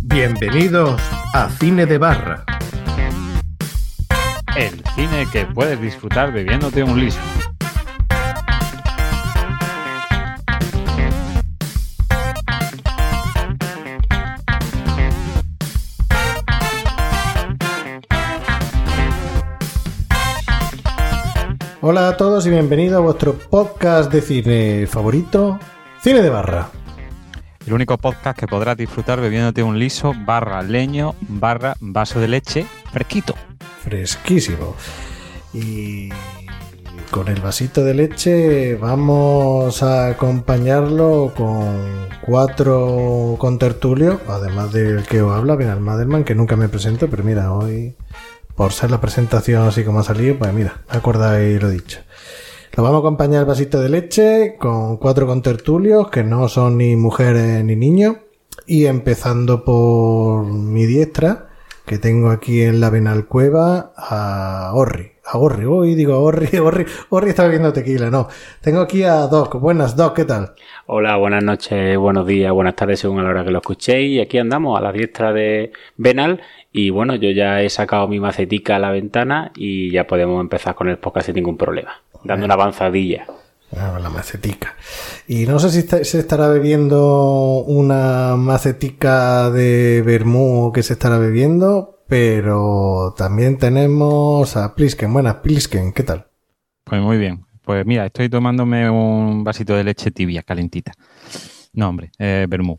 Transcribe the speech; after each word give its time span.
Bienvenidos 0.00 1.00
a 1.32 1.48
Cine 1.50 1.86
de 1.86 1.98
Barra. 1.98 2.44
El 4.56 4.82
cine 4.94 5.26
que 5.32 5.44
puedes 5.46 5.80
disfrutar 5.80 6.32
bebiéndote 6.32 6.82
un 6.82 6.98
liso. 6.98 7.20
Hola 21.86 22.08
a 22.08 22.16
todos 22.16 22.46
y 22.46 22.48
bienvenidos 22.48 22.96
a 22.96 23.00
vuestro 23.00 23.34
podcast 23.34 24.10
de 24.10 24.22
cine 24.22 24.86
favorito, 24.86 25.58
Cine 26.00 26.22
de 26.22 26.30
Barra. 26.30 26.70
El 27.66 27.74
único 27.74 27.98
podcast 27.98 28.38
que 28.38 28.46
podrás 28.46 28.78
disfrutar 28.78 29.20
bebiéndote 29.20 29.62
un 29.62 29.78
liso 29.78 30.14
barra 30.24 30.62
leño 30.62 31.14
barra 31.28 31.76
vaso 31.80 32.20
de 32.20 32.28
leche 32.28 32.66
fresquito. 32.90 33.34
Fresquísimo. 33.82 34.74
Y 35.52 36.08
con 37.10 37.28
el 37.28 37.42
vasito 37.42 37.84
de 37.84 37.92
leche 37.92 38.76
vamos 38.76 39.82
a 39.82 40.08
acompañarlo 40.08 41.34
con 41.36 42.08
cuatro 42.24 43.36
contertulios, 43.38 44.20
además 44.26 44.72
del 44.72 45.02
que 45.02 45.20
os 45.20 45.36
habla, 45.36 45.54
Benal 45.54 45.80
Madelman, 45.80 46.24
que 46.24 46.34
nunca 46.34 46.56
me 46.56 46.70
presento, 46.70 47.10
pero 47.10 47.24
mira, 47.24 47.52
hoy, 47.52 47.94
por 48.56 48.72
ser 48.72 48.90
la 48.90 49.00
presentación 49.00 49.66
así 49.66 49.84
como 49.84 50.00
ha 50.00 50.04
salido, 50.04 50.38
pues 50.38 50.52
mira, 50.52 50.82
me 50.90 50.98
acordáis 50.98 51.60
lo 51.60 51.70
dicho. 51.70 52.00
Lo 52.76 52.82
vamos 52.82 52.98
a 52.98 53.00
acompañar 53.00 53.40
el 53.40 53.46
vasito 53.46 53.80
de 53.80 53.88
leche 53.88 54.56
con 54.58 54.96
cuatro 54.96 55.26
contertulios 55.26 56.10
que 56.10 56.24
no 56.24 56.48
son 56.48 56.78
ni 56.78 56.96
mujeres 56.96 57.64
ni 57.64 57.76
niños. 57.76 58.16
Y 58.66 58.86
empezando 58.86 59.64
por 59.64 60.46
mi 60.46 60.86
diestra, 60.86 61.50
que 61.86 61.98
tengo 61.98 62.30
aquí 62.30 62.62
en 62.62 62.80
la 62.80 62.90
Benal 62.90 63.26
Cueva, 63.26 63.92
a 63.96 64.72
Orri. 64.74 65.12
A 65.26 65.38
Orri, 65.38 65.64
hoy 65.64 65.94
digo 65.94 66.18
Orri, 66.18 66.58
Orri, 66.58 66.84
Orri 67.10 67.30
está 67.30 67.44
bebiendo 67.44 67.72
tequila, 67.72 68.10
no. 68.10 68.28
Tengo 68.60 68.80
aquí 68.80 69.04
a 69.04 69.26
Doc. 69.26 69.60
Buenas, 69.60 69.94
Doc, 69.96 70.16
¿qué 70.16 70.24
tal? 70.24 70.54
Hola, 70.86 71.16
buenas 71.16 71.44
noches, 71.44 71.96
buenos 71.98 72.26
días, 72.26 72.52
buenas 72.52 72.74
tardes 72.74 73.00
según 73.00 73.20
a 73.20 73.22
la 73.22 73.30
hora 73.30 73.44
que 73.44 73.50
lo 73.50 73.58
escuchéis. 73.58 74.16
Y 74.16 74.20
aquí 74.20 74.38
andamos 74.38 74.78
a 74.78 74.82
la 74.82 74.92
diestra 74.92 75.32
de 75.32 75.72
Benal. 75.96 76.40
Y 76.76 76.90
bueno, 76.90 77.14
yo 77.14 77.30
ya 77.30 77.62
he 77.62 77.70
sacado 77.70 78.08
mi 78.08 78.18
macetica 78.18 78.74
a 78.76 78.78
la 78.80 78.90
ventana 78.90 79.52
y 79.54 79.92
ya 79.92 80.08
podemos 80.08 80.40
empezar 80.40 80.74
con 80.74 80.88
el 80.88 80.98
podcast 80.98 81.26
sin 81.26 81.36
ningún 81.36 81.56
problema. 81.56 81.92
Dando 82.24 82.46
una 82.46 82.54
avanzadilla. 82.54 83.26
Ah, 83.76 83.96
la 84.02 84.10
macetica. 84.10 84.74
Y 85.28 85.46
no 85.46 85.60
sé 85.60 85.70
si 85.70 85.78
está- 85.78 86.02
se 86.02 86.18
estará 86.18 86.48
bebiendo 86.48 87.62
una 87.66 88.34
macetica 88.36 89.50
de 89.50 90.02
vermú 90.04 90.72
que 90.72 90.82
se 90.82 90.94
estará 90.94 91.16
bebiendo, 91.18 92.00
pero 92.08 93.14
también 93.16 93.56
tenemos 93.56 94.56
a 94.56 94.74
Plisken. 94.74 95.12
Buenas, 95.12 95.36
Plisken, 95.36 95.92
¿qué 95.92 96.02
tal? 96.02 96.26
Pues 96.82 97.00
muy 97.00 97.18
bien. 97.18 97.44
Pues 97.62 97.86
mira, 97.86 98.06
estoy 98.06 98.28
tomándome 98.28 98.90
un 98.90 99.44
vasito 99.44 99.76
de 99.76 99.84
leche 99.84 100.10
tibia, 100.10 100.42
calentita. 100.42 100.92
No, 101.72 101.88
hombre, 101.88 102.10
eh, 102.18 102.46
vermú. 102.48 102.78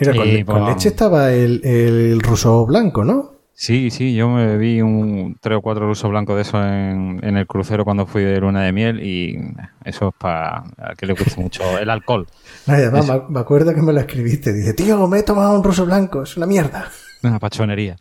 Mira, 0.00 0.14
con, 0.14 0.24
Sí, 0.24 0.44
con 0.44 0.66
leche 0.66 0.88
estaba 0.88 1.32
el, 1.32 1.60
el 1.64 2.20
ruso 2.20 2.64
blanco, 2.66 3.04
¿no? 3.04 3.38
Sí, 3.60 3.90
sí, 3.90 4.14
yo 4.14 4.28
me 4.28 4.46
bebí 4.46 4.80
un 4.82 5.36
tres 5.40 5.58
o 5.58 5.60
cuatro 5.62 5.88
rusos 5.88 6.08
blancos 6.08 6.36
de 6.36 6.42
eso 6.42 6.62
en, 6.62 7.18
en 7.24 7.36
el 7.36 7.44
crucero 7.48 7.84
cuando 7.84 8.06
fui 8.06 8.22
de 8.22 8.38
luna 8.40 8.62
de 8.62 8.72
miel 8.72 9.04
y 9.04 9.36
eso 9.84 10.10
es 10.10 10.14
para 10.16 10.62
que 10.96 11.06
le 11.06 11.14
guste 11.14 11.40
mucho 11.40 11.76
el 11.76 11.90
alcohol. 11.90 12.28
No, 12.66 12.74
y 12.74 12.82
además, 12.82 13.08
me, 13.08 13.34
me 13.34 13.40
acuerdo 13.40 13.74
que 13.74 13.82
me 13.82 13.92
lo 13.92 13.98
escribiste. 13.98 14.52
Dice, 14.52 14.74
tío, 14.74 15.08
me 15.08 15.18
he 15.18 15.22
tomado 15.24 15.56
un 15.56 15.64
ruso 15.64 15.84
blanco, 15.84 16.22
es 16.22 16.36
una 16.36 16.46
mierda. 16.46 16.88
Una 17.24 17.40
pachonería. 17.40 17.96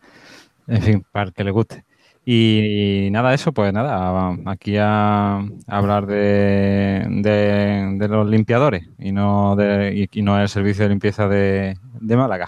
En 0.68 0.82
fin, 0.84 1.06
para 1.12 1.26
el 1.30 1.34
que 1.34 1.44
le 1.44 1.50
guste. 1.50 1.86
Y, 2.30 3.08
nada, 3.12 3.34
eso, 3.34 3.54
pues 3.54 3.72
nada, 3.72 4.36
aquí 4.48 4.76
a, 4.76 5.38
a 5.38 5.48
hablar 5.68 6.08
de, 6.08 7.06
de, 7.08 7.96
de 7.98 8.08
los 8.10 8.28
limpiadores 8.28 8.86
y 9.00 9.14
no 9.14 9.56
de, 9.56 9.96
y, 9.96 10.20
y 10.20 10.22
no 10.24 10.38
el 10.38 10.50
servicio 10.50 10.84
de 10.84 10.90
limpieza 10.90 11.30
de, 11.30 11.78
de 12.02 12.18
Málaga. 12.18 12.48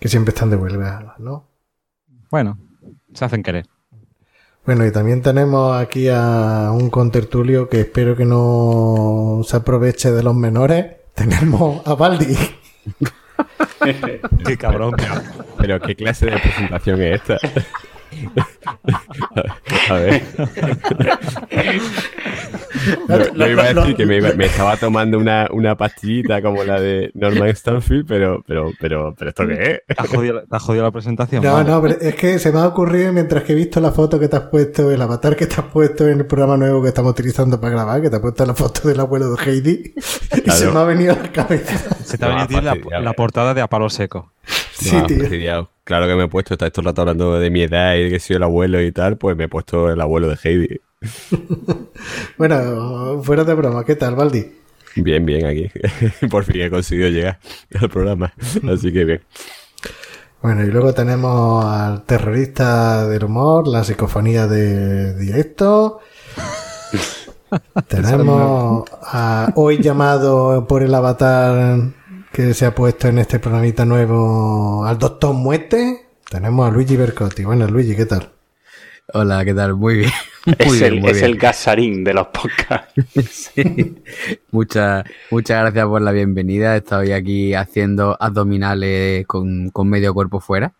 Que 0.00 0.08
siempre 0.08 0.34
están 0.34 0.50
de 0.50 0.56
vuelta, 0.56 1.14
¿no? 1.18 1.46
Bueno, 2.28 2.58
se 3.14 3.24
hacen 3.24 3.44
querer. 3.44 3.66
Bueno, 4.66 4.84
y 4.84 4.90
también 4.90 5.22
tenemos 5.22 5.76
aquí 5.76 6.08
a 6.08 6.72
un 6.72 6.90
contertulio 6.90 7.68
que 7.68 7.82
espero 7.82 8.16
que 8.16 8.24
no 8.24 9.42
se 9.44 9.58
aproveche 9.58 10.10
de 10.10 10.24
los 10.24 10.34
menores. 10.34 10.86
Tenemos 11.14 11.86
a 11.86 11.94
Baldi. 11.94 12.36
Qué 14.44 14.56
cabrón. 14.58 14.96
Pero 15.58 15.80
qué 15.80 15.94
clase 15.94 16.26
de 16.26 16.32
presentación 16.38 17.00
es 17.00 17.20
esta. 17.20 17.38
A 19.90 19.94
ver. 19.94 20.22
No, 23.08 23.18
no 23.34 23.46
iba 23.48 23.62
a 23.64 23.74
decir 23.74 23.96
que 23.96 24.06
me, 24.06 24.16
iba- 24.18 24.32
me 24.34 24.46
estaba 24.46 24.76
tomando 24.76 25.18
una, 25.18 25.48
una 25.52 25.76
pastillita 25.76 26.40
como 26.42 26.64
la 26.64 26.80
de 26.80 27.10
Norman 27.14 27.48
Stanfield, 27.54 28.06
pero, 28.06 28.42
pero, 28.46 28.70
pero, 28.80 29.14
pero 29.18 29.28
¿esto 29.30 29.46
qué 29.46 29.54
es? 29.86 29.96
¿Te 29.96 30.02
has 30.02 30.08
jodido, 30.08 30.42
te 30.42 30.56
has 30.56 30.62
jodido 30.62 30.84
la 30.84 30.90
presentación? 30.90 31.42
No, 31.42 31.52
Vale. 31.54 31.70
no, 31.70 31.82
pero 31.82 31.96
es 32.00 32.14
que 32.14 32.38
se 32.38 32.52
me 32.52 32.60
ha 32.60 32.66
ocurrido 32.66 33.12
mientras 33.12 33.42
que 33.44 33.52
he 33.52 33.56
visto 33.56 33.80
la 33.80 33.92
foto 33.92 34.18
que 34.18 34.28
te 34.28 34.36
has 34.36 34.44
puesto, 34.44 34.90
el 34.90 35.00
avatar 35.02 35.36
que 35.36 35.46
te 35.46 35.54
has 35.60 35.66
puesto 35.66 36.06
en 36.08 36.18
el 36.20 36.26
programa 36.26 36.56
nuevo 36.56 36.82
que 36.82 36.88
estamos 36.88 37.12
utilizando 37.12 37.60
para 37.60 37.72
grabar, 37.72 38.00
que 38.02 38.10
te 38.10 38.16
has 38.16 38.22
puesto 38.22 38.46
la 38.46 38.54
foto 38.54 38.88
del 38.88 39.00
abuelo 39.00 39.34
de 39.34 39.42
Heidi, 39.44 39.94
y 40.36 40.40
Claro. 40.42 40.58
se 40.58 40.70
me 40.70 40.78
ha 40.80 40.84
venido 40.84 41.12
a 41.14 41.16
la 41.22 41.32
cabeza. 41.32 41.78
Se 42.04 42.16
te 42.18 42.24
ha 42.24 42.28
venido 42.28 42.44
a 42.44 42.74
ti 42.74 42.80
la, 42.90 43.00
la 43.00 43.12
portada 43.12 43.54
de 43.54 43.60
A 43.60 43.66
Palo 43.66 43.90
Seco. 43.90 44.32
Sí, 44.78 44.90
tío. 45.06 45.18
fastidiado. 45.20 45.70
Claro 45.84 46.06
que 46.06 46.14
me 46.14 46.24
he 46.24 46.28
puesto, 46.28 46.54
está 46.54 46.66
esto 46.66 46.80
el 46.80 46.86
rato 46.86 47.02
hablando 47.02 47.38
de 47.38 47.50
mi 47.50 47.62
edad 47.62 47.96
y 47.96 48.04
de 48.04 48.10
que 48.10 48.20
soy 48.20 48.36
el 48.36 48.42
abuelo 48.42 48.82
y 48.82 48.92
tal, 48.92 49.16
pues 49.16 49.36
me 49.36 49.44
he 49.44 49.48
puesto 49.48 49.90
el 49.90 50.00
abuelo 50.00 50.28
de 50.28 50.38
Heidi. 50.42 50.80
Bueno, 52.36 53.20
fuera 53.22 53.44
de 53.44 53.54
broma, 53.54 53.84
¿qué 53.84 53.96
tal, 53.96 54.14
Baldi? 54.14 54.52
Bien, 54.96 55.24
bien 55.26 55.46
aquí. 55.46 55.70
Por 56.30 56.44
fin 56.44 56.60
he 56.62 56.70
conseguido 56.70 57.08
llegar 57.08 57.38
al 57.80 57.88
programa. 57.88 58.32
Así 58.72 58.92
que 58.92 59.04
bien. 59.04 59.22
Bueno, 60.40 60.62
y 60.62 60.68
luego 60.68 60.94
tenemos 60.94 61.64
al 61.64 62.02
terrorista 62.02 63.08
del 63.08 63.24
humor, 63.24 63.66
la 63.66 63.82
psicofonía 63.82 64.46
de 64.46 65.14
directo. 65.14 66.00
tenemos 67.88 68.88
a 69.02 69.52
hoy 69.56 69.82
llamado 69.82 70.66
por 70.66 70.82
el 70.82 70.94
avatar 70.94 71.80
que 72.32 72.54
se 72.54 72.66
ha 72.66 72.74
puesto 72.74 73.08
en 73.08 73.18
este 73.18 73.38
programita 73.38 73.84
nuevo 73.84 74.84
al 74.84 74.98
Doctor 74.98 75.34
Muerte. 75.34 76.06
Tenemos 76.30 76.68
a 76.68 76.72
Luigi 76.72 76.96
Bercotti. 76.96 77.44
Bueno, 77.44 77.66
Luigi, 77.66 77.96
¿qué 77.96 78.06
tal? 78.06 78.30
Hola, 79.14 79.44
¿qué 79.44 79.54
tal? 79.54 79.74
Muy 79.74 79.96
bien. 79.98 80.10
Es, 80.58 80.72
bien, 80.72 80.84
el, 80.94 81.00
muy 81.00 81.10
es 81.10 81.16
bien. 81.18 81.30
el 81.32 81.36
gasarín 81.36 82.04
de 82.04 82.14
los 82.14 82.28
podcasts. 82.28 82.94
Sí. 83.30 83.96
Muchas, 84.50 85.04
muchas 85.30 85.60
gracias 85.60 85.86
por 85.86 86.00
la 86.00 86.12
bienvenida. 86.12 86.74
Estoy 86.76 87.12
aquí 87.12 87.52
haciendo 87.52 88.16
abdominales 88.18 89.26
con, 89.26 89.68
con 89.70 89.88
medio 89.90 90.14
cuerpo 90.14 90.40
fuera. 90.40 90.72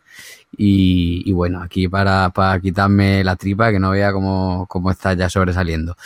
Y, 0.57 1.23
y 1.27 1.33
bueno, 1.33 1.63
aquí 1.63 1.87
para, 1.89 2.31
para 2.31 2.59
quitarme 2.61 3.23
la 3.23 3.37
tripa, 3.37 3.71
que 3.71 3.79
no 3.79 3.91
vea 3.91 4.13
cómo, 4.13 4.65
cómo 4.69 4.91
está 4.91 5.13
ya 5.13 5.29
sobresaliendo. 5.29 5.97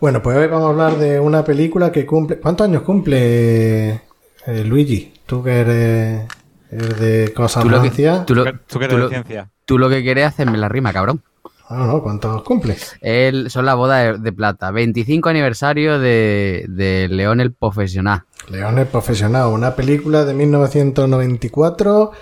Bueno, 0.00 0.22
pues 0.22 0.36
hoy 0.36 0.46
vamos 0.46 0.66
a 0.66 0.70
hablar 0.70 0.98
de 0.98 1.18
una 1.18 1.44
película 1.44 1.90
que 1.90 2.06
cumple... 2.06 2.38
¿Cuántos 2.38 2.68
años 2.68 2.82
cumple 2.82 4.02
eh, 4.48 4.64
Luigi? 4.64 5.12
Tú 5.26 5.42
que 5.42 5.50
eres, 5.60 6.28
eres 6.70 6.98
de 7.00 7.32
cosas 7.34 7.62
Tú 7.62 7.68
lo 7.70 7.80
que, 7.82 7.88
rancias. 7.88 8.26
tú 8.26 8.34
lo- 8.34 8.44
¿Tú 8.44 8.58
tú 8.68 8.78
eres 8.82 8.98
lo- 8.98 9.08
de 9.08 9.14
ciencia? 9.14 9.50
tú 9.64 9.78
lo 9.78 9.88
que 9.88 10.02
quieres 10.02 10.24
es 10.26 10.28
hacerme 10.34 10.58
la 10.58 10.68
rima, 10.68 10.92
cabrón. 10.92 11.22
Ah, 11.70 11.84
no, 11.86 12.02
¿cuántos 12.02 12.42
cumple? 12.44 12.76
El, 13.02 13.50
son 13.50 13.66
la 13.66 13.74
boda 13.74 13.98
de, 13.98 14.18
de 14.18 14.32
plata. 14.32 14.70
25 14.70 15.28
aniversario 15.28 15.98
de, 15.98 16.64
de 16.66 17.08
León 17.10 17.40
el 17.42 17.52
Profesional. 17.52 18.22
León 18.48 18.78
el 18.78 18.86
Profesional, 18.86 19.48
una 19.48 19.76
película 19.76 20.24
de 20.24 20.32
1994 20.32 22.12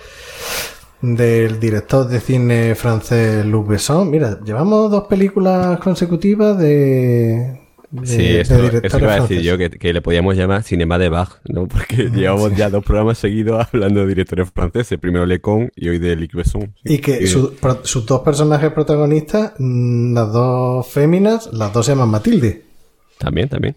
del 1.01 1.59
director 1.59 2.07
de 2.07 2.19
cine 2.19 2.75
francés 2.75 3.45
Luc 3.45 3.67
Besson. 3.69 4.09
Mira, 4.09 4.39
llevamos 4.43 4.91
dos 4.91 5.07
películas 5.07 5.79
consecutivas 5.79 6.57
de, 6.57 7.61
de, 7.91 8.05
Sí, 8.07 8.17
de 8.17 8.41
eso, 8.41 8.57
iba 8.57 8.67
a 8.67 8.71
decir 8.71 8.89
franceses. 8.99 9.43
yo, 9.43 9.57
que, 9.57 9.69
que 9.69 9.93
le 9.93 10.01
podíamos 10.01 10.35
llamar 10.35 10.63
Cinema 10.63 10.97
de 10.97 11.09
Bach, 11.09 11.39
¿no? 11.45 11.67
Porque 11.67 12.09
llevamos 12.09 12.55
ya 12.55 12.69
dos 12.69 12.83
programas 12.83 13.17
seguidos 13.17 13.65
hablando 13.73 14.01
de 14.01 14.07
directores 14.07 14.49
franceses. 14.53 14.99
Primero 14.99 15.25
Lecon 15.25 15.71
y 15.75 15.89
hoy 15.89 15.97
de 15.99 16.15
Luc 16.15 16.33
Besson. 16.33 16.73
Y 16.83 16.97
que 16.99 17.25
su- 17.27 17.55
pro- 17.55 17.79
sus 17.85 18.05
dos 18.05 18.21
personajes 18.21 18.71
protagonistas, 18.73 19.53
mm, 19.57 20.13
las 20.13 20.31
dos 20.33 20.87
féminas, 20.87 21.49
las 21.53 21.71
dos 21.73 21.85
se 21.85 21.93
llaman 21.93 22.09
Matilde. 22.09 22.63
También, 23.17 23.49
también. 23.49 23.75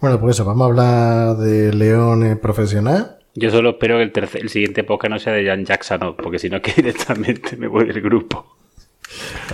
Bueno, 0.00 0.20
pues 0.20 0.36
eso, 0.36 0.44
vamos 0.44 0.62
a 0.62 0.66
hablar 0.70 1.36
de 1.38 1.72
León 1.72 2.38
Profesional. 2.40 3.16
Yo 3.34 3.50
solo 3.50 3.70
espero 3.70 3.96
que 3.96 4.02
el, 4.04 4.12
tercer, 4.12 4.42
el 4.42 4.48
siguiente 4.50 4.84
podcast 4.84 5.10
no 5.12 5.18
sea 5.18 5.32
de 5.32 5.46
Jan 5.46 5.64
Jackson, 5.64 6.14
porque 6.16 6.38
si 6.38 6.48
no, 6.48 6.60
que 6.62 6.72
directamente 6.76 7.56
me 7.56 7.66
voy 7.66 7.86
del 7.86 8.00
grupo. 8.00 8.56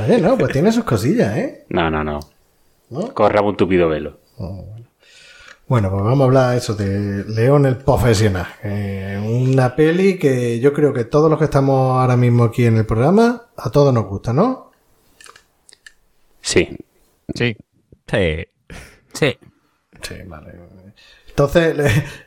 Oye, 0.04 0.20
no, 0.20 0.37
pues 0.37 0.52
tiene 0.52 0.72
sus 0.72 0.84
cosillas, 0.84 1.37
¿eh? 1.37 1.64
No, 1.70 1.90
no, 1.90 2.04
no. 2.04 2.20
Corramos 3.14 3.50
un 3.50 3.56
tupido 3.56 3.88
velo. 3.88 4.18
Oh, 4.38 4.76
bueno, 5.68 5.90
pues 5.90 6.04
vamos 6.04 6.20
a 6.20 6.24
hablar 6.24 6.56
eso 6.56 6.76
de 6.76 7.24
León 7.24 7.66
el 7.66 7.76
Profesional. 7.76 8.46
una 9.24 9.74
peli 9.74 10.16
que 10.16 10.60
yo 10.60 10.72
creo 10.72 10.92
que 10.92 11.04
todos 11.04 11.28
los 11.28 11.40
que 11.40 11.46
estamos 11.46 11.98
ahora 12.00 12.16
mismo 12.16 12.44
aquí 12.44 12.64
en 12.66 12.76
el 12.76 12.86
programa, 12.86 13.46
a 13.56 13.70
todos 13.70 13.92
nos 13.92 14.06
gusta, 14.06 14.32
¿no? 14.32 14.70
Sí. 16.40 16.68
Sí. 17.34 17.56
Sí. 18.06 18.46
Sí. 19.12 19.38
Sí, 20.02 20.14
vale. 20.26 20.54
Entonces, 21.30 21.76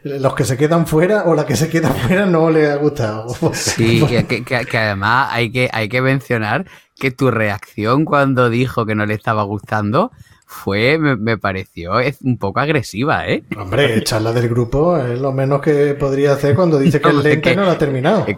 los 0.04 0.36
que 0.36 0.44
se 0.44 0.58
quedan 0.58 0.86
fuera 0.86 1.24
o 1.24 1.34
la 1.34 1.46
que 1.46 1.56
se 1.56 1.70
queda 1.70 1.90
fuera 1.92 2.26
no 2.26 2.50
le 2.50 2.70
ha 2.70 2.76
gustado. 2.76 3.34
Sí, 3.54 4.06
que, 4.28 4.44
que, 4.44 4.78
además 4.78 5.30
hay 5.32 5.50
que, 5.50 5.70
hay 5.72 5.88
que 5.88 6.02
mencionar 6.02 6.66
que 6.96 7.10
tu 7.10 7.32
reacción 7.32 8.04
cuando 8.04 8.50
dijo 8.50 8.86
que 8.86 8.96
no 8.96 9.06
le 9.06 9.14
estaba 9.14 9.44
gustando 9.44 10.12
fue, 10.52 10.98
me, 10.98 11.38
pareció 11.38 12.00
es 12.00 12.24
un 12.24 12.40
poco 12.40 12.60
agresiva, 12.60 13.28
¿eh? 13.28 13.44
Hombre, 13.56 14.00
echarla 14.00 14.34
del 14.34 14.50
grupo 14.50 14.98
es 14.98 15.20
lo 15.20 15.32
menos 15.32 15.62
que 15.62 15.94
podría 15.94 16.34
hacer 16.34 16.56
cuando 16.56 16.80
dice 16.80 17.00
que 17.00 17.10
el 17.10 17.22
lente 17.22 17.56
no 17.56 17.66
lo 17.66 17.70
ha 17.70 17.78
terminado. 17.78 18.26
Que, 18.26 18.36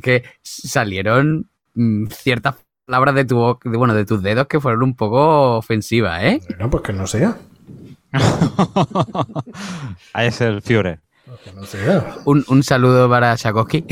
que 0.00 0.22
salieron 0.40 1.48
mm, 1.74 2.06
ciertas 2.10 2.54
palabras 2.86 3.16
de 3.16 3.24
tu 3.24 3.58
de, 3.64 3.76
bueno, 3.76 3.92
de 3.92 4.04
tus 4.04 4.22
dedos 4.22 4.46
que 4.46 4.60
fueron 4.60 4.84
un 4.84 4.94
poco 4.94 5.56
ofensivas, 5.56 6.22
¿eh? 6.22 6.40
Bueno, 6.48 6.70
pues 6.70 6.84
que 6.84 6.92
no 6.92 7.08
sea. 7.08 7.36
Ahí 10.12 10.28
es 10.28 10.40
el 10.40 10.62
Fiore. 10.62 11.00
Pues 11.26 11.40
que 11.40 11.52
no 11.54 11.66
sea. 11.66 12.18
Un, 12.24 12.44
un 12.46 12.62
saludo 12.62 13.10
para 13.10 13.34
Shakoski. 13.34 13.84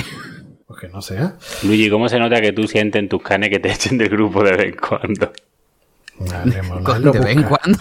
Pues 0.68 0.80
que 0.80 0.88
no 0.88 1.02
sea. 1.02 1.34
Luigi, 1.64 1.90
¿cómo 1.90 2.08
se 2.08 2.20
nota 2.20 2.40
que 2.40 2.52
tú 2.52 2.68
sientes 2.68 3.00
en 3.00 3.08
tus 3.08 3.22
canes 3.22 3.50
que 3.50 3.58
te 3.58 3.72
echen 3.72 3.98
del 3.98 4.10
grupo 4.10 4.44
de 4.44 4.52
vez 4.52 4.66
en 4.66 4.76
cuando? 4.76 5.32
de 6.44 7.20
vez 7.20 7.36
en 7.36 7.42
cuando. 7.42 7.78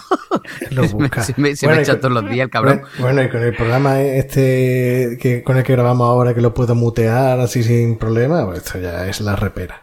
se 1.22 1.34
me, 1.36 1.50
echa 1.50 2.00
todos 2.00 2.12
los 2.12 2.30
días 2.30 2.44
el 2.44 2.50
cabrón. 2.50 2.82
Bueno, 2.98 3.22
y 3.22 3.28
con 3.28 3.42
el 3.42 3.54
programa 3.54 4.00
este 4.02 5.18
que 5.20 5.42
con 5.42 5.56
el 5.56 5.64
que 5.64 5.72
grabamos 5.72 6.08
ahora 6.08 6.34
que 6.34 6.40
lo 6.40 6.52
puedo 6.52 6.74
mutear 6.74 7.40
así 7.40 7.62
sin 7.62 7.96
problema, 7.96 8.44
pues 8.46 8.58
esto 8.58 8.78
ya 8.78 9.06
es 9.06 9.20
la 9.20 9.36
repera. 9.36 9.82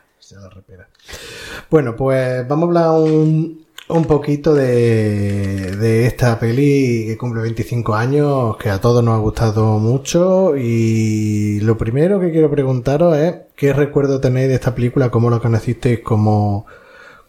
Bueno, 1.70 1.96
pues 1.96 2.48
vamos 2.48 2.64
a 2.64 2.68
hablar 2.68 3.02
un, 3.02 3.66
un 3.90 4.06
poquito 4.06 4.54
de, 4.54 5.76
de 5.76 6.06
esta 6.06 6.40
peli 6.40 7.06
que 7.08 7.18
cumple 7.18 7.42
25 7.42 7.96
años, 7.96 8.58
que 8.58 8.70
a 8.70 8.80
todos 8.80 9.04
nos 9.04 9.16
ha 9.16 9.18
gustado 9.18 9.80
mucho. 9.80 10.56
Y 10.56 11.60
lo 11.62 11.78
primero 11.78 12.20
que 12.20 12.32
quiero 12.32 12.52
preguntaros 12.52 13.18
es: 13.18 13.36
¿qué 13.56 13.74
recuerdo 13.74 14.20
tenéis 14.22 14.50
de 14.50 14.56
esta 14.56 14.76
película? 14.76 15.10
¿Cómo 15.10 15.30
lo 15.32 15.42
conocisteis? 15.42 16.02
¿Cómo.? 16.02 16.68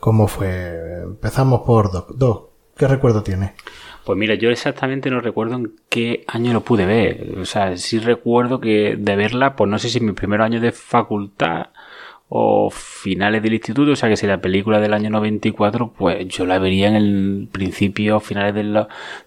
¿Cómo 0.05 0.29
fue? 0.29 1.01
Empezamos 1.03 1.63
por 1.63 1.91
Doc. 1.91 2.11
Doc, 2.15 2.51
¿qué 2.77 2.87
recuerdo 2.87 3.23
tiene? 3.23 3.55
Pues 4.05 4.19
mira, 4.19 4.35
yo 4.35 4.51
exactamente 4.51 5.09
no 5.09 5.23
recuerdo 5.23 5.55
en 5.55 5.77
qué 5.89 6.25
año 6.27 6.53
lo 6.53 6.61
pude 6.61 6.85
ver. 6.85 7.39
O 7.39 7.47
sea, 7.47 7.79
sí 7.79 7.99
recuerdo 7.99 8.61
que 8.61 8.97
de 8.99 9.17
verla, 9.17 9.57
pues 9.57 9.71
no 9.71 9.79
sé 9.79 9.89
si 9.89 10.01
en 10.01 10.05
mi 10.05 10.13
primer 10.13 10.43
año 10.43 10.61
de 10.61 10.73
facultad 10.73 11.69
o 12.37 12.69
finales 12.69 13.45
del 13.45 13.55
instituto, 13.55 13.93
o 13.93 13.97
sea 13.97 14.09
que 14.09 14.17
si 14.17 14.27
la 14.27 14.41
película 14.41 14.81
del 14.81 14.93
año 14.93 15.09
94, 15.09 15.93
pues 15.97 16.27
yo 16.27 16.45
la 16.45 16.59
vería 16.59 16.89
en 16.89 16.97
el 16.97 17.49
principio, 17.53 18.19
finales 18.19 18.53
del, 18.57 18.77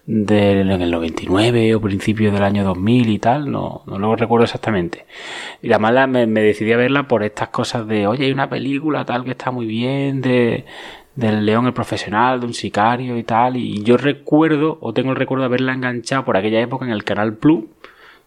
del 0.04 0.70
en 0.70 0.82
el 0.82 0.90
99 0.90 1.74
o 1.74 1.80
principios 1.80 2.34
del 2.34 2.42
año 2.42 2.64
2000 2.64 3.08
y 3.08 3.18
tal, 3.18 3.50
no, 3.50 3.82
no 3.86 3.98
lo 3.98 4.14
recuerdo 4.14 4.44
exactamente. 4.44 5.06
Y 5.62 5.68
la 5.68 5.78
me, 5.78 6.26
me 6.26 6.42
decidí 6.42 6.70
a 6.72 6.76
verla 6.76 7.08
por 7.08 7.22
estas 7.22 7.48
cosas 7.48 7.88
de, 7.88 8.06
oye, 8.06 8.26
hay 8.26 8.32
una 8.32 8.50
película 8.50 9.06
tal 9.06 9.24
que 9.24 9.30
está 9.30 9.50
muy 9.50 9.64
bien, 9.64 10.20
de, 10.20 10.66
del 11.16 11.46
león 11.46 11.64
el 11.64 11.72
profesional, 11.72 12.40
de 12.40 12.46
un 12.46 12.52
sicario 12.52 13.16
y 13.16 13.22
tal, 13.22 13.56
y 13.56 13.82
yo 13.84 13.96
recuerdo, 13.96 14.76
o 14.82 14.92
tengo 14.92 15.12
el 15.12 15.16
recuerdo 15.16 15.44
de 15.44 15.46
haberla 15.46 15.72
enganchado 15.72 16.26
por 16.26 16.36
aquella 16.36 16.60
época 16.60 16.84
en 16.84 16.92
el 16.92 17.04
canal 17.04 17.38
Plus, 17.38 17.64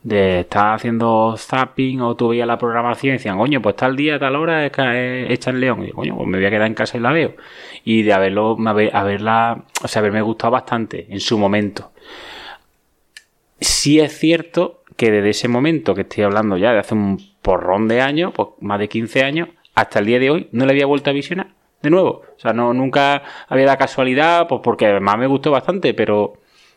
de 0.04 0.42
estar 0.42 0.74
haciendo 0.74 1.36
zapping 1.38 2.02
o 2.02 2.16
tú 2.16 2.30
veías 2.30 2.48
la 2.48 2.58
programación 2.58 3.12
y 3.12 3.18
decían, 3.18 3.38
coño, 3.38 3.62
pues 3.62 3.76
tal 3.76 3.96
día, 3.96 4.18
tal 4.18 4.36
hora 4.36 4.66
es 4.66 4.72
que 4.72 5.32
hecha 5.32 5.52
en 5.52 5.60
León. 5.60 5.86
Y 5.86 5.92
coño, 5.92 6.16
pues 6.16 6.28
me 6.28 6.38
voy 6.38 6.46
a 6.46 6.50
quedar 6.50 6.68
en 6.68 6.74
casa 6.74 6.98
y 6.98 7.02
la 7.02 7.12
veo. 7.12 7.36
Y 7.84 8.04
de 8.04 8.14
haberlo, 8.14 8.58
haberla, 8.94 9.64
o 9.84 9.88
sea, 9.88 10.00
haberme 10.00 10.22
gustado 10.22 10.52
bastante 10.52 11.08
en 11.10 11.20
su 11.20 11.38
momento. 11.38 11.92
Sí 13.60 14.00
es 14.00 14.18
cierto 14.18 14.84
que 14.98 15.12
desde 15.12 15.30
ese 15.30 15.48
momento 15.48 15.94
que 15.94 16.02
estoy 16.02 16.24
hablando 16.24 16.58
ya 16.58 16.74
de 16.74 16.80
hace 16.80 16.96
un 16.96 17.20
porrón 17.42 17.88
de 17.88 18.02
años, 18.02 18.34
pues 18.36 18.50
más 18.60 18.80
de 18.80 18.90
15 18.90 19.24
años, 19.24 19.50
hasta 19.76 20.00
el 20.00 20.06
día 20.06 20.20
de 20.20 20.30
hoy 20.32 20.50
no 20.52 20.66
le 20.66 20.72
había 20.72 20.86
vuelto 20.86 21.10
a 21.10 21.14
visionar 21.14 21.48
de 21.82 21.90
nuevo. 21.90 22.24
O 22.36 22.40
sea, 22.40 22.54
no, 22.54 22.74
nunca 22.74 23.24
había 23.48 23.66
dado 23.66 23.78
casualidad, 23.78 24.48
pues 24.48 24.62
porque 24.64 24.88
además 24.88 25.18
me 25.18 25.28
gustó 25.28 25.52
bastante, 25.52 25.94
pero 25.94 26.34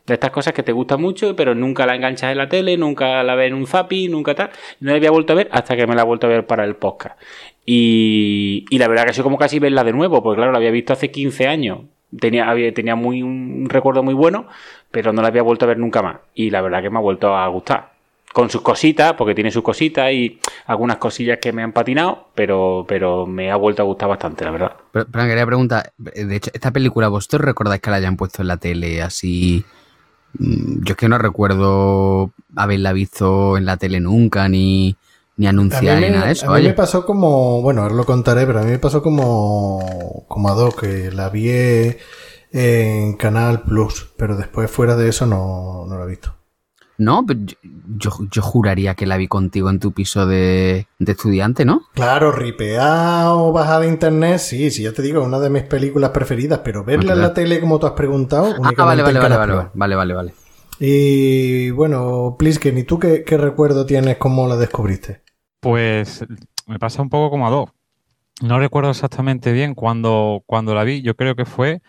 de 0.07 0.15
estas 0.15 0.31
cosas 0.31 0.53
que 0.53 0.63
te 0.63 0.73
gustan 0.73 1.01
mucho, 1.01 1.35
pero 1.35 1.55
nunca 1.55 1.87
la 1.87 1.95
enganchas 1.95 2.31
en 2.31 2.39
la 2.39 2.49
tele, 2.49 2.77
nunca 2.77 3.23
la 3.23 3.35
ves 3.35 3.49
en 3.49 3.55
un 3.55 3.67
zapping, 3.67 4.11
nunca 4.11 4.35
tal. 4.35 4.51
No 4.81 4.91
la 4.91 4.97
había 4.97 5.11
vuelto 5.11 5.33
a 5.33 5.37
ver 5.37 5.49
hasta 5.51 5.77
que 5.77 5.87
me 5.87 5.95
la 5.95 6.03
he 6.03 6.05
vuelto 6.05 6.27
a 6.27 6.31
ver 6.31 6.47
para 6.47 6.65
el 6.65 6.77
podcast. 6.77 7.19
Y, 7.65 8.67
la 8.71 8.89
verdad 8.89 9.07
que 9.07 9.15
sido 9.15 9.25
como 9.25 9.39
casi 9.39 9.59
verla 9.59 9.83
de 9.85 9.93
nuevo, 9.93 10.23
porque 10.23 10.37
claro, 10.37 10.53
la 10.53 10.59
había 10.59 10.71
visto 10.71 10.93
hace 10.93 11.11
15 11.11 11.47
años. 11.47 11.81
Tenía, 12.19 12.49
había, 12.49 12.73
tenía 12.75 12.95
muy, 12.95 13.23
un 13.23 13.67
recuerdo 13.69 14.03
muy 14.03 14.15
bueno, 14.15 14.47
pero 14.91 15.13
no 15.13 15.23
la 15.23 15.29
había 15.29 15.43
vuelto 15.43 15.65
a 15.65 15.69
ver 15.69 15.79
nunca 15.79 16.03
más. 16.03 16.19
Y 16.35 16.51
la 16.51 16.61
verdad 16.61 16.83
que 16.83 16.91
me 16.91 16.99
ha 16.99 17.03
vuelto 17.03 17.35
a 17.35 17.49
gustar. 17.49 17.95
Con 18.35 18.51
sus 18.51 18.63
cositas, 18.63 19.13
porque 19.15 19.35
tiene 19.35 19.53
sus 19.53 19.63
cositas 19.63 20.13
y 20.13 20.41
algunas 20.67 20.97
cosillas 20.97 21.39
que 21.41 21.53
me 21.53 21.63
han 21.63 21.73
patinado, 21.73 22.29
pero, 22.35 22.85
pero 22.87 23.27
me 23.27 23.51
ha 23.51 23.57
vuelto 23.57 23.83
a 23.83 23.85
gustar 23.85 24.09
bastante, 24.09 24.45
la 24.45 24.51
verdad. 24.51 24.73
Pero, 24.91 25.07
pero 25.11 25.25
quería 25.25 25.47
preguntar, 25.47 25.93
de 25.97 26.37
hecho, 26.37 26.51
¿esta 26.53 26.73
película 26.73 27.09
vosotros 27.09 27.43
recordáis 27.43 27.81
que 27.81 27.91
la 27.91 27.97
hayan 27.97 28.17
puesto 28.17 28.43
en 28.43 28.49
la 28.49 28.57
tele 28.57 29.03
así 29.03 29.65
yo 30.39 30.93
es 30.93 30.97
que 30.97 31.09
no 31.09 31.19
recuerdo 31.19 32.33
haberla 32.57 32.93
visto 32.93 33.57
en 33.57 33.67
la 33.67 33.77
tele 33.77 34.01
nunca, 34.01 34.49
ni, 34.49 34.97
ni 35.37 35.47
anunciar 35.47 36.01
ni 36.01 36.11
nada 36.11 36.27
de 36.27 36.33
eso. 36.33 36.53
A 36.53 36.59
mí 36.59 36.65
me 36.65 36.75
pasó 36.75 37.07
como, 37.07 37.63
bueno, 37.63 37.83
ahora 37.83 37.95
lo 37.95 38.05
contaré, 38.05 38.47
pero 38.47 38.61
a 38.61 38.63
mí 38.63 38.71
me 38.71 38.79
pasó 38.79 39.03
como, 39.03 40.25
como 40.29 40.49
a 40.49 40.55
Doc, 40.55 40.81
que 40.81 41.11
la 41.11 41.29
vi 41.29 41.51
en 42.53 43.17
Canal 43.17 43.63
Plus, 43.63 44.13
pero 44.17 44.37
después 44.37 44.71
fuera 44.71 44.97
de 44.97 45.09
eso 45.09 45.27
no, 45.27 45.85
no 45.87 45.99
la 45.99 46.05
he 46.05 46.09
visto. 46.09 46.35
No, 46.97 47.25
pero 47.27 47.41
yo, 47.99 48.11
yo, 48.31 48.43
juraría 48.43 48.95
que 48.95 49.07
la 49.07 49.17
vi 49.17 49.27
contigo 49.27 49.69
en 49.69 49.81
tu 49.81 49.93
piso 49.93 50.27
de, 50.27 50.87
de 50.99 51.13
estudiante, 51.13 51.65
¿no? 51.65 51.83
Claro, 51.95 52.31
ripeado, 52.31 53.53
bajada 53.53 53.81
de 53.81 53.89
internet, 53.89 54.39
sí, 54.39 54.71
sí, 54.71 54.85
ya 54.85 54.93
te 54.93 55.03
digo, 55.03 55.23
una 55.23 55.41
de 55.41 55.51
mis 55.51 55.65
películas 55.65 56.11
preferidas, 56.11 56.61
pero 56.65 56.85
verla 56.85 57.15
en 57.15 57.21
la 57.21 57.35
tele 57.35 57.61
como 57.61 57.79
tú 57.81 57.87
has 57.87 57.93
preguntado. 57.93 58.55
Ah, 58.63 58.73
vale, 58.77 59.03
vale, 59.03 59.19
vale, 59.19 59.37
vale, 59.37 59.71
vale, 59.75 59.97
vale, 59.97 60.15
vale. 60.15 60.35
Y 60.79 61.71
bueno, 61.71 62.37
Plisken, 62.39 62.79
¿y 62.79 62.85
tú 62.85 62.99
qué, 62.99 63.25
qué 63.25 63.37
recuerdo 63.37 63.87
tienes? 63.87 64.17
¿Cómo 64.17 64.47
la 64.47 64.57
descubriste? 64.57 65.23
Pues 65.61 66.25
me 66.67 66.79
pasa 66.79 67.03
un 67.03 67.11
poco 67.11 67.31
como 67.31 67.47
a 67.47 67.51
dos. 67.51 67.71
No 68.43 68.59
recuerdo 68.59 68.91
exactamente 68.91 69.53
bien 69.53 69.75
cuando, 69.75 70.43
cuando 70.47 70.75
la 70.75 70.85
vi. 70.85 71.03
Yo 71.03 71.15
creo 71.15 71.37
que 71.37 71.45
fue 71.45 71.83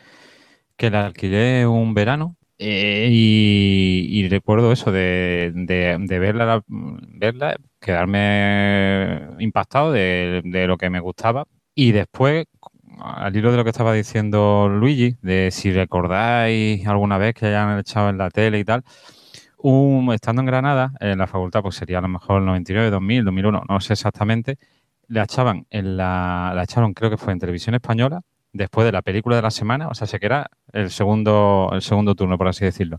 que 0.78 0.92
la 0.92 1.08
alquilé 1.08 1.66
un 1.66 1.94
verano 1.94 2.36
eh, 2.58 3.10
y, 3.12 4.28
recuerdo 4.30 4.72
eso 4.72 4.92
de, 4.92 5.52
verla, 6.08 6.64
verla, 6.68 7.58
quedarme 7.80 9.28
impactado 9.40 9.92
de, 9.92 10.42
lo 10.68 10.78
que 10.78 10.90
me 10.90 11.00
gustaba. 11.00 11.46
Y 11.74 11.92
después, 11.92 12.46
al 13.00 13.36
hilo 13.36 13.52
de 13.52 13.58
lo 13.58 13.64
que 13.64 13.72
estaba 13.72 13.94
diciendo 13.94 14.70
Luigi, 14.70 15.18
de 15.22 15.50
si 15.52 15.72
recordáis 15.74 16.86
alguna 16.88 17.18
vez 17.18 17.36
que 17.36 17.48
hayan 17.48 17.78
echado 17.80 18.10
en 18.10 18.18
la 18.18 18.30
tele 18.30 18.60
y 18.60 18.66
tal, 18.66 18.84
estando 20.14 20.42
en 20.42 20.46
Granada, 20.46 20.94
en 21.00 21.18
la 21.18 21.28
facultad, 21.28 21.62
pues 21.62 21.76
sería 21.76 21.98
a 22.00 22.02
lo 22.02 22.08
mejor 22.08 22.42
99, 22.42 22.90
2000, 22.92 23.26
2001, 23.26 23.64
no 23.68 23.80
sé 23.82 23.94
exactamente, 23.94 24.58
la 25.08 25.24
echaban 25.24 25.66
en 25.70 25.98
la, 25.98 26.54
la 26.56 26.64
echaron 26.64 26.94
creo 26.94 27.10
que 27.10 27.18
fue 27.18 27.34
en 27.34 27.40
televisión 27.40 27.76
española 27.76 28.22
después 28.56 28.86
de 28.86 28.92
la 28.92 29.02
película 29.02 29.36
de 29.36 29.42
la 29.42 29.52
semana, 29.52 29.90
o 29.90 29.94
sea, 29.94 30.08
se 30.08 30.20
que 30.20 30.26
era 30.26 30.50
el 30.72 30.90
segundo, 30.90 31.70
el 31.74 31.82
segundo 31.82 32.16
turno, 32.16 32.38
por 32.38 32.48
así 32.48 32.64
decirlo. 32.64 32.98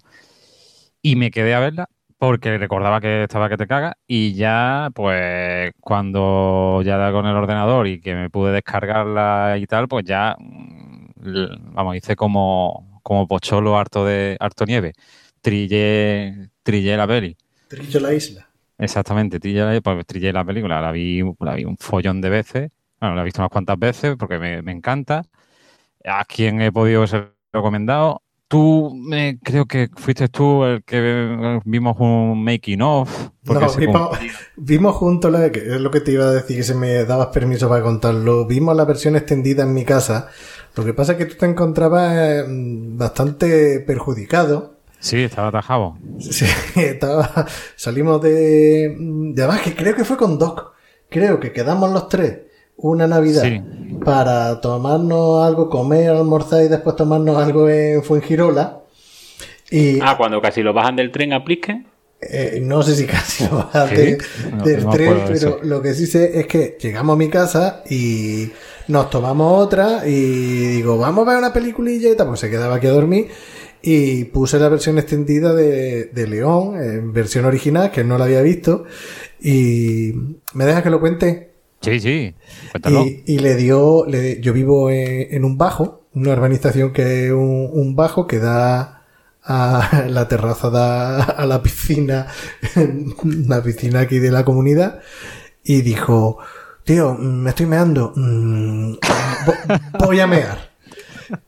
Y 1.03 1.17
me 1.17 1.31
quedé 1.31 1.55
a 1.55 1.61
verla 1.61 1.89
porque 2.19 2.59
recordaba 2.59 3.01
que 3.01 3.25
estaba 3.25 3.49
que 3.49 3.57
te 3.57 3.67
caga 3.67 3.97
y 4.07 4.35
ya, 4.35 4.91
pues, 4.95 5.73
cuando 5.81 6.83
ya 6.85 7.11
con 7.11 7.27
el 7.27 7.37
ordenador 7.37 7.87
y 7.87 8.01
que 8.01 8.15
me 8.15 8.31
pude 8.31 8.53
descargarla 8.53 9.57
y 9.59 9.67
tal, 9.67 9.89
pues 9.89 10.05
ya, 10.05 10.37
mm, 10.39 11.75
vamos, 11.75 11.97
hice 11.97 12.17
como, 12.17 13.01
como 13.03 13.27
pocholo 13.27 13.79
harto 13.79 14.05
de 14.05 14.37
harto 14.39 14.67
nieve. 14.67 14.93
Trillé, 15.41 16.51
trillé 16.63 16.97
la 16.97 17.07
peli. 17.07 17.37
Trillé 17.69 18.01
la 18.01 18.13
isla. 18.13 18.49
Exactamente, 18.79 19.41
trillé 19.41 19.65
la, 19.65 19.81
pues, 19.81 20.07
trillé 20.07 20.33
la 20.33 20.45
película, 20.45 20.83
la 20.83 20.93
vi, 20.93 21.23
la 21.41 21.55
vi 21.55 21.65
un 21.65 21.79
follón 21.79 22.21
de 22.21 22.29
veces. 22.29 22.71
Bueno, 23.01 23.15
la 23.15 23.23
he 23.23 23.25
visto 23.25 23.41
unas 23.41 23.51
cuantas 23.51 23.79
veces 23.79 24.17
porque 24.19 24.39
me, 24.39 24.63
me 24.63 24.73
encanta 24.73 25.23
a 26.07 26.25
quien 26.25 26.61
he 26.61 26.73
podido 26.73 27.07
ser 27.07 27.35
recomendado 27.53 28.23
tú 28.49 28.97
creo 29.43 29.67
que 29.67 29.89
fuiste 29.97 30.29
tú 30.29 30.65
el 30.65 30.85
que 30.85 31.61
vimos 31.65 31.97
un 31.99 32.43
making 32.43 32.83
of. 32.83 33.31
No, 33.45 33.61
vimos, 33.77 34.19
vimos, 34.57 34.97
juntos, 34.97 35.31
lo 35.31 35.51
que 35.51 35.59
es 35.59 35.81
lo 35.81 35.91
que 35.91 36.01
te 36.01 36.13
iba 36.13 36.27
a 36.27 36.33
decir, 36.33 36.57
que 36.57 36.63
se 36.63 36.75
me 36.75 37.05
dabas 37.05 37.29
permiso 37.29 37.69
para 37.69 37.83
contarlo. 37.83 38.47
Vimos 38.47 38.77
la 38.77 38.85
versión 38.85 39.17
extendida 39.17 39.63
en 39.63 39.75
mi 39.75 39.85
casa. 39.85 40.29
Lo 40.75 40.85
que 40.85 40.95
pasa 40.95 41.13
es 41.13 41.19
que 41.19 41.27
tú 41.27 41.37
te 41.37 41.47
encontrabas 41.47 42.45
mm, 42.47 42.97
bastante 42.97 43.81
perjudicado. 43.81 44.77
Sí, 44.99 45.23
estaba 45.23 45.49
atajado. 45.49 45.97
Sí, 46.19 46.47
estaba, 46.77 47.47
salimos 47.77 48.21
de, 48.23 48.97
de 48.99 49.43
además 49.43 49.63
que 49.63 49.75
creo 49.75 49.95
que 49.95 50.05
fue 50.05 50.17
con 50.17 50.39
Doc. 50.39 50.75
Creo 51.09 51.39
que 51.39 51.53
quedamos 51.53 51.91
los 51.93 52.09
tres 52.09 52.46
una 52.77 53.07
Navidad 53.07 53.63
para 54.05 54.61
tomarnos 54.61 55.45
algo, 55.45 55.71
comer, 55.71 56.11
almorzar 56.11 56.65
y 56.65 56.69
después 56.69 56.97
tomarnos 56.97 57.37
algo 57.37 57.69
en 57.69 58.03
Fuengirola. 58.03 58.81
Y, 59.71 59.99
ah, 60.01 60.17
cuando 60.17 60.41
casi 60.41 60.63
lo 60.63 60.73
bajan 60.73 60.97
del 60.97 61.11
tren, 61.11 61.33
aplique. 61.33 61.85
Eh, 62.21 62.61
no 62.63 62.83
sé 62.83 62.95
si 62.95 63.07
casi 63.07 63.45
lo 63.45 63.57
bajan 63.57 63.95
del 63.95 64.87
tren, 64.91 65.23
pero 65.27 65.61
lo 65.63 65.83
que 65.83 65.95
sí 65.95 66.07
sé 66.07 66.39
es 66.41 66.47
que 66.47 66.79
llegamos 66.81 67.15
a 67.15 67.19
mi 67.19 67.29
casa 67.29 67.83
y 67.89 68.51
nos 68.89 69.11
tomamos 69.11 69.65
otra 69.65 70.07
y 70.07 70.77
digo, 70.77 70.99
vamos 70.99 71.27
a 71.27 71.31
ver 71.31 71.39
una 71.39 71.53
peliculilla 71.53 72.11
y 72.11 72.17
tal, 72.17 72.29
pues 72.29 72.41
se 72.41 72.51
quedaba 72.51 72.77
aquí 72.77 72.87
a 72.87 72.93
dormir 72.93 73.29
y 73.83 74.25
puse 74.25 74.59
la 74.59 74.69
versión 74.69 74.99
extendida 74.99 75.53
de, 75.53 76.07
de 76.07 76.27
León, 76.27 76.81
en 76.81 77.13
versión 77.13 77.45
original, 77.45 77.91
que 77.91 78.03
no 78.03 78.19
la 78.19 78.25
había 78.25 78.43
visto. 78.43 78.85
Y 79.41 80.13
me 80.55 80.65
deja 80.65 80.83
que 80.83 80.91
lo 80.91 81.01
cuente. 81.01 81.56
Sí, 81.87 82.01
sí. 82.01 82.35
Y, 83.27 83.39
le 83.39 83.55
dio, 83.55 84.05
le, 84.07 84.41
yo 84.41 84.53
vivo 84.53 84.91
en, 84.91 85.45
un 85.45 85.57
bajo, 85.57 86.09
una 86.15 86.33
urbanización 86.33 86.93
que 86.93 87.27
es 87.27 87.33
un, 87.33 87.95
bajo 87.95 88.27
que 88.27 88.41
da 88.41 89.05
a 89.45 90.05
la 90.09 90.27
terraza, 90.27 90.69
da 90.71 91.23
a 91.23 91.47
la 91.47 91.63
piscina, 91.63 92.27
la 93.25 93.63
piscina 93.63 94.01
aquí 94.01 94.19
de 94.19 94.33
la 94.33 94.45
comunidad, 94.45 95.01
y 95.63 95.83
dijo, 95.83 96.39
tío, 96.83 97.15
me 97.15 97.51
estoy 97.51 97.67
meando, 97.67 98.13
mm, 98.17 98.95
voy 100.01 100.19
a 100.19 100.27
mear. 100.27 100.76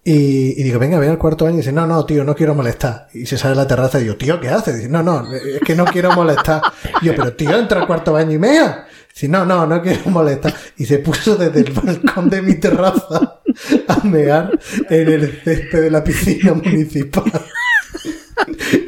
Y, 0.04 0.62
digo, 0.62 0.78
venga, 0.78 0.98
ven 0.98 1.10
al 1.10 1.18
cuarto 1.18 1.46
año 1.46 1.54
y 1.54 1.58
dice, 1.58 1.72
no, 1.72 1.86
no, 1.86 2.04
tío, 2.04 2.24
no 2.24 2.34
quiero 2.34 2.54
molestar. 2.54 3.08
Y 3.12 3.26
se 3.26 3.38
sale 3.38 3.52
a 3.52 3.56
la 3.56 3.66
terraza 3.66 3.98
y 3.98 4.04
digo, 4.04 4.16
tío, 4.16 4.40
¿qué 4.40 4.48
haces? 4.48 4.76
Dice, 4.76 4.88
no, 4.88 5.02
no, 5.02 5.32
es 5.32 5.60
que 5.60 5.74
no 5.74 5.84
quiero 5.84 6.12
molestar. 6.12 6.62
Y 7.00 7.06
yo, 7.06 7.14
pero 7.14 7.32
tío, 7.34 7.56
entra 7.58 7.80
al 7.80 7.86
cuarto 7.86 8.12
baño 8.12 8.32
y 8.32 8.38
mea. 8.38 8.86
Dice, 9.12 9.28
no, 9.28 9.44
no, 9.44 9.66
no 9.66 9.82
quiero 9.82 10.10
molestar. 10.10 10.54
Y 10.76 10.86
se 10.86 10.98
puso 10.98 11.36
desde 11.36 11.60
el 11.60 11.72
balcón 11.72 12.30
de 12.30 12.42
mi 12.42 12.54
terraza 12.54 13.40
a 13.88 14.04
mear 14.04 14.58
en 14.88 15.08
el 15.08 15.40
césped 15.42 15.82
de 15.82 15.90
la 15.90 16.02
piscina 16.02 16.54
municipal. 16.54 17.24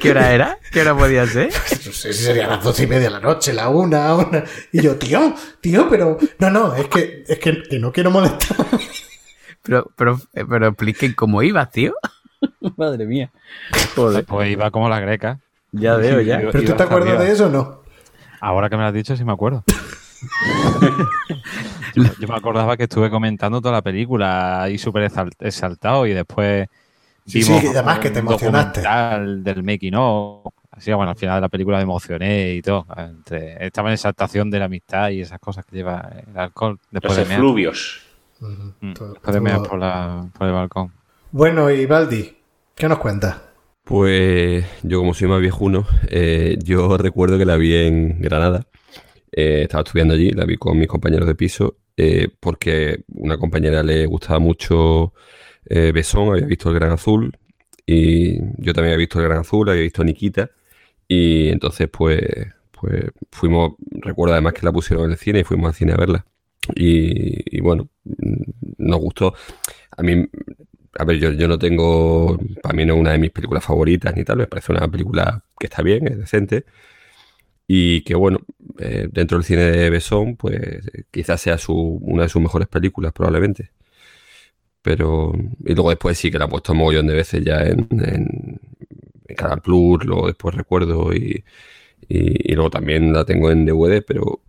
¿Qué 0.00 0.10
hora 0.10 0.32
era? 0.32 0.58
¿Qué 0.70 0.80
hora 0.80 0.96
podía 0.96 1.26
ser? 1.26 1.52
No 1.86 1.92
sé 1.92 2.12
si 2.12 2.24
sería 2.24 2.46
las 2.46 2.62
dos 2.62 2.78
y 2.80 2.86
media 2.86 3.04
de 3.04 3.10
la 3.10 3.20
noche, 3.20 3.52
la 3.52 3.68
una, 3.68 4.14
una. 4.14 4.44
Y 4.72 4.80
yo, 4.80 4.96
tío, 4.96 5.34
tío, 5.60 5.88
pero. 5.88 6.18
No, 6.38 6.50
no, 6.50 6.74
es 6.74 6.86
que, 6.86 7.24
es 7.26 7.38
que, 7.38 7.62
que 7.62 7.78
no 7.78 7.92
quiero 7.92 8.10
molestar. 8.10 8.56
Pero, 9.62 9.90
pero, 9.96 10.18
eh, 10.34 10.44
pero 10.48 10.68
expliquen 10.68 11.14
cómo 11.14 11.42
iba, 11.42 11.66
tío. 11.66 11.94
Madre 12.76 13.06
mía. 13.06 13.30
Joder. 13.94 14.24
Pues 14.24 14.50
iba 14.50 14.70
como 14.70 14.88
la 14.88 15.00
greca. 15.00 15.40
Ya 15.72 15.96
veo, 15.96 16.20
ya. 16.20 16.38
¿Pero 16.38 16.64
tú 16.64 16.74
te 16.74 16.82
acuerdas 16.82 17.18
de 17.18 17.30
eso 17.30 17.46
o 17.46 17.50
no? 17.50 17.82
Ahora 18.40 18.68
que 18.68 18.76
me 18.76 18.82
lo 18.82 18.88
has 18.88 18.94
dicho, 18.94 19.16
sí 19.16 19.24
me 19.24 19.32
acuerdo. 19.32 19.64
yo, 21.94 22.28
me 22.28 22.34
acordaba 22.34 22.76
que 22.76 22.84
estuve 22.84 23.10
comentando 23.10 23.60
toda 23.60 23.74
la 23.74 23.82
película 23.82 24.62
ahí 24.62 24.78
súper 24.78 25.10
exaltado 25.38 26.06
y 26.06 26.12
después 26.12 26.66
vimos 27.26 27.60
sí, 27.60 27.66
además 27.68 27.98
que 28.00 28.10
te 28.10 28.20
emocionaste. 28.20 28.80
del 28.80 29.62
making 29.62 29.94
of. 29.96 30.52
Así, 30.70 30.92
bueno, 30.92 31.10
al 31.10 31.16
final 31.16 31.36
de 31.36 31.40
la 31.42 31.48
película 31.48 31.76
me 31.76 31.82
emocioné 31.82 32.54
y 32.54 32.62
todo. 32.62 32.86
estaba 33.30 33.90
en 33.90 33.94
exaltación 33.94 34.50
de 34.50 34.58
la 34.58 34.64
amistad 34.64 35.10
y 35.10 35.20
esas 35.20 35.38
cosas 35.38 35.66
que 35.66 35.76
lleva 35.76 36.10
el 36.26 36.38
alcohol. 36.38 36.78
Después 36.90 37.18
Los 37.18 37.28
de 37.28 37.34
efluvios. 37.34 38.02
Mm. 38.40 38.94
Por, 38.94 40.46
el 40.46 40.52
balcón. 40.52 40.92
Bueno, 41.30 41.70
y 41.70 41.86
Baldi, 41.86 42.36
¿qué 42.74 42.88
nos 42.88 42.98
cuentas? 42.98 43.36
Pues 43.84 44.64
yo 44.82 45.00
como 45.00 45.14
soy 45.14 45.28
más 45.28 45.40
viejuno, 45.40 45.86
eh, 46.08 46.56
yo 46.62 46.96
recuerdo 46.96 47.38
que 47.38 47.44
la 47.44 47.56
vi 47.56 47.74
en 47.74 48.20
Granada. 48.20 48.66
Eh, 49.32 49.62
estaba 49.62 49.82
estudiando 49.82 50.14
allí, 50.14 50.30
la 50.30 50.44
vi 50.44 50.56
con 50.56 50.78
mis 50.78 50.88
compañeros 50.88 51.26
de 51.26 51.34
piso, 51.34 51.76
eh, 51.96 52.28
porque 52.40 53.04
una 53.14 53.36
compañera 53.36 53.82
le 53.82 54.06
gustaba 54.06 54.38
mucho 54.38 55.12
Besón, 55.64 56.30
había 56.30 56.46
visto 56.46 56.70
El 56.70 56.76
Gran 56.76 56.92
Azul, 56.92 57.36
y 57.86 58.38
yo 58.62 58.72
también 58.72 58.94
había 58.94 58.96
visto 58.96 59.20
El 59.20 59.26
Gran 59.26 59.40
Azul, 59.40 59.68
había 59.68 59.82
visto 59.82 60.02
Nikita, 60.02 60.50
y 61.06 61.48
entonces 61.48 61.88
pues, 61.88 62.22
pues 62.72 63.04
fuimos, 63.30 63.74
recuerdo 63.90 64.32
además 64.34 64.54
que 64.54 64.66
la 64.66 64.72
pusieron 64.72 65.06
en 65.06 65.12
el 65.12 65.18
cine 65.18 65.40
y 65.40 65.44
fuimos 65.44 65.68
al 65.68 65.74
cine 65.74 65.92
a 65.92 65.96
verla. 65.96 66.26
Y, 66.74 67.60
bueno, 67.60 67.88
nos 68.78 69.00
gustó. 69.00 69.34
A 69.96 70.02
mí, 70.02 70.26
a 70.98 71.04
ver, 71.04 71.18
yo, 71.18 71.32
yo 71.32 71.48
no 71.48 71.58
tengo, 71.58 72.38
para 72.62 72.74
mí 72.74 72.84
no 72.84 72.94
es 72.94 73.00
una 73.00 73.12
de 73.12 73.18
mis 73.18 73.30
películas 73.30 73.64
favoritas 73.64 74.14
ni 74.16 74.24
tal, 74.24 74.38
me 74.38 74.46
parece 74.46 74.72
una 74.72 74.88
película 74.88 75.44
que 75.58 75.66
está 75.66 75.82
bien, 75.82 76.06
es 76.08 76.18
decente. 76.18 76.64
Y 77.66 78.02
que 78.02 78.14
bueno, 78.16 78.40
eh, 78.80 79.08
dentro 79.12 79.38
del 79.38 79.44
cine 79.44 79.62
de 79.62 79.90
Besón, 79.90 80.36
pues 80.36 80.80
quizás 81.10 81.40
sea 81.40 81.56
su, 81.58 81.74
una 81.74 82.24
de 82.24 82.28
sus 82.28 82.42
mejores 82.42 82.68
películas 82.68 83.12
probablemente. 83.12 83.70
Pero, 84.82 85.32
y 85.64 85.74
luego 85.74 85.90
después 85.90 86.18
sí 86.18 86.30
que 86.30 86.38
la 86.38 86.46
he 86.46 86.48
puesto 86.48 86.72
un 86.72 86.78
mogollón 86.78 87.06
de 87.06 87.14
veces 87.14 87.44
ya 87.44 87.60
en, 87.62 87.86
en, 87.90 88.60
en 89.28 89.36
Canal 89.36 89.60
Plus, 89.62 90.04
luego 90.04 90.26
después 90.26 90.54
recuerdo 90.54 91.12
y, 91.14 91.44
y, 92.08 92.52
y, 92.52 92.54
luego 92.54 92.70
también 92.70 93.12
la 93.12 93.24
tengo 93.24 93.50
en 93.50 93.66
DVD, 93.66 94.02
pero 94.02 94.40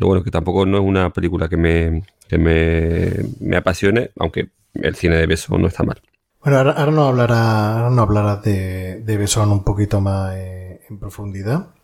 pero 0.00 0.08
bueno, 0.08 0.24
que 0.24 0.30
tampoco 0.30 0.64
no 0.64 0.78
es 0.78 0.82
una 0.82 1.12
película 1.12 1.46
que 1.46 1.58
me, 1.58 2.04
que 2.26 2.38
me, 2.38 3.54
apasione, 3.54 4.12
aunque 4.18 4.48
el 4.72 4.94
cine 4.94 5.18
de 5.18 5.26
Besón 5.26 5.60
no 5.60 5.68
está 5.68 5.82
mal. 5.82 6.00
Bueno, 6.42 6.56
ahora, 6.56 6.86
no 6.86 7.08
hablará, 7.08 7.90
no 7.92 8.00
hablarás 8.00 8.42
de, 8.42 9.02
de 9.02 9.28
un 9.42 9.62
poquito 9.62 10.00
más 10.00 10.34
eh, 10.36 10.80
en 10.88 10.98
profundidad. 10.98 11.74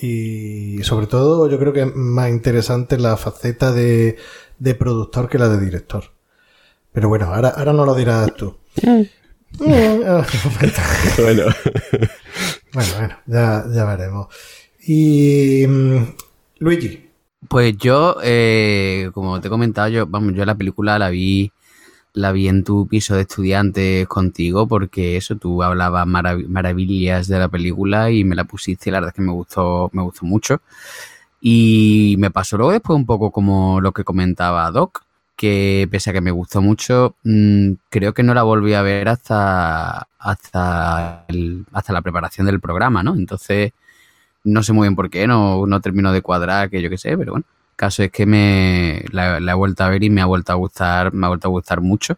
Y 0.00 0.82
sobre 0.82 1.06
todo, 1.06 1.46
yo 1.50 1.58
creo 1.58 1.74
que 1.74 1.82
es 1.82 1.94
más 1.94 2.30
interesante 2.30 2.96
la 2.96 3.18
faceta 3.18 3.70
de, 3.70 4.16
de 4.58 4.74
productor 4.74 5.28
que 5.28 5.38
la 5.38 5.50
de 5.50 5.60
director. 5.62 6.04
Pero 6.90 7.10
bueno, 7.10 7.26
ahora, 7.26 7.50
ahora 7.50 7.74
no 7.74 7.84
lo 7.84 7.94
dirás 7.94 8.34
tú. 8.34 8.56
bueno. 9.58 10.24
bueno, 11.18 11.44
bueno, 12.72 13.16
ya, 13.26 13.66
ya 13.70 13.84
veremos. 13.84 14.28
Y 14.86 15.66
mm, 15.68 15.98
Luigi, 16.60 17.01
pues 17.52 17.76
yo, 17.76 18.16
eh, 18.22 19.10
como 19.12 19.38
te 19.38 19.48
he 19.48 19.50
comentado, 19.50 19.88
yo, 19.88 20.06
vamos, 20.06 20.32
yo 20.34 20.46
la 20.46 20.54
película 20.54 20.98
la 20.98 21.10
vi, 21.10 21.52
la 22.14 22.32
vi 22.32 22.48
en 22.48 22.64
tu 22.64 22.86
piso 22.88 23.14
de 23.14 23.22
estudiantes 23.22 24.08
contigo, 24.08 24.66
porque 24.66 25.18
eso, 25.18 25.36
tú 25.36 25.62
hablabas 25.62 26.06
maravillas 26.06 27.28
de 27.28 27.38
la 27.38 27.48
película 27.48 28.10
y 28.10 28.24
me 28.24 28.36
la 28.36 28.44
pusiste 28.44 28.90
la 28.90 29.00
verdad 29.00 29.10
es 29.10 29.16
que 29.16 29.22
me 29.22 29.32
gustó, 29.32 29.90
me 29.92 30.02
gustó 30.02 30.24
mucho. 30.24 30.62
Y 31.42 32.16
me 32.18 32.30
pasó 32.30 32.56
luego 32.56 32.72
después 32.72 32.96
un 32.96 33.04
poco 33.04 33.30
como 33.30 33.82
lo 33.82 33.92
que 33.92 34.04
comentaba 34.04 34.70
Doc, 34.70 35.02
que 35.36 35.86
pese 35.90 36.08
a 36.10 36.12
que 36.14 36.22
me 36.22 36.30
gustó 36.30 36.62
mucho, 36.62 37.16
mm, 37.24 37.72
creo 37.90 38.14
que 38.14 38.22
no 38.22 38.32
la 38.32 38.44
volví 38.44 38.72
a 38.72 38.82
ver 38.82 39.08
hasta, 39.10 40.08
hasta, 40.18 41.26
hasta 41.72 41.92
la 41.92 42.02
preparación 42.02 42.46
del 42.46 42.60
programa, 42.60 43.02
¿no? 43.02 43.14
Entonces, 43.14 43.72
no 44.44 44.62
sé 44.62 44.72
muy 44.72 44.86
bien 44.86 44.96
por 44.96 45.10
qué, 45.10 45.26
no, 45.26 45.66
no 45.66 45.80
termino 45.80 46.12
de 46.12 46.22
cuadrar, 46.22 46.70
que 46.70 46.82
yo 46.82 46.90
qué 46.90 46.98
sé, 46.98 47.16
pero 47.16 47.32
bueno. 47.32 47.46
Caso 47.76 48.02
es 48.02 48.12
que 48.12 48.26
me 48.26 49.04
la, 49.10 49.38
he 49.38 49.54
vuelto 49.54 49.82
a 49.82 49.88
ver 49.88 50.04
y 50.04 50.10
me 50.10 50.20
ha 50.20 50.26
vuelto 50.26 50.52
a 50.52 50.56
gustar, 50.56 51.12
me 51.12 51.26
ha 51.26 51.28
vuelto 51.28 51.48
a 51.48 51.50
gustar 51.50 51.80
mucho. 51.80 52.16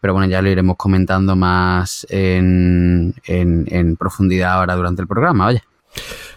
Pero 0.00 0.14
bueno, 0.14 0.28
ya 0.28 0.42
lo 0.42 0.48
iremos 0.48 0.76
comentando 0.76 1.36
más 1.36 2.06
en, 2.10 3.14
en, 3.26 3.96
profundidad 3.96 4.54
ahora 4.54 4.74
durante 4.74 5.02
el 5.02 5.08
programa, 5.08 5.46
vaya. 5.46 5.62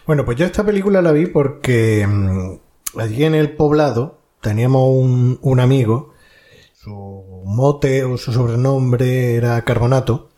Bueno, 0.06 0.24
pues 0.24 0.38
yo 0.38 0.46
esta 0.46 0.64
película 0.64 1.02
la 1.02 1.12
vi 1.12 1.26
porque 1.26 2.06
mm, 2.06 3.00
allí 3.00 3.24
en 3.24 3.34
el 3.34 3.52
poblado 3.52 4.20
teníamos 4.40 4.82
un, 4.90 5.38
un 5.42 5.60
amigo, 5.60 6.14
su 6.74 7.42
mote 7.46 8.04
o 8.04 8.16
su 8.16 8.32
sobrenombre 8.32 9.34
era 9.34 9.62
Carbonato, 9.62 10.29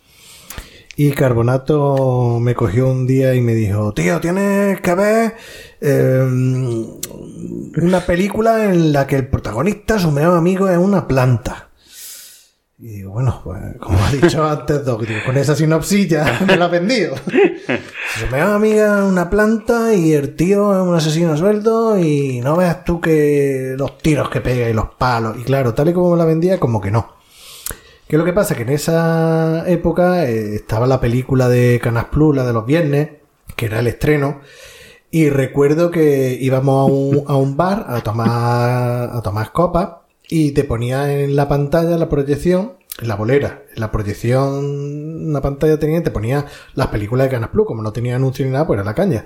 y 0.97 1.11
Carbonato 1.13 2.39
me 2.41 2.55
cogió 2.55 2.89
un 2.89 3.07
día 3.07 3.35
y 3.35 3.41
me 3.41 3.55
dijo, 3.55 3.93
tío, 3.95 4.21
tienes 4.21 4.81
que 4.81 4.95
ver 4.95 5.35
em, 5.81 6.87
una 7.83 8.01
película 8.01 8.65
en 8.65 8.93
la 8.93 9.07
que 9.07 9.17
el 9.17 9.27
protagonista, 9.27 9.99
su 9.99 10.11
mejor 10.11 10.37
amigo, 10.37 10.69
es 10.69 10.77
una 10.77 11.09
planta. 11.09 11.69
Y 12.79 12.89
digo, 12.89 13.13
bueno, 13.13 13.41
pues, 13.43 13.61
como 13.79 13.97
ha 14.05 14.11
dicho 14.11 14.45
antes 14.49 14.85
Doc, 14.85 15.05
con 15.25 15.37
esa 15.37 15.55
sinopsis 15.55 16.09
ya 16.09 16.41
me 16.47 16.57
la 16.57 16.67
ha 16.67 16.69
vendido. 16.69 17.15
Su 18.19 18.27
mejor 18.27 18.55
amiga 18.55 18.99
es 18.99 19.05
una 19.05 19.31
planta 19.31 19.95
y 19.95 20.13
el 20.13 20.35
tío 20.35 20.73
es 20.73 20.87
un 20.87 20.95
asesino 20.95 21.37
sueldo 21.37 21.97
y 21.99 22.41
no 22.41 22.57
veas 22.57 22.85
tú 22.85 23.01
que 23.01 23.77
los 23.79 23.97
tiros 23.99 24.29
que 24.29 24.43
pega 24.43 24.69
y 24.69 24.75
los 24.75 24.89
palos. 24.99 25.39
Y 25.39 25.45
claro, 25.45 25.73
tal 25.73 25.89
y 25.89 25.93
como 25.95 26.11
me 26.11 26.19
la 26.19 26.25
vendía, 26.25 26.59
como 26.61 26.81
que 26.81 26.91
no. 26.91 27.22
¿Qué 28.09 28.17
es 28.17 28.19
lo 28.19 28.25
que 28.25 28.33
pasa? 28.33 28.55
Que 28.55 28.63
en 28.63 28.71
esa 28.71 29.65
época 29.69 30.27
eh, 30.29 30.57
estaba 30.57 30.87
la 30.87 31.01
película 31.01 31.49
de 31.49 31.81
Canas 31.83 32.07
Plus, 32.07 32.37
la 32.37 32.45
de 32.45 32.53
los 32.53 32.67
viernes, 32.67 33.11
que 33.57 33.67
era 33.67 33.81
el 33.81 33.87
estreno. 33.87 34.41
Y 35.11 35.29
recuerdo 35.31 35.91
que 35.91 36.37
íbamos 36.41 36.91
a 36.91 36.93
un, 36.93 37.25
a 37.27 37.37
un 37.37 37.57
bar 37.57 37.87
a 37.89 38.01
tomar, 38.01 39.11
a 39.13 39.21
tomar 39.23 39.53
copas 39.53 39.89
y 40.29 40.53
te 40.53 40.65
ponía 40.65 41.13
en 41.13 41.37
la 41.37 41.49
pantalla 41.49 41.99
la 41.99 42.09
proyección, 42.09 42.73
en 43.01 43.09
la 43.09 43.17
bolera, 43.17 43.65
en 43.75 43.81
la 43.81 43.91
proyección, 43.91 45.29
una 45.29 45.41
pantalla 45.41 45.79
tenía 45.79 46.03
te 46.03 46.11
ponía 46.11 46.47
las 46.75 46.87
películas 46.89 47.27
de 47.27 47.33
Canas 47.33 47.51
Plus, 47.51 47.67
como 47.67 47.83
no 47.83 47.93
tenía 47.93 48.17
anuncio 48.17 48.45
ni 48.45 48.53
nada, 48.53 48.67
pues 48.67 48.79
era 48.79 48.85
la 48.85 48.95
caña. 48.95 49.25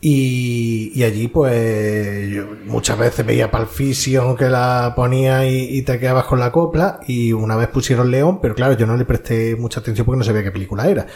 Y, 0.00 0.92
y 0.94 1.04
allí, 1.04 1.28
pues, 1.28 2.30
yo 2.30 2.46
muchas 2.66 2.98
veces 2.98 3.24
veía 3.26 3.50
Palfision 3.50 4.36
que 4.36 4.48
la 4.48 4.92
ponía 4.94 5.46
y, 5.48 5.78
y 5.78 5.82
te 5.82 5.98
quedabas 5.98 6.26
con 6.26 6.38
la 6.38 6.52
copla. 6.52 7.00
Y 7.06 7.32
una 7.32 7.56
vez 7.56 7.68
pusieron 7.68 8.10
León, 8.10 8.40
pero 8.40 8.54
claro, 8.54 8.74
yo 8.74 8.86
no 8.86 8.96
le 8.96 9.04
presté 9.04 9.56
mucha 9.56 9.80
atención 9.80 10.04
porque 10.04 10.18
no 10.18 10.24
sabía 10.24 10.42
qué 10.42 10.52
película 10.52 10.88
era. 10.88 11.06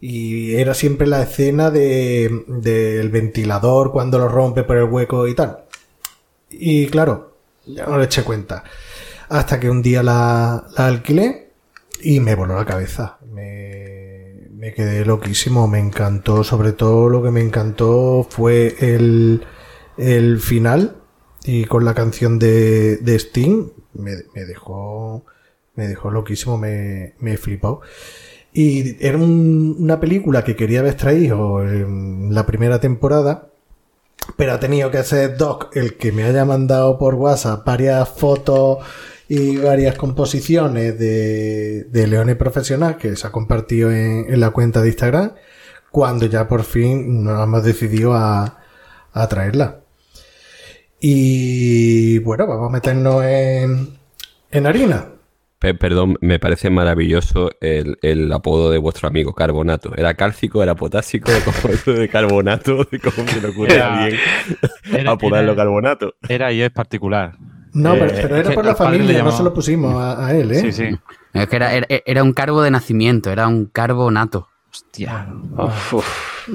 Y 0.00 0.54
era 0.54 0.74
siempre 0.74 1.06
la 1.06 1.22
escena 1.22 1.70
de, 1.70 2.44
del 2.46 3.10
ventilador 3.10 3.92
cuando 3.92 4.18
lo 4.18 4.28
rompe 4.28 4.64
por 4.64 4.76
el 4.76 4.84
hueco 4.84 5.26
y 5.28 5.34
tal. 5.34 5.64
Y 6.50 6.86
claro, 6.88 7.36
ya 7.66 7.86
no 7.86 7.98
le 7.98 8.04
eché 8.04 8.22
cuenta. 8.22 8.64
Hasta 9.28 9.60
que 9.60 9.70
un 9.70 9.82
día 9.82 10.02
la, 10.02 10.66
la 10.76 10.86
alquilé 10.86 11.50
y 12.02 12.20
me 12.20 12.34
voló 12.34 12.56
la 12.56 12.64
cabeza. 12.64 13.18
Me 14.60 14.74
quedé 14.74 15.04
loquísimo, 15.06 15.66
me 15.68 15.78
encantó. 15.78 16.44
Sobre 16.44 16.72
todo 16.72 17.08
lo 17.08 17.22
que 17.22 17.30
me 17.30 17.40
encantó 17.40 18.26
fue 18.28 18.76
el, 18.80 19.42
el 19.96 20.38
final 20.40 20.96
y 21.44 21.64
con 21.64 21.84
la 21.86 21.94
canción 21.94 22.38
de, 22.38 22.98
de 22.98 23.14
Sting 23.18 23.68
me, 23.94 24.12
me 24.34 24.44
dejó 24.44 25.24
me 25.76 25.88
dejó 25.88 26.10
loquísimo, 26.10 26.58
me, 26.58 27.14
me 27.20 27.38
flipó. 27.38 27.80
Y 28.52 28.96
era 29.04 29.16
un- 29.16 29.76
una 29.78 29.98
película 29.98 30.44
que 30.44 30.56
quería 30.56 30.80
haber 30.80 30.94
traído 30.94 31.62
en 31.62 32.34
la 32.34 32.44
primera 32.44 32.80
temporada, 32.80 33.48
pero 34.36 34.52
ha 34.52 34.60
tenido 34.60 34.90
que 34.90 35.02
ser 35.04 35.38
Doc 35.38 35.74
el 35.74 35.96
que 35.96 36.12
me 36.12 36.24
haya 36.24 36.44
mandado 36.44 36.98
por 36.98 37.14
WhatsApp 37.14 37.64
varias 37.64 38.08
fotos 38.10 38.78
y 39.32 39.58
varias 39.58 39.94
composiciones 39.96 40.98
de, 40.98 41.84
de 41.84 42.06
Leones 42.08 42.34
Profesional 42.34 42.96
que 42.96 43.14
se 43.14 43.24
ha 43.26 43.30
compartido 43.30 43.92
en, 43.92 44.26
en 44.28 44.40
la 44.40 44.50
cuenta 44.50 44.82
de 44.82 44.88
Instagram, 44.88 45.34
cuando 45.92 46.26
ya 46.26 46.48
por 46.48 46.64
fin 46.64 47.22
nos 47.22 47.40
hemos 47.44 47.62
decidido 47.62 48.12
a, 48.12 48.58
a 49.12 49.28
traerla. 49.28 49.82
Y 51.00 52.18
bueno, 52.20 52.46
vamos 52.46 52.68
a 52.68 52.72
meternos 52.72 53.24
en, 53.24 53.88
en 54.50 54.66
harina. 54.66 55.06
Pe- 55.58 55.74
Perdón, 55.74 56.16
me 56.20 56.38
parece 56.38 56.68
maravilloso 56.70 57.50
el, 57.60 57.98
el 58.02 58.32
apodo 58.32 58.70
de 58.70 58.78
vuestro 58.78 59.08
amigo 59.08 59.32
Carbonato. 59.34 59.94
¿Era 59.96 60.14
cálcico, 60.14 60.62
era 60.62 60.74
potásico? 60.74 61.30
¿Cómo 61.84 61.98
de 61.98 62.08
carbonato? 62.08 62.86
¿Cómo 63.14 63.28
se 63.28 63.40
le 63.40 63.48
ocurre 63.48 63.80
a 63.80 64.02
alguien 64.04 64.20
Era, 64.92 65.12
apodarlo 65.12 65.52
era- 65.52 65.62
Carbonato? 65.62 66.14
era 66.28 66.52
y 66.52 66.62
es 66.62 66.70
particular. 66.70 67.36
No, 67.72 67.94
Eh, 67.94 67.98
pero, 68.22 68.36
era 68.36 68.50
por 68.52 68.64
la 68.64 68.74
familia, 68.74 69.22
no 69.22 69.32
se 69.32 69.42
lo 69.42 69.52
pusimos 69.54 69.94
a, 69.94 70.26
a 70.26 70.34
él, 70.34 70.50
¿eh? 70.52 70.54
Sí, 70.60 70.72
sí. 70.72 70.96
Es 71.32 71.48
que 71.48 71.56
era, 71.56 71.72
era, 71.74 71.86
era 71.88 72.22
un 72.24 72.32
carbo 72.32 72.62
de 72.62 72.70
nacimiento, 72.70 73.30
era 73.30 73.46
un 73.46 73.66
carbonato. 73.66 74.48
Hostia. 74.70 75.26
Uf, 75.56 75.94
uf. 75.94 76.48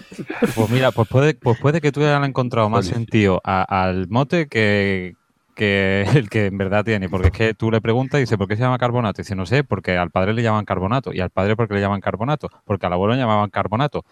Pues 0.56 0.70
mira, 0.70 0.92
pues 0.92 1.08
puede, 1.08 1.34
pues 1.36 1.58
puede 1.58 1.82
que 1.82 1.92
tú 1.92 2.02
hayas 2.02 2.26
encontrado 2.28 2.70
más 2.70 2.86
sentido 2.86 3.42
a- 3.44 3.64
al 3.84 4.08
mote 4.10 4.48
que, 4.48 5.16
que 5.56 6.06
el 6.16 6.30
que 6.30 6.48
en 6.48 6.58
verdad 6.58 6.84
tiene. 6.84 7.10
Porque 7.10 7.28
es 7.28 7.34
que 7.34 7.54
tú 7.54 7.72
le 7.72 7.82
preguntas 7.82 8.18
y 8.20 8.22
dice, 8.22 8.38
¿por 8.38 8.48
qué 8.48 8.56
se 8.56 8.62
llama 8.64 8.78
carbonato? 8.78 9.22
Y 9.22 9.24
dice, 9.24 9.36
no 9.36 9.46
sé, 9.46 9.64
porque 9.64 9.98
al 9.98 10.12
padre 10.12 10.34
le 10.34 10.44
llaman 10.44 10.66
carbonato. 10.66 11.14
Y 11.14 11.20
al 11.22 11.30
padre, 11.30 11.56
porque 11.56 11.74
le 11.76 11.82
llaman 11.82 12.02
carbonato? 12.02 12.50
Porque 12.66 12.86
al 12.86 12.94
abuelo 12.94 13.14
le 13.16 13.20
llamaban 13.22 13.50
carbonato. 13.50 14.06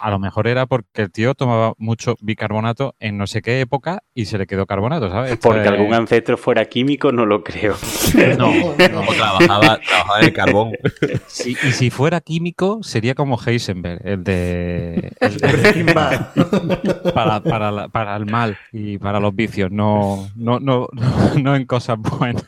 A 0.00 0.10
lo 0.10 0.18
mejor 0.18 0.48
era 0.48 0.66
porque 0.66 1.02
el 1.02 1.12
tío 1.12 1.34
tomaba 1.34 1.74
mucho 1.78 2.16
bicarbonato 2.20 2.96
en 2.98 3.18
no 3.18 3.26
sé 3.28 3.40
qué 3.40 3.60
época 3.60 4.02
y 4.14 4.24
se 4.24 4.36
le 4.38 4.46
quedó 4.46 4.66
carbonato, 4.66 5.08
¿sabes? 5.10 5.36
Porque 5.36 5.68
algún 5.68 5.94
ancestro 5.94 6.36
fuera 6.36 6.64
químico, 6.64 7.12
no 7.12 7.24
lo 7.26 7.44
creo. 7.44 7.76
No, 8.38 8.50
O 8.50 8.74
trabajaba, 8.74 9.78
trabajaba 9.80 10.18
en 10.20 10.24
el 10.24 10.32
carbón. 10.32 10.72
Sí, 11.26 11.56
y 11.62 11.72
si 11.72 11.90
fuera 11.90 12.20
químico, 12.20 12.80
sería 12.82 13.14
como 13.14 13.38
Heisenberg, 13.44 14.00
el 14.04 14.24
de. 14.24 15.12
el 15.20 15.36
de- 15.38 17.12
para, 17.14 17.40
para, 17.42 17.70
la- 17.70 17.88
para 17.88 18.16
el 18.16 18.26
mal 18.26 18.56
y 18.72 18.98
para 18.98 19.20
los 19.20 19.34
vicios, 19.34 19.70
no, 19.70 20.28
no, 20.36 20.58
no, 20.58 20.88
no, 20.92 21.34
no 21.40 21.56
en 21.56 21.64
cosas 21.66 21.98
buenas. 21.98 22.44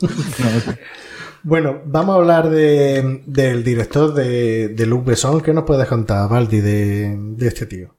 No. 0.00 0.08
Bueno, 1.44 1.80
vamos 1.84 2.14
a 2.16 2.18
hablar 2.18 2.48
de, 2.50 3.22
del 3.26 3.62
director 3.62 4.12
de, 4.14 4.68
de 4.68 4.86
Luc 4.86 5.04
Besson. 5.04 5.40
¿Qué 5.42 5.52
nos 5.52 5.64
puedes 5.64 5.86
contar, 5.86 6.28
Valdi, 6.28 6.60
de, 6.60 7.16
de 7.16 7.46
este 7.48 7.66
tío? 7.66 7.94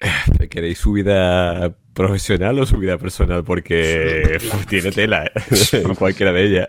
¿Queréis 0.50 0.78
su 0.78 0.92
vida 0.92 1.76
profesional 1.92 2.58
o 2.58 2.66
su 2.66 2.78
vida 2.78 2.98
personal? 2.98 3.44
Porque 3.44 4.38
tiene 4.68 4.92
tela, 4.92 5.24
¿eh? 5.26 5.30
en 5.72 5.94
cualquiera 5.94 6.32
de 6.32 6.44
ellas. 6.44 6.66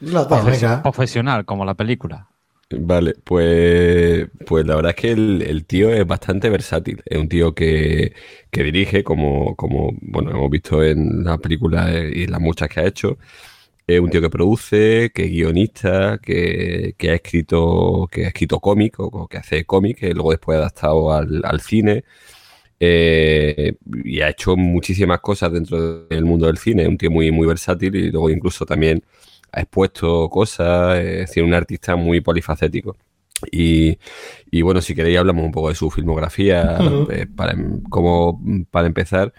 Las 0.00 0.28
dos, 0.28 0.44
Profes- 0.44 0.60
venga. 0.60 0.82
Profesional, 0.82 1.44
como 1.46 1.64
la 1.64 1.74
película. 1.74 2.28
Vale, 2.74 3.14
pues, 3.22 4.28
pues 4.46 4.66
la 4.66 4.76
verdad 4.76 4.90
es 4.90 4.96
que 4.96 5.10
el, 5.12 5.42
el 5.42 5.66
tío 5.66 5.90
es 5.92 6.06
bastante 6.06 6.48
versátil. 6.48 7.02
Es 7.04 7.18
un 7.18 7.28
tío 7.28 7.54
que, 7.54 8.14
que 8.50 8.62
dirige, 8.64 9.04
como, 9.04 9.54
como 9.56 9.90
bueno, 10.00 10.30
hemos 10.30 10.50
visto 10.50 10.82
en 10.82 11.22
las 11.22 11.38
películas 11.38 11.90
y 12.14 12.24
en 12.24 12.30
las 12.30 12.40
muchas 12.40 12.70
que 12.70 12.80
ha 12.80 12.86
hecho. 12.86 13.18
Es 13.86 14.00
un 14.00 14.10
tío 14.10 14.20
que 14.20 14.30
produce, 14.30 15.10
que 15.14 15.24
es 15.24 15.30
guionista, 15.30 16.18
que, 16.22 16.94
que 16.96 17.10
ha 17.10 17.14
escrito, 17.14 18.08
que 18.10 18.24
ha 18.24 18.28
escrito 18.28 18.60
cómic 18.60 18.98
o, 19.00 19.26
que 19.28 19.38
hace 19.38 19.64
cómic, 19.64 19.98
que 19.98 20.14
luego 20.14 20.30
después 20.30 20.56
ha 20.56 20.60
adaptado 20.60 21.12
al, 21.12 21.42
al 21.44 21.60
cine. 21.60 22.04
Eh, 22.80 23.74
y 24.04 24.20
ha 24.20 24.28
hecho 24.30 24.56
muchísimas 24.56 25.20
cosas 25.20 25.52
dentro 25.52 26.06
del 26.06 26.24
mundo 26.24 26.46
del 26.46 26.58
cine. 26.58 26.82
Es 26.82 26.88
un 26.88 26.98
tío 26.98 27.10
muy, 27.10 27.30
muy 27.32 27.46
versátil 27.46 27.94
y 27.96 28.10
luego 28.10 28.30
incluso 28.30 28.66
también 28.66 29.02
ha 29.52 29.60
expuesto 29.60 30.28
cosas, 30.30 30.98
es 30.98 31.18
decir, 31.28 31.44
un 31.44 31.54
artista 31.54 31.96
muy 31.96 32.20
polifacético. 32.20 32.96
Y, 33.50 33.98
y 34.50 34.62
bueno, 34.62 34.80
si 34.80 34.94
queréis 34.94 35.18
hablamos 35.18 35.44
un 35.44 35.52
poco 35.52 35.68
de 35.68 35.74
su 35.74 35.90
filmografía, 35.90 36.78
eh, 37.10 37.26
para, 37.34 37.52
em- 37.52 37.82
como 37.84 38.40
para 38.70 38.86
empezar. 38.86 39.32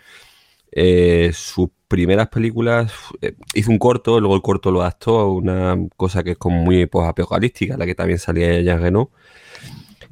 Eh, 0.72 1.32
sus 1.34 1.70
primeras 1.94 2.28
películas 2.30 2.92
eh, 3.22 3.36
hizo 3.54 3.70
un 3.70 3.78
corto, 3.78 4.20
luego 4.20 4.36
el 4.36 4.42
corto 4.42 4.72
lo 4.72 4.82
adaptó 4.82 5.20
a 5.20 5.32
una 5.32 5.78
cosa 5.96 6.24
que 6.24 6.32
es 6.32 6.38
como 6.40 6.64
muy 6.64 6.82
apocalíptica, 6.82 7.78
la 7.78 7.86
que 7.86 7.94
también 7.94 8.18
salía 8.18 8.60
Jean 8.62 8.82
Reno. 8.82 9.12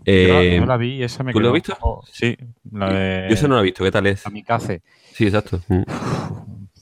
Eh, 0.06 0.58
yo 0.60 0.66
la 0.68 0.78
vi 0.78 1.02
esa 1.02 1.24
me 1.24 1.34
¿tú 1.34 1.40
lo 1.40 1.48
has 1.48 1.54
visto? 1.56 1.76
Sí, 2.12 2.38
la 2.72 2.94
de 2.94 3.26
yo 3.30 3.34
esa 3.34 3.48
no 3.48 3.56
la 3.56 3.62
he 3.62 3.64
visto, 3.64 3.84
¿qué 3.84 3.90
tal 3.90 4.06
es? 4.06 4.22
Kamikaze. 4.22 4.84
Sí, 5.12 5.26
exacto. 5.26 5.60
Mm. 5.70 5.82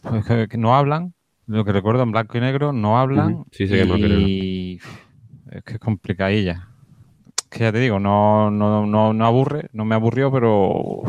Pues 0.02 0.26
que, 0.26 0.48
que 0.50 0.58
no 0.58 0.76
hablan, 0.76 1.14
lo 1.48 1.64
que 1.64 1.72
recuerdo 1.72 2.04
en 2.04 2.12
blanco 2.12 2.38
y 2.38 2.42
negro, 2.42 2.74
no 2.74 3.00
hablan. 3.00 3.36
Ujú. 3.36 3.46
Sí, 3.52 3.68
sí 3.68 3.74
que 3.74 3.84
y 3.84 3.86
negro. 3.86 4.20
y 4.20 4.82
es 5.50 5.64
que 5.64 5.74
es 5.76 5.80
complicadilla. 5.80 6.68
Es 7.38 7.48
que 7.48 7.60
ya 7.60 7.72
te 7.72 7.80
digo, 7.80 8.02
no, 8.02 8.52
no, 8.52 8.86
no, 8.86 9.14
no 9.14 9.26
aburre, 9.26 9.70
no 9.72 9.86
me 9.86 9.96
aburrió, 9.96 10.30
pero 10.30 11.04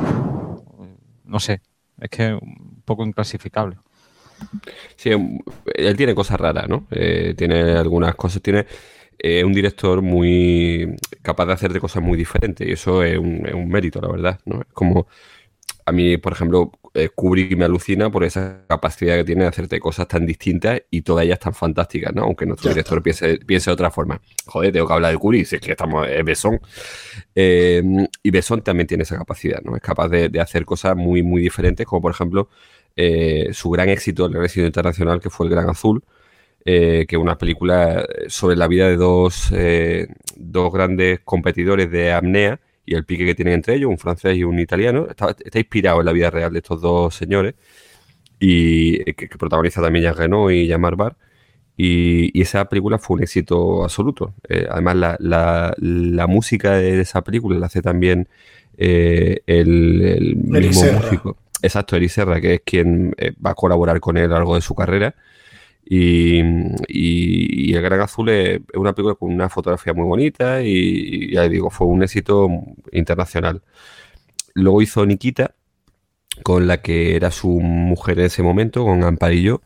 no 1.24 1.40
sé, 1.40 1.60
es 2.00 2.08
que 2.08 2.38
poco 2.90 3.06
inclasificable. 3.06 3.76
Sí, 4.96 5.14
um, 5.14 5.38
él 5.74 5.96
tiene 5.96 6.12
cosas 6.14 6.40
raras, 6.40 6.68
¿no? 6.68 6.86
Eh, 6.90 7.34
tiene 7.36 7.72
algunas 7.72 8.16
cosas, 8.16 8.42
tiene 8.42 8.66
eh, 9.18 9.44
un 9.44 9.52
director 9.52 10.02
muy 10.02 10.96
capaz 11.22 11.46
de 11.46 11.52
hacer 11.52 11.72
de 11.72 11.80
cosas 11.80 12.02
muy 12.02 12.16
diferentes 12.18 12.66
y 12.66 12.72
eso 12.72 13.04
es 13.04 13.16
un, 13.16 13.46
es 13.46 13.54
un 13.54 13.68
mérito, 13.68 14.00
la 14.00 14.08
verdad, 14.08 14.40
¿no? 14.44 14.62
Es 14.62 14.72
como 14.72 15.06
a 15.86 15.92
mí, 15.92 16.16
por 16.18 16.32
ejemplo, 16.32 16.72
eh, 16.94 17.08
Kubrick 17.14 17.56
me 17.56 17.64
alucina 17.64 18.10
por 18.10 18.24
esa 18.24 18.64
capacidad 18.68 19.16
que 19.16 19.24
tiene 19.24 19.42
de 19.42 19.48
hacerte 19.48 19.78
cosas 19.78 20.08
tan 20.08 20.26
distintas 20.26 20.82
y 20.90 21.02
todas 21.02 21.24
ellas 21.24 21.38
tan 21.38 21.54
fantásticas, 21.54 22.14
¿no? 22.14 22.22
Aunque 22.22 22.46
nuestro 22.46 22.70
director 22.70 23.02
piense, 23.02 23.38
piense 23.38 23.70
de 23.70 23.74
otra 23.74 23.90
forma. 23.90 24.20
Joder, 24.46 24.72
tengo 24.72 24.86
que 24.86 24.92
hablar 24.92 25.12
de 25.12 25.18
Kubrick, 25.18 25.46
si 25.46 25.56
es 25.56 25.62
que 25.62 25.72
estamos, 25.72 26.08
es 26.08 26.24
Besson. 26.24 26.60
Eh, 27.34 27.82
y 28.22 28.30
Besson 28.30 28.62
también 28.62 28.86
tiene 28.86 29.02
esa 29.04 29.16
capacidad, 29.16 29.60
¿no? 29.62 29.76
Es 29.76 29.82
capaz 29.82 30.08
de, 30.08 30.28
de 30.28 30.40
hacer 30.40 30.64
cosas 30.64 30.96
muy, 30.96 31.22
muy 31.22 31.40
diferentes, 31.42 31.86
como 31.86 32.02
por 32.02 32.12
ejemplo 32.12 32.48
eh, 32.96 33.48
su 33.52 33.70
gran 33.70 33.88
éxito, 33.88 34.26
el 34.26 34.32
gran 34.32 34.44
éxito 34.44 34.66
internacional, 34.66 35.20
que 35.20 35.30
fue 35.30 35.46
El 35.46 35.52
Gran 35.52 35.68
Azul, 35.70 36.02
eh, 36.64 37.06
que 37.08 37.16
es 37.16 37.22
una 37.22 37.38
película 37.38 38.06
sobre 38.28 38.56
la 38.56 38.68
vida 38.68 38.88
de 38.88 38.96
dos, 38.96 39.50
eh, 39.54 40.08
dos 40.36 40.72
grandes 40.72 41.20
competidores 41.24 41.90
de 41.90 42.12
apnea 42.12 42.60
y 42.84 42.94
el 42.94 43.04
pique 43.04 43.24
que 43.24 43.34
tienen 43.34 43.54
entre 43.54 43.76
ellos, 43.76 43.88
un 43.90 43.98
francés 43.98 44.36
y 44.36 44.44
un 44.44 44.58
italiano. 44.58 45.06
Está, 45.08 45.34
está 45.44 45.58
inspirado 45.58 46.00
en 46.00 46.06
la 46.06 46.12
vida 46.12 46.28
real 46.30 46.52
de 46.52 46.58
estos 46.58 46.80
dos 46.80 47.14
señores 47.14 47.54
y 48.38 49.04
que, 49.04 49.28
que 49.28 49.38
protagoniza 49.38 49.80
también 49.82 50.04
Jean 50.04 50.16
Reno 50.16 50.50
y 50.50 50.66
Jean 50.66 50.80
Marbar. 50.80 51.16
Y, 51.76 52.36
y 52.38 52.42
esa 52.42 52.68
película 52.68 52.98
fue 52.98 53.16
un 53.18 53.22
éxito 53.22 53.84
absoluto. 53.84 54.34
Eh, 54.48 54.66
además, 54.68 54.96
la, 54.96 55.16
la- 55.18 55.74
la 55.78 56.26
música 56.26 56.72
de 56.74 57.00
esa 57.00 57.22
película 57.22 57.58
la 57.58 57.66
hace 57.66 57.80
también 57.80 58.28
eh, 58.76 59.40
el, 59.46 60.02
el 60.02 60.36
mismo 60.36 60.82
Serra. 60.82 61.00
músico. 61.00 61.36
Exacto, 61.62 61.96
Eri 61.96 62.08
Serra, 62.08 62.40
que 62.40 62.54
es 62.54 62.60
quien 62.64 63.14
eh, 63.18 63.32
va 63.44 63.50
a 63.50 63.54
colaborar 63.54 64.00
con 64.00 64.16
él 64.16 64.24
a 64.24 64.28
lo 64.28 64.34
largo 64.34 64.54
de 64.54 64.60
su 64.60 64.74
carrera. 64.74 65.14
Y, 65.84 66.40
y, 66.88 67.74
El 67.74 67.82
Gran 67.82 68.00
Azul 68.00 68.28
es, 68.28 68.60
una 68.74 68.92
película 68.94 69.16
con 69.16 69.32
una 69.32 69.48
fotografía 69.48 69.92
muy 69.92 70.04
bonita 70.04 70.62
y, 70.62 71.32
ya 71.32 71.48
digo, 71.48 71.70
fue 71.70 71.86
un 71.86 72.02
éxito 72.02 72.48
internacional. 72.92 73.62
Luego 74.54 74.82
hizo 74.82 75.04
Nikita, 75.04 75.54
con 76.42 76.66
la 76.66 76.80
que 76.80 77.16
era 77.16 77.30
su 77.30 77.48
mujer 77.48 78.20
en 78.20 78.26
ese 78.26 78.42
momento, 78.42 78.84
con 78.84 79.02
Amparillo, 79.04 79.62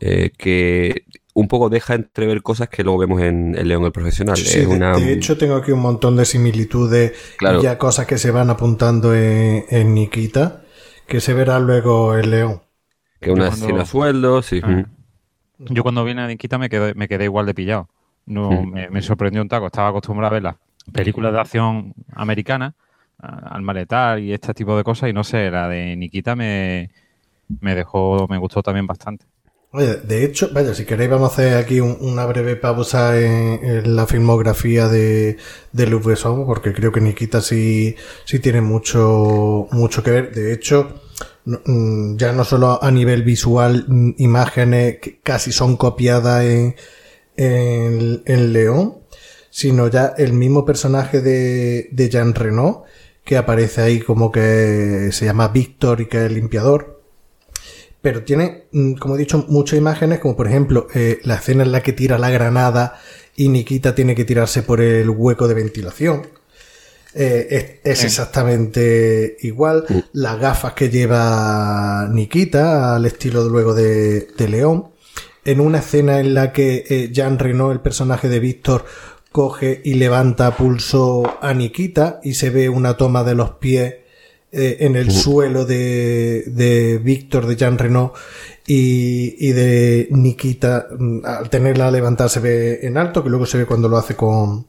eh, 0.00 0.30
que 0.36 1.04
un 1.36 1.48
poco 1.48 1.68
deja 1.68 1.94
entrever 1.94 2.42
cosas 2.42 2.70
que 2.70 2.82
luego 2.82 2.98
vemos 2.98 3.20
en 3.20 3.54
El 3.58 3.68
León 3.68 3.84
el 3.84 3.92
Profesional. 3.92 4.36
de, 4.36 5.12
hecho, 5.12 5.36
tengo 5.36 5.56
aquí 5.56 5.70
un 5.70 5.80
montón 5.80 6.16
de 6.16 6.24
similitudes 6.24 7.12
y 7.40 7.62
ya 7.62 7.76
cosas 7.76 8.06
que 8.06 8.16
se 8.16 8.30
van 8.30 8.48
apuntando 8.48 9.14
en, 9.14 9.94
Nikita, 9.94 10.62
que 11.06 11.20
se 11.20 11.34
verá 11.34 11.58
luego 11.58 12.14
El 12.14 12.30
León. 12.30 12.62
Que 13.20 13.30
una 13.30 13.48
escena 13.48 13.84
sueldo, 13.84 14.42
sí. 14.42 14.60
Ah. 14.62 14.84
Yo 15.58 15.82
cuando 15.82 16.04
vine 16.04 16.22
a 16.22 16.26
Nikita 16.26 16.58
me 16.58 16.68
quedé, 16.68 16.94
me 16.94 17.08
quedé 17.08 17.24
igual 17.24 17.46
de 17.46 17.54
pillado. 17.54 17.88
No, 18.26 18.62
me, 18.64 19.02
sorprendió 19.02 19.40
un 19.40 19.48
taco. 19.48 19.66
Estaba 19.66 19.88
acostumbrado 19.88 20.32
a 20.32 20.34
ver 20.34 20.42
las 20.42 20.56
películas 20.92 21.32
de 21.32 21.40
acción 21.40 21.94
americanas, 22.12 22.74
al 23.18 23.62
maletar 23.62 24.18
y 24.18 24.32
este 24.32 24.52
tipo 24.52 24.76
de 24.76 24.84
cosas, 24.84 25.08
y 25.08 25.12
no 25.12 25.24
sé, 25.24 25.50
la 25.50 25.68
de 25.68 25.96
Nikita 25.96 26.36
me, 26.36 26.90
me 27.60 27.74
dejó, 27.74 28.26
me 28.28 28.36
gustó 28.36 28.62
también 28.62 28.86
bastante. 28.86 29.26
Oye, 29.72 29.96
de 29.96 30.24
hecho, 30.24 30.50
vaya, 30.52 30.74
si 30.74 30.84
queréis 30.86 31.10
vamos 31.10 31.30
a 31.30 31.32
hacer 31.34 31.56
aquí 31.58 31.80
una 31.80 32.24
breve 32.24 32.56
pausa 32.56 33.20
en, 33.20 33.94
la 33.96 34.06
filmografía 34.06 34.88
de, 34.88 35.36
de 35.72 35.86
Luc 35.86 36.04
porque 36.46 36.72
creo 36.72 36.92
que 36.92 37.00
Nikita 37.00 37.42
sí, 37.42 37.94
sí 38.24 38.38
tiene 38.38 38.60
mucho, 38.62 39.68
mucho 39.72 40.02
que 40.02 40.10
ver. 40.12 40.32
De 40.34 40.52
hecho, 40.52 41.00
mm, 41.44 42.16
ya 42.16 42.32
no 42.32 42.44
solo 42.44 42.82
a 42.82 42.90
nivel 42.90 43.22
visual, 43.22 43.84
mm, 43.88 44.14
imágenes 44.18 44.98
que 45.00 45.20
casi 45.20 45.52
son 45.52 45.76
copiadas 45.76 46.44
en, 46.44 46.74
en, 47.36 48.52
León, 48.52 48.98
sino 49.50 49.88
ya 49.88 50.14
el 50.16 50.32
mismo 50.32 50.64
personaje 50.64 51.20
de, 51.20 51.88
de 51.92 52.08
Jean 52.08 52.34
Renault, 52.34 52.84
que 53.24 53.36
aparece 53.36 53.82
ahí 53.82 54.00
como 54.00 54.32
que 54.32 55.10
se 55.12 55.24
llama 55.26 55.48
Víctor 55.48 56.00
y 56.00 56.06
que 56.06 56.18
es 56.18 56.24
el 56.24 56.34
limpiador 56.34 56.95
pero 58.06 58.22
tiene, 58.22 58.68
mm, 58.70 58.92
como 58.92 59.16
he 59.16 59.18
dicho, 59.18 59.44
muchas 59.48 59.80
imágenes, 59.80 60.20
como 60.20 60.36
por 60.36 60.46
ejemplo 60.46 60.86
eh, 60.94 61.18
la 61.24 61.34
escena 61.34 61.64
en 61.64 61.72
la 61.72 61.82
que 61.82 61.92
tira 61.92 62.18
la 62.18 62.30
granada 62.30 63.00
y 63.34 63.48
Nikita 63.48 63.96
tiene 63.96 64.14
que 64.14 64.24
tirarse 64.24 64.62
por 64.62 64.80
el 64.80 65.10
hueco 65.10 65.48
de 65.48 65.54
ventilación. 65.54 66.24
Eh, 67.14 67.80
es, 67.82 68.04
exactamente 68.04 69.38
igual. 69.40 69.86
Mm. 69.88 69.98
Las 70.12 70.38
gafas 70.38 70.74
que 70.74 70.88
lleva 70.88 72.08
Nikita, 72.08 72.94
al 72.94 73.06
estilo 73.06 73.42
luego 73.48 73.74
de, 73.74 74.28
León. 74.38 74.90
En 75.44 75.58
una 75.58 75.78
escena 75.78 76.20
en 76.20 76.32
la 76.32 76.52
que 76.52 76.84
eh, 76.88 77.10
Jean 77.12 77.40
Reno, 77.40 77.72
el 77.72 77.80
personaje 77.80 78.28
de 78.28 78.38
Víctor, 78.38 78.84
coge 79.32 79.80
y 79.84 79.94
levanta 79.94 80.46
a 80.46 80.56
pulso 80.56 81.38
a 81.40 81.52
Nikita 81.52 82.20
y 82.22 82.34
se 82.34 82.50
ve 82.50 82.68
una 82.68 82.96
toma 82.96 83.24
de 83.24 83.34
los 83.34 83.54
pies 83.54 83.94
eh, 84.56 84.78
en 84.86 84.96
el 84.96 85.10
suelo 85.10 85.66
de, 85.66 86.44
de 86.46 86.96
Víctor, 86.96 87.46
de 87.46 87.56
Jean 87.56 87.76
Renault 87.76 88.14
y, 88.66 89.52
de 89.52 90.08
Nikita, 90.10 90.86
mm, 90.98 91.26
al 91.26 91.50
tenerla 91.50 91.90
levantada 91.90 92.30
se 92.30 92.40
ve 92.40 92.80
en 92.82 92.96
alto, 92.96 93.22
que 93.22 93.28
luego 93.28 93.44
se 93.44 93.58
ve 93.58 93.66
cuando 93.66 93.90
lo 93.90 93.98
hace 93.98 94.16
con, 94.16 94.66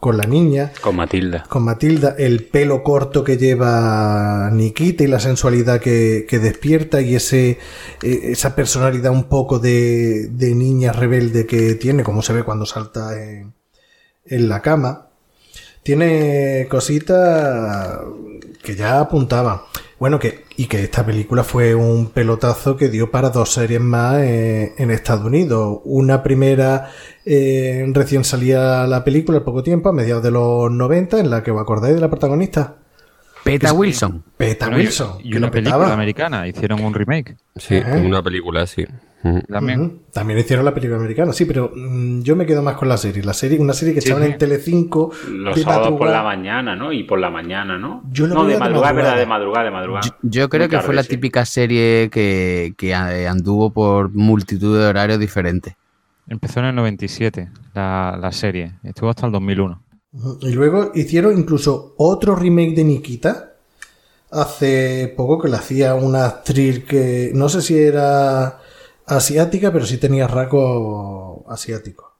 con 0.00 0.16
la 0.16 0.24
niña. 0.24 0.72
Con 0.80 0.96
Matilda. 0.96 1.44
Con 1.46 1.62
Matilda, 1.62 2.14
el 2.16 2.46
pelo 2.46 2.82
corto 2.82 3.22
que 3.22 3.36
lleva 3.36 4.48
Nikita 4.50 5.04
y 5.04 5.08
la 5.08 5.20
sensualidad 5.20 5.78
que, 5.78 6.24
que 6.26 6.38
despierta 6.38 7.02
y 7.02 7.14
ese, 7.14 7.58
eh, 8.02 8.20
esa 8.30 8.56
personalidad 8.56 9.12
un 9.12 9.24
poco 9.24 9.58
de, 9.58 10.28
de 10.28 10.54
niña 10.54 10.92
rebelde 10.92 11.44
que 11.44 11.74
tiene, 11.74 12.02
como 12.02 12.22
se 12.22 12.32
ve 12.32 12.44
cuando 12.44 12.64
salta 12.64 13.22
en, 13.22 13.52
en 14.24 14.48
la 14.48 14.62
cama. 14.62 15.11
Tiene 15.82 16.66
cositas 16.68 17.98
que 18.62 18.76
ya 18.76 19.00
apuntaba. 19.00 19.66
Bueno, 19.98 20.18
que, 20.18 20.44
y 20.56 20.66
que 20.66 20.82
esta 20.82 21.06
película 21.06 21.44
fue 21.44 21.74
un 21.74 22.10
pelotazo 22.10 22.76
que 22.76 22.88
dio 22.88 23.10
para 23.10 23.30
dos 23.30 23.52
series 23.52 23.80
más 23.80 24.18
eh, 24.18 24.72
en 24.78 24.90
Estados 24.90 25.24
Unidos. 25.24 25.80
Una 25.84 26.22
primera 26.22 26.90
eh, 27.24 27.84
recién 27.92 28.24
salía 28.24 28.86
la 28.86 29.04
película 29.04 29.38
al 29.38 29.44
poco 29.44 29.62
tiempo, 29.62 29.88
a 29.88 29.92
mediados 29.92 30.22
de 30.22 30.32
los 30.32 30.70
90, 30.70 31.20
en 31.20 31.30
la 31.30 31.42
que 31.42 31.52
os 31.52 31.60
acordáis 31.60 31.94
de 31.94 32.00
la 32.00 32.10
protagonista. 32.10 32.76
Peta 33.44 33.72
Wilson. 33.72 34.24
Peta 34.36 34.68
Wilson. 34.68 35.18
Y 35.22 35.36
una 35.36 35.50
película 35.50 35.92
americana, 35.92 36.46
hicieron 36.46 36.82
un 36.82 36.94
remake. 36.94 37.36
Sí, 37.56 37.76
una 37.76 38.22
película, 38.22 38.66
sí. 38.66 38.84
También. 39.48 40.00
También 40.12 40.40
hicieron 40.40 40.64
la 40.64 40.74
película 40.74 40.98
americana, 40.98 41.32
sí, 41.32 41.44
pero 41.44 41.70
mm, 41.74 42.22
yo 42.22 42.34
me 42.34 42.44
quedo 42.44 42.62
más 42.62 42.76
con 42.76 42.88
la 42.88 42.96
serie. 42.96 43.22
La 43.22 43.32
serie, 43.32 43.58
una 43.60 43.72
serie 43.72 43.94
que 43.94 44.00
echaban 44.00 44.24
en 44.24 44.36
Telecinco. 44.36 45.12
Los 45.30 45.60
sábados 45.60 45.96
por 45.96 46.08
la 46.08 46.24
mañana, 46.24 46.74
¿no? 46.74 46.92
Y 46.92 47.04
por 47.04 47.20
la 47.20 47.30
mañana, 47.30 47.78
¿no? 47.78 48.02
Yo 48.10 48.26
no, 48.26 48.44
de 48.44 48.58
madrugada, 48.58 48.92
¿verdad? 48.92 49.16
De 49.16 49.26
madrugada, 49.26 49.64
de 49.64 49.70
madrugada. 49.70 50.18
Yo, 50.22 50.48
creo 50.48 50.68
que 50.68 50.80
fue 50.80 50.94
la 50.94 51.04
típica 51.04 51.44
serie 51.44 52.10
que, 52.10 52.74
que, 52.76 52.94
anduvo 52.94 53.70
por 53.70 54.10
multitud 54.12 54.76
de 54.76 54.86
horarios 54.86 55.20
diferentes. 55.20 55.74
Empezó 56.26 56.60
en 56.60 56.66
el 56.66 56.74
97, 56.74 57.50
la, 57.74 58.18
la 58.20 58.32
serie. 58.32 58.72
Estuvo 58.82 59.10
hasta 59.10 59.26
el 59.26 59.32
2001. 59.32 59.82
Y 60.40 60.50
luego 60.52 60.90
hicieron 60.94 61.38
incluso 61.38 61.94
otro 61.96 62.34
remake 62.34 62.74
de 62.74 62.84
Nikita. 62.84 63.52
Hace 64.32 65.12
poco 65.16 65.40
que 65.40 65.48
le 65.48 65.56
hacía 65.56 65.94
una 65.94 66.26
actriz 66.26 66.84
que 66.84 67.30
no 67.34 67.48
sé 67.48 67.62
si 67.62 67.78
era 67.78 68.61
asiática, 69.16 69.72
pero 69.72 69.86
sí 69.86 69.98
tenía 69.98 70.26
rasgo 70.26 71.44
asiático. 71.48 72.12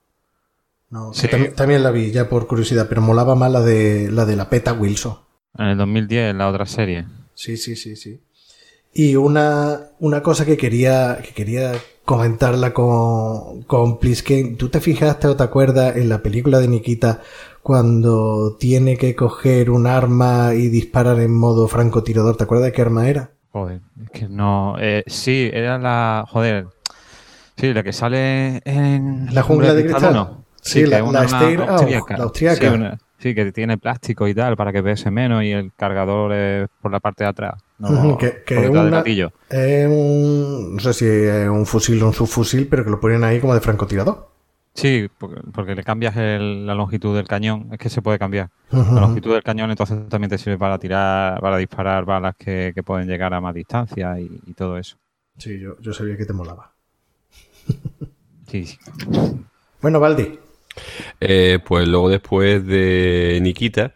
No, 0.91 1.11
también, 1.57 1.83
la 1.83 1.91
vi 1.91 2.11
ya 2.11 2.29
por 2.29 2.47
curiosidad, 2.47 2.87
pero 2.87 3.01
molaba 3.01 3.35
más 3.35 3.51
la 3.51 3.63
de 3.63 4.11
la 4.11 4.27
de 4.27 4.37
la 4.37 4.51
Peta 4.51 4.75
Wilson. 4.75 5.17
En 5.59 5.69
el 5.69 5.79
2010, 5.79 6.35
la 6.35 6.49
otra 6.49 6.67
serie. 6.67 7.07
Sí, 7.35 7.57
sí, 7.57 7.77
sí, 7.77 7.97
sí. 7.97 8.21
Y 8.93 9.17
una, 9.17 9.89
una 10.01 10.23
cosa 10.23 10.45
que 10.45 10.59
quería, 10.59 11.19
que 11.25 11.33
quería 11.33 11.73
comentarla 12.05 12.75
con, 12.75 13.63
con 13.63 13.99
Plisken. 13.99 14.57
¿Tú 14.57 14.69
te 14.69 14.81
fijaste 14.81 15.29
o 15.29 15.37
te 15.37 15.43
acuerdas 15.43 15.97
en 15.97 16.09
la 16.09 16.23
película 16.23 16.59
de 16.59 16.69
Nikita 16.69 17.23
cuando 17.63 18.57
tiene 18.59 18.97
que 18.97 19.15
coger 19.15 19.71
un 19.71 19.87
arma 19.87 20.53
y 20.55 20.69
disparar 20.69 21.21
en 21.21 21.35
modo 21.35 21.69
francotirador? 21.69 22.37
¿Te 22.37 22.45
acuerdas 22.45 22.67
de 22.67 22.73
qué 22.73 22.83
arma 22.83 23.09
era? 23.09 23.31
Joder, 23.51 23.81
es 24.03 24.11
que 24.11 24.29
no. 24.29 24.77
Eh, 24.79 25.05
sí, 25.07 25.51
era 25.53 25.79
la. 25.79 26.25
Joder. 26.29 26.67
Sí, 27.57 27.73
la 27.73 27.83
que 27.83 27.93
sale 27.93 28.61
en. 28.65 29.35
La 29.35 29.43
jungla 29.43 29.75
de 29.75 29.85
cristal. 29.85 30.39
Sí, 30.61 30.87
la, 30.87 31.03
una, 31.03 31.23
austríaca. 31.23 32.99
Sí, 33.19 33.35
que 33.35 33.53
tiene 33.53 33.79
plástico 33.79 34.27
y 34.27 34.35
tal 34.35 34.57
para 34.57 34.73
que 34.73 34.83
pese 34.83 35.11
menos 35.11 35.45
y 35.45 35.53
el 35.53 35.73
cargador 35.75 36.33
es 36.33 36.69
por 36.81 36.91
la 36.91 36.99
parte 36.99 37.25
de 37.25 37.31
atrás. 37.31 37.55
No, 37.79 38.17
que, 38.19 38.43
que 38.45 38.65
Es 39.51 39.89
un. 39.89 40.75
No 40.75 40.81
sé 40.81 40.93
si 40.93 41.07
es 41.07 41.49
un 41.49 41.67
fusil 41.67 42.03
o 42.03 42.09
un 42.09 42.15
subfusil, 42.15 42.69
pero 42.69 42.85
que 42.85 42.91
lo 42.91 43.01
ponen 43.01 43.25
ahí 43.25 43.41
como 43.41 43.55
de 43.55 43.61
francotirador. 43.61 44.33
Sí, 44.75 45.11
porque, 45.19 45.75
le 45.75 45.85
cambias 45.85 46.17
la 46.17 46.75
longitud 46.75 47.15
del 47.15 47.29
cañón, 47.29 47.69
es 47.73 47.79
que 47.79 47.91
se 47.91 48.01
puede 48.01 48.19
cambiar. 48.19 48.49
La 48.71 49.01
longitud 49.01 49.35
del 49.35 49.43
cañón 49.43 49.71
entonces 49.71 50.09
también 50.09 50.31
te 50.31 50.39
sirve 50.39 50.57
para 50.57 50.79
tirar, 50.79 51.41
para 51.41 51.59
disparar 51.59 52.05
balas 52.07 52.35
que, 52.37 52.73
pueden 52.85 53.07
llegar 53.07 53.35
a 53.35 53.41
más 53.41 53.55
distancia 53.55 54.19
y, 54.19 54.55
todo 54.55 54.79
eso. 54.79 54.97
Sí, 55.37 55.59
yo, 55.59 55.79
yo, 55.81 55.93
sabía 55.93 56.17
que 56.17 56.25
te 56.25 56.33
molaba. 56.33 56.72
Sí, 58.51 58.67
sí. 58.67 58.79
Bueno, 59.81 60.01
Valdi. 60.01 60.39
Eh, 61.21 61.59
pues 61.67 61.87
luego 61.89 62.09
después 62.09 62.65
de 62.67 63.39
Nikita, 63.43 63.95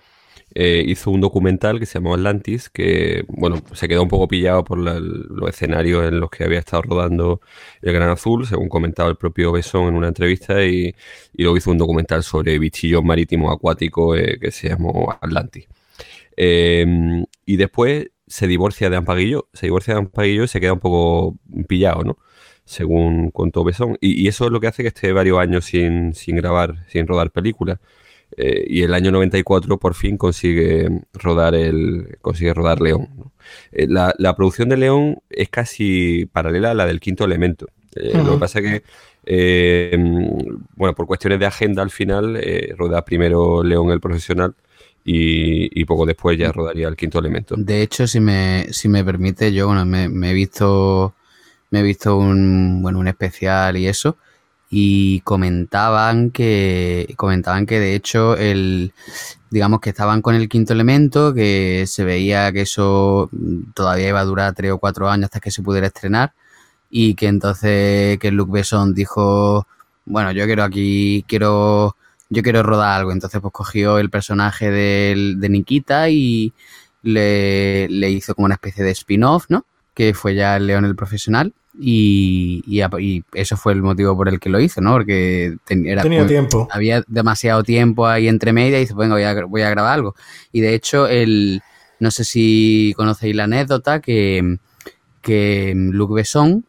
eh, 0.58 0.82
hizo 0.86 1.10
un 1.10 1.20
documental 1.20 1.78
que 1.78 1.84
se 1.84 1.98
llamó 1.98 2.14
Atlantis, 2.14 2.70
que, 2.70 3.24
bueno, 3.28 3.62
se 3.74 3.88
quedó 3.88 4.02
un 4.02 4.08
poco 4.08 4.26
pillado 4.26 4.64
por 4.64 4.78
los 4.78 5.50
escenarios 5.50 6.06
en 6.08 6.18
los 6.18 6.30
que 6.30 6.44
había 6.44 6.60
estado 6.60 6.80
rodando 6.80 7.42
El 7.82 7.92
Gran 7.92 8.08
Azul, 8.08 8.46
según 8.46 8.70
comentaba 8.70 9.10
el 9.10 9.16
propio 9.16 9.52
Besón 9.52 9.88
en 9.88 9.96
una 9.96 10.08
entrevista, 10.08 10.64
y, 10.64 10.94
luego 11.34 11.58
hizo 11.58 11.70
un 11.70 11.76
documental 11.76 12.22
sobre 12.22 12.58
bichillos 12.58 13.04
marítimos 13.04 13.54
acuáticos 13.54 14.18
eh, 14.18 14.38
que 14.40 14.50
se 14.50 14.70
llamó 14.70 15.14
Atlantis. 15.20 15.66
Em, 16.36 17.26
y 17.44 17.56
después 17.56 18.08
se 18.26 18.46
divorcia 18.46 18.88
de 18.88 18.96
Ampaguillo, 18.96 19.48
se 19.52 19.66
divorcia 19.66 19.94
de 19.94 20.00
Ampaguillo 20.00 20.44
y 20.44 20.48
se 20.48 20.60
queda 20.60 20.72
un 20.72 20.80
poco 20.80 21.36
pillado, 21.68 22.02
¿no? 22.02 22.18
Según 22.66 23.30
contó 23.30 23.64
Besón. 23.64 23.96
Y, 24.00 24.22
y, 24.22 24.28
eso 24.28 24.44
es 24.44 24.52
lo 24.52 24.60
que 24.60 24.66
hace 24.66 24.82
que 24.82 24.88
esté 24.88 25.12
varios 25.12 25.38
años 25.38 25.64
sin, 25.64 26.12
sin 26.12 26.36
grabar, 26.36 26.84
sin 26.88 27.06
rodar 27.06 27.30
películas. 27.30 27.78
Eh, 28.36 28.64
y 28.68 28.82
el 28.82 28.92
año 28.92 29.12
94 29.12 29.78
por 29.78 29.94
fin 29.94 30.16
consigue 30.18 30.88
rodar 31.14 31.54
el 31.54 32.18
consigue 32.20 32.52
rodar 32.52 32.80
León. 32.80 33.32
Eh, 33.72 33.86
la, 33.88 34.36
producción 34.36 34.68
de 34.68 34.76
León 34.76 35.18
es 35.30 35.48
casi 35.48 36.26
paralela 36.26 36.72
a 36.72 36.74
la 36.74 36.86
del 36.86 37.00
quinto 37.00 37.24
elemento. 37.24 37.66
Eh, 37.94 38.12
lo 38.14 38.32
que 38.32 38.38
pasa 38.38 38.58
es 38.58 38.82
que, 39.24 39.96
bueno, 40.74 40.94
por 40.94 41.06
cuestiones 41.06 41.38
de 41.38 41.46
agenda 41.46 41.82
al 41.82 41.90
final, 41.90 42.38
roda 42.76 43.04
primero 43.04 43.62
León 43.62 43.90
el 43.90 44.00
profesional 44.00 44.54
y, 45.02 45.84
poco 45.84 46.04
después 46.04 46.36
ya 46.36 46.52
rodaría 46.52 46.88
el 46.88 46.96
quinto 46.96 47.20
elemento. 47.20 47.54
De 47.56 47.80
hecho, 47.80 48.06
si 48.06 48.20
me, 48.20 48.66
si 48.70 48.88
me 48.88 49.02
permite, 49.04 49.52
yo 49.52 49.68
bueno, 49.68 49.86
me, 49.86 50.30
he 50.30 50.34
visto 50.34 51.14
me 51.70 51.80
he 51.80 51.82
visto 51.82 52.16
un, 52.16 52.80
bueno, 52.82 52.98
un 52.98 53.08
especial 53.08 53.76
y 53.76 53.86
eso, 53.86 54.16
y 54.70 55.20
comentaban 55.20 56.30
que, 56.30 57.12
comentaban 57.16 57.66
que 57.66 57.78
de 57.80 57.94
hecho 57.94 58.36
el, 58.36 58.92
digamos 59.50 59.80
que 59.80 59.90
estaban 59.90 60.22
con 60.22 60.34
el 60.34 60.48
quinto 60.48 60.72
elemento, 60.72 61.32
que 61.34 61.84
se 61.86 62.04
veía 62.04 62.52
que 62.52 62.62
eso 62.62 63.30
todavía 63.74 64.08
iba 64.08 64.20
a 64.20 64.24
durar 64.24 64.54
tres 64.54 64.72
o 64.72 64.78
cuatro 64.78 65.08
años 65.08 65.26
hasta 65.26 65.40
que 65.40 65.50
se 65.50 65.62
pudiera 65.62 65.86
estrenar, 65.88 66.32
y 66.90 67.14
que 67.14 67.28
entonces 67.28 68.18
que 68.18 68.30
Luke 68.30 68.52
Besson 68.52 68.94
dijo, 68.94 69.66
bueno, 70.04 70.32
yo 70.32 70.46
quiero 70.46 70.64
aquí, 70.64 71.24
quiero, 71.28 71.96
yo 72.28 72.42
quiero 72.42 72.62
rodar 72.62 72.98
algo, 72.98 73.12
entonces 73.12 73.40
pues 73.40 73.52
cogió 73.52 73.98
el 73.98 74.10
personaje 74.10 74.70
de, 74.70 75.34
de 75.36 75.48
Nikita 75.48 76.08
y 76.10 76.52
le, 77.02 77.88
le 77.88 78.10
hizo 78.10 78.34
como 78.34 78.46
una 78.46 78.54
especie 78.54 78.84
de 78.84 78.90
spin-off, 78.92 79.46
¿no? 79.48 79.64
Que 79.96 80.14
fue 80.14 80.36
ya 80.36 80.56
el 80.56 80.68
León 80.68 80.84
el 80.84 80.94
Profesional 80.94 81.52
y, 81.78 82.62
y, 82.66 83.24
eso 83.34 83.56
fue 83.56 83.72
el 83.72 83.82
motivo 83.82 84.16
por 84.16 84.28
el 84.28 84.40
que 84.40 84.48
lo 84.48 84.60
hizo, 84.60 84.80
¿no? 84.80 84.92
Porque 84.92 85.56
era, 85.68 86.02
tenía 86.02 86.26
tiempo. 86.26 86.68
Había 86.70 87.02
demasiado 87.06 87.62
tiempo 87.62 88.06
ahí 88.06 88.28
entre 88.28 88.52
media 88.52 88.78
y 88.78 88.82
dice, 88.82 88.94
venga, 88.94 89.14
voy 89.14 89.24
a, 89.24 89.44
voy 89.44 89.62
a 89.62 89.70
grabar 89.70 89.94
algo. 89.94 90.14
Y 90.52 90.60
de 90.60 90.74
hecho, 90.74 91.06
el, 91.06 91.62
no 92.00 92.10
sé 92.10 92.24
si 92.24 92.94
conocéis 92.96 93.36
la 93.36 93.44
anécdota 93.44 94.00
que, 94.00 94.58
que 95.20 95.72
Luc 95.74 96.14
Besson 96.14 96.64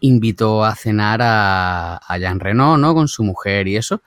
invitó 0.00 0.64
a 0.64 0.74
cenar 0.74 1.20
a, 1.22 1.96
a 1.96 2.18
Jean 2.18 2.40
Reno, 2.40 2.78
¿no? 2.78 2.94
Con 2.94 3.08
su 3.08 3.24
mujer 3.24 3.68
y 3.68 3.76
eso. 3.76 4.02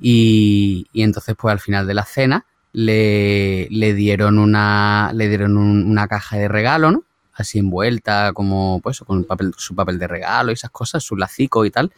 Y, 0.00 0.86
y 0.92 1.02
entonces, 1.02 1.34
pues 1.36 1.52
al 1.52 1.60
final 1.60 1.86
de 1.86 1.94
la 1.94 2.04
cena, 2.04 2.46
le, 2.72 3.66
le 3.70 3.94
dieron 3.94 4.38
una, 4.38 5.10
le 5.14 5.28
dieron 5.28 5.56
una 5.56 6.06
caja 6.06 6.36
de 6.36 6.46
regalo, 6.46 6.92
¿no? 6.92 7.02
Así 7.40 7.58
envuelta, 7.58 8.32
como, 8.32 8.80
pues, 8.82 9.00
con 9.00 9.26
su 9.56 9.74
papel 9.74 9.98
de 9.98 10.06
regalo 10.06 10.50
y 10.50 10.54
esas 10.54 10.70
cosas, 10.70 11.02
su 11.02 11.16
lacico 11.16 11.64
y 11.64 11.70
tal. 11.70 11.92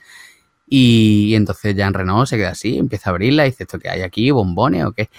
Y, 0.68 1.35
entonces 1.35 1.74
Jean 1.74 1.92
Renault 1.92 2.29
se 2.29 2.37
queda 2.37 2.50
así, 2.50 2.79
empieza 2.79 3.11
a 3.11 3.12
abrirla 3.12 3.44
y 3.44 3.50
dice, 3.50 3.64
¿esto 3.64 3.79
qué 3.81 3.90
hay 3.90 4.03
aquí? 4.03 4.31
¿Bombones 4.31 4.85
o 4.85 4.92
qué? 4.92 5.11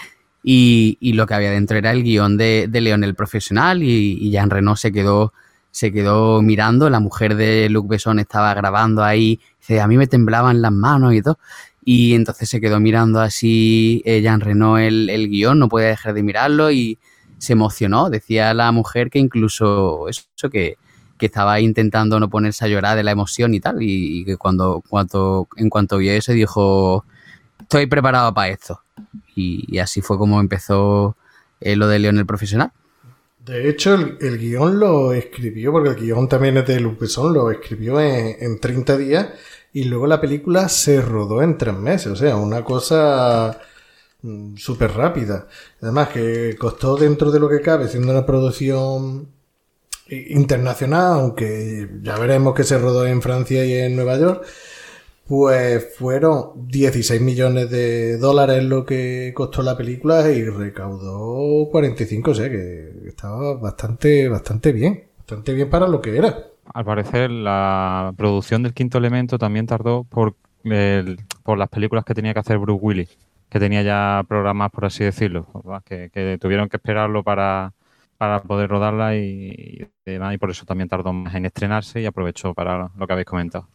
Y, 0.43 1.13
lo 1.13 1.27
que 1.27 1.33
había 1.33 1.51
dentro 1.51 1.77
era 1.77 1.91
el 1.91 2.03
guion 2.03 2.37
de, 2.37 2.67
de 2.69 2.81
León 2.81 3.03
el 3.03 3.15
Profesional 3.15 3.83
y, 3.83 4.17
y 4.21 4.31
Jean 4.31 4.49
Renault 4.49 4.79
se 4.79 4.91
quedó, 4.93 5.33
se 5.71 5.91
quedó 5.91 6.41
mirando, 6.41 6.89
la 6.89 7.01
mujer 7.01 7.35
de 7.35 7.69
Luc 7.69 7.89
Besson 7.89 8.19
estaba 8.19 8.53
grabando 8.53 9.03
ahí, 9.03 9.41
dice, 9.59 9.81
a 9.81 9.87
mí 9.87 9.97
me 9.97 10.07
temblaban 10.07 10.61
las 10.61 10.71
manos 10.71 11.13
y 11.13 11.21
todo. 11.21 11.37
Y 11.83 12.13
entonces 12.13 12.47
se 12.49 12.61
quedó 12.61 12.79
mirando 12.79 13.19
así 13.19 14.01
eh, 14.05 14.21
Jean 14.21 14.39
Reno 14.39 14.77
el, 14.77 15.09
el 15.09 15.27
guion, 15.29 15.59
no 15.59 15.67
podía 15.67 15.87
dejar 15.87 16.13
de 16.13 16.23
mirarlo 16.23 16.71
y 16.71 16.97
se 17.41 17.53
emocionó. 17.53 18.09
Decía 18.09 18.53
la 18.53 18.71
mujer 18.71 19.09
que 19.09 19.17
incluso 19.17 20.07
eso, 20.07 20.49
que, 20.51 20.77
que 21.17 21.25
estaba 21.25 21.59
intentando 21.59 22.19
no 22.19 22.29
ponerse 22.29 22.63
a 22.63 22.67
llorar 22.67 22.95
de 22.95 23.03
la 23.03 23.11
emoción 23.11 23.53
y 23.55 23.59
tal. 23.59 23.77
Y, 23.81 24.23
que 24.25 24.37
cuando, 24.37 24.83
cuando, 24.87 25.47
en 25.57 25.69
cuanto 25.69 25.97
vio 25.97 26.13
eso 26.13 26.33
dijo, 26.33 27.03
estoy 27.59 27.87
preparado 27.87 28.31
para 28.33 28.49
esto. 28.49 28.81
Y, 29.35 29.79
así 29.79 30.01
fue 30.01 30.19
como 30.19 30.39
empezó 30.39 31.17
eh, 31.59 31.75
lo 31.75 31.87
de 31.87 31.97
León 31.97 32.19
el 32.19 32.27
Profesional. 32.27 32.71
De 33.43 33.67
hecho, 33.67 33.95
el, 33.95 34.17
el, 34.21 34.37
guion 34.37 34.79
lo 34.79 35.13
escribió, 35.13 35.71
porque 35.71 35.89
el 35.89 35.95
guion 35.95 36.29
también 36.29 36.57
es 36.57 36.67
de 36.67 36.79
Lupesón, 36.79 37.33
lo 37.33 37.49
escribió 37.49 37.99
en, 37.99 38.35
en 38.39 38.59
30 38.59 38.97
días 38.97 39.29
y 39.73 39.85
luego 39.85 40.05
la 40.05 40.21
película 40.21 40.69
se 40.69 41.01
rodó 41.01 41.41
en 41.41 41.57
tres 41.57 41.75
meses, 41.75 42.11
o 42.11 42.15
sea, 42.15 42.35
una 42.35 42.63
cosa 42.63 43.59
súper 44.55 44.91
rápida. 44.91 45.47
Además 45.81 46.09
que 46.09 46.55
costó 46.57 46.95
dentro 46.95 47.31
de 47.31 47.39
lo 47.39 47.49
que 47.49 47.61
cabe, 47.61 47.87
siendo 47.87 48.11
una 48.11 48.25
producción 48.25 49.27
internacional, 50.07 51.19
aunque 51.19 51.89
ya 52.01 52.17
veremos 52.17 52.53
que 52.53 52.63
se 52.63 52.77
rodó 52.77 53.05
en 53.05 53.21
Francia 53.21 53.65
y 53.65 53.73
en 53.73 53.95
Nueva 53.95 54.17
York, 54.17 54.45
pues 55.27 55.95
fueron 55.97 56.67
16 56.67 57.21
millones 57.21 57.69
de 57.69 58.17
dólares 58.17 58.63
lo 58.63 58.85
que 58.85 59.31
costó 59.33 59.61
la 59.63 59.77
película 59.77 60.29
y 60.29 60.43
recaudó 60.43 61.69
45, 61.69 62.31
o 62.31 62.35
sea 62.35 62.49
que 62.49 62.91
estaba 63.07 63.53
bastante, 63.55 64.27
bastante 64.27 64.73
bien, 64.73 65.05
bastante 65.17 65.53
bien 65.53 65.69
para 65.69 65.87
lo 65.87 66.01
que 66.01 66.17
era 66.17 66.51
al 66.73 66.85
parecer 66.85 67.29
la 67.29 68.13
producción 68.17 68.63
del 68.63 68.73
quinto 68.73 68.97
elemento 68.97 69.37
también 69.37 69.65
tardó 69.67 70.03
por, 70.03 70.35
por 71.43 71.57
las 71.57 71.69
películas 71.69 72.05
que 72.05 72.13
tenía 72.13 72.33
que 72.33 72.39
hacer 72.39 72.57
Bruce 72.57 72.79
Willis, 72.81 73.17
que 73.51 73.59
tenía 73.59 73.81
ya 73.81 74.23
programas, 74.29 74.71
por 74.71 74.85
así 74.85 75.03
decirlo, 75.03 75.45
que, 75.85 76.37
tuvieron 76.39 76.69
que 76.69 76.77
esperarlo 76.77 77.21
para, 77.21 77.73
para 78.17 78.41
poder 78.43 78.69
rodarla 78.69 79.17
y, 79.17 79.89
y, 80.05 80.37
por 80.37 80.51
eso 80.51 80.65
también 80.65 80.87
tardó 80.87 81.11
más 81.11 81.35
en 81.35 81.45
estrenarse 81.45 81.99
y 82.01 82.05
aprovechó 82.05 82.53
para 82.53 82.89
lo 82.95 83.05
que 83.05 83.13
habéis 83.13 83.27
comentado. 83.27 83.67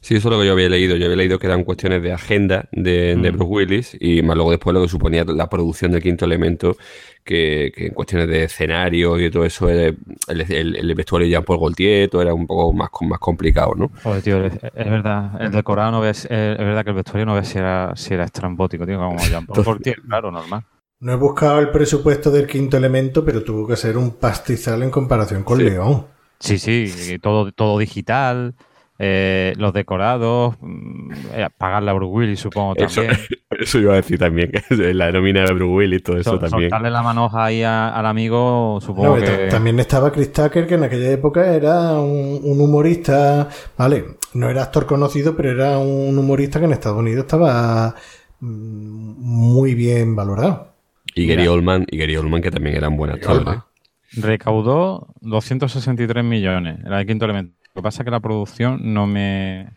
Sí, 0.00 0.16
eso 0.16 0.28
es 0.28 0.34
lo 0.34 0.40
que 0.40 0.46
yo 0.46 0.52
había 0.52 0.68
leído. 0.68 0.96
Yo 0.96 1.06
había 1.06 1.16
leído 1.16 1.38
que 1.38 1.46
eran 1.46 1.64
cuestiones 1.64 2.02
de 2.02 2.12
agenda 2.12 2.68
de, 2.72 3.16
de 3.16 3.32
mm. 3.32 3.36
Bruce 3.36 3.52
Willis 3.52 3.96
y 4.00 4.22
más 4.22 4.36
luego 4.36 4.50
después 4.50 4.74
lo 4.74 4.82
que 4.82 4.88
suponía 4.88 5.24
la 5.24 5.48
producción 5.48 5.92
del 5.92 6.02
quinto 6.02 6.24
elemento, 6.24 6.76
que, 7.24 7.72
en 7.76 7.92
cuestiones 7.92 8.28
de 8.28 8.44
escenario 8.44 9.20
y 9.20 9.30
todo 9.30 9.44
eso, 9.44 9.68
el, 9.68 9.98
el, 10.28 10.94
vestuario 10.94 11.26
de 11.26 11.32
Jean-Paul 11.32 11.58
Gaultier, 11.58 12.08
todo 12.08 12.22
era 12.22 12.32
un 12.32 12.46
poco 12.46 12.72
más, 12.72 12.88
más 13.02 13.18
complicado, 13.18 13.74
¿no? 13.76 13.90
Joder, 14.02 14.22
tío, 14.22 14.44
es, 14.44 14.60
verdad, 14.74 15.32
el 15.40 15.52
decorado 15.52 15.90
no 15.92 16.00
ves, 16.00 16.24
es, 16.24 16.28
verdad 16.30 16.84
que 16.84 16.90
el 16.90 16.96
vestuario 16.96 17.26
no 17.26 17.34
ves 17.34 17.48
si 17.48 17.58
era, 17.58 17.92
si 17.96 18.14
era 18.14 18.24
estrambótico, 18.24 18.86
tío, 18.86 18.98
como 18.98 19.18
Jean-Paul 19.18 19.64
Gaultier, 19.64 20.00
claro, 20.00 20.30
normal. 20.30 20.64
No 21.00 21.12
he 21.12 21.16
buscado 21.16 21.60
el 21.60 21.70
presupuesto 21.70 22.30
del 22.30 22.46
quinto 22.46 22.76
elemento, 22.76 23.24
pero 23.24 23.44
tuvo 23.44 23.68
que 23.68 23.76
ser 23.76 23.96
un 23.96 24.12
pastizal 24.12 24.82
en 24.82 24.90
comparación 24.90 25.44
con 25.44 25.62
León. 25.62 26.06
Sí, 26.40 26.58
sí, 26.58 27.18
todo, 27.20 27.52
todo 27.52 27.78
digital. 27.78 28.54
Eh, 29.00 29.54
los 29.56 29.72
decorados, 29.72 30.56
mm, 30.60 31.10
eh, 31.34 31.48
pagar 31.56 31.84
la 31.84 31.92
Bruce 31.92 32.12
Willis, 32.12 32.40
supongo 32.40 32.74
también. 32.74 33.12
Eso 33.50 33.78
iba 33.78 33.92
a 33.92 33.96
decir 33.96 34.18
también, 34.18 34.50
que 34.50 34.92
la 34.92 35.12
nómina 35.12 35.44
de 35.44 35.54
Bruce 35.54 35.72
Willis, 35.72 36.02
todo 36.02 36.18
eso 36.18 36.38
también. 36.38 36.68
Darle 36.68 36.90
la 36.90 37.02
manoja 37.02 37.44
ahí 37.46 37.62
al 37.62 38.04
amigo, 38.04 38.78
supongo 38.80 39.16
que... 39.16 39.48
También 39.50 39.80
estaba 39.80 40.12
Chris 40.12 40.32
Tucker, 40.32 40.66
que 40.66 40.74
en 40.74 40.84
aquella 40.84 41.10
época 41.10 41.54
era 41.54 41.92
un, 41.92 42.60
humorista, 42.60 43.48
vale, 43.76 44.04
no 44.34 44.50
era 44.50 44.64
actor 44.64 44.84
conocido, 44.86 45.34
pero 45.34 45.50
era 45.52 45.78
un 45.78 46.18
humorista 46.18 46.58
que 46.58 46.66
en 46.66 46.72
Estados 46.72 46.98
Unidos 46.98 47.24
estaba 47.24 47.94
mm, 48.40 49.14
muy 49.16 49.74
bien 49.74 50.14
valorado. 50.14 50.74
Y 51.14 51.26
Gary 51.26 51.46
Oldman, 51.46 51.86
y 51.90 51.98
Gary 51.98 52.16
Oldman, 52.16 52.42
que 52.42 52.50
también 52.50 52.76
era 52.76 52.88
un 52.88 52.96
buen 52.96 53.12
actor. 53.12 53.42
¿eh? 53.48 54.20
Recaudó 54.20 55.14
263 55.20 56.24
millones, 56.24 56.78
era 56.84 57.00
el 57.00 57.06
quinto 57.06 57.24
elemento. 57.24 57.57
Lo 57.78 57.82
que 57.82 57.86
pasa 57.86 58.02
es 58.02 58.06
que 58.06 58.10
la 58.10 58.18
producción 58.18 58.92
no 58.92 59.06
me... 59.06 59.68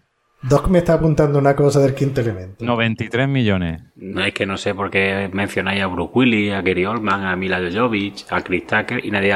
Doc 0.41 0.69
me 0.69 0.79
está 0.79 0.93
apuntando 0.93 1.37
una 1.37 1.55
cosa 1.55 1.81
del 1.81 1.93
quinto 1.93 2.19
elemento. 2.19 2.65
93 2.65 3.27
millones. 3.27 3.83
No 3.95 4.25
es 4.25 4.33
que 4.33 4.47
no 4.47 4.57
sé 4.57 4.73
por 4.73 4.89
qué 4.89 5.29
mencionáis 5.31 5.83
a 5.83 5.85
Bruce 5.85 6.09
Willis, 6.15 6.51
a 6.51 6.63
Gary 6.63 6.83
Oldman, 6.83 7.25
a 7.25 7.35
Mila 7.35 7.61
Jovovich, 7.71 8.25
a 8.31 8.41
Chris 8.41 8.65
Tucker 8.65 9.05
y 9.05 9.11
nadie 9.11 9.35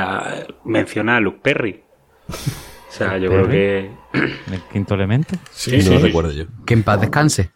menciona 0.64 1.18
a 1.18 1.20
Luke 1.20 1.42
Perry. 1.44 1.84
O 2.28 2.34
sea, 2.92 3.20
yo 3.20 3.30
creo 3.30 3.48
que... 3.48 3.92
¿El 4.14 4.62
quinto 4.74 4.96
elemento? 4.96 5.36
Sí, 5.52 5.78
no 5.88 6.00
lo 6.00 6.00
recuerdo 6.00 6.32
yo. 6.32 6.46
Que 6.66 6.74
en 6.74 6.82
paz 6.82 7.02
descanse. 7.02 7.52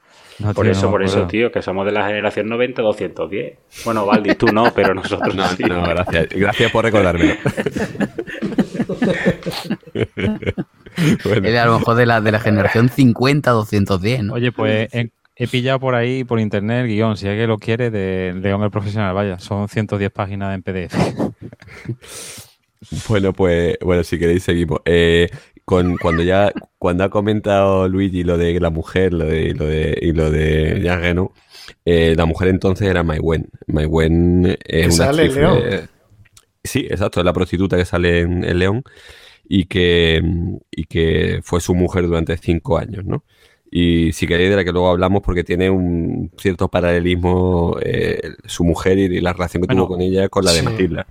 por 0.54 0.68
eso, 0.68 0.92
por 0.92 1.02
eso, 1.02 1.26
tío, 1.26 1.52
que 1.52 1.64
somos 1.64 1.88
de 1.88 1.92
la 1.92 2.06
generación 2.06 2.50
90-210. 2.50 3.58
Bueno, 3.84 4.06
Valdi, 4.06 4.36
tú 4.36 4.46
no, 4.54 4.72
pero 4.76 4.94
nosotros 4.94 5.34
no. 5.36 5.48
No, 5.68 5.88
gracias. 5.88 6.30
Gracias 6.30 6.72
por 6.72 6.86
recordarme. 6.86 7.40
bueno. 11.24 11.60
a 11.60 11.66
lo 11.66 11.80
mejor 11.80 11.96
de 11.96 12.06
la, 12.06 12.22
de 12.22 12.32
la 12.32 12.40
generación 12.40 12.90
50-210, 12.90 14.32
Oye, 14.32 14.52
pues 14.52 14.90
he, 14.92 15.48
pillado 15.48 15.80
por 15.80 15.96
ahí, 15.96 16.24
por 16.24 16.40
internet, 16.40 16.86
el 16.86 16.88
guion, 16.88 17.18
si 17.18 17.28
alguien 17.28 17.48
lo 17.48 17.58
quiere, 17.58 17.90
de 17.90 18.34
León 18.42 18.64
el 18.64 18.72
Profesional, 18.72 19.14
vaya, 19.14 19.40
son 19.40 19.68
110 19.68 20.12
páginas 20.12 20.56
en 20.56 20.64
PDF. 20.64 20.96
bueno, 23.10 23.34
pues, 23.34 23.78
bueno, 23.82 24.04
si 24.04 24.20
queréis 24.20 24.44
seguimos. 24.44 24.80
Eh, 24.86 25.30
con, 25.66 25.98
cuando 25.98 26.24
ya, 26.24 26.52
cuando 26.80 27.04
ha 27.04 27.10
comentado 27.10 27.88
Luigi 27.88 28.24
lo 28.24 28.38
de 28.38 28.60
la 28.60 28.72
mujer, 28.72 29.14
lo 29.14 29.26
de, 29.26 29.54
lo 29.54 29.66
de, 29.66 29.98
y 30.02 30.14
lo 30.14 30.32
de 30.32 30.80
Jean 30.82 31.30
eh, 31.86 32.16
la 32.18 32.26
mujer 32.26 32.48
entonces 32.48 32.88
era 32.88 33.04
Mai 33.04 33.20
Wen. 33.20 33.48
Mai 33.68 33.86
Wen 33.86 34.58
es 34.66 34.96
una 34.96 35.06
sale 35.06 35.30
León. 35.30 35.90
Sí, 36.70 36.88
exacto, 36.90 37.20
es 37.20 37.26
la 37.26 37.34
prostituta 37.34 37.78
que 37.78 37.86
sale 37.86 38.22
en 38.22 38.44
el 38.44 38.60
León 38.60 38.84
y 39.48 39.66
que, 39.66 40.22
y 40.72 40.86
que 40.86 41.42
fue 41.44 41.62
su 41.62 41.76
mujer 41.76 42.08
durante 42.08 42.38
cinco 42.38 42.78
años, 42.78 43.06
¿no? 43.06 43.24
Y 43.72 44.12
si 44.14 44.26
queréis 44.26 44.50
de 44.50 44.56
la 44.56 44.64
que 44.64 44.72
luego 44.72 44.90
hablamos 44.90 45.22
porque 45.22 45.44
tiene 45.44 45.70
un 45.70 46.32
cierto 46.38 46.70
paralelismo 46.70 47.78
eh, 47.82 48.20
su 48.46 48.64
mujer 48.64 48.98
y 48.98 49.22
la 49.22 49.34
relación 49.34 49.62
que 49.62 49.76
tuvo 49.76 49.88
con 49.88 50.02
ella 50.02 50.28
con 50.28 50.44
la 50.44 50.54
de 50.54 50.64
Matilda. 50.64 51.06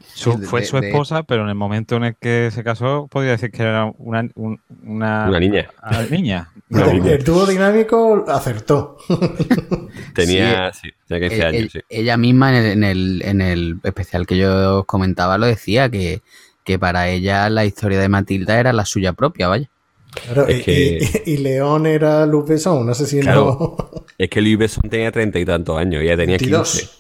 fue 0.49 0.65
su 0.65 0.79
esposa, 0.79 1.23
pero 1.23 1.45
en 1.45 1.51
el 1.51 1.55
momento 1.55 1.97
en 1.97 2.05
el 2.05 2.17
que 2.17 2.51
se 2.53 2.65
casó 2.65 3.07
podría 3.09 3.33
decir 3.33 3.53
que 3.53 3.63
era 3.63 3.93
una, 3.99 4.29
una, 4.35 5.39
niña. 5.39 5.69
niña. 6.11 6.51
El 6.71 7.23
tubo 7.23 7.47
dinámico 7.47 8.25
acertó. 8.27 8.97
tenía, 10.15 10.73
sí, 10.73 10.91
tenía 11.07 11.29
15 11.29 11.45
años, 11.45 11.73
sí. 11.73 11.81
Ella 11.89 12.17
misma 12.17 12.59
en 12.59 12.65
el, 12.65 12.73
en 12.73 12.85
el, 12.85 13.23
en 13.25 13.41
el 13.41 13.81
especial 13.85 14.27
que 14.27 14.37
yo 14.37 14.81
os 14.81 14.87
comentaba 14.87 15.39
lo 15.39 15.47
decía 15.47 15.89
que 15.89 16.23
que 16.69 16.79
para 16.79 17.09
ella 17.09 17.49
la 17.49 17.65
historia 17.65 17.99
de 17.99 18.11
Matilda 18.11 18.61
era 18.61 18.75
la 18.75 18.85
suya 18.85 19.15
propia, 19.15 19.49
vaya. 19.49 19.71
Claro, 20.13 20.47
Es 20.49 20.61
y, 20.61 20.63
que- 20.63 20.99
y- 21.27 21.31
y 21.33 21.37
León 21.39 21.87
era 21.87 22.25
Luc 22.27 22.49
Besson, 22.49 22.79
un 22.79 22.91
asesino. 22.91 23.23
Claro. 23.23 24.05
Es 24.17 24.29
que 24.31 24.41
Luis 24.41 24.59
Besson 24.59 24.89
tenía 24.91 25.13
treinta 25.13 25.39
y 25.39 25.45
tantos 25.45 25.79
años, 25.79 26.03
y 26.03 26.07
ella 26.07 26.17
tenía 26.17 26.37
22. 26.39 26.71
15. 26.73 26.99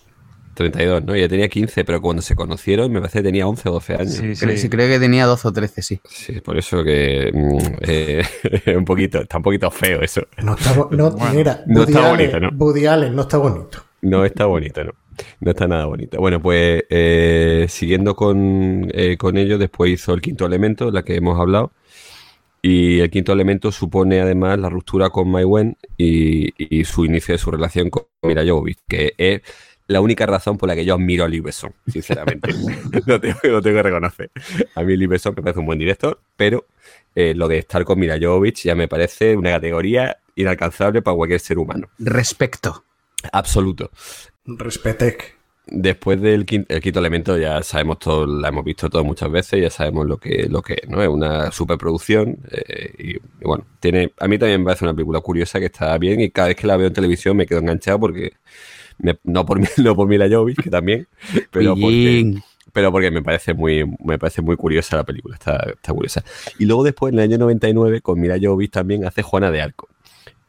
32, 0.54 1.04
¿no? 1.04 1.14
Ella 1.14 1.28
tenía 1.28 1.48
15, 1.48 1.84
pero 1.84 2.00
cuando 2.00 2.20
se 2.20 2.34
conocieron 2.34 2.90
me 2.90 2.98
parece 3.00 3.20
que 3.20 3.22
tenía 3.24 3.46
11 3.46 3.68
o 3.68 3.72
12 3.74 3.94
años. 3.94 4.12
Sí, 4.14 4.32
Creo, 4.38 4.56
sí. 4.56 4.58
sí, 4.58 4.68
creo 4.68 4.88
que 4.88 4.98
tenía 4.98 5.24
12 5.26 5.46
o 5.48 5.52
13, 5.52 5.82
sí. 5.82 6.00
Sí, 6.08 6.40
por 6.40 6.58
eso 6.58 6.82
que 6.82 7.30
mm, 7.32 7.58
eh, 7.82 8.22
un 8.76 8.84
poquito, 8.84 9.20
está 9.20 9.36
un 9.36 9.44
poquito 9.44 9.70
feo 9.70 10.02
eso. 10.02 10.22
No 10.42 10.54
está, 10.56 10.74
no, 10.74 11.10
Bueno, 11.12 11.16
mira, 11.32 11.62
no 11.66 11.80
Woody 11.80 11.92
está 11.92 12.10
Allen, 12.12 12.30
bonito, 12.32 12.40
¿no? 12.40 12.50
Woody 12.64 12.86
Allen 12.86 13.14
no 13.14 13.22
está 13.22 13.36
bonito. 13.38 13.84
No 14.02 14.24
está 14.24 14.46
bonito, 14.46 14.82
no. 14.84 14.92
No 15.40 15.50
está 15.50 15.66
nada 15.68 15.84
bonito. 15.86 16.18
Bueno, 16.18 16.40
pues 16.42 16.82
eh, 16.90 17.66
siguiendo 17.68 18.14
con, 18.16 18.88
eh, 18.94 19.16
con 19.16 19.36
ello, 19.36 19.58
después 19.58 19.92
hizo 19.92 20.12
el 20.12 20.20
quinto 20.20 20.44
elemento, 20.46 20.90
la 20.90 21.02
que 21.04 21.14
hemos 21.16 21.38
hablado. 21.38 21.72
Y 22.60 23.00
el 23.00 23.10
quinto 23.10 23.32
elemento 23.32 23.70
supone 23.70 24.20
además 24.20 24.58
la 24.58 24.68
ruptura 24.68 25.10
con 25.10 25.30
Mai 25.30 25.44
Wen 25.44 25.76
y, 25.96 26.52
y 26.58 26.84
su 26.84 27.04
inicio 27.04 27.32
de 27.32 27.38
su 27.38 27.50
relación 27.50 27.88
con 27.90 28.04
Mira 28.22 28.44
Jovovich, 28.44 28.78
que 28.88 29.14
es 29.16 29.42
la 29.88 30.02
única 30.02 30.26
razón 30.26 30.58
por 30.58 30.68
la 30.68 30.74
que 30.74 30.84
yo 30.84 30.94
admiro 30.94 31.24
a 31.24 31.28
Lee 31.28 31.40
Besson, 31.40 31.72
sinceramente. 31.86 32.50
lo, 33.06 33.20
tengo, 33.20 33.38
lo 33.42 33.62
tengo 33.62 33.76
que 33.76 33.82
reconocer. 33.82 34.30
A 34.74 34.82
mí 34.82 34.96
Lee 34.96 35.06
Besson 35.06 35.34
me 35.34 35.42
parece 35.42 35.60
un 35.60 35.66
buen 35.66 35.78
director, 35.78 36.20
pero 36.36 36.66
eh, 37.14 37.34
lo 37.34 37.48
de 37.48 37.58
estar 37.58 37.84
con 37.84 37.98
Mira 37.98 38.18
Jovovich 38.20 38.64
ya 38.64 38.74
me 38.74 38.86
parece 38.86 39.34
una 39.34 39.50
categoría 39.50 40.18
inalcanzable 40.36 41.00
para 41.00 41.16
cualquier 41.16 41.40
ser 41.40 41.58
humano. 41.58 41.88
Respecto. 41.98 42.84
Absoluto. 43.32 43.90
Respetec. 44.44 45.37
Después 45.70 46.20
del 46.22 46.46
quinto, 46.46 46.74
el 46.74 46.80
quinto 46.80 46.98
elemento 47.00 47.36
ya 47.36 47.62
sabemos 47.62 47.98
todo, 47.98 48.26
la 48.26 48.48
hemos 48.48 48.64
visto 48.64 48.88
todo 48.88 49.04
muchas 49.04 49.30
veces, 49.30 49.60
ya 49.60 49.70
sabemos 49.70 50.06
lo 50.06 50.16
que, 50.18 50.46
lo 50.48 50.62
que 50.62 50.74
es, 50.82 50.88
¿no? 50.88 51.02
Es 51.02 51.08
una 51.08 51.50
superproducción 51.52 52.38
eh, 52.50 52.92
y, 52.98 53.16
y 53.16 53.20
bueno, 53.44 53.66
tiene, 53.78 54.12
a 54.18 54.28
mí 54.28 54.38
también 54.38 54.60
me 54.60 54.64
parece 54.66 54.84
una 54.86 54.94
película 54.94 55.20
curiosa 55.20 55.60
que 55.60 55.66
está 55.66 55.96
bien 55.98 56.20
y 56.20 56.30
cada 56.30 56.48
vez 56.48 56.56
que 56.56 56.66
la 56.66 56.76
veo 56.78 56.86
en 56.86 56.94
televisión 56.94 57.36
me 57.36 57.44
quedo 57.46 57.58
enganchado 57.60 58.00
porque, 58.00 58.32
me- 58.98 59.18
no 59.24 59.46
por 59.46 59.60
mí, 59.60 59.66
no 59.78 59.96
por 59.96 60.08
Mila 60.08 60.28
Jovovich, 60.28 60.60
que 60.60 60.70
también, 60.70 61.08
pero 61.50 61.78
porque, 61.78 62.26
pero 62.72 62.92
porque 62.92 63.10
me 63.10 63.22
parece 63.22 63.54
muy, 63.54 63.84
me 64.04 64.18
parece 64.18 64.42
muy 64.42 64.56
curiosa 64.56 64.96
la 64.96 65.04
película, 65.04 65.34
está, 65.36 65.56
está 65.74 65.92
curiosa. 65.92 66.24
Y 66.58 66.66
luego 66.66 66.84
después, 66.84 67.12
en 67.12 67.18
el 67.18 67.24
año 67.24 67.38
99, 67.38 68.00
con 68.02 68.20
Mila 68.20 68.36
Jovovich 68.40 68.70
también 68.72 69.04
hace 69.04 69.22
Juana 69.22 69.50
de 69.50 69.62
Arco, 69.62 69.88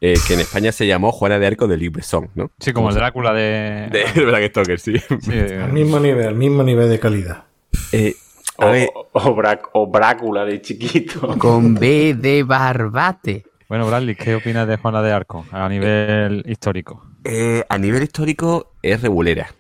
eh, 0.02 0.16
que 0.28 0.34
en 0.34 0.40
España 0.42 0.72
se 0.72 0.88
llamó 0.88 1.12
Juana 1.12 1.40
de 1.40 1.48
Arco 1.48 1.68
de 1.68 1.78
Libre 1.78 2.04
Son, 2.04 2.30
¿no? 2.36 2.52
Sí, 2.60 2.72
como 2.74 2.90
el 2.90 2.96
Drácula 2.96 3.34
de. 3.34 3.90
De 4.16 4.26
Bram 4.26 4.44
Stoker, 4.50 4.80
sí. 4.80 4.94
Sí, 5.22 5.32
de- 5.32 5.62
Al 5.62 5.74
mismo 5.74 6.00
nivel, 6.00 6.28
al 6.28 6.36
mismo 6.36 6.64
nivel 6.64 6.90
de 6.90 7.00
calidad. 7.00 7.44
Eh, 7.92 8.16
a 8.58 8.68
O, 8.68 8.72
ver, 8.72 8.90
o, 9.14 9.36
Brá- 9.36 9.62
o 9.74 9.88
Brácula 9.88 10.46
de 10.46 10.62
chiquito. 10.62 11.28
Con 11.38 11.76
B 11.76 12.14
de 12.16 12.44
barbate. 12.44 13.44
Bueno, 13.68 13.86
Bradley, 13.88 14.16
¿qué 14.16 14.36
opinas 14.36 14.68
de 14.68 14.78
Juana 14.78 15.02
de 15.04 15.12
Arco 15.12 15.46
a 15.52 15.70
nivel 15.70 16.44
histórico? 16.48 17.06
Eh, 17.24 17.64
a 17.70 17.78
nivel 17.78 18.02
histórico 18.02 18.74
es 18.82 19.02
regulera, 19.02 19.54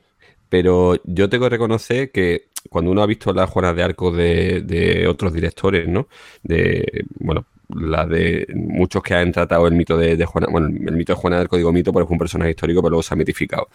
pero 0.49 0.95
yo 1.03 1.29
tengo 1.29 1.45
que 1.45 1.49
reconocer 1.51 2.11
que 2.11 2.47
cuando 2.69 2.89
uno 2.91 3.03
ha 3.03 3.05
visto 3.05 3.31
las 3.33 3.49
Juanas 3.49 3.75
de 3.75 3.83
Arco 3.83 4.11
de, 4.11 4.61
de 4.61 5.07
otros 5.07 5.31
directores, 5.31 5.87
¿no? 5.87 6.07
De, 6.41 7.05
bueno, 7.19 7.45
la 7.69 8.05
de 8.05 8.47
muchos 8.55 9.03
que 9.03 9.13
han 9.13 9.31
tratado 9.31 9.67
el 9.67 9.73
mito 9.73 9.97
de, 9.97 10.17
de 10.17 10.25
Juana, 10.25 10.47
bueno, 10.49 10.67
el 10.67 10.95
mito 10.95 11.13
de 11.13 11.19
Juana 11.19 11.37
de 11.37 11.43
Arco, 11.43 11.57
digo 11.57 11.71
mito 11.71 11.93
porque 11.93 12.05
es 12.05 12.11
un 12.11 12.17
personaje 12.17 12.51
histórico, 12.51 12.81
pero 12.81 12.91
luego 12.91 13.03
se 13.03 13.13
ha 13.13 13.17
mitificado. 13.17 13.69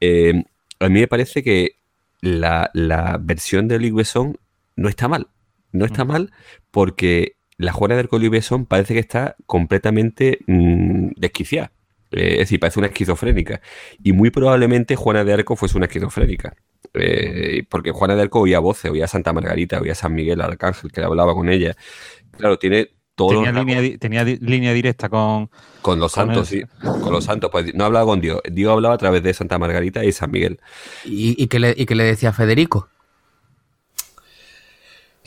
Eh, 0.00 0.42
a 0.80 0.88
mí 0.88 1.00
me 1.00 1.08
parece 1.08 1.42
que 1.42 1.76
la, 2.20 2.70
la 2.74 3.18
versión 3.20 3.68
de 3.68 3.78
Luc 3.78 3.94
Besson 3.94 4.36
no 4.76 4.88
está 4.88 5.08
mal. 5.08 5.28
No 5.72 5.84
está 5.84 6.04
mal 6.04 6.32
porque 6.70 7.36
la 7.56 7.72
Juana 7.72 7.94
de 7.94 8.00
Arco 8.00 8.18
de 8.18 8.24
Luc 8.24 8.32
Besson 8.32 8.66
parece 8.66 8.94
que 8.94 9.00
está 9.00 9.36
completamente 9.46 10.38
mm, 10.46 11.10
desquiciada. 11.16 11.72
Eh, 12.10 12.32
es 12.32 12.38
decir, 12.38 12.58
parece 12.58 12.80
una 12.80 12.88
esquizofrénica. 12.88 13.60
Y 14.02 14.12
muy 14.12 14.30
probablemente 14.30 14.96
Juana 14.96 15.22
de 15.24 15.32
Arco 15.32 15.56
fuese 15.56 15.76
una 15.76 15.86
esquizofrénica. 15.86 16.54
Eh, 16.94 17.62
porque 17.68 17.92
Juana 17.92 18.16
de 18.16 18.22
Arco 18.22 18.40
oía 18.40 18.58
voces, 18.58 18.90
oía 18.90 19.04
a 19.04 19.08
Santa 19.08 19.32
Margarita, 19.32 19.80
oía 19.80 19.92
a 19.92 19.94
San 19.94 20.14
Miguel 20.14 20.40
Arcángel, 20.40 20.90
que 20.90 21.02
hablaba 21.02 21.34
con 21.34 21.48
ella. 21.48 21.76
Claro, 22.32 22.58
tiene 22.58 22.90
Tenía, 23.28 23.52
línea, 23.52 23.80
di- 23.80 23.98
tenía 23.98 24.24
di- 24.24 24.38
línea 24.40 24.72
directa 24.72 25.08
con. 25.08 25.50
con 25.82 25.98
los 26.00 26.12
con 26.14 26.26
santos, 26.26 26.48
sí. 26.48 26.62
Con 26.80 27.12
los 27.12 27.24
santos. 27.24 27.50
Pues 27.50 27.74
no 27.74 27.84
hablaba 27.84 28.06
con 28.06 28.20
Dios. 28.20 28.40
Dios 28.50 28.72
hablaba 28.72 28.94
a 28.94 28.98
través 28.98 29.22
de 29.22 29.34
Santa 29.34 29.58
Margarita 29.58 30.04
y 30.04 30.12
San 30.12 30.30
Miguel. 30.30 30.60
¿Y, 31.04 31.42
y 31.42 31.46
qué 31.48 31.58
le, 31.58 31.74
y 31.76 31.86
qué 31.86 31.94
le 31.94 32.04
decía 32.04 32.32
Federico? 32.32 32.88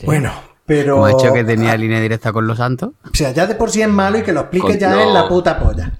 Bueno, 0.04 0.32
pero. 0.66 0.94
Como 0.94 1.06
ha 1.06 1.08
dicho 1.10 1.32
que 1.32 1.44
tenía 1.44 1.76
línea 1.76 2.00
directa 2.00 2.32
con 2.32 2.46
los 2.46 2.58
santos. 2.58 2.90
O 3.04 3.14
sea, 3.14 3.32
ya 3.32 3.46
de 3.46 3.54
por 3.54 3.70
sí 3.70 3.82
es 3.82 3.88
malo 3.88 4.18
y 4.18 4.22
que 4.22 4.32
lo 4.32 4.40
explique 4.40 4.66
Con- 4.68 4.78
ya 4.78 4.90
no. 4.90 5.00
en 5.02 5.14
la 5.14 5.28
puta 5.28 5.58
polla. 5.58 5.92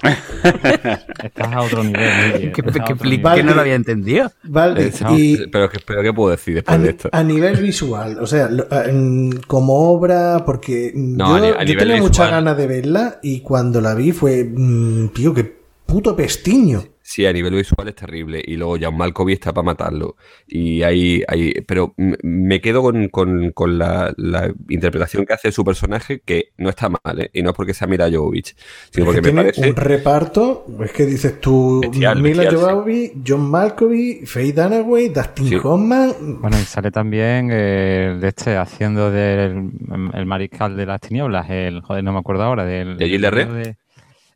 Estás 1.22 1.52
a 1.52 1.60
otro 1.62 1.82
nivel, 1.84 2.52
Que, 2.52 2.62
que, 2.62 3.42
no 3.42 3.54
lo 3.54 3.60
había 3.60 3.74
entendido. 3.74 4.30
Valdi, 4.44 4.82
Eh, 4.82 4.92
y 5.16 5.46
pero, 5.48 5.68
pero 5.86 6.02
¿qué 6.02 6.12
puedo 6.12 6.30
decir 6.30 6.54
después 6.54 6.78
a, 6.78 6.82
de 6.82 6.90
esto? 6.90 7.08
a 7.12 7.22
nivel 7.22 7.56
visual, 7.56 8.18
o 8.20 8.26
sea, 8.26 8.48
lo- 8.48 8.66
a- 8.70 8.84
en- 8.84 9.40
como 9.46 9.90
obra, 9.92 10.42
porque 10.44 10.92
No, 10.94 11.38
yo, 11.38 11.58
a 11.58 11.64
yo 11.64 11.76
tenía 11.76 11.96
muchas 11.98 12.30
ganas 12.30 12.56
de 12.56 12.66
verla 12.66 13.18
y 13.22 13.40
cuando 13.40 13.80
la 13.80 13.94
vi 13.94 14.12
fue, 14.12 14.44
mm, 14.44 15.08
tío, 15.08 15.34
qué 15.34 15.56
puto 15.86 16.14
pestiño. 16.16 16.82
Sí, 17.06 17.26
a 17.26 17.32
nivel 17.34 17.52
visual 17.54 17.86
es 17.86 17.94
terrible. 17.94 18.42
Y 18.42 18.56
luego 18.56 18.78
Jan 18.80 18.96
Malkovich 18.96 19.34
está 19.34 19.52
para 19.52 19.66
matarlo. 19.66 20.16
Y 20.48 20.82
ahí, 20.84 21.22
ahí 21.28 21.52
pero 21.68 21.92
me 21.96 22.62
quedo 22.62 22.80
con, 22.80 23.08
con- 23.10 23.50
con 23.52 23.76
la, 23.78 24.14
la 24.16 24.50
interpretación 24.70 25.26
que 25.26 25.34
hace 25.34 25.52
su 25.52 25.64
personaje, 25.64 26.22
que 26.24 26.52
no 26.56 26.70
está 26.70 26.88
mal, 26.88 27.20
¿eh? 27.20 27.30
Y 27.34 27.42
no 27.42 27.50
es 27.50 27.56
porque 27.56 27.74
sea 27.74 27.86
Mira 27.86 28.10
Jovovich, 28.10 28.56
sino 28.90 29.04
Es 29.04 29.04
porque 29.04 29.20
que 29.20 29.20
me 29.20 29.42
tiene 29.42 29.42
parece. 29.52 29.68
un 29.68 29.76
reparto, 29.76 30.66
es 30.82 30.92
que 30.92 31.04
dices 31.04 31.40
tú, 31.42 31.82
Bestial, 31.82 32.22
Mila 32.22 32.42
bestial, 32.44 32.60
sí. 32.62 32.66
Jovovich, 32.70 33.12
John 33.26 33.50
Malkovich, 33.50 34.26
Faye 34.26 34.52
Dunaway, 34.54 35.08
Dustin 35.10 35.46
Sí. 35.48 35.56
Hoffman, 35.62 36.40
Bueno, 36.40 36.56
y 36.58 36.62
sale 36.64 36.90
también 36.90 37.48
de 37.48 38.26
este 38.26 38.56
haciendo 38.56 39.10
del 39.10 39.70
el 40.14 40.24
mariscal 40.26 40.74
de 40.74 40.86
las 40.86 41.02
tinieblas, 41.02 41.50
el 41.50 41.82
joder, 41.82 42.02
no 42.02 42.14
me 42.14 42.20
acuerdo 42.20 42.44
ahora, 42.44 42.64
del 42.64 42.96
¿De 42.96 43.06
Gilles 43.08 43.30
de 43.30 43.76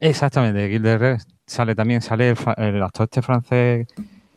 Exactamente, 0.00 0.59
de 0.61 0.68
Gilles. 0.68 1.26
Sale 1.48 1.74
también, 1.74 2.00
sale 2.02 2.34
el, 2.58 2.82
actor 2.82 3.04
este 3.04 3.22
francés, 3.22 3.87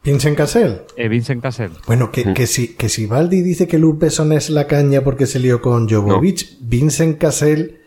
Vincent 0.03 0.35
Cassel. 0.35 0.81
eh, 0.97 1.07
Vincent 1.09 1.43
Cassel. 1.43 1.71
Bueno, 1.85 2.09
que, 2.11 2.33
que 2.33 2.47
si, 2.47 2.69
que 2.69 2.89
si 2.89 3.05
Baldi 3.05 3.41
dice 3.41 3.67
que 3.67 3.77
Luke 3.77 4.03
Besson 4.05 4.31
es 4.31 4.49
la 4.49 4.65
caña 4.65 5.01
porque 5.01 5.27
se 5.27 5.37
lió 5.39 5.61
con 5.61 5.87
Jovovich, 5.87 6.57
Vincent 6.61 7.19
Cassel, 7.19 7.81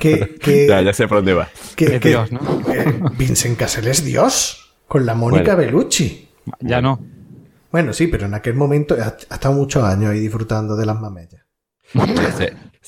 que, 0.00 0.36
que, 0.40 0.68
Ya, 0.68 0.82
ya 0.82 0.92
sé 0.92 1.08
por 1.08 1.18
dónde 1.18 1.34
va. 1.34 1.48
que- 1.74 1.96
Es 1.96 2.00
que- 2.00 2.10
Dios, 2.10 2.30
¿no? 2.30 2.40
eh, 2.72 3.00
Vincent 3.16 3.56
Cassel 3.58 3.88
es 3.88 4.04
Dios, 4.04 4.76
con 4.86 5.04
la 5.06 5.14
Mónica 5.14 5.56
Bueno. 5.56 5.72
Bellucci. 5.72 6.28
Ya 6.60 6.80
no. 6.80 7.00
Bueno, 7.72 7.92
sí, 7.92 8.06
pero 8.06 8.26
en 8.26 8.34
aquel 8.34 8.54
momento 8.54 8.94
ha, 9.00 9.16
ha 9.28 9.34
estado 9.34 9.54
muchos 9.54 9.82
años 9.82 10.10
ahí 10.12 10.20
disfrutando 10.20 10.76
de 10.76 10.86
las 10.86 11.00
mamellas. 11.00 11.42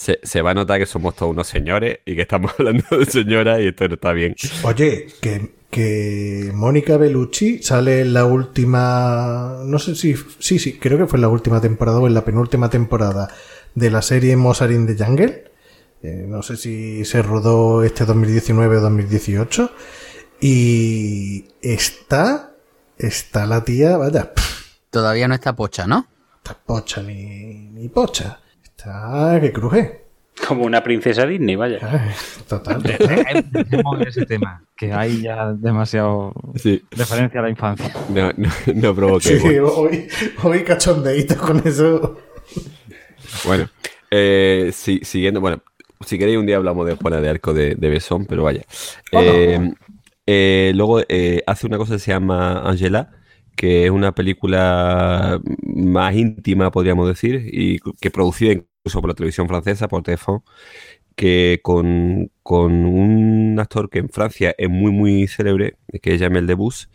Se, 0.00 0.18
se- 0.22 0.40
va 0.40 0.52
a 0.52 0.54
notar 0.54 0.78
que 0.80 0.86
somos 0.86 1.14
todos 1.14 1.32
unos 1.32 1.46
señores 1.46 1.98
y 2.06 2.14
que 2.16 2.22
estamos 2.22 2.52
hablando 2.58 2.84
de 2.90 3.04
señoras 3.04 3.60
y 3.60 3.66
esto 3.68 3.86
no 3.86 3.94
está 3.94 4.12
bien. 4.12 4.34
Oye, 4.62 5.08
que, 5.20 5.54
que 5.70 6.50
Mónica 6.54 6.96
Bellucci 6.96 7.62
sale 7.62 8.00
en 8.00 8.14
la 8.14 8.24
última. 8.24 9.58
No 9.64 9.78
sé 9.78 9.94
si. 9.94 10.14
Sí, 10.38 10.58
sí, 10.58 10.78
creo 10.78 10.96
que 10.96 11.06
fue 11.06 11.18
en 11.18 11.22
la 11.22 11.28
última 11.28 11.60
temporada 11.60 11.98
o 12.00 12.06
en 12.06 12.14
la 12.14 12.24
penúltima 12.24 12.70
temporada 12.70 13.28
de 13.74 13.90
la 13.90 14.00
serie 14.00 14.36
Mozart 14.36 14.72
in 14.72 14.86
the 14.86 14.96
Jungle. 15.04 15.44
Eh, 16.02 16.24
no 16.26 16.42
sé 16.42 16.56
si 16.56 17.04
se 17.04 17.20
rodó 17.20 17.84
este 17.84 18.06
2019 18.06 18.78
o 18.78 18.80
2018. 18.80 19.70
Y 20.40 21.44
está. 21.60 22.54
Está 22.96 23.44
la 23.46 23.64
tía, 23.64 23.96
vaya, 23.96 24.32
Todavía 24.90 25.26
no 25.28 25.34
está 25.34 25.54
pocha, 25.56 25.86
¿no? 25.86 26.06
está 26.42 26.54
pocha 26.58 27.02
ni, 27.02 27.68
ni 27.70 27.88
pocha. 27.88 28.40
Está 28.80 29.38
que 29.42 29.52
cruje. 29.52 30.00
Como 30.48 30.64
una 30.64 30.82
princesa 30.82 31.26
Disney, 31.26 31.54
vaya. 31.54 31.78
Ay, 31.82 32.10
Total. 32.48 32.82
Dejemos 32.82 34.00
ese 34.06 34.24
tema, 34.24 34.64
que 34.74 34.90
hay 34.90 35.20
ya 35.20 35.52
demasiado 35.52 36.32
Sí, 36.56 36.82
referencia 36.92 37.40
a 37.40 37.42
la 37.42 37.50
infancia. 37.50 37.92
no, 38.08 38.32
no, 38.38 38.48
no 38.74 38.94
provoque. 38.94 39.38
Sí, 39.38 39.58
hoy, 39.58 40.08
hoy 40.42 40.64
cachondeíto 40.64 41.36
con 41.36 41.58
eso. 41.66 42.18
Bueno, 43.44 43.68
eh, 44.10 44.70
si- 44.72 45.00
siguiendo, 45.04 45.42
bueno, 45.42 45.60
si 46.06 46.18
queréis 46.18 46.38
un 46.38 46.46
día 46.46 46.56
hablamos 46.56 46.86
de 46.86 46.96
Juana 46.96 47.20
de 47.20 47.28
Arco 47.28 47.52
de, 47.52 47.74
de 47.74 47.90
Besón, 47.90 48.24
pero 48.24 48.44
vaya. 48.44 48.62
Oh, 49.12 49.20
no. 49.20 49.30
Eh, 49.30 49.72
eh, 50.26 50.72
luego 50.74 51.02
eh, 51.06 51.42
hace 51.46 51.66
una 51.66 51.76
cosa 51.76 51.94
que 51.94 51.98
se 51.98 52.12
llama 52.12 52.62
Angela, 52.66 53.10
que 53.56 53.84
es 53.84 53.90
una 53.90 54.12
película 54.12 55.38
más 55.62 56.14
íntima, 56.14 56.70
podríamos 56.70 57.06
decir, 57.08 57.46
y 57.52 57.78
que 58.00 58.10
producida 58.10 58.54
incluso 58.80 59.00
por 59.00 59.10
la 59.10 59.14
televisión 59.14 59.48
francesa, 59.48 59.88
por 59.88 60.02
TF1, 60.02 60.42
que 61.16 61.60
con, 61.62 62.30
con 62.42 62.84
un 62.86 63.58
actor 63.60 63.90
que 63.90 63.98
en 63.98 64.08
Francia 64.08 64.54
es 64.56 64.70
muy, 64.70 64.90
muy 64.90 65.26
célebre, 65.26 65.76
que 66.00 66.14
es 66.14 66.20
Jamel 66.20 66.46
Debbouze, 66.46 66.88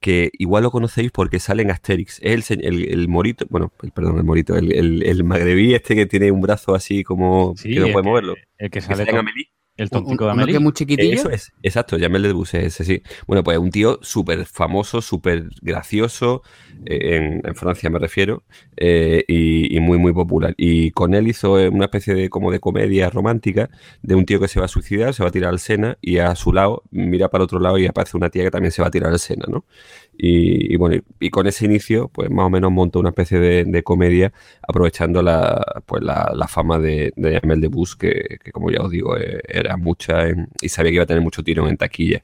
que 0.00 0.30
igual 0.34 0.62
lo 0.62 0.70
conocéis 0.70 1.10
porque 1.10 1.40
sale 1.40 1.62
en 1.62 1.72
Asterix. 1.72 2.20
Es 2.22 2.50
el, 2.52 2.64
el, 2.64 2.88
el 2.88 3.08
morito, 3.08 3.46
bueno, 3.50 3.72
el, 3.82 3.90
perdón, 3.90 4.18
el 4.18 4.24
morito, 4.24 4.56
el, 4.56 5.02
el, 5.02 5.24
magrebí 5.24 5.74
este 5.74 5.96
que 5.96 6.06
tiene 6.06 6.30
un 6.30 6.40
brazo 6.40 6.74
así 6.74 7.02
como 7.02 7.54
Sí, 7.56 7.74
que 7.74 7.80
no 7.80 7.90
puede 7.90 8.04
moverlo. 8.04 8.34
El 8.58 8.70
que 8.70 8.78
Que 8.78 8.80
sale 8.80 8.98
sale 8.98 9.10
en 9.10 9.16
Amélie. 9.16 9.50
El 9.78 9.90
tontico 9.90 10.26
de 10.26 10.32
Uno 10.32 10.44
que 10.44 10.44
Amelie. 10.44 10.56
es 10.56 10.60
muy 10.60 10.72
chiquitillo. 10.72 11.14
Eso 11.14 11.30
es, 11.30 11.52
exacto, 11.62 11.96
Jamel 11.98 12.22
Debbouze, 12.22 12.66
ese 12.66 12.84
sí. 12.84 13.02
Bueno, 13.26 13.44
pues 13.44 13.58
un 13.58 13.70
tío 13.70 13.98
súper 14.02 14.44
famoso, 14.44 15.00
súper 15.00 15.48
gracioso, 15.62 16.42
eh, 16.84 17.16
en, 17.16 17.42
en 17.44 17.54
Francia 17.54 17.88
me 17.88 17.98
refiero, 18.00 18.42
eh, 18.76 19.24
y, 19.28 19.76
y 19.76 19.80
muy, 19.80 19.98
muy 19.98 20.12
popular. 20.12 20.54
Y 20.56 20.90
con 20.90 21.14
él 21.14 21.28
hizo 21.28 21.58
eh, 21.60 21.68
una 21.68 21.86
especie 21.86 22.14
de 22.14 22.28
como 22.28 22.50
de 22.52 22.60
comedia 22.60 23.08
romántica 23.10 23.70
de 24.02 24.14
un 24.16 24.26
tío 24.26 24.40
que 24.40 24.48
se 24.48 24.60
va 24.60 24.66
a 24.66 24.68
suicidar, 24.68 25.14
se 25.14 25.22
va 25.22 25.30
a 25.30 25.32
tirar 25.32 25.50
al 25.50 25.60
Sena, 25.60 25.96
y 26.00 26.18
a 26.18 26.34
su 26.34 26.52
lado 26.52 26.82
mira 26.90 27.28
para 27.30 27.44
otro 27.44 27.60
lado 27.60 27.78
y 27.78 27.86
aparece 27.86 28.16
una 28.16 28.30
tía 28.30 28.44
que 28.44 28.50
también 28.50 28.72
se 28.72 28.82
va 28.82 28.88
a 28.88 28.90
tirar 28.90 29.12
al 29.12 29.18
Sena, 29.20 29.46
¿no? 29.48 29.64
Y, 30.20 30.74
y 30.74 30.76
bueno, 30.76 31.00
y, 31.20 31.30
con 31.30 31.46
ese 31.46 31.64
inicio, 31.66 32.08
pues 32.08 32.28
más 32.30 32.46
o 32.46 32.50
menos 32.50 32.72
montó 32.72 32.98
una 32.98 33.10
especie 33.10 33.38
de, 33.38 33.64
de 33.64 33.82
comedia 33.84 34.32
aprovechando 34.66 35.22
la, 35.22 35.82
pues 35.86 36.02
la, 36.02 36.32
la 36.34 36.48
fama 36.48 36.78
de, 36.80 37.12
de 37.16 37.40
Jamel 37.40 37.60
Debbouze, 37.60 37.96
que, 37.98 38.38
que 38.42 38.50
como 38.52 38.70
ya 38.70 38.80
os 38.82 38.90
digo, 38.90 39.16
eh, 39.16 39.40
era 39.48 39.76
mucha 39.76 40.28
en- 40.28 40.48
y 40.60 40.68
sabía 40.70 40.90
que 40.90 40.94
iba 40.96 41.04
a 41.04 41.06
tener 41.06 41.22
mucho 41.22 41.44
tirón 41.44 41.68
en 41.68 41.76
taquilla. 41.76 42.22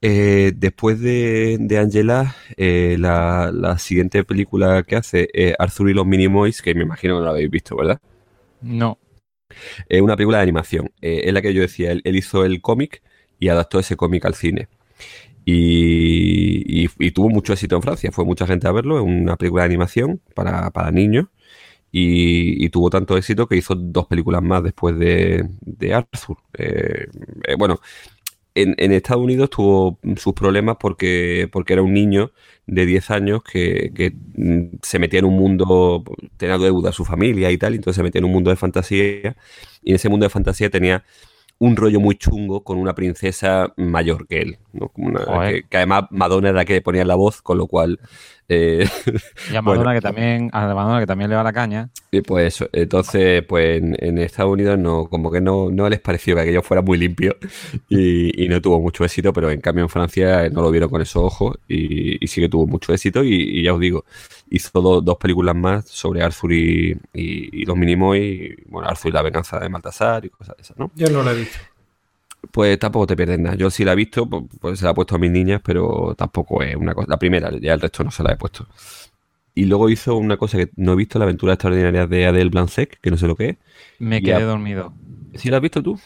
Eh, 0.00 0.52
después 0.54 1.00
de, 1.00 1.56
de 1.60 1.78
Angela, 1.78 2.36
eh, 2.56 2.96
la, 2.98 3.50
la 3.54 3.78
siguiente 3.78 4.22
película 4.24 4.82
que 4.82 4.96
hace 4.96 5.28
es 5.32 5.54
Arthur 5.58 5.90
y 5.90 5.94
los 5.94 6.06
Minimoys, 6.06 6.60
que 6.60 6.74
me 6.74 6.82
imagino 6.82 7.14
que 7.14 7.18
no 7.20 7.24
la 7.24 7.30
habéis 7.30 7.50
visto, 7.50 7.76
¿verdad? 7.76 8.00
No. 8.60 8.98
Es 9.88 10.00
una 10.02 10.16
película 10.16 10.38
de 10.38 10.42
animación. 10.42 10.90
Eh, 11.00 11.22
es 11.24 11.32
la 11.32 11.42
que 11.42 11.54
yo 11.54 11.62
decía, 11.62 11.92
él, 11.92 12.02
él 12.04 12.16
hizo 12.16 12.44
el 12.44 12.60
cómic 12.60 13.02
y 13.38 13.48
adaptó 13.48 13.78
ese 13.78 13.96
cómic 13.96 14.24
al 14.26 14.34
cine. 14.34 14.68
Y, 15.44 16.86
y- 16.98 17.10
tuvo 17.12 17.28
mucho 17.30 17.52
éxito 17.52 17.76
en 17.76 17.82
Francia. 17.82 18.10
Fue 18.12 18.24
mucha 18.24 18.46
gente 18.46 18.66
a 18.68 18.72
verlo. 18.72 18.98
Es 18.98 19.04
una 19.04 19.36
película 19.36 19.62
de 19.62 19.66
animación 19.66 20.20
para, 20.34 20.70
para 20.70 20.90
niños. 20.90 21.26
Y, 21.92 22.64
y 22.64 22.70
tuvo 22.70 22.90
tanto 22.90 23.16
éxito 23.16 23.48
que 23.48 23.56
hizo 23.56 23.74
dos 23.76 24.06
películas 24.06 24.42
más 24.42 24.62
después 24.64 24.98
de, 24.98 25.48
de 25.60 25.94
Arthur. 25.94 26.38
Eh, 26.58 27.06
eh, 27.46 27.56
bueno, 27.58 27.80
en, 28.54 28.92
Estados 28.92 29.22
Unidos 29.22 29.50
tuvo 29.50 29.98
sus 30.16 30.32
problemas 30.34 30.76
porque, 30.78 31.48
porque 31.52 31.72
era 31.72 31.82
un 31.82 31.92
niño 31.92 32.32
de 32.66 32.86
10 32.86 33.10
años 33.10 33.42
que, 33.42 33.90
que, 33.94 34.12
mm, 34.36 34.76
se 34.82 34.98
metía 35.00 35.18
en 35.20 35.24
un 35.26 35.34
mundo, 35.36 36.04
tenía 36.36 36.56
deuda 36.58 36.90
a 36.90 36.92
su 36.92 37.04
familia 37.04 37.50
y 37.50 37.58
tal, 37.58 37.74
entonces 37.74 37.96
se 37.96 38.02
metía 38.04 38.20
en 38.20 38.26
un 38.26 38.32
mundo 38.32 38.50
de 38.50 38.56
fantasía, 38.56 39.36
y 39.82 39.90
en 39.90 39.96
ese 39.96 40.08
mundo 40.08 40.24
de 40.24 40.30
fantasía 40.30 40.70
tenía 40.70 41.04
un 41.58 41.76
rollo 41.76 42.00
muy 42.00 42.16
chungo 42.16 42.62
con 42.64 42.78
una 42.78 42.94
princesa 42.94 43.72
mayor 43.76 44.26
que 44.26 44.42
él, 44.42 44.58
¿no? 44.72 44.88
Como 44.88 45.08
una- 45.08 45.24
que 45.68 45.76
además 45.76 46.04
Madonna 46.10 46.48
era 46.50 46.58
la 46.58 46.64
que 46.64 46.80
ponía 46.82 47.04
la 47.04 47.14
voz, 47.14 47.40
con 47.42 47.58
lo 47.58 47.66
cual 47.68 48.00
eh, 48.48 48.86
Y 49.50 49.56
a 49.56 49.60
Bueno. 49.62 49.80
Madonna, 49.82 49.94
que 49.94 50.00
también, 50.00 50.50
a 50.52 50.66
Madonna 50.74 51.00
que 51.00 51.06
también 51.06 51.30
le 51.30 51.36
va 51.36 51.42
la 51.42 51.52
caña. 51.52 51.90
Y 52.10 52.20
pues 52.20 52.64
entonces, 52.72 53.42
pues 53.48 53.78
en, 53.82 53.96
en 53.98 54.18
Estados 54.18 54.52
Unidos 54.52 54.78
no, 54.78 55.06
como 55.06 55.30
que 55.30 55.40
no, 55.40 55.70
no 55.70 55.88
les 55.88 56.00
pareció 56.00 56.34
que 56.34 56.42
aquello 56.42 56.62
fuera 56.62 56.80
muy 56.82 56.98
limpio 56.98 57.36
y, 57.88 58.44
y 58.44 58.48
no 58.48 58.60
tuvo 58.60 58.80
mucho 58.80 59.04
éxito, 59.04 59.32
pero 59.32 59.50
en 59.50 59.60
cambio 59.60 59.82
en 59.84 59.88
Francia 59.88 60.48
no 60.50 60.62
lo 60.62 60.70
vieron 60.70 60.88
con 60.90 61.02
esos 61.02 61.22
ojos 61.22 61.56
y, 61.68 62.22
y 62.24 62.26
sí 62.28 62.40
que 62.40 62.48
tuvo 62.48 62.66
mucho 62.66 62.92
éxito 62.92 63.24
y, 63.24 63.34
y 63.34 63.62
ya 63.64 63.74
os 63.74 63.80
digo, 63.80 64.04
hizo 64.50 64.80
do- 64.80 65.00
dos 65.00 65.16
películas 65.16 65.56
más 65.56 65.86
sobre 65.88 66.22
Arthur 66.22 66.52
y, 66.52 66.92
y- 67.12 67.62
y 67.62 67.64
los 67.64 67.76
Minimoy, 67.76 68.18
y, 68.20 68.70
bueno, 68.70 68.88
Arthur 68.88 69.08
y 69.10 69.12
la 69.12 69.22
venganza 69.22 69.58
de 69.58 69.68
Maltasar 69.68 70.24
y 70.24 70.30
cosas 70.30 70.56
de 70.56 70.62
esas, 70.62 70.78
¿no? 70.78 70.90
Yo 70.94 71.08
no 71.10 71.22
la 71.22 71.32
he 71.32 71.36
visto. 71.36 71.58
Pues 72.50 72.78
tampoco 72.78 73.06
te 73.06 73.16
pierdes 73.16 73.38
nada. 73.38 73.56
Yo 73.56 73.70
sí 73.70 73.84
la 73.84 73.92
he 73.92 73.96
visto, 73.96 74.28
pues, 74.28 74.44
pues 74.60 74.78
se 74.78 74.84
la 74.84 74.92
he 74.92 74.94
puesto 74.94 75.16
a 75.16 75.18
mis 75.18 75.30
niñas, 75.30 75.60
pero 75.64 76.14
tampoco 76.16 76.62
es 76.62 76.76
una 76.76 76.94
cosa. 76.94 77.06
La 77.10 77.18
primera, 77.18 77.50
ya 77.60 77.74
el 77.74 77.80
resto 77.80 78.04
no 78.04 78.10
se 78.10 78.22
la 78.22 78.32
he 78.32 78.36
puesto. 78.36 78.66
Y 79.54 79.66
luego 79.66 79.88
hizo 79.88 80.16
una 80.16 80.36
cosa 80.36 80.58
que 80.58 80.70
no 80.76 80.92
he 80.92 80.96
visto, 80.96 81.18
la 81.18 81.26
aventura 81.26 81.52
extraordinaria 81.52 82.06
de 82.06 82.26
Adele 82.26 82.50
Blancet, 82.50 82.98
que 83.00 83.10
no 83.10 83.16
sé 83.16 83.26
lo 83.26 83.36
que 83.36 83.50
es. 83.50 83.56
Me 83.98 84.20
quedé 84.20 84.42
dormido. 84.42 84.92
¿Sí 85.34 85.48
la 85.48 85.56
has 85.58 85.62
visto 85.62 85.82
tú? 85.82 85.98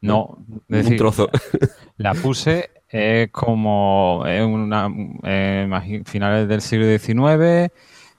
No, 0.00 0.38
es 0.48 0.54
un 0.54 0.62
decir, 0.68 0.98
trozo. 0.98 1.30
la 1.96 2.14
puse, 2.14 2.70
es 2.88 3.30
como 3.30 4.20
una, 4.20 4.90
eh, 5.24 6.02
finales 6.06 6.48
del 6.48 6.60
siglo 6.60 6.86
XIX, 6.86 7.70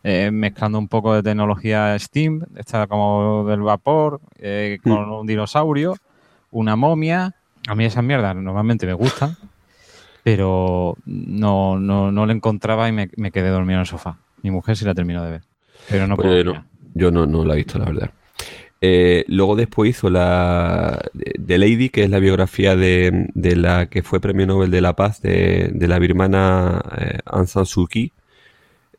eh, 0.04 0.30
mezclando 0.32 0.78
un 0.78 0.88
poco 0.88 1.16
de 1.16 1.24
tecnología 1.24 1.98
Steam, 1.98 2.44
está 2.56 2.86
como 2.86 3.46
del 3.48 3.62
vapor, 3.62 4.22
eh, 4.38 4.78
con 4.84 5.10
un 5.10 5.26
dinosaurio, 5.26 5.96
una 6.52 6.76
momia. 6.76 7.36
A 7.68 7.76
mí 7.76 7.86
esas 7.86 8.04
mierdas 8.04 8.36
normalmente 8.36 8.86
me 8.86 8.94
gustan, 8.94 9.36
pero 10.24 10.98
no, 11.06 11.80
no, 11.80 12.12
no 12.12 12.26
la 12.26 12.34
encontraba 12.34 12.88
y 12.88 12.92
me, 12.92 13.10
me 13.18 13.32
quedé 13.32 13.50
dormido 13.50 13.78
en 13.78 13.82
el 13.82 13.88
sofá. 13.88 14.18
Mi 14.42 14.52
mujer 14.52 14.78
sí 14.78 14.86
la 14.86 14.94
terminó 14.94 15.24
de 15.24 15.32
ver, 15.32 15.42
pero 15.90 16.08
no 16.08 16.16
Bueno, 16.16 16.66
yo 16.94 17.12
no, 17.12 17.26
no 17.26 17.44
la 17.44 17.54
he 17.54 17.58
visto, 17.58 17.80
la 17.80 17.86
verdad. 17.86 18.12
Eh, 18.82 19.26
luego 19.28 19.56
después 19.56 19.90
hizo 19.90 20.10
la 20.10 21.02
The 21.14 21.58
Lady, 21.58 21.90
que 21.90 22.04
es 22.04 22.10
la 22.10 22.20
biografía 22.20 22.76
de, 22.76 23.30
de 23.34 23.56
la 23.56 23.88
que 23.88 24.04
fue 24.04 24.20
Premio 24.20 24.46
Nobel 24.46 24.70
de 24.70 24.82
la 24.82 24.96
Paz 24.96 25.22
de, 25.22 25.72
de 25.74 25.88
la 25.88 25.98
birmana 25.98 26.84
eh, 26.98 27.20
Aung 27.26 27.48
San 27.48 27.66
Suu 27.66 27.88
Kyi. 27.88 28.12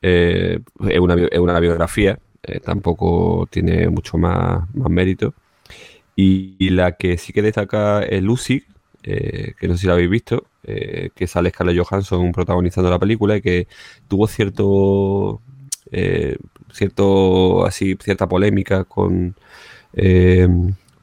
Eh, 0.03 0.59
es, 0.89 0.99
una, 0.99 1.15
es 1.15 1.39
una 1.39 1.61
biografía, 1.61 2.19
eh, 2.43 2.61
tampoco 2.61 3.47
tiene 3.51 3.89
mucho 3.89 4.19
más, 4.19 4.65
más 4.75 4.91
mérito. 4.91 5.35
Y, 6.17 6.71
la 6.71 6.93
que 6.97 7.19
sí 7.19 7.33
que 7.33 7.43
destaca 7.43 8.03
es 8.03 8.23
Lucy, 8.23 8.65
eh, 9.03 9.55
que 9.59 9.69
no 9.69 9.75
sé 9.75 9.83
si 9.83 9.87
la 9.87 9.93
habéis 9.95 10.11
visto, 10.11 10.47
eh, 10.65 11.11
que 11.15 11.27
sale 11.27 11.51
Scarlett 11.51 11.79
Johansson 11.79 12.33
protagonizando 12.33 12.91
la 12.91 12.99
película 12.99 13.37
y 13.37 13.43
que 13.43 13.69
tuvo 14.09 14.27
cierto 14.27 15.43
eh, 15.93 16.39
cierto 16.73 17.67
así 17.67 17.97
cierta 18.01 18.29
polémica 18.29 18.85
con 18.85 19.37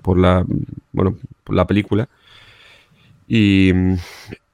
por 0.02 0.18
la 0.20 0.46
bueno 0.92 1.18
por 1.44 1.56
la 1.56 1.68
película. 1.68 2.10
Y, 3.28 3.72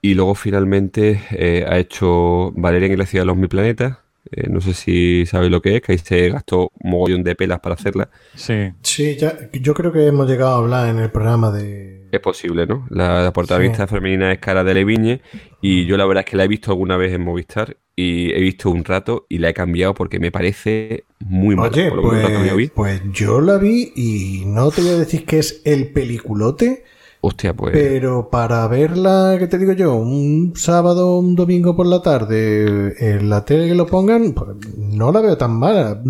y 0.01 0.13
luego 0.13 0.35
finalmente 0.35 1.21
ha 1.67 1.77
hecho 1.79 2.51
Valeria 2.55 2.87
en 2.87 2.99
la 2.99 3.05
ciudad 3.05 3.23
de 3.23 3.27
los 3.27 3.37
mil 3.37 3.49
planetas 3.49 3.97
Eh, 4.31 4.47
no 4.49 4.61
sé 4.61 4.73
si 4.73 5.25
sabéis 5.25 5.51
lo 5.51 5.61
que 5.61 5.77
es 5.77 5.81
que 5.81 5.93
ahí 5.93 5.97
se 5.97 6.29
gastó 6.29 6.71
un 6.81 6.91
mogollón 6.91 7.23
de 7.23 7.35
pelas 7.35 7.59
para 7.61 7.75
hacerla 7.75 8.09
Sí, 8.35 8.71
Sí, 8.81 9.15
ya, 9.17 9.37
yo 9.53 9.73
creo 9.73 9.91
que 9.91 10.05
hemos 10.05 10.27
llegado 10.29 10.55
a 10.55 10.57
hablar 10.59 10.89
en 10.89 10.99
el 10.99 11.09
programa 11.09 11.49
de... 11.51 12.07
es 12.11 12.19
posible 12.19 12.67
¿no? 12.67 12.85
la, 12.89 13.23
la 13.23 13.33
protagonista 13.33 13.87
femenina 13.87 14.31
es 14.31 14.39
Cara 14.39 14.63
de 14.63 14.73
Leviñe 14.73 15.21
y 15.61 15.85
yo 15.85 15.97
la 15.97 16.05
verdad 16.05 16.23
es 16.25 16.29
que 16.29 16.37
la 16.37 16.43
he 16.43 16.47
visto 16.47 16.71
alguna 16.71 16.97
vez 16.97 17.13
en 17.13 17.21
Movistar 17.23 17.77
y 17.95 18.31
he 18.31 18.39
visto 18.41 18.69
un 18.69 18.83
rato 18.85 19.25
y 19.29 19.39
la 19.39 19.49
he 19.49 19.53
cambiado 19.53 19.93
porque 19.93 20.19
me 20.19 20.31
parece 20.31 21.05
muy 21.19 21.55
mala 21.55 21.71
Oye, 21.71 21.89
por 21.89 21.97
lo 22.03 22.11
menos 22.11 22.31
la 22.31 22.41
que 22.43 22.49
yo 22.49 22.55
vi. 22.55 22.67
pues, 22.67 23.01
pues 23.01 23.13
yo 23.13 23.41
la 23.41 23.57
vi 23.57 23.91
y 23.95 24.43
no 24.45 24.69
te 24.71 24.81
voy 24.81 24.91
a 24.91 24.97
decir 24.97 25.25
que 25.25 25.39
es 25.39 25.61
el 25.65 25.91
peliculote, 25.91 26.83
hostia 27.21 27.53
pues 27.53 27.73
pero 27.73 28.29
para 28.29 28.65
verla, 28.67 29.35
¿qué 29.39 29.47
te 29.47 29.57
digo 29.57 29.73
yo? 29.73 29.95
Un 29.95 30.53
sábado, 30.55 31.19
un 31.19 31.35
domingo 31.35 31.75
por 31.75 31.85
la 31.85 32.01
tarde, 32.01 32.93
en 32.99 33.29
la 33.29 33.43
tele 33.45 33.67
que 33.67 33.75
lo 33.75 33.85
pongan, 33.85 34.31
pues, 34.33 34.49
no 34.77 35.11
la 35.11 35.19
veo 35.21 35.37
tan 35.37 35.51
mala. 35.57 36.01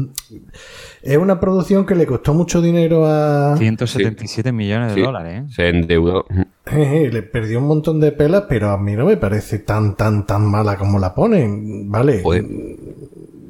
Es 1.01 1.18
una 1.18 1.39
producción 1.39 1.86
que 1.86 1.95
le 1.95 2.05
costó 2.05 2.34
mucho 2.34 2.62
dinero 2.62 3.05
a... 3.07 3.55
177 3.57 4.51
millones 4.51 4.89
de 4.89 4.95
Sí. 4.95 5.01
dólares, 5.01 5.43
¿eh? 5.43 5.53
se 5.53 5.70
endeudó 5.70 6.26
Jeje, 6.66 7.10
le 7.12 7.24
perdió 7.24 7.60
un 7.60 7.68
montón 7.68 7.99
de 7.99 8.12
pelas, 8.12 8.43
pero 8.47 8.70
a 8.70 8.78
mí 8.78 8.93
no 8.93 9.05
me 9.05 9.18
parece 9.18 9.60
tan, 9.60 9.95
tan, 9.95 10.26
tan 10.28 10.45
mala 10.45 10.78
como 10.78 10.99
la 10.99 11.16
ponen. 11.16 11.89
Vale, 11.89 12.22
Joder. 12.22 12.45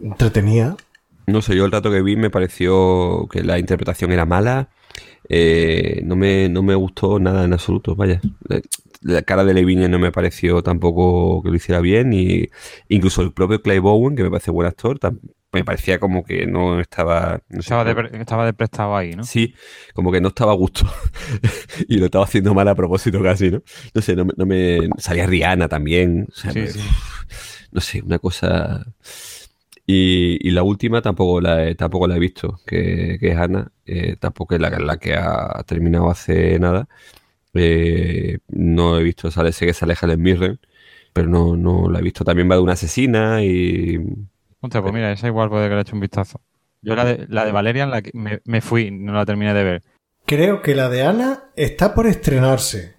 entretenía. 0.03 0.76
No 1.28 1.41
sé, 1.41 1.55
yo 1.55 1.66
el 1.66 1.72
rato 1.72 1.91
que 1.91 2.01
vi 2.01 2.16
me 2.16 2.30
pareció 2.30 3.28
que 3.32 3.43
la 3.43 3.60
interpretación 3.60 4.12
era 4.12 4.26
mala. 4.26 4.70
Eh, 5.28 6.02
no, 6.04 6.16
me, 6.16 6.50
no 6.50 6.64
me 6.64 6.76
gustó 6.76 7.20
nada 7.20 7.44
en 7.46 7.54
absoluto, 7.54 7.96
vaya. 7.96 8.22
La, 9.02 9.22
cara 9.24 9.44
de 9.46 9.54
Leviñe 9.54 9.88
no 9.90 10.00
me 10.00 10.12
pareció 10.12 10.62
tampoco 10.62 11.42
que 11.44 11.50
lo 11.50 11.56
hiciera 11.56 11.82
bien. 11.82 12.14
Y 12.14 12.50
incluso 12.90 13.22
el 13.22 13.32
propio 13.34 13.62
Clay 13.62 13.80
Bowen, 13.80 14.16
que 14.16 14.24
me 14.24 14.30
parece 14.30 14.52
buen 14.52 14.68
actor, 14.68 15.00
me 15.52 15.64
parecía 15.64 16.00
como 16.00 16.24
que 16.24 16.46
no 16.46 16.80
estaba. 16.80 17.42
no 17.50 17.62
sé, 17.62 17.74
Estaba 17.74 17.84
de, 17.86 18.18
estaba 18.20 18.46
de 18.46 18.54
prestado 18.54 18.96
ahí, 18.96 19.12
¿no? 19.16 19.24
Sí, 19.24 19.56
como 19.94 20.12
que 20.12 20.22
no 20.22 20.28
estaba 20.30 20.52
a 20.52 20.56
gusto. 20.56 20.86
y 21.88 21.98
lo 21.98 22.06
estaba 22.06 22.26
haciendo 22.26 22.54
mal 22.54 22.68
a 22.68 22.76
propósito 22.76 23.22
casi, 23.24 23.50
¿no? 23.52 23.64
No 23.94 24.02
sé, 24.02 24.16
no, 24.16 24.26
me- 24.26 24.34
no 24.38 24.46
me. 24.46 24.90
Salía 24.98 25.26
Rihanna 25.26 25.68
también. 25.68 26.28
o 26.30 26.36
sea, 26.36 26.52
Sí, 26.52 26.60
me- 26.60 26.68
sí. 26.68 26.80
no 27.72 27.82
sé, 27.82 28.02
una 28.02 28.20
cosa. 28.20 28.86
Y, 29.88 30.38
y 30.48 30.52
la 30.52 30.62
última 30.62 31.02
tampoco 31.02 31.42
la 31.42 31.68
he, 31.68 31.74
tampoco 31.76 32.08
la 32.08 32.16
he 32.16 32.20
visto, 32.20 32.60
que, 32.66 33.18
que 33.20 33.32
es 33.32 33.38
Ana, 33.38 33.72
eh, 33.90 34.16
tampoco 34.20 34.56
es 34.56 34.62
la, 34.62 34.70
la 34.70 34.98
que 34.98 35.16
ha 35.16 35.64
terminado 35.66 36.10
hace 36.10 36.60
nada. 36.60 36.88
Eh, 37.54 38.38
no 38.50 39.00
he 39.00 39.04
visto, 39.04 39.32
sale, 39.32 39.52
sé 39.52 39.66
que 39.66 39.74
sale 39.74 39.96
Helen 40.00 40.22
Mirren, 40.22 40.60
pero 41.14 41.28
no, 41.28 41.56
no 41.56 41.90
la 41.90 42.00
he 42.00 42.02
visto. 42.02 42.24
También 42.24 42.50
va 42.50 42.56
de 42.56 42.62
una 42.62 42.74
asesina 42.74 43.44
y. 43.44 43.98
Hostia, 44.62 44.82
pues 44.82 44.94
mira, 44.94 45.12
esa 45.12 45.28
igual 45.28 45.50
puede 45.50 45.70
que 45.70 45.76
le 45.76 45.82
eche 45.82 45.94
un 45.94 46.02
vistazo. 46.02 46.42
Yo 46.82 46.96
la 46.96 47.06
de, 47.06 47.26
la 47.30 47.46
de 47.46 47.52
Valerian 47.52 47.90
la 47.90 48.02
que 48.02 48.12
me, 48.14 48.42
me 48.46 48.62
fui, 48.62 48.92
no 48.92 49.14
la 49.14 49.26
terminé 49.26 49.54
de 49.54 49.64
ver. 49.64 49.84
Creo 50.26 50.62
que 50.62 50.76
la 50.76 50.90
de 50.90 51.04
Ana 51.04 51.46
está 51.56 51.94
por 51.94 52.08
estrenarse 52.08 52.96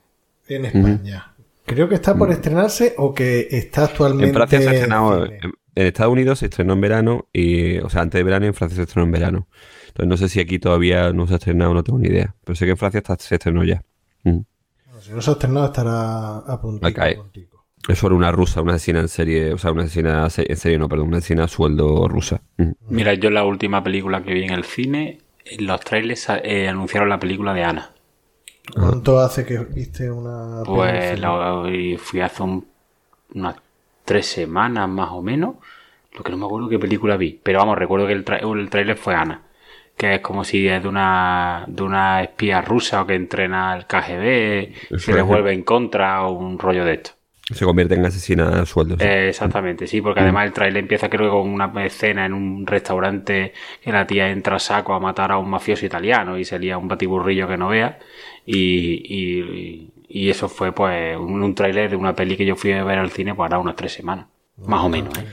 en 0.49 0.65
España. 0.65 1.35
Creo 1.65 1.89
que 1.89 1.95
está 1.95 2.17
por 2.17 2.33
estrenarse 2.33 2.95
o 2.99 3.15
que 3.15 3.47
está 3.51 3.85
actualmente. 3.85 4.29
En 4.29 4.35
Francia 4.35 4.61
se 4.61 4.69
ha 4.69 4.73
estrenado, 4.73 5.27
en 5.27 5.53
Estados 5.87 6.13
Unidos 6.13 6.41
se 6.41 6.47
estrenó 6.47 6.73
en 6.73 6.81
verano, 6.81 7.29
y, 7.33 7.79
o 7.79 7.89
sea, 7.89 8.03
antes 8.03 8.19
de 8.19 8.25
verano 8.25 8.47
y 8.47 8.49
en 8.49 8.55
Francia 8.55 8.77
se 8.77 8.83
estrenó 8.83 9.07
en 9.07 9.13
verano. 9.13 9.47
Entonces 10.01 10.09
no 10.09 10.17
sé 10.29 10.29
si 10.33 10.41
aquí 10.41 10.59
todavía 10.59 11.13
no 11.13 11.27
se 11.27 11.35
ha 11.35 11.37
estrenado, 11.37 11.75
no 11.75 11.83
tengo 11.85 11.99
ni 11.99 12.09
idea. 12.09 12.35
Pero 12.45 12.57
sé 12.57 12.65
que 12.65 12.71
en 12.73 12.77
Francia 12.77 12.99
está- 12.99 13.17
se 13.19 13.35
estrenó 13.35 13.65
ya. 13.65 13.83
Mm. 14.25 14.39
Si 15.01 15.13
no 15.13 15.21
se 15.23 15.31
ha 15.31 15.33
estrenado, 15.35 15.67
estará 15.67 16.39
a 16.39 16.61
puntico. 16.61 17.01
Es 17.89 17.99
sobre 17.99 18.15
una 18.15 18.31
rusa, 18.31 18.61
una 18.61 18.75
asesina 18.75 19.01
en 19.01 19.09
serie, 19.09 19.55
o 19.55 19.59
sea, 19.59 19.73
una 19.73 19.83
asesina 19.85 20.29
se- 20.31 20.51
en 20.51 20.57
serie, 20.57 20.79
no, 20.79 20.89
perdón, 20.89 21.09
una 21.09 21.19
asesina 21.19 21.45
a 21.45 21.49
sueldo 21.49 22.07
rusa. 22.09 22.43
Mm. 22.59 22.71
Mira, 22.91 23.15
yo 23.15 23.31
la 23.31 23.45
última 23.45 23.83
película 23.83 24.23
que 24.23 24.35
vi 24.35 24.45
en 24.45 24.51
el 24.53 24.65
cine, 24.65 25.19
en 25.45 25.67
los 25.67 25.81
trailers 25.81 26.29
eh, 26.45 26.69
anunciaron 26.69 27.09
la 27.09 27.19
película 27.19 27.55
de 27.55 27.65
Ana. 27.65 27.91
¿Cuánto 28.75 29.19
hace 29.21 29.45
que 29.45 29.59
viste 29.59 30.11
una 30.11 30.63
Pues 30.65 30.93
película? 31.11 31.63
la, 31.65 31.71
y 31.71 31.97
fui 31.97 32.21
hace 32.21 32.43
un- 32.43 32.67
unas 33.35 33.57
tres 34.05 34.27
semanas 34.27 34.89
más 34.89 35.11
o 35.13 35.23
menos. 35.23 35.57
Lo 36.17 36.23
que 36.23 36.31
no 36.33 36.37
me 36.39 36.45
acuerdo 36.47 36.69
qué 36.69 36.79
película 36.79 37.17
vi. 37.17 37.41
Pero 37.43 37.61
vamos, 37.61 37.79
recuerdo 37.79 38.07
que 38.07 38.13
el, 38.13 38.25
tra- 38.25 38.41
el 38.43 38.69
trailer 38.69 38.97
fue 38.97 39.15
Ana. 39.15 39.43
Que 40.01 40.15
es 40.15 40.21
como 40.23 40.45
si 40.45 40.67
es 40.67 40.83
de 40.83 40.89
una, 40.89 41.65
de 41.69 41.83
una 41.83 42.23
espía 42.23 42.63
rusa 42.63 43.03
o 43.03 43.07
que 43.07 43.15
entrena 43.15 43.73
al 43.73 43.87
KGB, 43.87 44.99
se 44.99 45.13
le 45.13 45.21
vuelve 45.21 45.53
en 45.53 45.63
contra 45.63 46.23
o 46.27 46.33
un 46.33 46.59
rollo 46.59 46.87
de 46.87 46.95
esto. 46.95 47.11
Se 47.53 47.67
convierte 47.67 47.97
en 47.97 48.07
asesina 48.07 48.63
a 48.63 48.65
sueldo. 48.65 48.97
sí. 48.99 49.05
Eh, 49.05 49.29
exactamente, 49.29 49.87
sí, 49.87 50.01
porque 50.01 50.21
además 50.21 50.47
el 50.47 50.53
trailer 50.55 50.83
empieza 50.83 51.11
creo 51.11 51.27
que 51.27 51.37
con 51.37 51.51
una 51.51 51.85
escena 51.85 52.25
en 52.25 52.33
un 52.33 52.67
restaurante 52.67 53.53
que 53.83 53.93
la 53.93 54.07
tía 54.07 54.31
entra 54.31 54.57
a 54.57 54.59
saco 54.59 54.95
a 54.95 55.01
matar 55.01 55.33
a 55.33 55.39
un 55.39 55.51
mafioso 55.51 55.85
italiano 55.85 56.39
y 56.39 56.45
se 56.47 56.59
lía 56.59 56.79
un 56.79 56.89
batiburrillo 56.89 57.47
que 57.49 57.59
no 57.59 57.69
vea 57.69 57.99
y, 58.47 59.03
y, 59.05 59.93
y 60.09 60.31
eso 60.31 60.49
fue 60.49 60.73
pues 60.73 61.17
un, 61.19 61.43
un 61.43 61.55
tráiler 61.55 61.91
de 61.91 61.97
una 61.97 62.15
peli 62.15 62.37
que 62.39 62.47
yo 62.47 62.57
fui 62.57 62.73
a 62.73 62.85
ver 62.85 62.99
al 62.99 63.11
cine 63.11 63.35
pues 63.35 63.47
ahora 63.51 63.59
unas 63.59 63.77
tres 63.77 63.93
semanas, 63.93 64.27
más 64.67 64.83
o 64.83 64.89
menos. 64.89 65.13
¿eh? 65.19 65.27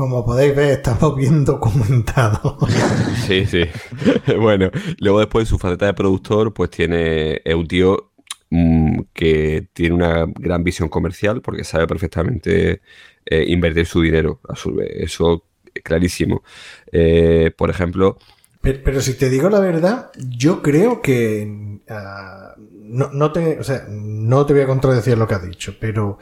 Como 0.00 0.24
podéis 0.24 0.56
ver, 0.56 0.70
estamos 0.70 1.14
bien 1.14 1.44
documentados. 1.44 2.56
Sí, 3.26 3.44
sí. 3.44 3.64
bueno, 4.40 4.70
luego 4.98 5.18
después 5.18 5.42
en 5.42 5.50
su 5.50 5.58
faceta 5.58 5.84
de 5.84 5.92
productor, 5.92 6.54
pues 6.54 6.70
tiene 6.70 7.42
es 7.44 7.54
un 7.54 7.68
tío 7.68 8.12
mm, 8.48 9.00
que 9.12 9.68
tiene 9.74 9.94
una 9.94 10.24
gran 10.26 10.64
visión 10.64 10.88
comercial 10.88 11.42
porque 11.42 11.64
sabe 11.64 11.86
perfectamente 11.86 12.80
eh, 13.26 13.44
invertir 13.48 13.84
su 13.84 14.00
dinero. 14.00 14.40
A 14.48 14.56
su 14.56 14.74
vez, 14.74 14.88
eso 14.94 15.44
es 15.74 15.82
clarísimo. 15.82 16.42
Eh, 16.90 17.52
por 17.54 17.68
ejemplo, 17.68 18.16
Pero, 18.62 18.78
pero 18.82 19.02
si 19.02 19.18
te 19.18 19.28
digo 19.28 19.50
la 19.50 19.60
verdad, 19.60 20.12
yo 20.16 20.62
creo 20.62 21.02
que 21.02 21.78
ah, 21.90 22.54
no, 22.56 23.10
no 23.12 23.32
te, 23.32 23.58
o 23.58 23.64
sea, 23.64 23.84
no 23.90 24.46
te 24.46 24.54
voy 24.54 24.62
a 24.62 24.66
contradecir 24.66 25.18
lo 25.18 25.28
que 25.28 25.34
has 25.34 25.46
dicho, 25.46 25.76
pero 25.78 26.16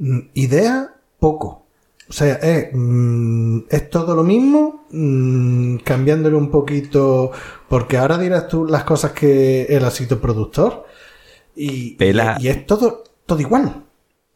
mm, 0.00 0.18
idea 0.34 0.96
poco. 1.20 1.61
O 2.12 2.14
sea, 2.14 2.34
es, 2.34 2.68
mm, 2.74 3.60
es 3.70 3.88
todo 3.88 4.14
lo 4.14 4.22
mismo, 4.22 4.84
mm, 4.90 5.76
cambiándole 5.78 6.36
un 6.36 6.50
poquito, 6.50 7.30
porque 7.70 7.96
ahora 7.96 8.18
dirás 8.18 8.48
tú 8.48 8.66
las 8.66 8.84
cosas 8.84 9.12
que 9.12 9.62
él 9.64 9.82
ha 9.82 9.90
sido 9.90 10.20
productor 10.20 10.84
y, 11.56 11.96
Pela- 11.96 12.36
y, 12.38 12.44
y 12.44 12.48
es 12.48 12.66
todo, 12.66 13.02
todo 13.24 13.40
igual. 13.40 13.84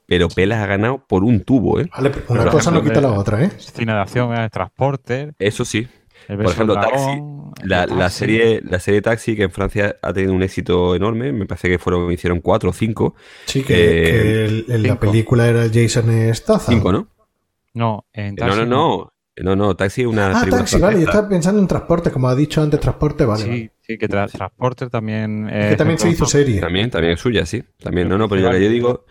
pero 0.06 0.28
Pelas 0.30 0.62
ha 0.62 0.66
ganado 0.66 1.04
por 1.06 1.22
un 1.22 1.42
tubo, 1.44 1.78
¿eh? 1.78 1.90
Vale, 1.94 2.08
pero 2.08 2.24
una 2.40 2.50
cosa 2.50 2.70
no 2.70 2.82
quita 2.82 3.02
la 3.02 3.10
de- 3.10 3.18
otra, 3.18 3.44
¿eh? 3.44 3.50
Cine 3.58 3.92
de 3.92 3.98
acción, 4.00 4.32
eh, 4.34 4.48
Transporter, 4.50 5.34
Eso 5.38 5.66
sí. 5.66 5.86
El 6.28 6.38
Por 6.38 6.46
ejemplo, 6.52 6.74
Taxi, 6.76 6.92
dragón, 6.96 7.52
La, 7.62 7.84
el 7.84 7.98
la 7.98 8.08
serie, 8.08 8.62
la 8.64 8.80
serie 8.80 9.02
Taxi, 9.02 9.36
que 9.36 9.42
en 9.42 9.50
Francia 9.50 9.96
ha 10.00 10.12
tenido 10.14 10.32
un 10.32 10.42
éxito 10.42 10.94
enorme, 10.96 11.30
me 11.30 11.44
parece 11.44 11.68
que 11.68 11.78
fueron, 11.78 12.10
hicieron 12.10 12.40
cuatro 12.40 12.70
o 12.70 12.72
cinco. 12.72 13.14
Sí, 13.44 13.62
que, 13.62 13.74
Eh, 13.74 14.10
que 14.10 14.44
el- 14.46 14.64
en 14.68 14.82
la 14.82 14.88
cinco. 14.94 15.00
película 15.00 15.46
era 15.46 15.66
Jason 15.70 16.10
Statham. 16.34 16.74
Cinco, 16.74 16.90
¿no? 16.90 17.08
No, 17.76 18.06
en 18.12 18.34
No, 18.34 18.40
Taxi 18.40 18.60
no, 18.60 18.66
no. 18.66 19.12
No, 19.38 19.54
no, 19.54 19.76
Taxi 19.76 20.00
es 20.00 20.06
una 20.06 20.30
Ah, 20.30 20.46
taxi, 20.50 20.80
vale. 20.80 20.96
Yo 21.00 21.04
estaba 21.04 21.28
pensando 21.28 21.60
en 21.60 21.68
transporte, 21.68 22.10
como 22.10 22.26
ha 22.28 22.34
dicho 22.34 22.62
antes, 22.62 22.80
transporte, 22.80 23.26
vale. 23.26 23.42
Sí, 23.42 23.48
vale. 23.50 23.70
sí, 23.82 23.98
que 23.98 24.08
tra- 24.08 24.30
Transporter 24.32 24.88
también. 24.88 25.46
Es 25.50 25.66
eh, 25.66 25.68
que 25.70 25.76
también 25.76 25.98
se 25.98 26.08
hizo 26.08 26.24
serie. 26.24 26.58
También, 26.58 26.90
también 26.90 27.12
es 27.12 27.20
suya, 27.20 27.44
sí. 27.44 27.62
También, 27.78 28.08
no, 28.08 28.16
no, 28.16 28.30
pero 28.30 28.40
yo 28.50 28.58
yo 28.58 28.70
digo, 28.70 29.04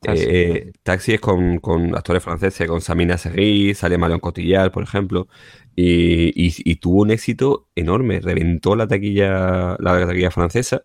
Taxi. 0.00 0.22
eh, 0.22 0.52
eh, 0.68 0.72
Taxi 0.84 1.14
es 1.14 1.20
con, 1.20 1.58
con 1.58 1.96
actores 1.96 2.22
franceses, 2.22 2.68
con 2.68 2.80
Samina 2.80 3.18
Seguí, 3.18 3.74
sale 3.74 3.98
Marion 3.98 4.20
Cotillard, 4.20 4.70
por 4.70 4.84
ejemplo, 4.84 5.26
y, 5.74 6.26
y- 6.40 6.54
y 6.64 6.76
tuvo 6.76 7.02
un 7.02 7.10
éxito 7.10 7.66
enorme, 7.74 8.20
reventó 8.20 8.76
la 8.76 8.86
taquilla, 8.86 9.76
la 9.80 10.06
taquilla 10.06 10.30
francesa, 10.30 10.84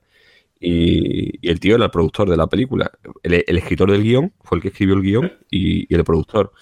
y, 0.59 1.45
y 1.47 1.49
el 1.51 1.59
tío 1.59 1.75
era 1.75 1.86
el 1.86 1.91
productor 1.91 2.30
de 2.30 2.38
la 2.38 2.47
película. 2.47 2.91
El, 3.23 3.43
el 3.47 3.57
escritor 3.57 3.91
del 3.91 4.03
guion 4.03 4.34
fue 4.41 4.57
el 4.57 4.61
que 4.61 4.69
escribió 4.69 4.95
el 4.95 5.03
guion 5.03 5.32
y, 5.49 5.91
y 5.93 5.95
el 5.95 6.03
productor. 6.03 6.53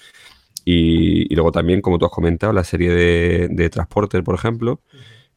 Y, 0.69 1.31
y 1.31 1.35
luego 1.35 1.53
también, 1.53 1.79
como 1.79 1.97
tú 1.97 2.05
has 2.05 2.11
comentado, 2.11 2.51
la 2.51 2.65
serie 2.65 2.91
de, 2.91 3.47
de 3.49 3.69
Transporter, 3.69 4.21
por 4.21 4.35
ejemplo, 4.35 4.81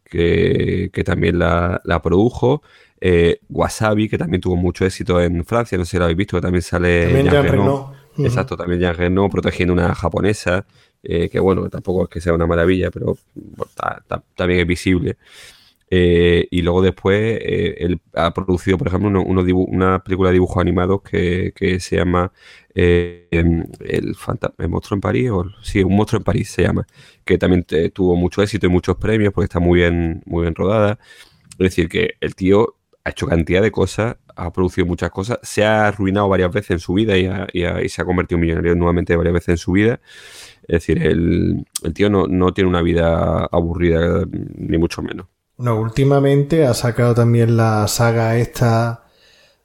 que, 0.03 0.91
que 0.93 1.05
también 1.05 1.39
la, 1.39 1.81
la 1.85 2.03
produjo. 2.03 2.63
Eh, 3.01 3.39
Wasabi, 3.49 4.09
que 4.09 4.19
también 4.19 4.41
tuvo 4.41 4.57
mucho 4.57 4.85
éxito 4.85 5.21
en 5.21 5.45
Francia, 5.45 5.79
no 5.79 5.85
sé 5.85 5.93
si 5.93 5.99
lo 5.99 6.05
habéis 6.05 6.19
visto, 6.19 6.37
que 6.37 6.41
también 6.43 6.63
sale 6.63 7.05
También 7.05 7.27
Jean 7.27 7.45
Jean. 7.45 7.55
Ujú. 8.17 8.27
Exacto, 8.27 8.57
también 8.57 8.81
Jean 8.81 8.97
Reno 8.97 9.31
protegiendo 9.31 9.73
una 9.73 9.95
japonesa, 9.95 10.67
eh, 11.05 11.29
que 11.29 11.39
bueno, 11.39 11.69
tampoco 11.69 12.03
es 12.05 12.11
que 12.11 12.21
sea 12.21 12.33
una 12.35 12.49
maravilla, 12.49 12.91
pero 12.91 13.17
bueno, 13.35 13.71
ta- 13.77 14.03
ta- 14.09 14.23
también 14.35 14.61
es 14.61 14.67
visible. 14.67 15.17
Eh, 15.93 16.47
y 16.53 16.63
luego 16.63 16.83
después 16.83 17.19
eh, 17.43 17.75
él 17.81 18.01
ha 18.15 18.33
producido, 18.33 18.79
por 18.79 18.87
ejemplo, 18.89 19.09
una 19.25 20.03
película 20.05 20.29
de 20.31 20.35
dibujos 20.35 20.61
animados 20.61 21.03
que, 21.03 21.53
se 21.81 21.97
llama 21.97 22.33
eh, 22.75 23.27
em, 23.33 23.65
el, 23.81 24.15
¿El 24.59 24.69
monstruo 24.69 24.97
en 24.97 25.01
París, 25.01 25.31
o 25.31 25.45
sí, 25.63 25.83
un 25.83 25.97
monstruo 25.97 26.19
en 26.21 26.25
París 26.25 26.51
se 26.51 26.63
llama, 26.63 26.87
que 27.25 27.39
también 27.39 27.65
tuvo 27.93 28.15
mucho 28.17 28.43
éxito 28.43 28.67
y 28.67 28.71
muchos 28.71 28.97
premios 28.97 29.33
porque 29.33 29.47
está 29.47 29.59
muy 29.61 29.81
bien, 29.81 30.23
muy 30.27 30.43
bien 30.43 30.55
rodada. 30.55 30.99
Es 31.53 31.59
decir, 31.59 31.89
que 31.89 32.15
el 32.21 32.35
tío 32.35 32.77
ha 33.05 33.11
hecho 33.11 33.27
cantidad 33.27 33.63
de 33.63 33.71
cosas, 33.73 34.17
ha 34.37 34.53
producido 34.53 34.87
muchas 34.87 35.11
cosas, 35.11 35.39
se 35.43 35.65
ha 35.65 35.89
arruinado 35.89 36.29
varias 36.29 36.53
veces 36.53 36.71
en 36.73 36.79
su 36.81 36.95
vida 36.95 37.17
y, 37.19 37.27
ha- 37.27 37.47
y 37.53 37.65
ha- 37.65 37.83
y 37.83 37.89
se 37.89 38.03
ha 38.03 38.05
convertido 38.05 38.37
en 38.39 38.43
millonario 38.43 38.75
nuevamente 38.77 39.17
varias 39.17 39.35
veces 39.35 39.49
en 39.51 39.59
su 39.59 39.73
vida. 39.73 40.01
Es 40.63 40.69
decir, 40.87 41.03
el, 41.05 41.67
el 41.85 41.95
tío 41.95 42.11
no, 42.11 42.27
no 42.29 42.53
tiene 42.55 42.71
una 42.71 42.83
vida 42.83 43.47
aburrida, 43.53 44.25
ni 44.57 44.79
mucho 44.79 45.03
menos. 45.03 45.27
No, 45.61 45.79
últimamente 45.79 46.67
ha 46.67 46.75
sacado 46.75 47.15
también 47.15 47.57
la 47.57 47.87
saga 47.87 48.37
esta 48.37 49.05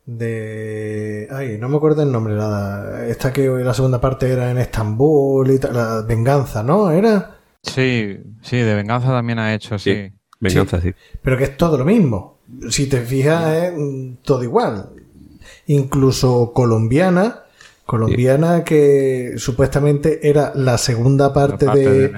de... 0.06 1.28
Ay, 1.32 1.58
no 1.58 1.70
me 1.70 1.78
acuerdo 1.78 2.04
el 2.04 2.12
nombre, 2.12 2.36
nada. 2.36 3.08
Esta 3.08 3.32
que 3.32 3.48
la 3.48 3.74
segunda 3.74 4.02
parte 4.02 4.30
era 4.30 4.52
en 4.52 4.58
Estambul 4.58 5.50
y 5.52 5.60
tal, 5.60 5.74
la 5.74 6.02
venganza, 6.02 6.64
¿no? 6.64 6.92
Era... 6.92 7.38
Sí, 7.64 8.20
sí, 8.42 8.58
de 8.58 8.76
venganza 8.76 9.08
también 9.08 9.40
ha 9.40 9.54
hecho, 9.54 9.80
sí. 9.80 9.94
Sí. 9.94 10.14
Venganza, 10.40 10.82
sí. 10.82 10.94
Pero 11.22 11.38
que 11.38 11.46
es 11.46 11.58
todo 11.58 11.78
lo 11.78 11.86
mismo. 11.86 12.40
Si 12.70 12.88
te 12.88 13.02
fijas, 13.02 13.54
es 13.54 13.74
todo 14.22 14.44
igual. 14.44 14.90
Incluso 15.68 16.52
colombiana, 16.54 17.44
colombiana 17.86 18.64
que 18.64 19.34
supuestamente 19.38 20.30
era 20.30 20.52
la 20.56 20.78
segunda 20.78 21.34
parte, 21.34 21.66
La 21.66 21.72
parte 21.72 21.90
de. 21.90 22.14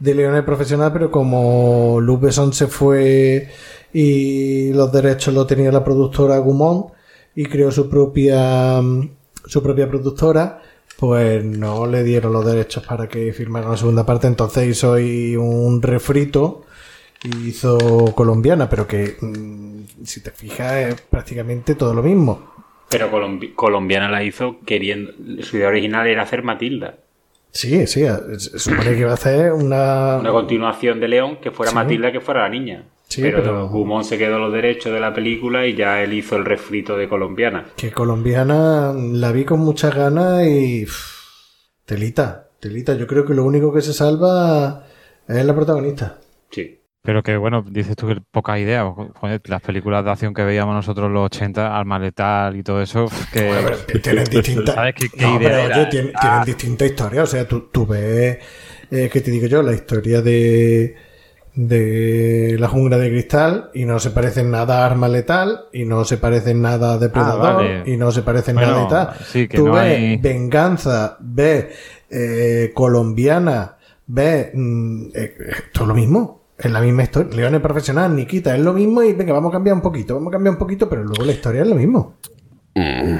De 0.00 0.14
Leones 0.14 0.42
Profesional, 0.44 0.92
pero 0.92 1.10
como 1.10 2.00
Luc 2.00 2.22
Besson 2.22 2.52
se 2.52 2.66
fue 2.66 3.48
y 3.92 4.72
los 4.72 4.90
derechos 4.92 5.32
lo 5.34 5.46
tenía 5.46 5.70
la 5.70 5.84
productora 5.84 6.38
Gumont 6.38 6.92
y 7.34 7.44
creó 7.46 7.70
su 7.70 7.88
propia 7.88 8.80
mm, 8.82 9.10
su 9.46 9.62
propia 9.62 9.88
productora, 9.88 10.60
pues 10.98 11.44
no 11.44 11.86
le 11.86 12.02
dieron 12.04 12.32
los 12.32 12.44
derechos 12.44 12.84
para 12.84 13.08
que 13.08 13.32
firmara 13.32 13.68
la 13.70 13.76
segunda 13.76 14.04
parte, 14.04 14.26
entonces 14.26 14.68
hizo 14.68 14.92
un 14.94 15.80
refrito 15.82 16.64
y 17.22 17.48
hizo 17.48 17.78
colombiana, 18.14 18.68
pero 18.68 18.86
que 18.86 19.16
mm, 19.20 20.04
si 20.04 20.22
te 20.22 20.30
fijas 20.30 20.72
es 20.76 21.00
prácticamente 21.02 21.74
todo 21.74 21.94
lo 21.94 22.02
mismo. 22.02 22.50
Pero 22.88 23.10
Colombi- 23.10 23.54
colombiana 23.54 24.08
la 24.10 24.24
hizo 24.24 24.56
queriendo. 24.66 25.12
Su 25.42 25.56
idea 25.58 25.68
original 25.68 26.06
era 26.08 26.22
hacer 26.22 26.42
Matilda. 26.42 26.96
Sí, 27.52 27.86
sí, 27.86 28.04
se 28.38 28.58
supone 28.58 28.94
que 28.96 29.04
va 29.04 29.10
a 29.12 29.14
hacer 29.14 29.52
una... 29.52 30.18
Una 30.18 30.30
continuación 30.30 31.00
de 31.00 31.08
León 31.08 31.38
que 31.42 31.50
fuera 31.50 31.70
Sí. 31.70 31.74
Matilda 31.76 32.12
que 32.12 32.20
fuera 32.20 32.42
la 32.42 32.48
niña. 32.48 32.84
Sí, 33.08 33.22
pero, 33.22 33.38
pero- 33.42 33.68
Gumón 33.68 34.04
se 34.04 34.16
quedó 34.18 34.38
los 34.38 34.52
derechos 34.52 34.92
de 34.92 35.00
la 35.00 35.12
película 35.12 35.66
y 35.66 35.74
ya 35.74 36.00
él 36.02 36.12
hizo 36.12 36.36
el 36.36 36.44
refrito 36.44 36.96
de 36.96 37.08
colombiana. 37.08 37.66
Que 37.76 37.90
colombiana 37.90 38.92
la 38.94 39.32
vi 39.32 39.44
con 39.44 39.58
muchas 39.60 39.94
ganas 39.94 40.46
y... 40.46 40.86
telita, 41.84 42.48
telita. 42.60 42.94
Yo 42.94 43.06
creo 43.06 43.24
que 43.26 43.34
lo 43.34 43.44
único 43.44 43.72
que 43.72 43.80
se 43.82 43.92
salva 43.92 44.84
es 45.26 45.44
la 45.44 45.54
protagonista. 45.54 46.18
Sí. 46.50 46.79
Pero 47.02 47.22
que 47.22 47.36
bueno, 47.38 47.64
dices 47.66 47.96
tú 47.96 48.08
que 48.08 48.18
poca 48.30 48.58
idea. 48.58 48.84
Joder, 49.14 49.40
las 49.46 49.62
películas 49.62 50.04
de 50.04 50.10
acción 50.10 50.34
que 50.34 50.44
veíamos 50.44 50.74
nosotros 50.74 51.06
en 51.06 51.14
los 51.14 51.24
80, 51.26 51.74
Arma 51.78 51.98
Letal 51.98 52.56
y 52.56 52.62
todo 52.62 52.82
eso, 52.82 53.06
que 53.32 53.46
Bueno, 53.48 53.70
tienen 54.02 54.24
distintas... 54.30 54.74
¿Sabes 54.74 54.94
qué- 54.94 55.08
qué 55.08 55.22
No, 55.26 55.36
idea 55.40 55.48
pero, 55.48 55.62
oye, 55.80 55.86
tienen, 55.90 56.12
tienen 56.20 56.44
distintas 56.44 56.90
historias. 56.90 57.24
O 57.24 57.26
sea, 57.26 57.48
tú, 57.48 57.68
tú 57.72 57.86
ves, 57.86 58.38
eh, 58.90 59.08
¿qué 59.10 59.20
te 59.22 59.30
digo 59.30 59.46
yo? 59.46 59.62
La 59.62 59.72
historia 59.72 60.20
de, 60.20 60.94
de 61.54 62.56
la 62.58 62.68
jungla 62.68 62.98
de 62.98 63.08
cristal 63.08 63.70
y 63.72 63.86
no 63.86 63.98
se 63.98 64.10
parece 64.10 64.40
en 64.40 64.50
nada 64.50 64.82
a 64.82 64.86
Arma 64.86 65.08
Letal 65.08 65.68
y 65.72 65.86
no 65.86 66.04
se 66.04 66.18
parece 66.18 66.50
en 66.50 66.60
nada 66.60 66.92
a 66.94 66.98
Depredador 66.98 67.46
Ah, 67.48 67.54
vale. 67.54 67.82
y 67.86 67.96
no 67.96 68.10
se 68.12 68.20
parece 68.20 68.50
en 68.50 68.56
Bueno, 68.58 68.72
nada 68.72 68.84
y 68.84 68.88
tal. 68.88 69.24
sí, 69.24 69.48
que 69.48 69.56
tú 69.56 69.66
no 69.68 69.72
ves 69.72 69.82
hay- 69.98 70.16
Venganza, 70.18 71.16
ves 71.20 71.66
eh, 72.10 72.72
Colombiana, 72.74 73.76
ves... 74.06 74.50
mm, 74.52 75.06
eh, 75.14 75.34
todo 75.72 75.86
lo 75.86 75.94
mismo. 75.94 76.39
Es 76.62 76.70
la 76.70 76.80
misma 76.80 77.02
historia. 77.04 77.34
Leones 77.36 77.60
profesional, 77.60 78.14
Nikita, 78.14 78.54
es 78.54 78.60
lo 78.62 78.72
mismo 78.72 79.02
y 79.02 79.12
venga, 79.14 79.32
vamos 79.32 79.50
a 79.50 79.52
cambiar 79.54 79.74
un 79.76 79.82
poquito, 79.82 80.14
vamos 80.14 80.28
a 80.28 80.32
cambiar 80.32 80.52
un 80.52 80.58
poquito, 80.58 80.88
pero 80.88 81.02
luego 81.04 81.24
la 81.24 81.32
historia 81.32 81.62
es 81.62 81.68
lo 81.68 81.74
mismo. 81.74 82.16
Mm, 82.74 83.16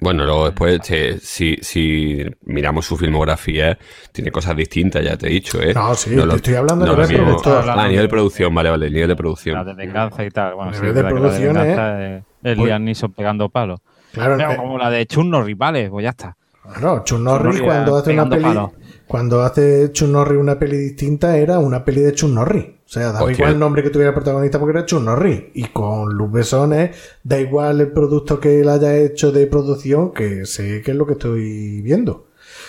Bueno, 0.00 0.24
luego 0.24 0.44
después, 0.46 0.80
che, 0.80 1.18
si, 1.18 1.56
si 1.60 2.24
miramos 2.44 2.86
su 2.86 2.96
filmografía, 2.96 3.76
tiene 4.12 4.30
cosas 4.30 4.54
distintas, 4.56 5.02
ya 5.04 5.16
te 5.16 5.26
he 5.26 5.30
dicho, 5.30 5.60
¿eh? 5.60 5.74
No, 5.74 5.94
sí, 5.94 6.14
te 6.14 6.36
estoy 6.36 6.54
hablando 6.54 6.84
a 6.84 6.88
no 6.88 6.92
nivel 6.94 7.02
lo 7.02 7.08
mismo. 7.24 7.24
productor. 7.42 7.68
Ah, 7.70 7.82
a 7.84 7.88
nivel 7.88 8.02
de 8.04 8.08
producción, 8.08 8.54
vale, 8.54 8.70
vale, 8.70 8.86
nivel 8.90 9.02
de 9.08 9.14
La 9.14 9.16
producción. 9.16 9.66
de 9.66 9.74
venganza 9.74 10.24
y 10.24 10.30
tal. 10.30 10.54
Bueno, 10.54 10.70
A 10.70 10.74
sí, 10.74 10.80
nivel 10.80 10.94
de 10.94 11.00
que 11.00 11.04
la 11.04 11.10
producción, 11.10 11.54
venganza 11.54 12.06
es, 12.06 12.18
es 12.44 12.56
Pues- 12.56 12.58
Liam 12.58 12.84
Neeson 12.84 13.12
pegando 13.12 13.48
palos. 13.48 13.80
Claro, 14.12 14.36
Pero 14.36 14.52
eh, 14.52 14.56
como 14.56 14.78
la 14.78 14.88
de 14.90 15.04
Chun 15.06 15.30
Norris, 15.30 15.58
vale, 15.58 15.90
pues 15.90 16.04
ya 16.04 16.10
está. 16.10 16.36
Claro, 16.74 17.02
Chun 17.04 17.24
Norris 17.24 17.44
Norris 17.44 17.62
cuando 17.62 17.96
hace 17.96 18.12
una 18.12 18.28
peli, 18.28 18.58
cuando 19.06 19.40
hace 19.42 19.92
Chun 19.92 20.12
Norris 20.12 20.38
una 20.38 20.58
peli 20.58 20.76
distinta 20.76 21.36
era 21.36 21.58
una 21.58 21.84
peli 21.84 22.02
de 22.02 22.12
Chun 22.12 22.34
Norris. 22.34 22.64
O 22.64 22.88
sea, 22.88 23.06
daba 23.06 23.20
Hostia. 23.22 23.34
igual 23.34 23.52
el 23.52 23.58
nombre 23.58 23.82
que 23.82 23.90
tuviera 23.90 24.10
el 24.10 24.14
protagonista 24.14 24.60
porque 24.60 24.78
era 24.78 24.86
Chun 24.86 25.04
Norris. 25.04 25.44
Y 25.54 25.64
con 25.66 26.14
Luz 26.14 26.30
Besones 26.30 26.96
da 27.24 27.40
igual 27.40 27.80
el 27.80 27.92
producto 27.92 28.38
que 28.38 28.60
él 28.60 28.68
haya 28.68 28.96
hecho 28.96 29.32
de 29.32 29.46
producción, 29.46 30.12
que 30.12 30.46
sé 30.46 30.82
que 30.82 30.92
es 30.92 30.96
lo 30.96 31.06
que 31.06 31.14
estoy 31.14 31.80
viendo. 31.82 32.26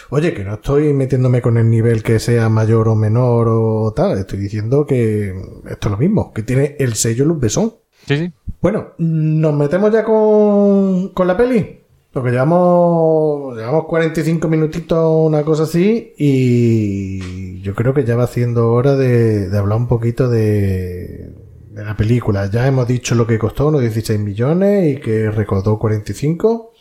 Oye, 0.10 0.34
que 0.34 0.44
no 0.44 0.56
estoy 0.56 0.94
metiéndome 0.94 1.42
con 1.42 1.58
el 1.58 1.70
nivel 1.70 2.02
que 2.02 2.20
sea 2.20 2.50
mayor 2.50 2.88
o 2.88 2.96
menor 2.96 3.48
o 3.50 3.94
tal. 3.96 4.18
Estoy 4.18 4.40
diciendo 4.40 4.86
que 4.86 5.36
esto 5.70 5.88
es 5.88 5.92
lo 5.92 5.98
mismo, 5.98 6.34
que 6.34 6.44
tiene 6.44 6.76
el 6.80 6.94
sello 6.96 7.26
Luz 7.26 7.40
Besón. 7.40 7.74
Sí, 8.08 8.18
sí. 8.18 8.34
Bueno, 8.62 8.94
nos 8.98 9.54
metemos 9.54 9.92
ya 9.92 10.04
con, 10.04 11.10
con 11.10 11.28
la 11.28 11.38
peli. 11.38 11.82
Porque 12.12 12.32
llevamos, 12.32 13.56
llevamos 13.56 13.86
45 13.86 14.48
minutitos, 14.48 15.28
una 15.28 15.44
cosa 15.44 15.64
así, 15.64 16.14
y 16.18 17.62
yo 17.62 17.76
creo 17.76 17.94
que 17.94 18.06
ya 18.06 18.16
va 18.16 18.28
siendo 18.28 18.72
hora 18.72 18.96
de, 18.96 19.50
de 19.50 19.58
hablar 19.58 19.78
un 19.78 19.88
poquito 19.88 20.30
de, 20.30 21.32
de 21.78 21.86
la 21.86 21.96
película. 21.96 22.50
Ya 22.50 22.68
hemos 22.68 22.88
dicho 22.88 23.16
lo 23.16 23.28
que 23.28 23.38
costó, 23.38 23.68
unos 23.68 23.82
16 23.82 24.20
millones 24.20 24.98
y 24.98 25.00
que 25.00 25.30
recaudó 25.30 25.78
45. 25.78 26.74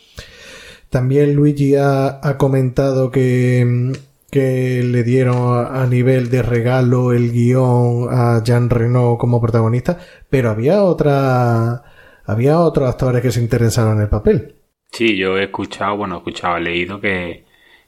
También 0.89 1.35
Luigi 1.35 1.75
ha, 1.75 2.19
ha 2.27 2.37
comentado 2.37 3.11
que, 3.11 3.93
que 4.31 4.81
le 4.83 5.03
dieron 5.03 5.67
a, 5.67 5.85
nivel 5.85 6.29
de 6.29 6.41
regalo 6.41 7.13
el 7.13 7.31
guion 7.31 8.07
a 8.09 8.41
Jean 8.43 8.69
Reno 8.69 9.17
como 9.19 9.39
protagonista, 9.41 9.99
pero 10.29 10.49
había 10.49 10.83
otra, 10.83 11.83
había 12.25 12.59
otros 12.59 12.89
actores 12.89 13.21
que 13.21 13.31
se 13.31 13.41
interesaron 13.41 13.97
en 13.97 14.03
el 14.03 14.09
papel. 14.09 14.55
Sí, 14.91 15.15
yo 15.17 15.37
he 15.37 15.43
escuchado, 15.45 15.97
bueno, 15.97 16.15
he 16.15 16.17
escuchado, 16.19 16.57
he 16.57 16.61
leído 16.61 16.99
que, 16.99 17.43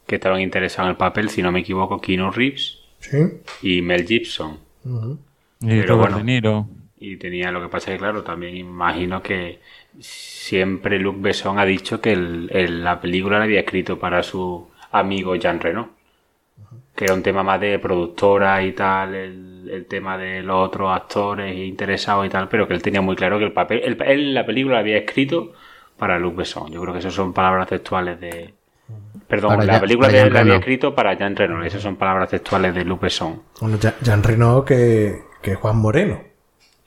que 0.06 0.16
estaban 0.16 0.42
interesados 0.42 0.88
en 0.88 0.92
el 0.92 0.98
papel, 0.98 1.30
si 1.30 1.42
no 1.42 1.52
me 1.52 1.60
equivoco, 1.62 2.00
Keanu 2.00 2.32
Reeves 2.32 2.80
Sí. 3.00 3.18
y 3.62 3.82
Mel 3.82 4.06
Gibson. 4.06 4.60
Y 5.62 5.68
Pero 5.82 5.98
bueno. 5.98 6.18
De 6.18 6.24
Niro. 6.24 6.68
Y 7.00 7.16
tenía 7.16 7.50
lo 7.52 7.62
que 7.62 7.70
pasa 7.70 7.92
es 7.92 7.96
que, 7.96 8.00
claro, 8.00 8.24
también 8.24 8.58
imagino 8.58 9.22
que 9.24 9.60
siempre 10.00 11.00
Luc 11.00 11.22
Besson 11.22 11.58
ha 11.58 11.66
dicho 11.66 12.02
que 12.02 12.12
el- 12.12 12.50
el- 12.52 12.84
la 12.84 13.00
película 13.00 13.38
la 13.40 13.46
había 13.46 13.62
escrito 13.62 13.98
para 13.98 14.22
su 14.22 14.68
amigo 14.92 15.36
Jean 15.36 15.62
Reno. 15.62 15.92
Que 16.96 17.06
era 17.06 17.14
un 17.14 17.24
tema 17.24 17.42
más 17.44 17.62
de 17.62 17.80
productora 17.80 18.62
y 18.64 18.74
tal, 18.74 19.16
el, 19.16 19.70
el 19.72 19.86
tema 19.86 20.18
de 20.18 20.44
los 20.44 20.68
otros 20.68 20.92
actores 20.92 21.56
interesados 21.58 22.26
y 22.26 22.30
tal, 22.30 22.50
pero 22.50 22.68
que 22.68 22.74
él 22.74 22.82
tenía 22.82 23.00
muy 23.02 23.16
claro 23.16 23.40
que 23.40 23.46
el 23.46 23.54
papel, 23.54 23.82
el- 23.86 24.02
él 24.02 24.34
la 24.34 24.46
película 24.46 24.76
la 24.76 24.80
había 24.82 24.98
escrito 24.98 25.54
para 26.00 26.18
Luc 26.18 26.38
Besson. 26.38 26.72
Yo 26.72 26.82
creo 26.82 26.94
que 26.94 27.00
esas 27.00 27.14
son 27.14 27.34
palabras 27.34 27.68
textuales 27.68 28.20
de. 28.20 28.54
Perdón, 29.28 29.52
Para 29.52 29.66
la 29.66 29.74
Jean- 29.74 29.82
película 29.82 30.10
Jean 30.10 30.34
la 30.34 30.40
había 30.40 30.56
escrito 30.56 30.96
para 30.96 31.14
Jean 31.16 31.36
Reno. 31.36 31.64
Esas 31.64 31.84
son 31.84 31.96
palabras 31.98 32.30
textuales 32.30 32.74
de 32.74 32.84
Luc 32.84 33.02
Besson. 33.02 33.44
Bueno, 33.62 33.78
Jean 34.02 34.24
Reno 34.24 34.66
que, 34.66 35.22
que 35.44 35.52
es 35.52 35.58
Juan 35.58 35.78
Moreno. 35.78 36.20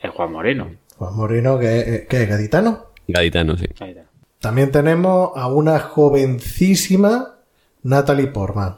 Es 0.01 0.11
Juan 0.11 0.33
Moreno. 0.33 0.69
Juan 0.97 1.15
Moreno 1.15 1.59
que, 1.61 1.79
es- 1.79 2.09
que 2.09 2.23
es 2.25 2.29
gaditano. 2.29 2.87
Gaditano, 3.07 3.57
sí. 3.57 3.67
También 4.41 4.73
tenemos 4.73 5.31
a 5.37 5.47
una 5.47 5.79
jovencísima 5.79 7.37
Natalie 7.85 8.27
Portman. 8.29 8.77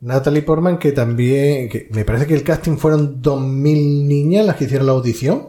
Natalie 0.00 0.42
Portman 0.42 0.78
que 0.78 0.92
también, 0.92 1.68
que 1.68 1.88
me 1.92 2.04
parece 2.04 2.26
que 2.26 2.34
el 2.34 2.44
casting 2.44 2.76
fueron 2.76 3.20
2.000 3.20 4.06
niñas 4.06 4.46
las 4.46 4.56
que 4.56 4.64
hicieron 4.64 4.86
la 4.86 4.92
audición 4.92 5.48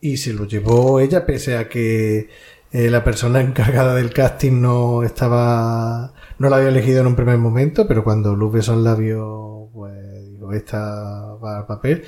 y 0.00 0.16
se 0.16 0.32
lo 0.32 0.44
llevó 0.44 0.98
ella 1.00 1.24
pese 1.24 1.56
a 1.56 1.68
que 1.68 2.28
eh, 2.72 2.90
la 2.90 3.02
persona 3.04 3.40
encargada 3.40 3.94
del 3.94 4.12
casting 4.12 4.60
no 4.60 5.02
estaba, 5.02 6.12
no 6.38 6.48
la 6.48 6.56
había 6.56 6.68
elegido 6.68 7.00
en 7.00 7.06
un 7.08 7.16
primer 7.16 7.38
momento, 7.38 7.86
pero 7.88 8.04
cuando 8.04 8.34
Luz 8.36 8.52
Besson 8.52 8.84
la 8.84 8.94
vio, 8.94 9.68
pues 9.72 10.30
digo, 10.32 10.52
esta 10.52 11.34
va 11.42 11.58
al 11.58 11.66
papel. 11.66 12.04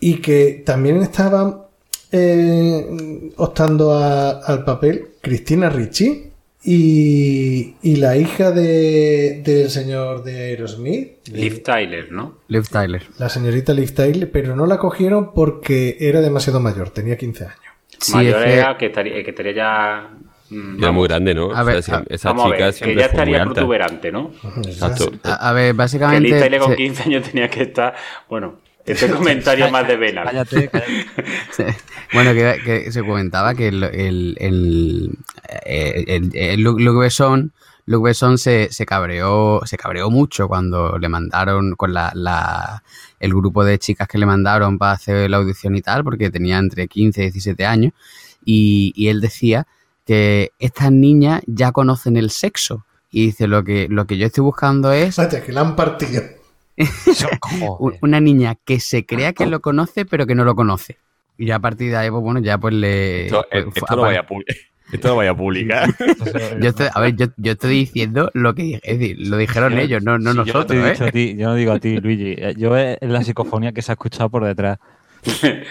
Y 0.00 0.16
que 0.16 0.62
también 0.64 0.96
estaba 1.02 1.68
eh, 2.12 3.30
optando 3.36 3.92
a- 3.94 4.30
al 4.40 4.64
papel 4.64 5.08
Cristina 5.20 5.68
Ricci 5.70 6.30
y, 6.64 7.76
y 7.82 7.96
la 7.96 8.16
hija 8.16 8.50
de, 8.50 9.40
del 9.44 9.70
señor 9.70 10.24
de 10.24 10.36
Aerosmith, 10.50 11.28
Liv 11.28 11.62
Tyler, 11.62 12.10
¿no? 12.10 12.38
Liv 12.48 12.68
Tyler. 12.68 13.02
la 13.18 13.28
señorita 13.28 13.72
Liv 13.72 13.92
Tyler, 13.94 14.30
pero 14.32 14.56
no 14.56 14.66
la 14.66 14.78
cogieron 14.78 15.32
porque 15.32 15.96
era 16.00 16.20
demasiado 16.20 16.58
mayor, 16.60 16.90
tenía 16.90 17.16
15 17.16 17.44
años. 17.44 17.56
Sí, 17.98 18.14
Mayor 18.14 18.38
es 18.38 18.44
que- 18.44 18.52
era 18.58 18.76
que 18.78 18.86
estaría, 18.86 19.22
que 19.24 19.30
estaría 19.30 19.52
ya. 19.52 20.08
mm, 20.50 20.78
Era 20.82 20.92
muy 20.92 21.08
grande, 21.08 21.34
¿no? 21.34 21.52
A 21.54 21.62
ver, 21.62 21.82
si- 21.82 21.92
a- 21.92 22.04
esa 22.08 22.28
vamos 22.30 22.46
a 22.46 22.54
chica 22.54 22.64
ver, 22.66 22.74
que 22.74 22.88
ya 22.94 22.94
fue 22.94 23.02
estaría 23.02 23.44
protuberante, 23.44 24.12
¿no? 24.12 24.30
Exacto. 24.66 25.10
A, 25.24 25.48
a 25.48 25.52
ver, 25.52 25.66
Que 25.72 25.72
básicamente. 25.78 26.40
Tyler 26.40 26.60
con 26.60 26.70
se- 26.70 26.76
15 26.76 27.02
años 27.04 27.22
tenía 27.24 27.48
que 27.50 27.62
estar. 27.62 27.94
Bueno, 28.28 28.60
este 28.86 29.08
comentario 29.10 29.68
más 29.70 29.88
de 29.88 29.96
Venal. 29.96 30.24
Cállate, 30.26 30.68
cállate. 30.68 31.06
bueno, 32.12 32.32
que, 32.34 32.60
que 32.64 32.92
se 32.92 33.02
comentaba 33.02 33.54
que 33.54 33.68
el, 33.68 33.82
el, 33.82 34.36
el, 34.38 35.10
eh, 35.64 36.04
el- 36.06 36.30
el 36.36 36.60
Luc, 36.60 36.78
Luc 36.80 37.00
Besson, 37.00 37.52
Luc 37.86 38.04
Besson 38.04 38.36
se, 38.38 38.72
se 38.72 38.84
cabreó, 38.86 39.60
se 39.64 39.76
cabreó 39.76 40.10
mucho 40.10 40.48
cuando 40.48 40.98
le 40.98 41.08
mandaron 41.08 41.74
con 41.76 41.92
la, 41.94 42.10
la- 42.14 42.82
el 43.20 43.34
grupo 43.34 43.64
de 43.64 43.78
chicas 43.78 44.08
que 44.08 44.18
le 44.18 44.26
mandaron 44.26 44.78
para 44.78 44.92
hacer 44.92 45.30
la 45.30 45.38
audición 45.38 45.76
y 45.76 45.82
tal, 45.82 46.04
porque 46.04 46.30
tenía 46.30 46.58
entre 46.58 46.88
15 46.88 47.20
y 47.20 47.24
17 47.24 47.64
años, 47.64 47.92
y, 48.44 48.92
y 48.94 49.08
él 49.08 49.20
decía 49.20 49.66
que 50.06 50.52
estas 50.58 50.92
niñas 50.92 51.42
ya 51.46 51.72
conocen 51.72 52.16
el 52.16 52.30
sexo. 52.30 52.86
Y 53.10 53.26
dice, 53.26 53.46
lo 53.46 53.64
que, 53.64 53.88
lo 53.88 54.06
que 54.06 54.16
yo 54.18 54.26
estoy 54.26 54.42
buscando 54.42 54.92
es 54.92 55.16
Vaya, 55.16 55.42
que 55.44 55.52
la 55.52 55.62
han 55.62 55.76
partido. 55.76 56.22
una 58.02 58.20
niña 58.20 58.56
que 58.64 58.80
se 58.80 59.06
crea 59.06 59.32
que 59.32 59.46
lo 59.46 59.60
conoce, 59.60 60.04
pero 60.04 60.26
que 60.26 60.34
no 60.34 60.44
lo 60.44 60.54
conoce. 60.54 60.98
Y 61.38 61.46
ya 61.46 61.56
a 61.56 61.60
partir 61.60 61.90
de 61.90 61.96
ahí, 61.96 62.10
pues 62.10 62.22
bueno, 62.22 62.40
ya 62.40 62.58
pues 62.58 62.74
le. 62.74 63.26
Esto, 63.26 63.44
pues, 63.50 63.66
esto 63.74 63.96
lo 63.96 64.02
vaya 64.02 64.20
a 64.20 64.26
publicar. 64.26 64.56
Esto 64.92 65.08
lo 65.08 65.16
vaya 65.16 65.30
a 65.30 65.36
publicar. 65.36 65.88
yo 66.60 66.68
estoy, 66.68 66.86
a 66.94 67.00
ver, 67.00 67.16
yo, 67.16 67.26
yo 67.36 67.52
estoy 67.52 67.70
diciendo 67.70 68.30
lo 68.34 68.54
que 68.54 68.62
dije, 68.62 68.80
es 68.84 68.98
decir, 68.98 69.16
lo 69.28 69.36
dijeron 69.36 69.78
ellos, 69.78 70.02
no, 70.02 70.18
no 70.18 70.30
Sí, 70.32 70.36
nosotros, 70.38 70.52
yo, 70.52 70.58
no 70.58 70.66
te 70.66 70.74
he 70.74 70.88
¿eh? 70.88 70.92
dicho 70.92 71.04
a 71.04 71.10
ti, 71.10 71.36
yo 71.36 71.48
no 71.48 71.54
digo 71.56 71.72
a 71.72 71.78
ti, 71.80 71.96
Luigi. 72.00 72.34
Eh, 72.38 72.54
Yo 72.56 72.76
es 72.76 72.98
la 73.02 73.22
psicofonía 73.24 73.72
que 73.72 73.82
se 73.82 73.92
ha 73.92 73.94
escuchado 73.94 74.30
por 74.30 74.44
detrás. 74.44 74.78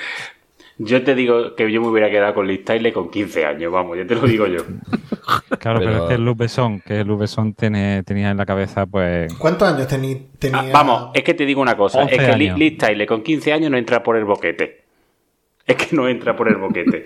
Yo 0.78 1.01
te 1.05 1.16
digo 1.16 1.55
que 1.55 1.72
yo 1.72 1.80
me 1.80 1.88
hubiera 1.88 2.09
quedado 2.09 2.34
con 2.34 2.47
Liv 2.47 2.66
Tyler 2.66 2.91
con 2.91 3.09
15 3.09 3.45
años, 3.45 3.72
vamos, 3.72 3.95
ya 3.97 4.05
te 4.05 4.13
lo 4.16 4.22
digo 4.28 4.45
yo. 4.45 4.59
Claro, 5.59 5.80
pero, 5.80 5.91
Pero- 5.91 6.03
es 6.03 6.09
que 6.09 6.18
Luc 6.20 6.38
Besson, 6.38 6.82
que 6.82 7.03
Luc 7.05 7.22
Besson 7.22 7.53
tiene, 7.53 8.03
tenía 8.03 8.30
en 8.30 8.38
la 8.38 8.45
cabeza, 8.45 8.86
pues. 8.86 9.34
¿Cuántos 9.36 9.68
años 9.72 9.88
teni- 9.88 10.28
tenía? 10.38 10.59
Ah, 10.59 10.66
vamos, 10.74 11.11
es 11.16 11.24
que 11.24 11.34
te 11.34 11.45
digo 11.45 11.61
una 11.61 11.76
cosa, 11.78 11.99
11 12.01 12.16
es 12.16 12.22
que. 12.22 12.36
Liv 12.38 12.78
Tyler 12.78 13.07
con 13.07 13.24
15 13.24 13.53
años 13.53 13.72
no 13.72 13.78
entra 13.78 14.03
por 14.03 14.18
el 14.18 14.26
boquete. 14.26 14.84
Es 15.66 15.78
que 15.78 15.95
no 15.95 16.07
entra 16.09 16.36
por 16.36 16.49
el 16.49 16.57
boquete. 16.57 17.05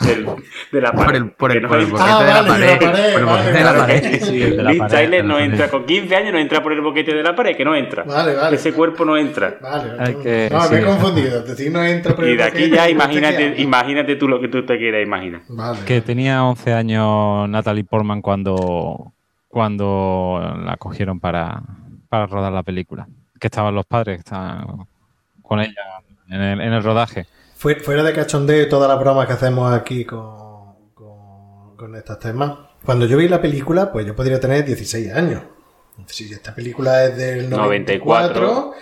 Del- 0.00 0.26
de 0.72 0.80
la 0.80 0.92
Por 0.92 1.06
pared. 1.06 1.16
el, 1.18 1.30
por 1.32 1.52
el, 1.52 1.62
no 1.62 1.68
por 1.68 1.78
el 1.78 1.84
entra- 1.86 1.98
boquete 1.98 2.12
Ah, 2.12 2.22
de 2.22 2.26
la 2.32 2.42
vale, 2.42 2.48
pared. 2.48 2.78
por 2.78 3.20
el 3.20 3.26
vale, 3.26 3.38
boquete 3.42 3.58
de 3.58 3.64
la 3.64 3.72
vale. 3.72 3.80
pared. 4.00 4.22
Sí, 4.22 4.38
de 4.38 4.50
la 4.62 4.72
pared, 4.78 4.88
Tyler 4.96 5.24
no 5.24 5.38
entra 5.38 5.68
con 5.70 5.84
15 5.86 6.16
años, 6.16 6.32
no 6.32 6.38
entra 6.38 6.62
por 6.62 6.72
el 6.72 6.80
boquete 6.80 7.14
de 7.14 7.22
la 7.22 7.34
pared, 7.34 7.56
que 7.56 7.64
no 7.64 7.74
entra. 7.74 8.04
Vale, 8.04 8.34
vale. 8.34 8.56
Ese 8.56 8.72
cuerpo 8.72 9.04
no 9.04 9.16
entra. 9.16 9.56
Vale, 9.60 9.92
Hay 9.98 10.14
que- 10.16 10.48
no, 10.52 10.68
me 10.70 10.76
he 10.76 10.80
sí. 10.80 10.86
confundido. 10.86 11.42
Decir, 11.42 11.72
no 11.72 11.82
entra 11.84 12.14
por 12.14 12.26
Y 12.26 12.30
el 12.32 12.36
de 12.36 12.42
aquí 12.44 12.70
ya 12.70 12.82
por 12.82 12.90
imagínate, 12.90 13.54
imagínate 13.60 14.16
tú 14.16 14.28
lo 14.28 14.40
que 14.40 14.48
tú 14.48 14.64
te 14.64 14.78
quieras 14.78 15.02
imaginar. 15.02 15.40
Vale. 15.48 15.80
Que 15.86 16.00
tenía 16.00 16.44
11 16.44 16.72
años 16.74 17.48
Natalie 17.48 17.84
Portman 17.84 18.22
cuando, 18.22 19.12
cuando 19.48 20.56
la 20.64 20.76
cogieron 20.76 21.20
para, 21.20 21.60
para 22.08 22.26
rodar 22.26 22.52
la 22.52 22.62
película. 22.62 23.06
Que 23.40 23.46
estaban 23.48 23.74
los 23.74 23.86
padres, 23.86 24.16
que 24.16 24.20
estaban 24.20 24.86
con 25.42 25.60
ella 25.60 25.72
en 26.30 26.40
el, 26.40 26.60
en 26.60 26.72
el 26.72 26.82
rodaje. 26.82 27.26
Fue- 27.58 27.76
Fuera 27.80 28.02
de 28.02 28.12
cachondeo 28.12 28.68
todas 28.68 28.88
las 28.88 28.98
bromas 29.00 29.26
que 29.26 29.32
hacemos 29.34 29.72
aquí 29.72 30.04
con, 30.04 30.92
con, 30.94 31.76
con 31.76 31.94
estos 31.96 32.18
temas. 32.18 32.52
Cuando 32.84 33.06
yo 33.06 33.16
vi 33.16 33.28
la 33.28 33.40
película, 33.40 33.90
pues 33.92 34.06
yo 34.06 34.14
podría 34.14 34.38
tener 34.40 34.64
16 34.64 35.12
años. 35.12 35.42
Si 36.06 36.32
esta 36.32 36.54
película 36.54 37.04
es 37.04 37.16
del 37.16 37.50
94, 37.50 38.40
94. 38.40 38.72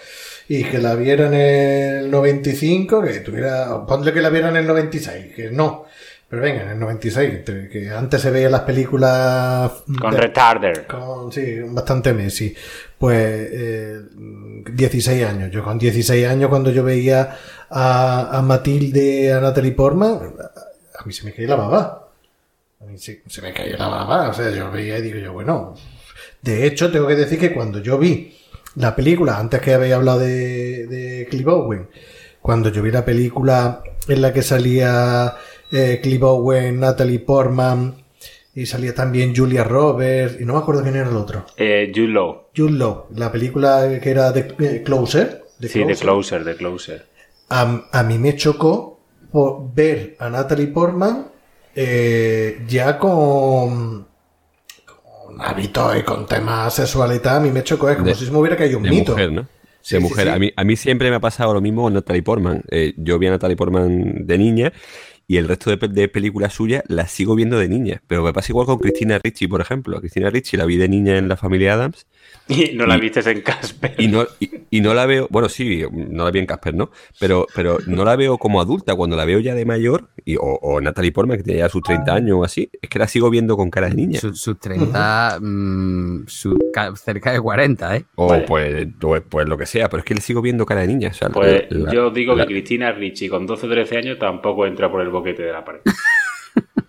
y 0.49 0.65
que 0.65 0.79
la 0.79 0.95
viera 0.95 1.27
en 1.29 1.35
el 1.35 2.11
95, 2.11 3.03
que 3.03 3.21
tuviera. 3.21 3.87
Ponle 3.87 4.13
que 4.13 4.21
la 4.21 4.29
viera 4.29 4.51
en 4.51 4.57
el 4.57 4.67
96, 4.67 5.35
que 5.35 5.51
no. 5.51 5.87
Pero 6.29 6.43
venga, 6.43 6.63
en 6.65 6.71
el 6.71 6.81
96, 6.81 7.35
entre 7.35 7.69
que 7.69 7.89
antes 7.91 8.21
se 8.21 8.31
veía 8.33 8.51
las 8.51 8.63
películas... 8.63 9.71
Con 10.01 10.13
de- 10.13 10.21
retarder. 10.21 10.87
con, 10.87 11.31
sí, 11.31 11.61
bastante 11.69 12.13
Messi. 12.13 12.53
Pues 12.99 13.49
eh, 13.53 14.01
16 14.73 15.25
años. 15.25 15.51
Yo 15.53 15.63
con 15.63 15.79
16 15.79 16.27
años, 16.27 16.49
cuando 16.51 16.71
yo 16.73 16.83
veía 16.83 17.37
a, 17.71 18.39
a 18.39 18.43
Matilde, 18.43 19.33
a 19.33 19.41
Natalie 19.41 19.71
Portman, 19.73 20.35
a 20.99 21.05
mí 21.05 21.13
se 21.13 21.25
me 21.25 21.33
caía 21.33 21.49
la 21.49 21.57
baba. 21.57 22.09
A 22.81 22.85
mí 22.87 22.99
se, 22.99 23.23
se 23.29 23.41
me 23.43 23.53
caía 23.53 23.77
la 23.77 23.87
baba. 23.87 24.29
O 24.31 24.35
sea, 24.35 24.51
yo 24.51 24.69
veía 24.73 24.99
y 24.99 25.03
digo 25.03 25.19
yo, 25.21 25.33
bueno. 25.33 25.75
De 26.43 26.67
hecho, 26.67 26.91
tengo 26.91 27.07
que 27.07 27.15
decir 27.17 27.39
que 27.39 27.55
cuando 27.55 27.79
yo 27.81 27.99
vi 27.99 28.37
la 28.75 28.97
película, 28.97 29.39
antes 29.39 29.61
que 29.61 29.75
habéis 29.75 29.95
hablado 29.95 30.19
de, 30.19 30.87
de 30.89 31.27
Clive 31.31 31.53
Owen, 31.53 31.89
cuando 32.43 32.69
yo 32.71 32.83
vi 32.83 32.91
la 32.91 33.05
película 33.05 33.83
en 34.09 34.23
la 34.23 34.33
que 34.33 34.43
salía 34.43 35.35
eh, 35.73 36.01
Clive 36.03 36.25
Owen, 36.27 36.81
Natalie 36.81 37.19
Portman 37.21 37.95
y 38.55 38.67
salía 38.67 38.95
también 38.95 39.35
Julia 39.37 39.65
Roberts 39.65 40.41
y 40.41 40.45
no 40.45 40.55
me 40.55 40.61
acuerdo 40.61 40.83
quién 40.83 40.97
era 40.97 41.09
el 41.11 41.17
otro. 41.17 41.45
Eh, 41.57 41.93
Jude 41.95 42.09
Law. 42.09 42.45
Jude 42.57 42.73
Law, 42.73 43.07
la 43.15 43.31
película 43.31 43.99
que 44.03 44.11
era 44.11 44.33
de 44.33 44.55
eh, 44.59 44.83
Closer. 44.85 45.45
de 45.59 45.69
Sí, 45.69 45.81
de 45.81 45.85
Closer. 45.95 46.07
Closer, 46.07 46.45
de 46.45 46.57
Closer. 46.57 47.07
A, 47.51 47.83
a 47.93 48.03
mí 48.03 48.19
me 48.19 48.35
chocó 48.37 48.99
por 49.31 49.75
ver 49.75 50.17
a 50.19 50.31
Natalie 50.31 50.69
Portman 50.69 51.29
eh, 51.75 52.63
ya 52.67 52.99
con, 52.99 54.07
con 54.87 55.41
hábitos 55.41 55.97
y 55.99 56.03
con 56.03 56.27
temas 56.27 56.73
sexuales 56.75 57.19
y 57.19 57.21
tal. 57.21 57.37
A 57.37 57.41
mí 57.41 57.51
me 57.51 57.63
chocó, 57.63 57.91
es 57.91 57.97
como 57.97 58.09
De- 58.09 58.15
si 58.15 58.25
se 58.25 58.31
me 58.33 58.39
hubiera 58.39 58.57
caído 58.57 58.79
un 58.79 58.85
De 58.85 58.91
mito. 58.91 59.13
mujer, 59.13 59.33
¿no? 59.33 59.47
Sí, 59.83 59.97
de 59.97 60.01
sí, 60.01 60.09
mujer. 60.09 60.27
sí. 60.29 60.33
A, 60.33 60.39
mí, 60.39 60.53
a 60.57 60.65
mí 60.65 60.77
siempre 60.77 61.11
me 61.11 61.17
ha 61.17 61.21
pasado 61.21 61.53
lo 61.55 61.61
mismo 61.61 61.83
con 61.83 61.93
Natalie 61.93 62.23
Portman. 62.23 62.63
Eh, 62.71 62.95
yo 62.97 63.19
vi 63.19 63.27
a 63.27 63.31
Natalie 63.31 63.57
Portman 63.57 64.27
de 64.27 64.39
niña 64.39 64.73
y 65.27 65.39
el 65.39 65.49
resto 65.49 65.75
de, 65.75 65.89
de 65.89 66.09
películas 66.09 66.55
suyas 66.55 66.83
las 66.89 67.11
sigo 67.11 67.35
viendo 67.35 67.59
de 67.59 67.69
niña. 67.69 68.03
Pero 68.07 68.23
me 68.23 68.33
pasa 68.33 68.53
igual 68.53 68.67
con 68.67 68.79
Cristina 68.79 69.19
Ricci, 69.19 69.49
por 69.49 69.61
ejemplo. 69.61 69.99
Cristina 70.01 70.31
Ricci 70.31 70.57
la 70.57 70.67
vi 70.67 70.77
de 70.77 70.89
niña 70.89 71.19
en 71.19 71.29
la 71.29 71.37
familia 71.37 71.75
Adams 71.75 72.07
Y 72.49 72.77
no 72.77 72.87
la 72.87 72.97
Y- 72.97 73.01
vistes 73.01 73.27
en 73.27 73.41
Casper. 73.41 73.95
y 73.99 74.07
no, 74.07 74.25
y, 74.39 74.49
y 74.71 74.81
no 74.81 74.95
la 74.95 75.05
veo, 75.05 75.27
bueno, 75.33 75.49
sí, 75.49 75.83
no 75.91 76.25
la 76.25 76.31
vi 76.31 76.39
en 76.39 76.47
Casper, 76.47 76.75
¿no? 76.75 76.93
Pero, 77.19 77.45
pero 77.57 77.79
no 77.89 78.05
la 78.05 78.15
veo 78.15 78.39
como 78.39 78.61
adulta. 78.61 78.95
Cuando 78.95 79.17
la 79.17 79.25
veo 79.25 79.41
ya 79.41 79.53
de 79.57 79.65
mayor, 79.65 80.11
y, 80.25 80.37
o, 80.37 80.43
o 80.63 80.81
Natalie 80.81 81.11
Portman, 81.11 81.39
que 81.39 81.43
tiene 81.43 81.59
ya 81.59 81.69
sus 81.69 81.83
30 81.83 82.15
años 82.15 82.37
o 82.39 82.45
así, 82.45 82.71
es 82.81 82.89
que 82.89 83.01
la 83.01 83.09
sigo 83.09 83.31
viendo 83.31 83.57
con 83.57 83.69
cara 83.69 83.89
de 83.89 83.97
niña. 83.97 84.21
Sus 84.21 84.41
sus 84.41 84.61
30, 84.61 85.39
mm, 85.43 86.25
su- 86.29 86.57
ca- 86.73 86.95
cerca 86.95 87.33
de 87.33 87.41
40, 87.41 87.97
¿eh? 87.97 88.05
O 88.15 88.29
Vale. 88.29 88.45
pues, 88.47 88.87
pues, 89.01 89.23
pues 89.29 89.49
lo 89.49 89.59
que 89.59 89.67
sea, 89.67 89.89
pero 89.89 89.99
es 89.99 90.05
que 90.05 90.15
le 90.15 90.21
sigo 90.21 90.41
viendo 90.41 90.65
cara 90.67 90.83
de 90.83 90.87
niña. 90.87 91.09
o 91.09 91.15
sea, 91.15 91.31
Pues 91.31 91.65
la- 91.71 91.93
yo 91.93 92.11
digo 92.11 92.37
la- 92.37 92.47
que 92.47 92.53
Cristina 92.55 92.93
Ricci 92.93 93.29
con 93.29 93.45
12 93.45 93.67
o 93.67 93.71
13 93.71 93.97
años 93.99 94.19
tampoco 94.21 94.67
entra 94.67 94.89
por 94.89 95.01
el 95.01 95.09
boquete 95.09 95.43
de 95.43 95.53
la 95.53 95.65
pared. 95.65 95.81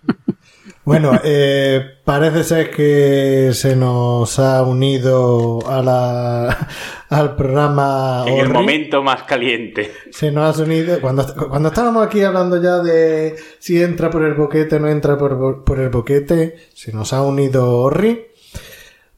Bueno, 0.88 1.12
eh, 1.22 1.98
parece 2.04 2.44
ser 2.44 2.70
que 2.70 3.50
se 3.52 3.76
nos 3.76 4.38
ha 4.38 4.62
unido 4.62 5.58
a 5.68 5.82
la, 5.82 6.68
al 7.10 7.36
programa. 7.36 8.24
En 8.26 8.38
el 8.38 8.48
momento 8.50 9.02
más 9.02 9.22
caliente. 9.24 9.92
Se 10.10 10.30
nos 10.32 10.58
ha 10.58 10.62
unido. 10.62 11.00
Cuando, 11.00 11.26
cuando 11.48 11.68
estábamos 11.68 12.06
aquí 12.06 12.22
hablando 12.22 12.60
ya 12.62 12.78
de 12.78 13.36
si 13.58 13.82
entra 13.82 14.08
por 14.08 14.22
el 14.24 14.34
boquete 14.34 14.76
o 14.76 14.78
no 14.80 14.88
entra 14.88 15.18
por, 15.18 15.36
bo- 15.36 15.64
por 15.64 15.78
el 15.78 15.90
boquete, 15.90 16.56
se 16.74 16.92
nos 16.92 17.12
ha 17.12 17.22
unido 17.22 17.70
Orri. 17.82 18.26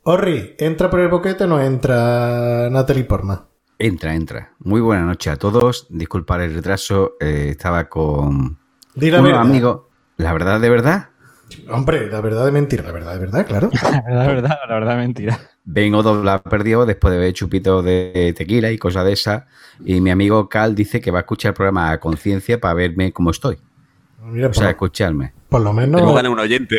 Orri, 0.02 0.56
¿entra 0.58 0.90
por 0.90 1.00
el 1.00 1.08
boquete 1.08 1.44
o 1.44 1.46
no 1.46 1.60
entra 1.60 2.68
Natalie 2.70 3.04
Portman? 3.04 3.42
Entra, 3.78 4.14
entra. 4.14 4.54
Muy 4.58 4.80
buena 4.80 5.04
noche 5.04 5.30
a 5.30 5.36
todos. 5.36 5.86
Disculpar 5.88 6.40
el 6.40 6.52
retraso. 6.54 7.12
eh, 7.20 7.48
estaba 7.50 7.88
con 7.88 8.58
Di 8.94 9.10
la 9.10 9.20
unos 9.20 9.30
verdad. 9.30 9.46
amigos. 9.48 9.80
La 10.16 10.32
verdad, 10.32 10.60
de 10.60 10.68
verdad. 10.68 11.06
Hombre, 11.68 12.08
la 12.10 12.20
verdad 12.20 12.44
de 12.46 12.52
mentira, 12.52 12.82
la 12.82 12.92
verdad 12.92 13.12
de 13.14 13.18
verdad, 13.20 13.46
claro. 13.46 13.70
La 13.82 13.90
verdad, 13.90 14.04
la 14.08 14.26
verdad, 14.26 14.58
la 14.68 14.74
verdad, 14.74 14.96
mentira. 14.96 15.38
Vengo 15.64 16.02
doblado 16.02 16.42
perdido 16.42 16.86
después 16.86 17.12
de 17.12 17.18
ver 17.20 17.32
chupitos 17.32 17.84
de 17.84 18.34
tequila 18.36 18.70
y 18.70 18.78
cosas 18.78 19.04
de 19.04 19.12
esas. 19.12 19.44
Y 19.84 20.00
mi 20.00 20.10
amigo 20.10 20.48
Cal 20.48 20.74
dice 20.74 21.00
que 21.00 21.10
va 21.10 21.18
a 21.18 21.22
escuchar 21.22 21.50
el 21.50 21.54
programa 21.54 21.90
a 21.92 22.00
conciencia 22.00 22.60
para 22.60 22.74
verme 22.74 23.12
cómo 23.12 23.30
estoy. 23.30 23.58
Mira, 24.22 24.48
O 24.48 24.54
sea, 24.54 24.70
escucharme. 24.70 25.32
por 25.48 25.62
lo 25.62 25.72
menos. 25.72 25.92
Tenemos 26.00 26.14
ganas 26.14 26.28
de 26.28 26.32
un 26.32 26.38
oyente. 26.40 26.78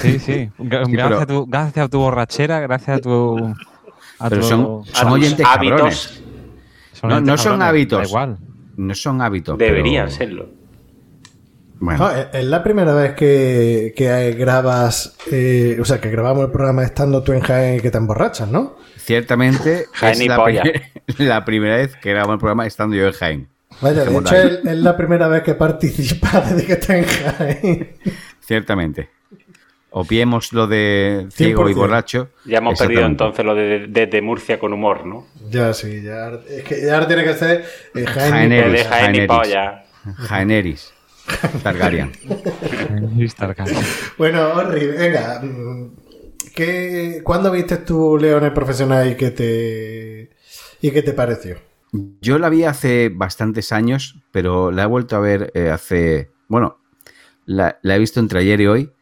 Sí, 0.00 0.18
sí. 0.18 0.50
Gra- 0.58 0.84
Sí, 0.86 0.92
gracias, 0.92 1.08
pero- 1.08 1.20
a 1.20 1.26
tu, 1.26 1.46
gracias 1.46 1.84
a 1.84 1.88
tu 1.88 1.98
borrachera, 1.98 2.60
gracias 2.60 2.98
a 2.98 3.00
tu. 3.00 3.54
A 4.18 4.28
Pero 4.30 4.40
tu- 4.42 4.46
son- 4.46 5.12
oyentes 5.12 5.46
hábitos 5.46 5.76
cabrones. 5.80 6.22
son 6.92 7.24
no- 7.24 7.36
son 7.38 7.62
hábitos. 7.62 7.98
Da 8.02 8.04
igual. 8.08 8.38
No 8.76 8.94
son 8.94 9.20
hábitos. 9.22 9.58
deberían 9.58 10.06
pero- 10.06 10.16
serlo. 10.16 10.48
Bueno, 11.80 11.98
No, 12.08 12.10
es 12.32 12.44
la 12.44 12.62
primera 12.62 12.94
vez 12.94 13.14
que, 13.14 13.92
que 13.96 14.32
grabas, 14.32 15.16
eh, 15.30 15.76
o 15.80 15.84
sea, 15.84 16.00
que 16.00 16.08
grabamos 16.10 16.44
el 16.46 16.50
programa 16.52 16.84
estando 16.84 17.22
tú 17.22 17.32
en 17.32 17.40
Jaén 17.40 17.76
y 17.76 17.80
que 17.80 17.90
te 17.90 17.98
emborrachas, 17.98 18.48
¿no? 18.48 18.76
ciertamente 18.96 19.86
Jaén 19.92 20.12
es 20.14 20.20
y 20.22 20.28
la, 20.28 20.36
polla. 20.36 20.62
pri- 20.62 20.82
la 21.26 21.44
primera 21.44 21.76
vez 21.76 21.94
que 21.96 22.10
grabamos 22.10 22.34
el 22.34 22.38
programa 22.40 22.66
estando 22.66 22.96
yo 22.96 23.06
en 23.06 23.12
Jaén. 23.12 23.48
Vaya, 23.80 24.04
de 24.04 24.16
hecho 24.16 24.34
es, 24.36 24.64
es 24.64 24.78
la 24.78 24.96
primera 24.96 25.26
vez 25.28 25.42
que 25.42 25.54
participa 25.54 26.40
desde 26.40 26.64
que 26.64 26.72
está 26.74 26.96
en 26.96 27.04
Jaén. 27.04 27.88
Ciertamente. 28.40 29.10
Obviemos 29.90 30.52
lo 30.52 30.66
de 30.66 31.26
ciego 31.30 31.68
y 31.68 31.72
100%. 31.72 31.76
borracho. 31.76 32.28
Ya 32.46 32.58
hemos 32.58 32.78
perdido 32.78 33.04
entonces 33.06 33.44
lo 33.44 33.54
de 33.54 33.86
desde 33.88 34.22
Murcia 34.22 34.58
con 34.58 34.72
humor, 34.72 35.04
¿no? 35.06 35.26
ya, 35.50 35.72
sí, 35.74 36.02
ya. 36.02 36.32
Es 36.48 36.64
que 36.64 36.84
ya 36.84 36.94
ahora 36.94 37.06
tiene 37.08 37.24
que 37.24 37.34
ser 37.34 37.64
eh, 37.94 38.04
Jaén. 38.06 38.28
y 38.28 38.30
Jaén 38.30 38.52
Eres, 38.52 38.72
de 38.72 38.84
Jaén 38.88 39.14
y 39.16 39.26
polla. 39.26 39.84
Jaeneris. 40.16 40.92
Targaryen. 41.62 42.12
Bueno, 44.18 44.52
Orri, 44.54 44.86
venga. 44.86 45.42
¿qué, 46.54 47.20
¿Cuándo 47.24 47.50
viste 47.50 47.78
tú 47.78 48.18
Leones 48.18 48.52
Profesional 48.52 49.10
y 49.10 49.16
qué 49.16 49.30
te, 49.30 50.30
y 50.80 50.90
qué 50.90 51.02
te 51.02 51.12
pareció? 51.12 51.56
Yo 52.20 52.38
la 52.38 52.48
vi 52.48 52.64
hace 52.64 53.08
bastantes 53.08 53.72
años, 53.72 54.20
pero 54.32 54.70
la 54.70 54.84
he 54.84 54.86
vuelto 54.86 55.16
a 55.16 55.20
ver 55.20 55.52
eh, 55.54 55.70
hace. 55.70 56.30
Bueno, 56.48 56.78
la, 57.46 57.78
la 57.82 57.96
he 57.96 57.98
visto 57.98 58.20
entre 58.20 58.40
ayer 58.40 58.60
y 58.60 58.66
hoy. 58.66 58.92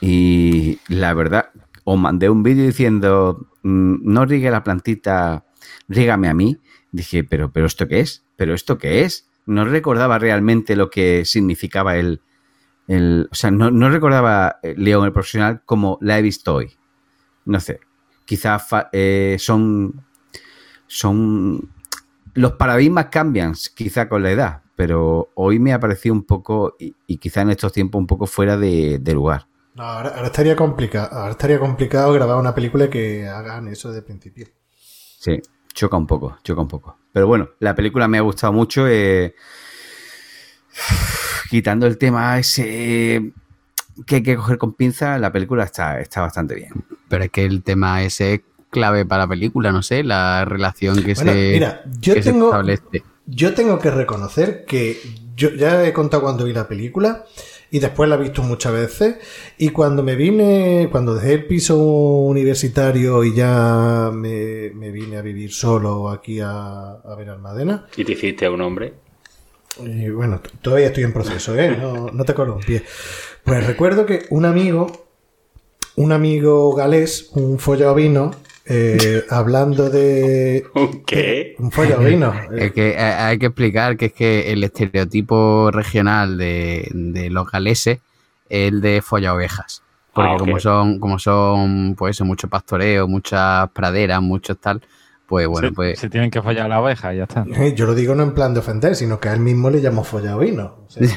Y 0.00 0.78
la 0.88 1.14
verdad, 1.14 1.50
os 1.84 1.98
mandé 1.98 2.28
un 2.28 2.42
vídeo 2.42 2.66
diciendo: 2.66 3.48
mm, 3.62 3.96
No 4.02 4.26
riegue 4.26 4.50
la 4.50 4.62
plantita, 4.62 5.46
rígame 5.88 6.28
a 6.28 6.34
mí. 6.34 6.58
Dije, 6.92 7.24
pero, 7.24 7.50
pero 7.50 7.66
¿esto 7.66 7.88
qué 7.88 8.00
es? 8.00 8.24
¿Pero 8.36 8.54
esto 8.54 8.76
qué 8.76 9.02
es? 9.04 9.26
No 9.46 9.64
recordaba 9.64 10.18
realmente 10.18 10.76
lo 10.76 10.90
que 10.90 11.24
significaba 11.24 11.96
el. 11.96 12.20
el 12.88 13.28
o 13.30 13.34
sea, 13.34 13.50
no, 13.50 13.70
no 13.70 13.90
recordaba 13.90 14.58
eh, 14.62 14.74
León 14.76 15.04
el 15.04 15.12
profesional 15.12 15.62
como 15.64 15.98
la 16.00 16.18
he 16.18 16.22
visto 16.22 16.54
hoy. 16.54 16.72
No 17.44 17.60
sé. 17.60 17.80
Quizás 18.24 18.66
son. 19.38 20.04
Son 20.86 21.70
los 22.34 22.52
paradigmas 22.52 23.06
cambian 23.06 23.54
quizá 23.74 24.08
con 24.08 24.22
la 24.22 24.30
edad, 24.30 24.62
pero 24.76 25.30
hoy 25.34 25.58
me 25.58 25.72
ha 25.72 25.80
parecido 25.80 26.14
un 26.14 26.24
poco, 26.24 26.76
y, 26.78 26.94
y 27.06 27.16
quizá 27.18 27.42
en 27.42 27.50
estos 27.50 27.72
tiempos 27.72 27.98
un 28.00 28.06
poco 28.06 28.26
fuera 28.26 28.56
de, 28.56 28.98
de 28.98 29.14
lugar. 29.14 29.46
No, 29.74 29.84
ahora, 29.84 30.10
ahora 30.10 30.26
estaría 30.26 30.56
complicado. 30.56 31.16
Ahora 31.16 31.32
estaría 31.32 31.58
complicado 31.58 32.12
grabar 32.12 32.36
una 32.36 32.54
película 32.54 32.90
que 32.90 33.26
hagan 33.26 33.68
eso 33.68 33.92
de 33.92 34.02
principio. 34.02 34.46
Sí, 35.18 35.40
choca 35.74 35.96
un 35.96 36.06
poco, 36.06 36.38
choca 36.42 36.62
un 36.62 36.68
poco. 36.68 36.96
Pero 37.12 37.26
bueno, 37.26 37.50
la 37.60 37.74
película 37.74 38.08
me 38.08 38.18
ha 38.18 38.22
gustado 38.22 38.52
mucho. 38.52 38.86
eh, 38.88 39.34
quitando 41.50 41.86
el 41.86 41.98
tema 41.98 42.38
ese 42.38 43.32
que 44.06 44.16
hay 44.16 44.22
que 44.22 44.36
coger 44.36 44.58
con 44.58 44.72
pinza, 44.74 45.18
la 45.18 45.30
película 45.32 45.64
está, 45.64 46.00
está 46.00 46.20
bastante 46.22 46.54
bien. 46.54 46.72
Pero 47.08 47.24
es 47.24 47.30
que 47.30 47.44
el 47.44 47.62
tema 47.62 48.02
ese 48.02 48.34
es 48.34 48.40
clave 48.70 49.04
para 49.04 49.22
la 49.24 49.28
película, 49.28 49.70
no 49.70 49.82
sé, 49.82 50.02
la 50.02 50.44
relación 50.44 50.96
que 51.04 51.14
Bueno, 51.14 51.32
se, 51.32 51.50
mira, 51.52 51.82
yo 52.00 52.14
que 52.14 52.22
se 52.22 52.32
tengo, 52.32 52.46
establece. 52.46 53.04
yo 53.26 53.54
tengo 53.54 53.78
que 53.78 53.90
reconocer 53.92 54.64
que 54.64 54.98
yo 55.36 55.50
ya 55.50 55.86
he 55.86 55.92
contado 55.92 56.24
cuando 56.24 56.44
vi 56.44 56.52
la 56.52 56.66
película 56.66 57.24
y 57.70 57.78
después 57.80 58.08
la 58.08 58.16
he 58.16 58.18
visto 58.18 58.42
muchas 58.42 58.72
veces 58.72 59.16
y 59.58 59.70
cuando 59.70 60.02
me 60.02 60.14
vine, 60.14 60.88
cuando 60.90 61.14
dejé 61.14 61.32
el 61.34 61.46
piso 61.46 61.76
universitario 61.76 63.24
y 63.24 63.34
ya 63.34 64.10
me, 64.12 64.70
me 64.74 64.90
vine 64.90 65.16
a 65.16 65.22
vivir 65.22 65.52
solo 65.52 66.08
aquí 66.10 66.40
a, 66.40 66.92
a 66.92 67.14
ver 67.16 67.30
Almadena, 67.30 67.86
Y 67.96 68.04
te 68.04 68.12
hiciste 68.12 68.48
un 68.48 68.60
hombre. 68.60 68.94
y 69.80 70.08
bueno, 70.10 70.40
todavía 70.62 70.86
estoy 70.88 71.04
en 71.04 71.12
proceso, 71.12 71.56
¿eh? 71.58 71.76
No, 71.76 72.10
no 72.12 72.24
te 72.24 72.34
columpies. 72.34 72.82
Pues 73.42 73.66
recuerdo 73.66 74.06
que 74.06 74.26
un 74.30 74.44
amigo, 74.44 75.08
un 75.96 76.12
amigo 76.12 76.72
galés, 76.74 77.30
un 77.34 77.58
follado 77.58 77.94
vino, 77.94 78.30
eh, 78.66 79.24
hablando 79.30 79.90
de... 79.90 80.64
¿Un 80.74 81.04
qué? 81.04 81.54
Un 81.58 81.70
follado 81.70 82.02
vino. 82.02 82.32
Es 82.56 82.72
que 82.72 82.96
hay 82.96 83.38
que 83.38 83.46
explicar 83.46 83.96
que 83.96 84.06
es 84.06 84.12
que 84.12 84.52
el 84.52 84.64
estereotipo 84.64 85.70
regional 85.70 86.38
de, 86.38 86.88
de 86.92 87.30
los 87.30 87.50
galeses 87.50 87.98
es 88.48 88.68
el 88.68 88.80
de 88.80 89.02
folla 89.02 89.34
ovejas. 89.34 89.82
Porque 90.12 90.30
Ah, 90.30 90.36
como 90.38 90.60
son, 90.60 91.00
como 91.00 91.18
son, 91.18 91.94
pues 91.96 92.20
mucho 92.22 92.48
pastoreo, 92.48 93.08
muchas 93.08 93.68
praderas, 93.70 94.22
muchos 94.22 94.58
tal, 94.58 94.80
pues 95.26 95.48
bueno, 95.48 95.68
se, 95.68 95.74
pues 95.74 95.98
se 95.98 96.08
tienen 96.08 96.30
que 96.30 96.40
fallar 96.40 96.68
la 96.68 96.80
oveja 96.80 97.12
y 97.12 97.18
ya 97.18 97.24
está. 97.24 97.44
Yo 97.74 97.86
lo 97.86 97.94
digo 97.94 98.14
no 98.14 98.22
en 98.22 98.32
plan 98.32 98.54
de 98.54 98.60
ofender, 98.60 98.94
sino 98.94 99.18
que 99.18 99.28
a 99.28 99.34
él 99.34 99.40
mismo 99.40 99.70
le 99.70 99.80
llamo 99.80 100.04
follado 100.04 100.38
vino. 100.38 100.84
O 100.86 100.90
sea, 100.90 101.08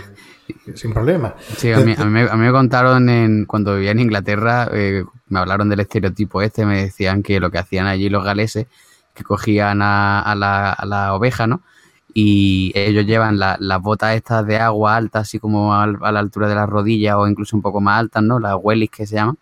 sin 0.76 0.94
problema. 0.94 1.36
Sí, 1.58 1.72
a 1.72 1.80
mí, 1.80 1.94
a 1.98 2.06
mí, 2.06 2.26
me 2.26 2.52
contaron 2.52 3.10
en, 3.10 3.46
cuando 3.46 3.76
vivía 3.76 3.92
en 3.92 4.00
Inglaterra, 4.00 4.70
eh, 4.72 5.04
me 5.28 5.40
hablaron 5.40 5.70
del 5.70 5.82
estereotipo 5.82 6.42
este, 6.42 6.66
me 6.66 6.84
decían 6.84 7.24
que 7.24 7.40
lo 7.40 7.52
que 7.52 7.58
hacían 7.58 7.88
allí 7.88 8.10
los 8.10 8.24
galeses, 8.24 8.68
que 9.14 9.24
cogían 9.24 9.82
a, 9.82 10.22
a, 10.22 10.36
la, 10.36 10.72
a 10.72 10.86
la 10.86 11.14
oveja, 11.14 11.48
¿no? 11.48 11.62
y 12.20 12.72
ellos 12.74 13.06
llevan 13.06 13.38
las 13.38 13.82
botas 13.84 14.16
estas 14.16 14.44
de 14.48 14.58
agua 14.58 14.96
altas, 14.96 15.28
así 15.28 15.38
como 15.38 15.76
a, 15.76 15.86
la 15.86 16.20
altura 16.20 16.48
de 16.48 16.56
las 16.56 16.68
rodillas 16.68 17.14
o 17.16 17.28
incluso 17.28 17.56
un 17.56 17.62
poco 17.62 17.80
más 17.80 18.00
altas, 18.00 18.24
¿no? 18.24 18.40
Las 18.40 18.56
wellies 18.60 18.90
que 18.90 19.06
se 19.06 19.18
llaman. 19.18 19.38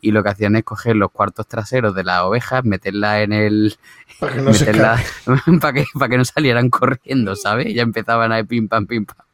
Y 0.00 0.12
lo 0.12 0.22
que 0.22 0.28
hacían 0.28 0.54
es 0.54 0.62
coger 0.62 0.94
los 0.94 1.10
cuartos 1.10 1.48
traseros 1.48 1.92
de 1.92 2.04
las 2.04 2.22
ovejas, 2.22 2.64
meterlas 2.64 3.22
en 3.22 3.32
el... 3.32 3.76
Para 4.20 4.34
que 4.34 4.42
no, 4.42 4.52
para 5.60 5.72
que, 5.72 5.84
para 5.92 6.08
que 6.08 6.18
no 6.18 6.24
salieran 6.24 6.70
corriendo, 6.70 7.34
¿sabes? 7.34 7.74
Ya 7.74 7.82
empezaban 7.82 8.30
a 8.30 8.44
pim 8.44 8.68
pam, 8.68 8.86
pim 8.86 9.06
pam. 9.06 9.26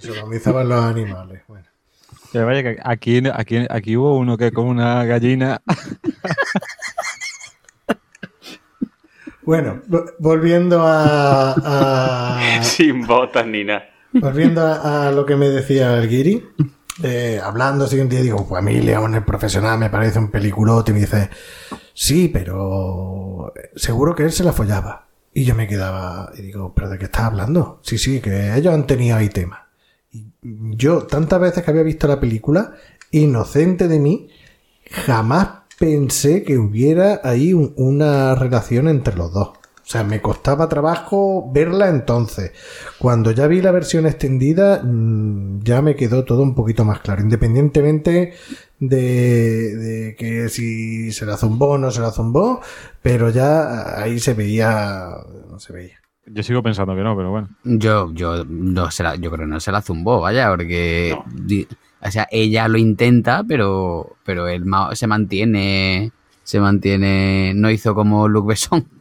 Sodomizaban 0.00 0.68
los 0.68 0.84
animales, 0.84 1.42
bueno. 1.46 1.66
Que 2.32 2.38
vaya 2.40 2.62
que 2.62 2.78
aquí, 2.82 3.22
aquí, 3.32 3.66
aquí 3.68 3.96
hubo 3.96 4.16
uno 4.16 4.36
que 4.36 4.52
con 4.52 4.66
una 4.66 5.04
gallina 5.04 5.60
Bueno, 9.42 9.82
volviendo 10.20 10.80
a, 10.86 12.40
Sin 12.62 13.04
botas 13.04 13.44
ni 13.46 13.64
nada. 13.64 13.84
Volviendo 14.12 14.64
a, 14.64 15.10
lo 15.10 15.26
que 15.26 15.34
me 15.34 15.48
decía 15.48 15.96
el 15.98 16.08
Guiri, 16.08 16.46
eh, 17.02 17.40
hablando 17.42 17.86
así 17.86 17.98
un 17.98 18.08
día, 18.08 18.22
digo, 18.22 18.46
pues 18.46 18.62
a 18.62 18.64
mí 18.64 18.80
León 18.80 19.14
el 19.16 19.24
profesional 19.24 19.76
me 19.78 19.90
parece 19.90 20.20
un 20.20 20.30
peliculote 20.30 20.92
y 20.92 20.94
me 20.94 21.00
dice, 21.00 21.30
sí, 21.94 22.28
pero 22.28 23.52
seguro 23.74 24.14
que 24.14 24.22
él 24.22 24.30
se 24.30 24.44
la 24.44 24.52
follaba. 24.52 25.08
Y 25.32 25.44
yo 25.44 25.56
me 25.56 25.66
quedaba 25.66 26.30
y 26.36 26.42
digo, 26.42 26.72
¿pero 26.72 26.88
de 26.88 26.98
qué 26.98 27.06
estás 27.06 27.22
hablando? 27.22 27.80
Sí, 27.82 27.98
sí, 27.98 28.20
que 28.20 28.54
ellos 28.54 28.72
han 28.72 28.86
tenido 28.86 29.16
ahí 29.16 29.30
tema. 29.30 29.69
Yo, 30.42 31.04
tantas 31.06 31.40
veces 31.40 31.62
que 31.62 31.70
había 31.70 31.82
visto 31.82 32.08
la 32.08 32.20
película, 32.20 32.74
inocente 33.10 33.88
de 33.88 33.98
mí, 33.98 34.28
jamás 34.90 35.48
pensé 35.78 36.42
que 36.42 36.58
hubiera 36.58 37.20
ahí 37.24 37.52
una 37.52 38.34
relación 38.34 38.88
entre 38.88 39.16
los 39.16 39.32
dos. 39.32 39.48
O 39.90 39.92
sea, 39.92 40.04
me 40.04 40.22
costaba 40.22 40.68
trabajo 40.68 41.50
verla 41.52 41.88
entonces. 41.88 42.52
Cuando 43.00 43.32
ya 43.32 43.48
vi 43.48 43.60
la 43.60 43.72
versión 43.72 44.06
extendida, 44.06 44.82
mm, 44.84 45.64
ya 45.64 45.82
me 45.82 45.96
quedó 45.96 46.24
todo 46.24 46.42
un 46.42 46.54
poquito 46.54 46.84
más 46.84 47.00
claro. 47.00 47.22
Independientemente 47.22 48.34
de, 48.78 50.14
que 50.16 50.48
si 50.48 51.10
se 51.12 51.26
la 51.26 51.36
zumbó 51.36 51.70
o 51.70 51.78
no 51.78 51.90
se 51.90 52.00
la 52.00 52.12
zumbó, 52.12 52.60
pero 53.02 53.30
ya 53.30 54.00
ahí 54.00 54.20
se 54.20 54.34
veía, 54.34 55.08
no 55.50 55.58
se 55.58 55.72
veía. 55.72 55.99
Yo 56.32 56.42
sigo 56.42 56.62
pensando 56.62 56.94
que 56.94 57.02
no, 57.02 57.16
pero 57.16 57.30
bueno. 57.30 57.48
Yo, 57.64 58.12
yo 58.12 58.44
no 58.44 58.90
se 58.90 59.02
la, 59.02 59.16
yo 59.16 59.30
creo 59.30 59.46
que 59.46 59.52
no 59.52 59.60
se 59.60 59.72
la 59.72 59.82
zumbó, 59.82 60.20
vaya, 60.20 60.48
porque 60.50 61.16
o 62.02 62.10
sea, 62.10 62.28
ella 62.30 62.68
lo 62.68 62.78
intenta, 62.78 63.44
pero, 63.46 64.16
pero 64.24 64.48
él 64.48 64.64
se 64.92 65.06
mantiene, 65.06 66.12
se 66.42 66.60
mantiene, 66.60 67.52
no 67.54 67.70
hizo 67.70 67.94
como 67.94 68.28
Luke 68.28 68.48
Besson. 68.48 68.86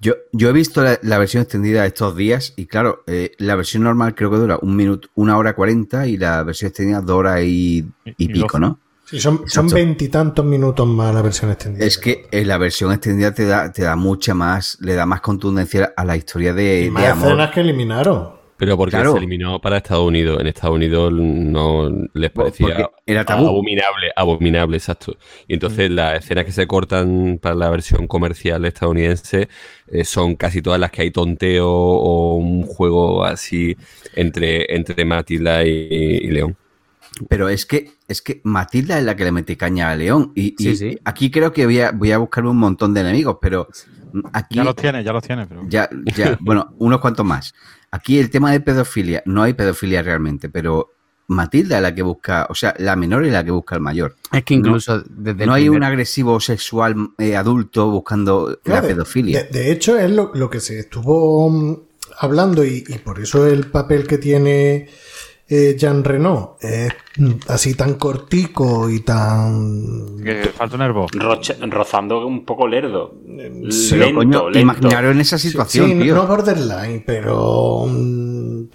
Yo, 0.00 0.14
yo 0.32 0.50
he 0.50 0.52
visto 0.52 0.80
la, 0.80 1.18
versión 1.18 1.42
extendida 1.42 1.84
estos 1.84 2.14
días 2.14 2.54
y 2.54 2.66
claro, 2.66 3.02
eh, 3.08 3.32
la 3.38 3.56
versión 3.56 3.82
normal 3.82 4.14
creo 4.14 4.30
que 4.30 4.36
dura 4.36 4.56
un 4.62 4.76
minuto, 4.76 5.08
una 5.16 5.36
hora 5.36 5.56
cuarenta 5.56 6.06
y 6.06 6.16
la 6.16 6.44
versión 6.44 6.68
extendida 6.68 7.00
dos 7.00 7.16
horas 7.16 7.40
y, 7.42 7.84
pico, 8.16 8.60
¿no? 8.60 8.78
Sí, 9.10 9.20
son 9.20 9.68
veintitantos 9.72 10.44
minutos 10.44 10.86
más 10.86 11.14
la 11.14 11.22
versión 11.22 11.50
extendida. 11.50 11.86
Es 11.86 11.96
que 11.96 12.26
en 12.30 12.46
la 12.46 12.58
versión 12.58 12.92
extendida 12.92 13.32
te 13.32 13.46
da, 13.46 13.72
te 13.72 13.82
da 13.82 13.96
mucha 13.96 14.34
más, 14.34 14.76
le 14.82 14.94
da 14.94 15.06
más 15.06 15.22
contundencia 15.22 15.94
a 15.96 16.04
la 16.04 16.14
historia 16.14 16.52
de, 16.52 16.84
y 16.84 16.90
más 16.90 17.16
escenas 17.16 17.50
que 17.50 17.60
eliminaron. 17.60 18.38
Pero 18.58 18.76
porque 18.76 18.96
se 18.96 19.16
eliminó 19.16 19.60
para 19.60 19.76
Estados 19.76 20.04
Unidos. 20.04 20.40
En 20.40 20.48
Estados 20.48 20.74
Unidos 20.74 21.12
no 21.12 21.88
les 22.12 22.30
parecía 22.30 22.90
era 23.06 23.24
tabú. 23.24 23.46
abominable, 23.46 24.10
abominable, 24.14 24.76
exacto. 24.76 25.16
Y 25.46 25.54
entonces 25.54 25.88
mm. 25.88 25.94
las 25.94 26.24
escenas 26.24 26.44
que 26.44 26.52
se 26.52 26.66
cortan 26.66 27.38
para 27.40 27.54
la 27.54 27.70
versión 27.70 28.08
comercial 28.08 28.64
estadounidense 28.64 29.48
eh, 29.86 30.04
son 30.04 30.34
casi 30.34 30.60
todas 30.60 30.80
las 30.80 30.90
que 30.90 31.02
hay 31.02 31.12
tonteo 31.12 31.70
o 31.70 32.34
un 32.34 32.64
juego 32.64 33.24
así 33.24 33.76
entre, 34.14 34.74
entre 34.74 35.04
Matilda 35.04 35.64
y, 35.64 36.28
León. 36.28 36.56
Pero 37.28 37.48
es 37.48 37.66
que, 37.66 37.92
es 38.06 38.22
que 38.22 38.40
Matilda 38.44 38.98
es 38.98 39.04
la 39.04 39.16
que 39.16 39.24
le 39.24 39.32
mete 39.32 39.56
caña 39.56 39.90
a 39.90 39.96
León. 39.96 40.32
Y, 40.34 40.54
aquí 41.04 41.30
creo 41.30 41.52
que 41.52 41.64
voy 41.64 41.80
a, 41.80 41.92
voy 41.92 42.12
a 42.12 42.18
buscarme 42.18 42.50
un 42.50 42.58
montón 42.58 42.94
de 42.94 43.00
enemigos, 43.00 43.38
pero 43.40 43.68
aquí. 44.32 44.56
Ya 44.56 44.64
los 44.64 44.76
tiene, 44.76 45.02
ya 45.02 45.12
los 45.12 45.22
tiene. 45.22 45.46
Pero... 45.46 45.64
Ya, 45.68 45.88
ya, 46.16 46.36
bueno, 46.40 46.74
unos 46.78 47.00
cuantos 47.00 47.24
más. 47.24 47.54
Aquí 47.90 48.18
el 48.18 48.30
tema 48.30 48.52
de 48.52 48.60
pedofilia, 48.60 49.22
no 49.24 49.42
hay 49.42 49.54
pedofilia 49.54 50.02
realmente, 50.02 50.50
pero 50.50 50.90
Matilda 51.28 51.76
es 51.76 51.82
la 51.82 51.94
que 51.94 52.02
busca, 52.02 52.46
o 52.48 52.54
sea, 52.54 52.74
la 52.78 52.96
menor 52.96 53.24
es 53.24 53.32
la 53.32 53.44
que 53.44 53.50
busca 53.50 53.74
al 53.74 53.82
mayor. 53.82 54.16
Es 54.32 54.44
que 54.44 54.54
incluso 54.54 54.96
no, 54.96 55.04
desde 55.08 55.46
no 55.46 55.52
hay 55.52 55.68
un 55.68 55.82
agresivo 55.82 56.40
sexual 56.40 57.10
eh, 57.18 57.36
adulto 57.36 57.90
buscando 57.90 58.58
la 58.64 58.80
pedofilia. 58.80 59.44
De, 59.44 59.70
hecho, 59.70 59.98
es 59.98 60.10
lo, 60.10 60.50
que 60.50 60.60
se 60.60 60.78
estuvo 60.78 61.50
mm, 61.50 61.76
hablando 62.20 62.64
y, 62.64 62.80
por 63.04 63.20
eso 63.20 63.46
el 63.46 63.66
papel 63.66 64.06
que 64.06 64.16
tiene 64.16 64.88
eh, 65.50 65.76
Jean 65.78 66.04
Renault 66.04 66.62
es 66.62 66.92
así 67.48 67.74
tan 67.74 67.94
cortico 67.94 68.90
y 68.90 69.00
tan. 69.00 70.22
Que 70.22 70.50
falta 70.54 70.76
un 70.76 70.82
herbo. 70.82 71.06
rozando 71.70 72.26
un 72.26 72.44
poco 72.44 72.68
lerdo. 72.68 73.14
Sí, 73.70 73.96
lento, 73.96 74.50
en 74.52 75.20
esa 75.20 75.38
situación. 75.38 75.88
Sí, 75.88 75.94
no 75.94 76.26
borderline, 76.26 77.02
pero. 77.06 77.82
Um, 77.82 78.68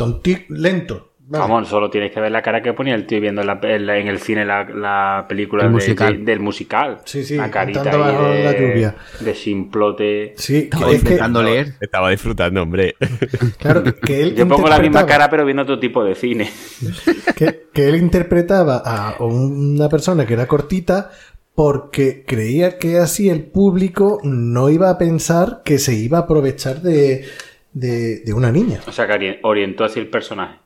lento. 0.50 1.13
Vamos, 1.26 1.70
solo 1.70 1.90
tienes 1.90 2.12
que 2.12 2.20
ver 2.20 2.32
la 2.32 2.42
cara 2.42 2.62
que 2.62 2.74
ponía 2.74 2.96
el 2.96 3.06
tío 3.06 3.22
viendo 3.22 3.42
en, 3.42 4.08
el 4.08 4.20
cine 4.20 4.46
la, 4.46 5.26
película 5.28 5.64
del 5.64 6.40
musical. 6.42 7.00
Sí, 7.06 7.24
sí, 7.24 7.38
la 7.38 7.50
carita 7.50 7.84
de, 7.84 8.44
la 8.44 8.52
lluvia. 8.52 8.96
de 9.22 9.34
simplote. 9.34 10.34
Sí, 10.36 10.70
estaba 10.72 10.94
intentando 10.94 11.42
leer. 11.42 11.76
Estaba 11.80 12.10
disfrutando, 12.10 12.62
hombre. 12.62 12.96
Claro, 13.58 13.84
que 13.84 14.22
él 14.22 14.36
Yo 14.36 14.48
pongo 14.48 14.68
la 14.68 14.80
misma 14.80 15.06
cara, 15.06 15.30
pero 15.30 15.46
viendo 15.46 15.64
otro 15.64 15.80
tipo 15.80 16.04
de 16.04 16.16
cine. 16.16 16.50
Que, 17.36 17.68
que 17.74 17.88
él 17.88 17.96
interpretaba 17.96 18.78
a 18.78 19.24
una 19.24 19.90
persona 19.90 20.26
que 20.26 20.34
era 20.34 20.46
cortita 20.46 21.10
porque 21.56 22.24
creía 22.28 22.78
que 22.78 22.98
así 22.98 23.30
el 23.30 23.44
público 23.44 24.20
no 24.24 24.70
iba 24.70 24.90
a 24.90 24.98
pensar 24.98 25.62
que 25.66 25.80
se 25.80 25.96
iba 25.96 26.20
a 26.20 26.22
aprovechar 26.22 26.82
de, 26.82 27.26
de 27.72 28.34
una 28.34 28.52
niña. 28.52 28.82
O 28.86 28.92
sea, 28.92 29.08
que 29.08 29.40
orientó 29.42 29.84
así 29.84 30.00
el 30.00 30.10
personaje. 30.10 30.63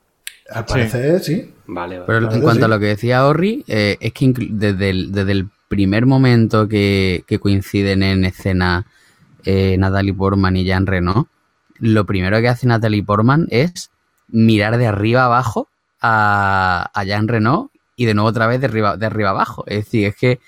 Al 0.49 0.65
parecer, 0.65 1.19
sí. 1.21 1.53
Vale, 1.67 2.01
Pero 2.07 2.31
en 2.31 2.41
cuanto 2.41 2.65
a 2.65 2.67
lo 2.69 2.79
que 2.79 2.85
decía 2.87 3.25
Orri, 3.25 3.63
eh, 3.67 3.97
es 3.99 4.13
que 4.13 4.33
desde 4.49 4.89
el, 4.89 5.11
desde 5.11 5.31
el 5.33 5.49
primer 5.67 6.05
momento 6.05 6.67
que, 6.67 7.23
coinciden 7.41 8.03
en 8.03 8.23
escena 8.23 8.85
eh, 9.43 9.75
Natalie 9.77 10.13
Portman 10.13 10.55
y 10.55 10.63
Jean 10.63 10.85
Reno, 10.85 11.27
lo 11.79 12.05
primero 12.05 12.39
que 12.39 12.47
hace 12.47 12.67
Natalie 12.67 13.03
Portman 13.03 13.47
es 13.49 13.91
mirar 14.29 14.77
de 14.77 14.87
arriba 14.87 15.25
abajo 15.25 15.67
a, 16.01 16.89
a 16.93 17.03
Jean 17.03 17.27
Reno 17.27 17.71
y 17.97 18.05
de 18.05 18.13
nuevo 18.13 18.29
otra 18.29 18.47
vez 18.47 18.61
de 18.61 18.67
arriba, 18.67 18.95
de 18.95 19.05
arriba 19.05 19.31
abajo. 19.31 19.65
Es 19.67 19.85
decir, 19.85 20.05
es 20.07 20.15
que 20.15 20.39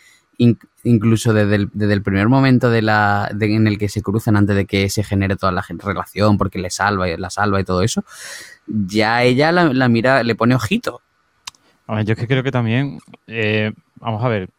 incluso 0.83 1.33
desde 1.33 1.55
el, 1.55 2.01
primer 2.01 2.29
momento 2.29 2.69
de 2.69 2.81
la, 2.81 3.29
en 3.39 3.67
el 3.67 3.77
que 3.77 3.89
se 3.89 4.01
cruzan 4.01 4.37
antes 4.37 4.55
de 4.55 4.65
que 4.65 4.89
se 4.89 5.03
genere 5.03 5.35
toda 5.35 5.51
la 5.51 5.65
relación, 5.67 6.37
porque 6.37 6.59
le 6.59 6.69
salva, 6.69 7.07
la 7.07 7.29
salva 7.29 7.59
y 7.59 7.65
todo 7.65 7.81
eso, 7.81 8.05
ya 8.69 9.23
ella 9.23 9.51
la, 9.51 9.89
mira, 9.89 10.23
le 10.23 10.35
pone 10.35 10.55
ojito. 10.55 11.01
A 11.87 12.01
yo 12.01 12.13
es 12.13 12.19
que 12.19 12.27
creo 12.27 12.43
que 12.43 12.51
también, 12.51 12.99
eh, 13.27 13.71
vamos 13.95 14.23
a 14.23 14.27
ver, 14.27 14.49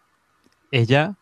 ella 0.73 1.15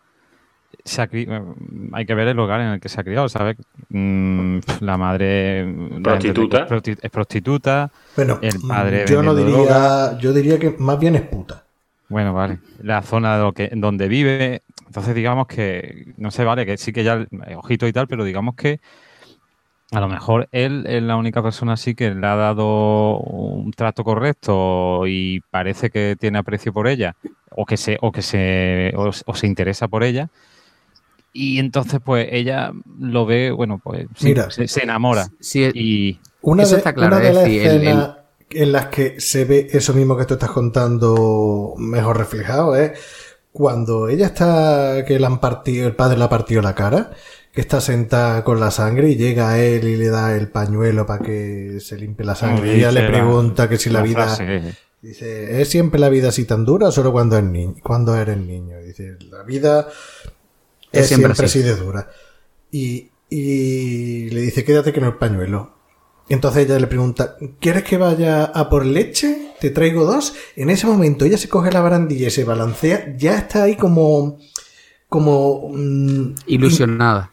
se 0.85 1.03
hay 1.03 2.07
que 2.07 2.15
ver 2.15 2.29
el 2.29 2.37
lugar 2.37 2.61
en 2.61 2.69
el 2.69 2.81
que 2.81 2.89
se 2.89 3.01
ha 3.01 3.05
criado, 3.05 3.29
¿sabes? 3.29 3.57
Mm, 3.91 4.59
la 4.81 4.97
madre 4.97 5.67
prostituta 6.03 6.67
es 7.03 7.11
prostituta. 7.11 7.91
Bueno, 8.17 8.39
el 8.41 8.55
padre 8.67 9.05
yo 9.07 9.23
no 9.23 9.35
diría, 9.35 10.19
yo 10.19 10.33
diría 10.33 10.59
que 10.59 10.75
más 10.79 10.99
bien 10.99 11.17
es 11.17 11.23
puta. 11.23 11.65
Bueno, 12.09 12.33
vale. 12.33 12.59
La 12.83 13.03
zona 13.03 13.37
de 13.37 13.43
lo 13.43 13.53
que, 13.53 13.71
donde 13.75 14.09
vive. 14.09 14.63
Entonces, 14.87 15.15
digamos 15.15 15.47
que, 15.47 16.15
no 16.17 16.31
sé, 16.31 16.45
vale, 16.45 16.65
que 16.65 16.79
sí 16.79 16.93
que 16.93 17.05
ya, 17.05 17.27
ojito 17.57 17.87
y 17.87 17.93
tal, 17.93 18.09
pero 18.09 18.25
digamos 18.25 18.55
que 18.55 18.81
a 19.91 20.01
lo 20.01 20.09
mejor 20.09 20.49
él 20.53 20.85
es 20.87 21.03
la 21.03 21.17
única 21.17 21.43
persona 21.43 21.73
así 21.75 21.95
que 21.95 22.11
le 22.15 22.27
ha 22.27 22.37
dado 22.37 23.19
un 23.19 23.73
trato 23.73 24.05
correcto 24.05 25.07
y 25.07 25.41
parece 25.51 25.91
que 25.91 26.17
tiene 26.19 26.39
aprecio 26.39 26.73
por 26.73 26.89
ella 26.89 27.17
o 27.51 27.65
que 27.65 27.77
se 27.77 27.97
o 28.03 28.13
que 28.13 28.23
se 28.23 28.93
o, 28.97 29.35
se 29.35 29.47
interesa 29.47 29.89
por 29.89 30.05
ella. 30.05 30.29
Y 31.33 31.59
entonces 31.59 32.01
pues 32.05 32.29
ella 32.31 32.73
lo 32.99 33.25
ve 33.25 33.51
bueno 33.51 33.81
pues 33.83 34.07
se, 34.17 34.83
enamora. 34.83 35.29
sí, 35.41 35.71
y 35.75 36.21
una 36.43 36.65
eso 36.65 36.77
está 36.77 36.93
claro 36.93 37.19
de 37.19 37.33
las 37.33 38.19
en 38.51 38.73
las 38.73 38.87
que 38.87 39.21
se 39.21 39.45
ve 39.45 39.69
eso 39.73 39.93
mismo 39.95 40.17
que 40.17 40.25
tú 40.25 40.35
estás 40.35 40.51
contando 40.51 41.75
mejor 41.77 42.17
reflejado 42.17 42.77
es 42.77 42.93
cuando 43.53 44.09
ella 44.09 44.27
está 44.27 45.05
que 45.07 45.19
le 45.19 45.27
han 45.27 45.39
partido 45.39 45.87
el 45.87 45.95
padre 45.95 46.19
le 46.19 46.25
ha 46.25 46.29
partido 46.29 46.63
la 46.63 46.75
cara 46.75 47.11
está 47.61 47.81
sentada 47.81 48.45
con 48.45 48.61
la 48.61 48.71
sangre 48.71 49.11
y 49.11 49.17
llega 49.17 49.51
a 49.51 49.59
él 49.59 49.89
y 49.89 49.97
le 49.97 50.09
da 50.09 50.37
el 50.37 50.49
pañuelo 50.49 51.07
para 51.07 51.25
que 51.25 51.79
se 51.81 51.97
limpie 51.97 52.25
la 52.25 52.35
sangre. 52.35 52.69
y 52.69 52.79
ella 52.79 52.93
le 52.93 53.09
pregunta 53.09 53.69
que 53.69 53.79
si 53.79 53.91
la, 53.91 54.03
vida... 54.03 54.37
Dice, 55.01 55.61
¿es 55.61 55.69
siempre 55.69 56.01
la 56.01 56.09
vida 56.09 56.31
así 56.31 56.45
tan 56.45 56.65
dura 56.65 56.89
o 56.89 56.93
solo 56.93 57.13
cuando, 57.13 57.39
es 57.39 57.83
cuando 57.83 58.17
eres 58.17 58.37
niño? 58.37 58.79
Dice, 58.79 59.17
la 59.31 59.45
vida 59.45 59.89
es, 60.91 61.07
siempre, 61.07 61.33
así. 61.33 61.61
de 61.61 61.77
dura. 61.77 62.11
Y, 62.73 63.11
y 63.31 64.31
le 64.31 64.41
dice, 64.41 64.65
quédate 64.65 64.93
con 64.93 65.05
el 65.05 65.15
pañuelo. 65.15 65.75
Y 66.29 66.35
entonces 66.35 66.67
ella 66.67 66.79
le 66.79 66.89
pregunta, 66.89 67.37
¿quieres 67.61 67.85
que 67.85 67.97
vaya 67.97 68.45
a 68.45 68.69
por 68.69 68.85
leche? 68.85 69.53
Te 69.61 69.71
traigo 69.71 70.05
dos. 70.05 70.35
En 70.57 70.69
ese 70.69 70.87
momento 70.87 71.25
ella 71.25 71.39
se 71.39 71.49
coge 71.49 71.73
la 71.73 71.81
barandilla 71.81 72.29
y 72.29 72.31
se 72.33 72.45
balancea. 72.45 73.17
Ya 73.17 73.39
está 73.39 73.63
ahí 73.63 73.77
como... 73.77 74.39
como... 75.09 75.71
Mm, 75.73 76.35
Ilusionada. 76.47 77.33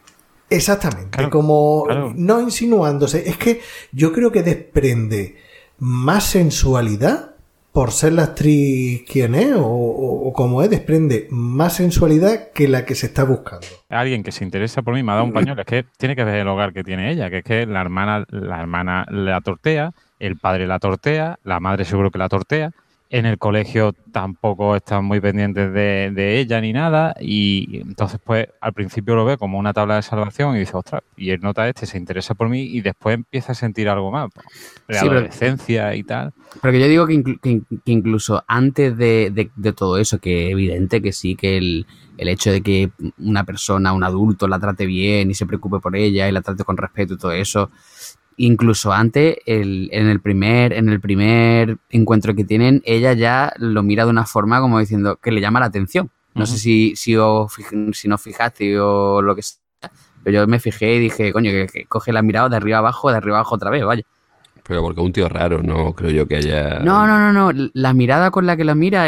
Exactamente, 0.50 1.30
como 1.30 1.86
no 2.16 2.42
insinuándose. 2.42 3.28
Es 3.28 3.38
que 3.38 3.62
yo 3.92 4.14
creo 4.14 4.32
que 4.32 4.44
desprende 4.44 5.38
más 5.80 6.24
sensualidad 6.26 7.36
por 7.76 7.92
ser 7.92 8.14
la 8.14 8.24
actriz 8.24 9.04
quien 9.06 9.36
es 9.36 9.52
o, 9.58 10.32
como 10.34 10.64
es, 10.64 10.70
desprende 10.70 11.28
más 11.30 11.74
sensualidad 11.74 12.54
que 12.54 12.70
la 12.70 12.86
que 12.86 12.96
se 12.96 13.08
está 13.08 13.26
buscando. 13.26 13.68
Alguien 13.90 14.24
que 14.24 14.32
se 14.32 14.46
interesa 14.46 14.82
por 14.82 14.94
mí 14.94 15.04
me 15.04 15.12
ha 15.12 15.16
dado 15.16 15.26
un 15.26 15.34
pañuelo, 15.34 15.60
es 15.60 15.68
que 15.68 15.86
tiene 15.98 16.16
que 16.16 16.24
ver 16.24 16.36
el 16.36 16.48
hogar 16.48 16.72
que 16.72 16.86
tiene 16.86 17.12
ella, 17.12 17.30
que 17.30 17.40
es 17.40 17.44
que 17.44 17.66
la 17.66 17.82
hermana, 17.82 18.24
la 18.30 18.62
hermana 18.62 19.06
la 19.10 19.42
tortea, 19.42 19.92
el 20.20 20.38
padre 20.38 20.68
la 20.68 20.80
tortea, 20.80 21.38
la 21.44 21.60
madre 21.60 21.84
seguro 21.84 22.12
que 22.12 22.18
la 22.18 22.30
tortea, 22.30 22.72
en 23.16 23.26
el 23.26 23.38
colegio 23.38 23.94
tampoco 24.12 24.76
están 24.76 25.06
muy 25.06 25.22
pendientes 25.22 25.72
de, 25.72 26.38
ella 26.38 26.60
ni 26.60 26.74
nada 26.74 27.16
y 27.18 27.80
entonces 27.80 28.20
pues 28.22 28.50
al 28.60 28.74
principio 28.74 29.16
lo 29.16 29.24
ve 29.24 29.38
como 29.38 29.58
una 29.58 29.72
tabla 29.72 29.96
de 29.96 30.02
salvación 30.02 30.58
y 30.58 30.60
dice, 30.60 30.76
ostras, 30.76 31.02
y 31.16 31.30
él 31.30 31.40
nota 31.42 31.70
este, 31.70 31.86
se 31.86 31.98
interesa 31.98 32.34
por 32.36 32.50
mí 32.50 32.64
y 32.64 32.82
después 32.82 33.16
empieza 33.16 33.54
a 33.54 33.56
sentir 33.56 33.88
algo 33.88 34.12
más, 34.12 34.32
de 34.90 34.98
adolescencia 34.98 35.96
y 35.96 36.04
tal. 36.04 36.34
Pero 36.62 36.74
que 36.74 36.80
yo 36.82 36.88
digo 36.90 37.08
que, 37.08 37.62
incluso 37.86 38.44
antes 38.50 38.98
de, 38.98 39.50
todo 39.74 39.98
eso, 39.98 40.20
que 40.20 40.50
evidente 40.50 41.02
que 41.02 41.14
sí, 41.14 41.38
que 41.38 41.56
el, 41.56 41.88
el 42.18 42.28
hecho 42.28 42.52
de 42.52 42.62
que 42.62 42.92
una 43.20 43.46
persona, 43.46 43.94
un 43.94 44.04
adulto 44.04 44.46
la 44.50 44.60
trate 44.60 44.86
bien 44.86 45.32
y 45.32 45.36
se 45.36 45.46
preocupe 45.46 45.80
por 45.80 45.96
ella 45.96 46.28
y 46.28 46.34
la 46.34 46.42
trate 46.42 46.66
con 46.66 46.76
respeto 46.76 47.14
y 47.14 47.18
todo 47.18 47.32
eso, 47.32 47.72
incluso 48.38 48.92
antes, 48.92 49.38
el, 49.46 49.90
en, 49.92 50.08
el 50.08 50.20
primer, 50.22 50.74
en 50.74 50.90
el 50.90 51.00
primer 51.00 51.78
encuentro 51.90 52.36
que 52.36 52.44
tienen, 52.44 52.82
ella 52.86 53.14
ya 53.14 53.54
lo 53.58 53.84
mira 53.84 54.06
de 54.06 54.12
una 54.12 54.26
forma 54.26 54.60
como 54.60 54.80
diciendo 54.80 55.18
que 55.18 55.32
le 55.32 55.42
llama 55.42 55.60
la 55.60 55.68
atención. 55.68 56.10
No 56.34 56.46
sé 56.46 56.58
si, 56.58 56.98
si, 56.98 57.16
os, 57.16 57.54
si 57.94 58.08
no 58.10 58.18
fijaste 58.18 58.78
o 58.78 59.22
lo 59.22 59.36
que 59.36 59.42
sea, 59.42 59.90
pero 60.22 60.42
yo 60.42 60.48
me 60.48 60.60
fijé 60.60 60.96
y 60.96 61.00
dije, 61.00 61.32
coño, 61.32 61.50
que, 61.52 61.86
coge 61.88 62.12
la 62.12 62.22
mirada 62.22 62.50
de 62.50 62.58
arriba 62.58 62.80
abajo, 62.80 63.10
de 63.10 63.18
arriba 63.18 63.38
abajo 63.38 63.56
otra 63.56 63.70
vez, 63.70 63.86
vaya. 63.86 64.04
Pero 64.68 64.82
porque 64.82 65.00
un 65.00 65.14
tío 65.14 65.30
raro, 65.30 65.64
no 65.64 65.94
creo 65.94 66.12
yo 66.12 66.28
que 66.28 66.38
haya... 66.38 66.80
No, 66.80 67.08
no, 67.08 67.20
no, 67.20 67.32
no. 67.32 67.70
La 67.74 67.94
mirada 67.94 68.32
con 68.32 68.46
la 68.46 68.58
que 68.58 68.66
la 68.66 68.76
mira 68.76 69.06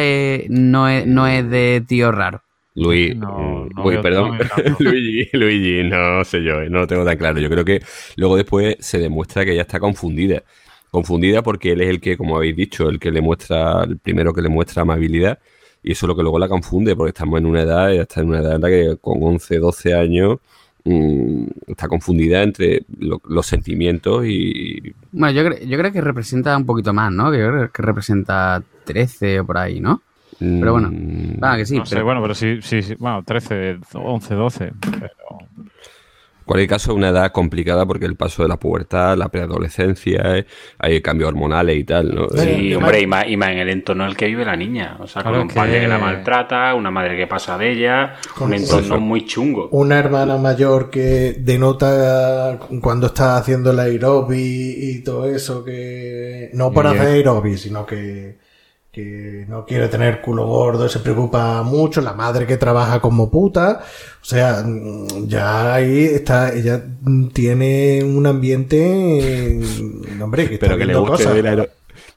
no, 0.49 0.88
es, 0.88 1.05
no 1.05 1.28
es 1.28 1.49
de 1.49 1.84
tío 1.86 2.11
raro. 2.13 2.43
Luis, 2.78 3.15
no, 3.15 3.67
mm, 3.73 4.01
perdón, 4.03 4.38
Luigi, 4.80 5.28
Luigi, 5.34 5.84
no 5.84 6.23
sé 6.23 6.43
yo, 6.43 6.61
eh, 6.61 6.69
no 6.69 6.82
lo 6.82 6.88
tengo 6.88 7.03
tan 7.03 7.17
claro. 7.17 7.39
Yo 7.39 7.49
creo 7.49 7.65
que 7.65 7.82
luego 8.17 8.38
después 8.38 8.78
se 8.80 8.99
demuestra 8.99 9.43
que 9.43 9.53
ella 9.53 9.63
está 9.63 9.80
confundida. 9.80 10.43
Confundida 10.91 11.41
porque 11.41 11.71
él 11.71 11.82
es 11.82 11.89
el 11.89 11.99
que, 11.99 12.15
como 12.15 12.38
habéis 12.38 12.55
dicho, 12.55 12.88
el 12.88 12.99
que 12.99 13.11
le 13.11 13.19
muestra, 13.19 13.84
el 13.84 13.97
primero 13.97 14.32
que 14.32 14.43
le 14.43 14.49
muestra 14.49 14.84
amabilidad. 14.84 15.39
Y 15.82 15.93
eso 15.93 16.05
es 16.05 16.07
lo 16.07 16.15
que 16.15 16.21
luego 16.21 16.38
la 16.38 16.47
confunde, 16.47 16.95
porque 16.95 17.09
estamos 17.09 17.39
en 17.39 17.47
una 17.47 17.63
edad, 17.63 17.91
ella 17.91 18.03
está 18.03 18.21
en 18.21 18.30
una 18.30 18.39
edad 18.39 18.55
en 18.55 18.61
la 18.61 18.69
que 18.69 18.97
con 19.01 19.23
11, 19.23 19.57
12 19.57 19.93
años 19.95 20.38
mm, 20.84 21.45
está 21.67 21.88
confundida 21.88 22.43
entre 22.43 22.84
los 22.99 23.47
sentimientos 23.47 24.23
y... 24.28 24.93
Bueno, 25.11 25.32
yo, 25.41 25.57
yo 25.65 25.78
creo 25.80 25.91
que 25.91 26.01
representa 26.01 26.55
un 26.55 26.65
poquito 26.67 26.93
más, 26.93 27.11
¿no? 27.11 27.32
Que 27.32 27.39
yo 27.39 27.47
creo 27.47 27.71
que 27.71 27.82
representa 27.82 28.61
13 28.86 29.39
o 29.39 29.45
por 29.47 29.57
ahí, 29.57 29.80
¿no? 29.80 30.03
Pero 30.39 30.71
bueno, 30.71 30.89
mm. 30.91 31.43
va, 31.43 31.57
que 31.57 31.65
sí. 31.65 31.77
No 31.77 31.85
sé, 31.85 32.01
bueno, 32.01 32.21
pero 32.21 32.35
sí, 32.35 32.59
sí, 32.61 32.81
sí, 32.81 32.95
bueno, 32.99 33.23
13, 33.23 33.79
11, 33.93 34.35
12. 34.35 34.71
Pero... 34.99 35.11
En 36.47 36.49
cualquier 36.49 36.69
caso, 36.69 36.91
es 36.91 36.97
una 36.97 37.09
edad 37.09 37.29
complicada 37.33 37.85
porque 37.85 38.05
el 38.05 38.15
paso 38.15 38.41
de 38.41 38.47
la 38.47 38.55
pubertad, 38.55 39.17
la 39.17 39.27
preadolescencia, 39.27 40.38
eh, 40.38 40.45
hay 40.79 41.01
cambios 41.01 41.27
hormonales 41.27 41.75
y 41.75 41.83
tal, 41.83 42.15
¿no? 42.15 42.29
Sí, 42.29 42.73
hombre, 42.73 43.01
y 43.01 43.05
más, 43.05 43.27
y 43.27 43.35
más, 43.35 43.49
en 43.49 43.57
el 43.57 43.69
entorno 43.69 44.05
en 44.05 44.11
el 44.11 44.15
que 44.15 44.27
vive 44.27 44.45
la 44.45 44.55
niña. 44.55 44.95
O 45.01 45.07
sea, 45.07 45.23
con 45.23 45.38
un 45.38 45.49
padre 45.49 45.81
que 45.81 45.89
la 45.89 45.97
maltrata, 45.97 46.73
una 46.73 46.89
madre 46.89 47.17
que 47.17 47.27
pasa 47.27 47.57
de 47.57 47.73
ella, 47.73 48.15
un 48.39 48.53
entorno 48.53 48.97
muy 48.97 49.25
chungo. 49.25 49.67
Una 49.73 49.99
hermana 49.99 50.38
mayor 50.38 50.89
que 50.89 51.35
denota 51.38 52.57
cuando 52.81 53.07
está 53.07 53.35
haciendo 53.35 53.71
el 53.71 53.79
aerobi 53.79 54.73
y 54.77 55.03
todo 55.03 55.25
eso, 55.25 55.65
que 55.65 56.49
no 56.53 56.71
por 56.71 56.88
hacer 56.88 57.07
aerobi, 57.07 57.57
sino 57.57 57.85
que 57.85 58.38
que 58.97 59.45
no 59.47 59.63
quiere 59.63 59.89
tener 59.89 60.21
culo 60.21 60.47
gordo, 60.47 60.89
se 60.89 60.97
preocupa 60.97 61.61
mucho, 61.61 62.01
la 62.01 62.13
madre 62.13 62.47
que 62.47 62.57
trabaja 62.57 62.99
como 62.99 63.29
puta, 63.29 63.81
o 64.19 64.25
sea, 64.25 64.65
ya 65.27 65.75
ahí 65.75 66.05
está, 66.05 66.51
ella 66.51 66.83
tiene 67.31 68.03
un 68.03 68.25
ambiente, 68.25 69.59
hombre, 70.19 70.49
que 70.49 70.57
Pero 70.57 70.79
que 70.79 70.85
le 70.85 70.95
guste 70.95 71.67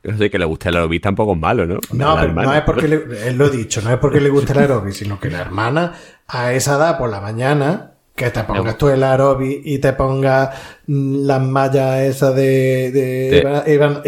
no 0.02 0.16
sé, 0.16 0.30
que 0.30 0.38
le 0.38 0.46
guste 0.46 0.70
el 0.70 0.76
aerobis 0.76 1.02
tampoco 1.02 1.34
es 1.34 1.38
malo, 1.38 1.66
¿no? 1.66 1.74
No, 1.92 2.16
pero 2.18 2.32
no 2.32 2.54
es 2.54 2.62
porque, 2.62 2.88
le, 2.88 3.28
él 3.28 3.36
lo 3.36 3.48
he 3.48 3.50
dicho, 3.50 3.82
no 3.82 3.90
es 3.90 3.98
porque 3.98 4.22
le 4.22 4.30
guste 4.30 4.54
el 4.54 4.60
aerobis, 4.60 4.96
sino 4.96 5.20
que 5.20 5.28
la 5.28 5.42
hermana 5.42 5.92
a 6.26 6.54
esa 6.54 6.76
edad 6.76 6.96
por 6.96 7.10
la 7.10 7.20
mañana 7.20 7.92
que 8.20 8.30
te 8.30 8.44
pongas 8.44 8.76
tú 8.76 8.88
el 8.90 9.02
aerobi 9.02 9.62
y 9.64 9.78
te 9.78 9.94
pongas 9.94 10.50
las 10.86 11.40
mallas 11.40 12.00
esas 12.00 12.34
de, 12.36 12.90
de 12.92 13.38
Iván, 13.66 14.02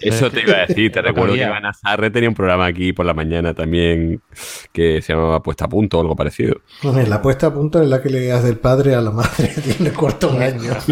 Eso 0.00 0.30
te 0.30 0.40
iba 0.40 0.56
a 0.56 0.66
decir, 0.66 0.90
te 0.90 1.02
recuerdo 1.08 1.34
que 1.34 1.42
Iván 1.42 1.66
Azarre 1.66 2.10
tenía 2.10 2.30
un 2.30 2.34
programa 2.34 2.64
aquí 2.64 2.94
por 2.94 3.04
la 3.04 3.12
mañana 3.12 3.52
también 3.52 4.22
que 4.72 5.02
se 5.02 5.12
llamaba 5.12 5.42
Puesta 5.42 5.66
a 5.66 5.68
Punto 5.68 5.98
o 5.98 6.00
algo 6.00 6.16
parecido. 6.16 6.62
la 6.82 7.20
puesta 7.20 7.48
a 7.48 7.52
punto 7.52 7.82
es 7.82 7.88
la 7.88 8.00
que 8.00 8.08
le 8.08 8.28
das 8.28 8.44
del 8.44 8.56
padre 8.56 8.94
a 8.94 9.02
la 9.02 9.10
madre, 9.10 9.52
tiene 9.76 9.92
corto 9.92 10.30
un 10.30 10.40
año. 10.40 10.72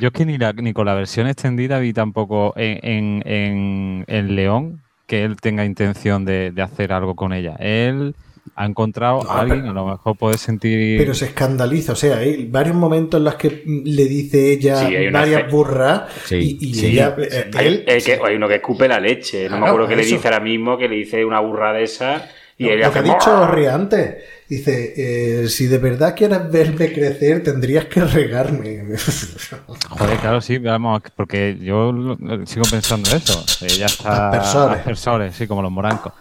Yo 0.00 0.08
es 0.08 0.14
que 0.14 0.26
ni, 0.26 0.36
ni, 0.36 0.72
con 0.74 0.84
la 0.84 0.94
versión 0.94 1.28
extendida 1.28 1.78
vi 1.78 1.94
tampoco 1.94 2.52
en, 2.56 3.22
en, 3.26 4.04
en, 4.06 4.34
León 4.34 4.82
que 5.06 5.24
él 5.24 5.36
tenga 5.36 5.64
intención 5.64 6.26
de, 6.26 6.50
de 6.52 6.62
hacer 6.62 6.92
algo 6.92 7.14
con 7.14 7.32
ella. 7.32 7.56
Él 7.58 8.14
ha 8.56 8.66
encontrado 8.66 9.28
a 9.30 9.40
alguien, 9.40 9.66
a 9.66 9.72
lo 9.72 9.86
mejor 9.86 10.16
puede 10.16 10.38
sentir. 10.38 10.98
Pero 10.98 11.14
se 11.14 11.26
escandaliza, 11.26 11.92
o 11.92 11.96
sea, 11.96 12.18
hay 12.18 12.46
varios 12.46 12.76
momentos 12.76 13.18
en 13.18 13.24
los 13.24 13.34
que 13.36 13.62
le 13.66 14.04
dice 14.04 14.52
ella 14.52 14.88
varias 15.10 15.50
burras 15.50 16.02
y, 16.30 16.86
ella. 16.86 17.16
Eh, 17.18 17.50
hay, 17.54 18.36
uno 18.36 18.48
que 18.48 18.56
escupe 18.56 18.86
la 18.86 19.00
leche, 19.00 19.48
no 19.48 19.58
me 19.58 19.66
acuerdo 19.66 19.88
qué 19.88 19.96
le 19.96 20.04
dice 20.04 20.28
ahora 20.28 20.40
mismo, 20.40 20.78
que 20.78 20.88
le 20.88 20.96
dice 20.96 21.24
una 21.24 21.40
burra 21.40 21.72
de 21.72 21.84
esa. 21.84 22.28
Y 22.56 22.68
lo, 22.68 22.92
que 22.92 22.98
ha 23.00 23.02
dicho 23.02 23.44
antes, 23.72 24.14
dice, 24.48 24.94
eh, 24.96 25.48
si 25.48 25.66
de 25.66 25.78
verdad 25.78 26.14
quieres 26.14 26.48
verme 26.52 26.92
crecer, 26.92 27.42
tendrías 27.42 27.86
que 27.86 28.04
regarme. 28.04 28.84
Joder, 29.90 30.18
claro, 30.18 30.40
sí, 30.40 30.58
vamos, 30.58 31.02
porque 31.16 31.58
yo 31.60 32.16
sigo 32.44 32.64
pensando 32.70 33.10
eso. 33.10 33.44
Ella 33.60 33.86
está... 33.86 34.28
Aspersores. 34.70 35.34
sí, 35.34 35.48
como 35.48 35.62
los 35.62 35.72
morancos 35.72 36.12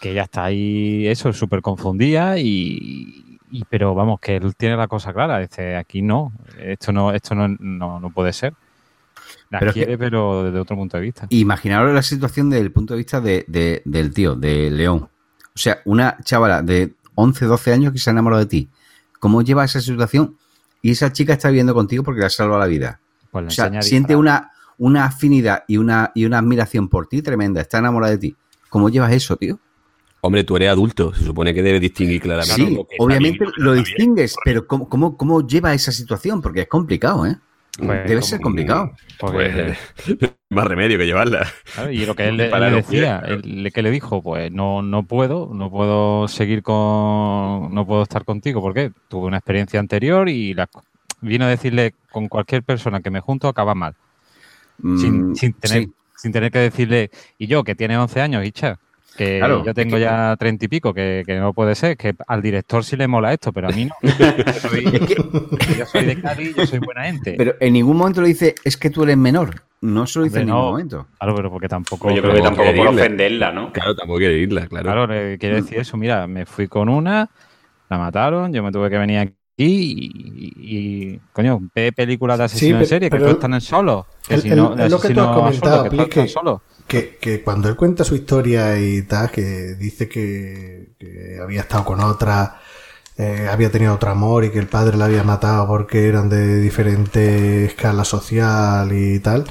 que 0.00 0.14
ya 0.14 0.22
está 0.22 0.44
ahí, 0.44 1.06
eso, 1.06 1.32
súper 1.32 1.60
confundida 1.60 2.38
y, 2.38 3.38
pero 3.68 3.94
vamos, 3.94 4.20
que 4.20 4.36
él 4.36 4.54
tiene 4.56 4.76
la 4.76 4.88
cosa 4.88 5.12
clara, 5.12 5.38
dice, 5.38 5.76
aquí 5.76 6.02
no, 6.02 6.32
esto 6.58 6.92
no, 6.92 7.12
esto 7.12 7.34
no, 7.34 7.48
no, 7.48 8.10
puede 8.10 8.32
ser. 8.32 8.54
La 9.50 9.58
pero 9.58 9.72
quiere, 9.72 9.98
pero 9.98 10.44
desde 10.44 10.58
otro 10.58 10.76
punto 10.76 10.96
de 10.96 11.02
vista. 11.02 11.26
Imaginaros 11.30 11.92
la 11.92 12.02
situación 12.02 12.50
desde 12.50 12.64
el 12.64 12.72
punto 12.72 12.94
de 12.94 12.98
vista 12.98 13.20
de, 13.20 13.82
del 13.84 14.12
tío, 14.12 14.34
de 14.34 14.70
León. 14.70 15.08
O 15.54 15.58
sea, 15.58 15.80
una 15.86 16.18
chavala 16.22 16.62
de 16.62 16.94
11, 17.14 17.46
12 17.46 17.72
años 17.72 17.92
que 17.92 17.98
se 17.98 18.10
ha 18.10 18.12
enamorado 18.12 18.40
de 18.40 18.48
ti. 18.48 18.68
¿Cómo 19.18 19.42
lleva 19.42 19.64
esa 19.64 19.80
situación? 19.80 20.36
Y 20.82 20.92
esa 20.92 21.12
chica 21.12 21.32
está 21.32 21.48
viviendo 21.48 21.74
contigo 21.74 22.04
porque 22.04 22.20
le 22.20 22.26
ha 22.26 22.30
salvado 22.30 22.60
la 22.60 22.66
vida. 22.66 23.00
Pues 23.30 23.46
o 23.46 23.50
sea, 23.50 23.82
siente 23.82 24.14
una, 24.14 24.52
una 24.76 25.06
afinidad 25.06 25.64
y 25.66 25.78
una, 25.78 26.12
y 26.14 26.26
una 26.26 26.38
admiración 26.38 26.88
por 26.88 27.08
ti 27.08 27.22
tremenda. 27.22 27.60
Está 27.60 27.78
enamorada 27.78 28.12
de 28.12 28.18
ti. 28.18 28.36
¿Cómo 28.68 28.90
llevas 28.90 29.12
eso, 29.12 29.36
tío? 29.36 29.58
Hombre, 30.20 30.44
tú 30.44 30.56
eres 30.56 30.70
adulto, 30.70 31.14
se 31.14 31.24
supone 31.24 31.54
que 31.54 31.62
debes 31.62 31.80
distinguir 31.80 32.20
claramente. 32.20 32.54
Sí, 32.56 32.86
obviamente 32.98 33.44
lo 33.56 33.74
distingues, 33.74 34.36
pero 34.44 34.66
¿cómo, 34.66 34.88
cómo, 34.88 35.16
cómo 35.16 35.46
lleva 35.46 35.74
esa 35.74 35.92
situación? 35.92 36.42
Porque 36.42 36.62
es 36.62 36.68
complicado, 36.68 37.24
¿eh? 37.26 37.36
Pues, 37.78 38.08
Debe 38.08 38.22
ser 38.22 38.40
complicado. 38.40 38.92
Pues, 39.20 39.78
más 40.50 40.66
remedio 40.66 40.98
que 40.98 41.06
llevarla. 41.06 41.46
y 41.92 42.04
lo 42.04 42.16
que 42.16 42.24
él, 42.28 42.36
le 42.36 42.48
decía, 42.48 43.22
que 43.72 43.82
le 43.82 43.90
dijo, 43.90 44.22
pues 44.22 44.50
no, 44.50 44.82
no 44.82 45.04
puedo, 45.04 45.50
no 45.54 45.70
puedo 45.70 46.26
seguir 46.26 46.62
con, 46.62 47.72
no 47.72 47.86
puedo 47.86 48.02
estar 48.02 48.24
contigo, 48.24 48.60
porque 48.60 48.90
tuve 49.08 49.26
una 49.26 49.36
experiencia 49.36 49.78
anterior 49.78 50.28
y 50.28 50.54
la, 50.54 50.68
vino 51.20 51.44
a 51.44 51.48
decirle 51.48 51.94
con 52.10 52.28
cualquier 52.28 52.64
persona 52.64 53.00
que 53.00 53.10
me 53.10 53.20
junto 53.20 53.48
acaba 53.48 53.74
mal. 53.74 53.94
sin, 54.82 55.30
mm, 55.30 55.34
tener, 55.60 55.88
sin 56.16 56.32
tener 56.32 56.50
que 56.50 56.58
decirle, 56.58 57.10
y 57.38 57.46
yo 57.46 57.62
que 57.62 57.76
tiene 57.76 57.96
11 57.96 58.20
años, 58.20 58.44
Icha, 58.44 58.80
Que 59.18 59.40
yo 59.66 59.74
tengo 59.74 59.98
ya 59.98 60.36
treinta 60.38 60.64
y 60.64 60.68
pico, 60.68 60.94
que, 60.94 61.24
no 61.40 61.52
puede 61.52 61.74
ser, 61.74 61.96
que 61.96 62.14
al 62.28 62.40
director 62.40 62.84
sí 62.84 62.96
le 62.96 63.08
mola 63.08 63.32
esto, 63.32 63.52
pero 63.52 63.68
a 63.68 63.72
mí 63.72 63.84
no. 63.84 63.94
yo, 65.76 65.86
soy, 65.86 66.04
de 66.04 66.20
Cali, 66.22 66.54
yo 66.54 66.64
soy 66.64 66.78
buena 66.78 67.02
gente. 67.02 67.34
Pero 67.36 67.56
en 67.58 67.72
ningún 67.72 67.96
momento 67.96 68.22
le 68.22 68.28
dice, 68.28 68.54
es 68.62 68.76
que 68.76 68.90
tú 68.90 69.02
eres 69.02 69.16
menor. 69.16 69.62
No 69.80 70.06
se 70.06 70.20
lo 70.20 70.24
dice 70.24 70.38
en 70.38 70.46
ningún 70.46 70.62
momento. 70.62 71.08
Claro, 71.18 71.34
pero 71.34 71.50
porque 71.50 71.68
tampoco. 71.68 72.04
Pues 72.04 72.14
yo 72.14 72.22
creo 72.22 72.34
que 72.34 72.42
tampoco 72.42 72.72
por 72.76 72.86
ofenderla, 72.86 73.50
¿no? 73.50 73.72
Claro, 73.72 73.96
tampoco 73.96 74.18
quiere 74.20 74.38
irla, 74.38 74.68
claro. 74.68 74.84
Claro, 74.84 75.36
quiere 75.36 75.56
decir 75.56 75.78
eso. 75.78 75.96
Mira, 75.96 76.28
me 76.28 76.46
fui 76.46 76.68
con 76.68 76.88
una, 76.88 77.28
la 77.90 77.98
mataron, 77.98 78.52
yo 78.52 78.62
me 78.62 78.70
tuve 78.70 78.88
que 78.88 78.98
venir 78.98 79.18
aquí 79.18 79.34
y, 79.56 81.20
coño, 81.32 81.58
ve 81.74 81.90
películas 81.90 82.38
de 82.38 82.44
asesino 82.44 82.78
en 82.78 82.86
serie 82.86 83.10
que 83.10 83.18
tú 83.18 83.26
están 83.26 83.54
en 83.54 83.60
solo. 83.60 84.06
Que 84.28 84.38
si 84.38 84.50
no, 84.50 84.76
lo 84.76 85.00
que 85.00 85.12
tú 85.12 85.20
has 85.20 85.36
comentado, 85.36 86.08
que, 86.08 86.28
que, 86.88 87.42
cuando 87.44 87.68
él 87.68 87.76
cuenta 87.76 88.02
su 88.02 88.16
historia 88.16 88.78
y 88.78 89.02
tal, 89.02 89.30
que 89.30 89.74
dice 89.74 90.08
que, 90.08 90.88
había 91.40 91.60
estado 91.60 91.84
con 91.84 92.00
otra, 92.00 92.60
eh, 93.16 93.48
había 93.50 93.70
tenido 93.70 93.94
otro 93.94 94.10
amor 94.10 94.44
y 94.44 94.50
que 94.50 94.58
el 94.58 94.66
padre 94.66 94.96
la 94.96 95.04
había 95.04 95.22
matado 95.22 95.66
porque 95.66 96.08
eran 96.08 96.28
de 96.28 96.60
diferente 96.60 97.66
escala 97.66 98.04
social 98.04 98.90
y 98.92 99.20
tal, 99.20 99.44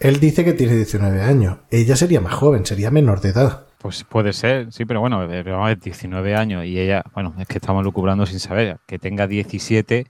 él 0.00 0.18
dice 0.18 0.44
que 0.44 0.54
tiene 0.54 0.74
19 0.74 1.22
años. 1.22 1.58
Ella 1.70 1.94
sería 1.94 2.20
más 2.20 2.34
joven, 2.34 2.64
sería 2.66 2.90
menor 2.90 3.20
de 3.20 3.28
edad. 3.28 3.66
Pues 3.78 4.04
puede 4.04 4.32
ser, 4.32 4.72
sí, 4.72 4.84
pero 4.84 5.00
bueno, 5.00 5.26
pero 5.28 5.62
19 5.74 6.34
años 6.34 6.64
y 6.64 6.78
ella, 6.78 7.02
bueno, 7.14 7.34
es 7.38 7.46
que 7.46 7.58
estamos 7.58 7.84
lucubrando 7.84 8.26
sin 8.26 8.40
saber, 8.40 8.78
que 8.86 8.98
tenga 8.98 9.26
17, 9.26 10.06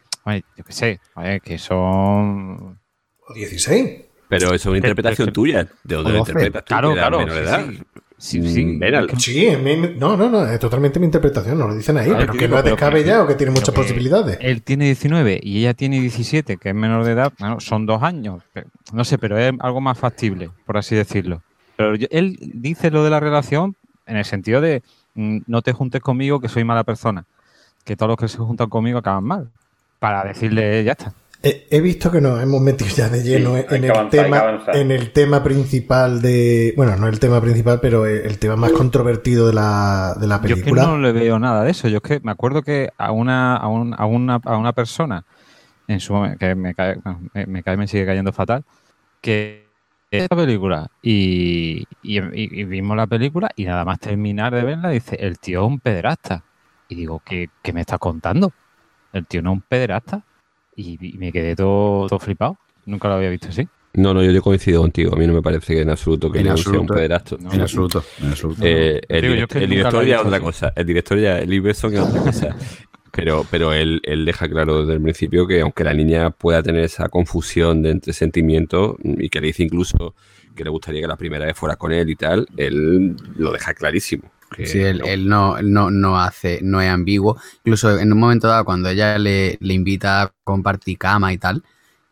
yo 0.56 0.64
qué 0.64 0.72
sé, 0.72 1.00
que 1.44 1.58
son... 1.58 2.80
¿O 3.28 3.34
16? 3.34 4.09
Pero 4.30 4.46
eso 4.46 4.54
es 4.54 4.66
una 4.66 4.78
interpretación 4.78 5.32
tuya, 5.32 5.66
de 5.84 5.94
dónde 5.94 6.12
lo 6.12 6.18
interpretas 6.20 6.64
tú, 6.64 6.68
claro, 6.68 6.94
claro, 6.94 7.26
Sí, 8.16 8.46
sí, 8.46 8.64
mm, 8.66 9.18
sí, 9.18 9.48
no, 9.98 10.14
no, 10.14 10.28
no, 10.28 10.44
es 10.44 10.60
totalmente 10.60 11.00
mi 11.00 11.06
interpretación, 11.06 11.58
no 11.58 11.68
lo 11.68 11.74
dicen 11.74 11.96
ahí, 11.96 12.12
pero 12.14 12.34
que 12.34 12.48
no 12.48 12.58
es 12.58 12.64
descabellado, 12.64 13.26
que, 13.26 13.32
que 13.32 13.38
tiene 13.38 13.52
muchas 13.52 13.74
posibilidades. 13.74 14.36
Él 14.42 14.62
tiene 14.62 14.84
19 14.84 15.40
y 15.42 15.60
ella 15.60 15.72
tiene 15.72 15.98
17, 16.00 16.58
que 16.58 16.68
es 16.68 16.74
menor 16.74 17.04
de 17.04 17.12
edad, 17.12 17.32
bueno, 17.38 17.60
son 17.60 17.86
dos 17.86 18.02
años, 18.02 18.42
no 18.92 19.04
sé, 19.04 19.16
pero 19.16 19.38
es 19.38 19.54
algo 19.60 19.80
más 19.80 19.98
factible, 19.98 20.50
por 20.66 20.76
así 20.76 20.94
decirlo. 20.94 21.42
Pero 21.76 21.94
él 22.10 22.36
dice 22.40 22.90
lo 22.90 23.02
de 23.02 23.08
la 23.08 23.20
relación 23.20 23.74
en 24.04 24.18
el 24.18 24.26
sentido 24.26 24.60
de 24.60 24.82
mm, 25.14 25.38
no 25.46 25.62
te 25.62 25.72
juntes 25.72 26.02
conmigo 26.02 26.40
que 26.40 26.48
soy 26.50 26.62
mala 26.62 26.84
persona. 26.84 27.24
Que 27.84 27.96
todos 27.96 28.10
los 28.10 28.18
que 28.18 28.28
se 28.28 28.36
juntan 28.36 28.68
conmigo 28.68 28.98
acaban 28.98 29.24
mal. 29.24 29.48
Para 29.98 30.24
decirle, 30.24 30.84
ya 30.84 30.92
está. 30.92 31.14
He, 31.42 31.80
visto 31.80 32.10
que 32.10 32.20
nos 32.20 32.42
hemos 32.42 32.60
metido 32.60 32.90
ya 32.90 33.08
de 33.08 33.22
lleno 33.22 33.56
en, 33.56 33.84
el 33.84 34.08
tema, 34.10 34.62
en 34.74 34.90
el 34.90 35.10
tema 35.12 35.42
principal 35.42 36.20
de. 36.20 36.74
Bueno, 36.76 36.96
no 36.96 37.08
el 37.08 37.18
tema 37.18 37.40
principal, 37.40 37.80
pero 37.80 38.04
el 38.04 38.38
tema 38.38 38.56
más 38.56 38.72
controvertido 38.72 39.46
de 39.46 39.54
la, 39.54 40.14
de 40.20 40.26
la 40.26 40.42
película. 40.42 40.82
Yo 40.82 40.82
es 40.82 40.86
que 40.86 40.96
no 40.96 40.98
le 40.98 41.12
veo 41.12 41.38
nada 41.38 41.64
de 41.64 41.70
eso. 41.70 41.88
Yo 41.88 41.96
es 41.96 42.02
que 42.02 42.20
me 42.20 42.30
acuerdo 42.30 42.62
que 42.62 42.90
a 42.98 43.12
una, 43.12 43.56
a, 43.56 43.62
a 43.62 43.66
una, 44.06 44.40
a 44.44 44.56
una 44.58 44.72
persona 44.74 45.24
en 45.88 46.00
su 46.00 46.12
momento, 46.12 46.38
que 46.38 46.54
me 46.54 46.74
cae, 46.74 46.96
me 47.46 47.62
cae, 47.62 47.76
me 47.76 47.88
sigue 47.88 48.06
cayendo 48.06 48.32
fatal, 48.32 48.64
que 49.20 49.66
esta 50.10 50.36
película 50.36 50.90
y, 51.02 51.86
vimos 52.02 52.96
la 52.96 53.06
película 53.06 53.48
y 53.56 53.64
nada 53.64 53.84
más 53.84 53.98
terminar 54.00 54.54
de 54.54 54.62
verla 54.62 54.90
dice, 54.90 55.16
el 55.20 55.38
tío 55.38 55.62
es 55.62 55.66
un 55.68 55.80
pederasta. 55.80 56.44
Y 56.88 56.96
digo, 56.96 57.22
¿qué, 57.24 57.48
me 57.72 57.82
estás 57.82 57.98
contando? 57.98 58.52
El 59.12 59.26
tío 59.26 59.42
no 59.42 59.50
es 59.50 59.54
un 59.54 59.62
pederasta. 59.62 60.22
Y, 60.80 61.16
me 61.18 61.32
quedé 61.32 61.54
todo, 61.56 62.18
flipado. 62.18 62.56
Nunca 62.86 63.08
lo 63.08 63.14
había 63.14 63.30
visto 63.30 63.48
así. 63.48 63.68
No, 63.92 64.14
no, 64.14 64.22
yo, 64.22 64.42
coincido 64.42 64.82
contigo. 64.82 65.14
A 65.14 65.18
mí 65.18 65.26
no 65.26 65.34
me 65.34 65.42
parece 65.42 65.74
que 65.74 65.82
en 65.82 65.90
absoluto 65.90 66.30
que 66.30 66.42
no 66.42 66.56
sea 66.56 66.80
un 66.80 66.86
pederasta. 66.86 67.36
en 67.36 67.60
absoluto. 67.60 68.04
En 68.20 68.28
absoluto. 68.28 68.62
Eh, 68.64 69.00
el, 69.08 69.46
director 69.68 70.04
ya 70.04 70.16
es 70.16 70.24
otra 70.24 70.40
cosa. 70.40 70.72
El 70.76 70.86
director 70.86 71.18
ya, 71.18 71.38
el 71.38 71.52
Iverson 71.52 71.94
es 71.94 72.00
otra 72.00 72.22
cosa. 72.22 72.56
Pero, 73.12 73.44
pero 73.50 73.72
él, 73.72 74.00
él, 74.04 74.24
deja 74.24 74.48
claro 74.48 74.82
desde 74.82 74.94
el 74.94 75.02
principio 75.02 75.44
que 75.44 75.62
aunque 75.62 75.82
la 75.82 75.92
niña 75.92 76.30
pueda 76.30 76.62
tener 76.62 76.84
esa 76.84 77.08
confusión 77.08 77.82
de 77.82 77.90
entre 77.90 78.12
sentimientos 78.12 78.96
y 79.02 79.28
que 79.28 79.40
le 79.40 79.48
dice 79.48 79.64
incluso 79.64 80.14
que 80.54 80.62
le 80.62 80.70
gustaría 80.70 81.00
que 81.00 81.08
la 81.08 81.16
primera 81.16 81.44
vez 81.44 81.56
fuera 81.56 81.74
con 81.76 81.92
él 81.92 82.08
y 82.08 82.16
tal, 82.16 82.46
él 82.56 83.16
lo 83.36 83.52
deja 83.52 83.74
clarísimo. 83.74 84.30
Sí, 84.56 84.80
él, 84.80 85.28
no. 85.28 85.60
no, 85.62 85.90
no, 85.90 86.20
hace, 86.20 86.60
no 86.62 86.80
es 86.80 86.88
ambiguo. 86.88 87.40
Incluso 87.64 87.98
en 87.98 88.12
un 88.12 88.18
momento 88.18 88.48
dado, 88.48 88.64
cuando 88.64 88.88
ella 88.88 89.18
le, 89.18 89.58
le 89.60 89.74
invita 89.74 90.22
a 90.22 90.32
compartir 90.44 90.98
cama 90.98 91.32
y 91.32 91.38
tal, 91.38 91.62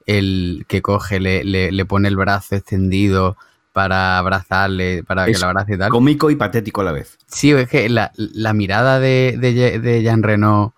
el 0.06 0.64
que 0.68 0.80
coge, 0.80 1.20
le, 1.20 1.44
le, 1.44 1.84
pone 1.84 2.08
el 2.08 2.16
brazo 2.16 2.56
extendido 2.56 3.36
para 3.72 4.18
abrazarle, 4.18 5.04
para 5.04 5.26
que 5.26 5.38
la 5.38 5.48
abrace 5.48 5.74
y 5.74 5.78
tal. 5.78 5.90
Cómico 5.90 6.30
y 6.30 6.36
patético 6.36 6.80
a 6.80 6.84
la 6.84 6.92
vez. 6.92 7.18
Sí, 7.26 7.52
es 7.52 7.68
que 7.68 7.88
la, 7.88 8.12
la 8.16 8.54
mirada 8.54 9.00
de, 9.00 9.36
de, 9.38 9.78
de 9.78 10.02
Jean 10.02 10.22
Reno 10.22 10.74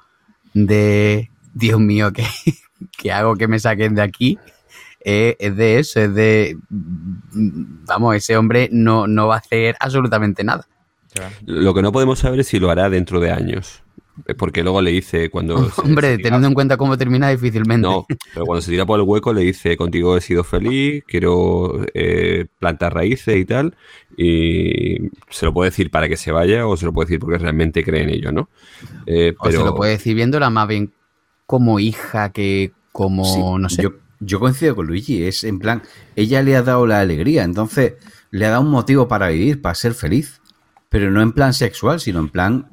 de 0.53 1.31
Dios 1.55 1.81
mío, 1.81 2.13
¿qué, 2.99 3.13
hago 3.13 3.37
que 3.37 3.49
me 3.49 3.59
saquen 3.59 3.95
de 3.95 4.03
aquí? 4.03 4.39
Eh, 5.03 5.37
es 5.39 5.57
de 5.57 5.79
eso, 5.79 6.01
es 6.01 6.15
de 6.15 6.59
vamos, 6.71 8.17
ese 8.17 8.37
hombre 8.37 8.69
no, 8.71 9.07
no 9.07 9.29
va 9.29 9.37
a 9.37 9.39
hacer 9.39 9.77
absolutamente 9.81 10.45
nada. 10.45 10.67
Lo 11.47 11.75
que 11.75 11.83
no 11.83 11.93
podemos 11.93 12.19
saber 12.19 12.41
es 12.41 12.49
si 12.49 12.59
lo 12.59 12.71
hará 12.71 12.91
dentro 12.91 13.21
de 13.21 13.31
años. 13.31 13.83
Porque 14.37 14.63
luego 14.63 14.83
le 14.83 14.91
dice 14.91 15.31
cuando... 15.31 15.71
Hombre, 15.85 16.19
teniendo 16.19 16.47
en 16.47 16.55
cuenta 16.55 16.77
cómo 16.77 16.99
termina 16.99 17.31
difícilmente. 17.31 17.87
No, 17.87 18.07
pero 18.35 18.45
cuando 18.45 18.61
se 18.61 18.71
tira 18.71 18.85
por 18.85 19.01
el 19.01 19.07
hueco 19.07 19.33
le 19.33 19.43
dice, 19.43 19.77
contigo 19.77 20.17
he 20.17 20.21
sido 20.21 20.45
feliz, 20.45 21.05
quiero 21.07 21.85
eh, 21.95 22.47
plantar 22.59 22.95
raíces 22.95 23.37
y 23.37 23.45
tal. 23.45 23.77
Y 24.17 25.09
se 25.31 25.47
lo 25.47 25.55
puede 25.55 25.71
decir 25.71 25.91
para 25.91 26.09
que 26.09 26.17
se 26.17 26.33
vaya 26.33 26.67
o 26.67 26.77
se 26.77 26.87
lo 26.87 26.93
puede 26.93 27.07
decir 27.07 27.21
porque 27.21 27.39
realmente 27.39 27.83
cree 27.83 28.03
en 28.03 28.11
ello, 28.11 28.33
¿no? 28.33 28.51
Eh, 29.07 29.35
o 29.39 29.51
se 29.51 29.59
lo 29.59 29.75
puede 29.75 29.93
decir 29.93 30.15
viéndola 30.15 30.51
más 30.51 30.69
bien 30.69 30.93
como 31.47 31.81
hija 31.81 32.31
que 32.31 32.73
como, 32.93 33.59
no 33.59 33.69
sé. 33.69 33.83
Yo, 33.83 33.91
yo 34.21 34.39
coincido 34.41 34.77
con 34.77 34.87
Luigi, 34.87 35.25
es 35.25 35.45
en 35.45 35.59
plan, 35.59 35.83
ella 36.15 36.43
le 36.43 36.57
ha 36.57 36.63
dado 36.63 36.87
la 36.87 37.01
alegría, 37.01 37.45
entonces 37.45 37.95
le 38.31 38.47
ha 38.47 38.51
dado 38.51 38.63
un 38.63 38.71
motivo 38.71 39.09
para 39.09 39.29
vivir, 39.29 39.61
para 39.61 39.75
ser 39.75 39.95
feliz. 39.95 40.40
Pero 40.91 41.11
no 41.11 41.23
en 41.23 41.33
plan 41.33 41.55
sexual, 41.55 42.01
sino 42.01 42.19
en 42.21 42.29
plan 42.29 42.67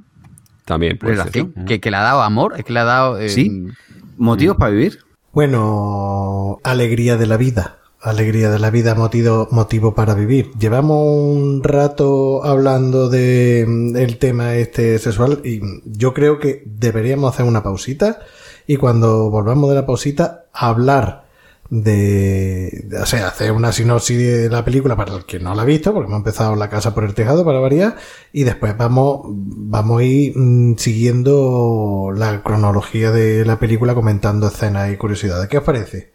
también 0.66 0.98
puede 0.98 1.24
Que, 1.66 1.80
que, 1.80 1.90
le 1.90 1.98
ha 1.98 2.02
dado 2.02 2.22
amor, 2.22 2.56
es 2.58 2.66
que 2.66 2.74
le 2.74 2.80
ha 2.82 2.84
dado... 2.84 3.18
Eh, 3.20 3.30
sí, 3.30 3.68
motivos 4.18 4.58
para 4.58 4.72
vivir. 4.72 5.00
Bueno, 5.32 6.60
alegría 6.64 7.16
de 7.16 7.28
la 7.28 7.38
vida. 7.38 7.78
Alegría 8.02 8.50
de 8.50 8.60
la 8.60 8.70
vida, 8.70 8.96
motivo, 8.96 9.48
motivo 9.52 9.96
para 9.96 10.14
vivir. 10.14 10.52
Llevamos 10.60 11.06
un 11.08 11.64
rato 11.64 12.44
hablando 12.44 13.10
de 13.10 13.66
mm, 13.68 13.96
el 13.96 14.18
tema 14.18 14.56
este 14.56 15.00
sexual 15.00 15.42
y 15.44 15.62
yo 15.86 16.14
creo 16.14 16.40
que 16.40 16.64
deberíamos 16.66 17.34
hacer 17.34 17.46
una 17.46 17.64
pausita 17.64 18.20
y 18.68 18.78
cuando 18.78 19.30
volvamos 19.30 19.70
de 19.70 19.76
la 19.76 19.86
pausita 19.86 20.46
hablar 20.52 21.27
de, 21.70 22.88
o 23.02 23.06
sea, 23.06 23.28
hacer 23.28 23.52
una 23.52 23.72
sinopsis 23.72 24.18
de 24.18 24.50
la 24.50 24.64
película 24.64 24.96
para 24.96 25.16
el 25.16 25.26
que 25.26 25.40
no 25.40 25.54
la 25.54 25.64
ha 25.64 25.66
visto, 25.66 25.94
porque 25.94 26.08
hemos 26.08 26.20
empezado 26.20 26.56
La 26.56 26.70
casa 26.70 26.94
por 26.96 27.04
el 27.04 27.14
tejado 27.14 27.44
para 27.44 27.60
variar, 27.60 27.96
y 28.32 28.44
después 28.44 28.78
vamos, 28.78 29.22
vamos 29.26 30.02
a 30.02 30.04
ir 30.04 30.34
mm, 30.36 30.78
siguiendo 30.78 32.12
la 32.16 32.42
cronología 32.42 33.12
de 33.12 33.46
la 33.46 33.60
película 33.60 33.96
comentando 33.96 34.48
escenas 34.48 34.92
y 34.92 34.98
curiosidades. 34.98 35.48
¿Qué 35.50 35.58
os 35.58 35.64
parece? 35.64 36.14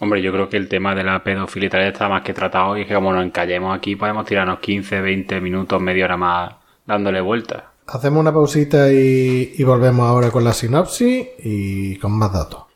Hombre, 0.00 0.20
yo 0.20 0.32
creo 0.32 0.48
que 0.48 0.56
el 0.56 0.68
tema 0.68 0.94
de 0.94 1.04
la 1.04 1.22
pedofilia 1.22 1.68
está 1.86 2.08
más 2.08 2.22
que 2.22 2.34
tratado 2.34 2.76
y 2.76 2.82
es 2.82 2.88
que 2.88 2.94
como 2.94 3.12
nos 3.12 3.24
encallemos 3.24 3.76
aquí 3.76 3.94
podemos 3.94 4.26
tirarnos 4.26 4.58
15, 4.58 5.00
20 5.00 5.40
minutos, 5.40 5.80
media 5.80 6.06
hora 6.06 6.16
más 6.16 6.54
dándole 6.84 7.20
vueltas. 7.20 7.62
Hacemos 7.86 8.20
una 8.20 8.32
pausita 8.32 8.90
y, 8.90 9.54
y 9.56 9.64
volvemos 9.64 10.08
ahora 10.08 10.30
con 10.30 10.44
la 10.44 10.52
sinopsis 10.52 11.28
y 11.38 11.96
con 11.96 12.12
más 12.12 12.32
datos. 12.32 12.71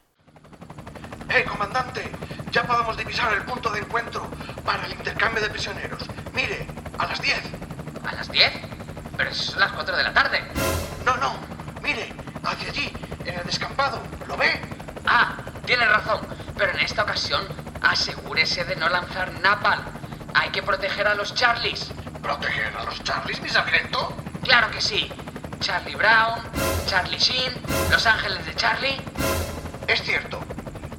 ¡Eh, 1.36 1.44
comandante! 1.44 2.02
Ya 2.50 2.62
podemos 2.64 2.96
divisar 2.96 3.30
el 3.34 3.42
punto 3.42 3.68
de 3.68 3.80
encuentro 3.80 4.26
para 4.64 4.86
el 4.86 4.92
intercambio 4.92 5.42
de 5.42 5.50
prisioneros. 5.50 6.02
Mire, 6.32 6.66
a 6.98 7.04
las 7.04 7.20
10. 7.20 7.38
¿A 8.08 8.12
las 8.14 8.30
10? 8.30 8.52
Pero 9.18 9.34
son 9.34 9.60
las 9.60 9.70
4 9.72 9.96
de 9.98 10.02
la 10.02 10.14
tarde. 10.14 10.42
No, 11.04 11.14
no. 11.18 11.36
Mire, 11.82 12.10
hacia 12.42 12.70
allí, 12.70 12.90
en 13.26 13.38
el 13.38 13.44
descampado. 13.44 14.00
¿Lo 14.26 14.38
ve? 14.38 14.50
Ah, 15.06 15.36
tiene 15.66 15.84
razón. 15.84 16.26
Pero 16.56 16.72
en 16.72 16.80
esta 16.80 17.02
ocasión, 17.02 17.46
asegúrese 17.82 18.64
de 18.64 18.76
no 18.76 18.88
lanzar 18.88 19.30
napal. 19.42 19.80
Hay 20.32 20.48
que 20.48 20.62
proteger 20.62 21.06
a 21.06 21.14
los 21.14 21.34
Charlies. 21.34 21.90
¿Proteger 22.22 22.74
a 22.78 22.84
los 22.84 23.04
Charlies, 23.04 23.42
mi 23.42 23.50
sargento? 23.50 24.16
Claro 24.42 24.70
que 24.70 24.80
sí. 24.80 25.12
Charlie 25.60 25.96
Brown, 25.96 26.40
Charlie 26.86 27.18
Sheen, 27.18 27.52
Los 27.90 28.06
Ángeles 28.06 28.46
de 28.46 28.54
Charlie. 28.54 29.02
Es 29.86 30.02
cierto 30.02 30.40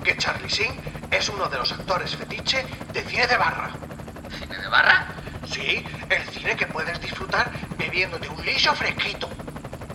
que 0.07 0.15
Charlie 0.15 0.47
Sheen 0.47 0.79
es 1.11 1.27
uno 1.27 1.49
de 1.49 1.57
los 1.57 1.69
actores 1.73 2.15
fetiche 2.15 2.65
de 2.93 3.03
cine 3.03 3.27
de 3.27 3.35
barra. 3.35 3.71
¿Cine 4.39 4.57
de 4.57 4.67
barra? 4.69 5.07
Sí, 5.45 5.85
el 6.09 6.23
cine 6.29 6.55
que 6.55 6.65
puedes 6.65 7.01
disfrutar 7.01 7.51
bebiéndote 7.77 8.29
un 8.29 8.45
lillo 8.45 8.73
fresquito. 8.73 9.27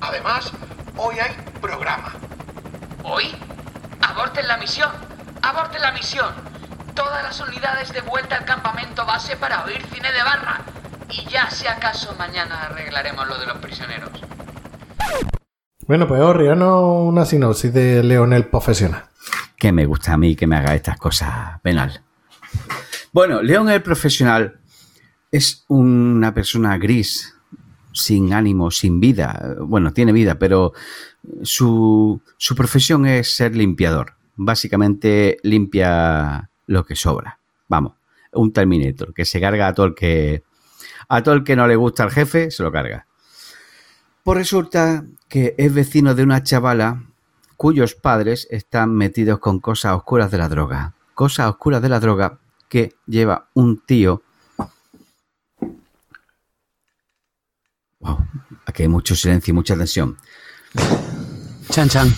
Además, 0.02 0.52
hoy 0.98 1.18
hay 1.18 1.34
programa. 1.62 2.12
¿Hoy? 3.02 3.34
Aborten 4.02 4.47
la 4.47 4.59
misión. 4.59 4.90
Aborten 5.40 5.80
la 5.80 5.93
misión. 5.93 6.34
Todas 6.94 7.22
las 7.22 7.40
unidades 7.40 7.90
de 7.94 8.02
vuelta 8.02 8.36
al 8.36 8.44
campamento 8.44 9.06
base 9.06 9.36
para 9.36 9.64
oír 9.64 9.82
cine 9.94 10.12
de 10.12 10.22
barra. 10.22 10.60
y 11.09 11.26
ya 11.30 11.51
si 11.51 11.66
acaso 11.66 12.14
mañana 12.18 12.64
arreglaremos 12.64 13.26
lo 13.26 13.39
de 13.39 13.47
los 13.47 13.56
prisioneros. 13.59 14.10
Bueno, 15.86 16.06
pues 16.06 16.20
Orriano, 16.20 17.01
una 17.01 17.24
sinopsis 17.24 17.72
de 17.72 18.02
Leonel 18.02 18.47
profesional. 18.47 19.05
Que 19.62 19.70
me 19.70 19.86
gusta 19.86 20.14
a 20.14 20.16
mí 20.16 20.34
que 20.34 20.48
me 20.48 20.56
haga 20.56 20.74
estas 20.74 20.97
cosas, 20.97 21.60
penal. 21.60 22.02
Bueno, 23.12 23.43
León 23.43 23.70
el 23.70 23.80
profesional 23.80 24.59
es 25.30 25.64
una 25.68 26.34
persona 26.34 26.76
gris, 26.78 27.36
sin 27.93 28.32
ánimo, 28.32 28.72
sin 28.72 28.98
vida. 28.98 29.55
Bueno, 29.60 29.93
tiene 29.93 30.10
vida, 30.10 30.36
pero 30.36 30.72
su, 31.44 32.20
su 32.39 32.56
profesión 32.56 33.06
es 33.06 33.36
ser 33.36 33.55
limpiador. 33.55 34.14
Básicamente 34.34 35.36
limpia 35.44 36.51
lo 36.66 36.84
que 36.84 36.97
sobra. 36.97 37.39
Vamos, 37.68 37.93
un 38.32 38.52
Terminator 38.52 39.14
que 39.14 39.24
se 39.24 39.40
carga 39.40 39.68
a 39.68 39.74
todo 39.74 39.86
el 39.86 39.94
que 39.94 40.43
a 41.09 41.22
todo 41.22 41.36
el 41.36 41.44
que 41.44 41.55
no 41.55 41.68
le 41.68 41.76
gusta 41.76 42.02
al 42.02 42.10
jefe, 42.10 42.51
se 42.51 42.64
lo 42.64 42.72
carga. 42.72 43.06
Pues 44.24 44.39
resulta 44.39 45.06
que 45.28 45.55
es 45.56 45.72
vecino 45.72 46.16
de 46.16 46.24
una 46.24 46.43
chavala 46.43 47.11
cuyos 47.56 47.94
padres 47.94 48.46
están 48.50 48.94
metidos 48.94 49.38
con 49.38 49.60
cosas 49.60 49.94
oscuras 49.94 50.30
de 50.30 50.38
la 50.38 50.48
droga. 50.48 50.94
Cosas 51.14 51.48
oscuras 51.48 51.82
de 51.82 51.88
la 51.88 52.00
droga 52.00 52.38
que 52.68 52.94
lleva 53.06 53.48
un 53.54 53.78
tío. 53.78 54.22
Wow, 58.00 58.18
aquí 58.66 58.82
hay 58.82 58.88
mucho 58.88 59.14
silencio 59.14 59.52
y 59.52 59.54
mucha 59.54 59.76
tensión. 59.76 60.16
Chan 61.70 61.88
chan. 61.88 62.14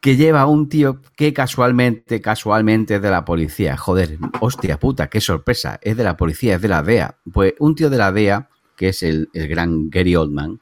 que 0.00 0.16
lleva 0.16 0.46
un 0.46 0.68
tío 0.68 1.00
que 1.16 1.32
casualmente, 1.32 2.20
casualmente 2.20 2.96
es 2.96 3.02
de 3.02 3.10
la 3.10 3.24
policía. 3.24 3.76
Joder, 3.76 4.18
hostia 4.40 4.78
puta, 4.78 5.08
qué 5.08 5.20
sorpresa. 5.20 5.78
Es 5.82 5.96
de 5.96 6.04
la 6.04 6.16
policía, 6.16 6.56
es 6.56 6.62
de 6.62 6.68
la 6.68 6.82
DEA. 6.82 7.16
Pues 7.32 7.54
un 7.58 7.74
tío 7.74 7.90
de 7.90 7.98
la 7.98 8.12
DEA, 8.12 8.48
que 8.76 8.88
es 8.88 9.02
el, 9.02 9.28
el 9.34 9.48
gran 9.48 9.90
Gary 9.90 10.16
Oldman, 10.16 10.60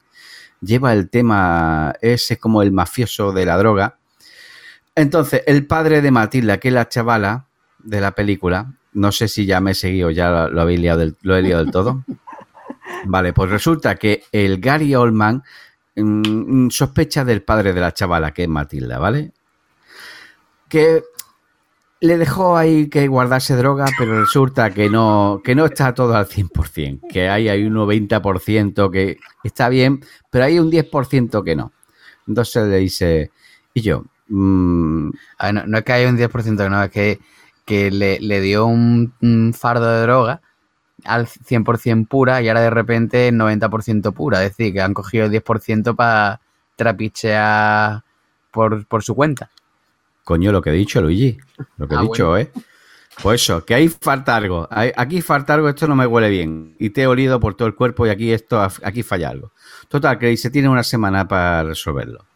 lleva 0.61 0.93
el 0.93 1.09
tema, 1.09 1.93
ese 2.01 2.35
es 2.35 2.39
como 2.39 2.61
el 2.61 2.71
mafioso 2.71 3.31
de 3.31 3.45
la 3.45 3.57
droga. 3.57 3.97
Entonces, 4.95 5.43
el 5.45 5.65
padre 5.65 6.01
de 6.01 6.11
Matilda, 6.11 6.57
que 6.57 6.69
es 6.69 6.73
la 6.73 6.89
chavala 6.89 7.45
de 7.79 8.01
la 8.01 8.11
película, 8.11 8.73
no 8.93 9.11
sé 9.11 9.27
si 9.27 9.45
ya 9.45 9.59
me 9.59 9.71
he 9.71 9.75
seguido, 9.75 10.09
ya 10.09 10.29
lo, 10.29 10.49
lo 10.49 10.61
habéis 10.61 10.79
liado 10.79 10.99
del, 10.99 11.15
lo 11.21 11.35
he 11.35 11.41
liado 11.41 11.63
del 11.63 11.71
todo. 11.71 12.03
Vale, 13.05 13.33
pues 13.33 13.49
resulta 13.49 13.95
que 13.95 14.23
el 14.31 14.59
Gary 14.59 14.95
Oldman 14.95 15.43
mm, 15.95 16.69
sospecha 16.69 17.23
del 17.23 17.41
padre 17.43 17.73
de 17.73 17.81
la 17.81 17.93
chavala, 17.93 18.31
que 18.31 18.43
es 18.43 18.49
Matilda, 18.49 18.99
¿vale? 18.99 19.31
Que 20.67 21.03
le 22.01 22.17
dejó 22.17 22.57
ahí 22.57 22.87
que 22.87 23.07
guardarse 23.07 23.55
droga, 23.55 23.85
pero 23.97 24.21
resulta 24.21 24.71
que 24.71 24.89
no, 24.89 25.41
que 25.43 25.55
no 25.55 25.65
está 25.65 25.93
todo 25.93 26.15
al 26.15 26.27
100%, 26.27 27.01
que 27.09 27.29
hay, 27.29 27.49
hay 27.49 27.65
un 27.65 27.73
90% 27.73 28.89
que 28.91 29.17
está 29.43 29.67
bien, 29.69 29.99
pero 30.29 30.45
hay 30.45 30.59
un 30.59 30.71
10% 30.71 31.43
que 31.43 31.55
no. 31.55 31.73
Entonces 32.27 32.67
le 32.67 32.77
dice, 32.77 33.31
y 33.73 33.81
yo, 33.81 34.05
mm, 34.29 35.09
no, 35.53 35.65
no 35.67 35.77
es 35.77 35.83
que 35.83 35.93
haya 35.93 36.09
un 36.09 36.17
10% 36.17 36.57
que 36.63 36.69
no, 36.69 36.83
es 36.83 36.91
que, 36.91 37.19
que 37.65 37.91
le, 37.91 38.19
le 38.19 38.39
dio 38.41 38.65
un, 38.65 39.53
fardo 39.53 39.91
de 39.91 40.01
droga 40.01 40.41
al 41.05 41.27
100% 41.27 42.07
pura 42.07 42.41
y 42.41 42.47
ahora 42.47 42.61
de 42.61 42.69
repente 42.69 43.31
90% 43.31 44.13
pura. 44.13 44.43
Es 44.43 44.55
decir, 44.57 44.73
que 44.73 44.81
han 44.81 44.93
cogido 44.93 45.25
el 45.25 45.31
10% 45.31 45.95
para 45.95 46.41
trapichear 46.75 48.03
por, 48.51 48.85
por 48.87 49.03
su 49.03 49.15
cuenta. 49.15 49.49
Coño, 50.29 50.51
lo 50.51 50.61
que 50.61 50.69
he 50.69 50.73
dicho, 50.73 51.01
Luigi. 51.01 51.39
Lo 51.77 51.87
que 51.87 51.95
he 51.95 51.97
Ah, 51.97 52.01
dicho, 52.03 52.37
¿eh? 52.37 52.51
Pues 53.23 53.41
eso, 53.41 53.65
que 53.65 53.73
ahí 53.73 53.89
falta 53.89 54.35
algo. 54.35 54.67
Aquí 54.69 55.23
falta 55.23 55.55
algo, 55.55 55.67
esto 55.67 55.87
no 55.87 55.95
me 55.95 56.05
huele 56.05 56.29
bien. 56.29 56.75
Y 56.77 56.91
te 56.91 57.01
he 57.01 57.07
olido 57.07 57.39
por 57.39 57.55
todo 57.55 57.67
el 57.67 57.73
cuerpo 57.73 58.05
y 58.05 58.11
aquí 58.11 58.31
esto 58.31 58.61
aquí 58.61 59.01
falla 59.01 59.29
algo. 59.29 59.53
Total, 59.87 60.19
que 60.19 60.37
se 60.37 60.51
tiene 60.51 60.69
una 60.69 60.83
semana 60.83 61.27
para 61.27 61.63
resolverlo. 61.63 62.27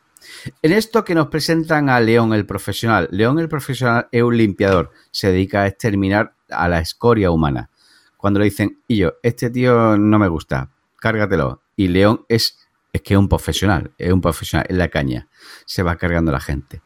En 0.64 0.72
esto 0.72 1.06
que 1.06 1.14
nos 1.14 1.28
presentan 1.28 1.88
a 1.88 2.00
León 2.00 2.34
el 2.34 2.48
profesional. 2.48 3.10
León 3.12 3.38
el 3.38 3.48
profesional 3.48 4.08
es 4.12 4.24
un 4.24 4.38
limpiador. 4.38 4.90
Se 5.12 5.32
dedica 5.32 5.62
a 5.62 5.68
exterminar 5.68 6.34
a 6.50 6.68
la 6.68 6.80
escoria 6.80 7.30
humana. 7.30 7.70
Cuando 8.18 8.40
le 8.40 8.46
dicen, 8.46 8.80
y 8.88 8.98
yo, 8.98 9.14
este 9.22 9.52
tío 9.52 9.98
no 10.00 10.18
me 10.18 10.30
gusta, 10.30 10.72
cárgatelo. 11.00 11.62
Y 11.76 11.90
León 11.90 12.26
es, 12.28 12.58
es 12.94 13.02
que 13.02 13.16
es 13.16 13.18
un 13.18 13.28
profesional, 13.28 13.92
es 13.98 14.14
un 14.14 14.22
profesional, 14.22 14.68
es 14.70 14.78
la 14.78 14.88
caña. 14.88 15.28
Se 15.66 15.82
va 15.82 15.96
cargando 15.96 16.32
la 16.32 16.40
gente. 16.40 16.84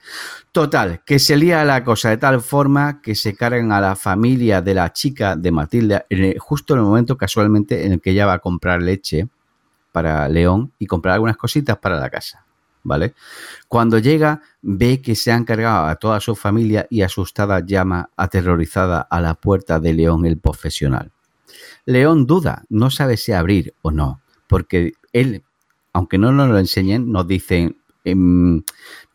Total, 0.53 1.03
que 1.05 1.19
se 1.19 1.35
lía 1.35 1.65
la 1.65 1.83
cosa 1.83 2.09
de 2.09 2.17
tal 2.17 2.39
forma 2.41 3.01
que 3.01 3.13
se 3.13 3.35
cargan 3.35 3.73
a 3.73 3.81
la 3.81 3.95
familia 3.97 4.61
de 4.61 4.73
la 4.73 4.93
chica 4.93 5.35
de 5.35 5.51
Matilda 5.51 6.05
en 6.09 6.37
justo 6.39 6.73
en 6.73 6.79
el 6.79 6.85
momento 6.85 7.17
casualmente 7.17 7.85
en 7.85 7.91
el 7.91 8.01
que 8.01 8.11
ella 8.11 8.25
va 8.25 8.33
a 8.33 8.39
comprar 8.39 8.81
leche 8.81 9.27
para 9.91 10.29
León 10.29 10.71
y 10.79 10.85
comprar 10.85 11.15
algunas 11.15 11.35
cositas 11.35 11.77
para 11.77 11.99
la 11.99 12.09
casa. 12.09 12.45
¿Vale? 12.83 13.13
Cuando 13.67 13.99
llega, 13.99 14.41
ve 14.61 15.01
que 15.01 15.13
se 15.13 15.33
han 15.33 15.43
cargado 15.43 15.87
a 15.87 15.95
toda 15.97 16.21
su 16.21 16.37
familia 16.37 16.87
y 16.89 17.01
asustada 17.01 17.59
llama 17.59 18.11
aterrorizada 18.15 19.01
a 19.01 19.19
la 19.19 19.33
puerta 19.33 19.81
de 19.81 19.93
León 19.93 20.25
el 20.25 20.37
profesional. 20.37 21.11
León 21.85 22.25
duda, 22.25 22.63
no 22.69 22.89
sabe 22.89 23.17
si 23.17 23.33
abrir 23.33 23.73
o 23.81 23.91
no, 23.91 24.21
porque 24.47 24.93
él, 25.11 25.43
aunque 25.97 26.19
no 26.19 26.31
nos 26.31 26.47
lo 26.47 26.59
enseñen, 26.59 27.11
nos 27.11 27.27
dicen, 27.27 27.81
em, 28.03 28.61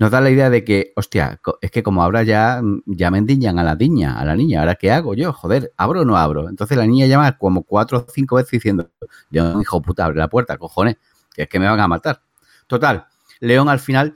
nos 0.01 0.11
da 0.11 0.21
la 0.21 0.31
idea 0.31 0.51
de 0.51 0.65
que, 0.65 0.93
hostia, 0.97 1.41
es 1.61 1.71
que 1.71 1.85
como 1.85 2.03
ahora 2.03 2.25
ya, 2.25 2.61
ya 2.87 3.09
me 3.13 3.19
endiñan 3.19 3.61
a 3.61 3.63
la 3.63 3.77
niña, 3.77 4.19
a 4.19 4.25
la 4.25 4.35
niña, 4.35 4.59
¿ahora 4.61 4.75
qué 4.75 4.91
hago 4.91 5.15
yo? 5.15 5.33
Joder, 5.33 5.73
¿abro 5.77 6.01
o 6.01 6.05
no 6.05 6.17
abro? 6.17 6.49
Entonces 6.49 6.77
la 6.77 6.85
niña 6.85 7.07
llama 7.07 7.39
como 7.39 7.63
cuatro 7.63 7.99
o 7.99 8.07
cinco 8.13 8.35
veces 8.35 8.51
diciendo, 8.51 8.91
León, 9.31 9.61
hijo 9.61 9.81
puta, 9.81 10.07
abre 10.07 10.19
la 10.19 10.27
puerta, 10.27 10.59
cojones, 10.59 10.97
que 11.33 11.43
es 11.43 11.49
que 11.49 11.61
me 11.61 11.69
van 11.69 11.79
a 11.79 11.87
matar. 11.87 12.21
Total, 12.67 13.07
León 13.39 13.69
al 13.69 13.79
final, 13.79 14.15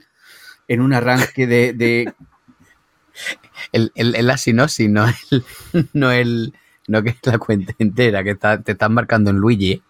en 0.67 0.81
un 0.81 0.93
arranque 0.93 1.47
de, 1.47 2.13
El, 3.71 3.93
el, 3.95 4.13
el 4.13 4.27
no 4.53 5.05
el, 5.07 5.45
no 5.93 6.11
el, 6.11 6.53
no 6.89 7.01
que 7.01 7.15
la 7.23 7.39
cuenta 7.39 7.73
entera, 7.79 8.25
que 8.25 8.35
te 8.35 8.73
están 8.73 8.93
marcando 8.93 9.29
en 9.29 9.37
Luigi. 9.37 9.81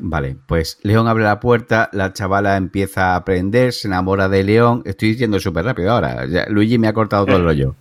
Vale, 0.00 0.36
pues 0.46 0.78
León 0.82 1.08
abre 1.08 1.24
la 1.24 1.40
puerta, 1.40 1.88
la 1.92 2.12
chavala 2.12 2.56
empieza 2.56 3.12
a 3.12 3.16
aprender, 3.16 3.72
se 3.72 3.88
enamora 3.88 4.28
de 4.28 4.44
León. 4.44 4.82
Estoy 4.84 5.10
diciendo 5.10 5.40
súper 5.40 5.64
rápido 5.64 5.92
ahora. 5.92 6.26
ya 6.26 6.46
Luigi 6.48 6.78
me 6.78 6.88
ha 6.88 6.92
cortado 6.92 7.26
todo 7.26 7.36
el 7.36 7.44
rollo. 7.44 7.76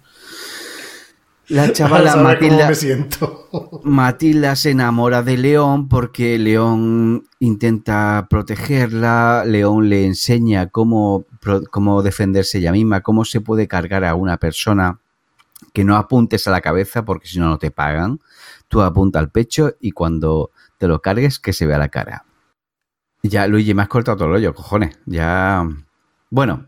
La 1.48 1.72
chavala 1.74 2.12
¿Sabes 2.12 2.16
cómo 2.16 2.24
Matilda, 2.24 2.70
me 2.70 2.76
siento? 2.76 3.50
Matilda 3.84 4.56
se 4.56 4.72
enamora 4.72 5.24
de 5.24 5.38
León 5.38 5.88
porque 5.88 6.38
León 6.38 7.24
intenta 7.40 8.28
protegerla, 8.30 9.44
León 9.46 9.90
le 9.90 10.06
enseña 10.06 10.68
cómo, 10.68 11.26
cómo 11.72 12.02
defenderse 12.02 12.58
ella 12.58 12.72
misma, 12.72 13.02
cómo 13.02 13.26
se 13.26 13.42
puede 13.42 13.68
cargar 13.68 14.04
a 14.04 14.16
una 14.16 14.38
persona 14.38 15.00
que 15.74 15.84
no 15.84 15.96
apuntes 15.96 16.48
a 16.48 16.52
la 16.52 16.62
cabeza 16.62 17.06
porque 17.06 17.28
si 17.28 17.40
no 17.40 17.48
no 17.48 17.58
te 17.58 17.72
pagan. 17.72 18.20
Tú 18.68 18.82
apunta 18.82 19.20
al 19.20 19.32
pecho 19.32 19.76
y 19.80 19.92
cuando 19.92 20.52
te 20.78 20.88
lo 20.88 21.02
cargues 21.02 21.40
que 21.40 21.54
se 21.54 21.66
vea 21.66 21.78
la 21.78 21.90
cara. 21.90 22.26
Ya, 23.24 23.48
Luigi, 23.48 23.74
me 23.74 23.82
has 23.82 23.88
cortado 23.88 24.18
todo 24.18 24.28
el 24.28 24.34
rollo, 24.36 24.54
cojones. 24.54 25.00
Ya. 25.06 25.68
Bueno, 26.30 26.68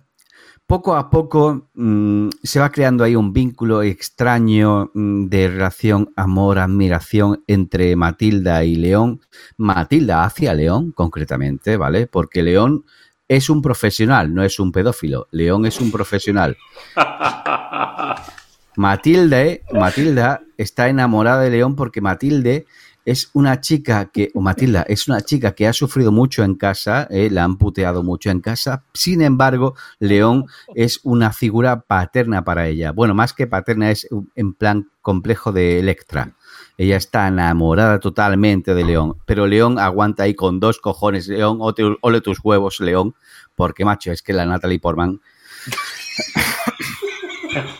poco 0.69 0.95
a 0.95 1.09
poco 1.09 1.69
mm, 1.73 2.29
se 2.43 2.59
va 2.59 2.71
creando 2.71 3.03
ahí 3.03 3.15
un 3.15 3.33
vínculo 3.33 3.81
extraño 3.81 4.91
mm, 4.93 5.25
de 5.25 5.47
relación 5.47 6.11
amor-admiración 6.15 7.43
entre 7.47 7.95
Matilda 7.95 8.63
y 8.63 8.75
León. 8.75 9.21
Matilda 9.57 10.23
hacia 10.23 10.53
León, 10.53 10.91
concretamente, 10.91 11.77
¿vale? 11.77 12.07
Porque 12.07 12.43
León 12.43 12.85
es 13.27 13.49
un 13.49 13.61
profesional, 13.61 14.33
no 14.33 14.43
es 14.43 14.59
un 14.59 14.71
pedófilo. 14.71 15.27
León 15.31 15.65
es 15.65 15.79
un 15.79 15.91
profesional. 15.91 16.57
Matilde, 18.75 19.63
Matilda 19.73 20.41
está 20.57 20.87
enamorada 20.87 21.41
de 21.41 21.49
León 21.49 21.75
porque 21.75 21.99
Matilde 21.99 22.65
es 23.11 23.29
una 23.33 23.59
chica 23.61 24.09
que, 24.11 24.31
o 24.35 24.41
Matilda, 24.41 24.83
es 24.87 25.07
una 25.07 25.21
chica 25.21 25.53
que 25.53 25.67
ha 25.67 25.73
sufrido 25.73 26.11
mucho 26.11 26.43
en 26.43 26.55
casa, 26.55 27.07
eh, 27.09 27.29
la 27.31 27.43
han 27.43 27.57
puteado 27.57 28.03
mucho 28.03 28.29
en 28.29 28.39
casa. 28.41 28.83
Sin 28.93 29.21
embargo, 29.21 29.75
León 29.99 30.45
es 30.75 30.99
una 31.03 31.31
figura 31.33 31.81
paterna 31.81 32.43
para 32.43 32.67
ella. 32.67 32.91
Bueno, 32.91 33.13
más 33.13 33.33
que 33.33 33.47
paterna, 33.47 33.91
es 33.91 34.07
un- 34.11 34.31
en 34.35 34.53
plan 34.53 34.89
complejo 35.01 35.51
de 35.51 35.79
Electra. 35.79 36.35
Ella 36.77 36.97
está 36.97 37.27
enamorada 37.27 37.99
totalmente 37.99 38.73
de 38.73 38.83
León, 38.85 39.15
pero 39.25 39.47
León 39.47 39.79
aguanta 39.79 40.23
ahí 40.23 40.33
con 40.33 40.59
dos 40.59 40.79
cojones. 40.79 41.27
León, 41.27 41.57
ole 41.61 41.97
ole 42.01 42.21
tus 42.21 42.39
huevos, 42.43 42.79
León, 42.79 43.15
porque 43.55 43.85
macho, 43.85 44.11
es 44.11 44.21
que 44.21 44.33
la 44.33 44.45
Natalie 44.45 44.79
Portman 44.79 45.19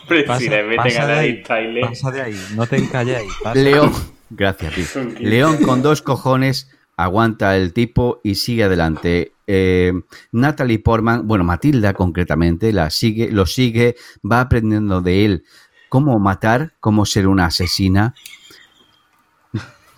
Hombre, 0.02 0.26
si 0.38 0.48
le 0.48 0.62
meten 0.64 0.76
pasa 0.76 1.02
a 1.02 1.06
de 1.06 1.12
ahí, 1.12 1.32
David 1.32 1.46
Tyler. 1.46 1.82
pasa 1.88 2.10
de 2.10 2.20
ahí, 2.22 2.46
no 2.56 2.66
te 2.66 2.76
encalléis. 2.76 3.32
León, 3.54 3.92
gracias, 4.30 4.72
Pi. 4.74 5.24
León 5.24 5.58
con 5.58 5.82
dos 5.82 6.02
cojones 6.02 6.70
aguanta 6.96 7.56
el 7.56 7.72
tipo 7.72 8.20
y 8.22 8.34
sigue 8.36 8.64
adelante. 8.64 9.32
Eh, 9.46 9.92
Natalie 10.32 10.78
Portman, 10.78 11.26
bueno, 11.26 11.44
Matilda 11.44 11.92
concretamente, 11.94 12.72
la 12.72 12.90
sigue, 12.90 13.30
lo 13.32 13.46
sigue, 13.46 13.96
va 14.30 14.40
aprendiendo 14.42 15.00
de 15.00 15.24
él 15.24 15.44
cómo 15.88 16.18
matar, 16.20 16.72
cómo 16.78 17.04
ser 17.06 17.26
una 17.26 17.46
asesina. 17.46 18.14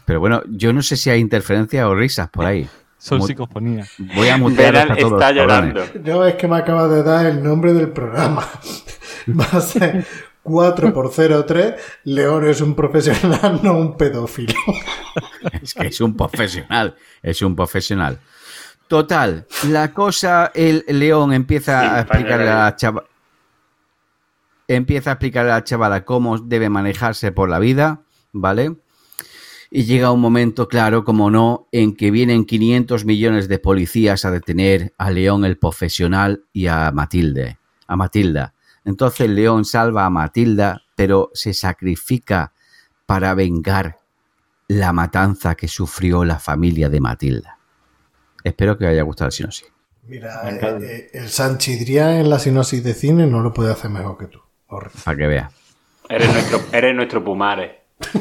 Pero 0.05 0.21
bueno, 0.21 0.43
yo 0.49 0.73
no 0.73 0.83
sé 0.83 0.97
si 0.97 1.11
hay 1.11 1.21
interferencias 1.21 1.85
o 1.87 1.95
risas 1.95 2.29
por 2.29 2.45
ahí. 2.45 2.69
Son 2.99 3.19
Mu- 3.19 3.27
psicofonía. 3.27 3.85
Voy 4.15 4.29
a 4.29 4.37
mutear 4.37 4.73
Beral 4.75 4.91
a 4.93 4.97
todos. 4.97 5.13
está 5.21 5.35
cabrones. 5.35 5.75
llorando. 5.75 6.03
Yo 6.05 6.25
es 6.27 6.35
que 6.37 6.49
me 6.49 6.57
acaba 6.57 6.89
de 6.89 7.03
dar 7.03 7.27
el 7.27 7.43
nombre 7.43 7.73
del 7.73 7.89
programa. 7.91 8.49
Va 9.29 9.45
a 9.53 9.61
ser 9.61 10.05
4 10.43 10.93
por 10.93 11.10
03 11.10 11.74
León 12.05 12.47
es 12.48 12.60
un 12.60 12.74
profesional, 12.74 13.60
no 13.62 13.78
un 13.78 13.97
pedófilo. 13.97 14.55
Es 15.60 15.74
que 15.74 15.89
es 15.89 16.01
un 16.01 16.16
profesional, 16.16 16.97
es 17.23 17.43
un 17.43 17.56
profesional. 17.56 18.19
Total, 18.86 19.47
la 19.69 19.93
cosa, 19.93 20.52
el 20.55 20.85
león 20.86 21.32
empieza 21.32 21.81
Sí, 21.81 21.86
a 21.86 22.01
explicarle 22.01 22.48
a 22.48 22.64
la 22.64 22.77
chava, 22.77 23.05
empieza 24.69 25.10
a 25.10 25.12
explicarle 25.14 25.51
a 25.51 25.55
la 25.55 25.64
chavala 25.64 26.05
cómo 26.05 26.39
debe 26.39 26.69
manejarse 26.69 27.32
por 27.32 27.48
la 27.48 27.59
vida, 27.59 28.02
¿vale? 28.32 28.77
Y 29.70 29.85
llega 29.85 30.12
un 30.12 30.20
momento, 30.20 30.69
claro, 30.69 31.05
como 31.05 31.31
no, 31.31 31.69
en 31.73 31.97
que 31.97 32.10
vienen 32.10 32.44
500 32.44 33.05
millones 33.06 33.48
de 33.48 33.59
policías 33.59 34.24
a 34.24 34.31
detener 34.31 34.93
a 34.98 35.10
León 35.10 35.44
el 35.44 35.56
profesional 35.56 36.44
y 36.52 36.66
a 36.66 36.90
Matilde, 36.93 37.59
a 37.86 37.97
Matilda. 37.97 38.52
Entonces 38.85 39.29
León 39.29 39.65
salva 39.65 40.07
a 40.07 40.11
Matilda, 40.11 40.83
pero 40.97 41.31
se 41.35 41.55
sacrifica 41.55 42.53
para 43.07 43.35
vengar 43.35 43.99
la 44.69 44.93
matanza 44.93 45.55
que 45.55 45.69
sufrió 45.69 46.25
la 46.25 46.39
familia 46.39 46.89
de 46.89 47.01
Matilda. 47.01 47.59
Espero 48.43 48.77
que 48.77 48.85
os 48.87 48.91
haya 48.91 49.03
gustado 49.03 49.29
el 49.29 49.33
sinopsis. 49.33 49.67
Mira, 50.05 50.49
eh, 50.51 50.59
eh, 50.83 51.11
el 51.13 51.29
Sanchidrián 51.29 52.15
en 52.15 52.31
la 52.31 52.39
sinopsis 52.39 52.83
de 52.83 52.95
cine 52.95 53.27
no 53.27 53.41
lo 53.41 53.53
puede 53.53 53.71
hacer 53.71 53.91
mejor 53.91 54.19
que 54.19 54.27
tú. 54.27 54.41
Horrible. 54.67 55.01
Para 55.05 55.17
que 55.17 55.27
vea. 55.27 55.51
Eres 56.09 56.33
nuestro, 56.33 56.61
eres 56.73 56.95
nuestro 56.97 57.23
Pumare. 57.23 57.83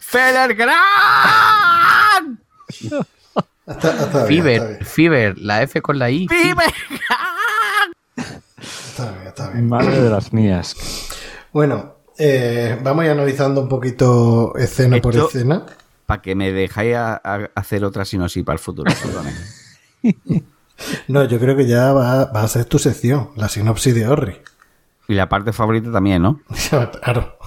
¡Feller 0.00 0.56
Gran! 3.66 3.76
Está, 3.78 3.90
está 3.90 4.04
bien, 4.04 4.06
está 4.14 4.26
Fiverr, 4.26 4.68
bien, 4.68 4.84
Fiverr, 4.86 5.38
la 5.38 5.62
F 5.62 5.80
con 5.82 5.98
la 5.98 6.10
I. 6.10 6.26
está 8.60 9.10
bien, 9.12 9.26
está 9.26 9.50
bien. 9.50 9.68
Madre 9.68 10.00
de 10.00 10.10
las 10.10 10.32
mías. 10.32 10.76
Bueno, 11.52 11.94
eh, 12.18 12.78
vamos 12.82 13.02
a 13.02 13.06
ir 13.06 13.12
analizando 13.12 13.60
un 13.62 13.68
poquito 13.68 14.54
escena 14.56 15.00
por 15.00 15.16
escena. 15.16 15.64
Para 16.06 16.20
que 16.22 16.34
me 16.34 16.52
dejáis 16.52 16.94
a- 16.96 17.20
a 17.24 17.50
hacer 17.54 17.84
otra 17.84 18.04
sinopsis 18.04 18.44
para 18.44 18.54
el 18.54 18.60
futuro. 18.60 18.92
No, 21.06 21.22
yo 21.24 21.38
creo 21.38 21.56
que 21.56 21.66
ya 21.68 21.92
va, 21.92 22.24
va 22.26 22.42
a 22.42 22.48
ser 22.48 22.64
tu 22.64 22.80
sección, 22.80 23.30
la 23.36 23.48
sinopsis 23.48 23.94
de 23.94 24.08
Orri. 24.08 24.36
y 25.06 25.14
la 25.14 25.28
parte 25.28 25.52
favorita 25.52 25.92
también, 25.92 26.20
¿no? 26.20 26.40
claro. 27.00 27.38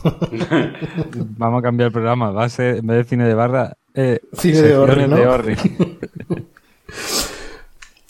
Vamos 1.37 1.59
a 1.59 1.61
cambiar 1.61 1.87
el 1.87 1.91
programa. 1.93 2.31
Va 2.31 2.45
a 2.45 2.49
ser, 2.49 2.77
en 2.77 2.87
vez 2.87 2.97
de 2.99 3.03
cine 3.03 3.27
de 3.27 3.33
barra, 3.33 3.73
eh, 3.97 4.21
Cine 4.33 4.61
de 4.61 4.77
Orri, 4.77 5.01
secciones 5.01 5.09
¿no? 5.09 5.15
de 5.17 5.27
Orri. 5.27 5.55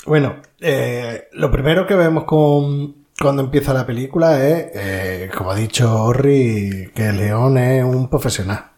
Bueno, 0.06 0.38
eh, 0.62 1.28
lo 1.34 1.52
primero 1.52 1.86
que 1.86 1.94
vemos 1.94 2.24
con, 2.24 3.08
cuando 3.20 3.42
empieza 3.44 3.74
la 3.74 3.86
película 3.86 4.42
es, 4.42 4.68
eh, 4.74 5.30
como 5.38 5.52
ha 5.52 5.56
dicho 5.56 6.02
Orri, 6.02 6.92
que 6.96 7.12
León 7.12 7.58
es 7.58 7.84
un 7.84 8.10
profesional. 8.10 8.72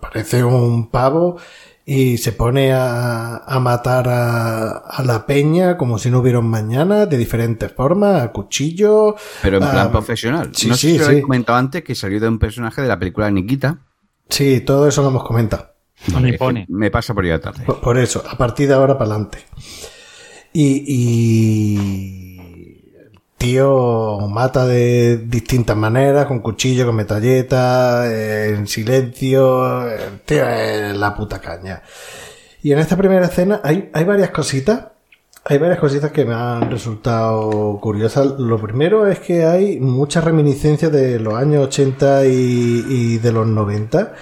Parece 0.00 0.44
un 0.44 0.88
pavo 0.88 1.38
y 1.84 2.18
se 2.18 2.30
pone 2.30 2.72
a, 2.72 3.38
a 3.38 3.58
matar 3.58 4.08
a, 4.08 4.76
a 4.78 5.02
la 5.02 5.26
peña 5.26 5.76
como 5.76 5.98
si 5.98 6.08
no 6.08 6.20
hubiera 6.20 6.38
un 6.38 6.48
mañana, 6.48 7.06
de 7.06 7.18
diferentes 7.18 7.72
formas, 7.72 8.22
a 8.22 8.30
cuchillo. 8.30 9.16
Pero 9.42 9.56
en 9.56 9.68
plan 9.68 9.90
profesional. 9.90 10.50
sí, 10.54 10.68
no 10.68 10.76
sí, 10.76 10.90
sé 10.90 10.92
si 10.92 10.98
lo 10.98 11.06
sí. 11.06 11.16
he 11.16 11.22
comentado 11.22 11.58
antes 11.58 11.82
que 11.82 11.96
salió 11.96 12.20
de 12.20 12.28
un 12.28 12.38
personaje 12.38 12.80
de 12.80 12.86
la 12.86 12.98
película 12.98 13.28
Nikita. 13.28 13.80
Sí, 14.28 14.60
todo 14.60 14.86
eso 14.86 15.02
lo 15.02 15.08
hemos 15.08 15.24
comentado. 15.24 15.75
Pone. 16.38 16.66
Me 16.68 16.90
pasa 16.90 17.14
por 17.14 17.24
ir 17.24 17.38
tarde. 17.40 17.64
Por, 17.64 17.80
por 17.80 17.98
eso, 17.98 18.22
a 18.28 18.36
partir 18.36 18.68
de 18.68 18.74
ahora 18.74 18.96
para 18.98 19.10
adelante. 19.10 19.38
Y, 20.58 21.86
tío 23.36 24.20
mata 24.30 24.66
de 24.66 25.18
distintas 25.18 25.76
maneras, 25.76 26.24
con 26.24 26.40
cuchillo, 26.40 26.86
con 26.86 26.96
metralleta, 26.96 28.10
eh, 28.10 28.54
en 28.54 28.66
silencio. 28.66 29.84
Tío 30.24 30.48
es 30.48 30.96
la 30.96 31.14
puta 31.14 31.40
caña. 31.40 31.82
Y 32.62 32.72
en 32.72 32.78
esta 32.78 32.96
primera 32.96 33.26
escena 33.26 33.60
hay, 33.62 33.90
hay 33.92 34.04
varias 34.04 34.30
cositas. 34.30 34.86
Hay 35.44 35.58
varias 35.58 35.78
cositas 35.78 36.10
que 36.10 36.24
me 36.24 36.32
han 36.34 36.70
resultado 36.70 37.78
curiosas. 37.80 38.26
Lo 38.38 38.58
primero 38.58 39.06
es 39.06 39.20
que 39.20 39.44
hay 39.44 39.78
muchas 39.78 40.24
reminiscencias 40.24 40.90
de 40.90 41.20
los 41.20 41.34
años 41.34 41.66
80 41.66 42.26
y, 42.26 42.84
y 42.88 43.18
de 43.18 43.30
los 43.30 43.46
90. 43.46 44.14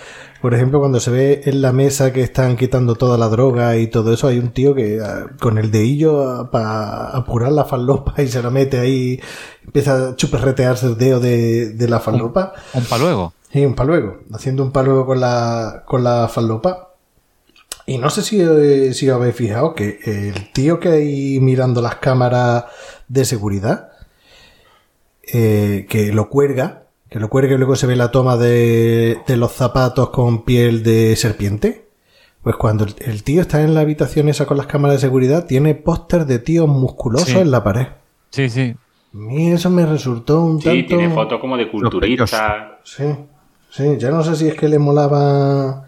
Por 0.45 0.53
ejemplo, 0.53 0.79
cuando 0.79 1.01
se 1.01 1.11
ve 1.11 1.41
en 1.47 1.63
la 1.63 1.73
mesa 1.73 2.13
que 2.13 2.21
están 2.21 2.59
quitando 2.59 2.97
toda 2.97 3.17
la 3.17 3.31
droga 3.31 3.79
y 3.79 3.87
todo 3.87 4.13
eso, 4.13 4.29
hay 4.29 4.39
un 4.39 4.51
tío 4.51 4.75
que 4.75 5.01
ah, 5.03 5.25
con 5.41 5.57
el 5.57 5.71
dedillo 5.71 6.51
para 6.51 7.17
apurar 7.17 7.51
la 7.51 7.65
falopa 7.65 8.21
y 8.23 8.29
se 8.29 8.43
la 8.43 8.51
mete 8.51 8.79
ahí, 8.79 9.19
empieza 9.65 10.11
a 10.11 10.17
chuperretearse 10.17 10.85
el 10.85 10.99
dedo 10.99 11.19
de, 11.19 11.71
de 11.71 11.89
la 11.89 11.99
falopa. 11.99 12.53
Un 12.75 12.85
paluego. 12.85 13.33
Sí, 13.51 13.65
un 13.65 13.75
paluego, 13.75 14.19
haciendo 14.35 14.63
un 14.63 14.71
paluego 14.71 15.07
con 15.07 15.21
la, 15.21 15.83
con 15.87 16.05
la 16.05 16.29
falopa. 16.29 16.91
Y 17.87 17.97
no 17.97 18.11
sé 18.11 18.21
si, 18.21 18.43
eh, 18.43 18.93
si 18.93 19.09
os 19.09 19.17
habéis 19.17 19.37
fijado 19.37 19.75
que 19.75 19.99
el 20.05 20.53
tío 20.53 20.79
que 20.79 20.91
hay 20.91 21.41
mirando 21.41 21.81
las 21.81 21.95
cámaras 21.95 22.65
de 23.09 23.25
seguridad, 23.25 23.93
eh, 25.23 25.87
que 25.89 26.13
lo 26.13 26.29
cuelga, 26.29 26.84
que 27.15 27.21
lo 27.21 27.29
cuelga 27.31 27.55
y 27.55 27.59
luego 27.59 27.77
se 27.77 27.87
ve 27.87 27.95
la 27.95 28.11
toma 28.11 28.37
de, 28.37 29.21
de 29.25 29.37
los 29.37 29.53
zapatos 29.53 30.11
con 30.11 30.45
piel 30.45 30.83
de 30.83 31.15
serpiente. 31.15 31.87
Pues 32.43 32.57
cuando 32.57 32.83
el, 32.83 32.97
el 32.99 33.23
tío 33.23 33.41
está 33.41 33.63
en 33.63 33.73
la 33.73 33.83
habitación 33.83 34.29
esa 34.29 34.47
con 34.47 34.57
las 34.57 34.67
cámaras 34.67 34.97
de 34.97 35.03
seguridad, 35.07 35.47
tiene 35.47 35.77
póster 35.77 36.27
de 36.27 36.41
tíos 36.41 36.67
musculosos 36.67 37.29
Sí. 37.29 37.39
en 37.39 37.53
la 37.53 37.63
pared. 37.63 37.87
Sí, 38.31 38.49
sí. 38.49 38.75
A 39.15 39.17
mí 39.17 39.53
eso 39.53 39.71
me 39.71 39.87
resultó 39.87 40.43
un 40.43 40.61
Sí, 40.61 40.65
tanto... 40.65 40.89
tiene 40.89 41.09
fotos 41.15 41.39
como 41.41 41.57
de 41.57 41.71
culturista. 41.71 42.81
Sí, 42.83 43.05
sí, 43.71 43.97
ya 43.97 44.11
no 44.11 44.25
sé 44.25 44.35
si 44.35 44.49
es 44.49 44.55
que 44.57 44.69
le 44.69 44.81
molaba 44.81 45.85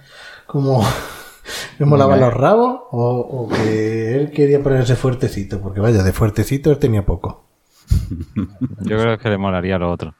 como 0.46 0.84
le 1.80 1.86
molaban 1.86 2.20
los 2.20 2.32
rabos 2.32 2.82
o, 2.92 3.18
o 3.18 3.48
que 3.48 4.14
él 4.14 4.30
quería 4.30 4.62
ponerse 4.62 4.94
fuertecito, 4.94 5.60
porque 5.60 5.80
vaya, 5.80 6.04
de 6.04 6.12
fuertecito 6.12 6.70
él 6.70 6.78
tenía 6.78 7.04
poco. 7.04 7.46
Yo 8.82 8.96
creo 8.96 9.18
que 9.18 9.28
le 9.28 9.38
molaría 9.38 9.76
lo 9.76 9.90
otro. 9.90 10.14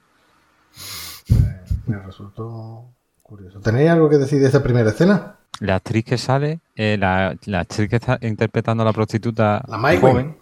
Me 1.86 1.98
resultó 2.02 2.90
curioso. 3.22 3.60
¿Tenéis 3.60 3.90
algo 3.90 4.08
que 4.08 4.18
decir 4.18 4.40
de 4.40 4.46
esta 4.46 4.62
primera 4.62 4.90
escena? 4.90 5.36
La 5.60 5.76
actriz 5.76 6.04
que 6.04 6.18
sale, 6.18 6.60
eh, 6.74 6.96
la, 6.98 7.34
la 7.46 7.60
actriz 7.60 7.88
que 7.88 7.96
está 7.96 8.18
interpretando 8.20 8.82
a 8.82 8.86
la 8.86 8.92
prostituta 8.92 9.64
La 9.68 9.78
Mai 9.78 9.96
joven, 9.98 10.36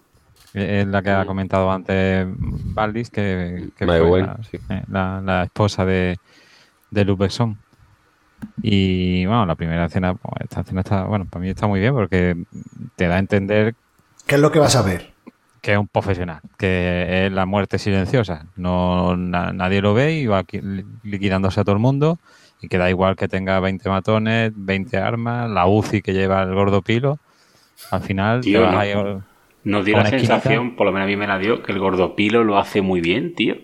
eh, 0.54 0.80
es 0.82 0.86
la 0.88 1.02
que 1.02 1.10
ha 1.10 1.24
comentado 1.24 1.70
antes 1.70 2.26
Valdis, 2.36 3.10
que, 3.10 3.70
fue 3.78 4.22
la, 4.22 4.38
sí. 4.50 4.58
eh, 4.68 4.82
la- 4.88 5.20
la 5.20 5.44
esposa 5.44 5.84
de, 5.84 6.18
de 6.90 7.04
Besson. 7.04 7.56
Y 8.62 9.24
bueno, 9.26 9.46
la 9.46 9.54
primera 9.54 9.86
escena, 9.86 10.14
pues, 10.14 10.34
esta 10.40 10.62
escena 10.62 10.80
está, 10.80 11.04
bueno, 11.04 11.26
para 11.26 11.42
mí 11.42 11.50
está 11.50 11.66
muy 11.66 11.80
bien 11.80 11.94
porque 11.94 12.36
te 12.96 13.06
da 13.06 13.16
a 13.16 13.18
entender 13.18 13.74
¿Qué 14.26 14.34
es 14.36 14.40
lo 14.40 14.50
que 14.50 14.58
vas 14.58 14.74
a 14.76 14.82
ver? 14.82 15.13
Que 15.64 15.72
es 15.72 15.78
un 15.78 15.88
profesional, 15.88 16.40
que 16.58 17.24
es 17.26 17.32
la 17.32 17.46
muerte 17.46 17.78
silenciosa. 17.78 18.46
No 18.56 19.16
na- 19.16 19.52
nadie 19.54 19.80
lo 19.80 19.94
ve 19.94 20.12
y 20.12 20.26
va 20.26 20.42
qui- 20.44 20.60
li- 20.62 20.84
liquidándose 21.02 21.58
a 21.60 21.64
todo 21.64 21.74
el 21.74 21.80
mundo 21.80 22.18
y 22.60 22.68
que 22.68 22.76
da 22.76 22.90
igual 22.90 23.16
que 23.16 23.28
tenga 23.28 23.58
20 23.60 23.88
matones, 23.88 24.52
20 24.54 24.98
armas, 24.98 25.48
la 25.50 25.66
UCI 25.66 26.02
que 26.02 26.12
lleva 26.12 26.42
el 26.42 26.52
gordo 26.54 26.82
pilo. 26.82 27.18
Al 27.90 28.02
final 28.02 28.40
te 28.42 28.48
Tío, 28.50 28.60
vas 28.60 28.72
no. 28.72 28.78
a 28.78 28.86
ir- 28.86 29.20
Nos 29.64 29.84
dio 29.86 29.96
la 29.96 30.02
esquinita. 30.02 30.34
sensación, 30.34 30.76
por 30.76 30.84
lo 30.86 30.92
menos 30.92 31.06
a 31.06 31.08
mí 31.08 31.16
me 31.16 31.26
la 31.26 31.38
dio, 31.38 31.62
que 31.62 31.72
el 31.72 31.78
gordopilo 31.78 32.44
lo 32.44 32.58
hace 32.58 32.82
muy 32.82 33.00
bien, 33.00 33.34
tío. 33.34 33.56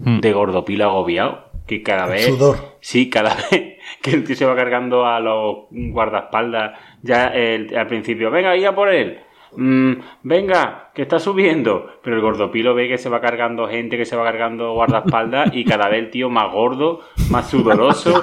Hmm. 0.00 0.18
De 0.18 0.32
gordopilo 0.32 0.84
agobiado. 0.86 1.46
Que 1.68 1.82
cada 1.82 2.06
El 2.06 2.10
vez. 2.12 2.24
sudor. 2.26 2.76
Sí, 2.80 3.08
cada 3.10 3.36
vez 3.50 3.76
que 4.02 4.10
el 4.10 4.24
tío 4.24 4.34
se 4.34 4.44
va 4.46 4.56
cargando 4.56 5.06
a 5.06 5.20
los 5.20 5.66
guardaespaldas, 5.70 6.78
ya 7.02 7.26
el- 7.28 7.76
al 7.76 7.86
principio, 7.86 8.30
venga, 8.32 8.56
ir 8.56 8.66
a 8.66 8.74
por 8.74 8.88
él. 8.88 9.18
Mm, 9.56 9.92
venga, 10.24 10.87
que 10.98 11.02
está 11.02 11.20
subiendo. 11.20 11.86
Pero 12.02 12.16
el 12.16 12.22
gordopilo 12.22 12.74
ve 12.74 12.88
que 12.88 12.98
se 12.98 13.08
va 13.08 13.20
cargando 13.20 13.68
gente, 13.68 13.96
que 13.96 14.04
se 14.04 14.16
va 14.16 14.24
cargando 14.24 14.72
guardaespaldas 14.72 15.50
y 15.52 15.64
cada 15.64 15.88
vez 15.88 16.00
el 16.00 16.10
tío 16.10 16.28
más 16.28 16.50
gordo, 16.52 17.02
más 17.30 17.48
sudoroso, 17.48 18.20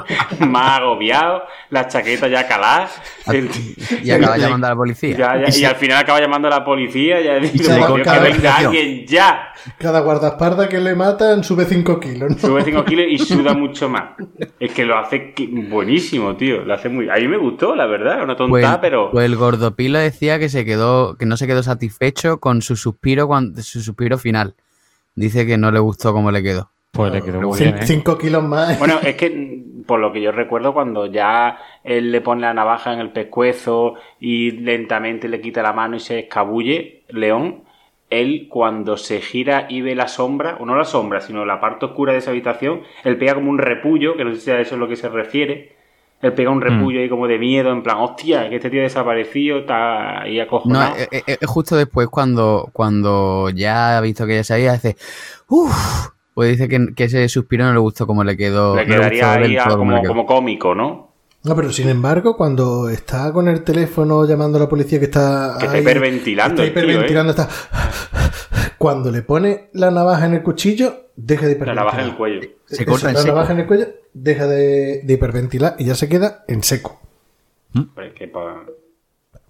más 0.40 0.78
agobiado, 0.80 1.44
la 1.70 1.88
chaqueta 1.88 2.28
ya 2.28 2.46
calada. 2.46 2.90
el 3.32 3.48
tío- 3.48 3.98
Y 4.04 4.10
acaba 4.10 4.36
llamando 4.36 4.66
a 4.66 4.70
la 4.70 4.76
policía. 4.76 5.16
ya, 5.16 5.46
ya, 5.46 5.58
y 5.58 5.64
al 5.64 5.76
final 5.76 5.96
acaba 5.98 6.20
llamando 6.20 6.48
a 6.48 6.50
la 6.50 6.64
policía. 6.66 7.18
Ya 7.22 7.36
dice, 7.38 7.64
se 7.64 7.72
le 7.74 7.78
"Por 7.80 7.94
Dios, 7.96 8.06
corta 8.06 8.12
que 8.12 8.18
venga 8.18 8.28
respiración". 8.28 8.66
alguien 8.76 9.06
ya. 9.06 9.52
Cada 9.78 10.00
guardaespaldas 10.00 10.68
que 10.68 10.80
le 10.80 10.94
matan 10.94 11.42
sube 11.42 11.64
5 11.64 11.98
kilos. 11.98 12.30
¿no? 12.30 12.38
Sube 12.38 12.62
5 12.62 12.84
kilos 12.84 13.06
y 13.08 13.16
suda 13.24 13.54
mucho 13.54 13.88
más. 13.88 14.10
Es 14.60 14.72
que 14.72 14.84
lo 14.84 14.98
hace 14.98 15.32
buenísimo, 15.70 16.36
tío. 16.36 16.62
Lo 16.64 16.74
hace 16.74 16.90
muy. 16.90 17.08
A 17.08 17.14
mí 17.14 17.26
me 17.26 17.38
gustó, 17.38 17.74
la 17.74 17.86
verdad. 17.86 18.22
Una 18.22 18.36
Pues, 18.36 18.50
tontada, 18.64 18.80
pero. 18.82 19.10
pues 19.12 19.24
el 19.24 19.36
gordopilo 19.36 19.98
decía 19.98 20.38
que 20.38 20.48
se 20.50 20.64
quedó, 20.66 21.16
que 21.16 21.24
no 21.24 21.36
se 21.38 21.46
quedó 21.46 21.62
satisfecho 21.62 22.17
con 22.40 22.62
su 22.62 22.76
suspiro 22.76 23.26
cuando, 23.26 23.62
su 23.62 23.80
suspiro 23.80 24.18
final. 24.18 24.54
Dice 25.14 25.46
que 25.46 25.58
no 25.58 25.70
le 25.70 25.80
gustó 25.80 26.12
cómo 26.12 26.30
le 26.30 26.42
quedó. 26.42 26.70
Pues 26.92 27.12
le 27.12 27.22
quedó 27.22 27.40
muy 27.40 27.58
bien, 27.58 27.78
¿eh? 27.78 27.86
Cinco 27.86 28.16
kilos 28.16 28.42
más. 28.42 28.78
Bueno, 28.78 28.98
es 29.02 29.16
que 29.16 29.30
mm, 29.30 29.84
por 29.84 30.00
lo 30.00 30.12
que 30.12 30.20
yo 30.20 30.32
recuerdo, 30.32 30.72
cuando 30.72 31.06
ya 31.06 31.58
él 31.84 32.12
le 32.12 32.20
pone 32.20 32.42
la 32.42 32.54
navaja 32.54 32.92
en 32.92 33.00
el 33.00 33.10
pescuezo 33.10 33.94
y 34.20 34.52
lentamente 34.52 35.28
le 35.28 35.40
quita 35.40 35.62
la 35.62 35.72
mano 35.72 35.96
y 35.96 36.00
se 36.00 36.20
escabulle, 36.20 37.04
León, 37.08 37.64
él 38.10 38.46
cuando 38.48 38.96
se 38.96 39.20
gira 39.20 39.66
y 39.68 39.80
ve 39.80 39.94
la 39.94 40.08
sombra, 40.08 40.56
o 40.60 40.66
no 40.66 40.76
la 40.76 40.84
sombra, 40.84 41.20
sino 41.20 41.44
la 41.44 41.60
parte 41.60 41.86
oscura 41.86 42.12
de 42.12 42.18
esa 42.18 42.30
habitación, 42.30 42.82
él 43.04 43.18
pega 43.18 43.34
como 43.34 43.50
un 43.50 43.58
repullo, 43.58 44.16
que 44.16 44.24
no 44.24 44.34
sé 44.34 44.40
si 44.40 44.50
a 44.50 44.60
eso 44.60 44.74
es 44.74 44.80
lo 44.80 44.88
que 44.88 44.96
se 44.96 45.08
refiere. 45.08 45.77
Él 46.20 46.32
pega 46.32 46.50
un 46.50 46.60
repullo 46.60 46.98
ahí 47.00 47.08
como 47.08 47.28
de 47.28 47.38
miedo, 47.38 47.70
en 47.70 47.82
plan, 47.82 47.98
hostia, 47.98 48.48
que 48.48 48.56
este 48.56 48.70
tío 48.70 48.80
ha 48.80 48.84
desaparecido, 48.84 49.58
está 49.60 50.22
ahí 50.22 50.36
No, 50.38 50.42
acojonado. 50.42 50.96
es, 50.96 51.08
es- 51.12 51.38
es 51.40 51.48
justo 51.48 51.76
después 51.76 52.08
cuando, 52.08 52.68
cuando 52.72 53.50
ya 53.50 53.96
ha 53.98 54.00
visto 54.00 54.26
que 54.26 54.34
ya 54.34 54.42
sabía, 54.44 54.72
dice, 54.72 54.96
uff, 55.48 56.08
pues 56.34 56.50
dice 56.50 56.68
que, 56.68 56.88
que 56.96 57.04
ese 57.04 57.28
suspiro 57.28 57.64
no 57.66 57.72
le 57.72 57.78
gustó 57.78 58.06
como 58.06 58.24
le 58.24 58.36
quedó. 58.36 58.74
le 58.76 58.84
no 58.86 58.94
quedaría 58.96 59.32
ahí 59.34 59.56
a- 59.56 59.64
como 59.68 59.92
le 59.92 59.98
como, 59.98 60.02
quedó. 60.02 60.08
como 60.10 60.26
cómico, 60.26 60.74
¿no? 60.74 61.08
No, 61.44 61.54
pero 61.54 61.72
sin 61.72 61.88
embargo, 61.88 62.36
cuando 62.36 62.88
está 62.88 63.32
con 63.32 63.46
el 63.46 63.62
teléfono 63.62 64.26
llamando 64.26 64.58
a 64.58 64.62
la 64.62 64.68
policía 64.68 64.98
que 64.98 65.04
está. 65.04 65.54
Que 65.60 65.66
está 65.66 65.76
ahí, 65.76 65.82
hiperventilando 65.82 66.62
Está 66.62 66.64
el 66.64 66.72
tío, 66.74 66.80
¿eh? 66.82 66.84
hiperventilando, 66.86 67.30
está. 67.30 67.48
Cuando 68.78 69.10
le 69.10 69.22
pone 69.22 69.68
la 69.72 69.90
navaja 69.90 70.26
en 70.26 70.34
el 70.34 70.42
cuchillo, 70.42 71.08
deja 71.16 71.42
de 71.46 71.48
La 71.48 71.52
hiperventilar. 71.56 71.76
navaja 71.84 72.02
en 72.02 72.08
el 72.10 72.16
cuello. 72.16 72.40
Se 72.66 72.82
Eso, 72.82 72.90
corta 72.92 73.08
en 73.08 73.14
la 73.14 73.20
seco. 73.22 73.34
navaja 73.34 73.52
en 73.52 73.58
el 73.60 73.66
cuello, 73.66 73.86
deja 74.14 74.46
de, 74.46 75.00
de 75.04 75.12
hiperventilar 75.14 75.74
y 75.78 75.84
ya 75.86 75.94
se 75.94 76.08
queda 76.08 76.44
en 76.48 76.62
seco. 76.62 77.00
Pa- 77.94 78.04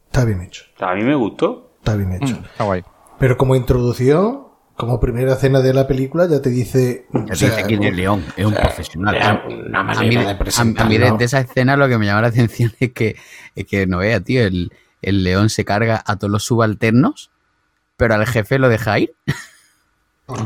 Está 0.06 0.24
bien 0.24 0.40
hecho. 0.42 0.64
A 0.80 0.94
mí 0.94 1.02
me 1.02 1.14
gustó. 1.14 1.72
Está 1.78 1.94
bien 1.96 2.12
hecho. 2.12 2.34
Está 2.44 2.64
guay. 2.64 2.82
Pero 3.18 3.36
como 3.36 3.54
introducción, 3.54 4.44
como 4.76 4.98
primera 5.00 5.34
escena 5.34 5.60
de 5.60 5.74
la 5.74 5.86
película, 5.86 6.26
ya 6.26 6.40
te 6.40 6.50
dice. 6.50 7.06
Ya 7.12 7.20
o 7.20 7.24
te 7.26 7.36
sea, 7.36 7.50
dice 7.50 7.64
quién 7.66 7.82
es 7.84 7.94
León, 7.94 8.24
es 8.36 8.46
un 8.46 8.54
profesional. 8.54 9.14
Era 9.14 9.44
una 9.46 9.80
A 9.80 9.84
mí, 10.02 10.08
de 10.16 10.18
a- 10.26 10.84
mí 10.86 10.98
de, 10.98 11.12
de 11.12 11.24
esa 11.24 11.40
escena 11.40 11.76
lo 11.76 11.88
que 11.88 11.98
me 11.98 12.06
llama 12.06 12.22
la 12.22 12.28
atención 12.28 12.72
es 12.80 12.92
que, 12.92 13.16
es 13.54 13.66
que 13.66 13.86
no 13.86 13.98
vea, 13.98 14.20
tío, 14.20 14.42
el, 14.44 14.72
el 15.02 15.22
león 15.24 15.50
se 15.50 15.64
carga 15.64 16.02
a 16.06 16.16
todos 16.16 16.30
los 16.30 16.44
subalternos, 16.44 17.30
pero 17.98 18.14
al 18.14 18.26
jefe 18.26 18.58
lo 18.58 18.70
deja 18.70 18.98
ir. 19.00 19.14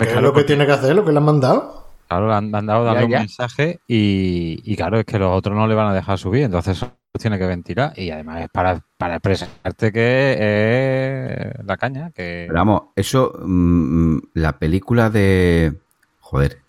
es 0.00 0.20
lo 0.20 0.32
que 0.32 0.42
tiene 0.42 0.66
que 0.66 0.72
hacer, 0.72 0.96
lo 0.96 1.04
que 1.04 1.12
le 1.12 1.18
han 1.18 1.24
mandado. 1.24 1.86
Claro, 2.08 2.28
le 2.28 2.34
han 2.34 2.50
mandado 2.50 2.84
darle 2.84 3.08
Ya, 3.08 3.18
un 3.18 3.22
mensaje 3.22 3.80
y, 3.86 4.60
y 4.64 4.76
claro, 4.76 4.98
es 4.98 5.04
que 5.04 5.18
los 5.18 5.36
otros 5.36 5.56
no 5.56 5.66
le 5.68 5.74
van 5.74 5.88
a 5.88 5.94
dejar 5.94 6.18
subir, 6.18 6.42
entonces 6.42 6.76
eso 6.78 6.92
tiene 7.18 7.38
que 7.38 7.46
ventilar 7.46 7.92
y 7.96 8.10
además 8.10 8.42
es 8.42 8.48
para, 8.48 8.82
para 8.96 9.16
expresarte 9.16 9.92
que 9.92 10.36
es 11.58 11.66
la 11.66 11.76
caña, 11.76 12.10
que 12.10 12.46
Pero 12.48 12.58
vamos, 12.58 12.82
eso, 12.96 13.32
mm, 13.38 14.18
la 14.34 14.58
película 14.58 15.10
de. 15.10 15.74
Joder. 16.20 16.61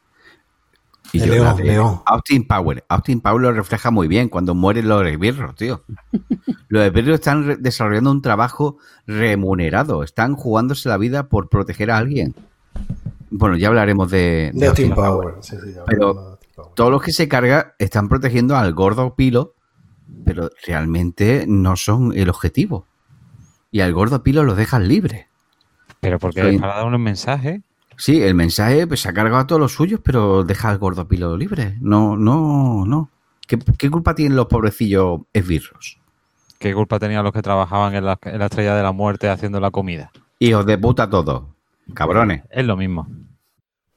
De 1.20 1.28
la 1.28 1.36
León, 1.36 1.58
León. 1.64 2.02
Austin 2.06 2.48
Power. 2.48 2.84
Austin 2.90 3.22
Power 3.22 3.42
lo 3.42 3.52
refleja 3.52 3.92
muy 3.92 4.08
bien 4.08 4.30
cuando 4.30 4.56
mueren 4.56 4.88
los 4.88 5.06
esbirros, 5.06 5.56
tío. 5.56 5.84
los 6.70 6.84
esbirros 6.86 7.16
están 7.16 7.62
desarrollando 7.62 8.12
un 8.12 8.22
trabajo 8.22 8.78
remunerado. 9.06 10.04
Están 10.04 10.36
jugándose 10.36 10.90
la 10.90 10.98
vida 10.98 11.30
por 11.30 11.50
proteger 11.50 11.92
a 11.92 11.98
alguien. 11.98 12.34
Bueno, 13.30 13.58
ya 13.58 13.68
hablaremos 13.70 14.10
de, 14.12 14.52
De 14.54 14.68
Austin 14.68 14.94
Power. 14.94 15.36
Sí, 15.42 15.56
sí, 15.64 15.74
ya 15.74 15.84
Pero- 15.86 16.10
hablamos 16.10 16.24
de 16.26 16.32
Austin 16.32 16.52
Power. 16.56 16.72
Todos 16.76 16.92
los 16.92 17.02
que 17.04 17.12
se 17.12 17.28
carga 17.28 17.76
están 17.80 18.10
protegiendo 18.10 18.56
al 18.56 18.74
gordo 18.74 19.16
Pilo, 19.16 19.56
pero 20.26 20.50
realmente 20.66 21.46
no 21.48 21.76
son 21.76 22.14
el 22.16 22.30
objetivo. 22.30 22.86
Y 23.72 23.82
al 23.82 23.94
gordo 23.94 24.22
Pilo 24.24 24.44
lo 24.44 24.56
dejan 24.56 24.88
libre. 24.88 25.28
pero 26.00 26.20
porque 26.20 26.48
es 26.56 26.62
para 26.62 26.76
dar 26.76 26.86
unos 26.86 27.00
mensajes, 27.00 27.62
Sí, 27.98 28.22
el 28.22 28.36
mensaje 28.36 28.88
pues, 28.88 29.02
se 29.02 29.10
ha 29.10 29.14
cargado 29.14 29.38
a 29.44 29.48
todos 29.48 29.60
los 29.60 29.74
suyos, 29.74 30.00
pero 30.04 30.44
deja 30.44 30.70
al 30.70 30.78
gordo 30.78 31.08
Pilo 31.08 31.38
libre. 31.38 31.78
No, 31.82 32.18
no, 32.18 32.86
no. 32.86 33.10
¿Qué, 33.48 33.60
qué 33.78 33.90
culpa 33.90 34.16
tienen 34.16 34.36
los 34.36 34.48
pobrecillos 34.48 35.22
esbirros? 35.34 36.00
¿qué 36.64 36.74
culpa 36.74 36.98
tenían 36.98 37.26
los 37.26 37.34
que 37.34 37.42
trabajaban 37.42 37.94
en 37.94 38.06
la, 38.06 38.18
en 38.24 38.40
la 38.40 38.46
estrella 38.46 38.74
de 38.74 38.84
la 38.84 38.94
muerte 38.94 39.28
haciendo 39.28 39.60
la 39.60 39.70
comida? 39.70 40.12
Hijos 40.40 40.66
de 40.66 40.78
puta 40.78 41.10
todos. 41.10 41.44
Cabrones. 41.94 42.44
Es 42.50 42.66
lo 42.66 42.78
mismo. 42.78 43.06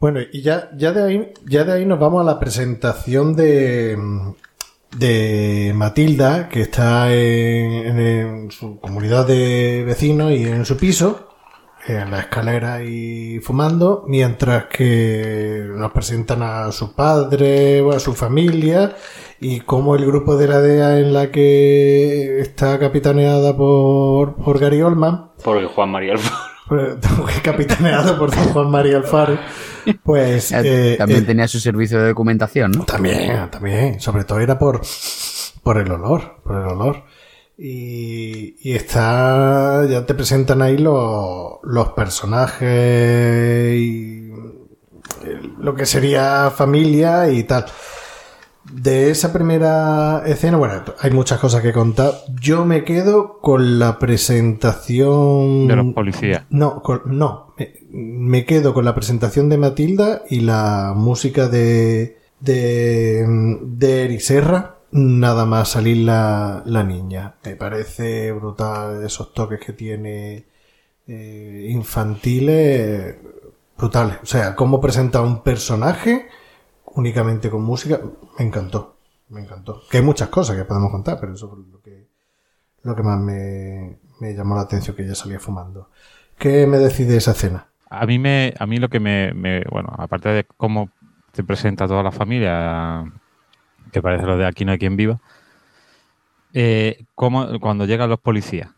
Bueno, 0.01 0.19
y 0.33 0.43
ya, 0.43 0.71
ya, 0.77 0.93
de 0.93 1.03
ahí, 1.05 1.33
ya 1.47 1.63
de 1.63 1.73
ahí 1.73 1.87
nos 1.87 2.01
vamos 2.01 2.23
a 2.23 2.25
la 2.25 2.41
presentación 2.41 3.37
de, 3.37 3.97
de 4.99 5.73
Matilda, 5.77 6.49
que 6.49 6.63
está 6.63 7.15
en, 7.15 8.01
en 8.01 8.51
su 8.51 8.81
comunidad 8.81 9.29
de 9.29 9.85
vecinos 9.87 10.33
y 10.33 10.43
en 10.43 10.67
su 10.67 10.77
piso, 10.77 11.36
en 11.89 12.11
la 12.11 12.21
escalera 12.21 12.83
y 12.83 13.39
fumando, 13.41 14.05
mientras 14.07 14.67
que 14.67 15.67
nos 15.75 15.93
presentan 15.93 16.43
a 16.43 16.73
su 16.73 16.95
padre 16.95 17.81
o 17.81 17.93
a 17.93 18.01
su 18.01 18.15
familia 18.15 18.97
y 19.41 19.61
cómo 19.61 19.95
el 19.95 20.07
grupo 20.07 20.37
de 20.37 20.49
la 20.49 20.61
DEA 20.61 20.99
en 20.99 21.13
la 21.13 21.31
que 21.31 22.41
está 22.41 22.79
capitaneada 22.79 23.57
por, 23.57 24.37
por 24.37 24.59
Gary 24.59 24.83
Oldman 24.83 25.31
Porque 25.45 25.67
Juan 25.67 25.91
María 25.91 26.13
Alfaro. 26.15 26.37
capitaneado 27.43 28.19
por 28.19 28.35
don 28.35 28.45
Juan 28.47 28.71
María 28.71 28.97
Alfaro, 28.97 29.39
pues 30.03 30.51
eh, 30.51 30.97
También 30.99 31.23
eh, 31.23 31.27
tenía 31.27 31.47
su 31.47 31.61
servicio 31.61 32.01
de 32.01 32.09
documentación, 32.09 32.73
¿no? 32.73 32.85
también, 32.85 33.51
también, 33.51 34.01
sobre 34.01 34.25
todo 34.25 34.41
era 34.41 34.59
por, 34.59 34.81
por 35.63 35.79
el 35.79 35.91
olor, 35.93 36.41
por 36.43 36.57
el 36.57 36.67
olor. 36.67 37.05
Y, 37.59 38.57
y 38.61 38.75
está, 38.75 39.87
ya 39.89 40.05
te 40.05 40.15
presentan 40.15 40.61
ahí 40.63 40.77
los, 40.77 41.55
los 41.63 41.89
personajes 41.91 43.75
y 43.79 44.31
eh, 45.25 45.41
lo 45.59 45.75
que 45.75 45.87
sería 45.87 46.51
familia 46.55 47.31
y 47.31 47.45
tal. 47.45 47.65
De 48.71 49.11
esa 49.11 49.33
primera 49.33 50.25
escena, 50.27 50.57
bueno, 50.57 50.83
hay 50.99 51.13
muchas 51.13 51.39
cosas 51.39 51.63
que 51.63 51.73
contar. 51.73 52.13
Yo 52.41 52.65
me 52.65 52.83
quedo 52.85 53.39
con 53.41 53.79
la 53.79 53.99
presentación 53.99 55.69
De 55.69 55.77
los 55.77 55.95
policías. 55.95 56.45
no, 56.51 56.83
con- 56.83 57.03
no. 57.07 57.55
Me, 57.59 57.75
me 57.91 58.45
quedo 58.45 58.75
con 58.75 58.85
la 58.85 58.95
presentación 58.95 59.49
de 59.49 59.57
Matilda 59.59 60.23
y 60.29 60.41
la 60.41 60.93
música 60.97 61.49
de 61.49 62.19
de, 62.41 63.25
de 63.63 64.05
Eric 64.05 64.21
Serra. 64.21 64.76
Nada 64.93 65.45
más 65.47 65.69
salir 65.71 65.99
la, 66.07 66.63
la 66.65 66.83
niña. 66.85 67.35
Me 67.45 67.57
parece 67.57 68.33
brutal 68.33 69.03
esos 69.05 69.35
toques 69.35 69.61
que 69.61 69.73
tiene 69.73 70.47
eh, 71.07 71.67
infantiles. 71.71 73.17
Brutales. 73.77 74.19
O 74.23 74.27
sea, 74.27 74.55
cómo 74.55 74.81
presenta 74.81 75.21
un 75.21 75.43
personaje 75.43 76.29
únicamente 76.87 77.51
con 77.51 77.63
música. 77.63 78.01
Me 78.39 78.47
encantó. 78.47 78.97
Me 79.29 79.41
encantó. 79.43 79.83
Que 79.91 79.99
hay 79.99 80.05
muchas 80.05 80.29
cosas 80.31 80.57
que 80.57 80.65
podemos 80.65 80.91
contar, 80.91 81.19
pero 81.21 81.35
eso 81.35 81.47
es 81.61 81.73
lo 81.73 81.81
que, 81.83 82.07
lo 82.83 82.97
que 82.97 83.03
más 83.03 83.19
me, 83.21 83.99
me 84.21 84.35
llamó 84.35 84.55
la 84.57 84.63
atención 84.63 84.97
que 84.97 85.03
ella 85.05 85.15
salía 85.15 85.41
fumando. 85.41 85.91
¿Qué 86.39 86.67
me 86.67 86.79
decide 86.79 87.17
esa 87.17 87.33
escena? 87.33 87.69
A 87.91 88.07
mí 88.07 88.19
me, 88.19 88.55
a 88.59 88.67
mí 88.67 88.79
lo 88.79 88.89
que 88.89 89.01
me, 89.01 89.33
me- 89.35 89.65
bueno, 89.71 89.91
aparte 89.97 90.29
de 90.31 90.45
cómo 90.57 90.91
te 91.33 91.45
presenta 91.45 91.87
toda 91.87 92.03
la 92.03 92.13
familia, 92.13 93.05
que 93.97 94.03
parece 94.03 94.27
lo 94.27 94.37
de 94.37 94.47
aquí 94.47 94.65
no 94.67 94.73
hay 94.73 94.79
quien 94.79 94.97
viva, 94.97 95.19
eh, 96.53 97.05
cómo- 97.15 97.59
cuando 97.61 97.85
llegan 97.87 98.11
los 98.11 98.21
policías, 98.21 98.71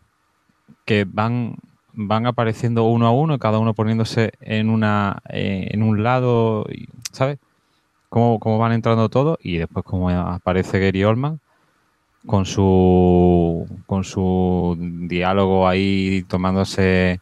que 0.85 1.05
van, 1.07 1.57
van 1.93 2.27
apareciendo 2.27 2.85
uno 2.85 3.07
a 3.07 3.11
uno, 3.11 3.39
cada 3.39 3.59
uno 3.59 3.73
poniéndose 3.75 4.33
en 4.41 4.69
una, 4.69 5.19
eh, 5.29 5.69
en 5.71 5.83
un 5.83 6.03
lado, 6.03 6.65
¿sabes? 7.13 7.39
Cómo, 8.09 8.39
cómo 8.39 8.57
van 8.59 8.73
entrando 8.73 9.09
todos 9.09 9.37
y 9.43 9.57
después 9.57 9.85
cómo 9.85 10.09
aparece 10.11 10.79
Gary 10.79 11.03
Oldman 11.03 11.39
con 12.27 12.45
su 12.45 13.67
con 13.87 14.03
su 14.05 14.77
diálogo 15.09 15.67
ahí 15.67 16.23
tomándose 16.29 17.21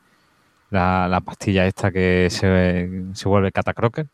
la, 0.71 1.07
la 1.09 1.21
pastilla 1.21 1.67
esta 1.67 1.91
que 1.91 2.29
se, 2.31 2.89
se 3.15 3.29
vuelve 3.29 3.51
catacroker. 3.53 4.07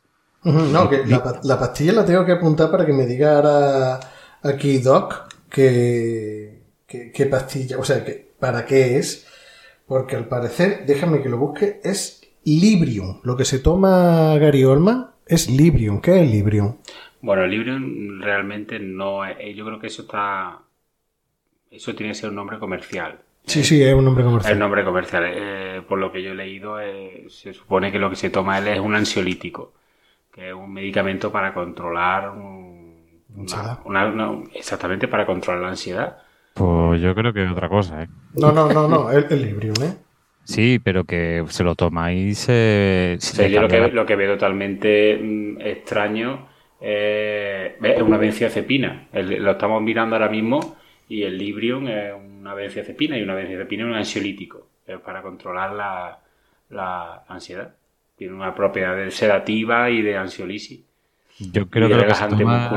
No, 0.44 0.90
que 0.90 1.06
la, 1.06 1.24
pa- 1.24 1.40
la 1.44 1.60
pastilla 1.60 1.94
la 1.94 2.06
tengo 2.06 2.26
que 2.26 2.34
apuntar 2.34 2.70
para 2.70 2.86
que 2.86 2.94
me 2.94 3.06
diga 3.06 3.38
ahora 3.38 4.00
aquí 4.44 4.80
Doc 4.80 5.28
que, 5.50 6.60
pastilla, 7.30 7.78
o 7.80 7.84
sea, 7.84 8.04
que, 8.04 8.32
para 8.40 8.66
qué 8.66 8.98
es, 8.98 9.28
porque 9.88 10.16
al 10.16 10.28
parecer, 10.28 10.86
déjame 10.86 11.22
que 11.22 11.30
lo 11.30 11.38
busque, 11.38 11.80
es 11.84 12.22
Librium. 12.46 13.22
Lo 13.24 13.38
que 13.38 13.46
se 13.46 13.60
toma 13.60 14.38
Gary 14.38 14.64
Oldman 14.66 15.12
es 15.26 15.50
Librium. 15.50 16.02
¿Qué 16.02 16.22
es 16.24 16.30
Librium? 16.30 16.76
Bueno, 17.22 17.48
libro 17.48 17.74
realmente 18.20 18.80
no 18.80 19.24
es. 19.26 19.38
eh, 19.40 19.54
Yo 19.54 19.66
creo 19.66 19.80
que 19.80 19.88
eso 19.88 20.02
está. 20.02 20.60
Eso 21.72 21.96
tiene 21.96 22.12
que 22.12 22.16
ser 22.20 22.30
un 22.30 22.36
nombre 22.36 22.60
comercial. 22.60 23.20
Sí, 23.46 23.64
sí, 23.64 23.82
es 23.82 23.94
un 23.94 24.06
nombre 24.06 24.24
Es 24.24 24.28
comercial. 24.30 24.60
nombre 24.60 24.84
comercial. 24.84 25.24
eh, 25.28 25.82
por 25.88 26.00
lo 26.00 26.12
que 26.12 26.22
yo 26.22 26.32
he 26.32 26.36
leído, 26.36 26.80
eh, 26.80 27.26
se 27.30 27.54
supone 27.54 27.92
que 27.92 28.00
lo 28.00 28.10
que 28.10 28.16
se 28.16 28.30
toma 28.30 28.60
él 28.60 28.68
es 28.68 28.80
un 28.80 28.96
ansiolítico, 28.96 29.74
que 30.34 30.50
es 30.50 30.54
un 30.54 30.74
medicamento 30.74 31.32
para 31.32 31.54
controlar. 31.54 32.30
un- 32.32 32.84
Ansiedad. 33.38 33.80
una- 33.86 34.06
una- 34.08 34.30
una- 34.30 34.50
exactamente 34.54 35.08
para 35.08 35.26
controlar 35.26 35.62
la 35.64 35.70
ansiedad. 35.70 36.18
Pues 36.54 37.02
yo 37.02 37.16
creo 37.16 37.34
que 37.34 37.44
es 37.46 37.52
otra 37.52 37.68
cosa, 37.68 38.04
¿eh? 38.04 38.08
No, 38.36 38.52
no, 38.52 38.72
no, 38.72 38.88
no, 38.88 39.10
es, 39.12 39.26
es 39.32 39.42
Librium, 39.42 39.74
¿eh? 39.84 39.96
Sí, 40.44 40.78
pero 40.84 41.04
que 41.06 41.44
se 41.48 41.64
lo 41.64 41.74
toma 41.74 42.12
y 42.14 42.36
se... 42.36 43.18
Yo 43.50 43.62
lo 43.62 43.68
que, 43.68 43.88
lo 43.88 44.06
que 44.06 44.16
veo 44.16 44.34
totalmente 44.34 45.18
mm, 45.20 45.62
extraño 45.62 46.48
eh, 46.82 47.78
es 47.82 48.02
una 48.02 48.18
benzodiazepina. 48.18 49.08
El- 49.14 49.42
lo 49.44 49.52
estamos 49.52 49.82
mirando 49.82 50.16
ahora 50.16 50.30
mismo 50.30 50.76
y 51.08 51.24
el 51.24 51.38
Librium 51.38 51.88
es 51.88 52.14
una 52.14 52.54
benzodiazepina 52.54 53.18
y 53.18 53.24
una 53.24 53.36
benzodiazepina 53.36 53.84
es 53.84 53.90
un 53.90 53.96
ansiolítico 53.96 54.68
es 54.86 55.00
para 55.00 55.22
controlar 55.22 55.72
la, 55.74 56.20
la 56.70 57.24
ansiedad. 57.30 57.74
Tiene 58.18 58.34
una 58.34 58.54
propiedad 58.54 58.96
de 58.96 59.12
sedativa 59.12 59.90
y 59.90 60.02
de 60.02 60.18
ansiolisis. 60.18 60.82
Yo 61.40 61.68
creo 61.68 61.90
que 61.90 61.96
lo 61.96 62.06
que 62.06 62.14
se 62.14 62.28
toma 62.28 62.70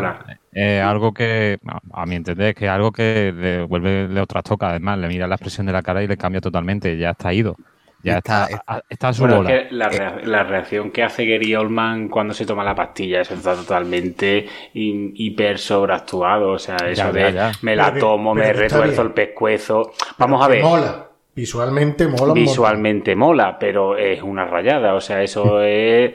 algo 0.82 1.12
que, 1.12 1.58
a 1.92 2.06
mi 2.06 2.14
entender, 2.16 2.54
que 2.54 2.64
es 2.64 2.70
algo 2.70 2.90
que 2.90 3.32
le 3.36 3.62
vuelve, 3.64 4.08
le 4.08 4.26
trastoca. 4.26 4.70
Además, 4.70 4.98
le 4.98 5.08
mira 5.08 5.26
la 5.26 5.34
expresión 5.34 5.66
de 5.66 5.72
la 5.72 5.82
cara 5.82 6.02
y 6.02 6.06
le 6.08 6.16
cambia 6.16 6.40
totalmente. 6.40 6.96
Ya 6.96 7.10
está 7.10 7.32
ido. 7.34 7.56
Ya 8.02 8.18
Está- 8.18 8.44
está, 8.46 8.62
a- 8.66 8.82
está 8.88 9.08
a 9.08 9.12
su 9.12 9.22
Bueno, 9.22 9.36
bola. 9.38 9.50
es 9.54 9.68
que 9.68 9.74
la, 9.74 9.88
rea- 9.88 10.20
la 10.24 10.44
reacción 10.44 10.90
que 10.90 11.02
hace 11.02 11.26
Gary 11.26 11.54
Oldman 11.54 12.08
cuando 12.08 12.32
se 12.34 12.46
toma 12.46 12.62
la 12.64 12.74
pastilla, 12.74 13.20
eso 13.20 13.34
está 13.34 13.54
totalmente 13.54 14.46
hi- 14.74 15.12
hiper 15.16 15.58
sobreactuado. 15.58 16.52
O 16.52 16.58
sea, 16.58 16.76
eso 16.76 16.94
Ya, 17.04 17.12
de 17.12 17.20
ya, 17.20 17.30
ya. 17.30 17.52
me 17.62 17.74
la 17.76 17.84
Pero 17.84 17.94
que- 17.94 18.00
tomo, 18.00 18.34
me 18.34 18.42
pero 18.42 18.54
que 18.54 18.62
retuerzo 18.68 19.02
el 19.02 19.10
pescuezo. 19.10 19.92
Vamos 20.18 20.42
a 20.42 20.46
Que 20.46 20.52
ver. 20.54 20.62
Mola. 20.62 21.06
Visualmente 21.36 22.08
mola. 22.08 22.32
Visualmente 22.32 23.14
mola, 23.14 23.58
pero 23.60 23.96
es 23.96 24.22
una 24.22 24.46
rayada. 24.46 24.94
O 24.94 25.00
sea, 25.00 25.22
eso 25.22 25.60
es. 25.62 26.14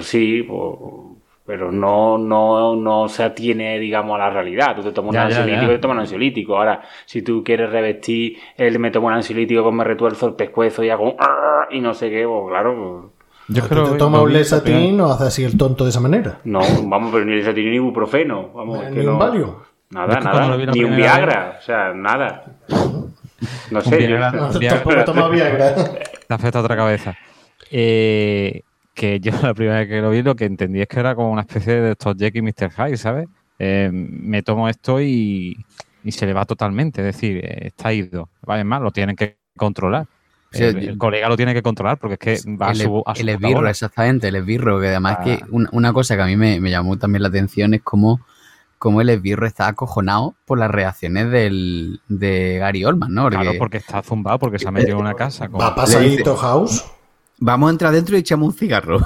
Sí, 0.00 0.46
pero 1.46 1.70
no, 1.70 2.18
no, 2.18 2.74
no 2.74 3.08
se 3.08 3.22
atiene, 3.22 3.78
digamos, 3.78 4.16
a 4.16 4.18
la 4.18 4.30
realidad. 4.30 4.74
Tú 4.74 4.82
te 4.82 4.90
tomas 4.92 5.10
un 5.10 5.14
Ya, 5.14 5.22
ansiolítico 5.26 5.66
y 5.72 5.74
te 5.76 5.78
tomas 5.78 5.94
un 5.96 6.00
ansiolítico. 6.00 6.56
Ahora, 6.56 6.82
si 7.06 7.22
tú 7.22 7.44
quieres 7.44 7.70
revestir, 7.70 8.36
él 8.56 8.78
me 8.80 8.90
tomo 8.90 9.06
un 9.06 9.12
ansiolítico 9.12 9.62
con 9.62 9.76
me 9.76 9.84
retuerzo 9.84 10.26
el 10.26 10.34
pescuezo 10.34 10.82
y 10.82 10.90
hago. 10.90 11.14
"Ah", 11.18 11.66
Y 11.70 11.80
no 11.80 11.94
sé 11.94 12.10
qué, 12.10 12.26
pues 12.26 12.48
claro. 12.50 12.74
pues, 13.46 13.56
Yo 13.56 13.62
Tú 13.62 13.68
creo 13.68 13.84
te 13.84 13.92
que 13.92 13.98
tomas 13.98 14.22
un 14.22 14.32
lesatín 14.32 14.96
no 14.96 15.06
haces 15.12 15.26
así 15.28 15.44
el 15.44 15.56
tonto 15.56 15.84
de 15.84 15.90
esa 15.90 16.00
manera. 16.00 16.38
No, 16.44 16.60
vamos, 16.84 17.10
pero 17.12 17.24
ni 17.24 17.34
el 17.34 17.54
ni 17.54 17.76
ibuprofeno. 17.76 18.48
Vamos, 18.54 18.78
es 18.84 18.88
que 18.92 19.00
Ni 19.00 19.06
un 19.06 19.18
no-. 19.18 19.18
Nada, 19.90 20.12
Es 20.14 20.16
que 20.18 20.22
cuando 20.30 20.56
nada. 20.58 20.72
Ni 20.72 20.82
un 20.84 20.96
Viagra. 20.96 21.56
O 21.60 21.62
sea, 21.62 21.92
nada. 21.94 22.44
No 23.70 23.80
sé. 23.80 23.96
Viagra. 23.96 24.32
No, 24.32 24.50
Viagra. 24.58 24.82
tampoco 24.82 25.04
toma 25.04 25.28
Viagra. 25.28 25.74
Te 25.74 26.34
afecta 26.34 26.60
otra 26.60 26.76
cabeza. 26.76 27.16
Eh, 27.70 28.62
que 28.94 29.20
yo 29.20 29.32
la 29.42 29.54
primera 29.54 29.78
vez 29.80 29.88
que 29.88 30.00
lo 30.00 30.10
vi 30.10 30.22
lo 30.22 30.36
que 30.36 30.44
entendí 30.44 30.80
es 30.80 30.88
que 30.88 31.00
era 31.00 31.14
como 31.14 31.30
una 31.30 31.42
especie 31.42 31.80
de 31.80 31.92
estos 31.92 32.16
Jack 32.16 32.34
y 32.36 32.42
Mr. 32.42 32.70
Hyde, 32.70 32.96
¿sabes? 32.96 33.28
Eh, 33.58 33.90
me 33.92 34.42
tomo 34.42 34.68
esto 34.68 35.00
y, 35.00 35.56
y 36.04 36.12
se 36.12 36.26
le 36.26 36.32
va 36.32 36.44
totalmente, 36.44 37.00
es 37.00 37.14
decir, 37.14 37.38
eh, 37.44 37.68
está 37.68 37.92
ido. 37.92 38.28
Vale, 38.42 38.64
más, 38.64 38.80
lo 38.80 38.90
tienen 38.90 39.16
que 39.16 39.36
controlar. 39.56 40.06
Sí, 40.52 40.62
el, 40.62 40.80
yo- 40.80 40.90
el 40.90 40.98
colega 40.98 41.28
lo 41.28 41.36
tiene 41.36 41.52
que 41.54 41.62
controlar 41.62 41.98
porque 41.98 42.14
es 42.34 42.44
que 42.44 42.50
va 42.56 42.68
a 42.68 42.70
el, 42.72 42.76
su, 42.78 43.02
a 43.04 43.14
su 43.14 43.22
el 43.22 43.28
esbirro, 43.30 43.68
exactamente, 43.68 44.28
el 44.28 44.36
esbirro, 44.36 44.80
que 44.80 44.88
además 44.88 45.16
Ah. 45.20 45.24
que 45.24 45.40
una, 45.50 45.68
una 45.72 45.92
cosa 45.92 46.14
que 46.16 46.22
a 46.22 46.26
mí 46.26 46.36
me, 46.36 46.60
me 46.60 46.70
llamó 46.70 46.96
también 46.96 47.22
la 47.22 47.28
atención 47.28 47.74
es 47.74 47.82
cómo, 47.82 48.20
cómo 48.78 49.00
el 49.00 49.08
esbirro 49.10 49.46
está 49.46 49.68
acojonado 49.68 50.34
por 50.44 50.58
las 50.58 50.70
reacciones 50.70 51.30
del, 51.30 52.00
de 52.08 52.58
Gary 52.58 52.84
Oldman, 52.84 53.12
¿no? 53.14 53.22
Porque, 53.22 53.36
Claro, 53.38 53.52
porque 53.58 53.76
está 53.78 54.02
zumbado, 54.02 54.38
porque 54.38 54.58
se 54.58 54.68
ha 54.68 54.70
metido 54.70 54.96
en 54.96 55.02
una 55.02 55.14
casa. 55.14 55.48
con- 55.48 55.60
Va 55.60 55.74
pasadito 55.74 56.36
House. 56.36 56.84
Vamos 57.38 57.68
a 57.68 57.70
entrar 57.72 57.92
dentro 57.92 58.16
y 58.16 58.20
echamos 58.20 58.48
un 58.48 58.54
cigarro. 58.54 59.00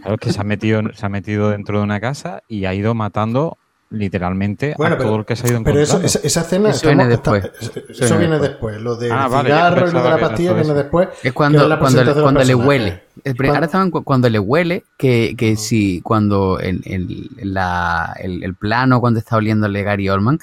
Claro, 0.00 0.14
es 0.14 0.20
que 0.20 0.32
se 0.32 0.40
ha 0.40 0.44
metido, 0.44 0.82
se 0.94 1.06
ha 1.06 1.08
metido 1.08 1.50
dentro 1.50 1.78
de 1.78 1.84
una 1.84 1.98
casa 2.00 2.42
y 2.48 2.64
ha 2.66 2.74
ido 2.74 2.94
matando 2.94 3.56
literalmente 3.90 4.74
Bueno, 4.78 4.94
a 4.94 4.98
pero- 4.98 5.08
todo 5.10 5.18
el 5.20 5.24
que 5.26 5.36
se 5.36 5.46
ha 5.46 5.50
ido 5.50 5.62
Pero 5.64 5.78
encontrando. 5.80 6.06
eso, 6.06 6.18
esa, 6.18 6.26
esa 6.26 6.40
escena 6.42 6.70
Eso 6.70 6.86
viene 6.86 7.02
está- 7.12 7.32
después. 7.32 7.44
está- 7.60 7.80
Eso 7.92 8.04
eso 8.04 8.18
viene 8.18 8.38
después. 8.38 8.50
después. 8.76 8.80
Lo 8.80 8.96
del 8.96 9.12
Ah, 9.12 9.28
vale, 9.28 9.48
cigarro 9.50 9.88
y 9.88 9.92
lo 9.92 10.02
de 10.02 10.10
la 10.10 10.18
pastilla 10.18 10.52
viene 10.54 10.74
después. 10.74 11.08
Es 11.22 11.32
cuando, 11.32 11.68
la 11.68 11.78
cuando, 11.78 12.02
le 12.44 12.54
huele. 12.54 13.02
El 13.24 13.36
Cuando- 13.36 13.54
Ahora 13.54 13.66
estaban 13.66 13.90
cu- 13.90 14.04
cuando 14.04 14.28
le 14.30 14.38
huele, 14.38 14.84
que, 14.96 15.34
que 15.36 15.56
si 15.56 16.00
cuando 16.02 16.58
en, 16.60 16.80
en 16.84 17.28
la- 17.52 18.14
el, 18.20 18.42
el 18.44 18.54
plano, 18.54 19.00
cuando 19.00 19.18
está 19.18 19.36
oliéndole 19.36 19.82
Gary 19.82 20.08
Oldman 20.08 20.38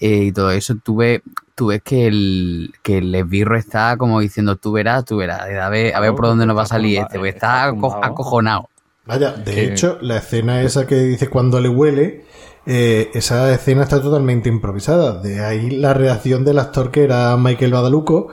eh, 0.00 0.24
y 0.24 0.32
todo 0.32 0.50
eso, 0.50 0.74
tú 0.82 0.96
ves, 0.96 1.20
tú 1.54 1.66
ves 1.68 1.82
que 1.82 2.06
el, 2.06 2.72
que 2.82 2.98
el 2.98 3.14
esbirro 3.14 3.56
está 3.56 3.96
como 3.98 4.20
diciendo, 4.20 4.56
tú 4.56 4.72
verás, 4.72 5.04
tú 5.04 5.16
verás, 5.18 5.42
a 5.42 5.46
ver, 5.46 5.62
a 5.62 5.68
ver 5.70 5.92
Claro, 5.92 6.16
por 6.16 6.26
dónde 6.26 6.46
nos 6.46 6.56
va 6.56 6.62
a 6.62 6.66
salir 6.66 6.98
este, 6.98 7.18
pues 7.18 7.34
está 7.34 7.64
aco- 7.66 7.98
acojonado. 8.02 8.68
Vaya, 9.06 9.32
de 9.32 9.52
Que- 9.54 9.64
hecho, 9.64 9.98
la 10.02 10.18
escena 10.18 10.62
esa 10.62 10.86
que 10.86 10.96
dice 10.96 11.28
cuando 11.28 11.60
le 11.60 11.68
huele, 11.68 12.24
eh, 12.66 13.10
esa 13.14 13.52
escena 13.52 13.84
está 13.84 14.00
totalmente 14.00 14.48
improvisada. 14.48 15.20
De 15.20 15.44
ahí 15.44 15.70
la 15.70 15.94
reacción 15.94 16.44
del 16.44 16.58
actor 16.58 16.90
que 16.90 17.04
era 17.04 17.36
Michael 17.36 17.72
Badaluco, 17.72 18.28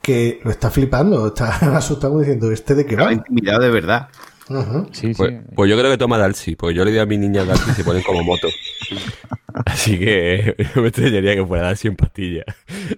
que 0.00 0.40
lo 0.44 0.50
está 0.50 0.70
flipando, 0.70 1.28
está 1.28 1.48
asustado 1.76 2.18
diciendo, 2.18 2.50
¿este 2.50 2.74
de 2.74 2.86
qué 2.86 2.96
va? 2.96 3.02
Estaba 3.02 3.12
intimidado 3.12 3.62
de 3.62 3.70
verdad. 3.70 4.08
Sí. 4.90 5.14
Pues, 5.14 5.34
pues 5.54 5.70
yo 5.70 5.78
creo 5.78 5.90
que 5.90 5.98
toma 5.98 6.18
Dalsi, 6.18 6.56
porque 6.56 6.74
yo 6.74 6.84
le 6.84 6.92
di 6.92 6.98
a 6.98 7.06
mi 7.06 7.16
niña 7.16 7.44
Dalsi 7.44 7.70
y 7.70 7.74
se 7.74 7.84
ponen 7.84 8.02
como 8.02 8.22
moto. 8.22 8.48
Así 9.66 9.98
que 9.98 10.54
no 10.74 10.82
me 10.82 10.88
extrañaría 10.88 11.34
que 11.34 11.44
fuera 11.46 11.64
Dalsi 11.64 11.88
en 11.88 11.96
pastilla. 11.96 12.44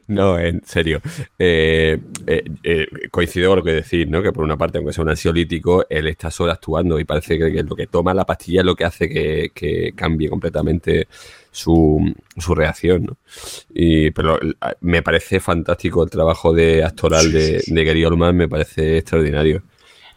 No, 0.06 0.39
en 0.39 0.62
serio. 0.64 1.01
Eh, 1.39 1.98
eh, 2.26 2.44
eh, 2.62 2.86
coincido 3.10 3.51
con 3.51 3.59
lo 3.59 3.64
que 3.64 3.72
decís, 3.72 4.09
¿no? 4.09 4.22
Que 4.22 4.32
por 4.32 4.44
una 4.44 4.56
parte, 4.56 4.78
aunque 4.78 4.93
sea 4.93 5.02
un 5.02 5.10
ansiolítico, 5.10 5.86
él 5.89 6.06
está 6.09 6.31
sobreactuando 6.31 6.98
y 7.01 7.05
parece 7.05 7.39
que, 7.39 7.62
lo 7.62 7.76
que 7.76 7.86
toma 7.86 8.14
la 8.14 8.24
pastilla 8.26 8.60
es 8.60 8.66
lo 8.66 8.76
que 8.76 8.85
hace 8.85 9.09
que, 9.09 9.51
que 9.55 9.93
cambie 9.97 10.28
completamente 10.28 11.09
su, 11.51 12.14
su 12.36 12.55
reacción, 12.55 13.05
¿no? 13.05 13.16
Y, 13.74 14.10
pero 14.10 14.39
a- 14.60 14.74
me 14.81 15.02
parece 15.02 15.40
fantástico 15.40 16.05
el 16.05 16.10
trabajo 16.10 16.52
de 16.52 16.85
actoral 16.85 17.32
de, 17.32 17.62
de 17.66 17.85
Gary 17.85 18.05
Oldman, 18.05 18.36
me 18.36 18.48
parece 18.48 18.98
extraordinario. 18.98 19.62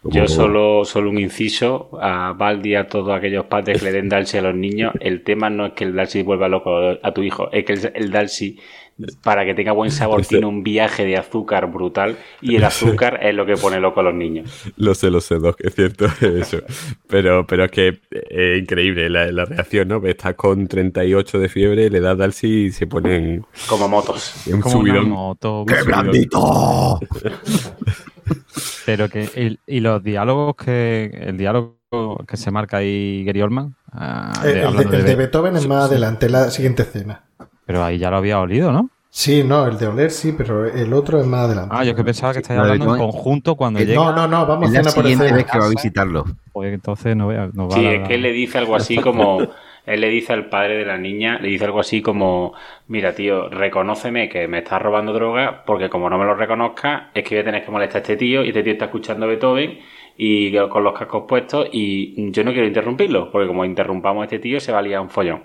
Yo 0.10 0.28
solo, 0.28 0.86
solo 0.86 1.10
un 1.10 1.18
inciso 1.20 1.90
a 2.02 2.34
Baldi 2.34 2.72
y 2.72 2.76
a 2.76 2.88
todos 2.88 3.10
aquellos 3.16 3.46
padres 3.46 3.80
que 3.80 3.86
le 3.86 3.92
den 3.92 4.10
Dalsi 4.10 4.38
a 4.38 4.42
los 4.42 4.56
niños. 4.56 4.94
El 5.00 5.24
tema 5.24 5.50
no 5.50 5.66
es 5.68 5.74
que 5.74 5.84
el 5.84 5.96
Dalsi 5.96 6.24
vuelva 6.24 6.48
loco 6.48 6.78
a 7.02 7.14
tu 7.14 7.24
hijo, 7.24 7.50
es 7.52 7.66
que 7.66 7.74
el, 7.74 7.92
el 7.96 8.12
Dalsi, 8.12 8.58
para 9.24 9.46
que 9.46 9.54
tenga 9.54 9.74
buen 9.74 9.92
sabor, 9.92 10.22
Ese- 10.22 10.30
tiene 10.30 10.46
un 10.48 10.64
viaje 10.64 11.06
de 11.06 11.18
azúcar 11.18 11.72
brutal 11.72 12.18
y 12.42 12.56
el 12.56 12.64
azúcar 12.64 13.20
es 13.22 13.36
lo 13.36 13.46
que 13.46 13.56
pone 13.56 13.80
loco 13.80 14.00
a 14.00 14.04
los 14.04 14.14
niños. 14.16 14.50
Lo 14.78 14.96
sé, 14.96 15.12
lo 15.12 15.22
sé, 15.22 15.36
Doc, 15.36 15.58
es 15.62 15.76
cierto 15.76 16.06
eso. 16.22 16.60
Pero, 17.08 17.46
pero 17.46 17.66
es 17.66 17.72
que 17.72 18.00
es 18.12 18.60
increíble 18.60 19.10
la, 19.10 19.32
la 19.32 19.46
reacción, 19.46 19.88
¿no? 19.90 20.04
Estás 20.06 20.36
con 20.36 20.68
38 20.68 21.40
de 21.40 21.50
fiebre, 21.50 21.90
le 21.90 22.00
das 22.00 22.18
Dalsi 22.18 22.66
y 22.66 22.72
se 22.72 22.88
ponen 22.88 23.46
Como 23.68 23.88
motos. 23.88 24.48
en 24.48 24.62
como 24.62 24.80
una 24.80 25.02
moto, 25.02 25.62
un 25.62 25.66
¡Qué 25.68 25.76
subidón. 25.76 26.02
blandito! 26.04 27.00
Pero 28.86 29.10
que 29.10 29.30
el- 29.36 29.60
y 29.68 29.80
los 29.80 30.04
diálogos 30.04 30.56
que 30.56 31.06
el 31.14 31.38
diálogo 31.38 31.78
que 32.28 32.38
se 32.38 32.52
marca 32.52 32.78
ahí 32.78 33.24
Gary 33.26 33.42
Oldman, 33.42 33.76
ah, 33.92 34.32
El, 34.46 34.54
de- 34.54 34.62
el 34.64 34.76
de, 34.78 34.84
el 34.84 34.90
de 34.92 35.04
de- 35.04 35.16
Beethoven 35.16 35.56
es 35.58 35.68
más 35.68 35.86
adelante, 35.90 36.26
en 36.28 36.32
la 36.34 36.50
siguiente 36.52 36.84
escena. 36.84 37.24
pero 37.66 37.84
ahí 37.84 37.98
ya 37.98 38.10
lo 38.10 38.18
había 38.18 38.40
olido, 38.40 38.72
¿no? 38.72 38.90
Sí, 39.10 39.44
no, 39.44 39.66
el 39.66 39.78
de 39.80 39.88
oler 39.88 40.12
sí, 40.12 40.34
pero 40.38 40.66
el 40.66 40.94
otro 40.94 41.20
es 41.20 41.26
más 41.26 41.46
adelante. 41.46 41.74
Ah, 41.76 41.84
yo 41.84 41.96
que 41.96 42.04
pensaba 42.04 42.34
que 42.34 42.40
estáis 42.40 42.60
hablando 42.60 42.94
en 42.94 43.02
conjunto 43.02 43.56
cuando 43.56 43.80
Eh, 43.80 43.86
llega. 43.86 43.96
no, 44.00 44.14
no, 44.14 44.28
no, 44.28 44.46
vamos 44.46 44.72
Es 44.72 44.86
la 44.86 44.92
siguiente 44.92 45.32
vez 45.32 45.46
que 45.46 45.58
va 45.58 45.66
a 45.66 45.70
visitarlo. 45.70 46.26
Pues 46.52 46.74
entonces 46.74 47.16
no, 47.16 47.28
vea- 47.28 47.50
no 47.54 47.68
va 47.68 47.76
Sí, 47.78 47.86
a 47.86 47.92
es 47.94 48.08
que 48.08 48.16
él 48.16 48.22
le 48.22 48.32
dice 48.32 48.58
algo 48.60 48.76
así 48.76 48.98
como, 48.98 49.40
él 49.88 50.02
le 50.02 50.10
dice 50.10 50.34
al 50.34 50.50
padre 50.50 50.78
de 50.78 50.86
la 50.86 50.98
niña, 50.98 51.40
le 51.42 51.48
dice 51.48 51.66
algo 51.66 51.80
así 51.80 52.02
como, 52.02 52.54
mira 52.88 53.16
tío, 53.16 53.50
reconóceme 53.50 54.30
que 54.30 54.48
me 54.48 54.60
estás 54.60 54.82
robando 54.82 55.14
droga, 55.14 55.64
porque 55.66 55.90
como 55.90 56.10
no 56.10 56.18
me 56.20 56.26
lo 56.26 56.36
reconozca, 56.36 57.10
es 57.16 57.24
que 57.24 57.36
voy 57.36 57.42
a 57.42 57.46
tener 57.46 57.66
que 57.66 57.72
molestar 57.72 57.98
a 58.00 58.02
este 58.04 58.18
tío, 58.18 58.44
y 58.46 58.50
este 58.50 58.62
tío 58.64 58.74
está 58.74 58.86
escuchando 58.86 59.26
a 59.26 59.30
Beethoven, 59.30 59.80
y 60.18 60.56
con 60.70 60.84
los 60.84 60.94
cascos 60.98 61.24
puestos, 61.28 61.70
y 61.72 62.32
yo 62.32 62.44
no 62.44 62.52
quiero 62.52 62.68
interrumpirlo, 62.68 63.32
porque 63.32 63.48
como 63.48 63.66
interrumpamos 63.66 64.22
a 64.22 64.26
este 64.26 64.40
tío, 64.40 64.60
se 64.60 64.72
va 64.72 64.80
a 64.80 64.82
liar 64.82 65.00
un 65.02 65.10
follón. 65.10 65.44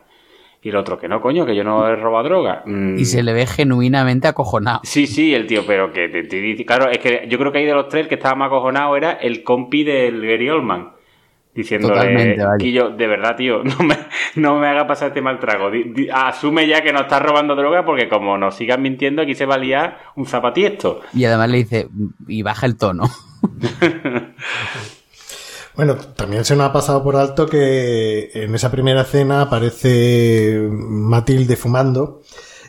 Y 0.65 0.69
el 0.69 0.77
otro, 0.77 0.97
que 0.97 1.09
no, 1.09 1.21
coño, 1.21 1.45
que 1.45 1.57
yo 1.57 1.65
no 1.65 1.89
he 1.89 1.97
robado 1.97 2.25
droga. 2.29 2.63
Mm, 2.65 2.97
Y 2.97 3.05
se 3.05 3.25
le 3.25 3.33
ve 3.33 3.47
genuinamente 3.47 4.29
acojonado. 4.29 4.81
Sí, 4.85 5.09
sí, 5.09 5.35
el 5.35 5.47
tío, 5.49 5.63
pero 5.67 5.93
que 5.93 6.09
te, 6.09 6.23
te 6.23 6.37
dice- 6.41 6.65
claro, 6.65 6.89
es 6.89 6.99
que 6.99 7.27
yo 7.29 7.37
creo 7.37 7.51
que 7.51 7.59
ahí 7.59 7.65
de 7.67 7.75
los 7.75 7.89
tres 7.89 8.03
el 8.05 8.09
que 8.09 8.15
estaba 8.15 8.37
más 8.37 8.47
acojonado 8.47 8.97
era 8.97 9.11
el 9.13 9.43
compi 9.43 9.83
del 9.83 10.25
Gary 10.25 10.49
Oldman. 10.51 10.91
Diciéndole. 11.55 12.35
Quillo, 12.59 12.91
de 12.91 13.07
verdad, 13.07 13.37
tío, 13.37 13.63
no 13.65 13.77
me, 13.85 13.97
no 14.37 14.59
me 14.59 14.69
haga 14.69 14.87
pasar 14.87 15.09
este 15.09 15.21
mal 15.21 15.39
trago. 15.39 15.71
Di- 15.71 15.85
di- 15.93 16.09
asume 16.11 16.67
ya 16.67 16.83
que 16.83 16.93
nos 16.93 17.03
estás 17.03 17.21
robando 17.23 17.55
droga 17.55 17.85
porque 17.85 18.09
como 18.09 18.39
nos 18.39 18.55
sigas 18.55 18.79
mintiendo 18.79 19.21
aquí 19.23 19.35
se 19.35 19.45
va 19.47 19.57
a 19.57 19.59
liar 19.59 19.99
un 20.17 20.25
zapatiesto. 20.27 21.01
Y 21.13 21.25
además 21.27 21.51
le 21.51 21.57
dice, 21.59 21.89
y 22.27 22.43
baja 22.43 22.67
el 22.67 22.77
tono. 22.77 23.05
Bueno, 25.75 25.95
también 25.97 26.45
se 26.45 26.55
nos 26.55 26.67
ha 26.67 26.73
pasado 26.73 27.03
por 27.03 27.17
alto 27.17 27.47
que 27.47 28.31
en 28.35 28.55
esa 28.55 28.71
primera 28.71 29.01
escena 29.03 29.41
aparece 29.41 30.69
Matilde 30.71 31.57
fumando 31.57 32.21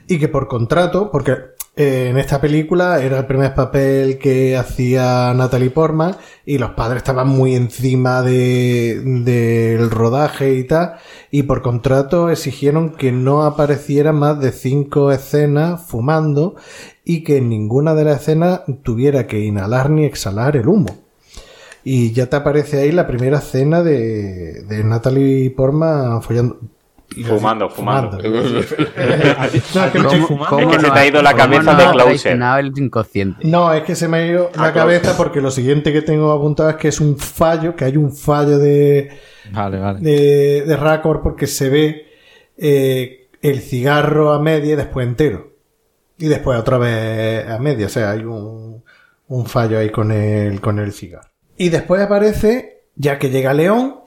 y 0.07 0.19
que 0.19 0.29
por 0.29 0.47
contrato, 0.47 1.09
porque 1.11 1.35
en 1.75 2.17
esta 2.17 2.39
película 2.39 3.01
era 3.01 3.17
el 3.17 3.25
primer 3.25 3.55
papel 3.55 4.19
que 4.19 4.55
hacía 4.55 5.33
Natalie 5.33 5.71
Portman 5.71 6.15
y 6.45 6.59
los 6.59 6.71
padres 6.71 6.97
estaban 6.97 7.27
muy 7.27 7.55
encima 7.55 8.21
del 8.21 9.25
de, 9.25 9.87
rodaje 9.89 10.53
y 10.53 10.65
tal 10.65 10.97
y 11.31 11.43
por 11.43 11.63
contrato 11.63 12.29
exigieron 12.29 12.91
que 12.91 13.11
no 13.11 13.43
apareciera 13.43 14.13
más 14.13 14.39
de 14.39 14.51
cinco 14.51 15.11
escenas 15.11 15.81
fumando 15.87 16.55
y 17.03 17.23
que 17.23 17.37
en 17.37 17.49
ninguna 17.49 17.95
de 17.95 18.03
las 18.03 18.21
escenas 18.21 18.61
tuviera 18.83 19.25
que 19.25 19.39
inhalar 19.39 19.89
ni 19.89 20.05
exhalar 20.05 20.55
el 20.55 20.67
humo. 20.67 20.95
Y 21.83 22.13
ya 22.13 22.29
te 22.29 22.35
aparece 22.37 22.79
ahí 22.79 22.91
la 22.91 23.07
primera 23.07 23.39
escena 23.39 23.83
de, 23.83 24.61
de 24.63 24.83
Natalie 24.83 25.49
Portman 25.51 26.21
follando, 26.21 26.59
Fumando, 27.21 27.69
fumando. 27.69 28.17
es 28.17 28.23
que 29.53 30.79
se 30.79 30.91
te 30.91 30.99
ha 30.99 31.07
ido 31.07 31.21
la 31.21 31.33
cabeza 31.33 31.75
de 31.75 31.91
Closer. 31.91 32.37
No, 33.43 33.73
es 33.73 33.83
que 33.83 33.95
se 33.95 34.07
me 34.07 34.17
ha 34.17 34.25
ido 34.25 34.51
la 34.55 34.73
cabeza 34.73 35.15
porque 35.17 35.41
lo 35.41 35.51
siguiente 35.51 35.93
que 35.93 36.01
tengo 36.01 36.31
apuntado 36.31 36.69
es 36.69 36.75
que 36.77 36.87
es 36.87 36.99
un 36.99 37.17
fallo, 37.17 37.75
que 37.75 37.85
hay 37.85 37.97
un 37.97 38.15
fallo 38.15 38.57
de, 38.57 39.11
vale, 39.51 39.79
vale. 39.79 39.99
de, 39.99 40.63
de 40.65 40.99
porque 41.21 41.47
se 41.47 41.69
ve 41.69 42.07
eh, 42.57 43.29
el 43.41 43.61
cigarro 43.61 44.31
a 44.31 44.39
media 44.39 44.73
y 44.73 44.75
después 44.75 45.07
entero. 45.07 45.51
Y 46.17 46.27
después 46.27 46.59
otra 46.59 46.77
vez 46.77 47.47
a 47.47 47.59
media. 47.59 47.87
O 47.87 47.89
sea, 47.89 48.11
hay 48.11 48.23
un, 48.23 48.83
un 49.27 49.45
fallo 49.45 49.77
ahí 49.77 49.89
con 49.89 50.11
el, 50.11 50.61
con 50.61 50.79
el 50.79 50.93
cigarro. 50.93 51.29
Y 51.57 51.69
después 51.69 52.01
aparece, 52.01 52.83
ya 52.95 53.19
que 53.19 53.29
llega 53.29 53.53
León, 53.53 53.99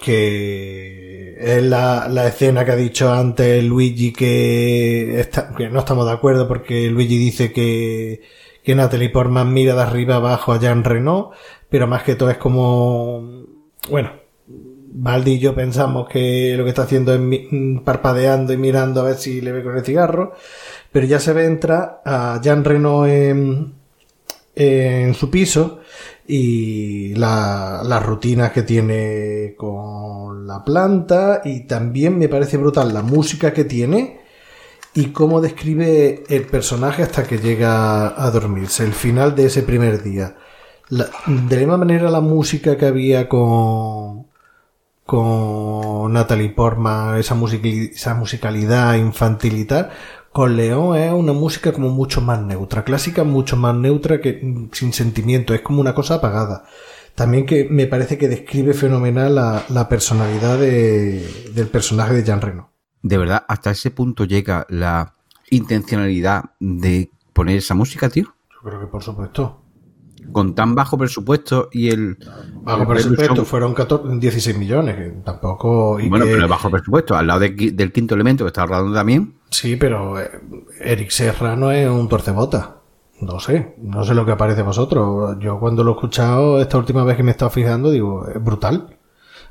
que 0.00 1.09
es 1.40 1.62
la, 1.62 2.06
la, 2.08 2.26
escena 2.26 2.64
que 2.64 2.72
ha 2.72 2.76
dicho 2.76 3.10
antes 3.10 3.64
Luigi 3.64 4.12
que, 4.12 5.26
no 5.70 5.78
estamos 5.78 6.06
de 6.06 6.12
acuerdo 6.12 6.46
porque 6.46 6.90
Luigi 6.90 7.16
dice 7.16 7.50
que, 7.52 8.20
que 8.62 8.74
Natalie 8.74 9.08
Portman 9.08 9.52
mira 9.52 9.74
de 9.74 9.82
arriba 9.82 10.16
abajo 10.16 10.52
a 10.52 10.60
Jean 10.60 10.84
Renault, 10.84 11.32
pero 11.70 11.86
más 11.86 12.02
que 12.02 12.14
todo 12.14 12.30
es 12.30 12.36
como, 12.36 13.46
bueno, 13.88 14.12
Valdi 14.46 15.32
y 15.32 15.38
yo 15.38 15.54
pensamos 15.54 16.08
que 16.08 16.54
lo 16.58 16.64
que 16.64 16.70
está 16.70 16.82
haciendo 16.82 17.14
es 17.14 17.20
parpadeando 17.84 18.52
y 18.52 18.58
mirando 18.58 19.00
a 19.00 19.04
ver 19.04 19.16
si 19.16 19.40
le 19.40 19.52
ve 19.52 19.62
con 19.62 19.78
el 19.78 19.84
cigarro, 19.84 20.34
pero 20.92 21.06
ya 21.06 21.20
se 21.20 21.32
ve 21.32 21.46
entra 21.46 22.02
a 22.04 22.38
Jean 22.42 22.64
Renault 22.64 23.08
en, 23.08 23.74
en 24.54 25.14
su 25.14 25.30
piso 25.30 25.79
y 26.32 27.14
la, 27.16 27.82
las 27.84 28.06
rutinas 28.06 28.52
que 28.52 28.62
tiene 28.62 29.54
con 29.56 30.46
la 30.46 30.64
planta 30.64 31.42
y 31.44 31.66
también 31.66 32.18
me 32.18 32.28
parece 32.28 32.56
brutal 32.56 32.94
la 32.94 33.02
música 33.02 33.52
que 33.52 33.64
tiene 33.64 34.20
y 34.94 35.06
cómo 35.06 35.40
describe 35.40 36.22
el 36.28 36.46
personaje 36.46 37.02
hasta 37.02 37.24
que 37.24 37.38
llega 37.38 38.22
a 38.22 38.30
dormirse, 38.30 38.84
el 38.84 38.92
final 38.92 39.34
de 39.34 39.46
ese 39.46 39.64
primer 39.64 40.02
día. 40.02 40.36
de 40.88 41.06
la 41.26 41.58
misma 41.58 41.76
manera 41.76 42.10
la 42.10 42.20
música 42.20 42.76
que 42.76 42.86
había 42.86 43.28
con 43.28 44.30
con 45.10 46.12
Natalie 46.12 46.50
Portman, 46.50 47.18
esa, 47.18 47.34
esa 47.34 48.14
musicalidad 48.14 48.94
infantil 48.94 49.58
y 49.58 49.64
tal, 49.64 49.90
con 50.32 50.56
León 50.56 50.96
es 50.96 51.12
una 51.12 51.32
música 51.32 51.72
como 51.72 51.90
mucho 51.90 52.20
más 52.20 52.40
neutra, 52.40 52.84
clásica 52.84 53.24
mucho 53.24 53.56
más 53.56 53.74
neutra 53.74 54.20
que 54.20 54.40
mm, 54.42 54.70
sin 54.72 54.92
sentimiento, 54.92 55.54
es 55.54 55.60
como 55.60 55.80
una 55.80 55.94
cosa 55.94 56.16
apagada. 56.16 56.64
También 57.14 57.44
que 57.44 57.66
me 57.68 57.86
parece 57.86 58.16
que 58.16 58.28
describe 58.28 58.72
fenomenal 58.72 59.34
la, 59.34 59.88
personalidad 59.88 60.58
del 60.58 61.68
personaje 61.70 62.14
de 62.14 62.24
Jean 62.24 62.40
Reno. 62.40 62.70
De 63.02 63.18
verdad, 63.18 63.44
hasta 63.48 63.72
ese 63.72 63.90
punto 63.90 64.24
llega 64.24 64.64
la 64.70 65.16
intencionalidad 65.50 66.52
de 66.60 67.10
poner 67.32 67.58
esa 67.58 67.74
música, 67.74 68.08
tío. 68.08 68.32
Yo 68.54 68.60
creo 68.62 68.80
que 68.80 68.86
por 68.86 69.02
supuesto. 69.02 69.60
Con 70.32 70.54
tan 70.54 70.74
bajo 70.74 70.96
presupuesto 70.96 71.68
y 71.72 71.90
el. 71.90 72.16
Bajo 72.62 72.86
presupuesto 72.86 73.44
fueron 73.44 73.74
16 73.74 74.56
millones, 74.56 74.96
que 74.96 75.10
tampoco. 75.24 75.98
bueno, 76.08 76.24
pero 76.24 76.46
bajo 76.46 76.70
presupuesto, 76.70 77.16
al 77.16 77.26
lado 77.26 77.40
del 77.40 77.92
quinto 77.92 78.14
elemento 78.14 78.44
que 78.44 78.48
está 78.48 78.64
rodando 78.64 78.94
también. 78.94 79.39
Sí, 79.50 79.76
pero 79.76 80.20
eh, 80.20 80.30
Eric 80.80 81.10
Serra 81.10 81.56
no 81.56 81.72
es 81.72 81.88
un 81.88 82.08
torcebota. 82.08 82.76
No 83.20 83.38
sé, 83.38 83.74
no 83.78 84.04
sé 84.04 84.14
lo 84.14 84.24
que 84.24 84.32
aparece 84.32 84.62
vosotros. 84.62 85.36
Yo 85.40 85.58
cuando 85.60 85.84
lo 85.84 85.90
he 85.90 85.94
escuchado 85.94 86.60
esta 86.60 86.78
última 86.78 87.04
vez 87.04 87.16
que 87.16 87.22
me 87.22 87.30
he 87.30 87.32
estado 87.32 87.50
fijando, 87.50 87.90
digo, 87.90 88.26
es 88.26 88.42
brutal. 88.42 88.96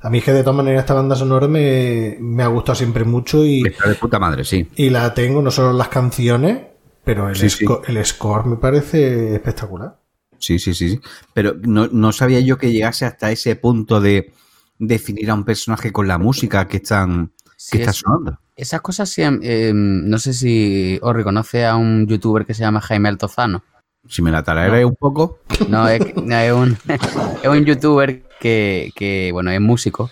A 0.01 0.09
mí 0.09 0.19
es 0.19 0.23
que 0.23 0.33
de 0.33 0.41
todas 0.41 0.55
maneras 0.55 0.81
esta 0.81 0.93
banda 0.93 1.15
sonora 1.15 1.47
me, 1.47 2.17
me 2.19 2.41
ha 2.41 2.47
gustado 2.47 2.75
siempre 2.75 3.03
mucho 3.03 3.45
y... 3.45 3.67
Está 3.67 3.89
de 3.89 3.95
puta 3.95 4.17
madre, 4.17 4.43
sí. 4.43 4.67
Y 4.75 4.89
la 4.89 5.13
tengo, 5.13 5.41
no 5.41 5.51
solo 5.51 5.73
las 5.73 5.89
canciones, 5.89 6.61
pero 7.03 7.29
el, 7.29 7.37
el 7.87 8.05
score 8.05 8.45
me 8.45 8.55
parece 8.55 9.35
espectacular. 9.35 9.99
Sí, 10.39 10.57
sí, 10.57 10.73
sí. 10.73 10.99
Pero 11.33 11.55
no, 11.61 11.87
no, 11.87 12.11
sabía 12.11 12.39
yo 12.39 12.57
que 12.57 12.71
llegase 12.71 13.05
hasta 13.05 13.29
ese 13.31 13.55
punto 13.55 13.99
de 13.99 14.33
definir 14.77 15.29
a 15.29 15.33
un 15.33 15.43
personaje 15.43 15.91
con 15.91 16.07
la 16.07 16.17
música 16.17 16.67
que 16.67 16.77
están 16.77 17.33
que 17.71 17.79
está 17.79 17.93
sonando. 17.93 18.39
Esas 18.59 18.81
cosas 18.81 19.07
sí, 19.07 19.21
em, 19.21 20.09
no 20.09 20.17
sé 20.17 20.33
si 20.33 20.99
os 21.01 21.15
reconoce 21.15 21.65
a 21.65 21.77
un 21.77 22.05
youtuber 22.07 22.45
que 22.45 22.53
se 22.53 22.59
llama 22.59 22.81
Jaime 22.81 23.07
Altozano. 23.07 23.63
Si 24.05 24.21
me 24.21 24.31
la 24.31 24.43
traeré 24.43 24.83
un 24.83 24.97
poco. 24.97 25.39
No, 25.69 25.87
es, 25.87 26.01
es, 26.01 26.51
un, 26.51 26.77
es 27.41 27.49
un 27.49 27.63
youtuber 27.63 28.23
que, 28.37 28.91
que, 28.95 29.29
bueno, 29.31 29.51
es 29.51 29.61
músico 29.61 30.11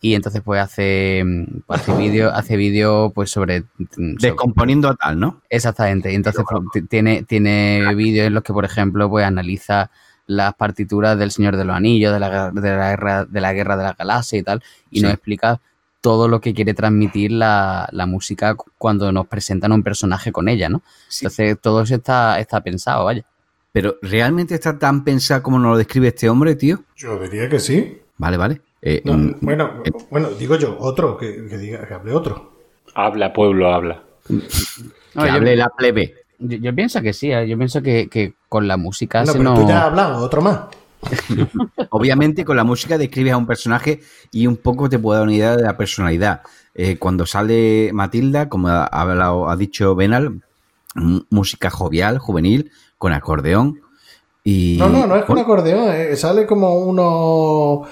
y 0.00 0.14
entonces 0.14 0.40
pues 0.42 0.62
hace, 0.62 1.18
em, 1.18 1.46
hace 1.68 1.94
vídeo 1.94 2.32
hace 2.32 2.56
vídeo 2.56 3.12
pues 3.14 3.30
sobre, 3.30 3.64
descomponiendo 3.96 4.88
a 4.88 4.96
tal 4.96 5.20
no 5.20 5.42
exactamente 5.48 6.10
y 6.10 6.16
entonces 6.16 6.44
pues, 6.50 6.88
tiene 6.88 7.22
tiene 7.22 7.94
vídeos 7.94 8.26
en 8.26 8.34
los 8.34 8.42
que 8.42 8.52
por 8.52 8.64
ejemplo 8.64 9.08
pues 9.08 9.24
analiza 9.24 9.92
las 10.26 10.54
partituras 10.54 11.16
del 11.16 11.30
Señor 11.30 11.56
de 11.56 11.64
los 11.64 11.76
Anillos 11.76 12.12
de 12.12 12.18
la, 12.18 12.50
de 12.50 12.76
la 12.76 12.90
guerra 12.90 13.24
de 13.26 13.40
la 13.40 13.52
guerra 13.52 13.76
de 13.76 13.82
la 13.84 13.92
galaxia 13.92 14.40
y 14.40 14.42
tal 14.42 14.62
y 14.90 15.02
nos 15.02 15.12
explica 15.12 15.60
todo 16.02 16.28
lo 16.28 16.40
que 16.40 16.52
quiere 16.52 16.74
transmitir 16.74 17.30
la, 17.32 17.88
música 18.06 18.56
cuando 18.76 19.10
nos 19.12 19.28
presentan 19.28 19.72
un 19.72 19.82
personaje 19.82 20.32
con 20.32 20.48
ella, 20.48 20.68
¿no? 20.68 20.82
Entonces, 21.20 21.58
todo 21.60 21.82
eso 21.82 21.94
está, 21.94 22.38
está 22.40 22.60
pensado, 22.60 23.04
vaya. 23.04 23.24
Pero, 23.70 23.96
¿realmente 24.02 24.54
está 24.54 24.78
tan 24.78 25.04
pensado 25.04 25.42
como 25.42 25.58
nos 25.58 25.70
lo 25.70 25.78
describe 25.78 26.08
este 26.08 26.28
hombre, 26.28 26.56
tío? 26.56 26.80
Yo 26.96 27.18
diría 27.18 27.48
que 27.48 27.58
sí. 27.58 28.00
Vale, 28.18 28.36
vale. 28.36 28.60
Eh, 28.82 29.00
bueno, 29.40 29.82
bueno, 30.10 30.30
digo 30.30 30.56
yo, 30.56 30.76
otro, 30.78 31.16
que, 31.16 31.40
diga, 31.42 31.86
que 31.86 31.94
hable 31.94 32.12
otro. 32.12 32.52
Habla, 32.94 33.32
pueblo, 33.32 33.72
habla. 33.72 34.02
que 34.28 35.20
hable 35.20 35.56
la 35.56 35.70
plebe. 35.70 36.16
Yo, 36.40 36.74
pienso 36.74 37.00
que 37.00 37.12
sí, 37.12 37.30
¿eh? 37.30 37.46
yo 37.48 37.56
pienso 37.56 37.80
que, 37.80 38.34
con 38.48 38.66
la 38.66 38.76
música 38.76 39.24
no, 39.24 39.32
pero 39.32 39.54
tú 39.54 39.68
ya 39.68 39.78
has 39.78 39.84
hablado, 39.84 40.24
otro 40.24 40.42
más. 40.42 40.62
Obviamente 41.90 42.44
con 42.44 42.56
la 42.56 42.64
música 42.64 42.98
describes 42.98 43.32
a 43.32 43.36
un 43.36 43.46
personaje 43.46 44.00
y 44.30 44.46
un 44.46 44.56
poco 44.56 44.88
te 44.88 44.98
puede 44.98 45.18
dar 45.18 45.26
una 45.26 45.36
idea 45.36 45.56
de 45.56 45.62
la 45.62 45.76
personalidad. 45.76 46.42
Eh, 46.74 46.96
cuando 46.98 47.26
sale 47.26 47.90
Matilda, 47.92 48.48
como 48.48 48.68
ha, 48.68 48.88
ha 48.90 49.56
dicho 49.56 49.94
Benal, 49.94 50.42
música 51.30 51.70
jovial, 51.70 52.18
juvenil, 52.18 52.70
con 52.98 53.12
acordeón. 53.12 53.80
Y... 54.44 54.76
No, 54.78 54.88
no, 54.88 55.06
no 55.06 55.16
es 55.16 55.24
con 55.24 55.38
acordeón, 55.38 55.92
eh, 55.94 56.16
sale 56.16 56.46
como 56.46 56.78
uno... 56.78 57.82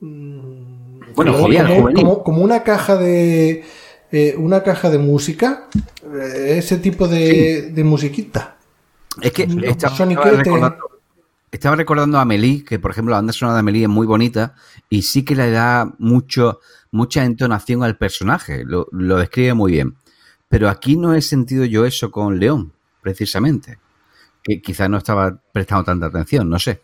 Mm, 0.00 1.14
bueno, 1.14 1.32
jovial, 1.34 1.66
como, 1.66 1.80
juvenil. 1.80 2.06
Como, 2.24 2.42
una 2.42 2.62
caja 2.62 2.96
de... 2.96 3.64
Eh, 4.12 4.36
una 4.38 4.62
caja 4.62 4.88
de 4.88 4.98
música, 4.98 5.66
ese 6.46 6.76
tipo 6.78 7.08
de, 7.08 7.72
de 7.72 7.84
musiquita. 7.84 8.56
Es 9.20 9.32
que 9.32 9.48
está, 9.64 9.90
estaba 11.56 11.76
recordando 11.76 12.18
a 12.18 12.22
Amelie, 12.22 12.64
que 12.64 12.78
por 12.78 12.90
ejemplo 12.90 13.12
la 13.12 13.18
banda 13.18 13.32
sonora 13.32 13.54
de 13.54 13.60
Amelie 13.60 13.84
es 13.84 13.88
muy 13.88 14.06
bonita 14.06 14.54
y 14.88 15.02
sí 15.02 15.24
que 15.24 15.34
le 15.34 15.50
da 15.50 15.94
mucho, 15.98 16.60
mucha 16.90 17.24
entonación 17.24 17.82
al 17.82 17.96
personaje, 17.96 18.64
lo, 18.64 18.86
describe 18.92 19.54
muy 19.54 19.72
bien. 19.72 19.96
Pero 20.48 20.68
aquí 20.68 20.96
no 20.96 21.14
he 21.14 21.22
sentido 21.22 21.64
yo 21.64 21.86
eso 21.86 22.10
con 22.10 22.38
León, 22.38 22.72
precisamente. 23.02 23.78
Que 24.42 24.60
quizás 24.60 24.88
no 24.88 24.98
estaba 24.98 25.40
prestando 25.52 25.84
tanta 25.84 26.06
atención, 26.06 26.48
no 26.48 26.58
sé. 26.58 26.82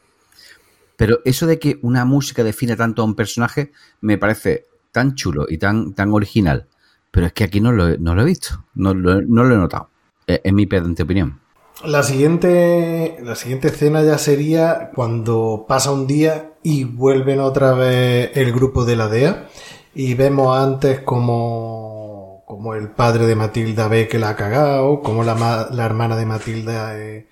Pero 0.96 1.20
eso 1.24 1.46
de 1.46 1.58
que 1.58 1.78
una 1.82 2.04
música 2.04 2.42
define 2.42 2.74
tanto 2.74 3.02
a 3.02 3.04
un 3.04 3.14
personaje 3.14 3.72
me 4.00 4.18
parece 4.18 4.66
tan 4.90 5.14
chulo 5.14 5.46
y 5.48 5.58
tan, 5.58 5.94
tan 5.94 6.12
original. 6.12 6.66
Pero 7.10 7.26
es 7.26 7.32
que 7.32 7.44
aquí 7.44 7.60
no 7.60 7.72
lo, 7.72 7.88
he 7.88 8.24
visto, 8.24 8.64
no, 8.74 8.94
lo 8.94 9.18
he 9.18 9.56
notado, 9.56 9.90
en 10.26 10.40
eh, 10.42 10.52
mi 10.52 10.66
pedante 10.66 11.02
opinión. 11.02 11.41
La 11.84 12.04
siguiente, 12.04 13.16
la 13.22 13.34
siguiente 13.34 13.68
escena 13.68 14.04
ya 14.04 14.16
sería 14.16 14.90
cuando 14.94 15.64
pasa 15.66 15.90
un 15.90 16.06
día 16.06 16.52
y 16.62 16.84
vuelven 16.84 17.40
otra 17.40 17.72
vez 17.72 18.30
el 18.36 18.52
grupo 18.52 18.84
de 18.84 18.94
la 18.94 19.08
DEA 19.08 19.48
y 19.92 20.14
vemos 20.14 20.56
antes 20.56 21.00
como, 21.00 22.44
como 22.46 22.74
el 22.74 22.90
padre 22.90 23.26
de 23.26 23.34
Matilda 23.34 23.88
ve 23.88 24.06
que 24.06 24.20
la 24.20 24.30
ha 24.30 24.36
cagado, 24.36 25.00
como 25.00 25.24
la, 25.24 25.68
la 25.72 25.84
hermana 25.84 26.16
de 26.16 26.26
Matilda 26.26 26.96
eh, 26.96 27.26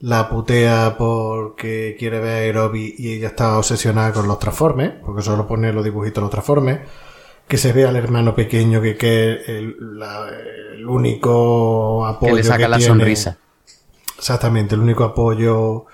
la 0.00 0.28
putea 0.28 0.96
porque 0.98 1.96
quiere 1.98 2.20
ver 2.20 2.30
a 2.30 2.38
Aerobi 2.40 2.94
y 2.98 3.14
ella 3.14 3.28
está 3.28 3.56
obsesionada 3.56 4.12
con 4.12 4.28
los 4.28 4.38
transformes, 4.38 4.92
porque 5.06 5.22
solo 5.22 5.46
pone 5.46 5.72
los 5.72 5.84
dibujitos 5.84 6.20
los 6.20 6.30
transformes, 6.30 6.80
que 7.48 7.56
se 7.56 7.72
ve 7.72 7.86
al 7.86 7.96
hermano 7.96 8.34
pequeño 8.34 8.82
que, 8.82 8.96
que 8.96 9.32
es 9.32 9.48
el, 9.48 9.74
único 10.86 12.04
apoyo 12.06 12.34
que 12.34 12.42
le 12.42 12.44
saca 12.44 12.68
la 12.68 12.78
sonrisa 12.78 13.38
exactamente 14.18 14.74
el 14.74 14.80
único 14.80 15.04
apoyo 15.04 15.86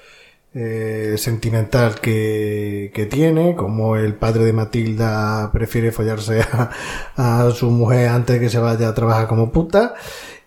eh, 0.55 1.15
sentimental 1.17 1.99
que, 2.01 2.91
que, 2.95 3.07
tiene, 3.07 3.55
como 3.57 3.97
el 3.97 4.15
padre 4.17 4.45
de 4.45 4.53
Matilda 4.53 5.51
prefiere 5.53 5.93
follarse 5.93 6.43
a, 6.43 7.47
a, 7.47 7.51
su 7.53 7.71
mujer 7.71 8.09
antes 8.09 8.37
de 8.37 8.41
que 8.41 8.51
se 8.51 8.59
vaya 8.59 8.89
a 8.89 8.95
trabajar 8.95 9.29
como 9.29 9.51
puta. 9.51 9.95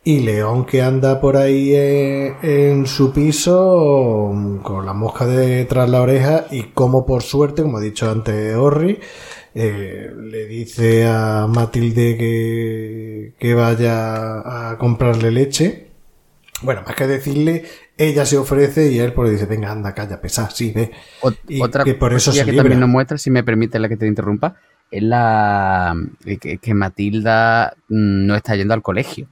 Y 0.03 0.19
León 0.19 0.65
que 0.65 0.83
anda 0.83 1.19
por 1.19 1.35
ahí 1.35 1.73
en, 1.73 2.35
en 2.43 2.85
su 2.85 3.11
piso 3.11 4.31
con 4.61 4.85
la 4.85 4.93
mosca 4.93 5.25
detrás 5.25 5.87
de 5.87 5.91
la 5.91 6.01
oreja 6.01 6.45
y 6.51 6.63
como 6.73 7.07
por 7.07 7.23
suerte, 7.23 7.63
como 7.63 7.79
ha 7.79 7.81
dicho 7.81 8.09
antes 8.11 8.55
Orri, 8.55 8.99
eh, 9.55 10.11
le 10.15 10.45
dice 10.45 11.07
a 11.07 11.47
Matilde 11.47 12.17
que, 12.17 13.33
que 13.39 13.53
vaya 13.55 14.71
a 14.71 14.77
comprarle 14.77 15.31
leche. 15.31 15.84
Bueno, 16.61 16.83
más 16.85 16.95
que 16.95 17.05
decirle, 17.05 17.65
ella 17.97 18.25
se 18.25 18.37
ofrece 18.37 18.91
y 18.91 18.99
él 18.99 19.13
pues 19.13 19.27
le 19.27 19.33
dice, 19.33 19.45
venga, 19.45 19.71
anda, 19.71 19.93
calla, 19.93 20.21
pesa, 20.21 20.49
sí, 20.49 20.71
ve. 20.71 20.91
y 21.49 21.61
otra 21.61 21.83
que 21.83 21.95
por 21.95 22.13
eso 22.13 22.31
se 22.31 22.45
que 22.45 22.53
también 22.53 22.79
nos 22.79 22.89
muestra, 22.89 23.17
si 23.17 23.29
me 23.29 23.43
permite 23.43 23.77
la 23.77 23.89
que 23.89 23.97
te 23.97 24.07
interrumpa, 24.07 24.55
es 24.89 25.03
la 25.03 25.95
que, 26.39 26.57
que 26.57 26.73
Matilda 26.73 27.75
mm, 27.89 28.25
no 28.25 28.35
está 28.35 28.55
yendo 28.55 28.73
al 28.73 28.81
colegio. 28.81 29.27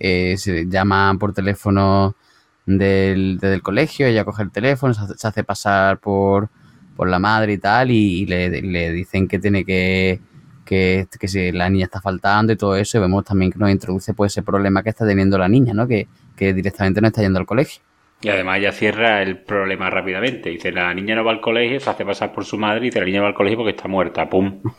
Eh, 0.00 0.36
se 0.36 0.66
llama 0.68 1.16
por 1.18 1.32
teléfono 1.32 2.16
del, 2.66 3.38
del 3.38 3.62
colegio, 3.62 4.06
ella 4.06 4.24
coge 4.24 4.42
el 4.42 4.50
teléfono, 4.50 4.94
se 4.94 5.26
hace 5.26 5.44
pasar 5.44 5.98
por, 5.98 6.48
por 6.96 7.08
la 7.08 7.18
madre 7.18 7.54
y 7.54 7.58
tal, 7.58 7.90
y, 7.90 8.26
le, 8.26 8.62
le, 8.62 8.92
dicen 8.92 9.28
que 9.28 9.38
tiene 9.38 9.64
que, 9.64 10.20
que, 10.64 11.06
que 11.18 11.28
si 11.28 11.52
la 11.52 11.70
niña 11.70 11.84
está 11.84 12.00
faltando 12.00 12.52
y 12.52 12.56
todo 12.56 12.76
eso, 12.76 12.98
y 12.98 13.00
vemos 13.00 13.24
también 13.24 13.52
que 13.52 13.58
nos 13.58 13.70
introduce 13.70 14.12
pues 14.14 14.32
ese 14.32 14.42
problema 14.42 14.82
que 14.82 14.90
está 14.90 15.06
teniendo 15.06 15.38
la 15.38 15.48
niña, 15.48 15.72
¿no? 15.72 15.86
Que, 15.88 16.06
que 16.38 16.54
directamente 16.54 17.00
no 17.00 17.08
está 17.08 17.22
yendo 17.22 17.38
al 17.38 17.46
colegio. 17.46 17.82
Y 18.20 18.28
además 18.30 18.58
ella 18.58 18.72
cierra 18.72 19.22
el 19.22 19.38
problema 19.38 19.90
rápidamente. 19.90 20.50
Dice, 20.50 20.72
la 20.72 20.92
niña 20.92 21.14
no 21.14 21.24
va 21.24 21.30
al 21.30 21.40
colegio, 21.40 21.78
se 21.78 21.88
hace 21.88 22.04
pasar 22.04 22.32
por 22.32 22.44
su 22.44 22.58
madre 22.58 22.80
y 22.80 22.84
dice, 22.86 22.98
la 22.98 23.06
niña 23.06 23.20
va 23.22 23.28
al 23.28 23.34
colegio 23.34 23.58
porque 23.58 23.70
está 23.70 23.88
muerta. 23.88 24.28
¡Pum! 24.28 24.60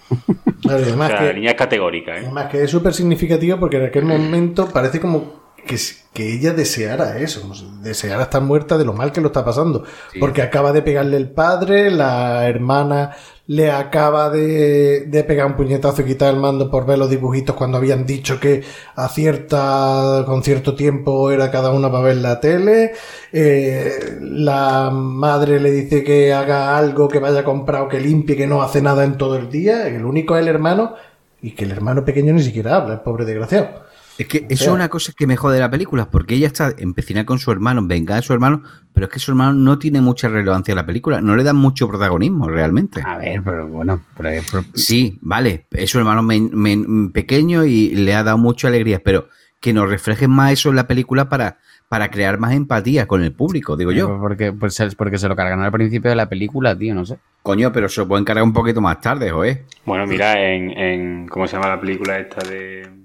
Claro, 0.61 0.84
además 0.84 1.14
que, 1.14 1.23
la 1.23 1.34
niña 1.34 1.52
es 1.52 1.56
categórica. 1.56 2.18
¿eh? 2.18 2.19
Además 2.26 2.48
que 2.48 2.61
es 2.64 2.69
súper 2.69 2.94
significativo 2.94 3.57
porque 3.57 3.77
en 3.77 3.86
aquel 3.86 4.03
momento 4.03 4.68
parece 4.68 4.99
como 4.99 5.48
que, 5.65 5.77
que 6.14 6.34
ella 6.34 6.53
deseara 6.53 7.19
eso, 7.19 7.52
deseara 7.81 8.23
estar 8.23 8.41
muerta 8.41 8.77
de 8.77 8.86
lo 8.86 8.94
mal 8.94 9.11
que 9.11 9.22
lo 9.22 9.27
está 9.27 9.44
pasando. 9.45 9.84
Sí. 10.11 10.19
Porque 10.19 10.41
acaba 10.41 10.72
de 10.72 10.81
pegarle 10.81 11.18
el 11.18 11.30
padre, 11.30 11.91
la 11.91 12.48
hermana 12.48 13.15
le 13.49 13.72
acaba 13.72 14.30
de, 14.30 15.06
de, 15.07 15.23
pegar 15.23 15.48
un 15.48 15.56
puñetazo 15.56 16.03
y 16.03 16.06
quitar 16.06 16.31
el 16.31 16.40
mando 16.40 16.69
por 16.69 16.86
ver 16.86 16.99
los 16.99 17.10
dibujitos 17.10 17.56
cuando 17.56 17.80
habían 17.80 18.06
dicho 18.06 18.40
que 18.40 18.64
a 18.95 19.10
cierta, 19.10 20.23
con 20.27 20.44
cierto 20.44 20.76
tiempo 20.76 21.31
era 21.31 21.49
cada 21.49 21.72
una 21.72 21.91
para 21.91 22.03
ver 22.03 22.18
la 22.18 22.40
tele. 22.40 22.94
Eh, 23.34 24.19
la 24.22 24.91
madre 24.91 25.60
le 25.60 25.72
dice 25.72 26.03
que 26.03 26.31
haga 26.31 26.77
algo, 26.77 27.07
que 27.07 27.18
vaya 27.18 27.40
a 27.40 27.44
comprar 27.44 27.81
o 27.81 27.90
que 27.90 27.99
limpie, 27.99 28.38
que 28.38 28.45
no 28.45 28.61
hace 28.61 28.84
nada 28.84 29.03
en 29.03 29.18
todo 29.18 29.36
el 29.36 29.49
día. 29.49 29.88
El 29.88 30.06
único 30.06 30.36
es 30.36 30.44
el 30.44 30.48
hermano 30.48 30.94
y 31.41 31.52
que 31.52 31.65
el 31.65 31.72
hermano 31.72 32.06
pequeño 32.06 32.34
ni 32.34 32.44
siquiera 32.44 32.76
habla, 32.76 32.94
el 32.94 32.99
pobre 32.99 33.26
desgraciado. 33.26 33.88
Es 34.19 34.27
que 34.27 34.45
eso 34.49 34.65
es 34.65 34.69
una 34.69 34.89
cosa 34.89 35.13
que 35.15 35.25
me 35.25 35.37
jode 35.37 35.55
de 35.55 35.61
la 35.61 35.71
película, 35.71 36.11
porque 36.11 36.35
ella 36.35 36.47
está 36.47 36.73
empecinada 36.77 37.25
con 37.25 37.39
su 37.39 37.53
hermano, 37.53 37.81
venga 37.87 38.17
de 38.17 38.21
su 38.21 38.33
hermano, 38.33 38.63
pero 38.93 39.05
es 39.05 39.13
que 39.13 39.17
su 39.17 39.31
hermano 39.31 39.53
no 39.53 39.79
tiene 39.79 40.01
mucha 40.01 40.27
relevancia 40.27 40.73
en 40.73 40.75
la 40.75 40.85
película, 40.85 41.21
no 41.21 41.37
le 41.37 41.43
dan 41.45 41.55
mucho 41.55 41.87
protagonismo 41.87 42.49
realmente. 42.49 43.01
A 43.05 43.17
ver, 43.17 43.41
pero 43.41 43.69
bueno, 43.69 44.01
pero 44.17 44.29
sí, 44.73 45.17
vale, 45.21 45.67
es 45.71 45.89
su 45.89 45.99
hermano 45.99 46.21
men, 46.21 46.49
men, 46.53 47.13
pequeño 47.13 47.63
y 47.63 47.95
le 47.95 48.13
ha 48.13 48.23
dado 48.23 48.37
mucha 48.37 48.67
alegría, 48.67 49.01
pero 49.01 49.29
que 49.61 49.71
nos 49.71 49.89
reflejen 49.89 50.31
más 50.31 50.51
eso 50.51 50.69
en 50.69 50.75
la 50.75 50.85
película 50.85 51.29
para, 51.29 51.59
para 51.87 52.11
crear 52.11 52.39
más 52.39 52.51
empatía 52.51 53.07
con 53.07 53.23
el 53.23 53.31
público, 53.31 53.77
digo 53.77 53.93
yo. 53.93 54.19
Porque, 54.19 54.51
pues, 54.51 54.77
porque 54.97 55.17
se 55.17 55.29
lo 55.29 55.35
cargan 55.37 55.61
al 55.61 55.71
principio 55.71 56.09
de 56.09 56.17
la 56.17 56.27
película, 56.27 56.77
tío, 56.77 56.93
no 56.93 57.05
sé. 57.05 57.19
Coño, 57.41 57.71
pero 57.71 57.87
se 57.87 58.01
lo 58.01 58.07
pueden 58.09 58.25
cargar 58.25 58.43
un 58.43 58.51
poquito 58.51 58.81
más 58.81 58.99
tarde, 58.99 59.31
¿eh? 59.45 59.63
Bueno, 59.85 60.05
mira, 60.05 60.45
en, 60.45 60.71
en. 60.71 61.27
¿Cómo 61.29 61.47
se 61.47 61.55
llama 61.55 61.69
la 61.69 61.79
película 61.79 62.19
esta 62.19 62.45
de.? 62.45 62.98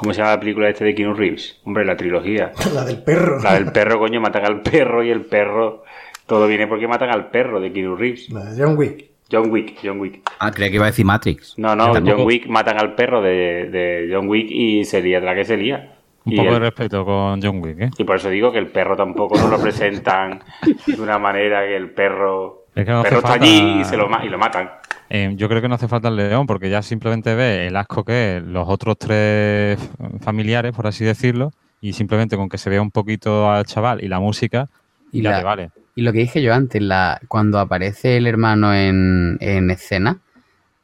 ¿Cómo 0.00 0.14
se 0.14 0.20
llama 0.20 0.30
la 0.30 0.40
película 0.40 0.70
este 0.70 0.82
de 0.82 0.94
Keanu 0.94 1.12
Reeves? 1.12 1.60
Hombre, 1.62 1.84
la 1.84 1.94
trilogía. 1.94 2.52
La 2.74 2.86
del 2.86 3.02
perro. 3.02 3.38
La 3.42 3.52
del 3.52 3.70
perro, 3.70 3.98
coño, 3.98 4.18
matan 4.18 4.46
al 4.46 4.62
perro 4.62 5.04
y 5.04 5.10
el 5.10 5.26
perro. 5.26 5.84
Todo 6.24 6.46
viene 6.46 6.66
porque 6.66 6.88
matan 6.88 7.10
al 7.10 7.28
perro 7.28 7.60
de 7.60 7.70
Keanu 7.70 7.96
Reeves. 7.96 8.30
La 8.30 8.46
de 8.46 8.64
John 8.64 8.78
Wick. 8.78 9.10
John 9.30 9.50
Wick, 9.50 9.76
John 9.84 10.00
Wick. 10.00 10.22
Ah, 10.38 10.50
creía 10.52 10.70
que 10.70 10.76
iba 10.76 10.86
a 10.86 10.88
decir 10.88 11.04
Matrix. 11.04 11.58
No, 11.58 11.76
no, 11.76 11.92
John 11.92 12.22
Wick 12.22 12.46
matan 12.46 12.78
al 12.78 12.94
perro 12.94 13.20
de, 13.20 13.68
de 13.70 14.08
John 14.10 14.26
Wick 14.26 14.50
y 14.50 14.86
sería 14.86 15.20
la 15.20 15.34
que 15.34 15.44
se 15.44 15.58
lía. 15.58 15.96
Un 16.24 16.34
poco 16.34 16.48
el... 16.48 16.54
de 16.54 16.60
respeto 16.60 17.04
con 17.04 17.42
John 17.42 17.62
Wick, 17.62 17.80
¿eh? 17.80 17.90
Y 17.98 18.04
por 18.04 18.16
eso 18.16 18.30
digo 18.30 18.50
que 18.50 18.58
el 18.58 18.68
perro 18.68 18.96
tampoco 18.96 19.36
nos 19.36 19.50
lo 19.50 19.60
presentan 19.60 20.40
de 20.86 20.98
una 20.98 21.18
manera 21.18 21.60
que 21.66 21.76
el 21.76 21.90
perro. 21.90 22.64
Es 22.74 22.86
que 22.86 22.90
no 22.90 23.00
el 23.00 23.04
perro 23.04 23.20
falta... 23.20 23.34
está 23.34 23.44
allí 23.44 23.80
y, 23.82 23.84
se 23.84 23.98
lo, 23.98 24.08
y 24.24 24.28
lo 24.30 24.38
matan. 24.38 24.70
Eh, 25.10 25.34
yo 25.36 25.48
creo 25.48 25.60
que 25.60 25.68
no 25.68 25.74
hace 25.74 25.88
falta 25.88 26.08
el 26.08 26.16
león, 26.16 26.46
porque 26.46 26.70
ya 26.70 26.82
simplemente 26.82 27.34
ve 27.34 27.66
el 27.66 27.76
asco 27.76 28.04
que 28.04 28.36
es 28.36 28.42
los 28.44 28.68
otros 28.68 28.96
tres 28.96 29.78
familiares, 30.20 30.72
por 30.72 30.86
así 30.86 31.04
decirlo, 31.04 31.52
y 31.80 31.92
simplemente 31.92 32.36
con 32.36 32.48
que 32.48 32.58
se 32.58 32.70
vea 32.70 32.80
un 32.80 32.92
poquito 32.92 33.50
al 33.50 33.66
chaval 33.66 34.02
y 34.02 34.08
la 34.08 34.20
música, 34.20 34.68
y 35.10 35.22
ya 35.22 35.30
la, 35.32 35.38
te 35.38 35.44
vale. 35.44 35.70
Y 35.96 36.02
lo 36.02 36.12
que 36.12 36.20
dije 36.20 36.40
yo 36.40 36.54
antes, 36.54 36.80
la, 36.80 37.20
cuando 37.26 37.58
aparece 37.58 38.16
el 38.16 38.26
hermano 38.26 38.72
en, 38.72 39.36
en 39.40 39.70
escena, 39.70 40.20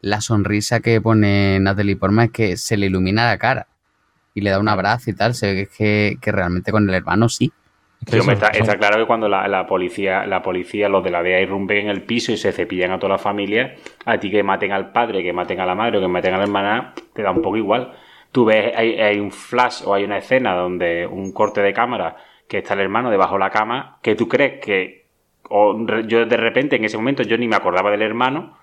la 0.01 0.20
sonrisa 0.20 0.81
que 0.81 1.01
pone 1.01 1.59
Natalie 1.61 1.97
Portman 1.97 2.27
es 2.27 2.32
que 2.32 2.57
se 2.57 2.77
le 2.77 2.86
ilumina 2.86 3.27
la 3.27 3.39
cara 3.39 3.66
y 4.35 4.40
le 4.40 4.51
da 4.51 4.59
un 4.59 4.69
abrazo 4.69 5.11
y 5.11 5.15
tal. 5.15 5.35
Se 5.35 5.53
ve 5.53 5.69
que, 5.77 6.19
que 6.20 6.32
realmente 6.32 6.70
con 6.70 6.89
el 6.89 6.94
hermano 6.94 7.28
sí. 7.28 7.53
Está, 8.05 8.51
está, 8.51 8.78
claro 8.78 8.98
que 8.98 9.06
cuando 9.06 9.28
la, 9.28 9.48
la, 9.48 9.66
policía, 9.66 10.27
la 10.27 10.40
policía, 10.40 10.89
los 10.89 11.02
de 11.02 11.10
la 11.10 11.23
DEA 11.23 11.40
irrumpen 11.40 11.78
en 11.78 11.89
el 11.89 12.02
piso 12.02 12.31
y 12.31 12.36
se 12.36 12.52
cepillan 12.52 12.93
a 12.93 12.98
toda 12.98 13.14
la 13.14 13.18
familia, 13.18 13.74
a 14.05 14.18
ti 14.18 14.31
que 14.31 14.44
maten 14.44 14.70
al 14.70 14.93
padre, 14.93 15.24
que 15.24 15.32
maten 15.32 15.59
a 15.59 15.66
la 15.66 15.74
madre 15.74 15.98
o 15.98 16.01
que 16.01 16.06
maten 16.06 16.35
a 16.35 16.36
la 16.36 16.44
hermana, 16.44 16.94
te 17.12 17.23
da 17.23 17.32
un 17.32 17.43
poco 17.43 17.56
igual. 17.56 17.93
Tú 18.31 18.44
ves, 18.44 18.73
hay, 18.77 19.01
hay 19.01 19.18
un 19.18 19.32
flash 19.32 19.82
o 19.85 19.94
hay 19.94 20.05
una 20.05 20.18
escena 20.18 20.55
donde 20.55 21.05
un 21.06 21.32
corte 21.32 21.62
de 21.62 21.73
cámara 21.73 22.16
que 22.47 22.59
está 22.59 22.74
el 22.74 22.81
hermano 22.81 23.10
debajo 23.10 23.35
de 23.35 23.40
la 23.40 23.51
cama, 23.51 23.98
que 24.02 24.14
tú 24.14 24.28
crees 24.28 24.60
que, 24.64 25.06
o 25.48 25.77
yo 26.06 26.27
de 26.27 26.36
repente 26.36 26.77
en 26.77 26.85
ese 26.85 26.97
momento 26.97 27.24
yo 27.24 27.36
ni 27.36 27.48
me 27.48 27.56
acordaba 27.56 27.90
del 27.90 28.02
hermano, 28.02 28.56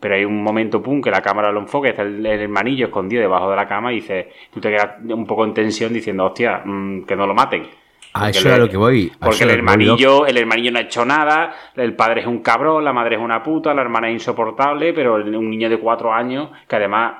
pero 0.00 0.16
hay 0.16 0.24
un 0.24 0.42
momento, 0.42 0.82
pum, 0.82 1.00
que 1.00 1.10
la 1.10 1.22
cámara 1.22 1.52
lo 1.52 1.60
enfoca, 1.60 1.88
está 1.88 2.02
el, 2.02 2.26
el, 2.26 2.40
hermanillo 2.40 2.86
escondido 2.86 3.22
debajo 3.22 3.50
de 3.50 3.56
la 3.56 3.68
cama 3.68 3.92
y 3.92 3.96
dices, 3.96 4.26
tú 4.52 4.60
te 4.60 4.70
quedas 4.70 4.96
un 5.08 5.26
poco 5.26 5.44
en 5.44 5.54
tensión 5.54 5.92
diciendo, 5.92 6.26
hostia, 6.26 6.62
mmm, 6.64 7.04
que 7.04 7.14
no 7.14 7.26
lo 7.26 7.34
maten. 7.34 7.83
A 8.16 8.30
eso 8.30 8.48
es 8.48 8.54
a 8.54 8.58
lo 8.58 8.68
que 8.68 8.76
voy. 8.76 9.12
Porque 9.18 9.42
el 9.42 9.50
hermanillo, 9.50 10.24
el 10.26 10.36
hermanillo 10.36 10.70
no 10.70 10.78
ha 10.78 10.82
hecho 10.82 11.04
nada, 11.04 11.52
el 11.74 11.94
padre 11.96 12.20
es 12.20 12.26
un 12.28 12.38
cabrón, 12.42 12.84
la 12.84 12.92
madre 12.92 13.16
es 13.16 13.20
una 13.20 13.42
puta, 13.42 13.74
la 13.74 13.82
hermana 13.82 14.08
es 14.08 14.14
insoportable, 14.14 14.92
pero 14.92 15.16
un 15.16 15.50
niño 15.50 15.68
de 15.68 15.78
cuatro 15.78 16.12
años, 16.12 16.50
que 16.68 16.76
además, 16.76 17.14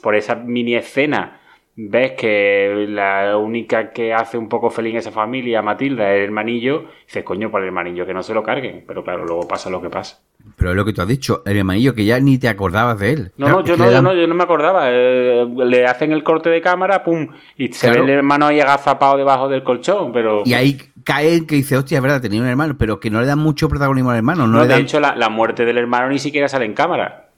por 0.00 0.14
esa 0.14 0.36
mini 0.36 0.76
escena, 0.76 1.40
ves 1.74 2.12
que 2.12 2.86
la 2.88 3.36
única 3.36 3.90
que 3.90 4.14
hace 4.14 4.38
un 4.38 4.48
poco 4.48 4.70
feliz 4.70 4.92
en 4.92 4.98
esa 4.98 5.10
familia, 5.10 5.60
Matilda, 5.60 6.12
es 6.12 6.18
el 6.18 6.24
hermanillo, 6.26 6.84
dices, 7.04 7.24
coño, 7.24 7.50
por 7.50 7.60
el 7.60 7.66
hermanillo 7.66 8.06
que 8.06 8.14
no 8.14 8.22
se 8.22 8.32
lo 8.32 8.44
carguen. 8.44 8.84
Pero 8.86 9.02
claro, 9.02 9.24
luego 9.24 9.48
pasa 9.48 9.70
lo 9.70 9.82
que 9.82 9.90
pasa. 9.90 10.22
Pero 10.56 10.70
es 10.70 10.76
lo 10.76 10.84
que 10.84 10.92
tú 10.92 11.02
has 11.02 11.08
dicho, 11.08 11.42
el 11.44 11.56
hermanillo 11.56 11.94
que 11.94 12.04
ya 12.04 12.20
ni 12.20 12.38
te 12.38 12.48
acordabas 12.48 12.98
de 12.98 13.12
él. 13.12 13.32
No, 13.36 13.48
no, 13.48 13.64
yo 13.64 13.76
no, 13.76 13.90
dan... 13.90 14.04
no, 14.04 14.14
yo 14.14 14.26
no 14.26 14.34
me 14.34 14.44
acordaba. 14.44 14.84
Eh, 14.90 15.46
le 15.56 15.86
hacen 15.86 16.12
el 16.12 16.22
corte 16.22 16.50
de 16.50 16.60
cámara, 16.60 17.02
pum, 17.02 17.28
y 17.56 17.72
se 17.72 17.88
claro. 17.88 18.04
ve 18.04 18.12
el 18.12 18.18
hermano 18.18 18.46
ahí 18.46 18.60
agazapado 18.60 19.16
debajo 19.16 19.48
del 19.48 19.62
colchón, 19.64 20.12
pero... 20.12 20.42
Y 20.44 20.54
ahí 20.54 20.78
cae 21.04 21.46
que 21.46 21.56
dice, 21.56 21.76
hostia, 21.76 21.98
es 21.98 22.02
verdad, 22.02 22.20
tenía 22.20 22.40
un 22.40 22.46
hermano, 22.46 22.76
pero 22.78 23.00
que 23.00 23.10
no 23.10 23.20
le 23.20 23.26
dan 23.26 23.38
mucho 23.38 23.68
protagonismo 23.68 24.10
al 24.10 24.18
hermano. 24.18 24.46
No, 24.46 24.52
no 24.52 24.58
le 24.60 24.68
de 24.68 24.74
dan... 24.74 24.82
hecho, 24.82 25.00
la, 25.00 25.16
la, 25.16 25.28
muerte 25.28 25.64
del 25.64 25.78
hermano 25.78 26.08
ni 26.08 26.18
siquiera 26.18 26.48
sale 26.48 26.64
en 26.64 26.74
cámara. 26.74 27.30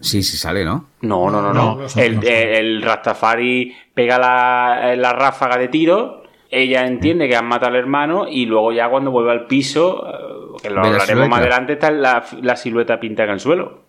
Sí, 0.00 0.22
sí 0.22 0.36
sale, 0.36 0.64
¿no? 0.64 0.86
No, 1.00 1.30
no, 1.30 1.42
no, 1.42 1.52
no. 1.52 1.76
no. 1.76 1.86
El, 1.96 2.24
el, 2.24 2.26
el, 2.26 2.82
Rastafari 2.82 3.74
pega 3.94 4.18
la, 4.18 4.94
la 4.96 5.12
ráfaga 5.12 5.58
de 5.58 5.68
tiro 5.68 6.17
ella 6.50 6.86
entiende 6.86 7.28
que 7.28 7.36
han 7.36 7.46
matado 7.46 7.72
al 7.72 7.78
hermano 7.78 8.26
y 8.28 8.46
luego 8.46 8.72
ya 8.72 8.88
cuando 8.88 9.10
vuelve 9.10 9.32
al 9.32 9.46
piso, 9.46 10.06
eh, 10.06 10.62
que 10.62 10.70
lo 10.70 10.82
hablaremos 10.82 11.28
más 11.28 11.40
adelante, 11.40 11.74
está 11.74 11.90
la, 11.90 12.24
la, 12.42 12.56
silueta 12.56 12.98
pintada 12.98 13.28
en 13.28 13.34
el 13.34 13.40
suelo. 13.40 13.80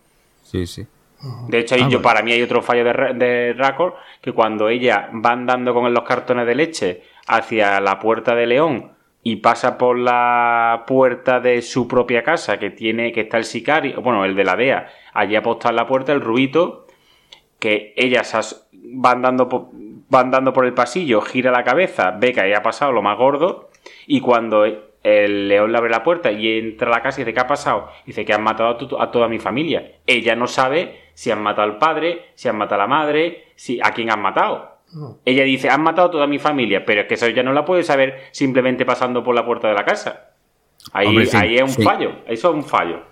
Sí, 0.43 0.67
sí. 0.67 0.85
De 1.47 1.59
hecho, 1.59 1.75
ahí 1.75 1.83
ah, 1.85 1.89
yo, 1.89 2.01
para 2.01 2.21
mí 2.21 2.31
hay 2.31 2.41
otro 2.41 2.61
fallo 2.61 2.83
de, 2.83 3.13
de 3.13 3.53
Raccord, 3.53 3.93
que 4.21 4.31
cuando 4.31 4.69
ella 4.69 5.09
va 5.13 5.31
andando 5.31 5.73
con 5.73 5.93
los 5.93 6.03
cartones 6.03 6.45
de 6.45 6.55
leche 6.55 7.03
hacia 7.27 7.79
la 7.81 7.99
puerta 7.99 8.35
de 8.35 8.47
León 8.47 8.91
y 9.21 9.37
pasa 9.37 9.77
por 9.77 9.97
la 9.97 10.85
puerta 10.87 11.39
de 11.39 11.61
su 11.61 11.87
propia 11.87 12.23
casa, 12.23 12.57
que 12.57 12.69
tiene, 12.69 13.11
que 13.11 13.21
está 13.21 13.37
el 13.37 13.43
sicario, 13.43 14.01
bueno, 14.01 14.23
el 14.23 14.35
de 14.35 14.43
la 14.45 14.55
DEA, 14.55 14.87
allí 15.13 15.35
apostado 15.35 15.71
en 15.71 15.75
la 15.75 15.87
puerta, 15.87 16.13
el 16.13 16.21
rubito, 16.21 16.87
que 17.59 17.93
ella 17.97 18.23
va 19.05 19.11
andando 19.11 19.49
por, 19.49 19.67
va 20.13 20.21
andando 20.21 20.53
por 20.53 20.65
el 20.65 20.73
pasillo, 20.73 21.21
gira 21.21 21.51
la 21.51 21.63
cabeza, 21.63 22.11
ve 22.11 22.33
que 22.33 22.41
ahí 22.41 22.53
ha 22.53 22.63
pasado 22.63 22.91
lo 22.91 23.01
más 23.01 23.17
gordo 23.17 23.69
y 24.07 24.21
cuando 24.21 24.65
el 24.65 25.47
león 25.47 25.71
le 25.71 25.77
abre 25.77 25.89
la 25.89 26.03
puerta 26.03 26.31
y 26.31 26.57
entra 26.57 26.87
a 26.87 26.97
la 26.97 27.01
casa 27.01 27.21
y 27.21 27.23
dice 27.23 27.33
¿qué 27.33 27.39
ha 27.39 27.47
pasado? 27.47 27.89
Dice 28.05 28.25
que 28.25 28.33
han 28.33 28.43
matado 28.43 28.69
a, 28.69 28.77
tu, 28.77 28.99
a, 28.99 29.11
toda 29.11 29.27
mi 29.27 29.39
familia. 29.39 29.93
Ella 30.05 30.35
no 30.35 30.47
sabe 30.47 30.99
si 31.13 31.31
han 31.31 31.41
matado 31.41 31.71
al 31.71 31.77
padre, 31.77 32.31
si 32.35 32.49
han 32.49 32.57
matado 32.57 32.81
a 32.81 32.85
la 32.85 32.87
madre, 32.87 33.45
si 33.55 33.79
a 33.81 33.91
quién 33.91 34.11
han 34.11 34.21
matado. 34.21 34.77
Ella 35.23 35.43
dice, 35.43 35.69
han 35.69 35.83
matado 35.83 36.07
a 36.07 36.11
toda 36.11 36.27
mi 36.27 36.39
familia, 36.39 36.83
pero 36.83 37.01
es 37.01 37.07
que 37.07 37.13
eso 37.13 37.29
ya 37.29 37.43
no 37.43 37.53
la 37.53 37.63
puedes 37.63 37.85
saber 37.85 38.23
simplemente 38.31 38.85
pasando 38.85 39.23
por 39.23 39.35
la 39.35 39.45
puerta 39.45 39.67
de 39.67 39.75
la 39.75 39.85
casa. 39.85 40.31
Ahí, 40.93 41.07
Hombre, 41.07 41.27
sí, 41.27 41.37
ahí 41.37 41.55
es 41.55 41.61
un 41.61 41.69
sí. 41.69 41.83
fallo, 41.83 42.11
eso 42.25 42.49
es 42.49 42.55
un 42.55 42.63
fallo. 42.63 43.03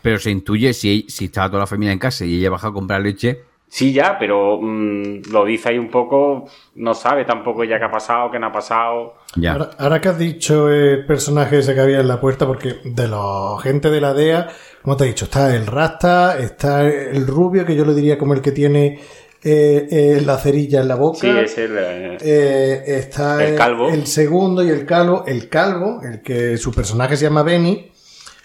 Pero 0.00 0.18
se 0.18 0.30
intuye 0.30 0.72
si, 0.72 1.06
si 1.08 1.24
estaba 1.24 1.48
toda 1.48 1.60
la 1.60 1.66
familia 1.66 1.92
en 1.92 1.98
casa 1.98 2.24
y 2.24 2.38
ella 2.38 2.50
baja 2.50 2.68
a 2.68 2.72
comprar 2.72 3.00
leche. 3.00 3.40
Sí, 3.74 3.92
ya, 3.92 4.16
pero 4.20 4.60
mm, 4.62 5.22
lo 5.32 5.44
dice 5.44 5.70
ahí 5.70 5.78
un 5.78 5.88
poco, 5.90 6.44
no 6.76 6.94
sabe 6.94 7.24
tampoco 7.24 7.64
ya 7.64 7.76
qué 7.76 7.86
ha 7.86 7.90
pasado, 7.90 8.30
qué 8.30 8.38
no 8.38 8.46
ha 8.46 8.52
pasado. 8.52 9.14
Ya. 9.34 9.54
Ahora, 9.54 9.70
ahora 9.78 10.00
que 10.00 10.08
has 10.10 10.16
dicho 10.18 10.70
el 10.70 11.04
personaje 11.04 11.58
ese 11.58 11.74
que 11.74 11.80
había 11.80 11.98
en 11.98 12.06
la 12.06 12.20
puerta, 12.20 12.46
porque 12.46 12.76
de 12.84 13.08
los 13.08 13.60
gente 13.60 13.90
de 13.90 14.00
la 14.00 14.14
DEA, 14.14 14.46
como 14.80 14.96
te 14.96 15.02
he 15.02 15.06
dicho, 15.08 15.24
está 15.24 15.52
el 15.56 15.66
Rasta, 15.66 16.38
está 16.38 16.86
el 16.88 17.26
rubio, 17.26 17.66
que 17.66 17.74
yo 17.74 17.84
lo 17.84 17.94
diría 17.94 18.16
como 18.16 18.34
el 18.34 18.40
que 18.42 18.52
tiene 18.52 19.00
eh, 19.42 19.88
eh, 19.90 20.22
la 20.24 20.38
cerilla 20.38 20.80
en 20.80 20.86
la 20.86 20.94
boca. 20.94 21.18
Sí, 21.18 21.28
es 21.30 21.58
el... 21.58 21.76
eh, 21.76 22.18
Eh, 22.20 22.82
está 22.86 23.44
El 23.44 23.56
calvo. 23.56 23.88
el 23.88 24.06
segundo 24.06 24.62
y 24.62 24.68
el 24.70 24.86
calvo, 24.86 25.24
el 25.26 25.48
calvo, 25.48 26.00
el 26.04 26.22
que 26.22 26.56
su 26.58 26.72
personaje 26.72 27.16
se 27.16 27.24
llama 27.24 27.42
Benny, 27.42 27.90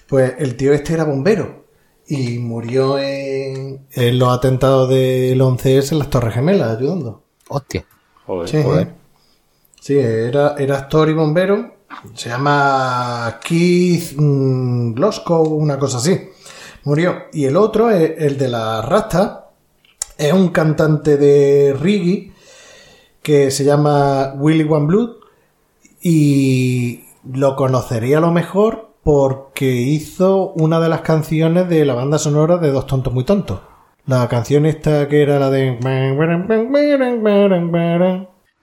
pues 0.07 0.33
el 0.39 0.55
tío 0.55 0.73
este 0.73 0.95
era 0.95 1.03
bombero 1.03 1.68
y 2.09 2.39
murió 2.39 2.97
en, 2.97 3.85
en 3.91 4.19
los 4.19 4.35
atentados 4.35 4.89
del 4.89 5.39
11S 5.39 5.91
en 5.91 5.99
las 5.99 6.09
Torres 6.09 6.33
Gemelas 6.33 6.75
ayudando. 6.77 7.21
Hostia. 7.47 7.85
joder. 8.25 8.49
Sí, 8.49 8.63
sí 9.79 9.99
era, 9.99 10.55
era 10.57 10.79
actor 10.79 11.07
y 11.07 11.13
bombero. 11.13 11.75
Se 12.15 12.29
llama 12.29 13.39
Keith 13.43 14.13
mm, 14.17 14.93
Glasgow, 14.93 15.53
una 15.53 15.77
cosa 15.77 15.97
así. 15.97 16.19
Murió. 16.83 17.25
Y 17.31 17.45
el 17.45 17.55
otro, 17.55 17.91
es 17.91 18.13
el 18.17 18.39
de 18.39 18.47
la 18.49 18.81
rasta, 18.81 19.51
es 20.17 20.33
un 20.33 20.49
cantante 20.49 21.15
de 21.17 21.75
reggae 21.79 22.33
que 23.21 23.51
se 23.51 23.63
llama 23.63 24.33
Willy 24.35 24.67
One 24.67 24.87
Blood 24.87 25.11
y 26.01 27.03
lo 27.31 27.55
conocería 27.55 28.17
a 28.17 28.21
lo 28.21 28.31
mejor 28.31 28.88
porque 29.11 29.71
hizo 29.71 30.51
una 30.51 30.79
de 30.79 30.87
las 30.87 31.01
canciones 31.01 31.67
de 31.67 31.83
la 31.83 31.95
banda 31.95 32.19
sonora 32.19 32.59
de 32.59 32.69
Dos 32.69 32.85
Tontos 32.85 33.11
Muy 33.11 33.23
Tontos. 33.23 33.59
La 34.05 34.27
canción 34.27 34.67
esta 34.67 35.07
que 35.07 35.23
era 35.23 35.39
la 35.39 35.49
de... 35.49 35.79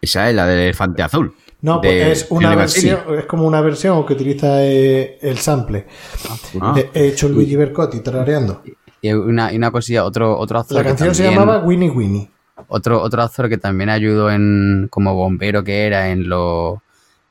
Esa 0.00 0.28
es 0.28 0.36
la 0.36 0.46
del 0.46 0.60
elefante 0.60 1.02
azul. 1.02 1.34
No, 1.62 1.80
porque 1.80 2.12
es 2.12 2.28
una 2.30 2.54
versión, 2.54 3.00
es 3.18 3.26
como 3.26 3.44
una 3.44 3.60
versión 3.60 4.06
que 4.06 4.12
utiliza 4.12 4.64
eh, 4.64 5.18
el 5.20 5.36
sample. 5.38 5.88
Ah. 6.60 6.76
He 6.76 6.90
he 6.94 7.08
hecho 7.08 7.28
Luigi 7.28 7.56
Bercotti 7.56 7.98
tarareando. 7.98 8.62
Y 9.02 9.12
una, 9.14 9.52
y 9.52 9.56
una 9.56 9.72
cosilla, 9.72 10.04
otro, 10.04 10.38
otro 10.38 10.60
actor 10.60 10.76
La 10.76 10.84
canción 10.84 11.12
se 11.12 11.24
llamaba 11.24 11.58
Winnie 11.64 11.90
Winnie. 11.90 12.30
Otro, 12.68 13.02
otro 13.02 13.20
actor 13.20 13.48
que 13.48 13.58
también 13.58 13.90
ayudó 13.90 14.30
en, 14.30 14.86
como 14.90 15.12
bombero 15.16 15.64
que 15.64 15.88
era 15.88 16.10
en, 16.10 16.28
los 16.28 16.78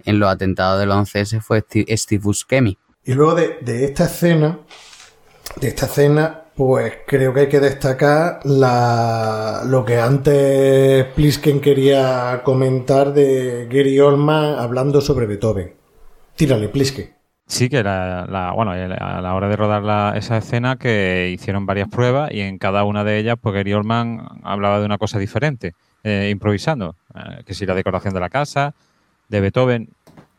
en 0.03 0.19
los 0.19 0.29
atentados 0.29 0.81
del 0.81 0.89
11S 0.89 1.39
fue 1.39 1.61
Steve, 1.61 1.95
Steve 1.95 2.21
Buscemi. 2.21 2.77
Y 3.05 3.13
luego 3.13 3.35
de, 3.35 3.59
de 3.61 3.85
esta 3.85 4.05
escena, 4.05 4.59
de 5.61 5.67
esta 5.67 5.85
escena, 5.85 6.41
pues 6.55 6.93
creo 7.05 7.33
que 7.33 7.41
hay 7.41 7.49
que 7.49 7.59
destacar 7.59 8.39
la, 8.45 9.61
lo 9.65 9.85
que 9.85 9.99
antes 9.99 11.05
Plisken 11.13 11.59
quería 11.59 12.41
comentar 12.43 13.13
de 13.13 13.67
Gary 13.69 13.99
Oldman 13.99 14.55
hablando 14.57 15.01
sobre 15.01 15.25
Beethoven. 15.27 15.73
Tírale, 16.35 16.69
Plisken. 16.69 17.13
Sí, 17.47 17.69
que 17.69 17.83
la, 17.83 18.25
la- 18.27 18.53
bueno, 18.53 18.71
a 18.71 19.21
la 19.21 19.35
hora 19.35 19.47
de 19.49 19.55
rodar 19.55 19.83
la- 19.83 20.13
esa 20.17 20.37
escena 20.37 20.77
que 20.77 21.29
hicieron 21.31 21.65
varias 21.67 21.89
pruebas 21.89 22.31
y 22.31 22.39
en 22.41 22.57
cada 22.57 22.83
una 22.85 23.03
de 23.03 23.19
ellas, 23.19 23.35
pues 23.39 23.53
Gary 23.53 23.73
Oldman 23.73 24.25
hablaba 24.43 24.79
de 24.79 24.85
una 24.85 24.97
cosa 24.97 25.19
diferente, 25.19 25.73
eh, 26.03 26.29
improvisando, 26.31 26.95
eh, 27.13 27.43
que 27.45 27.53
si 27.53 27.67
la 27.67 27.75
decoración 27.75 28.15
de 28.15 28.19
la 28.19 28.29
casa, 28.29 28.73
de 29.29 29.41
Beethoven, 29.41 29.89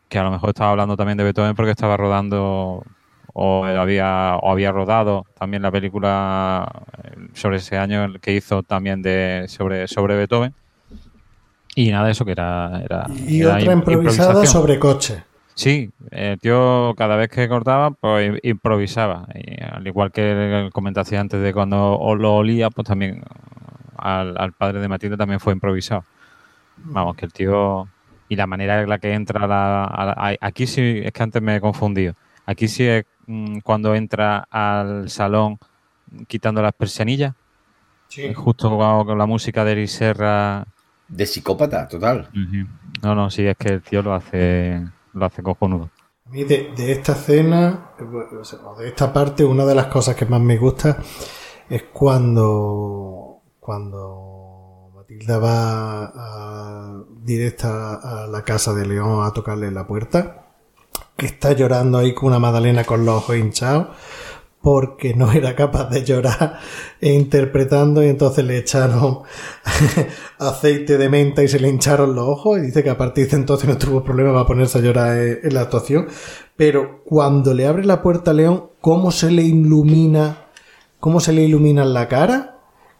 que 0.09 0.17
a 0.19 0.23
lo 0.23 0.31
mejor 0.31 0.49
estaba 0.49 0.71
hablando 0.71 0.95
también 0.95 1.17
de 1.17 1.23
Beethoven 1.23 1.55
porque 1.55 1.71
estaba 1.71 1.97
rodando 1.97 2.83
o 3.33 3.65
había 3.65 4.37
o 4.41 4.51
había 4.51 4.71
rodado 4.71 5.25
también 5.37 5.61
la 5.61 5.71
película 5.71 6.67
eh, 7.03 7.27
sobre 7.33 7.57
ese 7.57 7.77
año 7.77 8.13
que 8.21 8.33
hizo 8.33 8.63
también 8.63 9.01
de 9.01 9.45
sobre 9.47 9.87
sobre 9.87 10.15
Beethoven 10.15 10.53
y 11.75 11.91
nada 11.91 12.09
eso 12.09 12.25
que 12.25 12.31
era, 12.31 12.81
era 12.83 13.05
Y 13.27 13.41
era 13.41 13.49
otra 13.57 13.61
im- 13.73 13.77
improvisada 13.77 14.45
sobre 14.45 14.79
coches. 14.79 15.23
Sí, 15.53 15.89
el 16.11 16.39
tío 16.39 16.93
cada 16.95 17.15
vez 17.15 17.29
que 17.29 17.47
cortaba, 17.49 17.91
pues 17.91 18.31
im- 18.31 18.39
improvisaba. 18.43 19.27
Y 19.35 19.61
al 19.63 19.85
igual 19.87 20.11
que 20.11 20.69
comentaste 20.71 21.17
antes 21.17 21.41
de 21.41 21.53
cuando 21.53 21.99
lo 22.17 22.35
olía, 22.35 22.69
pues 22.69 22.87
también 22.87 23.23
al, 23.97 24.35
al 24.39 24.53
padre 24.53 24.79
de 24.79 24.87
Matilde 24.87 25.17
también 25.17 25.39
fue 25.39 25.53
improvisado. 25.53 26.03
Vamos, 26.77 27.15
que 27.15 27.25
el 27.25 27.33
tío... 27.33 27.87
Y 28.29 28.35
la 28.35 28.47
manera 28.47 28.81
en 28.81 28.89
la 28.89 28.99
que 28.99 29.13
entra 29.13 29.47
la, 29.47 29.85
a 29.85 30.05
la- 30.05 30.11
a- 30.13 30.35
Aquí 30.41 30.67
sí, 30.67 31.01
es 31.03 31.11
que 31.11 31.23
antes 31.23 31.41
me 31.41 31.55
he 31.55 31.61
confundido. 31.61 32.13
Aquí 32.45 32.67
sí 32.67 32.85
es 32.85 33.05
mm, 33.25 33.59
cuando 33.59 33.95
entra 33.95 34.47
al 34.49 35.09
salón 35.09 35.57
quitando 36.27 36.61
las 36.61 36.73
persianillas. 36.73 37.33
Justo 38.35 38.69
con, 38.77 39.05
con 39.05 39.17
la 39.17 39.25
música 39.25 39.63
de 39.63 39.71
Eric 39.73 39.87
Serra. 39.87 40.65
De 41.07 41.25
psicópata, 41.25 41.87
total. 41.87 42.29
No, 43.03 43.15
no, 43.15 43.29
sí, 43.29 43.45
es 43.45 43.55
que 43.57 43.69
el 43.69 43.81
tío 43.81 44.01
lo 44.01 44.13
hace, 44.13 44.81
lo 45.13 45.25
hace 45.25 45.43
cojonudo. 45.43 45.89
A 46.25 46.29
mí 46.29 46.43
de, 46.43 46.73
de 46.75 46.91
esta 46.91 47.13
escena, 47.13 47.91
o 48.39 48.43
sea, 48.43 48.59
o 48.59 48.77
de 48.77 48.89
esta 48.89 49.13
parte, 49.13 49.45
una 49.45 49.65
de 49.65 49.75
las 49.75 49.85
cosas 49.87 50.15
que 50.15 50.25
más 50.25 50.41
me 50.41 50.57
gusta 50.57 50.97
es 51.69 51.83
cuando, 51.93 53.41
cuando 53.59 54.36
Matilda 55.09 55.37
va 55.37 57.05
directa 57.23 57.93
a 57.93 58.27
la 58.27 58.43
casa 58.43 58.73
de 58.73 58.85
León 58.85 59.25
a 59.25 59.31
tocarle 59.31 59.71
la 59.71 59.87
puerta, 59.87 60.47
que 61.15 61.27
está 61.27 61.53
llorando 61.53 61.97
ahí 61.97 62.13
con 62.13 62.27
una 62.27 62.39
magdalena 62.39 62.83
con 62.83 63.05
los 63.05 63.15
ojos 63.15 63.37
hinchados, 63.37 63.87
porque 64.61 65.13
no 65.13 65.31
era 65.31 65.55
capaz 65.55 65.89
de 65.89 66.03
llorar 66.03 66.59
e 66.99 67.13
interpretando 67.13 68.03
y 68.03 68.09
entonces 68.09 68.43
le 68.43 68.57
echaron 68.57 69.19
aceite 70.39 70.97
de 70.97 71.07
menta 71.07 71.41
y 71.41 71.47
se 71.47 71.61
le 71.61 71.69
hincharon 71.69 72.13
los 72.13 72.27
ojos 72.27 72.57
y 72.57 72.63
dice 72.63 72.83
que 72.83 72.89
a 72.89 72.97
partir 72.97 73.29
de 73.29 73.37
entonces 73.37 73.69
no 73.69 73.77
tuvo 73.77 74.03
problema 74.03 74.33
para 74.33 74.45
ponerse 74.45 74.79
a 74.79 74.81
llorar 74.81 75.17
en, 75.17 75.39
en 75.41 75.53
la 75.53 75.61
actuación. 75.61 76.07
Pero 76.57 77.01
cuando 77.05 77.53
le 77.53 77.65
abre 77.65 77.85
la 77.85 78.01
puerta 78.01 78.31
a 78.31 78.33
León 78.33 78.71
cómo 78.81 79.11
se 79.11 79.31
le 79.31 79.43
ilumina 79.43 80.47
cómo 80.99 81.21
se 81.21 81.31
le 81.31 81.43
ilumina 81.43 81.85
la 81.85 82.09
cara 82.09 82.56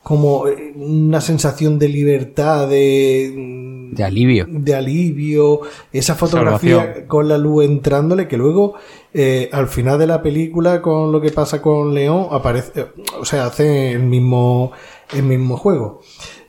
como 0.07 0.47
eh, 0.47 0.71
una 0.77 1.19
sensación 1.19 1.77
de 1.77 1.89
libertad 1.89 2.69
de 2.69 3.89
De 3.91 4.05
alivio. 4.05 4.45
de 4.47 4.73
alivio, 4.73 5.59
esa 5.91 6.15
fotografía 6.15 6.77
Salvación. 6.77 7.07
con 7.07 7.27
la 7.27 7.37
luz 7.37 7.65
entrándole, 7.65 8.25
que 8.29 8.37
luego 8.37 8.75
eh, 9.13 9.49
al 9.51 9.67
final 9.67 9.99
de 9.99 10.07
la 10.07 10.21
película 10.21 10.81
con 10.81 11.11
lo 11.11 11.19
que 11.19 11.31
pasa 11.31 11.61
con 11.61 11.93
León 11.93 12.27
aparece, 12.31 12.79
eh, 12.79 12.85
o 13.19 13.25
sea, 13.25 13.47
hace 13.47 13.91
el 13.91 14.03
mismo, 14.03 14.71
el 15.13 15.23
mismo 15.23 15.57
juego. 15.57 15.99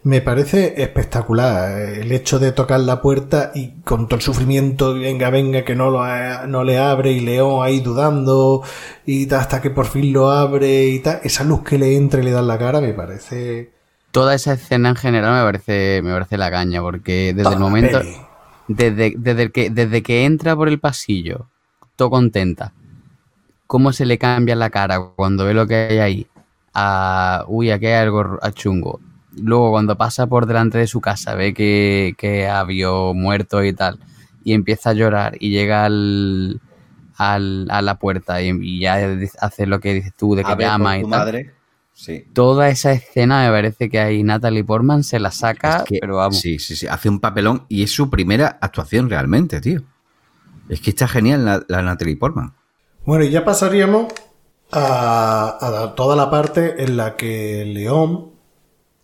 Me 0.09 0.22
parece 0.22 0.80
espectacular 0.80 1.70
eh, 1.82 2.01
el 2.01 2.12
hecho 2.12 2.39
de 2.39 2.52
tocar 2.52 2.80
la 2.80 3.02
puerta 3.02 3.52
y 3.55 3.82
con 3.82 4.09
todo 4.09 4.16
el 4.16 4.22
sufrimiento, 4.22 4.94
venga, 4.94 5.28
venga, 5.28 5.66
que 5.66 5.74
no, 5.74 5.90
lo 5.90 6.01
no 6.47 6.64
le 6.64 6.78
abre 6.78 7.12
y 7.12 7.20
León 7.20 7.62
ahí 7.62 7.80
dudando 7.80 8.62
y 9.05 9.26
ta- 9.26 9.40
hasta 9.40 9.60
que 9.60 9.68
por 9.68 9.85
fin 9.85 10.10
lo 10.14 10.30
abre 10.30 10.86
y 10.86 11.01
tal, 11.01 11.20
esa 11.24 11.44
luz 11.44 11.62
que 11.62 11.76
le 11.76 11.94
entra 11.94 12.22
y 12.22 12.24
le 12.24 12.30
da 12.30 12.40
en 12.40 12.47
la 12.47 12.56
cara 12.59 12.80
me 12.80 12.94
parece... 12.94 13.70
Toda 14.10 14.35
esa 14.35 14.55
escena 14.55 14.89
en 14.89 14.97
general 14.97 15.40
me 15.40 15.43
parece, 15.44 16.01
me 16.02 16.12
parece 16.14 16.39
la 16.39 16.51
caña, 16.51 16.80
porque 16.80 17.35
desde 17.35 17.43
toda 17.43 17.56
el 17.56 17.60
momento, 17.60 18.01
desde, 18.66 19.12
desde, 19.14 19.43
el 19.43 19.52
que, 19.52 19.68
desde 19.68 20.02
que 20.02 20.24
entra 20.24 20.56
por 20.56 20.68
el 20.68 20.80
pasillo, 20.80 21.48
todo 21.97 22.09
contenta, 22.09 22.72
cómo 23.66 23.93
se 23.93 24.06
le 24.06 24.16
cambia 24.16 24.56
la 24.56 24.70
cara 24.70 24.98
cuando 25.16 25.44
ve 25.44 25.52
lo 25.52 25.66
que 25.66 25.74
hay 25.74 25.98
ahí, 25.98 26.26
a, 26.72 27.44
uy, 27.47 27.70
aquí 27.70 27.85
hay 27.89 28.05
algo 28.05 28.39
a 28.40 28.51
chungo. 28.52 29.01
Luego 29.43 29.70
cuando 29.70 29.97
pasa 29.97 30.27
por 30.27 30.47
delante 30.47 30.78
de 30.78 30.86
su 30.86 31.01
casa, 31.01 31.35
ve 31.35 31.55
que, 31.55 32.15
que 32.19 32.47
había 32.48 32.89
muerto 33.15 33.62
y 33.65 33.73
tal, 33.73 33.98
y 34.44 34.52
empieza 34.52 34.90
a 34.90 34.94
llorar 34.94 35.36
y 35.40 35.51
llega 35.51 35.85
al, 35.85 36.60
al- 37.16 37.66
a 37.70 37.82
la 37.82 37.98
puerta 37.98 38.40
y, 38.43 38.51
y 38.60 38.81
ya 38.81 38.98
hace 39.40 39.66
lo 39.66 39.81
que 39.81 39.94
dices 39.94 40.12
tú, 40.16 40.35
de 40.35 40.44
que 40.44 40.51
A 40.52 40.55
ver, 40.55 40.66
llama 40.66 40.90
por 40.93 40.98
y 40.98 41.02
tu 41.02 41.10
tal. 41.10 41.19
madre. 41.20 41.55
Sí. 41.93 42.24
Toda 42.32 42.69
esa 42.69 42.93
escena 42.93 43.44
me 43.44 43.51
parece 43.51 43.89
que 43.90 43.98
ahí 43.98 44.23
Natalie 44.23 44.62
Portman 44.62 45.02
se 45.02 45.19
la 45.19 45.32
saca, 45.32 45.78
Es 45.78 45.82
que- 45.82 45.98
pero 46.01 46.16
vamos. 46.19 46.39
Sí, 46.40 46.59
sí, 46.60 46.77
sí. 46.77 46.86
Hace 46.86 47.09
un 47.09 47.19
papelón 47.19 47.65
y 47.69 47.82
es 47.82 47.90
su 47.90 48.09
primera 48.09 48.56
actuación 48.60 49.10
realmente, 49.10 49.60
tío. 49.60 49.82
Es 50.69 50.81
que 50.81 50.90
está 50.90 51.09
genial 51.09 51.44
la, 51.44 51.62
la 51.66 51.82
Natalie 51.82 52.16
Portman. 52.16 52.55
Bueno, 53.05 53.24
y 53.24 53.31
ya 53.31 53.44
pasaríamos 53.44 54.12
a, 54.70 55.59
a 55.60 55.94
toda 55.97 56.15
la 56.15 56.31
parte 56.31 56.85
en 56.85 56.97
la 56.97 57.16
que 57.16 57.65
León 57.66 58.32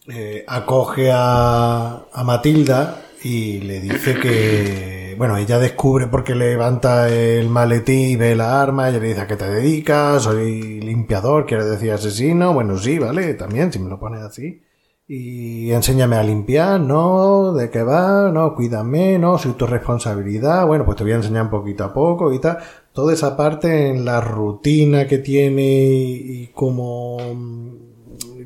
eh, 0.08 0.44
acoge 0.46 1.10
a, 1.12 2.06
a 2.12 2.24
Matilda 2.24 3.00
y 3.24 3.60
le 3.60 3.80
dice 3.80 4.14
que, 4.20 5.14
bueno, 5.16 5.36
ella 5.38 5.58
descubre 5.58 6.08
porque 6.08 6.34
levanta 6.34 7.08
el 7.08 7.48
maletín 7.48 8.10
y 8.10 8.16
ve 8.16 8.36
la 8.36 8.60
arma, 8.60 8.90
ella 8.90 8.98
le 8.98 9.08
dice 9.08 9.22
a 9.22 9.26
qué 9.26 9.36
te 9.36 9.48
dedicas, 9.48 10.22
soy 10.24 10.80
limpiador, 10.82 11.46
quiere 11.46 11.64
decir 11.64 11.92
asesino, 11.92 12.52
bueno, 12.52 12.76
sí, 12.78 12.98
vale, 12.98 13.32
también, 13.34 13.72
si 13.72 13.78
me 13.78 13.88
lo 13.88 13.98
pones 13.98 14.20
así. 14.20 14.60
y 15.06 15.70
enséñame 15.72 16.16
a 16.16 16.22
limpiar, 16.22 16.80
no, 16.80 17.54
de 17.54 17.70
qué 17.70 17.82
va, 17.82 18.30
no, 18.30 18.54
cuídame, 18.54 19.18
no, 19.18 19.38
soy 19.38 19.52
tu 19.52 19.66
responsabilidad, 19.66 20.66
bueno, 20.66 20.84
pues 20.84 20.96
te 20.98 21.04
voy 21.04 21.12
a 21.12 21.16
enseñar 21.16 21.50
poquito 21.50 21.84
a 21.84 21.94
poco 21.94 22.32
y 22.32 22.40
tal. 22.40 22.58
Toda 22.92 23.12
esa 23.14 23.36
parte 23.36 23.88
en 23.88 24.04
la 24.04 24.20
rutina 24.20 25.06
que 25.06 25.18
tiene 25.18 25.62
y 25.62 26.50
cómo 26.54 27.18
mm, 27.34 27.93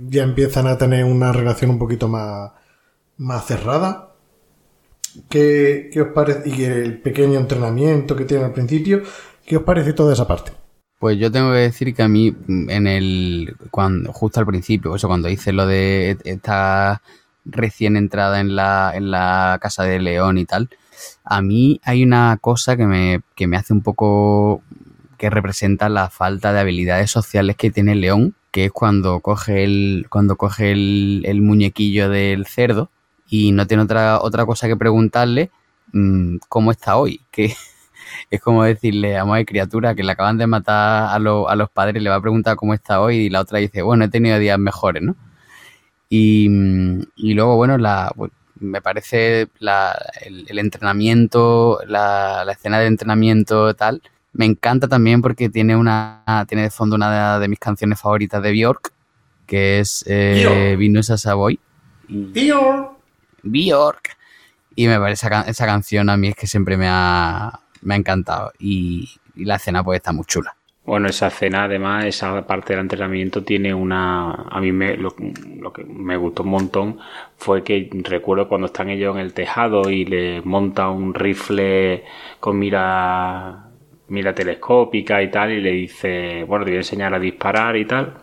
ya 0.09 0.23
empiezan 0.23 0.67
a 0.67 0.79
tener 0.79 1.05
una 1.05 1.33
relación 1.33 1.71
un 1.71 1.79
poquito 1.79 2.09
más, 2.09 2.53
más 3.17 3.47
cerrada. 3.47 4.15
¿Qué, 5.29 5.91
qué 5.93 6.03
os 6.03 6.09
parece? 6.13 6.49
Y 6.49 6.65
el 6.65 7.01
pequeño 7.01 7.39
entrenamiento 7.39 8.15
que 8.15 8.25
tiene 8.25 8.45
al 8.45 8.53
principio, 8.53 9.03
¿qué 9.45 9.57
os 9.57 9.63
parece 9.63 9.93
toda 9.93 10.13
esa 10.13 10.27
parte? 10.27 10.53
Pues 10.99 11.17
yo 11.19 11.31
tengo 11.31 11.53
que 11.53 11.59
decir 11.59 11.95
que 11.95 12.03
a 12.03 12.09
mí, 12.09 12.35
en 12.49 12.87
el. 12.87 13.57
Cuando, 13.71 14.13
justo 14.13 14.41
al 14.41 14.47
principio, 14.47 14.95
eso, 14.97 15.09
cuando 15.09 15.29
hice 15.29 15.53
lo 15.53 15.67
de 15.67 16.19
esta 16.25 17.03
recién 17.45 17.97
entrada 17.97 18.41
en 18.41 18.57
la, 18.57 18.93
en 18.95 19.11
la 19.11 19.59
casa 19.61 19.85
de 19.85 20.01
León 20.01 20.39
y 20.39 20.45
tal, 20.45 20.69
a 21.25 21.41
mí 21.41 21.81
hay 21.85 22.03
una 22.03 22.37
cosa 22.41 22.77
que 22.77 22.87
me, 22.87 23.21
que 23.37 23.47
me 23.47 23.57
hace 23.57 23.73
un 23.73 23.83
poco. 23.83 24.63
que 25.17 25.31
representa 25.31 25.89
la 25.89 26.11
falta 26.11 26.53
de 26.53 26.61
habilidades 26.61 27.11
sociales 27.11 27.57
que 27.57 27.71
tiene 27.71 27.95
León, 27.95 28.35
que 28.59 28.65
es 28.65 28.73
cuando 28.73 29.21
coge 29.21 29.63
el. 29.63 30.07
cuando 30.11 30.35
coge 30.37 30.73
el, 30.73 31.23
el 31.27 31.43
muñequillo 31.43 32.09
del 32.09 32.45
cerdo 32.47 32.91
y 33.29 33.53
no 33.53 33.69
tiene 33.69 33.85
otra, 33.85 34.21
otra 34.21 34.47
cosa 34.47 34.67
que 34.67 34.77
preguntarle 34.77 35.51
mmm, 35.93 36.39
cómo 36.49 36.73
está 36.73 36.97
hoy. 36.97 37.21
Que 37.31 37.55
es 38.31 38.41
como 38.41 38.65
decirle, 38.65 39.17
a 39.17 39.23
hay 39.33 39.45
criatura, 39.45 39.95
que 39.95 40.03
le 40.03 40.13
acaban 40.13 40.39
de 40.39 40.47
matar 40.49 41.05
a, 41.05 41.15
a 41.15 41.57
los 41.57 41.71
padres, 41.71 42.03
le 42.03 42.11
va 42.11 42.17
a 42.17 42.21
preguntar 42.21 42.57
cómo 42.57 42.75
está 42.75 43.01
hoy 43.01 43.17
y 43.27 43.31
la 43.31 43.43
otra 43.43 43.61
dice, 43.61 43.83
bueno, 43.83 44.05
he 44.07 44.09
tenido 44.09 44.39
días 44.41 44.59
mejores, 44.59 45.03
¿no? 45.03 45.15
Y, 46.09 46.49
y 47.17 47.35
luego, 47.35 47.57
bueno, 47.57 47.79
la, 47.79 48.13
me 48.57 48.81
parece 48.83 49.49
la, 49.61 49.97
el, 50.23 50.47
el, 50.49 50.59
entrenamiento, 50.59 51.81
la, 51.87 52.45
la, 52.45 52.53
escena 52.53 52.81
de 52.81 52.87
entrenamiento 52.87 53.75
tal, 53.75 54.03
me 54.33 54.45
encanta 54.45 54.89
también 54.89 55.23
porque 55.23 55.49
tiene 55.49 55.77
una 55.77 56.23
tiene 56.49 56.65
de 56.65 56.71
fondo 56.71 56.97
una 56.97 57.39
de, 57.39 57.49
mis 57.49 57.59
canciones 57.59 58.01
favoritas 58.01 58.43
de 58.43 58.53
Bjork, 58.53 58.93
que 59.47 59.81
es 59.81 60.05
eh, 60.07 60.77
Venus 60.79 61.11
a 61.11 61.19
Savoy. 61.19 61.59
Bjork. 62.09 62.93
Bjork. 63.43 64.17
Y 64.75 64.87
me 64.87 64.99
parece 64.99 65.27
esa, 65.27 65.43
esa 65.43 65.67
canción 65.67 66.09
a 66.09 66.17
mí 66.17 66.29
es 66.29 66.37
que 66.37 66.47
siempre 66.47 66.77
me 66.77 66.87
ha, 66.89 67.61
me 67.83 67.95
ha 67.95 67.97
encantado 67.97 68.53
y, 68.59 69.11
y, 69.35 69.45
la 69.45 69.57
escena 69.57 69.83
pues 69.83 69.97
está 69.97 70.13
muy 70.13 70.25
chula. 70.25 70.55
Bueno, 70.85 71.09
esa 71.09 71.27
escena 71.27 71.65
además, 71.65 72.07
esa 72.07 72.47
parte 72.47 72.73
del 72.73 72.81
entrenamiento 72.81 73.43
tiene 73.43 73.75
una... 73.75 74.31
A 74.31 74.61
mí 74.61 74.73
me, 74.73 74.97
lo, 74.97 75.15
lo, 75.59 75.73
que 75.73 75.85
me 75.85 76.17
gustó 76.17 76.45
un 76.45 76.51
montón 76.51 76.99
fue 77.37 77.63
que 77.63 77.91
recuerdo 78.05 78.49
cuando 78.49 78.69
están 78.69 78.89
ellos 78.89 79.15
en 79.17 79.21
el 79.21 79.35
tejado 79.35 79.91
y 79.91 80.07
le 80.07 80.41
monta 80.43 80.89
un 80.89 81.13
rifle 81.13 82.05
con 82.41 82.59
mira 82.59 83.68
mira 84.09 84.35
telescópica 84.35 85.23
y 85.23 85.31
tal 85.31 85.53
y 85.53 85.61
le 85.61 85.71
dice, 85.73 86.45
bueno, 86.45 86.65
te 86.65 86.71
voy 86.71 86.77
a 86.77 86.81
enseñar 86.81 87.15
a 87.15 87.19
disparar 87.19 87.77
y 87.77 87.85
tal 87.85 88.15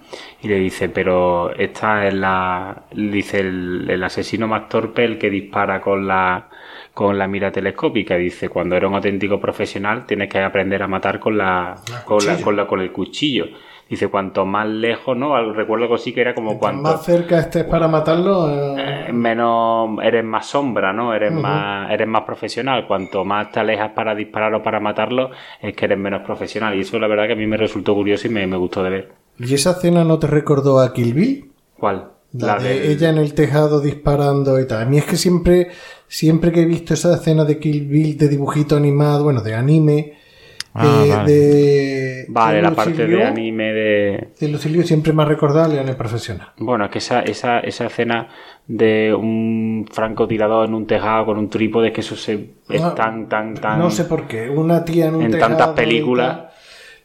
y 0.42 0.48
le 0.48 0.60
dice, 0.60 0.90
pero 0.90 1.54
esta 1.56 2.08
es 2.08 2.14
la 2.14 2.84
dice 2.92 3.40
el, 3.40 3.88
el 3.90 4.04
asesino 4.04 4.48
más 4.48 4.68
torpe 4.70 5.06
el 5.06 5.18
que 5.18 5.30
dispara 5.30 5.82
con 5.82 6.08
la 6.08 6.50
con 6.96 7.18
la 7.20 7.28
mira 7.28 7.52
telescópica. 7.52 8.16
Dice, 8.16 8.50
cuando 8.50 8.76
eres 8.76 8.90
un 8.90 8.96
auténtico 8.96 9.40
profesional 9.40 10.06
tienes 10.08 10.30
que 10.30 10.40
aprender 10.40 10.82
a 10.82 10.88
matar 10.88 11.20
con 11.20 11.38
la, 11.38 11.76
con, 12.06 12.26
la, 12.26 12.42
con, 12.42 12.56
la, 12.56 12.66
con 12.66 12.80
el 12.80 12.92
cuchillo. 12.92 13.48
Dice, 13.88 14.08
cuanto 14.08 14.48
más 14.48 14.68
lejos, 14.68 15.16
¿no? 15.16 15.54
Recuerdo 15.54 15.88
que 15.88 16.00
sí 16.00 16.12
que 16.12 16.22
era 16.22 16.34
como 16.34 16.58
cuanto... 16.58 16.82
más 16.82 17.06
cerca 17.06 17.38
estés 17.40 17.66
para 17.66 17.88
matarlo... 17.88 18.50
Eh... 18.50 19.10
Eh, 19.10 19.14
menos... 19.14 20.00
Eres 20.04 20.24
más 20.24 20.48
sombra, 20.48 20.92
¿no? 20.92 21.14
Eres, 21.14 21.32
uh 21.32 21.36
-huh. 21.36 21.42
más, 21.42 21.92
eres 21.92 22.08
más 22.08 22.24
profesional. 22.24 22.88
Cuanto 22.88 23.24
más 23.24 23.52
te 23.52 23.60
alejas 23.60 23.92
para 23.92 24.16
disparar 24.16 24.56
o 24.56 24.64
para 24.64 24.80
matarlo, 24.80 25.30
es 25.62 25.76
que 25.76 25.86
eres 25.86 26.00
menos 26.00 26.24
profesional. 26.24 26.76
Y 26.76 26.82
eso 26.82 26.98
la 26.98 27.08
verdad 27.08 27.28
que 27.28 27.34
a 27.34 27.36
mí 27.36 27.46
me 27.46 27.58
resultó 27.58 27.94
curioso 27.94 28.28
y 28.28 28.32
me, 28.32 28.48
me 28.48 28.58
gustó 28.58 28.82
de 28.82 28.90
ver. 28.90 29.12
¿Y 29.38 29.54
esa 29.54 29.72
escena 29.72 30.04
no 30.04 30.18
te 30.18 30.28
recordó 30.28 30.80
a 30.80 30.92
Kill 30.92 31.14
Bill? 31.14 31.52
¿Cuál? 31.78 32.10
La, 32.34 32.56
la 32.56 32.64
de 32.64 32.92
ella 32.92 33.10
en 33.10 33.18
el 33.20 33.34
tejado 33.34 33.82
disparando 33.82 34.60
y 34.60 34.68
tal. 34.68 34.82
A 34.82 34.86
mí 34.86 34.98
es 34.98 35.06
que 35.06 35.16
siempre, 35.16 35.68
siempre 36.08 36.52
que 36.52 36.64
he 36.64 36.66
visto 36.66 36.94
esa 36.96 37.14
escena 37.14 37.46
de 37.46 37.60
Kill 37.60 37.86
Bill 37.86 38.18
de 38.18 38.30
dibujito 38.30 38.76
animado, 38.76 39.24
bueno, 39.24 39.42
de 39.42 39.54
anime, 39.54 40.14
ah, 40.76 41.04
eh, 41.04 41.10
vale. 41.10 41.32
de. 41.32 42.26
Vale, 42.28 42.62
la 42.62 42.72
parte 42.72 43.08
de 43.08 43.24
anime 43.24 43.74
de. 43.74 44.30
De 44.40 44.48
Lucilio 44.50 44.84
siempre 44.84 45.14
me 45.14 45.24
ha 45.24 45.26
recordado 45.26 45.66
a 45.66 45.68
León 45.68 45.96
Profesional. 45.98 46.50
Bueno, 46.58 46.86
es 46.86 46.92
que 46.92 46.98
esa, 47.00 47.22
esa, 47.22 47.60
esa 47.60 47.86
escena 47.86 48.28
de 48.68 49.14
un 49.14 49.88
francotirador 49.92 50.68
en 50.68 50.74
un 50.74 50.86
tejado 50.86 51.26
con 51.26 51.38
un 51.38 51.50
trípode, 51.50 51.92
que 51.92 52.02
eso 52.02 52.16
se, 52.16 52.56
es 52.70 52.82
no, 52.82 52.94
tan, 52.94 53.28
tan, 53.28 53.54
tan. 53.56 53.80
No 53.80 53.90
sé 53.90 54.06
por 54.06 54.28
qué. 54.28 54.50
Una 54.50 54.84
tía 54.86 55.08
en 55.08 55.16
un 55.16 55.24
En 55.24 55.32
tejado 55.32 55.56
tantas 55.56 55.76
películas. 55.76 56.54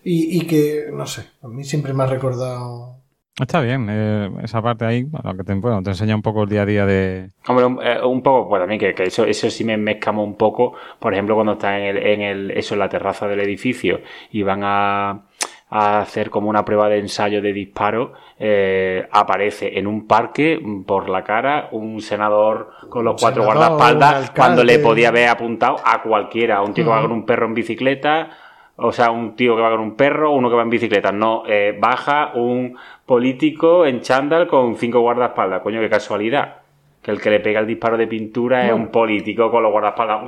Y, 0.02 0.38
y 0.38 0.46
que, 0.46 0.86
no 0.92 1.06
sé, 1.06 1.26
a 1.42 1.48
mí 1.48 1.64
siempre 1.64 1.92
me 1.92 2.04
ha 2.04 2.06
recordado. 2.06 2.99
Está 3.38 3.60
bien, 3.60 3.86
eh, 3.88 4.30
esa 4.42 4.60
parte 4.60 4.84
ahí, 4.84 5.04
bueno, 5.04 5.34
que 5.36 5.44
te, 5.44 5.54
bueno, 5.54 5.82
te, 5.82 5.90
enseña 5.90 6.14
un 6.14 6.20
poco 6.20 6.42
el 6.42 6.48
día 6.50 6.62
a 6.62 6.66
día 6.66 6.84
de... 6.84 7.30
Hombre, 7.46 7.64
un, 7.64 7.78
eh, 7.82 7.98
un 8.04 8.22
poco, 8.22 8.48
pues 8.50 8.60
también 8.60 8.78
que, 8.78 8.94
que, 8.94 9.04
eso, 9.04 9.24
eso 9.24 9.48
sí 9.48 9.64
me, 9.64 9.78
me 9.78 9.92
escamó 9.92 10.24
un 10.24 10.36
poco, 10.36 10.74
por 10.98 11.14
ejemplo, 11.14 11.34
cuando 11.36 11.52
está 11.52 11.78
en 11.78 11.96
el, 11.96 12.06
en 12.06 12.20
el, 12.20 12.50
eso, 12.50 12.74
en 12.74 12.80
la 12.80 12.88
terraza 12.88 13.26
del 13.28 13.40
edificio 13.40 14.00
y 14.30 14.42
van 14.42 14.60
a, 14.62 15.22
a 15.70 16.00
hacer 16.00 16.28
como 16.28 16.50
una 16.50 16.64
prueba 16.66 16.90
de 16.90 16.98
ensayo 16.98 17.40
de 17.40 17.52
disparo, 17.54 18.12
eh, 18.38 19.08
aparece 19.10 19.78
en 19.78 19.86
un 19.86 20.06
parque 20.06 20.60
por 20.86 21.08
la 21.08 21.24
cara 21.24 21.68
un 21.72 22.02
senador 22.02 22.72
con 22.90 23.04
los 23.04 23.20
cuatro 23.20 23.44
senador, 23.44 23.68
guardaespaldas 23.70 24.30
cuando 24.32 24.64
le 24.64 24.80
podía 24.80 25.08
haber 25.08 25.28
apuntado 25.28 25.76
a 25.82 26.02
cualquiera, 26.02 26.56
a 26.56 26.62
un 26.62 26.74
tío 26.74 26.84
uh 26.84 26.88
-huh. 26.88 26.90
que 26.90 26.96
va 26.96 27.02
con 27.02 27.12
un 27.12 27.24
perro 27.24 27.46
en 27.46 27.54
bicicleta, 27.54 28.28
o 28.82 28.92
sea, 28.92 29.10
un 29.10 29.36
tío 29.36 29.54
que 29.56 29.62
va 29.62 29.70
con 29.70 29.80
un 29.80 29.94
perro, 29.94 30.32
uno 30.32 30.48
que 30.48 30.56
va 30.56 30.62
en 30.62 30.70
bicicleta. 30.70 31.12
No, 31.12 31.42
eh, 31.46 31.76
baja 31.78 32.32
un 32.34 32.76
político 33.10 33.84
en 33.86 34.02
chándal 34.02 34.46
con 34.46 34.76
cinco 34.76 35.00
guardaespaldas. 35.00 35.62
Coño, 35.62 35.80
qué 35.80 35.90
casualidad. 35.90 36.58
Que 37.02 37.10
el 37.10 37.20
que 37.20 37.28
le 37.28 37.40
pega 37.40 37.58
el 37.58 37.66
disparo 37.66 37.96
de 37.96 38.06
pintura 38.06 38.62
no. 38.62 38.66
es 38.68 38.72
un 38.72 38.86
político 38.86 39.50
con 39.50 39.64
los 39.64 39.72
guardaespaldas. 39.72 40.22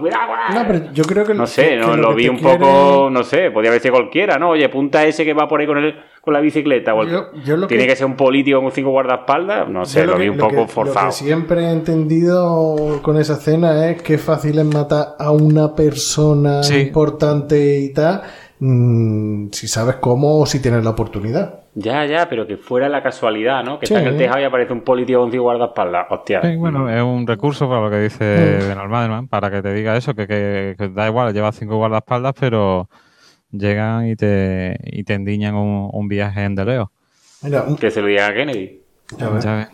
No, 0.53 0.65
pero 0.67 0.93
yo 0.93 1.05
creo 1.05 1.25
que 1.25 1.33
No 1.33 1.47
sé, 1.47 1.69
que, 1.69 1.77
no, 1.77 1.93
que 1.93 1.97
lo, 1.99 2.11
lo 2.11 2.15
vi 2.17 2.29
un 2.29 2.39
quiere... 2.39 2.59
poco, 2.59 3.09
no 3.09 3.23
sé, 3.23 3.53
podía 3.53 3.71
haber 3.71 3.81
sido 3.81 3.95
cualquiera, 3.95 4.37
¿no? 4.37 4.51
Oye, 4.51 4.69
punta 4.69 5.05
ese 5.05 5.25
que 5.25 5.33
va 5.33 5.47
por 5.47 5.61
ahí 5.61 5.67
con 5.69 5.79
el, 5.79 5.95
con 6.21 6.35
la 6.35 6.41
bicicleta. 6.41 6.93
O 6.93 7.05
el, 7.05 7.11
yo, 7.11 7.33
yo 7.45 7.67
tiene 7.69 7.85
que... 7.85 7.91
que... 7.91 7.97
ser 7.97 8.07
un 8.07 8.17
político 8.17 8.61
con 8.61 8.73
cinco 8.73 8.91
guardaespaldas. 8.91 9.69
No 9.69 9.85
sé, 9.85 10.05
lo, 10.05 10.15
lo, 10.15 10.19
vi 10.19 10.29
un 10.29 10.39
poco 10.39 10.67
forzado. 10.67 11.07
Lo 11.07 11.13
que 11.13 11.19
siempre 11.19 11.61
he 11.61 11.71
entendido 11.71 13.01
con 13.01 13.17
esa 13.17 13.35
escena 13.35 13.91
es 13.91 14.03
que 14.03 14.19
fácil 14.19 14.59
es 14.59 14.65
matar 14.65 15.15
a 15.21 15.31
una 15.31 15.73
persona 15.77 16.65
sí. 16.65 16.79
importante 16.79 17.79
y 17.79 17.93
tal 17.93 18.23
mmm, 18.63 19.49
si 19.51 19.67
sabes 19.67 19.97
cómo 19.97 20.39
o 20.39 20.47
si 20.47 20.63
tienes 20.63 20.85
la 20.85 20.91
oportunidad. 20.91 21.65
Ya, 21.75 22.07
ya, 22.07 22.29
pero 22.29 22.47
que 22.47 22.57
fuera 22.57 22.89
la 22.89 23.03
casualidad, 23.03 23.65
¿no? 23.65 23.79
Que 23.79 23.87
sí. 23.87 23.95
está 23.95 24.07
en 24.07 24.15
el 24.15 24.19
tejado 24.19 24.41
y 24.41 24.45
aparece 24.45 24.73
un 24.73 24.83
político 24.83 25.21
con 25.21 25.33
cinco 25.33 25.45
guardaespaldas. 25.45 26.07
Hostia. 26.11 26.43
Sí, 26.43 26.57
bueno, 26.57 26.89
es 26.89 27.03
un 27.03 27.27
recurso 27.27 27.69
para 27.69 27.81
lo 27.81 27.91
que 27.91 27.99
dice 27.99 28.59
mm. 28.61 28.69
Benalmadman, 28.69 29.29
para 29.29 29.51
que 29.51 29.63
te 29.63 29.73
diga 29.75 29.97
eso, 29.97 30.15
que, 30.15 30.27
que, 30.27 30.77
que, 30.79 30.89
da 30.91 31.09
igual, 31.09 31.35
lleva 31.35 31.51
cinco 31.51 31.77
guardaespaldas, 31.77 32.35
pero 32.39 32.89
llegan 33.51 34.07
y 34.07 34.17
te, 34.17 34.79
y 34.85 35.03
te 35.03 35.15
endiñan 35.15 35.55
un, 35.55 35.91
un 35.93 36.09
viaje 36.09 36.45
en 36.45 36.55
deleo. 36.55 36.93
Mira, 37.43 37.65
un... 37.65 37.77
Que 37.77 37.91
se 37.91 38.01
lo 38.01 38.07
diga 38.07 38.29
a 38.29 38.35
Kennedy. 38.35 38.81
Ya 39.19 39.39
ya 39.41 39.71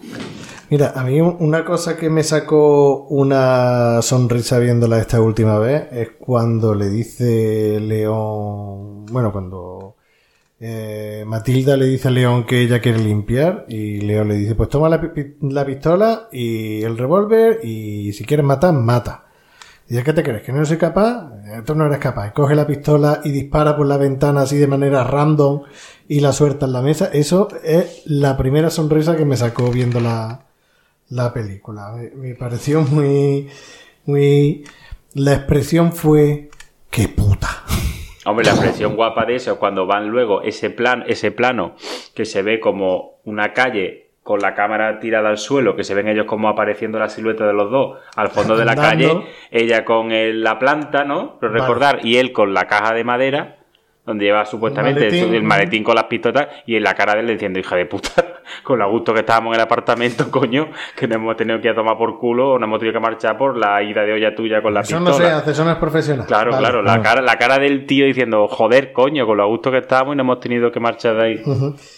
Mira, 0.70 0.92
a 0.94 1.02
mí 1.02 1.18
una 1.20 1.64
cosa 1.64 1.96
que 1.96 2.10
me 2.10 2.22
sacó 2.22 3.06
una 3.06 4.02
sonrisa 4.02 4.58
viéndola 4.58 4.98
esta 4.98 5.18
última 5.18 5.58
vez 5.58 5.88
es 5.92 6.10
cuando 6.18 6.74
le 6.74 6.90
dice 6.90 7.80
León, 7.80 9.06
bueno, 9.06 9.32
cuando 9.32 9.96
eh, 10.60 11.24
Matilda 11.26 11.74
le 11.74 11.86
dice 11.86 12.08
a 12.08 12.10
León 12.10 12.44
que 12.44 12.60
ella 12.60 12.80
quiere 12.80 12.98
limpiar 12.98 13.64
y 13.68 14.02
León 14.02 14.28
le 14.28 14.34
dice, 14.34 14.54
pues 14.54 14.68
toma 14.68 14.90
la, 14.90 15.00
la 15.40 15.64
pistola 15.64 16.28
y 16.32 16.82
el 16.82 16.98
revólver 16.98 17.60
y 17.64 18.12
si 18.12 18.24
quieres 18.24 18.44
matar, 18.44 18.74
mata. 18.74 19.24
Y 19.86 19.92
dice, 19.92 20.04
¿qué 20.04 20.12
te 20.12 20.22
crees? 20.22 20.42
¿Que 20.42 20.52
no 20.52 20.66
soy 20.66 20.76
capaz? 20.76 21.32
Tú 21.64 21.74
no 21.74 21.86
eres 21.86 21.98
capaz. 21.98 22.32
Coge 22.34 22.54
la 22.54 22.66
pistola 22.66 23.22
y 23.24 23.30
dispara 23.30 23.74
por 23.74 23.86
la 23.86 23.96
ventana 23.96 24.42
así 24.42 24.58
de 24.58 24.66
manera 24.66 25.02
random 25.02 25.62
y 26.08 26.20
la 26.20 26.32
suelta 26.34 26.66
en 26.66 26.72
la 26.74 26.82
mesa. 26.82 27.08
Eso 27.10 27.48
es 27.64 28.02
la 28.04 28.36
primera 28.36 28.68
sonrisa 28.68 29.16
que 29.16 29.24
me 29.24 29.36
sacó 29.38 29.70
viendo 29.70 30.00
la, 30.00 30.47
la 31.10 31.32
película. 31.32 31.92
Me, 31.96 32.10
me, 32.10 32.34
pareció 32.34 32.82
muy, 32.82 33.48
muy, 34.04 34.64
la 35.14 35.34
expresión 35.34 35.92
fue, 35.92 36.50
qué 36.90 37.08
puta. 37.08 37.64
Hombre, 38.24 38.46
la 38.46 38.52
expresión 38.54 38.96
guapa 38.96 39.24
de 39.24 39.36
eso, 39.36 39.58
cuando 39.58 39.86
van 39.86 40.08
luego 40.08 40.42
ese 40.42 40.70
plan, 40.70 41.04
ese 41.06 41.30
plano 41.30 41.74
que 42.14 42.24
se 42.24 42.42
ve 42.42 42.60
como 42.60 43.20
una 43.24 43.52
calle 43.52 44.08
con 44.28 44.40
la 44.40 44.54
cámara 44.54 45.00
tirada 45.00 45.30
al 45.30 45.38
suelo, 45.38 45.74
que 45.74 45.84
se 45.84 45.94
ven 45.94 46.06
ellos 46.06 46.26
como 46.26 46.50
apareciendo 46.50 46.98
la 46.98 47.08
silueta 47.08 47.46
de 47.46 47.54
los 47.54 47.70
dos 47.70 47.98
al 48.14 48.28
fondo 48.28 48.58
de 48.58 48.66
la 48.66 48.76
calle, 48.76 49.10
ella 49.50 49.86
con 49.86 50.12
el, 50.12 50.42
la 50.42 50.58
planta, 50.58 51.04
¿no? 51.04 51.38
Pero 51.40 51.54
recordar, 51.54 51.96
vale. 51.96 52.08
y 52.08 52.18
él 52.18 52.32
con 52.32 52.52
la 52.52 52.66
caja 52.66 52.92
de 52.92 53.04
madera, 53.04 53.56
donde 54.04 54.26
lleva 54.26 54.44
supuestamente 54.44 55.06
el 55.06 55.12
maletín, 55.12 55.34
el 55.34 55.42
maletín 55.42 55.82
con 55.82 55.94
las 55.94 56.04
pistolas, 56.04 56.48
y 56.66 56.76
en 56.76 56.82
la 56.82 56.94
cara 56.94 57.14
de 57.14 57.20
él 57.20 57.26
diciendo, 57.28 57.58
hija 57.58 57.74
de 57.74 57.86
puta, 57.86 58.37
con 58.62 58.78
lo 58.78 58.90
gusto 58.90 59.12
que 59.14 59.20
estábamos 59.20 59.54
en 59.54 59.60
el 59.60 59.64
apartamento, 59.66 60.30
coño, 60.30 60.68
que 60.96 61.06
nos 61.08 61.16
hemos 61.16 61.36
tenido 61.36 61.60
que 61.60 61.68
ir 61.68 61.72
a 61.72 61.76
tomar 61.76 61.96
por 61.96 62.18
culo 62.18 62.52
o 62.52 62.58
nos 62.58 62.66
hemos 62.66 62.78
tenido 62.78 62.94
que 63.00 63.04
marchar 63.04 63.36
por 63.38 63.56
la 63.56 63.82
ida 63.82 64.02
de 64.02 64.12
olla 64.12 64.34
tuya 64.34 64.60
con 64.62 64.74
la 64.74 64.80
Eso 64.80 64.96
pistola. 64.96 65.10
no 65.10 65.16
se 65.16 65.30
hace, 65.32 65.50
eso 65.52 65.64
no 65.64 65.70
es 65.72 65.76
profesional. 65.78 66.26
Claro, 66.26 66.50
Vale. 66.52 66.62
claro, 66.62 66.82
la 66.82 67.00
cara, 67.02 67.22
la 67.22 67.36
cara 67.36 67.58
del 67.58 67.86
tío 67.86 68.06
diciendo, 68.06 68.46
joder, 68.48 68.92
coño, 68.92 69.26
con 69.26 69.36
lo 69.36 69.48
gusto 69.48 69.70
que 69.70 69.78
estábamos 69.78 70.14
y 70.14 70.16
nos 70.16 70.24
hemos 70.24 70.40
tenido 70.40 70.70
que 70.72 70.80
marchar 70.80 71.16
de 71.16 71.22
ahí. 71.24 71.42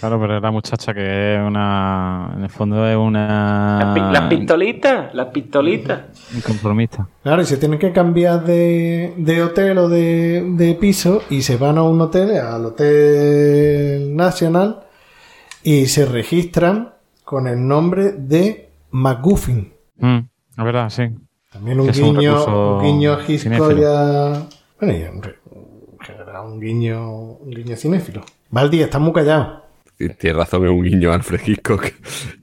Claro, 0.01 0.21
pero 0.21 0.41
la 0.41 0.51
muchacha 0.51 0.93
que 0.95 1.35
es 1.37 1.41
una. 1.41 2.33
En 2.37 2.43
el 2.45 2.51
fondo 2.51 2.87
es 2.87 2.97
una. 2.97 3.79
Las, 3.85 3.95
pi- 3.95 4.13
las 4.13 4.23
pistolitas, 4.29 5.15
las 5.15 5.27
pistolitas. 5.29 6.01
Un. 6.35 7.07
Claro, 7.23 7.43
y 7.43 7.45
se 7.45 7.57
tienen 7.57 7.79
que 7.79 7.93
cambiar 7.93 8.45
de, 8.45 9.13
de 9.17 9.43
hotel 9.43 9.79
o 9.79 9.89
de, 9.89 10.43
de 10.57 10.75
piso 10.75 11.23
y 11.31 11.43
se 11.43 11.57
van 11.57 11.79
a 11.79 11.83
un 11.83 12.01
hotel, 12.01 12.37
al 12.39 12.65
Hotel 12.65 14.15
Nacional, 14.17 14.81
y 15.63 15.87
se 15.87 16.07
registran 16.07 16.95
con 17.25 17.47
el 17.47 17.67
nombre 17.67 18.13
de 18.13 18.71
McGuffin. 18.91 19.73
Mm, 19.99 20.19
es 20.59 20.65
verdad, 20.65 20.91
sí. 20.91 21.05
También 21.53 21.81
un 21.81 21.89
Que 21.89 22.03
un 22.03 22.17
guiño, 22.17 22.77
un 22.77 22.83
guiño 22.83 23.17
cinéfilo. 23.27 23.55
historia. 23.55 24.47
Bueno, 24.81 24.97
y 24.97 25.03
en 25.03 25.23
general 26.01 26.47
un 26.47 26.61
guiño, 26.61 27.13
un 27.13 27.51
guiño 27.51 27.77
cinéfilo. 27.77 28.23
Valdi, 28.51 28.83
estás 28.83 29.01
muy 29.01 29.13
callado. 29.13 29.65
Tienes 29.97 30.37
razón, 30.37 30.65
es 30.65 30.71
un 30.71 30.83
guiño 30.83 31.13
a 31.13 31.15
Alfred 31.15 31.41
Hitchcock 31.47 31.93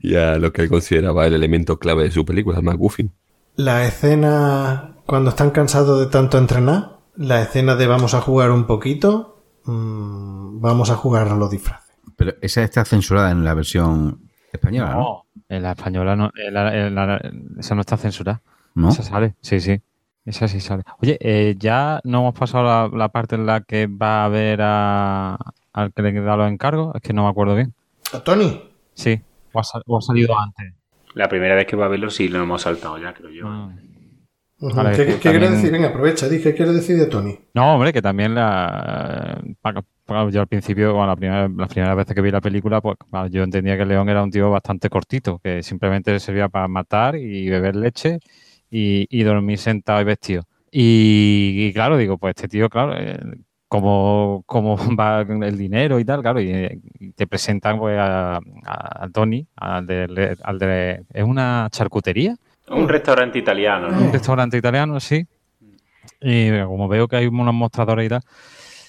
y 0.00 0.14
a 0.14 0.36
lo 0.36 0.52
que 0.52 0.62
él 0.62 0.68
consideraba 0.68 1.26
el 1.26 1.34
elemento 1.34 1.78
clave 1.78 2.04
de 2.04 2.10
su 2.10 2.24
película, 2.24 2.58
el 2.58 2.64
McGuffin. 2.64 3.10
La 3.56 3.84
escena 3.84 4.94
cuando 5.08 5.30
están 5.30 5.50
cansados 5.50 5.98
de 6.00 6.06
tanto 6.06 6.36
entrenar, 6.36 6.98
la 7.16 7.40
escena 7.40 7.74
de 7.76 7.86
vamos 7.86 8.12
a 8.12 8.20
jugar 8.20 8.50
un 8.50 8.66
poquito, 8.66 9.42
mm, 9.64 10.60
vamos 10.60 10.90
a 10.90 10.96
jugar 10.96 11.28
a 11.28 11.34
los 11.34 11.50
disfraces. 11.50 11.87
Pero 12.18 12.34
esa 12.42 12.62
está 12.62 12.84
censurada 12.84 13.30
en 13.30 13.44
la 13.44 13.54
versión 13.54 14.28
española, 14.52 14.92
¿no? 14.92 15.00
No, 15.00 15.26
en 15.48 15.62
la 15.62 15.70
española 15.72 16.16
no. 16.16 16.30
en 16.36 16.52
la- 16.52 16.76
en 16.86 16.94
la- 16.94 17.20
esa 17.58 17.74
no 17.74 17.80
está 17.80 17.96
censurada. 17.96 18.42
¿No? 18.74 18.90
Esa 18.90 19.02
sale, 19.02 19.34
sí, 19.40 19.60
sí. 19.60 19.80
Esa 20.26 20.46
sí 20.46 20.60
sale. 20.60 20.82
Oye, 21.00 21.16
eh, 21.20 21.54
ya 21.58 22.00
no 22.04 22.18
hemos 22.20 22.34
pasado 22.38 22.64
la, 22.64 22.90
la 22.94 23.08
parte 23.08 23.36
en 23.36 23.46
la 23.46 23.62
que 23.62 23.86
va 23.86 24.24
a 24.24 24.28
ver 24.28 24.60
a, 24.62 25.38
al 25.72 25.92
que 25.94 26.02
le 26.02 26.12
da 26.20 26.36
los 26.36 26.50
encargos. 26.50 26.94
Es 26.96 27.00
que 27.00 27.12
no 27.14 27.22
me 27.24 27.30
acuerdo 27.30 27.54
bien. 27.54 27.72
¿A 28.12 28.20
Tony? 28.20 28.62
Sí, 28.94 29.20
o 29.52 29.60
ha, 29.60 29.64
sal- 29.64 29.82
o 29.86 29.96
ha 29.96 30.02
salido 30.02 30.38
antes. 30.38 30.74
La 31.14 31.28
primera 31.28 31.54
vez 31.54 31.66
que 31.66 31.76
va 31.76 31.86
a 31.86 31.88
verlo 31.88 32.10
sí 32.10 32.28
lo 32.28 32.42
hemos 32.42 32.62
saltado 32.62 32.98
ya, 32.98 33.14
creo 33.14 33.30
yo. 33.30 33.46
Ah. 33.48 33.70
Vale, 34.60 34.90
¿Qué, 34.96 35.06
que 35.06 35.12
qué 35.14 35.18
quieres 35.20 35.40
también- 35.40 35.52
decir? 35.54 35.70
Venga, 35.72 35.88
aprovecha, 35.88 36.28
di, 36.28 36.42
¿qué 36.42 36.52
quieres 36.52 36.74
decir 36.74 36.98
de 36.98 37.06
Tony? 37.06 37.38
No, 37.54 37.74
hombre, 37.74 37.92
que 37.92 38.02
también 38.02 38.34
la, 38.34 39.40
yo 40.30 40.40
al 40.40 40.46
principio, 40.46 40.92
bueno, 40.94 41.08
la 41.08 41.16
primera, 41.16 41.48
las 41.48 41.68
primeras 41.68 41.96
veces 41.96 42.14
que 42.14 42.20
vi 42.22 42.30
la 42.30 42.40
película, 42.40 42.80
pues 42.80 42.96
yo 43.30 43.42
entendía 43.42 43.76
que 43.76 43.84
León 43.84 44.08
era 44.08 44.22
un 44.22 44.30
tío 44.30 44.50
bastante 44.50 44.88
cortito, 44.88 45.38
que 45.38 45.62
simplemente 45.62 46.12
le 46.12 46.20
servía 46.20 46.48
para 46.48 46.66
matar 46.68 47.16
y 47.16 47.48
beber 47.50 47.76
leche 47.76 48.18
y, 48.70 49.06
y 49.10 49.22
dormir 49.22 49.58
sentado 49.58 50.00
y 50.00 50.04
vestido. 50.04 50.42
Y, 50.70 51.66
y 51.68 51.72
claro, 51.72 51.96
digo, 51.96 52.18
pues 52.18 52.34
este 52.36 52.48
tío, 52.48 52.68
claro, 52.68 52.94
eh, 52.98 53.18
cómo, 53.68 54.42
cómo 54.46 54.76
va 54.98 55.20
el 55.22 55.58
dinero 55.58 55.98
y 55.98 56.04
tal, 56.04 56.22
claro, 56.22 56.40
y, 56.40 56.80
y 56.98 57.12
te 57.12 57.26
presentan 57.26 57.78
pues 57.78 57.98
a, 57.98 58.36
a- 58.36 58.40
a 59.04 59.08
Tony, 59.12 59.46
al 59.56 59.86
de, 59.86 60.36
al 60.42 60.58
de- 60.58 61.02
¿es 61.12 61.24
una 61.24 61.68
charcutería? 61.70 62.34
Un 62.70 62.88
restaurante 62.88 63.38
italiano, 63.38 63.90
¿no? 63.90 63.98
un 64.06 64.12
restaurante 64.12 64.56
italiano, 64.56 65.00
sí. 65.00 65.26
Y 66.20 66.50
como 66.62 66.88
veo 66.88 67.06
que 67.08 67.16
hay 67.16 67.26
unos 67.26 67.54
mostradores 67.54 68.06
y 68.06 68.08
tal, 68.08 68.22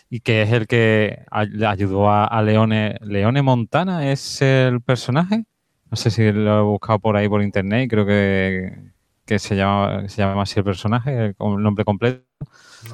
y 0.10 0.22
que 0.22 0.42
es 0.42 0.52
el 0.52 0.68
que 0.68 1.26
ay- 1.32 1.64
ayudó 1.64 2.10
a, 2.10 2.26
a 2.26 2.42
Leone. 2.42 2.98
Leone 3.02 3.42
Montana 3.42 4.12
es 4.12 4.42
el 4.42 4.82
personaje. 4.82 5.46
No 5.92 5.98
sé 5.98 6.12
si 6.12 6.32
lo 6.32 6.60
he 6.60 6.64
buscado 6.64 7.00
por 7.00 7.16
ahí 7.16 7.28
por 7.30 7.42
internet 7.42 7.86
y 7.86 7.88
creo 7.88 8.06
que, 8.06 8.92
que 9.26 9.40
se 9.40 9.56
llama, 9.56 10.08
se 10.08 10.22
llama 10.22 10.44
así 10.44 10.60
el 10.60 10.66
personaje, 10.66 11.26
el, 11.28 11.36
nombre 11.40 11.86
completo. 11.86 12.24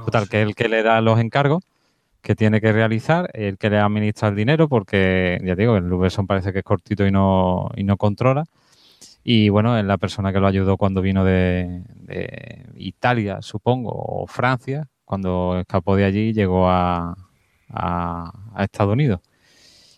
Total, 0.06 0.28
que 0.30 0.42
es 0.42 0.48
el 0.48 0.56
que 0.56 0.70
le 0.70 0.84
da 0.84 1.02
los 1.02 1.20
encargos 1.20 1.64
que 2.22 2.36
tiene 2.36 2.60
que 2.60 2.72
realizar, 2.72 3.30
el 3.34 3.58
que 3.58 3.70
le 3.70 3.78
administra 3.78 4.30
el 4.30 4.36
dinero, 4.36 4.68
porque 4.68 5.40
ya 5.44 5.56
digo, 5.56 5.78
el 5.78 5.88
Luberson 5.88 6.26
parece 6.26 6.52
que 6.52 6.60
es 6.60 6.66
cortito 6.66 7.06
y 7.06 7.12
no, 7.12 7.70
y 7.76 7.84
no 7.84 7.98
controla. 7.98 8.46
Y 9.24 9.50
bueno, 9.50 9.78
es 9.78 9.86
la 9.86 9.98
persona 9.98 10.34
que 10.34 10.40
lo 10.40 10.48
ayudó 10.48 10.78
cuando 10.78 11.02
vino 11.02 11.24
de, 11.24 11.84
de 11.94 12.66
Italia, 12.78 13.42
supongo, 13.42 13.92
o 13.94 14.28
Francia, 14.28 14.88
cuando 15.06 15.58
escapó 15.60 15.96
de 15.96 16.06
allí 16.06 16.34
llegó 16.34 16.68
a, 16.70 17.16
a- 17.70 18.32
a 18.54 18.64
Estados 18.64 18.94
Unidos. 18.94 19.22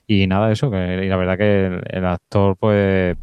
Y 0.06 0.28
nada, 0.28 0.52
eso, 0.52 0.70
que 0.72 1.04
y 1.06 1.10
la 1.10 1.18
verdad 1.18 1.38
que 1.38 1.66
el, 1.68 1.84
el 1.90 2.06
actor, 2.06 2.56
pues, 2.58 3.18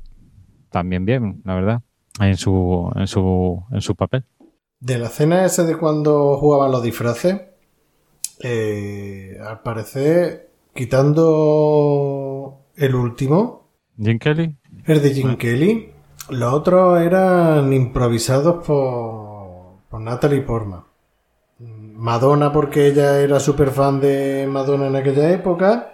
también 0.70 1.05
bien, 1.06 1.40
la 1.44 1.55
verdad, 1.55 1.81
en 2.20 2.36
su, 2.36 2.90
en 2.97 3.06
su, 3.06 3.62
en 3.70 3.81
su 3.81 3.94
papel. 3.94 4.24
De 4.81 4.98
la 4.98 5.06
escena 5.06 5.44
esa 5.47 5.65
de 5.65 5.78
cuando 5.78 6.36
jugaban 6.36 6.70
los 6.73 6.82
disfraces, 6.82 7.40
eh, 8.43 9.39
al 9.47 9.61
parecer, 9.62 10.51
quitando 10.74 12.66
el 12.77 12.94
último, 12.94 13.70
Jim 13.97 14.19
Kelly, 14.19 14.56
el 14.86 15.02
de 15.02 15.11
Jim 15.15 15.36
Kelly, 15.36 15.90
los 16.31 16.52
otros 16.52 17.01
eran 17.01 17.73
improvisados 17.73 18.66
por, 18.66 19.78
por 19.89 20.01
Natalie 20.01 20.43
Portman. 20.43 20.82
Madonna 21.97 22.53
porque 22.53 22.89
ella 22.89 23.21
era 23.21 23.39
súper 23.41 23.71
fan 23.71 24.01
de 24.01 24.47
Madonna 24.51 24.89
en 24.89 24.97
aquella 24.97 25.31
época 25.31 25.93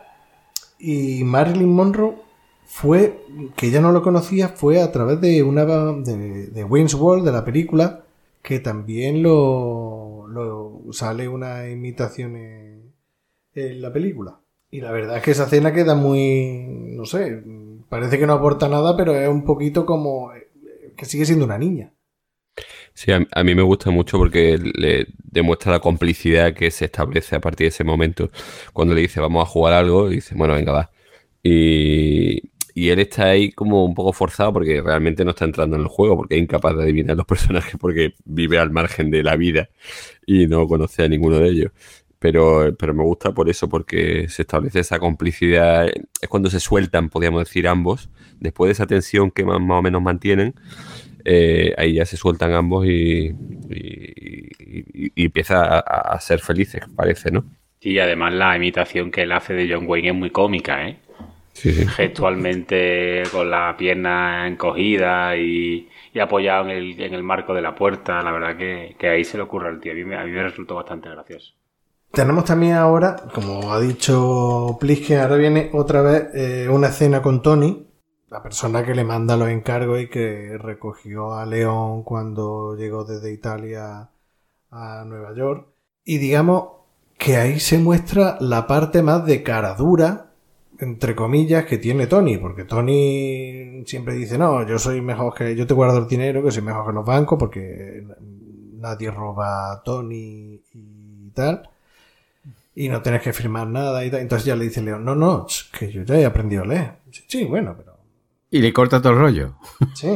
y 0.78 1.22
Marilyn 1.24 1.68
Monroe 1.68 2.16
fue, 2.64 3.24
que 3.56 3.66
ella 3.66 3.80
no 3.80 3.92
lo 3.92 4.02
conocía, 4.02 4.48
fue 4.48 4.80
a 4.80 4.92
través 4.92 5.20
de 5.20 5.42
una 5.42 5.64
de, 5.66 6.46
de 6.46 6.64
de 6.64 7.32
la 7.32 7.44
película, 7.44 8.04
que 8.42 8.60
también 8.60 9.22
lo, 9.22 10.26
lo 10.28 10.80
sale 10.92 11.28
una 11.28 11.68
imitación 11.68 12.36
en, 12.36 12.92
en 13.54 13.82
la 13.82 13.92
película. 13.92 14.40
Y 14.70 14.80
la 14.80 14.92
verdad 14.92 15.16
es 15.16 15.22
que 15.24 15.32
esa 15.32 15.44
escena 15.44 15.74
queda 15.74 15.96
muy, 15.96 16.64
no 16.68 17.04
sé, 17.04 17.42
parece 17.88 18.18
que 18.18 18.26
no 18.26 18.34
aporta 18.34 18.68
nada, 18.68 18.96
pero 18.96 19.14
es 19.14 19.28
un 19.28 19.44
poquito 19.44 19.84
como 19.84 20.32
eh, 20.32 20.48
que 20.96 21.04
sigue 21.06 21.26
siendo 21.26 21.44
una 21.44 21.58
niña. 21.58 21.92
Sí, 23.00 23.12
a, 23.12 23.44
mí 23.44 23.54
me 23.54 23.62
gusta 23.62 23.90
mucho 23.90 24.18
porque 24.18 24.58
le 24.58 25.06
demuestra 25.16 25.72
la 25.72 25.80
complicidad 25.80 26.52
que 26.52 26.70
se 26.70 26.84
establece 26.84 27.34
a 27.34 27.40
partir 27.40 27.64
de 27.64 27.68
ese 27.68 27.82
momento. 27.82 28.30
Cuando 28.74 28.94
le 28.94 29.00
dice 29.00 29.20
vamos 29.20 29.42
a 29.42 29.46
jugar 29.50 29.72
algo, 29.72 30.10
dice, 30.10 30.34
bueno, 30.34 30.52
venga, 30.52 30.72
va. 30.72 30.90
Y, 31.42 32.42
y 32.74 32.90
él 32.90 32.98
está 32.98 33.24
ahí 33.30 33.52
como 33.52 33.86
un 33.86 33.94
poco 33.94 34.12
forzado 34.12 34.52
porque 34.52 34.82
realmente 34.82 35.24
no 35.24 35.30
está 35.30 35.46
entrando 35.46 35.76
en 35.76 35.82
el 35.82 35.88
juego, 35.88 36.14
porque 36.18 36.36
es 36.36 36.42
incapaz 36.42 36.76
de 36.76 36.82
adivinar 36.82 37.16
los 37.16 37.24
personajes 37.34 37.76
porque 37.80 38.16
vive 38.26 38.58
al 38.58 38.70
margen 38.70 39.10
de 39.10 39.22
la 39.22 39.34
vida 39.36 39.70
y 40.26 40.46
no 40.46 40.66
conoce 40.68 41.02
a 41.04 41.08
ninguno 41.08 41.38
de 41.38 41.48
ellos. 41.48 41.72
Pero, 42.18 42.76
pero 42.78 42.92
me 42.92 43.02
gusta 43.02 43.32
por 43.32 43.48
eso, 43.48 43.70
porque 43.70 44.28
se 44.28 44.42
establece 44.42 44.80
esa 44.80 44.98
complicidad. 44.98 45.88
Es 45.88 46.28
cuando 46.28 46.50
se 46.50 46.60
sueltan, 46.60 47.08
podríamos 47.08 47.44
decir, 47.44 47.66
ambos. 47.66 48.10
Después 48.40 48.68
de 48.68 48.72
esa 48.72 48.86
tensión 48.86 49.30
que 49.30 49.42
más, 49.44 49.58
más 49.58 49.78
o 49.78 49.82
menos 49.82 50.02
mantienen, 50.02 50.54
eh, 51.24 51.74
ahí 51.78 51.94
ya 51.94 52.06
se 52.06 52.16
sueltan 52.16 52.52
ambos 52.52 52.86
y, 52.86 53.34
y, 53.70 54.48
y- 54.58 55.12
y 55.14 55.24
empieza 55.26 55.62
a, 55.64 55.80
a 55.80 56.20
ser 56.20 56.40
felices, 56.40 56.82
parece, 56.96 57.30
¿no? 57.30 57.44
Y 57.80 57.98
además 57.98 58.32
la 58.34 58.56
imitación 58.56 59.10
que 59.10 59.22
él 59.22 59.32
hace 59.32 59.52
de 59.54 59.68
John 59.72 59.86
Wayne 59.86 60.08
es 60.10 60.14
muy 60.14 60.30
cómica, 60.30 60.86
¿eh? 60.88 60.98
Sí, 61.52 61.72
sí. 61.72 61.84
Gestualmente 61.96 63.22
con 63.32 63.50
la 63.50 63.76
pierna 63.78 64.46
encogida 64.48 65.36
y, 65.36 65.88
y 66.14 66.20
apoyado 66.20 66.64
en 66.64 66.70
el, 66.70 67.00
en 67.00 67.14
el 67.14 67.22
marco 67.22 67.54
de 67.54 67.62
la 67.62 67.74
puerta. 67.74 68.22
La 68.22 68.32
verdad 68.32 68.56
que, 68.56 68.96
que 68.98 69.08
ahí 69.08 69.24
se 69.24 69.36
le 69.38 69.44
ocurre 69.44 69.68
al 69.68 69.80
tío. 69.80 69.92
A 69.92 69.94
mí, 69.96 70.04
me- 70.04 70.16
a 70.16 70.24
mí 70.24 70.30
me 70.32 70.42
resultó 70.44 70.76
bastante 70.76 71.08
gracioso. 71.10 71.54
Tenemos 72.12 72.44
también 72.44 72.74
ahora, 72.74 73.16
como 73.32 73.72
ha 73.72 73.80
dicho 73.80 74.76
Plisken, 74.80 75.20
ahora 75.20 75.36
viene 75.36 75.70
otra 75.72 76.02
vez 76.02 76.28
eh, 76.34 76.68
una 76.68 76.88
escena 76.88 77.22
con 77.22 77.40
Tony, 77.40 77.86
la 78.30 78.42
persona 78.42 78.84
que 78.84 78.94
le 78.94 79.04
manda 79.04 79.36
los 79.36 79.48
encargos 79.48 80.00
y 80.00 80.08
que 80.08 80.56
recogió 80.58 81.34
a 81.34 81.44
León 81.46 82.04
cuando 82.04 82.76
llegó 82.76 83.04
desde 83.04 83.32
Italia 83.32 84.08
a 84.70 85.04
Nueva 85.04 85.34
York. 85.34 85.66
Y 86.04 86.18
digamos 86.18 86.68
que 87.18 87.36
ahí 87.36 87.60
se 87.60 87.78
muestra 87.78 88.36
la 88.40 88.66
parte 88.66 89.02
más 89.02 89.26
de 89.26 89.42
cara 89.42 89.74
dura, 89.74 90.32
entre 90.78 91.14
comillas, 91.14 91.66
que 91.66 91.78
tiene 91.78 92.06
Tony, 92.06 92.38
porque 92.38 92.64
Tony 92.64 93.84
siempre 93.84 94.14
dice, 94.14 94.38
no, 94.38 94.66
yo 94.66 94.78
soy 94.78 95.00
mejor 95.02 95.34
que, 95.34 95.54
yo 95.54 95.66
te 95.66 95.74
guardo 95.74 95.98
el 95.98 96.08
dinero, 96.08 96.42
que 96.42 96.52
soy 96.52 96.62
mejor 96.62 96.86
que 96.86 96.92
los 96.92 97.04
bancos, 97.04 97.38
porque 97.38 98.06
nadie 98.76 99.10
roba 99.10 99.72
a 99.72 99.82
Tony 99.82 100.62
y 100.72 101.30
tal 101.34 101.68
y 102.74 102.88
no 102.88 103.02
tienes 103.02 103.22
que 103.22 103.32
firmar 103.32 103.66
nada 103.66 104.04
y 104.04 104.10
tal. 104.10 104.20
Entonces 104.20 104.46
ya 104.46 104.56
le 104.56 104.64
dice 104.64 104.80
León, 104.80 105.04
no, 105.04 105.14
no, 105.14 105.46
que 105.78 105.90
yo 105.90 106.02
ya 106.02 106.14
he 106.14 106.24
aprendido 106.24 106.62
a 106.62 106.66
leer. 106.66 106.92
Sí, 107.26 107.44
bueno, 107.44 107.74
pero... 107.76 107.89
Y 108.50 108.58
le 108.60 108.72
corta 108.72 109.00
todo 109.00 109.12
el 109.12 109.18
rollo. 109.20 109.54
Sí, 109.94 110.08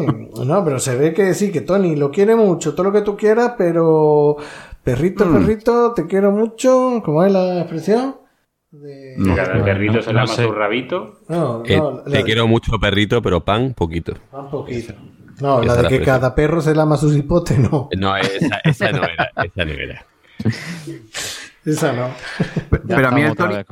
no, 0.45 0.65
pero 0.65 0.79
se 0.81 0.97
ve 0.97 1.15
que 1.15 1.35
sí, 1.35 1.53
que 1.53 1.61
Tony 1.61 1.95
lo 1.95 2.11
quiere 2.11 2.35
mucho, 2.35 2.75
todo 2.75 2.85
lo 2.85 2.93
que 2.93 3.03
tú 3.03 3.17
quieras, 3.17 3.53
pero 3.57 4.37
perrito, 4.83 5.25
Mm. 5.25 5.33
perrito, 5.35 5.93
te 5.95 6.07
quiero 6.07 6.33
mucho, 6.33 7.01
¿cómo 7.05 7.25
es 7.25 7.33
la 7.33 7.61
expresión? 7.61 8.17
De... 8.73 9.15
Que 9.25 9.35
cada 9.37 9.65
perrito 9.65 10.03
se 10.03 10.13
no 10.13 10.21
lama 10.21 10.27
sé. 10.35 10.43
su 10.45 10.51
rabito. 10.53 11.21
No, 11.29 11.63
Eh, 11.65 11.77
no, 11.77 12.03
la 12.05 12.13
te 12.19 12.25
quiero 12.25 12.49
mucho, 12.49 12.73
perrito, 12.81 13.23
pero 13.23 13.45
pan, 13.45 13.73
poquito. 13.73 14.15
Un 14.33 14.51
poquito. 14.51 14.95
No, 15.41 15.63
Esa 15.63 15.75
la 15.77 15.83
de 15.83 15.89
que 15.89 16.01
cada 16.05 16.35
perro 16.35 16.61
se 16.61 16.75
lama 16.75 16.97
sus 16.97 17.17
hipotes, 17.17 17.57
no. 17.59 17.89
No, 17.97 18.17
esa, 18.17 18.61
esa 18.65 18.91
no 18.91 19.05
era. 19.05 19.31
Esa 19.45 19.65
no 19.65 19.73
era. 19.73 20.05
Esa 21.65 21.93
no. 21.95 22.09
Ya 22.85 22.97
Pero 22.97 23.09
a 23.09 23.11
mí 23.13 23.23
el 23.23 23.35
Tony-. 23.35 23.65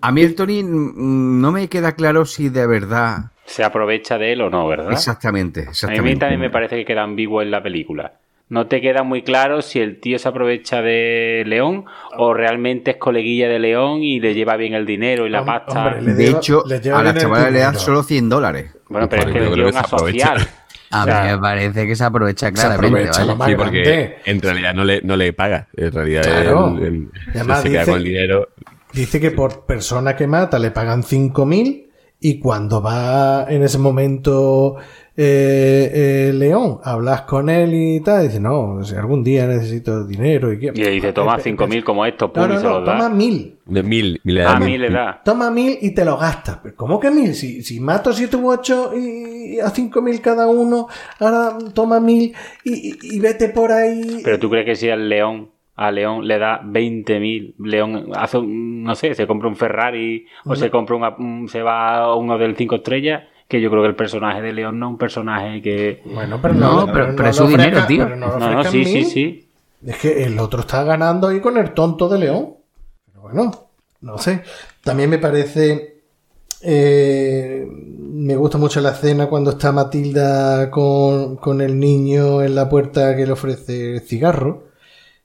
A 0.00 0.12
mí 0.12 0.20
el 0.22 0.34
Tony 0.36 0.62
no 0.64 1.50
me 1.50 1.68
queda 1.68 1.92
claro 1.96 2.24
si 2.24 2.48
de 2.50 2.66
verdad. 2.68 3.31
Se 3.44 3.64
aprovecha 3.64 4.18
de 4.18 4.32
él 4.32 4.40
o 4.42 4.50
no, 4.50 4.66
¿verdad? 4.68 4.92
Exactamente, 4.92 5.60
A 5.60 5.64
mí 5.64 5.68
exactamente. 5.70 6.16
también 6.20 6.40
me 6.40 6.50
parece 6.50 6.76
que 6.76 6.84
queda 6.84 7.02
ambiguo 7.02 7.42
en 7.42 7.50
la 7.50 7.62
película. 7.62 8.12
No 8.48 8.66
te 8.66 8.80
queda 8.82 9.02
muy 9.02 9.22
claro 9.22 9.62
si 9.62 9.80
el 9.80 9.98
tío 9.98 10.18
se 10.18 10.28
aprovecha 10.28 10.82
de 10.82 11.42
León 11.46 11.86
o 12.18 12.34
realmente 12.34 12.92
es 12.92 12.96
coleguilla 12.98 13.48
de 13.48 13.58
León 13.58 14.02
y 14.02 14.20
le 14.20 14.34
lleva 14.34 14.56
bien 14.56 14.74
el 14.74 14.84
dinero 14.84 15.26
y 15.26 15.30
la 15.30 15.44
pasta. 15.44 15.86
hombre, 15.96 16.12
De 16.14 16.24
lleva- 16.26 16.38
hecho, 16.38 16.62
le 16.66 16.80
lleva 16.80 17.00
a 17.00 17.02
la 17.02 17.14
chavala 17.14 17.50
le 17.50 17.58
dan 17.60 17.78
solo 17.78 18.02
100 18.02 18.28
dólares. 18.28 18.70
Bueno, 18.88 19.08
pero 19.08 19.22
es 19.22 19.32
que 19.32 19.38
el 19.38 19.46
aprovecha. 19.76 19.80
asocial. 19.80 20.38
A 20.94 21.02
O 21.02 21.04
sea, 21.06 21.22
mí 21.24 21.30
me 21.30 21.38
parece 21.38 21.86
que 21.86 21.96
se 21.96 22.04
aprovecha 22.04 22.48
Se 22.48 22.52
claramente. 22.52 22.86
aprovecha 22.88 23.20
vaya. 23.20 23.24
lo 23.32 23.36
más 23.36 23.48
Sí, 23.48 23.54
grande. 23.54 23.64
porque 23.80 24.30
en 24.30 24.42
realidad 24.42 24.74
no 24.74 24.84
le, 24.84 25.00
no 25.00 25.16
le 25.16 25.32
paga. 25.32 25.68
En 25.74 25.90
realidad 25.90 26.22
Claro. 26.22 26.76
él- 26.76 26.84
él 26.84 27.08
Y 27.34 27.38
además 27.38 27.62
se 27.62 27.70
queda 27.70 27.80
dice- 27.80 27.90
con 27.92 27.98
el 28.00 28.04
dinero. 28.04 28.48
Dice 28.92 29.18
que 29.18 29.30
por 29.30 29.64
persona 29.64 30.14
que 30.14 30.26
mata 30.26 30.58
le 30.58 30.70
pagan 30.70 31.02
5.000 31.02 31.88
y 32.22 32.38
cuando 32.38 32.80
va 32.80 33.46
en 33.48 33.62
ese 33.62 33.78
momento 33.78 34.76
eh, 35.14 35.90
eh, 36.28 36.32
León, 36.32 36.78
hablas 36.82 37.22
con 37.22 37.50
él 37.50 37.74
y 37.74 38.00
tal, 38.00 38.26
dice, 38.28 38.40
no, 38.40 38.82
si 38.82 38.94
algún 38.94 39.22
día 39.22 39.46
necesito 39.46 40.06
dinero 40.06 40.50
y, 40.52 40.58
qué- 40.58 40.72
Y 40.74 40.78
le 40.84 40.90
dice, 40.92 41.12
toma 41.12 41.36
Eh, 41.36 41.42
5.000 41.42 41.84
como 41.84 42.06
esto, 42.06 42.28
No, 42.28 42.32
pum, 42.32 42.48
no, 42.48 42.54
y 42.54 42.56
se 42.56 42.62
no, 42.64 42.78
los 42.78 42.86
da. 42.86 42.92
toma 42.96 43.08
mil. 43.10 43.58
De 43.66 43.82
mil, 43.82 44.20
mil 44.24 44.34
le 44.34 44.42
Ah, 44.42 44.52
da 44.54 44.60
mil 44.60 44.80
le 44.80 44.90
da. 44.90 45.20
Toma 45.22 45.50
mil 45.50 45.76
y 45.82 45.90
te 45.90 46.04
lo 46.06 46.16
gastas. 46.16 46.60
¿Pero 46.62 46.74
¿Cómo 46.76 46.98
que 46.98 47.10
mil? 47.10 47.34
Si, 47.34 47.62
si 47.62 47.78
mato 47.78 48.12
siete 48.12 48.36
u 48.36 48.50
ocho 48.50 48.92
y, 48.96 49.56
y 49.56 49.60
a 49.60 49.68
cinco 49.68 50.00
mil 50.00 50.20
cada 50.22 50.46
uno, 50.46 50.88
ahora 51.18 51.58
toma 51.74 52.00
mil 52.00 52.32
y, 52.64 52.72
y- 52.92 52.98
y 53.16 53.20
vete 53.20 53.50
por 53.50 53.70
ahí. 53.70 54.20
Pero 54.24 54.38
tú 54.38 54.48
crees 54.48 54.64
que 54.64 54.76
si 54.76 54.88
al 54.88 55.08
León, 55.10 55.50
a 55.76 55.90
León 55.90 56.26
le 56.28 56.38
da 56.38 56.60
20.000, 56.62 57.54
León 57.58 58.10
hace, 58.14 58.38
un- 58.38 58.82
no 58.84 58.94
sé, 58.94 59.14
se 59.14 59.26
compra 59.26 59.48
un 59.48 59.56
Ferrari 59.56 60.26
o 60.44 60.54
se 60.54 60.70
compra 60.70 60.96
una- 60.96 61.16
un- 61.18 61.48
se 61.48 61.62
va 61.62 61.98
a 61.98 62.14
uno 62.14 62.36
del 62.38 62.56
5 62.56 62.76
estrellas, 62.76 63.24
que 63.48 63.60
yo 63.60 63.70
creo 63.70 63.82
que 63.82 63.88
el 63.88 63.94
personaje 63.96 64.40
de 64.42 64.52
León 64.52 64.78
no 64.78 64.86
es 64.86 64.90
un 64.92 64.98
personaje 64.98 65.60
que... 65.62 66.02
Bueno, 66.04 66.38
pero 66.42 66.54
No, 66.54 66.86
no, 66.86 66.92
pero- 66.92 67.14
pero 67.16 67.28
es 67.28 67.36
le 67.38 67.44
su 67.44 67.48
dinero, 67.48 67.86
tío. 67.86 68.04
pero 68.04 68.16
no 68.16 68.38
No, 68.38 68.50
no, 68.54 68.64
sí, 68.64 68.84
sí, 68.84 69.04
sí. 69.04 69.48
Es 69.84 69.96
que 69.98 70.24
el 70.24 70.38
otro 70.38 70.60
está 70.60 70.84
ganando 70.84 71.28
ahí 71.28 71.40
con 71.40 71.56
el 71.58 71.72
tonto 71.72 72.08
de 72.08 72.18
León. 72.18 72.54
Pero 73.06 73.22
bueno, 73.22 73.50
no 74.02 74.16
sé. 74.18 74.42
También 74.84 75.10
me 75.10 75.18
parece. 75.18 75.88
eh, 76.62 77.66
me 77.68 78.36
gusta 78.36 78.56
mucho 78.58 78.80
la 78.80 78.90
escena 78.90 79.26
cuando 79.26 79.50
está 79.50 79.72
Matilda 79.72 80.70
con, 80.70 81.36
con 81.36 81.60
el 81.60 81.78
niño 81.80 82.42
en 82.42 82.54
la 82.54 82.68
puerta 82.68 83.16
que 83.16 83.26
le 83.26 83.32
ofrece 83.32 83.94
el 83.96 84.00
cigarro. 84.02 84.68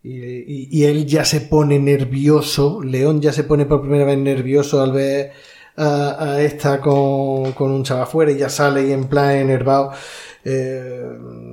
Y, 0.09 0.43
y- 0.47 0.67
y 0.71 0.85
él 0.85 1.05
ya 1.05 1.25
se 1.25 1.41
pone 1.41 1.77
nervioso. 1.79 2.81
León 2.83 3.21
ya 3.21 3.31
se 3.33 3.43
pone 3.43 3.65
por 3.65 3.81
primera 3.81 4.05
vez 4.05 4.17
nervioso 4.17 4.81
al 4.81 4.91
ver 4.93 5.31
a, 5.75 6.15
a 6.33 6.41
esta 6.41 6.79
con, 6.79 7.51
con 7.51 7.71
un 7.71 7.83
chaval 7.83 8.03
afuera 8.03 8.31
y 8.31 8.37
ya 8.37 8.47
sale 8.49 8.87
y 8.87 8.91
en 8.93 9.05
plan 9.09 9.31
enervado. 9.35 9.91
Eh, 10.45 11.03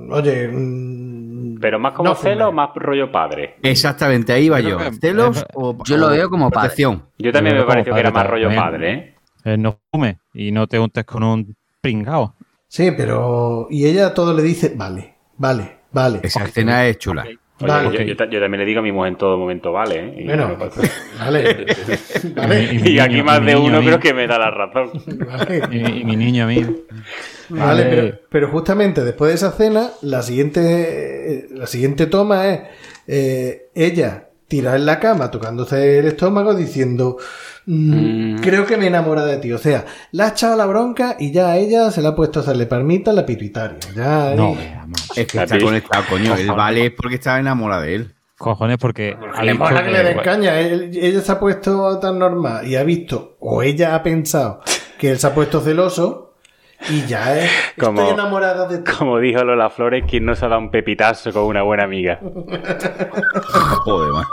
oye. 0.09 0.47
mm, 0.47 1.59
Pero 1.59 1.79
más 1.79 1.93
como 1.93 2.09
no 2.09 2.15
celo 2.15 2.49
o 2.49 2.51
más 2.51 2.69
rollo 2.75 3.11
padre. 3.11 3.55
Exactamente, 3.61 4.31
ahí 4.31 4.47
va 4.49 4.61
yo. 4.61 4.77
¿Celos 5.01 5.37
es- 5.37 5.45
o 5.53 5.77
yo 5.83 5.97
lo 5.97 6.09
veo 6.09 6.29
como 6.29 6.49
padre. 6.49 6.69
protección? 6.69 7.03
Yo 7.17 7.31
también 7.33 7.55
Yo 7.57 7.61
me 7.63 7.67
pareció 7.67 7.93
que 7.93 7.99
era 7.99 8.11
más 8.11 8.27
rollo 8.27 8.47
también. 8.47 8.63
padre, 8.63 8.93
¿eh? 8.93 9.15
Eh, 9.43 9.57
no 9.57 9.79
fumes 9.91 10.15
y 10.33 10.51
no 10.51 10.65
te 10.67 10.79
untes 10.79 11.03
con 11.03 11.23
un 11.23 11.55
pringao. 11.81 12.35
Sí, 12.67 12.91
pero. 12.95 13.67
Y 13.69 13.85
ella 13.85 14.13
todo 14.13 14.33
le 14.33 14.41
dice, 14.43 14.73
vale, 14.75 15.15
vale, 15.37 15.77
vale. 15.91 16.19
Esa 16.23 16.45
escena 16.45 16.87
es 16.87 16.97
chula. 16.97 17.25
Oye, 17.61 17.67
Vale. 17.71 17.97
yo, 17.97 18.03
yo 18.03 18.15
ta- 18.17 18.29
yo 18.29 18.39
también 18.41 18.59
le 18.59 18.65
digo 18.65 18.81
a 18.81 18.83
mi 18.83 18.91
mujer 18.91 19.13
en 19.13 19.17
todo 19.17 19.37
momento, 19.37 19.71
vale, 19.71 19.95
¿eh? 19.99 20.13
Y, 20.19 20.25
Bueno, 20.25 20.57
vale. 21.19 21.65
vale. 22.35 22.63
Y 22.83 22.99
aquí 22.99 23.13
niño- 23.15 23.23
más 23.23 23.45
de 23.45 23.55
uno 23.55 23.79
creo 23.81 23.99
que 23.99 24.13
me 24.13 24.27
da 24.27 24.37
la 24.37 24.51
razón. 24.51 24.89
Vale, 25.25 25.61
Y, 25.71 26.01
y 26.01 26.03
mi 26.03 26.15
niño 26.17 26.43
a 26.43 26.47
mí. 26.47 26.61
Vale, 27.47 27.61
Vale. 27.61 27.83
pero, 27.85 28.19
pero 28.29 28.47
justamente 28.49 29.03
después 29.05 29.29
de 29.29 29.35
esa 29.35 29.51
cena, 29.53 29.89
la 30.01 30.21
siguiente, 30.21 30.59
eh, 30.63 31.47
la 31.51 31.65
siguiente 31.67 32.07
toma 32.07 32.47
es 32.49 32.59
eh, 33.07 33.69
ella 33.73 34.27
tirada 34.47 34.75
en 34.77 34.85
la 34.85 34.99
cama 34.99 35.31
tocándose 35.31 35.99
el 35.99 36.05
estómago 36.05 36.53
diciendo 36.53 37.17
"Mm, 37.65 38.35
Mm. 38.35 38.39
creo 38.41 38.65
que 38.65 38.77
me 38.77 38.87
enamora 38.87 39.25
de 39.25 39.37
ti. 39.37 39.51
O 39.51 39.57
sea, 39.57 39.85
la 40.11 40.25
ha 40.25 40.29
echado 40.29 40.55
la 40.55 40.65
bronca 40.67 41.15
y 41.19 41.31
ya 41.31 41.47
a 41.51 41.57
ella 41.57 41.89
se 41.91 42.01
le 42.01 42.09
ha 42.09 42.15
puesto 42.15 42.39
a 42.39 42.43
hacerle 42.43 42.65
palmita 42.67 43.11
la 43.13 43.25
pituitaria. 43.25 43.79
Ya 43.95 44.35
No. 44.35 44.55
Es 45.15 45.25
que 45.27 45.41
está 45.41 45.57
conectado, 45.59 46.03
coño. 46.09 46.25
El 46.35 46.47
Cojones. 46.47 46.55
vale 46.55 46.85
es 46.87 46.91
porque 46.91 47.15
estaba 47.15 47.39
enamorada 47.39 47.81
de 47.83 47.95
él. 47.95 48.11
Cojones, 48.37 48.77
porque. 48.77 49.15
le 49.41 49.51
dicho 49.53 49.63
mola 49.63 49.83
que 49.83 49.91
le 49.91 50.03
den 50.03 50.17
caña. 50.19 50.59
Él- 50.59 50.91
ella 50.93 51.21
se 51.21 51.31
ha 51.31 51.39
puesto 51.39 51.97
tan 51.99 52.19
normal 52.19 52.67
y 52.67 52.75
ha 52.75 52.83
visto, 52.83 53.37
o 53.39 53.63
ella 53.63 53.95
ha 53.95 54.03
pensado 54.03 54.59
que 54.99 55.09
él 55.11 55.17
se 55.19 55.27
ha 55.27 55.33
puesto 55.33 55.61
celoso 55.61 56.24
y 56.89 57.05
ya 57.07 57.37
es. 57.39 57.49
Como- 57.79 58.01
Estoy 58.01 58.13
enamorada 58.13 58.67
de 58.67 58.79
ti. 58.79 58.91
Como 58.97 59.19
dijo 59.19 59.43
Lola 59.43 59.69
Flores, 59.69 60.03
¿quién 60.07 60.25
no 60.25 60.35
se 60.35 60.45
ha 60.45 60.49
dado 60.49 60.61
un 60.61 60.71
pepitazo 60.71 61.31
con 61.31 61.43
una 61.43 61.61
buena 61.63 61.83
amiga? 61.83 62.19
Joder, 63.85 64.11
macho. 64.13 64.29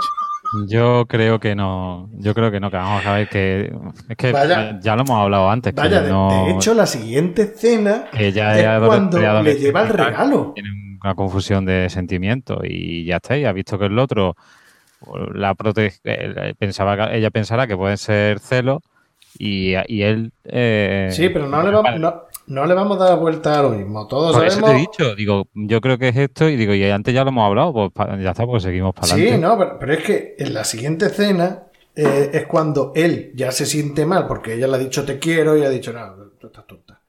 Yo 0.68 1.06
creo 1.08 1.40
que 1.40 1.54
no. 1.54 2.10
Yo 2.12 2.34
creo 2.34 2.50
que 2.50 2.60
no, 2.60 2.70
que 2.70 2.76
vamos 2.76 3.06
a 3.06 3.14
ver 3.14 3.28
que. 3.28 3.72
Es 4.08 4.16
que 4.16 4.32
Vaya. 4.32 4.78
ya 4.82 4.96
lo 4.96 5.02
hemos 5.02 5.18
hablado 5.18 5.48
antes. 5.50 5.74
Vaya, 5.74 6.02
de, 6.02 6.10
no- 6.10 6.44
de 6.46 6.52
hecho, 6.52 6.74
la 6.74 6.84
siguiente 6.86 7.42
escena 7.42 8.04
que 8.12 8.32
ya 8.32 8.58
es 8.58 8.86
cuando 8.86 9.18
le 9.42 9.54
lleva 9.54 9.82
el 9.82 9.88
regalo. 9.88 10.52
Tiene 10.54 10.68
una 11.02 11.14
confusión 11.14 11.64
de 11.64 11.88
sentimientos 11.88 12.58
y 12.64 13.04
ya 13.06 13.16
está. 13.16 13.36
Y 13.38 13.44
ha 13.46 13.52
visto 13.52 13.78
que 13.78 13.86
el 13.86 13.98
otro 13.98 14.36
la 15.34 15.54
prote- 15.54 16.00
eh, 16.04 16.54
pensaba 16.58 16.96
que 17.08 17.16
ella 17.16 17.30
pensará 17.30 17.66
que 17.66 17.76
pueden 17.76 17.96
ser 17.96 18.38
celos 18.38 18.82
y, 19.38 19.72
y 19.88 20.02
él. 20.02 20.32
eh, 20.44 21.08
Sí, 21.12 21.30
pero 21.30 21.48
no 21.48 21.62
le, 21.62 21.70
vamos, 21.70 21.98
no, 21.98 22.22
no 22.46 22.66
le 22.66 22.74
vamos 22.74 23.00
a 23.00 23.04
dar 23.10 23.18
vuelta 23.18 23.58
a 23.58 23.62
lo 23.62 23.70
mismo. 23.70 24.06
Todos 24.06 24.34
Por 24.34 24.44
eso 24.46 24.60
sabemos. 24.60 24.70
te 24.70 24.76
he 24.76 24.80
dicho, 24.80 25.14
digo, 25.14 25.48
yo 25.54 25.80
creo 25.80 25.98
que 25.98 26.08
es 26.08 26.16
esto 26.16 26.48
y 26.48 26.56
digo, 26.56 26.74
y 26.74 26.84
antes 26.84 27.14
ya 27.14 27.22
lo 27.24 27.30
hemos 27.30 27.46
hablado, 27.46 27.72
pues 27.72 27.90
ya 28.22 28.30
está, 28.30 28.46
pues 28.46 28.62
seguimos 28.62 28.94
para 28.94 29.06
Sí, 29.08 29.12
adelante. 29.28 29.38
no, 29.38 29.58
pero, 29.58 29.78
pero 29.78 29.92
es 29.94 30.04
que 30.04 30.34
en 30.38 30.54
la 30.54 30.64
siguiente 30.64 31.06
escena 31.06 31.64
eh, 31.94 32.30
es 32.32 32.46
cuando 32.46 32.92
él 32.94 33.32
ya 33.34 33.52
se 33.52 33.66
siente 33.66 34.06
mal 34.06 34.26
porque 34.26 34.54
ella 34.54 34.66
le 34.66 34.76
ha 34.76 34.78
dicho 34.78 35.04
te 35.04 35.18
quiero 35.18 35.56
y 35.56 35.62
ha 35.64 35.70
dicho 35.70 35.92
no, 35.92 36.14
tú 36.38 36.46
estás 36.48 36.66
tonta. 36.66 37.00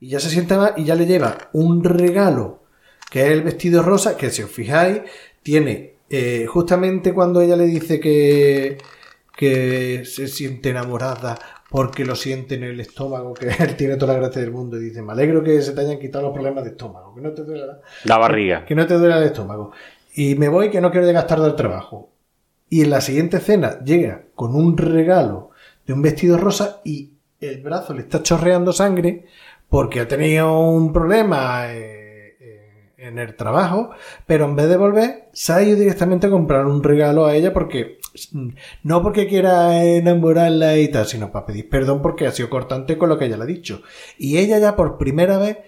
Y 0.00 0.08
ya 0.08 0.20
se 0.20 0.30
siente 0.30 0.56
mal 0.56 0.74
y 0.76 0.84
ya 0.84 0.94
le 0.94 1.06
lleva 1.06 1.36
un 1.52 1.84
regalo 1.84 2.62
que 3.10 3.20
es 3.26 3.30
el 3.32 3.42
vestido 3.42 3.82
rosa 3.82 4.16
que 4.16 4.30
si 4.30 4.42
os 4.42 4.50
fijáis 4.50 5.02
tiene 5.42 5.96
eh, 6.10 6.46
justamente 6.48 7.12
cuando 7.14 7.40
ella 7.40 7.56
le 7.56 7.66
dice 7.66 8.00
que, 8.00 8.78
que 9.36 10.02
se 10.04 10.28
siente 10.28 10.70
enamorada 10.70 11.38
porque 11.72 12.04
lo 12.04 12.14
siente 12.14 12.56
en 12.56 12.64
el 12.64 12.78
estómago, 12.80 13.32
que 13.32 13.48
él 13.58 13.76
tiene 13.76 13.96
toda 13.96 14.12
la 14.12 14.20
gracia 14.20 14.42
del 14.42 14.52
mundo 14.52 14.76
y 14.76 14.84
dice, 14.84 15.00
me 15.00 15.12
alegro 15.12 15.42
que 15.42 15.60
se 15.62 15.72
te 15.72 15.80
hayan 15.80 15.98
quitado 15.98 16.26
los 16.26 16.34
problemas 16.34 16.64
de 16.64 16.70
estómago, 16.70 17.14
que 17.14 17.22
no 17.22 17.32
te 17.32 17.44
duela 17.44 17.80
La 18.04 18.18
barriga. 18.18 18.66
que 18.66 18.74
no 18.74 18.86
te 18.86 18.94
duele 18.94 19.16
el 19.16 19.24
estómago. 19.24 19.72
Y 20.14 20.34
me 20.34 20.50
voy 20.50 20.70
que 20.70 20.82
no 20.82 20.90
quiero 20.90 21.06
llegar 21.06 21.26
tarde 21.26 21.46
al 21.46 21.56
trabajo. 21.56 22.12
Y 22.68 22.82
en 22.82 22.90
la 22.90 23.00
siguiente 23.00 23.38
escena 23.38 23.82
llega 23.82 24.24
con 24.34 24.54
un 24.54 24.76
regalo 24.76 25.50
de 25.86 25.94
un 25.94 26.02
vestido 26.02 26.36
rosa 26.36 26.82
y 26.84 27.14
el 27.40 27.62
brazo 27.62 27.94
le 27.94 28.02
está 28.02 28.22
chorreando 28.22 28.72
sangre 28.74 29.24
porque 29.70 30.00
ha 30.00 30.08
tenido 30.08 30.58
un 30.58 30.92
problema 30.92 31.72
eh, 31.72 32.36
eh, 32.38 32.92
en 32.98 33.18
el 33.18 33.34
trabajo, 33.34 33.92
pero 34.26 34.44
en 34.44 34.56
vez 34.56 34.68
de 34.68 34.76
volver, 34.76 35.28
se 35.32 35.54
ha 35.54 35.62
ido 35.62 35.78
directamente 35.78 36.26
a 36.26 36.30
comprar 36.30 36.66
un 36.66 36.82
regalo 36.82 37.24
a 37.24 37.34
ella 37.34 37.54
porque 37.54 37.98
no 38.82 39.02
porque 39.02 39.26
quiera 39.26 39.82
enamorarla 39.84 40.76
y 40.78 40.88
tal, 40.88 41.06
sino 41.06 41.30
para 41.32 41.46
pedir 41.46 41.68
perdón 41.68 42.02
porque 42.02 42.26
ha 42.26 42.32
sido 42.32 42.50
cortante 42.50 42.98
con 42.98 43.08
lo 43.08 43.18
que 43.18 43.26
ella 43.26 43.36
le 43.36 43.44
ha 43.44 43.46
dicho. 43.46 43.82
Y 44.18 44.38
ella 44.38 44.58
ya 44.58 44.76
por 44.76 44.98
primera 44.98 45.38
vez 45.38 45.58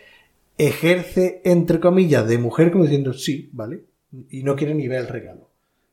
ejerce, 0.58 1.40
entre 1.44 1.80
comillas, 1.80 2.26
de 2.28 2.38
mujer 2.38 2.70
como 2.70 2.84
diciendo 2.84 3.12
sí, 3.12 3.50
¿vale? 3.52 3.84
Y 4.30 4.42
no 4.42 4.54
quiere 4.56 4.74
ni 4.74 4.86
ver 4.88 5.00
el 5.00 5.08
regalo. 5.08 5.48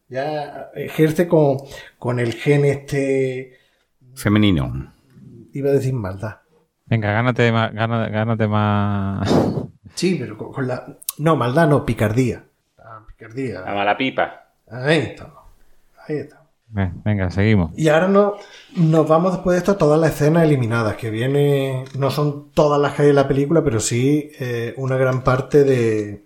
Ya 0.10 0.70
ejerce 0.76 1.28
con, 1.28 1.58
con 1.98 2.20
el 2.20 2.34
gen 2.34 2.66
este, 2.66 3.58
Femenino. 4.14 4.94
iba 5.54 5.70
a 5.70 5.74
decir 5.74 5.94
maldad. 5.94 6.38
Venga, 6.86 7.12
gánate 7.14 7.52
más, 7.52 7.74
gana- 7.74 8.10
gánate 8.10 8.48
más. 8.48 9.34
Sí, 9.94 10.16
pero 10.18 10.38
con, 10.38 10.54
con 10.54 10.68
la... 10.70 10.98
No, 11.18 11.36
maldad 11.36 11.68
no, 11.68 11.86
picardía. 11.86 12.46
Ah, 12.80 13.04
picardía. 13.06 13.60
La 13.60 13.74
mala 13.74 13.98
pipa. 13.98 14.54
Ahí 14.70 15.00
estamos. 15.00 15.36
Ahí 16.08 16.16
estamos. 16.16 16.41
Ve- 16.74 16.92
Venga, 17.04 17.30
seguimos. 17.30 17.72
Y 17.78 17.90
ahora 17.90 18.08
no, 18.08 18.36
nos 18.76 19.08
vamos 19.08 19.34
después 19.34 19.56
de 19.56 19.60
esto 19.60 19.72
a 19.74 19.78
todas 19.78 20.00
las 20.00 20.12
escenas 20.12 20.44
eliminadas, 20.44 20.96
que 20.96 21.10
viene, 21.10 21.84
no 21.98 22.12
son 22.12 22.52
todas 22.54 22.80
las 22.80 22.94
que 22.94 23.04
hay 23.04 23.10
en 23.10 23.16
la 23.16 23.28
película, 23.28 23.64
pero 23.64 23.80
sí 23.80 24.32
eh, 24.40 24.74
una 24.78 24.96
gran 24.98 25.24
parte 25.24 25.64
de, 25.66 26.26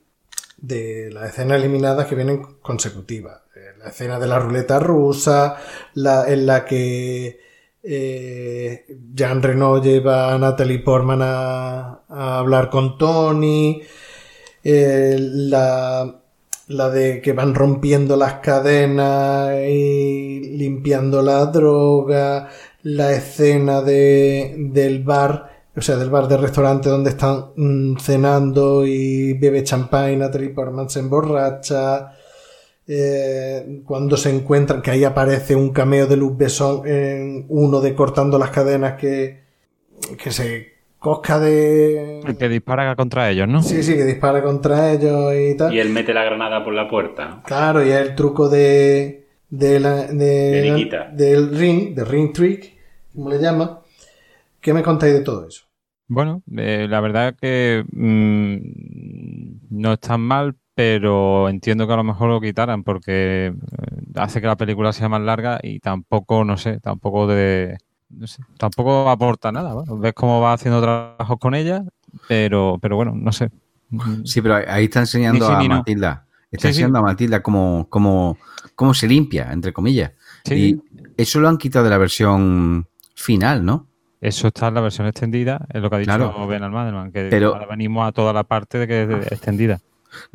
de 0.58 1.10
las 1.12 1.30
escenas 1.32 1.60
eliminadas 1.60 2.06
que 2.08 2.16
vienen 2.16 2.44
consecutivas. 2.62 3.42
Eh, 3.56 3.74
la 3.80 3.90
escena 3.90 4.20
de 4.20 4.28
la 4.28 4.40
ruleta 4.40 4.80
rusa, 4.80 5.58
la, 5.96 6.28
en 6.32 6.46
la 6.46 6.66
que 6.66 7.40
Eh, 7.88 8.84
Jean 9.14 9.44
Reno 9.44 9.80
lleva 9.80 10.34
a 10.34 10.40
Natalie 10.40 10.80
Portman 10.80 11.22
a, 11.22 12.02
a 12.10 12.40
hablar 12.40 12.70
con 12.72 12.98
Tony. 12.98 13.82
Eh, 14.64 15.16
la, 15.20 16.22
la 16.68 16.90
de 16.90 17.22
que 17.22 17.34
van 17.34 17.56
rompiendo 17.56 18.16
las 18.16 18.36
cadenas 18.36 19.52
y 19.68 20.40
limpiando 20.58 21.22
la 21.22 21.46
droga. 21.48 22.50
La 22.84 23.14
escena 23.14 23.82
de, 23.82 24.56
del 24.58 25.04
bar 25.04 25.56
o 25.78 25.82
sea, 25.82 25.98
del 25.98 26.10
bar 26.10 26.28
del 26.28 26.42
restaurante 26.42 26.90
donde 26.90 27.10
están 27.10 27.48
mm, 27.56 27.98
cenando 27.98 28.86
y 28.86 29.34
bebe 29.34 29.64
champán, 29.64 30.20
Natalie 30.20 30.50
Portman 30.50 30.90
se 30.90 31.00
emborracha. 31.00 32.14
Eh, 32.88 33.82
cuando 33.86 34.16
se 34.16 34.30
encuentran, 34.30 34.82
que 34.82 34.92
ahí 34.92 35.04
aparece 35.04 35.56
un 35.56 35.72
cameo 35.72 36.08
de 36.08 36.16
Luz 36.16 36.38
Besson 36.38 36.88
en 36.88 37.46
uno 37.50 37.82
de 37.82 37.96
cortando 37.96 38.38
las 38.38 38.52
cadenas 38.52 38.94
que, 38.94 39.44
que 40.22 40.32
se 40.32 40.75
cosca 41.00 41.40
de. 41.40 42.22
El 42.22 42.38
que 42.38 42.50
dispara 42.50 42.96
contra 42.96 43.30
ellos, 43.30 43.48
¿no? 43.48 43.62
Sí, 43.62 43.84
sí, 43.84 43.96
que 43.96 44.04
dispara 44.06 44.42
contra 44.44 44.92
ellos 44.92 45.34
y 45.34 45.56
tal. 45.58 45.74
Y 45.74 45.80
él 45.80 45.90
mete 45.90 46.14
la 46.14 46.24
granada 46.24 46.64
por 46.64 46.74
la 46.74 46.88
puerta. 46.90 47.42
Claro, 47.46 47.86
y 47.86 47.90
es 47.90 48.00
el 48.00 48.16
truco 48.16 48.50
de. 48.50 49.28
de 49.50 49.80
la, 49.80 50.08
de, 50.08 50.26
De 50.26 50.72
Nikita. 50.72 51.10
del 51.12 51.56
ring, 51.58 51.94
de 51.96 52.06
ring 52.06 52.34
trick, 52.34 52.74
como 53.14 53.30
le 53.30 53.40
llama. 53.40 53.82
¿Qué 54.60 54.74
me 54.74 54.82
contáis 54.82 55.14
de 55.14 55.22
todo 55.22 55.48
eso? 55.48 55.66
Bueno, 56.08 56.44
eh, 56.58 56.88
la 56.90 57.02
verdad 57.02 57.36
que 57.40 57.84
mm, 57.92 58.58
no 59.80 59.94
es 59.94 60.00
tan 60.00 60.22
mal, 60.22 60.56
pero 60.76 61.50
entiendo 61.50 61.88
que 61.88 61.94
a 61.94 61.98
lo 61.98 62.04
mejor 62.04 62.30
lo 62.30 62.42
quitaran 62.42 62.84
porque 62.84 63.48
eh, 63.48 63.54
hace 64.16 64.42
que 64.42 64.48
la 64.48 64.56
película 64.58 64.92
sea 64.94 65.10
más 65.10 65.22
larga 65.22 65.60
y 65.62 65.80
tampoco, 65.80 66.44
no 66.44 66.58
sé, 66.58 66.80
tampoco 66.80 67.28
de, 67.28 67.78
no 68.18 68.28
sé, 68.28 68.42
tampoco 68.58 69.10
aporta 69.10 69.52
nada. 69.52 69.74
Bueno, 69.74 69.98
ves 69.98 70.14
cómo 70.14 70.42
va 70.42 70.54
haciendo 70.54 70.82
trabajos 70.82 71.38
con 71.40 71.54
ella, 71.56 71.84
pero, 72.28 72.78
pero 72.82 72.96
bueno, 72.96 73.14
no 73.16 73.32
sé. 73.32 73.50
Sí, 74.24 74.42
pero 74.42 74.56
ahí 74.68 74.86
está 74.86 75.00
enseñando 75.02 75.46
sí 75.48 75.52
a 75.54 75.58
no. 75.60 75.76
Matilda. 75.76 76.26
Está 76.52 76.68
Sí, 76.70 76.74
sí. 76.76 76.80
enseñando 76.82 77.00
a 77.00 77.02
Matilda 77.04 77.42
cómo, 77.44 77.88
cómo, 77.90 78.38
cómo 78.76 78.94
se 78.94 79.08
limpia, 79.08 79.50
entre 79.52 79.74
comillas. 79.74 80.12
Y 80.50 80.78
eso 81.18 81.40
lo 81.40 81.50
han 81.50 81.58
quitado 81.58 81.84
de 81.86 81.92
la 81.92 81.98
versión 81.98 82.88
final, 83.16 83.64
¿no? 83.66 83.88
Eso 84.22 84.48
está 84.48 84.70
en 84.70 84.74
la 84.76 84.82
versión 84.82 85.06
extendida, 85.08 85.66
es 85.72 85.82
lo 85.82 85.90
que 85.90 85.96
ha 85.98 86.00
dicho 86.00 86.10
Claro. 86.16 86.48
Ben 86.48 86.64
Almadelman, 86.64 87.12
que 87.12 87.28
Pero- 87.30 87.54
ahora 87.54 87.68
venimos 87.68 88.08
a 88.08 88.12
toda 88.12 88.34
la 88.34 88.44
parte 88.44 88.78
de 88.80 88.88
que 88.88 89.04
es 89.04 89.32
extendida. 89.32 89.80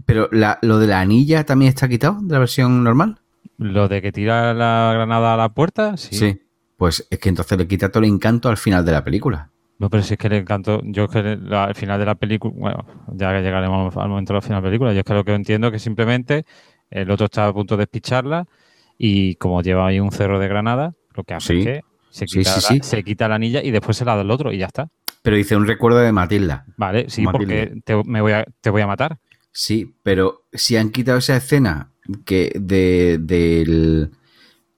Pero 0.05 0.29
la- 0.31 0.59
lo 0.63 0.79
de 0.79 0.87
la 0.87 1.01
anilla 1.01 1.45
también 1.45 1.71
está 1.71 1.89
quitado 1.89 2.19
de 2.21 2.33
la 2.33 2.39
versión 2.39 2.85
normal. 2.85 3.19
Lo 3.57 3.89
de 3.89 4.01
que 4.03 4.13
tira 4.13 4.53
la 4.55 4.91
granada 4.95 5.35
a 5.35 5.37
la 5.37 5.49
puerta, 5.49 5.97
sí. 5.97 6.15
Sí. 6.15 6.43
Pues 6.81 7.07
es 7.11 7.19
que 7.19 7.29
entonces 7.29 7.59
le 7.59 7.69
quita 7.69 7.91
todo 7.91 8.03
el 8.03 8.09
encanto 8.09 8.49
al 8.49 8.57
final 8.57 8.83
de 8.87 8.93
la 8.93 9.05
película. 9.05 9.51
No, 9.79 9.91
pero 9.91 10.03
si 10.03 10.15
es 10.15 10.19
que 10.19 10.31
le 10.31 10.39
encantó. 10.39 10.81
Yo 10.83 11.05
es 11.05 11.11
que 11.11 11.37
la- 11.37 11.65
al 11.65 11.75
final 11.75 12.01
de 12.01 12.07
la 12.07 12.15
película, 12.15 12.55
bueno, 12.57 12.87
ya 13.13 13.35
que 13.37 13.43
llegaremos 13.43 13.95
al 13.99 14.09
momento 14.09 14.33
de 14.33 14.39
la 14.39 14.41
final 14.41 14.63
de 14.63 14.67
la 14.67 14.71
película, 14.71 14.93
yo 14.95 15.01
es 15.01 15.05
que 15.05 15.13
lo 15.13 15.23
que 15.23 15.35
entiendo 15.35 15.67
es 15.67 15.75
que 15.75 15.79
simplemente 15.79 16.47
el 16.91 17.11
otro 17.11 17.27
está 17.27 17.47
a 17.49 17.53
punto 17.53 17.77
de 17.77 17.83
despicharla 17.83 18.47
y 18.97 19.35
como 19.35 19.61
lleva 19.61 19.89
ahí 19.89 20.01
un 20.01 20.11
cerro 20.11 20.39
de 20.39 20.49
granada, 20.49 20.95
lo 21.15 21.23
que 21.23 21.35
hace 21.35 21.53
Sí. 21.53 21.59
es 21.61 21.65
que 21.67 21.81
se 22.09 22.25
quita, 22.25 22.51
sí, 22.61 22.79
la, 22.79 22.83
sí. 22.83 22.91
se 22.91 23.05
quita 23.05 23.29
la 23.29 23.35
anilla 23.35 23.63
y 23.63 23.71
después 23.73 23.99
se 23.99 24.07
la 24.07 24.15
da 24.15 24.23
al 24.23 24.31
otro 24.31 24.51
y 24.51 24.57
ya 24.57 24.67
está. 24.69 24.89
Pero 25.21 25.37
dice 25.37 25.57
un 25.57 25.67
recuerdo 25.67 25.99
de 25.99 26.13
Matilda. 26.13 26.65
Vale, 26.79 27.11
sí, 27.11 27.27
porque 27.31 27.75
te, 27.85 28.03
me 28.05 28.23
voy 28.23 28.33
a, 28.33 28.47
te 28.63 28.71
voy 28.71 28.81
a 28.81 28.87
matar. 28.87 29.19
Sí, 29.53 29.95
pero 30.03 30.45
si 30.51 30.79
han 30.79 30.89
quitado 30.89 31.19
esa 31.19 31.37
escena 31.37 31.91
que 32.25 32.53
de, 32.59 33.19
del 33.21 34.13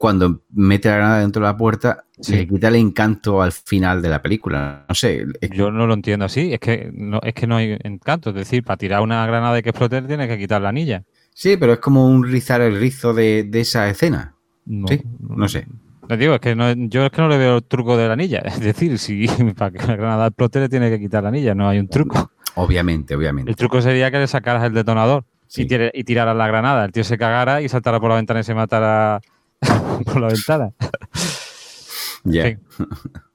cuando 0.03 0.43
mete 0.53 0.89
la 0.89 0.97
granada 0.97 1.21
dentro 1.21 1.43
de 1.43 1.47
la 1.53 1.57
puerta, 1.57 2.03
Sí. 2.19 2.35
le 2.35 2.49
quita 2.49 2.67
el 2.67 2.75
encanto 2.75 3.41
al 3.41 3.53
final 3.53 4.03
de 4.03 4.09
la 4.09 4.21
película. 4.21 4.85
No 4.89 4.97
sé, 4.97 5.25
es- 5.41 5.51
Yo 5.51 5.71
no 5.71 5.87
lo 5.87 5.95
entiendo 5.95 6.25
así, 6.25 6.53
es 6.53 6.59
que 6.59 6.91
no, 6.93 7.21
es 7.23 7.33
que 7.35 7.47
no 7.47 7.55
hay 7.55 7.79
encanto. 7.85 8.31
Es 8.31 8.35
decir, 8.35 8.65
para 8.65 8.77
tirar 8.79 9.01
una 9.01 9.25
granada 9.29 9.57
y 9.61 9.63
que 9.63 9.69
explote 9.71 10.03
tienes 10.03 10.27
que 10.27 10.39
quitar 10.39 10.61
la 10.61 10.71
anilla. 10.71 11.05
sí, 11.33 11.57
pero 11.57 11.75
es 11.75 11.79
como 11.79 12.09
un 12.09 12.25
rizar 12.25 12.61
el 12.63 12.81
rizo 12.81 13.15
de, 13.15 13.45
de 13.45 13.61
esa 13.61 13.89
escena. 13.89 14.35
No, 14.67 14.89
Sí, 14.89 15.01
no 15.21 15.47
sé. 15.49 15.69
Le 16.09 16.17
digo, 16.17 16.35
es 16.35 16.41
que 16.41 16.57
no, 16.57 16.73
yo 16.73 17.05
es 17.07 17.13
que 17.13 17.23
no 17.23 17.29
le 17.29 17.39
veo 17.39 17.59
el 17.59 17.63
truco 17.63 17.97
de 17.97 18.09
la 18.09 18.15
anilla. 18.15 18.41
Es 18.45 18.59
decir, 18.59 18.99
si 18.99 19.27
para 19.57 19.71
que 19.71 19.87
la 19.87 19.95
granada 19.95 20.27
explote 20.27 20.59
le 20.59 20.69
tiene 20.69 20.91
que 20.91 20.99
quitar 20.99 21.23
la 21.23 21.29
anilla, 21.29 21.55
no 21.55 21.69
hay 21.69 21.79
un 21.79 21.87
truco. 21.87 22.33
Obviamente, 22.57 23.15
obviamente. 23.15 23.53
El 23.53 23.57
truco 23.57 23.81
sería 23.81 24.11
que 24.11 24.19
le 24.19 24.27
sacaras 24.27 24.65
el 24.65 24.73
detonador 24.75 25.25
Sí. 25.47 25.69
y 25.95 26.05
tiraras 26.05 26.35
la 26.37 26.49
granada. 26.49 26.85
El 26.87 26.91
tío 26.93 27.05
se 27.05 27.17
cagara 27.19 27.63
y 27.63 27.69
saltara 27.69 28.01
por 28.01 28.11
la 28.11 28.17
ventana 28.17 28.41
y 28.41 28.45
se 28.45 28.55
matara 28.55 29.21
por 30.05 30.21
la 30.21 30.29
ventana. 30.29 30.73
Ya, 32.25 32.45
Sí. 32.45 32.57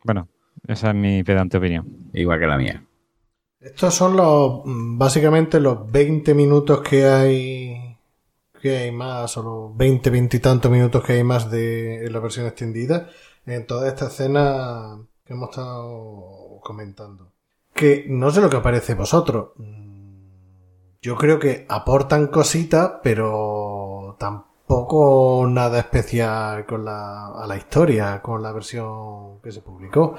Bueno, 0.04 0.30
esa 0.68 0.90
es 0.90 0.96
mi 0.96 1.24
pedante 1.24 1.58
opinión. 1.58 2.10
igual 2.14 2.40
que 2.40 2.48
la 2.48 2.58
mía. 2.58 2.84
Estos 3.60 3.94
son 3.94 4.16
los 4.16 4.62
básicamente 4.66 5.60
los 5.60 5.92
20 5.92 6.34
minutos 6.34 6.82
que 6.82 7.06
hay 7.06 7.98
que 8.62 8.78
hay 8.78 8.92
más, 8.92 9.38
o 9.38 9.44
los 9.44 9.78
20, 9.78 10.10
20 10.10 10.38
y 10.38 10.40
tantos 10.40 10.72
minutos 10.72 11.04
que 11.04 11.14
hay 11.14 11.24
más 11.24 11.52
de 11.52 12.06
en 12.06 12.14
la 12.14 12.20
versión 12.20 12.48
extendida 12.48 13.10
en 13.46 13.66
toda 13.66 13.88
esta 13.88 14.08
escena 14.08 14.98
que 15.24 15.34
hemos 15.34 15.50
estado 15.50 16.60
comentando. 16.62 17.32
Que 17.74 18.06
no 18.10 18.32
sé 18.32 18.42
lo 18.42 18.50
que 18.50 18.58
os 18.58 18.64
parece 18.64 18.94
a 18.94 18.96
vosotros. 18.96 19.52
Yo 21.02 21.16
creo 21.16 21.40
que 21.40 21.66
aportan 21.70 22.28
cositas, 22.28 22.94
pero 23.04 24.16
tampoco 24.20 24.47
nada 25.48 25.80
especial 25.80 26.66
con 26.66 26.84
la, 26.86 27.28
a 27.28 27.48
la 27.48 27.58
historia, 27.58 28.22
con 28.22 28.42
la 28.44 28.52
versión 28.52 29.40
que 29.42 29.52
se 29.52 29.62
publicó. 29.62 30.16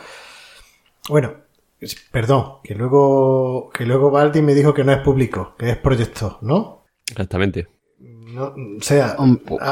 Bueno, 1.09 1.33
es- 1.81 1.95
perdón, 2.11 2.55
que 2.63 2.75
luego, 2.75 3.71
que 3.73 3.85
luego 3.85 4.11
Baldi 4.11 4.43
me 4.43 4.55
dijo 4.55 4.73
que 4.75 4.85
no 4.85 4.93
es 4.93 4.99
público, 4.99 5.55
que 5.59 5.71
es 5.71 5.77
proyecto, 5.77 6.39
¿no? 6.43 6.85
Exactamente. 7.11 7.69
No, 8.01 8.55
o 8.79 8.83
sea, 8.83 9.17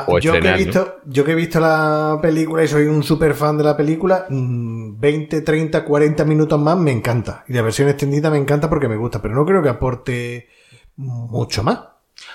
o 0.08 0.18
yo, 0.18 0.32
que 0.32 0.48
he 0.48 0.56
visto, 0.64 0.96
yo 1.06 1.24
que 1.24 1.32
he 1.32 1.34
visto 1.34 1.60
la 1.60 2.18
película 2.22 2.64
y 2.64 2.68
soy 2.68 2.86
un 2.86 3.02
super 3.02 3.34
fan 3.34 3.58
de 3.58 3.64
la 3.64 3.76
película, 3.76 4.26
mm, 4.30 4.98
20, 4.98 5.42
30, 5.42 5.84
40 5.84 6.24
minutos 6.24 6.58
más 6.58 6.76
me 6.78 6.90
encanta. 6.90 7.44
Y 7.48 7.52
la 7.52 7.62
versión 7.62 7.88
extendida 7.88 8.30
me 8.30 8.38
encanta 8.38 8.68
porque 8.70 8.88
me 8.88 8.96
gusta, 8.96 9.20
pero 9.20 9.34
no 9.34 9.44
creo 9.44 9.62
que 9.62 9.68
aporte 9.68 10.48
mucho 10.96 11.62
más. 11.62 11.80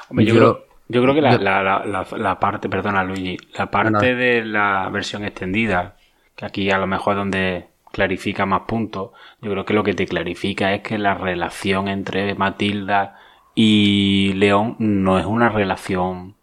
Hombre, 0.10 0.26
yo, 0.26 0.34
Yo- 0.36 0.40
creo, 0.40 0.71
yo 0.92 1.02
creo 1.02 1.14
que 1.16 1.22
la, 1.22 1.38
la- 1.38 1.64
la- 1.64 1.86
la- 1.86 2.08
la 2.18 2.40
parte, 2.40 2.70
perdona 2.70 3.04
Luigi, 3.04 3.38
la 3.58 3.70
parte 3.72 3.92
No, 3.92 4.00
no. 4.00 4.18
de 4.20 4.46
la 4.46 4.90
versión 4.92 5.24
extendida, 5.26 5.96
que 6.36 6.46
aquí 6.46 6.72
a 6.72 6.78
lo 6.78 6.88
mejor 6.88 7.14
es 7.14 7.18
donde 7.18 7.68
clarifica 7.92 8.46
más 8.46 8.62
puntos, 8.62 9.12
yo 9.42 9.52
creo 9.52 9.66
que 9.66 9.74
lo 9.74 9.84
que 9.84 9.94
te 9.94 10.06
clarifica 10.08 10.74
es 10.74 10.82
que 10.82 10.98
la 10.98 11.14
relación 11.16 11.88
entre 11.88 12.36
Matilda 12.36 13.20
y 13.56 14.34
León 14.34 14.76
no 14.80 15.20
es 15.20 15.26
una 15.26 15.50
relación 15.50 16.36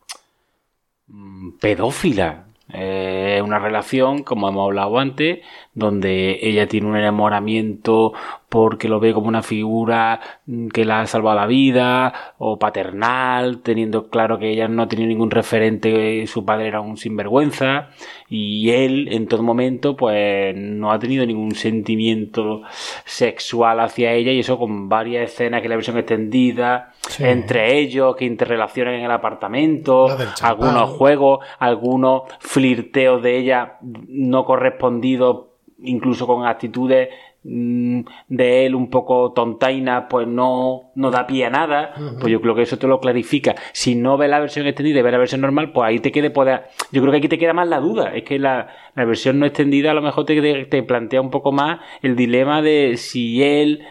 mm, 1.06 1.58
pedófila. 1.60 2.44
Eh, 2.72 3.36
Es 3.38 3.42
una 3.42 3.58
relación, 3.58 4.22
como 4.24 4.48
hemos 4.48 4.66
hablado 4.66 4.98
antes, 4.98 5.40
donde 5.74 6.38
ella 6.42 6.68
tiene 6.68 6.86
un 6.88 6.96
enamoramiento 6.96 8.12
porque 8.48 8.88
lo 8.88 8.98
ve 8.98 9.12
como 9.12 9.28
una 9.28 9.42
figura 9.42 10.20
mm, 10.46 10.68
que 10.68 10.84
la 10.84 11.00
ha 11.00 11.06
salvado 11.06 11.36
la 11.36 11.46
vida, 11.46 12.12
o 12.38 12.58
paternal, 12.58 13.60
teniendo 13.62 14.08
claro 14.08 14.38
que 14.38 14.50
ella 14.50 14.68
no 14.68 14.88
tenía 14.88 15.06
ningún 15.06 15.30
referente, 15.30 16.26
su 16.26 16.44
padre 16.44 16.68
era 16.68 16.80
un 16.80 16.96
sinvergüenza, 16.96 17.90
y 18.28 18.70
él 18.70 19.08
en 19.12 19.26
todo 19.28 19.42
momento 19.42 19.96
pues 19.96 20.54
no 20.56 20.92
ha 20.92 20.98
tenido 20.98 21.26
ningún 21.26 21.54
sentimiento 21.54 22.62
sexual 23.04 23.80
hacia 23.80 24.12
ella, 24.12 24.32
y 24.32 24.40
eso 24.40 24.58
con 24.58 24.88
varias 24.88 25.30
escenas 25.30 25.62
que 25.62 25.68
la 25.68 25.76
versión 25.76 25.98
extendida, 25.98 26.92
Sí. 27.08 27.24
entre 27.24 27.78
ellos, 27.78 28.16
que 28.16 28.26
interrelacionan 28.26 28.94
en 28.94 29.04
el 29.04 29.10
apartamento, 29.10 30.08
algunos 30.42 30.90
juegos, 30.90 31.38
algunos 31.58 32.22
flirteos 32.40 33.22
de 33.22 33.38
ella 33.38 33.78
no 34.08 34.44
correspondidos, 34.44 35.46
incluso 35.82 36.26
con 36.26 36.44
actitudes 36.46 37.08
de 37.42 38.66
él 38.66 38.74
un 38.74 38.90
poco 38.90 39.32
tontainas, 39.32 40.04
pues 40.10 40.26
no, 40.26 40.90
no 40.94 41.10
da 41.10 41.26
pie 41.26 41.46
a 41.46 41.50
nada, 41.50 41.94
pues 42.20 42.32
yo 42.32 42.40
creo 42.40 42.54
que 42.54 42.62
eso 42.62 42.78
te 42.78 42.86
lo 42.86 43.00
clarifica. 43.00 43.54
Si 43.72 43.94
no 43.94 44.16
ves 44.16 44.28
la 44.28 44.40
versión 44.40 44.66
extendida 44.66 44.98
y 44.98 45.02
ves 45.02 45.12
la 45.12 45.18
versión 45.18 45.40
normal, 45.40 45.72
pues 45.72 45.88
ahí 45.88 45.98
te 46.00 46.12
quede 46.12 46.30
poder. 46.30 46.64
Yo 46.92 47.00
creo 47.00 47.12
que 47.12 47.18
aquí 47.18 47.28
te 47.28 47.38
queda 47.38 47.52
más 47.52 47.68
la 47.68 47.80
duda. 47.80 48.14
Es 48.14 48.24
que 48.24 48.38
la, 48.38 48.68
la 48.94 49.04
versión 49.04 49.38
no 49.38 49.46
extendida 49.46 49.92
a 49.92 49.94
lo 49.94 50.02
mejor 50.02 50.24
te, 50.24 50.64
te 50.66 50.82
plantea 50.82 51.20
un 51.20 51.30
poco 51.30 51.52
más 51.52 51.80
el 52.02 52.16
dilema 52.16 52.60
de 52.60 52.96
si 52.96 53.42
él 53.42 53.82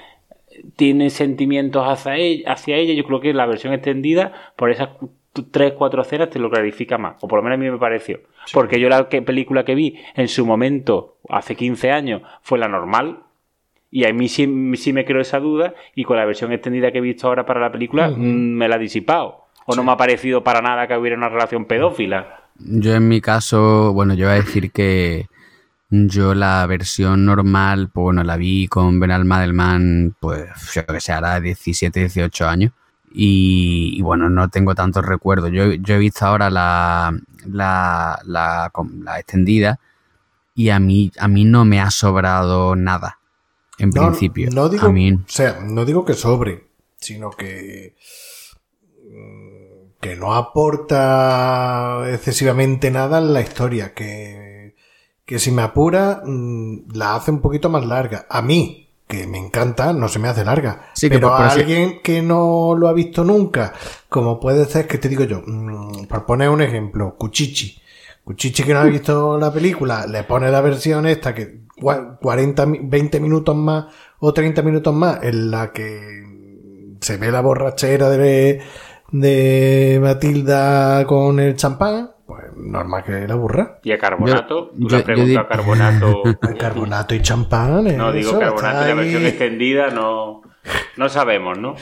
tiene 0.76 1.10
sentimientos 1.10 1.84
hacia 1.86 2.16
ella, 2.16 2.52
hacia 2.52 2.76
ella, 2.76 2.94
yo 2.94 3.04
creo 3.04 3.20
que 3.20 3.34
la 3.34 3.46
versión 3.46 3.74
extendida, 3.74 4.34
por 4.56 4.72
esas 4.72 4.90
tres, 5.52 5.74
cuatro 5.74 6.02
escenas, 6.02 6.30
te 6.30 6.40
lo 6.40 6.50
clarifica 6.50 6.98
más. 6.98 7.16
O 7.22 7.28
por 7.28 7.40
lo 7.40 7.44
menos 7.44 7.58
a 7.58 7.60
mí 7.60 7.70
me 7.70 7.78
pareció. 7.78 8.22
Porque 8.54 8.80
yo 8.80 8.90
la 8.90 9.10
que, 9.10 9.22
película 9.22 9.66
que 9.66 9.76
vi 9.76 10.00
en 10.16 10.28
su 10.28 10.46
momento, 10.46 11.18
hace 11.30 11.56
15 11.56 11.92
años, 11.92 12.22
fue 12.42 12.58
la 12.60 12.68
normal. 12.68 13.20
Y 13.90 14.06
a 14.06 14.14
mí 14.14 14.28
sí, 14.28 14.74
sí 14.76 14.94
me 14.94 15.06
creó 15.06 15.22
esa 15.22 15.40
duda. 15.40 15.74
Y 15.96 16.04
con 16.04 16.18
la 16.18 16.26
versión 16.26 16.52
extendida 16.52 16.92
que 16.92 16.98
he 16.98 17.02
visto 17.02 17.28
ahora 17.28 17.46
para 17.46 17.60
la 17.60 17.72
película, 17.72 18.10
mm, 18.10 18.16
me 18.18 18.68
la 18.68 18.76
ha 18.76 18.80
disipado. 18.80 19.46
O 19.66 19.76
no 19.76 19.84
me 19.84 19.92
ha 19.92 19.98
parecido 19.98 20.44
para 20.44 20.62
nada 20.62 20.88
que 20.88 20.98
hubiera 20.98 21.18
una 21.18 21.30
relación 21.30 21.66
pedófila. 21.66 22.44
Yo 22.60 22.96
en 22.96 23.08
mi 23.08 23.22
caso, 23.22 23.94
bueno, 23.94 24.14
yo 24.14 24.28
voy 24.28 24.36
a 24.36 24.42
decir 24.42 24.72
que 24.72 25.28
Yo 25.90 26.36
la 26.36 26.66
versión 26.66 27.26
normal, 27.26 27.90
pues 27.94 28.04
bueno, 28.04 28.22
la 28.24 28.36
vi 28.36 28.68
con 28.68 29.00
Ben 29.00 29.26
Madelman, 29.26 30.16
pues 30.20 30.50
yo 30.74 30.86
que 30.86 31.00
sé, 31.00 31.14
hará 31.14 31.40
17, 31.40 32.02
18 32.02 32.46
años. 32.46 32.74
Y, 33.14 34.02
bueno, 34.02 34.30
no 34.30 34.50
tengo 34.50 34.76
tantos 34.76 35.06
recuerdos. 35.06 35.50
Yo, 35.52 35.74
yo 35.74 35.96
he 35.96 35.98
visto 35.98 36.26
ahora 36.26 36.50
la, 36.50 37.18
la, 37.46 38.20
la, 38.26 38.72
la, 39.04 39.20
extendida 39.20 39.80
y 40.56 40.70
a 40.70 40.80
mí, 40.80 41.12
a 41.20 41.28
mí 41.28 41.46
no 41.46 41.66
me 41.66 41.80
ha 41.80 41.92
sobrado 41.92 42.76
nada, 42.76 43.17
en 43.80 43.92
principio. 43.92 44.50
No 44.52 44.70
digo, 44.70 44.88
O 44.88 45.30
sea, 45.30 45.60
no 45.64 45.86
digo 45.86 46.06
que 46.06 46.14
sobre, 46.14 46.68
sino 46.98 47.30
que 47.32 47.96
mm, 49.04 49.68
que 50.00 50.16
no 50.16 50.34
aporta 50.36 52.04
excesivamente 52.12 52.92
nada 52.92 53.18
en 53.18 53.34
la 53.34 53.42
historia, 53.42 53.94
que, 53.94 54.76
que 55.26 55.40
si 55.40 55.52
me 55.52 55.62
apura, 55.62 56.22
mm, 56.26 56.94
la 56.94 57.16
hace 57.16 57.32
un 57.32 57.42
poquito 57.42 57.70
más 57.70 57.86
larga. 57.86 58.26
A 58.30 58.42
mí, 58.42 58.90
que 59.08 59.26
me 59.26 59.38
encanta, 59.38 59.94
no 59.94 60.08
se 60.08 60.20
me 60.20 60.28
hace 60.28 60.44
larga. 60.44 60.92
Sí, 60.94 61.10
pero 61.10 61.34
a 61.34 61.50
alguien 61.50 62.02
que 62.04 62.22
no 62.22 62.76
lo 62.78 62.88
ha 62.88 62.94
visto 62.94 63.24
nunca, 63.24 63.74
como 64.10 64.40
puede 64.40 64.66
ser 64.66 64.88
que 64.88 64.98
te 64.98 65.10
digo 65.10 65.24
yo, 65.24 65.42
mm, 65.46 66.06
por 66.06 66.26
poner 66.26 66.50
un 66.50 66.62
ejemplo, 66.62 67.16
Cuchichi. 67.18 67.82
Cuchichi 68.24 68.64
que 68.64 68.74
no 68.74 68.82
ha 68.82 68.84
visto 68.84 69.38
la 69.38 69.54
película, 69.54 70.06
le 70.06 70.24
pone 70.24 70.52
la 70.52 70.62
versión 70.62 71.08
esta 71.08 71.34
que 71.34 71.67
40, 71.80 72.66
20 72.84 73.20
minutos 73.20 73.56
más 73.56 73.86
o 74.20 74.34
30 74.34 74.62
minutos 74.62 74.94
más 74.94 75.24
en 75.24 75.52
la 75.52 75.72
que 75.72 76.24
se 77.02 77.18
ve 77.18 77.32
la 77.32 77.42
borrachera 77.42 78.10
de, 78.10 78.62
de 79.12 80.00
Matilda 80.02 81.06
con 81.06 81.40
el 81.40 81.56
champán 81.56 82.12
pues 82.28 82.44
normal 82.58 83.04
que 83.06 83.26
la 83.26 83.36
burra. 83.36 83.80
¿Y 83.84 83.94
a 83.94 83.98
carbonato? 83.98 84.72
Yo, 84.74 84.88
¿Tú 84.88 84.96
le 84.98 85.04
preguntas 85.04 85.46
a 85.46 85.48
carbonato? 85.48 86.24
carbonato 86.60 87.16
y 87.16 87.22
champán. 87.22 87.98
No, 87.98 88.12
digo 88.12 88.38
carbonato 88.38 88.84
y 88.84 88.88
la 88.90 88.96
versión 88.96 89.26
extendida 89.26 89.90
no, 89.92 90.42
no 90.98 91.08
sabemos, 91.08 91.58
¿no? 91.58 91.76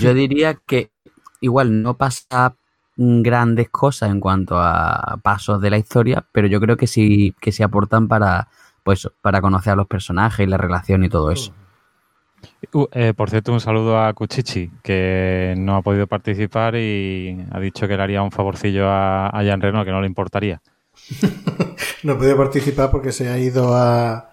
Yo 0.00 0.14
diría 0.14 0.54
que 0.54 0.92
igual 1.40 1.82
no 1.82 1.96
pasa 1.96 2.54
grandes 2.96 3.70
cosas 3.70 4.10
en 4.10 4.20
cuanto 4.20 4.56
a 4.56 5.18
pasos 5.22 5.60
de 5.60 5.70
la 5.70 5.78
historia, 5.78 6.24
pero 6.30 6.46
yo 6.46 6.60
creo 6.60 6.76
que 6.76 6.86
sí, 6.86 7.34
que 7.40 7.50
sí 7.50 7.64
aportan 7.64 8.06
para, 8.06 8.48
pues, 8.88 9.06
para 9.20 9.42
conocer 9.42 9.74
a 9.74 9.76
los 9.76 9.86
personajes 9.86 10.46
y 10.46 10.48
la 10.48 10.56
relación 10.56 11.04
y 11.04 11.10
todo 11.10 11.30
eso. 11.30 11.52
Uh, 12.72 12.86
eh, 12.92 13.12
por 13.14 13.28
cierto, 13.28 13.52
un 13.52 13.60
saludo 13.60 14.02
a 14.02 14.14
Cuchichi, 14.14 14.70
que 14.82 15.52
no 15.58 15.76
ha 15.76 15.82
podido 15.82 16.06
participar 16.06 16.74
y 16.76 17.38
ha 17.50 17.60
dicho 17.60 17.86
que 17.86 17.98
le 17.98 18.02
haría 18.02 18.22
un 18.22 18.32
favorcillo 18.32 18.88
a, 18.88 19.28
a 19.28 19.42
Jean 19.42 19.60
Reno, 19.60 19.84
que 19.84 19.90
no 19.90 20.00
le 20.00 20.06
importaría. 20.06 20.62
no 22.02 22.14
ha 22.14 22.18
podido 22.18 22.38
participar 22.38 22.90
porque 22.90 23.12
se 23.12 23.28
ha 23.28 23.36
ido 23.36 23.76
a, 23.76 24.30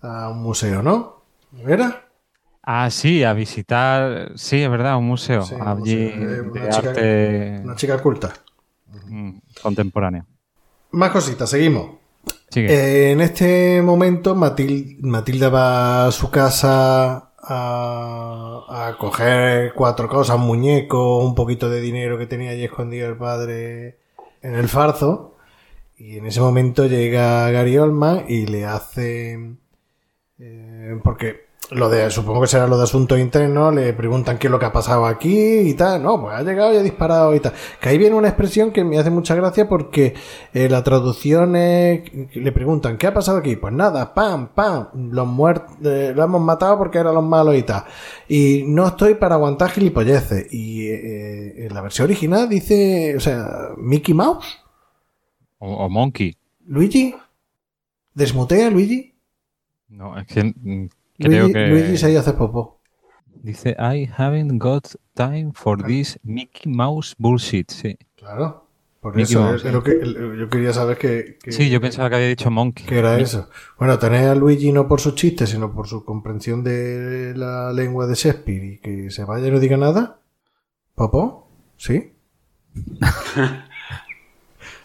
un 0.00 0.42
museo, 0.42 0.82
¿no? 0.82 1.22
¿Era? 1.66 2.08
Ah, 2.62 2.88
sí, 2.88 3.22
a 3.22 3.34
visitar, 3.34 4.32
sí, 4.34 4.62
es 4.62 4.70
verdad, 4.70 4.96
un 4.96 5.08
museo. 5.08 5.44
allí 5.60 6.06
eh, 6.06 6.16
de 6.16 6.40
una, 6.40 6.70
chica, 6.70 6.88
arte... 6.88 7.60
una 7.62 7.76
chica 7.76 7.98
culta. 7.98 8.32
Mm, 9.08 9.40
contemporánea. 9.60 10.24
Más 10.92 11.10
cositas, 11.10 11.50
seguimos. 11.50 11.99
Eh, 12.54 13.12
en 13.12 13.20
este 13.20 13.80
momento 13.80 14.34
Matilda 14.34 15.48
va 15.48 16.06
a 16.06 16.12
su 16.12 16.30
casa 16.30 17.32
a, 17.38 18.96
coger 18.98 19.72
cuatro 19.74 20.08
cosas, 20.08 20.36
un 20.36 20.46
muñeco, 20.46 21.18
un 21.24 21.34
poquito 21.34 21.70
de 21.70 21.80
dinero 21.80 22.18
que 22.18 22.26
tenía 22.26 22.50
allí 22.50 22.64
escondido 22.64 23.08
el 23.08 23.16
padre 23.16 23.98
en 24.42 24.54
el 24.54 24.68
farzo. 24.68 25.36
Y 25.96 26.16
en 26.18 26.26
ese 26.26 26.40
momento 26.40 26.86
llega 26.86 27.50
Gary 27.50 27.78
Oldman 27.78 28.24
y 28.28 28.46
le 28.46 28.64
hace... 28.64 29.56
Eh, 30.38 31.00
porque 31.04 31.49
lo 31.70 31.88
de, 31.88 32.10
supongo 32.10 32.40
que 32.40 32.46
será 32.48 32.66
lo 32.66 32.76
de 32.76 32.84
asuntos 32.84 33.18
internos, 33.18 33.74
le 33.74 33.92
preguntan 33.92 34.38
qué 34.38 34.48
es 34.48 34.50
lo 34.50 34.58
que 34.58 34.66
ha 34.66 34.72
pasado 34.72 35.06
aquí 35.06 35.58
y 35.60 35.74
tal, 35.74 36.02
no, 36.02 36.20
pues 36.20 36.34
ha 36.34 36.42
llegado 36.42 36.74
y 36.74 36.76
ha 36.76 36.82
disparado 36.82 37.34
y 37.34 37.40
tal. 37.40 37.52
Que 37.80 37.90
ahí 37.90 37.98
viene 37.98 38.16
una 38.16 38.28
expresión 38.28 38.72
que 38.72 38.82
me 38.82 38.98
hace 38.98 39.10
mucha 39.10 39.34
gracia 39.34 39.68
porque 39.68 40.14
eh, 40.52 40.68
la 40.68 40.82
traducción 40.82 41.54
es, 41.56 42.02
le 42.34 42.52
preguntan, 42.52 42.98
¿qué 42.98 43.06
ha 43.06 43.14
pasado 43.14 43.38
aquí? 43.38 43.56
Pues 43.56 43.72
nada, 43.72 44.12
pam, 44.14 44.48
pam, 44.48 44.88
los 45.12 45.26
muertos, 45.26 45.76
eh, 45.84 46.12
lo 46.14 46.24
hemos 46.24 46.40
matado 46.40 46.76
porque 46.78 46.98
eran 46.98 47.14
los 47.14 47.24
malos 47.24 47.56
y 47.56 47.62
tal. 47.62 47.84
Y 48.28 48.64
no 48.66 48.86
estoy 48.88 49.14
para 49.14 49.36
aguantar 49.36 49.70
gilipolleces. 49.70 50.52
Y 50.52 50.88
eh, 50.88 51.66
en 51.66 51.74
la 51.74 51.82
versión 51.82 52.06
original 52.06 52.48
dice, 52.48 53.14
o 53.16 53.20
sea, 53.20 53.70
Mickey 53.76 54.14
Mouse. 54.14 54.58
O, 55.58 55.72
o 55.72 55.88
Monkey. 55.88 56.36
Luigi. 56.66 57.14
¿Desmutea 58.12 58.70
Luigi? 58.70 59.14
No, 59.88 60.18
es 60.18 60.26
que 60.26 60.52
mm, 61.28 61.32
Luigi, 61.32 61.52
que... 61.52 61.66
Luigi 61.68 61.96
se 61.96 62.16
hace 62.16 62.32
popó. 62.32 62.80
Dice, 63.42 63.76
I 63.78 64.08
haven't 64.18 64.58
got 64.58 64.94
time 65.14 65.52
for 65.54 65.82
this 65.82 66.18
Mickey 66.22 66.70
Mouse 66.70 67.14
bullshit. 67.18 67.70
Sí. 67.70 67.96
Claro. 68.16 68.66
Por 69.00 69.18
eso 69.18 69.54
es, 69.54 69.64
lo 69.64 69.82
que 69.82 69.98
yo 70.38 70.50
quería 70.50 70.74
saber 70.74 70.98
que, 70.98 71.38
Sí, 71.48 71.70
yo 71.70 71.80
pensaba 71.80 72.10
que 72.10 72.16
había 72.16 72.28
dicho 72.28 72.50
Monkey. 72.50 72.84
Que 72.84 72.98
era 72.98 73.18
eso. 73.18 73.48
Bueno, 73.78 73.98
tener 73.98 74.28
a 74.28 74.34
Luigi 74.34 74.72
no 74.72 74.86
por 74.88 75.00
sus 75.00 75.14
chistes, 75.14 75.48
sino 75.48 75.72
por 75.72 75.86
su 75.88 76.04
comprensión 76.04 76.62
de 76.62 77.32
la 77.34 77.72
lengua 77.72 78.06
de 78.06 78.14
Shakespeare 78.14 78.64
y 78.64 78.78
que 78.78 79.10
se 79.10 79.24
vaya 79.24 79.48
y 79.48 79.50
no 79.50 79.58
diga 79.58 79.78
nada. 79.78 80.20
¿Popó? 80.94 81.48
¿Sí? 81.78 82.12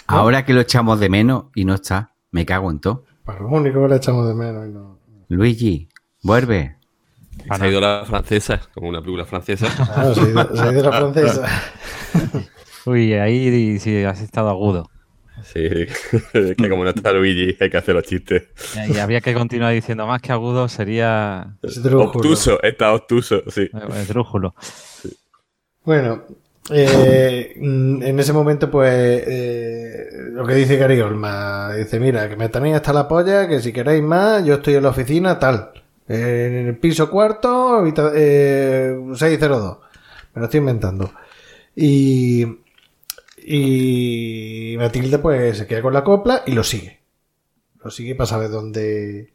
Ahora 0.07 0.45
que 0.45 0.53
lo 0.53 0.62
echamos 0.62 0.98
de 1.02 1.10
menos 1.10 1.48
y 1.53 1.66
no 1.66 1.74
está, 1.74 2.16
me 2.32 2.45
cago 2.45 2.72
en 2.72 2.80
todo. 2.80 3.03
Para 3.26 3.41
lo 3.41 3.49
único 3.49 3.82
que 3.82 3.90
le 3.90 3.95
echamos 3.98 4.30
de 4.30 4.34
menos 4.34 4.66
y 4.66 4.72
no. 4.72 4.98
Luigi, 5.28 5.90
Vuelve. 6.26 6.76
Se 7.56 7.64
ha 7.64 7.68
ido 7.68 7.80
la 7.80 8.04
francesa, 8.04 8.60
como 8.74 8.90
una 8.90 9.00
película 9.00 9.26
francesa. 9.26 9.68
Ah, 9.96 10.12
se, 10.12 10.22
ha 10.22 10.72
ido, 10.72 10.82
la 10.82 10.92
francesa. 10.92 11.48
Uy, 12.88 13.14
ahí 13.14 13.78
sí 13.78 14.04
has 14.04 14.22
estado 14.22 14.50
agudo. 14.50 14.90
Sí, 15.44 15.60
es 16.34 16.56
que 16.58 16.68
como 16.68 16.84
no 16.84 16.90
está 16.90 17.14
Luigi, 17.14 17.56
hay 17.60 17.70
que 17.70 17.78
hacer 17.78 17.94
los 17.94 18.06
chistes. 18.06 18.48
Y 18.92 18.98
habría 18.98 19.22
que 19.22 19.36
continuar 19.36 19.72
diciendo 19.74 20.08
más 20.08 20.20
que 20.20 20.32
agudo 20.32 20.68
sería. 20.68 21.58
Obtuso, 21.94 22.60
está 22.64 22.92
obtuso, 22.94 23.44
sí. 23.52 23.70
Esdrújulo. 23.96 24.56
Bueno, 25.84 26.24
eh, 26.72 27.54
en 27.56 28.20
ese 28.20 28.34
momento, 28.34 28.72
pues, 28.72 29.24
eh, 29.28 30.08
lo 30.32 30.44
que 30.44 30.56
dice 30.56 30.78
Gary 30.78 31.00
Olma, 31.02 31.76
dice, 31.76 32.00
mira, 32.00 32.28
que 32.28 32.36
me 32.36 32.50
tenéis 32.50 32.78
hasta 32.78 32.94
la 32.94 33.08
polla, 33.08 33.48
que 33.48 33.60
si 33.60 33.72
queréis 33.72 34.02
más, 34.02 34.44
yo 34.44 34.56
estoy 34.56 34.74
en 34.74 34.84
la 34.84 34.90
oficina, 34.90 35.38
tal 35.38 35.85
en 36.07 36.68
el 36.68 36.77
piso 36.77 37.10
cuarto, 37.10 37.84
eh, 37.86 38.98
602. 39.15 39.77
Me 40.34 40.40
lo 40.40 40.45
estoy 40.45 40.60
inventando. 40.60 41.11
Y, 41.76 42.45
y 43.45 44.76
Matilde 44.77 45.19
pues 45.19 45.57
se 45.57 45.68
queda 45.68 45.82
con 45.82 45.94
la 45.94 46.03
copla 46.03 46.44
y 46.45 46.52
lo 46.52 46.64
sigue. 46.64 46.99
Lo 47.84 47.91
sigue 47.91 48.15
para 48.15 48.27
saber 48.27 48.49
dónde, 48.49 49.34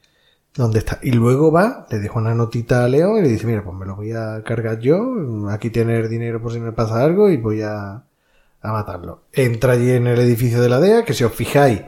dónde 0.54 0.78
está. 0.80 0.98
Y 1.02 1.12
luego 1.12 1.52
va, 1.52 1.86
le 1.90 1.98
deja 1.98 2.18
una 2.18 2.34
notita 2.34 2.84
a 2.84 2.88
León 2.88 3.18
y 3.18 3.22
le 3.22 3.28
dice, 3.28 3.46
mira, 3.46 3.64
pues 3.64 3.76
me 3.76 3.86
lo 3.86 3.96
voy 3.96 4.12
a 4.12 4.42
cargar 4.44 4.80
yo. 4.80 5.48
Aquí 5.50 5.70
tienes 5.70 6.08
dinero 6.10 6.40
por 6.40 6.52
si 6.52 6.60
me 6.60 6.72
pasa 6.72 7.02
algo 7.02 7.30
y 7.30 7.36
voy 7.36 7.62
a, 7.62 8.04
a 8.60 8.72
matarlo. 8.72 9.24
Entra 9.32 9.72
allí 9.72 9.90
en 9.90 10.06
el 10.06 10.18
edificio 10.20 10.60
de 10.60 10.68
la 10.68 10.80
DEA, 10.80 11.04
que 11.04 11.14
si 11.14 11.24
os 11.24 11.32
fijáis, 11.34 11.82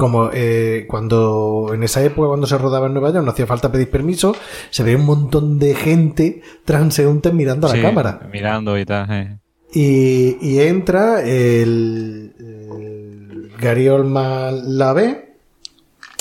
como 0.00 0.30
eh, 0.32 0.86
cuando 0.88 1.72
en 1.74 1.82
esa 1.82 2.02
época 2.02 2.28
cuando 2.28 2.46
se 2.46 2.56
rodaba 2.56 2.86
en 2.86 2.94
Nueva 2.94 3.10
York 3.10 3.22
no 3.22 3.32
hacía 3.32 3.46
falta 3.46 3.70
pedir 3.70 3.90
permiso, 3.90 4.34
se 4.70 4.82
ve 4.82 4.96
un 4.96 5.04
montón 5.04 5.58
de 5.58 5.74
gente 5.74 6.40
transeúnte 6.64 7.32
mirando 7.32 7.68
a 7.68 7.76
la 7.76 7.82
cámara. 7.82 8.28
Mirando 8.32 8.78
y 8.78 8.86
tal. 8.86 9.12
Eh. 9.12 9.38
Y, 9.72 10.58
entra 10.58 11.20
el, 11.20 12.34
el 12.38 13.52
Gary 13.60 13.88
Oldman 13.88 14.78
la 14.78 14.94
ve. 14.94 15.36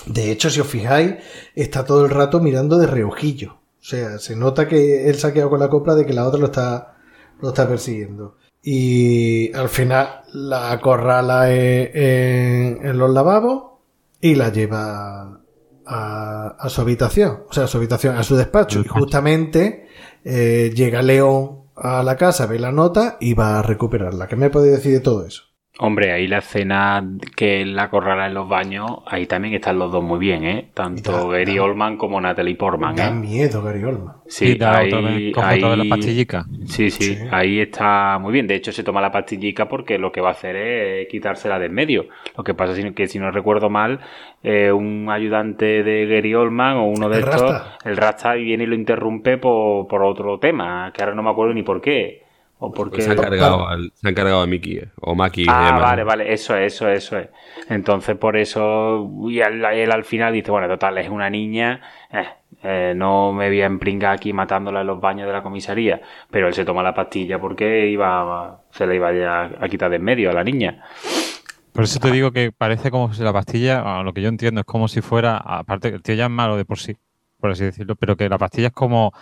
De 0.05 0.29
hecho, 0.29 0.49
si 0.49 0.59
os 0.59 0.67
fijáis, 0.67 1.15
está 1.55 1.85
todo 1.85 2.03
el 2.03 2.11
rato 2.11 2.41
mirando 2.41 2.77
de 2.77 2.85
reojillo. 2.85 3.53
O 3.79 3.83
sea, 3.83 4.19
se 4.19 4.35
nota 4.35 4.67
que 4.67 5.09
él 5.09 5.15
se 5.15 5.27
ha 5.27 5.33
quedado 5.33 5.51
con 5.51 5.61
la 5.61 5.69
copla 5.69 5.95
de 5.95 6.05
que 6.05 6.13
la 6.13 6.27
otra 6.27 6.39
lo 6.39 6.47
está, 6.47 6.97
lo 7.39 7.49
está 7.49 7.65
persiguiendo 7.65 8.35
y 8.61 9.53
al 9.53 9.69
final 9.69 10.21
la 10.33 10.71
acorrala 10.71 11.51
en, 11.51 12.85
en, 12.85 12.97
los 12.97 13.09
lavabos 13.11 13.68
y 14.21 14.35
la 14.35 14.51
lleva 14.51 15.41
a, 15.85 16.69
su 16.69 16.81
habitación, 16.81 17.43
o 17.49 17.53
sea, 17.53 17.63
a 17.63 17.67
su 17.67 17.77
habitación, 17.77 18.15
a 18.15 18.23
su 18.23 18.35
despacho. 18.35 18.81
Y 18.81 18.87
justamente 18.87 19.87
eh, 20.23 20.71
llega 20.75 21.01
León 21.01 21.63
a 21.75 22.03
la 22.03 22.15
casa, 22.17 22.45
ve 22.45 22.59
la 22.59 22.71
nota 22.71 23.17
y 23.19 23.33
va 23.33 23.59
a 23.59 23.61
recuperarla. 23.61 24.27
¿Qué 24.27 24.35
me 24.35 24.49
puede 24.49 24.71
decir 24.71 24.93
de 24.93 24.99
todo 24.99 25.25
eso? 25.25 25.48
Hombre, 25.81 26.11
ahí 26.11 26.27
la 26.27 26.39
escena 26.39 27.01
que 27.37 27.65
la 27.65 27.89
corrala 27.89 28.27
en 28.27 28.33
los 28.33 28.49
baños, 28.49 28.97
ahí 29.07 29.25
también 29.27 29.53
están 29.53 29.79
los 29.79 29.89
dos 29.89 30.03
muy 30.03 30.19
bien, 30.19 30.43
¿eh? 30.43 30.67
Tanto 30.73 31.29
Gary 31.29 31.57
Oldman 31.57 31.95
como 31.95 32.19
Natalie 32.19 32.55
Portman, 32.55 32.97
Da 32.97 33.07
¿eh? 33.07 33.11
miedo 33.13 33.63
Gary 33.63 33.83
Oldman. 33.85 34.15
Sí, 34.27 34.55
da 34.55 34.79
ahí, 34.79 34.87
otra 34.91 35.01
vez, 35.09 35.33
coge 35.33 35.47
ahí- 35.47 35.61
todas 35.61 35.77
las 35.77 35.87
pastillicas. 35.87 36.45
Sí, 36.65 36.89
sí, 36.91 37.15
Sí. 37.15 37.23
ahí 37.31 37.61
está 37.61 38.17
muy 38.19 38.33
bien. 38.33 38.45
De 38.45 38.55
hecho, 38.55 38.73
se 38.73 38.83
toma 38.83 38.99
la 38.99 39.09
pastillica 39.11 39.69
porque 39.69 39.97
lo 39.97 40.11
que 40.11 40.19
va 40.19 40.27
a 40.29 40.31
hacer 40.33 40.57
es 40.57 41.07
quitársela 41.07 41.57
de 41.57 41.67
en 41.67 41.73
medio. 41.73 42.07
Lo 42.37 42.43
que 42.43 42.53
pasa 42.53 42.77
es 42.77 42.93
que, 42.93 43.07
si 43.07 43.17
no 43.17 43.31
recuerdo 43.31 43.69
mal, 43.69 44.01
eh, 44.43 44.73
un 44.73 45.07
ayudante 45.09 45.81
de 45.83 46.05
Gary 46.07 46.35
Oldman 46.35 46.75
o 46.75 46.87
uno 46.89 47.07
de 47.07 47.19
El 47.19 47.23
estos, 47.23 47.41
Rasta. 47.41 47.77
el 47.89 47.95
Rasta, 47.95 48.35
y 48.37 48.43
viene 48.43 48.65
y 48.65 48.67
lo 48.67 48.75
interrumpe 48.75 49.37
por, 49.37 49.87
por 49.87 50.03
otro 50.03 50.39
tema, 50.39 50.91
que 50.93 51.01
ahora 51.03 51.15
no 51.15 51.23
me 51.23 51.29
acuerdo 51.29 51.53
ni 51.53 51.63
por 51.63 51.79
qué. 51.79 52.23
O 52.59 52.71
porque... 52.71 52.97
Pues 52.97 53.05
se, 53.05 53.11
han 53.11 53.17
cargado 53.17 53.67
al- 53.67 53.91
se 53.95 54.07
han 54.07 54.13
cargado 54.13 54.41
a 54.41 54.47
Mickey, 54.47 54.77
eh, 54.77 54.89
o 55.01 55.15
Maki. 55.15 55.45
Ah, 55.47 55.79
vale, 55.81 56.03
vale, 56.03 56.33
eso 56.33 56.55
es, 56.57 56.73
eso 56.73 56.89
es, 56.89 57.05
eso 57.05 57.17
es. 57.17 57.29
Entonces, 57.69 58.17
por 58.17 58.35
eso, 58.37 59.09
y 59.29 59.39
él, 59.39 59.63
él 59.65 59.91
al 59.91 60.03
final 60.03 60.33
dice, 60.33 60.51
bueno, 60.51 60.67
total, 60.67 60.97
es 60.97 61.09
una 61.09 61.29
niña, 61.29 61.81
eh, 62.11 62.25
eh, 62.63 62.93
no 62.95 63.31
me 63.31 63.47
voy 63.47 63.61
a 63.61 63.65
empringar 63.65 64.13
aquí 64.13 64.33
matándola 64.33 64.81
en 64.81 64.87
los 64.87 64.99
baños 64.99 65.27
de 65.27 65.33
la 65.33 65.41
comisaría, 65.41 66.01
pero 66.29 66.47
él 66.47 66.53
se 66.53 66.65
toma 66.65 66.83
la 66.83 66.93
pastilla 66.93 67.39
porque 67.39 67.89
iba, 67.89 68.61
se 68.71 68.85
le 68.85 68.95
iba 68.95 69.13
ya 69.13 69.43
a 69.59 69.69
quitar 69.69 69.89
de 69.89 69.95
en 69.95 70.03
medio 70.03 70.29
a 70.29 70.33
la 70.33 70.43
niña. 70.43 70.83
Por 71.71 71.85
eso 71.85 71.99
te 71.99 72.11
digo 72.11 72.31
que 72.31 72.51
parece 72.51 72.91
como 72.91 73.13
si 73.13 73.23
la 73.23 73.31
pastilla, 73.31 73.99
a 73.99 74.03
lo 74.03 74.11
que 74.11 74.21
yo 74.21 74.27
entiendo, 74.27 74.59
es 74.61 74.65
como 74.65 74.89
si 74.89 74.99
fuera, 75.01 75.37
aparte 75.37 75.89
que 75.91 75.95
el 75.95 76.01
tío 76.03 76.15
ya 76.15 76.25
es 76.25 76.31
malo 76.31 76.57
de 76.57 76.65
por 76.65 76.79
sí, 76.79 76.97
por 77.39 77.51
así 77.51 77.63
decirlo, 77.63 77.95
pero 77.95 78.17
que 78.17 78.27
la 78.27 78.37
pastilla 78.37 78.67
es 78.67 78.73
como, 78.73 79.13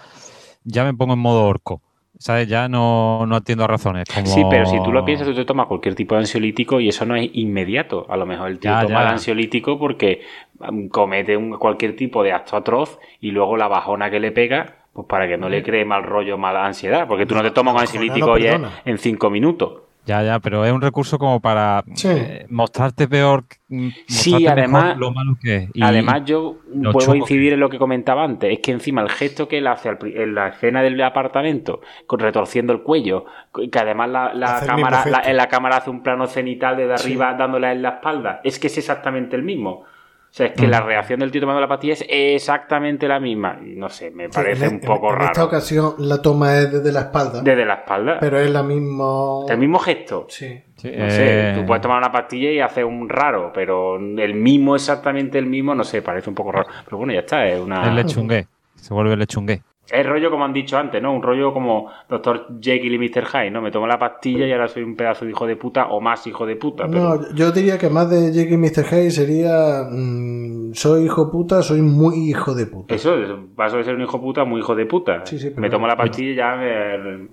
ya 0.64 0.84
me 0.84 0.94
pongo 0.96 1.14
en 1.14 1.20
modo 1.20 1.46
orco, 1.46 1.82
¿sabes? 2.20 2.48
Ya 2.48 2.68
no, 2.68 3.26
no 3.26 3.36
atiendo 3.36 3.64
a 3.64 3.68
razones. 3.68 4.08
Como... 4.14 4.26
Sí, 4.28 4.44
pero 4.50 4.66
si 4.66 4.82
tú 4.84 4.92
lo 4.92 5.04
piensas, 5.06 5.28
tú 5.28 5.34
te 5.34 5.46
tomas 5.46 5.68
cualquier 5.68 5.96
tipo 5.96 6.16
de 6.16 6.22
ansiolítico 6.22 6.80
y 6.80 6.90
eso 6.90 7.06
no 7.06 7.16
es 7.16 7.30
inmediato. 7.34 8.06
A 8.10 8.18
lo 8.18 8.26
mejor 8.26 8.50
el 8.50 8.60
tío 8.60 8.72
Ya, 8.72 8.82
toma 8.82 8.96
ya. 8.96 9.02
el 9.02 9.08
ansiolítico 9.08 9.80
porque 9.80 10.22
mm, 10.60 10.88
comete 10.88 11.38
un, 11.38 11.58
cualquier 11.58 11.96
tipo 11.96 12.24
de 12.24 12.34
acto 12.34 12.58
atroz 12.58 13.00
y 13.22 13.32
luego 13.32 13.58
la 13.58 13.68
bajona 13.68 14.10
que 14.10 14.20
le 14.20 14.32
pega, 14.32 14.76
pues 14.94 15.08
para 15.08 15.28
que 15.28 15.38
no 15.38 15.50
le 15.50 15.64
cree 15.64 15.86
mal 15.86 16.04
rollo, 16.04 16.38
mala 16.38 16.66
ansiedad. 16.66 17.08
Porque 17.08 17.26
tú 17.26 17.36
no 17.36 17.44
te 17.44 17.52
tomas 17.52 17.76
un 17.76 17.82
ansiolítico 17.82 18.38
no 18.38 18.70
en 18.86 18.98
cinco 18.98 19.30
minutos. 19.30 19.87
Ya, 20.08 20.24
ya, 20.24 20.40
pero 20.40 20.64
es 20.66 20.72
un 20.72 20.82
recurso 20.82 21.20
como 21.20 21.42
para 21.42 21.84
Sí. 21.94 22.08
eh, 22.10 22.46
mostrarte 22.50 23.10
peor, 23.10 23.44
mm, 23.68 23.90
Sí, 24.08 24.48
además- 24.48 24.84
mejor 24.86 24.98
lo 25.00 25.12
malo 25.12 25.38
que 25.42 25.56
es. 25.58 25.70
Y- 25.74 25.84
Además, 25.84 26.22
yo 26.26 26.56
puedo 26.94 27.14
incidir 27.14 27.50
que- 27.50 27.54
en 27.56 27.60
lo 27.60 27.70
que 27.70 27.78
comentaba 27.78 28.24
antes. 28.24 28.52
Es 28.54 28.60
que 28.60 28.72
encima 28.72 29.02
el 29.02 29.10
gesto 29.10 29.50
que 29.50 29.58
él 29.58 29.68
hace 29.68 29.90
en 30.02 30.34
la 30.34 30.48
escena 30.48 30.82
del 30.82 31.00
apartamento, 31.02 31.82
con- 32.08 32.20
retorciendo 32.22 32.72
el 32.72 32.82
cuello, 32.84 33.26
que 33.70 33.80
además 33.80 34.10
la, 34.10 34.62
cámara, 34.66 35.04
la, 35.08 35.20
en 35.30 35.36
la 35.36 35.48
cámara 35.48 35.78
hace 35.78 35.90
un 35.90 36.02
plano 36.02 36.26
cenital 36.28 36.78
desde 36.78 36.98
Sí. 37.00 37.04
arriba 37.10 37.34
dándole 37.34 37.70
en 37.74 37.82
la 37.82 37.90
espalda, 37.90 38.40
es 38.46 38.60
que 38.60 38.68
es 38.68 38.78
exactamente 38.78 39.36
el 39.36 39.44
mismo. 39.44 39.84
O 40.30 40.34
sea, 40.38 40.48
es 40.48 40.54
que 40.54 40.68
Mm. 40.68 40.70
la 40.72 40.82
reacción 40.82 41.20
del 41.20 41.32
tío 41.32 41.42
tomando 41.42 41.62
la 41.62 41.68
pastilla 41.68 41.94
es 41.94 42.06
exactamente 42.10 43.08
la 43.08 43.20
misma. 43.20 43.60
Y 43.66 43.76
no 43.76 43.90
sé, 43.90 44.12
me 44.12 44.30
parece 44.30 44.66
en, 44.66 44.74
un 44.76 44.80
poco 44.82 45.10
en- 45.10 45.16
en 45.16 45.22
esta 45.24 45.34
raro. 45.42 45.46
ocasión 45.48 45.96
la 46.00 46.22
toma 46.22 46.58
es 46.60 46.72
desde 46.72 46.92
la 46.92 47.00
espalda, 47.02 47.42
Desde 47.42 47.66
la 47.66 47.74
espalda. 47.76 48.18
pero 48.20 48.40
es 48.40 48.50
la 48.52 48.62
misma... 48.64 49.46
el 49.50 49.58
mismo 49.58 49.80
gesto. 49.80 50.26
Sí. 50.30 50.62
Sí, 50.76 50.92
No 50.96 51.10
sé, 51.10 51.52
eh, 51.52 51.54
tú 51.56 51.66
puedes 51.66 51.82
tomar 51.82 51.98
una 51.98 52.12
pastilla 52.12 52.52
y 52.52 52.60
hacer 52.60 52.86
un 52.86 53.10
raro, 53.10 53.52
pero 53.52 53.96
el 53.98 54.34
mismo, 54.36 54.76
exactamente 54.76 55.40
el 55.40 55.48
mismo, 55.48 55.74
no 55.74 55.84
sé, 55.84 56.04
parece 56.04 56.30
un 56.30 56.36
poco 56.36 56.52
raro. 56.52 56.68
Pero 56.86 56.98
bueno, 56.98 57.14
ya 57.14 57.22
está, 57.22 57.48
es 57.48 57.60
una... 57.60 57.88
es 57.88 57.94
lechungué, 57.96 58.46
se 58.76 58.94
vuelve 58.94 59.18
lechungué. 59.18 59.64
Es 59.90 60.06
rollo 60.06 60.30
como 60.30 60.44
han 60.44 60.54
dicho 60.54 60.78
antes, 60.78 61.02
¿no? 61.02 61.14
Un 61.14 61.22
rollo 61.22 61.54
como 61.54 61.90
Dr. 62.10 62.48
Jekyll 62.62 62.94
y 62.94 63.00
Mr. 63.00 63.26
Hyde, 63.26 63.52
¿no? 63.52 63.62
Me 63.62 63.72
tomo 63.72 63.88
la 63.88 63.98
pastilla 63.98 64.46
y 64.46 64.52
ahora 64.52 64.68
soy 64.68 64.84
un 64.84 64.96
pedazo 64.96 65.24
de 65.26 65.32
hijo 65.32 65.48
de 65.48 65.56
puta 65.56 65.88
o 65.88 66.02
más 66.02 66.28
hijo 66.28 66.46
de 66.46 66.56
puta. 66.58 66.88
Pero... 66.88 67.16
No, 67.16 67.34
yo 67.36 67.52
diría 67.52 67.78
que 67.78 67.90
más 67.90 68.10
de 68.10 68.32
Jake 68.34 68.54
y 68.54 68.58
Mr. 68.58 68.86
Hayes 68.94 69.16
sería 69.16 69.88
mm, 69.90 70.74
soy 70.74 71.06
hijo 71.06 71.32
puta, 71.32 71.62
soy 71.64 71.82
muy 71.82 72.30
hijo 72.30 72.54
de 72.54 72.66
puta. 72.66 72.94
Eso, 72.94 73.16
paso 73.56 73.78
de 73.78 73.84
ser 73.86 73.96
un 73.96 74.02
hijo 74.02 74.20
puta 74.20 74.44
muy 74.44 74.60
hijo 74.60 74.76
de 74.76 74.86
puta. 74.86 75.26
Sí, 75.26 75.40
sí, 75.40 75.50
pero- 75.52 75.62
me 75.62 75.70
tomo 75.70 75.88
la 75.88 75.96
pastilla 75.96 76.32
y 76.32 76.36
ya 76.36 76.56
me... 76.56 77.28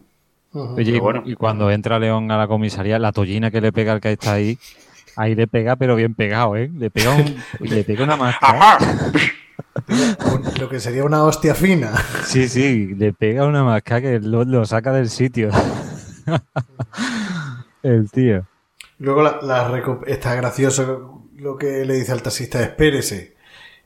Oye, 0.76 0.92
y, 0.92 1.00
bueno. 1.00 1.22
y 1.24 1.34
cuando 1.34 1.68
entra 1.68 1.98
León 1.98 2.30
a 2.30 2.38
la 2.38 2.46
comisaría, 2.46 2.96
la 3.00 3.10
tollina 3.10 3.50
que 3.50 3.60
le 3.60 3.72
pega 3.72 3.92
al 3.92 4.00
que 4.00 4.12
está 4.12 4.34
ahí, 4.34 4.56
ahí 5.16 5.34
le 5.34 5.46
pega, 5.46 5.76
pero 5.76 5.96
bien 5.96 6.14
pegado, 6.14 6.56
¿eh? 6.56 6.70
Le 6.74 6.90
pega, 6.90 7.10
un, 7.14 7.36
le 7.60 7.84
pega 7.84 8.04
una 8.04 8.16
máscara. 8.16 8.78
Lo 10.58 10.68
que 10.68 10.80
sería 10.80 11.04
una 11.04 11.22
hostia 11.24 11.54
fina. 11.54 11.92
Sí, 12.24 12.48
sí, 12.48 12.94
le 12.94 13.12
pega 13.12 13.46
una 13.46 13.64
máscara 13.64 14.00
que 14.00 14.20
lo, 14.20 14.44
lo 14.44 14.64
saca 14.64 14.92
del 14.92 15.10
sitio. 15.10 15.50
El 17.82 18.10
tío. 18.10 18.46
Luego 18.98 19.22
la, 19.22 19.82
está 20.06 20.34
gracioso 20.34 21.28
lo 21.36 21.56
que 21.58 21.84
le 21.84 21.94
dice 21.94 22.12
al 22.12 22.22
taxista, 22.22 22.62
espérese. 22.62 23.34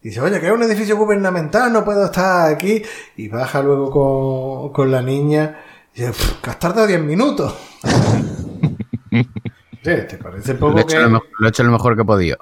Dice, 0.01 0.21
oye, 0.21 0.39
que 0.39 0.47
es 0.47 0.53
un 0.53 0.63
edificio 0.63 0.97
gubernamental, 0.97 1.73
no 1.73 1.85
puedo 1.85 2.05
estar 2.05 2.53
aquí. 2.53 2.83
Y 3.17 3.29
baja 3.29 3.63
luego 3.63 3.91
con, 3.91 4.73
con 4.73 4.93
la 4.93 5.03
niña. 5.03 5.59
Y 5.95 6.01
dice, 6.01 6.13
"Pff, 6.13 6.41
que 6.41 6.51
has 6.51 6.59
tardado 6.59 6.87
10 6.87 7.03
minutos. 7.03 7.57
Sí, 9.97 10.07
¿Te 10.09 10.17
parece 10.19 10.55
Lo 10.55 10.59
poco 10.61 10.79
he, 10.79 10.83
hecho 10.83 10.97
que... 10.97 11.03
lo, 11.03 11.11
mejor, 11.11 11.27
lo 11.39 11.47
he 11.47 11.51
hecho 11.51 11.63
lo 11.63 11.73
mejor 11.73 11.97
que 11.97 12.03
he 12.03 12.05
podido. 12.05 12.39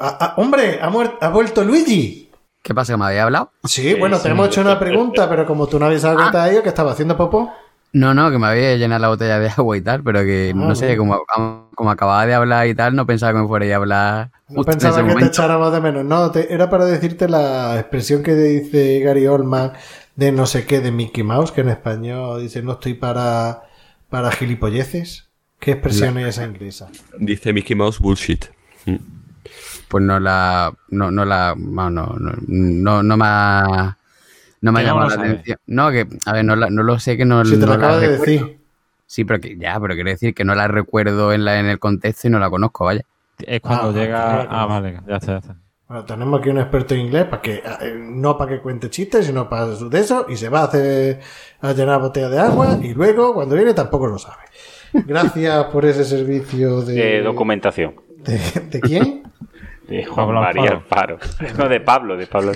Ah, 0.00 0.18
ah, 0.20 0.34
hombre, 0.36 0.78
ha, 0.82 0.90
muer- 0.90 1.16
ha 1.20 1.28
vuelto 1.28 1.62
Luigi. 1.64 2.30
¿Qué 2.62 2.74
pasa? 2.74 2.92
¿Que 2.92 2.96
me 2.98 3.06
había 3.06 3.22
hablado? 3.24 3.52
Sí, 3.64 3.94
bueno, 3.94 4.18
te 4.18 4.28
hemos 4.28 4.48
hecho 4.48 4.60
una 4.60 4.78
pregunta, 4.78 5.28
pero 5.28 5.46
como 5.46 5.66
tú 5.66 5.78
no 5.78 5.86
habías 5.86 6.02
dado 6.02 6.16
cuenta 6.16 6.44
de 6.44 6.52
ello, 6.52 6.62
que 6.62 6.68
estaba 6.68 6.92
haciendo 6.92 7.16
popó. 7.16 7.52
No, 7.92 8.12
no, 8.12 8.30
que 8.30 8.38
me 8.38 8.46
había 8.48 8.76
llenado 8.76 9.00
la 9.00 9.08
botella 9.08 9.38
de 9.38 9.48
agua 9.56 9.76
y 9.76 9.80
tal, 9.80 10.02
pero 10.02 10.20
que 10.20 10.52
Ah, 10.54 10.58
no 10.58 10.74
sé, 10.74 10.96
como, 10.96 11.22
como 11.74 11.90
acababa 11.90 12.26
de 12.26 12.34
hablar 12.34 12.66
y 12.66 12.74
tal, 12.74 12.94
no 12.94 13.06
pensaba 13.06 13.32
que 13.32 13.38
me 13.38 13.48
fuera 13.48 13.72
a 13.72 13.76
hablar 13.76 14.30
No 14.48 14.62
pensaba 14.62 14.96
que 14.98 15.02
te 15.04 15.08
momento. 15.08 15.28
echáramos 15.28 15.72
de 15.72 15.80
menos. 15.80 16.04
No, 16.04 16.30
te- 16.30 16.52
era 16.52 16.68
para 16.68 16.84
decirte 16.84 17.28
la 17.28 17.78
expresión 17.78 18.22
que 18.22 18.34
dice 18.34 19.00
Gary 19.00 19.26
Oldman 19.26 19.72
de 20.16 20.32
no 20.32 20.44
sé 20.46 20.66
qué 20.66 20.80
de 20.80 20.90
Mickey 20.92 21.22
Mouse, 21.24 21.52
que 21.52 21.62
en 21.62 21.70
español 21.70 22.42
dice 22.42 22.60
no 22.62 22.72
estoy 22.72 22.92
para, 22.94 23.62
para 24.10 24.32
gilipolleces. 24.32 25.27
¿Qué 25.58 25.72
expresión 25.72 26.16
es 26.18 26.28
esa 26.28 26.44
inglesa? 26.46 26.88
Dice 27.18 27.52
Mickey 27.52 27.74
Mouse 27.76 27.98
bullshit. 27.98 28.46
Mm. 28.86 28.96
Pues 29.88 30.04
no 30.04 30.20
la. 30.20 30.72
No, 30.88 31.10
no 31.10 31.24
la. 31.24 31.54
No, 31.56 31.90
no, 31.90 32.06
no, 32.18 32.32
no, 32.46 33.02
no 33.02 33.16
me 33.16 33.24
ha. 33.26 33.96
No 34.60 34.72
me 34.72 34.80
ha 34.80 34.82
llamado 34.82 35.08
la 35.08 35.14
sabe. 35.14 35.28
atención. 35.30 35.58
No, 35.66 35.90
que. 35.90 36.06
A 36.26 36.32
ver, 36.32 36.44
no, 36.44 36.56
la- 36.56 36.70
no 36.70 36.82
lo 36.82 36.98
sé, 36.98 37.16
que 37.16 37.24
no, 37.24 37.44
Si 37.44 37.52
te 37.52 37.58
no 37.58 37.66
lo 37.66 37.72
la 37.72 37.78
acabo 37.78 38.00
de 38.00 38.08
recuerdo. 38.08 38.32
decir. 38.32 38.58
Sí, 39.06 39.24
pero 39.24 39.40
que 39.40 39.56
ya, 39.56 39.80
pero 39.80 39.94
quiero 39.94 40.10
decir 40.10 40.34
que 40.34 40.44
no 40.44 40.54
la 40.54 40.68
recuerdo 40.68 41.32
en, 41.32 41.44
la, 41.44 41.58
en 41.58 41.66
el 41.66 41.78
contexto 41.78 42.28
y 42.28 42.30
no 42.30 42.38
la 42.38 42.50
conozco, 42.50 42.84
vaya. 42.84 43.02
Es 43.38 43.60
cuando 43.62 43.88
Ah, 43.88 43.92
llega. 43.92 44.22
claro. 44.30 44.48
Ah, 44.50 44.66
vale, 44.66 45.00
ya 45.08 45.16
está, 45.16 45.32
ya 45.32 45.38
está. 45.38 45.56
Bueno, 45.88 46.04
tenemos 46.04 46.40
aquí 46.40 46.50
un 46.50 46.58
experto 46.58 46.92
en 46.94 47.00
inglés 47.00 47.24
para 47.24 47.40
que 47.40 47.54
eh, 47.54 47.94
no 47.98 48.36
para 48.36 48.50
que 48.50 48.60
cuente 48.60 48.90
chistes, 48.90 49.24
sino 49.24 49.48
para 49.48 49.74
su 49.74 49.88
de 49.88 50.00
eso 50.00 50.26
y 50.28 50.36
se 50.36 50.50
va 50.50 50.60
a 50.60 50.64
hacer 50.64 51.20
a 51.62 51.72
llenar 51.72 51.98
botella 52.00 52.28
de 52.28 52.38
agua 52.38 52.78
y 52.82 52.92
luego 52.92 53.32
cuando 53.32 53.54
viene 53.54 53.72
tampoco 53.72 54.06
lo 54.08 54.18
sabe. 54.18 54.42
Gracias 54.92 55.64
por 55.66 55.84
ese 55.84 56.04
servicio 56.04 56.82
de 56.82 56.94
De 56.94 57.22
documentación. 57.22 57.94
¿De, 58.18 58.38
de 58.70 58.80
quién? 58.80 59.22
De 59.86 60.04
Juan 60.04 60.26
Pablo 60.26 60.40
María 60.40 60.70
Alfaro. 60.70 61.18
No, 61.56 61.68
de 61.68 61.80
Pablo, 61.80 62.16
de 62.16 62.26
Pablo. 62.26 62.52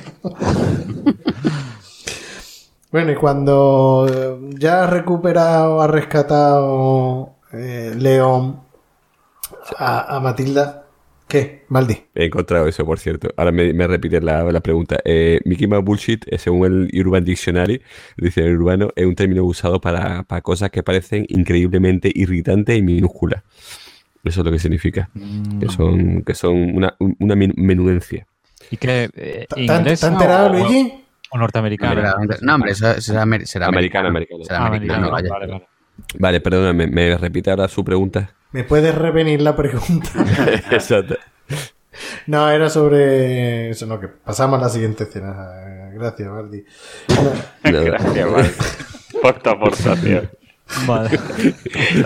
Bueno, 2.90 3.12
y 3.12 3.14
cuando 3.14 4.06
eh, 4.12 4.50
ya 4.58 4.84
ha 4.84 4.86
recuperado, 4.86 5.80
ha 5.80 5.86
rescatado 5.86 7.36
eh, 7.52 7.94
León 7.96 8.60
a, 9.78 10.16
a 10.16 10.20
Matilda, 10.20 10.81
¿qué? 11.32 11.64
Maldi. 11.68 11.96
He 12.14 12.26
encontrado 12.26 12.68
eso, 12.68 12.84
por 12.84 12.98
cierto. 12.98 13.28
Ahora 13.36 13.50
me, 13.52 13.72
me 13.72 13.86
repiten 13.86 14.24
la, 14.24 14.44
la 14.44 14.60
pregunta. 14.60 14.98
Eh, 15.04 15.40
Mickey 15.46 15.66
Mouse 15.66 15.82
bullshit, 15.84 16.24
eh, 16.30 16.36
según 16.38 16.88
el 16.92 17.00
Urban 17.06 17.24
Dictionary, 17.24 17.80
el 18.18 18.24
diccionario 18.24 18.58
urbano, 18.58 18.90
es 18.94 19.06
un 19.06 19.14
término 19.14 19.42
usado 19.44 19.80
para, 19.80 20.22
para 20.24 20.42
cosas 20.42 20.70
que 20.70 20.82
parecen 20.82 21.24
increíblemente 21.28 22.10
irritantes 22.14 22.76
y 22.78 22.82
minúsculas. 22.82 23.42
Eso 24.22 24.40
es 24.42 24.44
lo 24.46 24.52
que 24.52 24.58
significa. 24.58 25.08
Que 25.58 25.68
son, 25.68 26.22
que 26.22 26.34
son 26.34 26.76
una, 26.76 26.94
una 26.98 27.34
men- 27.34 27.54
menudencia. 27.56 28.26
¿Y 28.70 28.76
qué? 28.76 29.10
Eh, 29.16 29.46
¿Te 29.48 29.54
te- 29.56 29.60
¿Inglesa 29.62 29.84
te 29.84 29.90
has 29.92 30.12
enterado, 30.22 30.46
o- 30.46 30.52
Luigi? 30.52 30.92
O 31.30 31.38
norteamericana. 31.38 32.14
No, 32.42 32.54
hombre, 32.54 32.72
eso 32.72 33.00
será, 33.00 33.22
amer- 33.22 33.46
será 33.46 33.66
Americana, 33.68 34.08
americano. 34.10 34.38
americana. 34.38 34.44
Será 34.44 34.58
Ah, 34.58 34.66
americano, 34.68 35.10
vale, 35.10 35.28
vale. 35.30 35.66
Vale, 36.18 36.40
perdóname, 36.40 36.86
¿me 36.86 37.16
repite 37.16 37.50
ahora 37.50 37.68
su 37.68 37.82
pregunta? 37.84 38.30
¿Me 38.52 38.64
puedes 38.64 38.94
revenir 38.94 39.40
la 39.42 39.56
pregunta? 39.56 40.08
Exacto. 40.70 41.16
no, 42.26 42.50
era 42.50 42.68
sobre 42.68 43.70
eso, 43.70 43.86
no, 43.86 43.98
que 44.00 44.08
pasamos 44.08 44.58
a 44.60 44.62
la 44.64 44.68
siguiente 44.68 45.04
escena. 45.04 45.90
Gracias, 45.94 46.28
Nada. 46.28 47.82
Gracias, 47.82 48.30
vale. 48.32 48.50
Por 49.20 49.38
tu 49.42 49.50
aportación. 49.50 50.30
Vale. 50.86 51.10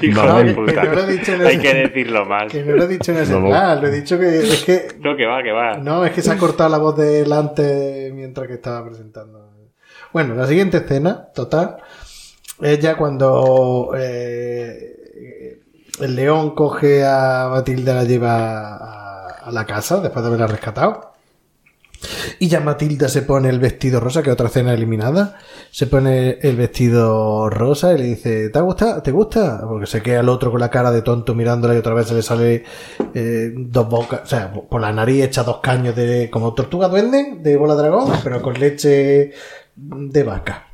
Hijo 0.03 0.23
No, 0.25 0.43
de 0.43 0.55
puta. 0.55 0.73
que 0.83 0.89
no 0.89 0.95
lo 0.95 1.01
he 1.05 1.13
dicho 1.13 1.33
en 1.35 1.47
Hay 1.47 1.59
que 1.59 1.73
decirlo 1.75 2.25
más. 2.25 2.51
que 2.51 2.65
no 2.65 2.75
lo 2.75 2.83
he 2.85 2.89
dicho 2.89 3.13
en 3.13 3.19
ese 3.19 3.33
No, 3.33 3.47
plan, 3.47 3.81
lo 3.81 3.87
he 3.87 3.91
dicho 3.93 4.19
que 4.19 4.39
es 4.41 4.65
que 4.65 4.89
No, 4.99 5.17
que 5.17 5.25
va, 5.25 5.41
que 5.43 5.53
va. 5.53 5.79
No, 5.79 6.05
es 6.05 6.13
que 6.13 6.21
se 6.23 6.33
ha 6.33 6.37
cortado 6.37 6.71
la 6.71 6.79
voz 6.79 6.97
delante 6.97 8.11
mientras 8.13 8.49
que 8.49 8.55
estaba 8.55 8.85
presentando. 8.87 9.53
Bueno, 10.13 10.35
la 10.35 10.47
siguiente 10.49 10.79
escena, 10.79 11.29
total, 11.33 11.77
es 12.61 12.79
ya 12.81 12.97
cuando 12.97 13.93
eh, 13.97 15.61
el 16.01 16.17
león 16.17 16.55
coge 16.55 17.05
a 17.05 17.49
Matilda, 17.51 17.95
la 17.95 18.05
lleva 18.05 18.77
a, 19.45 19.51
la 19.51 19.65
casa 19.65 20.01
después 20.01 20.23
de 20.23 20.29
haberla 20.29 20.47
rescatado. 20.47 21.13
Y 22.39 22.49
ya 22.49 22.61
Matilda 22.61 23.09
se 23.09 23.23
pone 23.23 23.49
el 23.49 23.59
vestido 23.59 24.01
rosa, 24.01 24.23
que 24.23 24.31
otra 24.31 24.49
cena 24.49 24.75
eliminada. 24.75 25.39
Se 25.71 25.87
pone 25.87 26.39
el 26.43 26.57
vestido 26.57 27.49
rosa 27.49 27.95
y 27.95 27.99
le 27.99 28.05
dice, 28.05 28.51
¿te 28.51 28.61
gusta? 28.61 29.03
¿Te 29.03 29.13
gusta? 29.13 29.63
Porque 29.67 29.87
se 29.87 30.03
queda 30.03 30.21
el 30.21 30.29
otro 30.29 30.51
con 30.51 30.61
la 30.61 30.71
cara 30.71 30.91
de 30.91 31.03
tonto 31.03 31.35
mirándola 31.35 31.75
y 31.75 31.79
otra 31.79 31.95
vez 31.95 32.09
se 32.09 32.15
le 32.15 32.23
sale 32.23 32.65
eh, 33.15 33.53
dos 33.57 33.89
bocas, 33.89 34.23
o 34.25 34.27
sea, 34.27 34.53
por 34.53 34.81
la 34.81 34.93
nariz 34.93 35.25
echa 35.25 35.43
dos 35.43 35.61
caños 35.61 35.97
de 35.97 36.29
como 36.31 36.53
tortuga 36.55 36.89
duende, 36.89 37.39
de 37.39 37.57
bola 37.57 37.75
dragón, 37.75 38.13
pero 38.23 38.43
con 38.43 38.55
leche 38.55 39.33
de 39.75 40.23
vaca. 40.23 40.67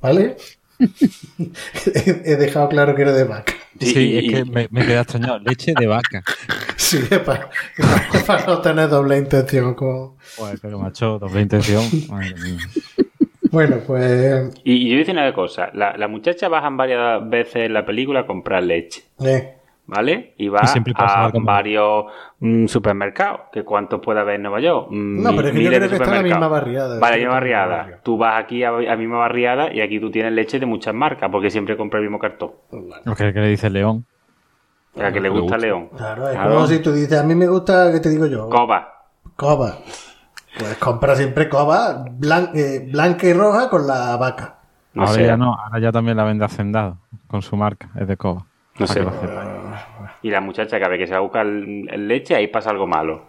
¿Vale? 0.00 0.36
He 1.94 2.36
dejado 2.36 2.68
claro 2.68 2.94
que 2.94 3.02
era 3.02 3.12
de 3.12 3.24
vaca. 3.24 3.54
Sí, 3.80 4.18
es 4.18 4.32
que 4.32 4.44
me, 4.44 4.68
me 4.70 4.86
queda 4.86 5.00
extrañado. 5.02 5.38
Leche 5.44 5.72
de 5.78 5.86
vaca. 5.86 6.22
Sí, 6.76 6.98
para, 7.24 7.50
para 8.26 8.46
no 8.46 8.60
tener 8.60 8.88
doble 8.88 9.18
intención. 9.18 9.74
Como... 9.74 10.16
Joder, 10.36 10.58
pero 10.60 10.78
macho, 10.78 11.18
doble 11.18 11.40
intención. 11.42 11.84
Madre 12.08 12.34
mía. 12.42 12.58
Bueno, 13.50 13.78
pues. 13.86 14.50
Y, 14.64 14.72
y 14.88 14.90
yo 14.90 14.98
dice 14.98 15.12
una 15.12 15.32
cosa, 15.32 15.70
la, 15.72 15.96
la 15.96 16.08
muchacha 16.08 16.48
bajan 16.48 16.76
varias 16.76 17.28
veces 17.28 17.56
en 17.66 17.72
la 17.74 17.86
película 17.86 18.20
a 18.20 18.26
comprar 18.26 18.62
leche, 18.62 19.04
Eh, 19.24 19.55
¿vale? 19.86 20.34
Y 20.38 20.48
va 20.48 20.60
Y 20.62 20.66
siempre 20.68 20.92
pasa 20.94 21.24
a 21.26 21.30
varios 21.34 22.06
mm, 22.40 22.66
supermercados, 22.66 23.40
que 23.52 23.64
cuántos 23.64 24.00
puede 24.00 24.20
haber 24.20 24.36
en 24.36 24.42
Nueva 24.42 24.60
York. 24.60 24.88
Mm, 24.90 25.22
No, 25.22 25.30
pero 25.36 25.48
es 25.48 25.54
que 25.54 25.62
yo 25.62 25.70
miles 25.70 25.78
creo 25.78 25.80
de 25.80 25.88
que 25.88 25.94
está 26.02 26.04
en 26.04 26.16
la 26.16 26.22
misma 26.22 26.36
supermercados. 26.46 26.50
barriada. 26.50 27.00
Vale, 27.00 27.12
la 27.12 27.18
misma 27.18 27.32
barriada. 27.34 27.76
barriada. 27.76 28.00
Tú 28.02 28.18
vas 28.18 28.42
aquí 28.44 28.64
a 28.64 28.70
la 28.72 28.96
misma 28.96 29.18
barriada 29.18 29.72
y 29.72 29.80
aquí 29.80 29.98
tú 30.00 30.10
tienes 30.10 30.32
leche 30.32 30.58
de 30.60 30.66
muchas 30.66 30.94
marcas, 30.94 31.30
porque 31.30 31.50
siempre 31.50 31.76
compra 31.76 31.98
el 32.00 32.04
mismo 32.06 32.18
cartón. 32.18 32.52
Lo 33.04 33.14
que, 33.14 33.32
que 33.32 33.40
le 33.40 33.48
dice 33.48 33.68
el 33.68 33.72
león. 33.74 34.04
A 34.96 35.02
la 35.02 35.12
que 35.12 35.20
le 35.20 35.28
gusta 35.28 35.42
gusta. 35.42 35.58
León. 35.58 35.88
Claro, 35.96 36.26
es 36.28 36.34
Claro. 36.34 36.54
como 36.54 36.66
si 36.66 36.78
tú 36.78 36.90
dices, 36.92 37.18
a 37.20 37.22
mí 37.22 37.34
me 37.34 37.46
gusta, 37.46 37.92
¿qué 37.92 38.00
te 38.00 38.08
digo 38.08 38.24
yo? 38.26 38.48
Coba. 38.48 39.04
Coba. 39.36 39.76
Pues 40.58 40.78
compra 40.78 41.14
siempre 41.14 41.50
coba 41.50 42.02
blan- 42.06 42.50
eh, 42.54 42.88
blanca 42.90 43.26
y 43.26 43.34
roja 43.34 43.68
con 43.68 43.86
la 43.86 44.16
vaca. 44.16 44.54
No 44.94 45.02
ahora 45.02 45.12
sé. 45.14 45.26
ya 45.26 45.36
no, 45.36 45.54
ahora 45.54 45.78
ya 45.80 45.92
también 45.92 46.16
la 46.16 46.24
vende 46.24 46.46
hacendado 46.46 46.96
con 47.26 47.42
su 47.42 47.56
marca, 47.58 47.90
es 48.00 48.08
de 48.08 48.16
coba. 48.16 48.46
No 48.78 48.86
sé. 48.86 49.02
Y 50.26 50.30
la 50.30 50.40
muchacha 50.40 50.78
cada 50.78 50.88
vez 50.88 50.98
que 50.98 51.06
se 51.06 51.12
va 51.12 51.18
a 51.18 51.20
buscar 51.22 51.46
el- 51.46 51.88
el 51.88 52.08
leche, 52.08 52.34
ahí 52.34 52.48
pasa 52.48 52.70
algo 52.70 52.86
malo. 52.88 53.22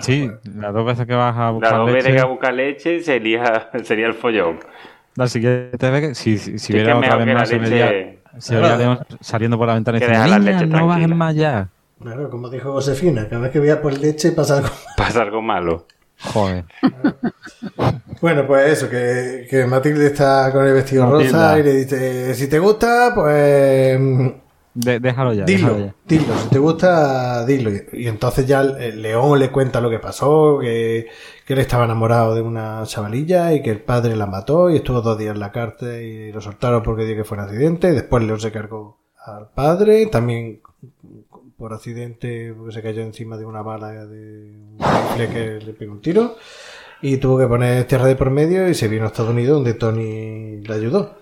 Sí, 0.00 0.30
las 0.56 0.72
dos 0.72 0.86
veces 0.86 1.04
que 1.06 1.14
vas 1.14 1.36
a 1.36 1.40
Las 1.46 1.52
buscar 1.52 1.76
dos 1.78 1.86
veces 1.86 2.04
leche, 2.04 2.12
que 2.16 2.22
va 2.22 2.28
a 2.28 2.30
buscar 2.30 2.54
leche 2.54 3.00
sería, 3.00 3.70
sería 3.82 4.06
el 4.06 4.14
follón. 4.14 4.60
la 5.16 5.26
siguiente 5.26 5.90
vez 5.90 6.08
que 6.08 6.14
si, 6.14 6.38
si, 6.38 6.58
si 6.58 6.72
hubiera 6.72 6.92
que 6.92 6.98
otra 6.98 7.16
vez 7.16 7.34
más, 7.34 7.48
se 7.48 7.58
leche- 7.58 8.18
se 8.38 8.54
vería 8.56 9.00
saliendo 9.20 9.58
por 9.58 9.66
la 9.66 9.74
ventana 9.74 9.98
y 9.98 10.00
diciendo, 10.00 10.24
niña, 10.26 10.38
leche 10.38 10.66
no 10.66 10.86
bajes 10.86 11.00
tranquila". 11.08 11.14
más 11.16 11.34
ya. 11.34 11.68
Claro, 12.00 12.30
como 12.30 12.48
dijo 12.50 12.72
Josefina, 12.72 13.26
cada 13.28 13.42
vez 13.42 13.50
que 13.52 13.58
veas 13.60 13.78
por 13.78 13.96
leche 13.98 14.30
pasa 14.32 14.58
algo. 14.58 14.68
Pasa 14.96 15.22
algo 15.22 15.42
malo. 15.42 15.86
Joder. 16.20 16.64
Bueno, 18.20 18.46
pues 18.46 18.72
eso, 18.78 18.88
que, 18.88 19.46
que 19.50 19.66
Matilde 19.66 20.06
está 20.06 20.50
con 20.50 20.64
el 20.66 20.72
vestido 20.72 21.06
Matilda. 21.06 21.50
rosa 21.52 21.58
y 21.58 21.62
le 21.62 21.72
dice, 21.74 22.34
si 22.34 22.48
te 22.48 22.58
gusta, 22.58 23.12
pues 23.14 23.98
De- 24.74 24.98
déjalo 24.98 25.32
ya, 25.32 25.44
déjalo 25.44 25.74
dilo, 25.74 25.86
ya. 25.86 25.94
dilo, 26.06 26.34
si 26.36 26.48
te 26.48 26.58
gusta, 26.58 27.46
dilo. 27.46 27.70
Y, 27.70 27.84
y 27.92 28.08
entonces 28.08 28.46
ya 28.46 28.62
león 28.62 29.38
le 29.38 29.50
cuenta 29.50 29.80
lo 29.80 29.88
que 29.88 30.00
pasó, 30.00 30.58
que, 30.60 31.06
que 31.46 31.52
él 31.52 31.58
estaba 31.60 31.84
enamorado 31.84 32.34
de 32.34 32.42
una 32.42 32.82
chavalilla 32.84 33.52
y 33.52 33.62
que 33.62 33.70
el 33.70 33.80
padre 33.80 34.16
la 34.16 34.26
mató 34.26 34.70
y 34.70 34.76
estuvo 34.76 35.00
dos 35.00 35.16
días 35.16 35.34
en 35.34 35.40
la 35.40 35.52
cárcel 35.52 36.02
y 36.02 36.32
lo 36.32 36.40
soltaron 36.40 36.82
porque 36.82 37.04
dijo 37.04 37.18
que 37.18 37.24
fue 37.24 37.38
un 37.38 37.44
accidente. 37.44 37.92
Después 37.92 38.24
León 38.24 38.40
se 38.40 38.50
cargó 38.50 38.98
al 39.24 39.48
padre, 39.50 40.06
también 40.06 40.60
por 41.56 41.72
accidente 41.72 42.52
porque 42.56 42.74
se 42.74 42.82
cayó 42.82 43.02
encima 43.02 43.36
de 43.36 43.44
una 43.46 43.62
bala 43.62 43.92
de 44.06 44.50
un 44.72 44.76
rifle 44.78 45.28
que 45.28 45.64
le 45.64 45.72
pegó 45.72 45.92
un 45.92 46.00
tiro 46.00 46.36
y 47.00 47.18
tuvo 47.18 47.38
que 47.38 47.46
poner 47.46 47.84
tierra 47.84 48.06
de 48.06 48.16
por 48.16 48.30
medio 48.30 48.68
y 48.68 48.74
se 48.74 48.88
vino 48.88 49.04
a 49.04 49.06
Estados 49.06 49.30
Unidos 49.30 49.54
donde 49.56 49.74
Tony 49.74 50.60
le 50.62 50.74
ayudó. 50.74 51.18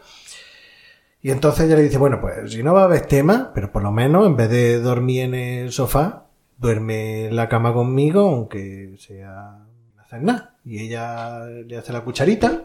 Y 1.22 1.30
entonces 1.30 1.66
ella 1.66 1.76
le 1.76 1.84
dice, 1.84 1.98
bueno, 1.98 2.20
pues 2.20 2.50
si 2.50 2.64
no 2.64 2.74
va 2.74 2.82
a 2.82 2.84
haber 2.84 3.06
tema, 3.06 3.52
pero 3.54 3.70
por 3.70 3.82
lo 3.82 3.92
menos 3.92 4.26
en 4.26 4.36
vez 4.36 4.50
de 4.50 4.80
dormir 4.80 5.22
en 5.22 5.34
el 5.34 5.70
sofá, 5.70 6.26
duerme 6.58 7.26
en 7.26 7.36
la 7.36 7.48
cama 7.48 7.72
conmigo, 7.72 8.28
aunque 8.28 8.96
sea 8.98 9.58
no 9.94 10.02
hacer 10.02 10.22
nada. 10.22 10.56
Y 10.64 10.80
ella 10.80 11.44
le 11.44 11.78
hace 11.78 11.92
la 11.92 12.02
cucharita. 12.02 12.64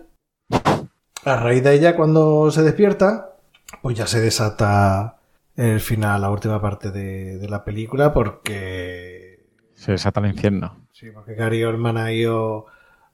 A 1.23 1.35
raíz 1.35 1.63
de 1.63 1.73
ella, 1.75 1.95
cuando 1.95 2.49
se 2.49 2.63
despierta, 2.63 3.35
pues 3.83 3.95
ya 3.95 4.07
se 4.07 4.21
desata 4.21 5.17
el 5.55 5.79
final, 5.79 6.21
la 6.21 6.31
última 6.31 6.59
parte 6.59 6.89
de, 6.89 7.37
de 7.37 7.49
la 7.49 7.63
película, 7.63 8.11
porque 8.11 9.45
Se 9.75 9.91
desata 9.91 10.19
el 10.19 10.27
infierno. 10.27 10.87
Sí, 10.93 11.11
porque 11.11 11.35
Gary 11.35 11.63
Oldman 11.63 11.97
ha 11.97 12.11
ido 12.11 12.65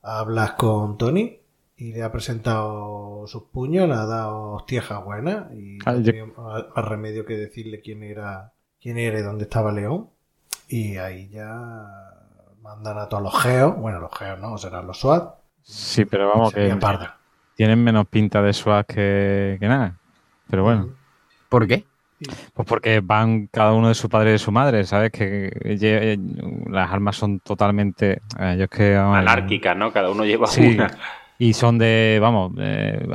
a 0.02 0.20
hablar 0.20 0.56
con 0.56 0.98
Tony 0.98 1.43
y 1.84 1.91
le 1.91 2.01
ha 2.03 2.11
presentado 2.11 3.26
sus 3.27 3.43
puños, 3.51 3.88
le 3.88 3.93
ha 3.95 4.05
dado 4.05 4.51
hostiejas 4.53 5.03
buenas 5.03 5.51
y 5.53 5.80
Ah, 5.85 5.93
no 5.93 5.99
yo- 5.99 6.05
tenía 6.05 6.26
más 6.26 6.64
remedio 6.85 7.26
que 7.26 7.35
decirle 7.35 7.81
quién 7.81 8.03
era, 8.03 8.53
quién 8.81 8.97
era 8.97 9.19
y 9.19 9.23
dónde 9.23 9.43
estaba 9.43 9.72
León. 9.72 10.10
Y 10.69 10.97
ahí 10.97 11.30
ya 11.30 11.49
mandan 12.61 12.97
a 12.97 13.10
todos 13.10 13.23
los 13.23 13.41
geos, 13.41 13.76
bueno, 13.77 13.99
los 13.99 14.18
geos 14.18 14.39
no, 14.39 14.57
serán 14.57 14.88
los 14.88 14.99
SWAT. 14.99 15.35
Sí, 15.61 16.05
pero 16.05 16.30
vamos, 16.30 16.53
que 16.53 16.73
parda. 16.77 17.18
tienen 17.55 17.84
menos 17.84 18.07
pinta 18.07 18.41
de 18.41 18.53
swag 18.53 18.85
que, 18.85 19.57
que 19.60 19.68
nada. 19.68 19.97
Pero 20.49 20.64
bueno. 20.64 20.89
¿Por 21.49 21.68
qué? 21.68 21.85
Pues 22.53 22.68
porque 22.68 23.01
van 23.01 23.47
cada 23.47 23.73
uno 23.73 23.89
de 23.89 23.93
su 23.95 24.07
padre 24.10 24.30
y 24.30 24.34
de 24.34 24.39
su 24.39 24.51
madre, 24.51 24.85
¿sabes? 24.85 25.11
Que 25.11 25.51
lle- 25.77 26.69
las 26.72 26.89
armas 26.91 27.18
son 27.18 27.39
totalmente... 27.41 28.22
eh, 28.39 28.55
yo 28.57 28.64
es 28.65 28.69
que... 28.69 28.95
vamos, 28.95 29.18
Anárquica, 29.18 29.76
¿no? 29.76 29.91
Cada 29.91 30.10
uno 30.10 30.23
lleva 30.23 30.47
Sí, 30.47 30.76
una. 30.76 30.89
Y 31.49 31.53
son 31.53 31.78
de, 31.78 32.20
vamos, 32.22 32.53
eh, 32.60 33.06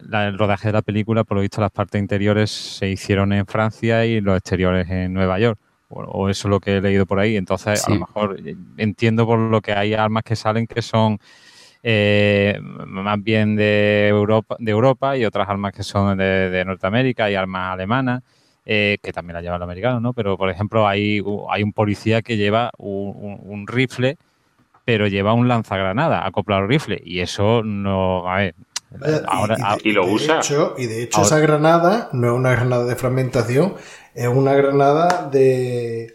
la- 0.00 0.28
el 0.28 0.38
rodaje 0.38 0.68
de 0.68 0.72
la 0.74 0.82
película, 0.82 1.24
por 1.24 1.36
lo 1.36 1.40
visto, 1.42 1.60
las 1.60 1.70
partes 1.70 2.00
interiores 2.00 2.50
se 2.50 2.88
hicieron 2.90 3.32
en 3.32 3.46
Francia 3.46 4.04
y 4.06 4.20
los 4.20 4.36
exteriores 4.36 4.88
en 4.90 5.12
Nueva 5.12 5.38
York. 5.38 5.58
O, 5.88 6.02
o 6.02 6.28
eso 6.28 6.48
es 6.48 6.50
lo 6.50 6.60
que 6.60 6.76
he 6.76 6.80
leído 6.80 7.06
por 7.06 7.18
ahí. 7.20 7.36
Entonces, 7.36 7.80
a 7.84 7.88
lo 7.90 7.96
mejor 7.96 8.38
eh, 8.44 8.56
entiendo 8.78 9.26
por 9.26 9.38
lo 9.38 9.60
que 9.60 9.72
hay 9.72 9.94
armas 9.94 10.22
que 10.24 10.36
salen 10.36 10.66
que 10.66 10.82
son 10.82 11.18
eh, 11.82 12.58
más 12.62 13.22
bien 13.22 13.56
de 13.56 14.08
Europa, 14.08 14.56
de 14.58 14.70
Europa 14.72 15.16
y 15.16 15.24
otras 15.24 15.48
armas 15.48 15.72
que 15.72 15.82
son 15.82 16.16
de, 16.18 16.50
de 16.50 16.64
Norteamérica 16.64 17.30
y 17.30 17.34
armas 17.34 17.72
alemanas. 17.74 18.22
eh, 18.66 18.98
que 19.02 19.12
también 19.12 19.34
la 19.34 19.42
llevan 19.42 19.60
los 19.60 19.66
americanos, 19.66 20.00
¿no? 20.02 20.14
Pero, 20.14 20.38
por 20.38 20.48
ejemplo, 20.50 20.88
hay, 20.88 21.20
hay 21.50 21.62
un 21.62 21.72
policía 21.74 22.22
que 22.22 22.36
lleva 22.38 22.70
un- 22.78 23.14
un- 23.16 23.40
un 23.42 23.66
rifle 23.66 24.16
pero 24.84 25.06
lleva 25.06 25.32
un 25.32 25.48
lanzagranada 25.48 26.26
acoplado 26.26 26.62
al 26.62 26.68
rifle 26.68 27.00
y 27.04 27.20
eso 27.20 27.62
no 27.62 28.28
a 28.30 28.36
ver 28.36 28.54
Eh, 29.04 29.20
ahora 29.26 29.56
y, 29.58 29.62
ah, 29.64 29.76
y 29.82 29.92
lo 29.92 30.06
de 30.06 30.12
usa. 30.12 30.38
hecho- 30.38 30.74
y 30.78 30.86
de 30.86 31.02
hecho 31.02 31.18
Ahora- 31.18 31.26
esa 31.26 31.38
granada 31.40 32.08
no 32.12 32.26
es 32.28 32.32
una 32.34 32.50
granada 32.52 32.84
de 32.84 32.94
fragmentación, 32.96 33.74
es 34.14 34.28
una 34.28 34.52
granada 34.54 35.28
de... 35.32 36.12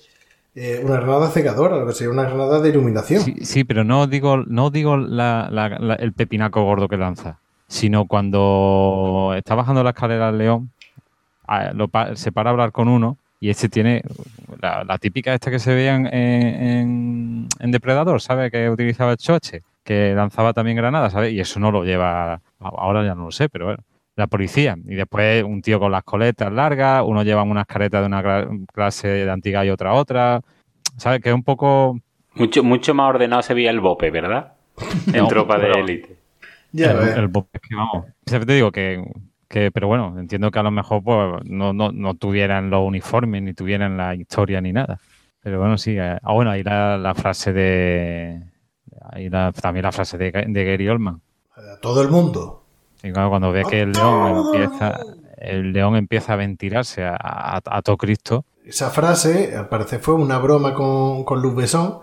eh, 0.56 0.82
una 0.84 0.96
granada 0.96 1.30
cegadora, 1.30 1.78
lo 1.78 1.88
que 1.88 1.94
sería 1.94 2.12
una 2.14 2.24
granada 2.24 2.60
de 2.62 2.70
iluminación. 2.70 3.22
sí, 3.22 3.36
sí, 3.44 3.64
pero 3.64 3.84
no 3.84 4.08
digo 4.08 4.38
no 4.48 4.70
digo 4.70 4.98
la- 4.98 5.50
la- 5.52 5.70
la- 5.80 5.96
el 5.96 6.14
pepinaco 6.14 6.64
gordo 6.64 6.88
que 6.88 6.98
lanza 6.98 7.38
sino 7.68 8.06
cuando 8.08 9.34
está 9.38 9.54
bajando 9.56 9.84
la 9.84 9.92
escalera 9.92 10.30
el 10.30 10.38
león 10.38 10.72
a- 11.48 11.72
lo 11.74 11.88
pa- 11.88 12.16
se 12.16 12.32
para 12.32 12.50
a 12.50 12.52
hablar 12.52 12.72
con 12.72 12.88
uno 12.88 13.18
y 13.40 13.50
este 13.50 13.70
tiene 13.70 14.02
la, 14.62 14.84
la 14.84 14.98
típica 14.98 15.34
esta 15.34 15.50
que 15.52 15.60
se 15.60 15.74
veía 15.74 15.96
en, 15.96 16.08
en- 16.08 17.48
en 17.60 17.72
Depredador, 17.72 18.22
¿sabes? 18.22 18.52
Que 18.52 18.70
utilizaba 18.70 19.12
el 19.12 19.18
choche, 19.18 19.62
que 19.84 20.14
lanzaba 20.16 20.54
también 20.54 20.78
granadas, 20.78 21.14
¿sabes? 21.14 21.34
Y 21.34 21.40
eso 21.40 21.60
no 21.60 21.72
lo 21.72 21.84
lleva, 21.84 22.42
ahora 22.60 23.04
ya 23.06 23.16
no 23.16 23.26
lo 23.26 23.32
sé, 23.32 23.50
pero 23.50 23.66
bueno, 23.66 23.84
la 24.16 24.28
policía. 24.28 24.78
Y 24.86 24.96
después 24.96 25.44
un 25.44 25.62
tío 25.62 25.80
con 25.80 25.92
las 25.92 26.04
coletas 26.04 26.52
largas, 26.52 27.04
uno 27.06 27.24
lleva 27.24 27.44
unas 27.44 27.66
caretas 27.66 28.02
de 28.02 28.08
una 28.08 28.22
cla- 28.24 28.66
clase 28.74 29.08
de 29.08 29.32
antiga 29.32 29.66
y 29.66 29.70
otra 29.70 29.94
otra, 29.94 30.42
¿sabes? 30.98 31.22
Que 31.22 31.30
es 31.30 31.36
un 31.36 31.44
poco... 31.44 32.00
Mucho, 32.36 32.64
mucho 32.64 32.94
más 32.94 33.10
ordenado 33.10 33.42
se 33.42 33.54
veía 33.54 33.72
el 33.72 33.80
bope, 33.80 34.12
¿verdad? 34.12 34.54
En 35.08 35.24
No, 35.24 35.28
tropa 35.28 35.58
de 35.58 35.72
élite. 35.72 36.16
Ya 36.72 36.92
el, 36.92 37.18
el 37.20 37.28
Bob- 37.30 37.48
es 37.52 37.62
que 37.62 37.76
vamos. 37.76 38.06
Siempre 38.26 38.46
te 38.46 38.54
digo 38.54 38.72
que, 38.72 39.04
que, 39.50 39.72
pero 39.72 39.88
bueno, 39.88 40.16
entiendo 40.20 40.52
que 40.52 40.60
a 40.60 40.64
lo 40.64 40.72
mejor 40.72 41.04
pues, 41.04 41.44
no, 41.46 41.74
no, 41.74 41.92
no 41.92 42.14
tuvieran 42.16 42.70
los 42.70 42.88
uniformes, 42.88 43.42
ni 43.42 43.54
tuvieran 43.54 43.98
la 43.98 44.16
historia, 44.16 44.62
ni 44.62 44.72
nada. 44.72 45.00
Pero 45.42 45.60
bueno, 45.60 45.78
sí. 45.78 45.98
eh, 45.98 46.18
Ah, 46.24 46.34
bueno, 46.34 46.52
ahí 46.52 46.64
la, 46.64 46.98
la 46.98 47.16
frase 47.16 47.52
de. 47.54 48.42
Ahí 49.12 49.30
la- 49.30 49.52
también 49.52 49.84
la 49.86 49.92
frase 49.92 50.18
de, 50.18 50.32
de 50.48 50.66
Gary 50.66 50.88
Oldman. 50.88 51.22
Todo 51.82 52.02
el 52.02 52.10
mundo. 52.10 52.64
Y 53.04 53.12
claro, 53.12 53.30
cuando 53.30 53.52
ve 53.52 53.64
que 53.70 53.82
el 53.82 53.92
león 53.92 54.46
empieza, 54.46 55.00
el 55.38 55.72
león 55.74 55.96
empieza 55.96 56.34
a 56.34 56.36
ventilarse 56.36 57.04
a, 57.06 57.16
a, 57.20 57.62
a 57.66 57.82
todo 57.82 57.98
Cristo. 57.98 58.46
Esa 58.66 58.90
frase, 58.92 59.56
al 59.56 59.68
parecer, 59.70 60.00
fue 60.00 60.14
una 60.14 60.38
broma 60.38 60.74
con, 60.74 61.24
con 61.24 61.42
Luz 61.42 61.56
Besson, 61.56 62.00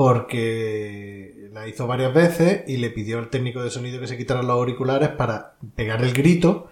porque 0.00 1.50
la 1.52 1.68
hizo 1.68 1.86
varias 1.86 2.14
veces 2.14 2.64
y 2.66 2.78
le 2.78 2.88
pidió 2.88 3.18
al 3.18 3.28
técnico 3.28 3.62
de 3.62 3.68
sonido 3.68 4.00
que 4.00 4.06
se 4.06 4.16
quitara 4.16 4.40
los 4.40 4.52
auriculares 4.52 5.10
para 5.10 5.56
pegar 5.76 6.02
el 6.02 6.14
grito 6.14 6.70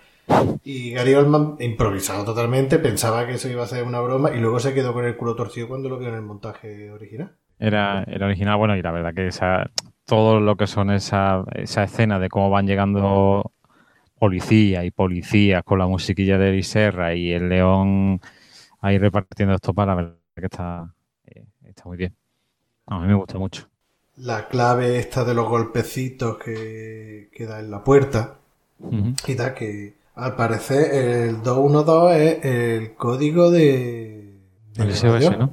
Y 0.65 0.93
Gary 0.93 1.13
Oldman, 1.13 1.57
improvisado 1.61 2.25
totalmente, 2.25 2.79
pensaba 2.79 3.27
que 3.27 3.35
eso 3.35 3.51
iba 3.51 3.63
a 3.63 3.67
ser 3.67 3.85
una 3.85 4.01
broma 4.01 4.35
y 4.35 4.41
luego 4.41 4.61
se 4.61 4.73
quedó 4.73 4.95
con 4.95 5.05
el 5.05 5.19
culo 5.19 5.37
torcido 5.37 5.69
cuando 5.69 5.91
lo 5.91 5.99
vio 5.99 6.09
en 6.09 6.15
el 6.15 6.23
montaje 6.23 6.91
original. 6.91 7.37
Era, 7.59 8.03
era 8.05 8.25
original, 8.25 8.57
bueno, 8.57 8.79
y 8.79 8.81
la 8.81 8.93
verdad 8.93 9.13
que 9.13 9.27
esa, 9.27 9.71
todo 10.07 10.41
lo 10.41 10.57
que 10.57 10.67
son 10.67 10.91
esa, 10.91 11.45
esa 11.53 11.83
escena 11.83 12.19
de 12.19 12.31
cómo 12.31 12.49
van 12.49 12.67
llegando 12.67 13.53
policías 14.19 14.87
y 14.87 14.91
policías 14.91 15.63
con 15.65 15.79
la 15.81 15.87
musiquilla 15.87 16.39
de 16.39 16.63
Serra 16.63 17.15
y 17.15 17.33
el 17.33 17.51
león 17.51 18.23
ahí 18.81 18.97
repartiendo 18.97 19.55
esto 19.55 19.75
para, 19.75 19.95
la 19.95 19.97
verdad 19.97 20.17
que 20.35 20.47
está, 20.47 20.95
eh, 21.27 21.45
está 21.67 21.83
muy 21.85 21.99
bien. 21.99 22.17
A 22.89 23.01
mí 23.01 23.07
me 23.07 23.15
gusta 23.15 23.39
mucho. 23.39 23.69
La 24.17 24.49
clave 24.49 24.99
esta 24.99 25.25
de 25.25 25.35
los 25.35 25.49
golpecitos 25.49 26.39
que, 26.39 27.31
que 27.33 27.47
da 27.47 27.61
en 27.61 27.71
la 27.71 27.85
puerta 27.85 28.39
y 29.27 29.35
tal, 29.35 29.55
que 29.55 29.95
al 30.15 30.35
parecer 30.35 30.95
el 30.95 31.43
212 31.43 32.39
es 32.39 32.45
el 32.45 32.95
código 32.95 33.51
de... 33.51 34.35
de 34.75 34.83
el 34.83 34.95
SOS, 34.95 35.39
¿no? 35.39 35.51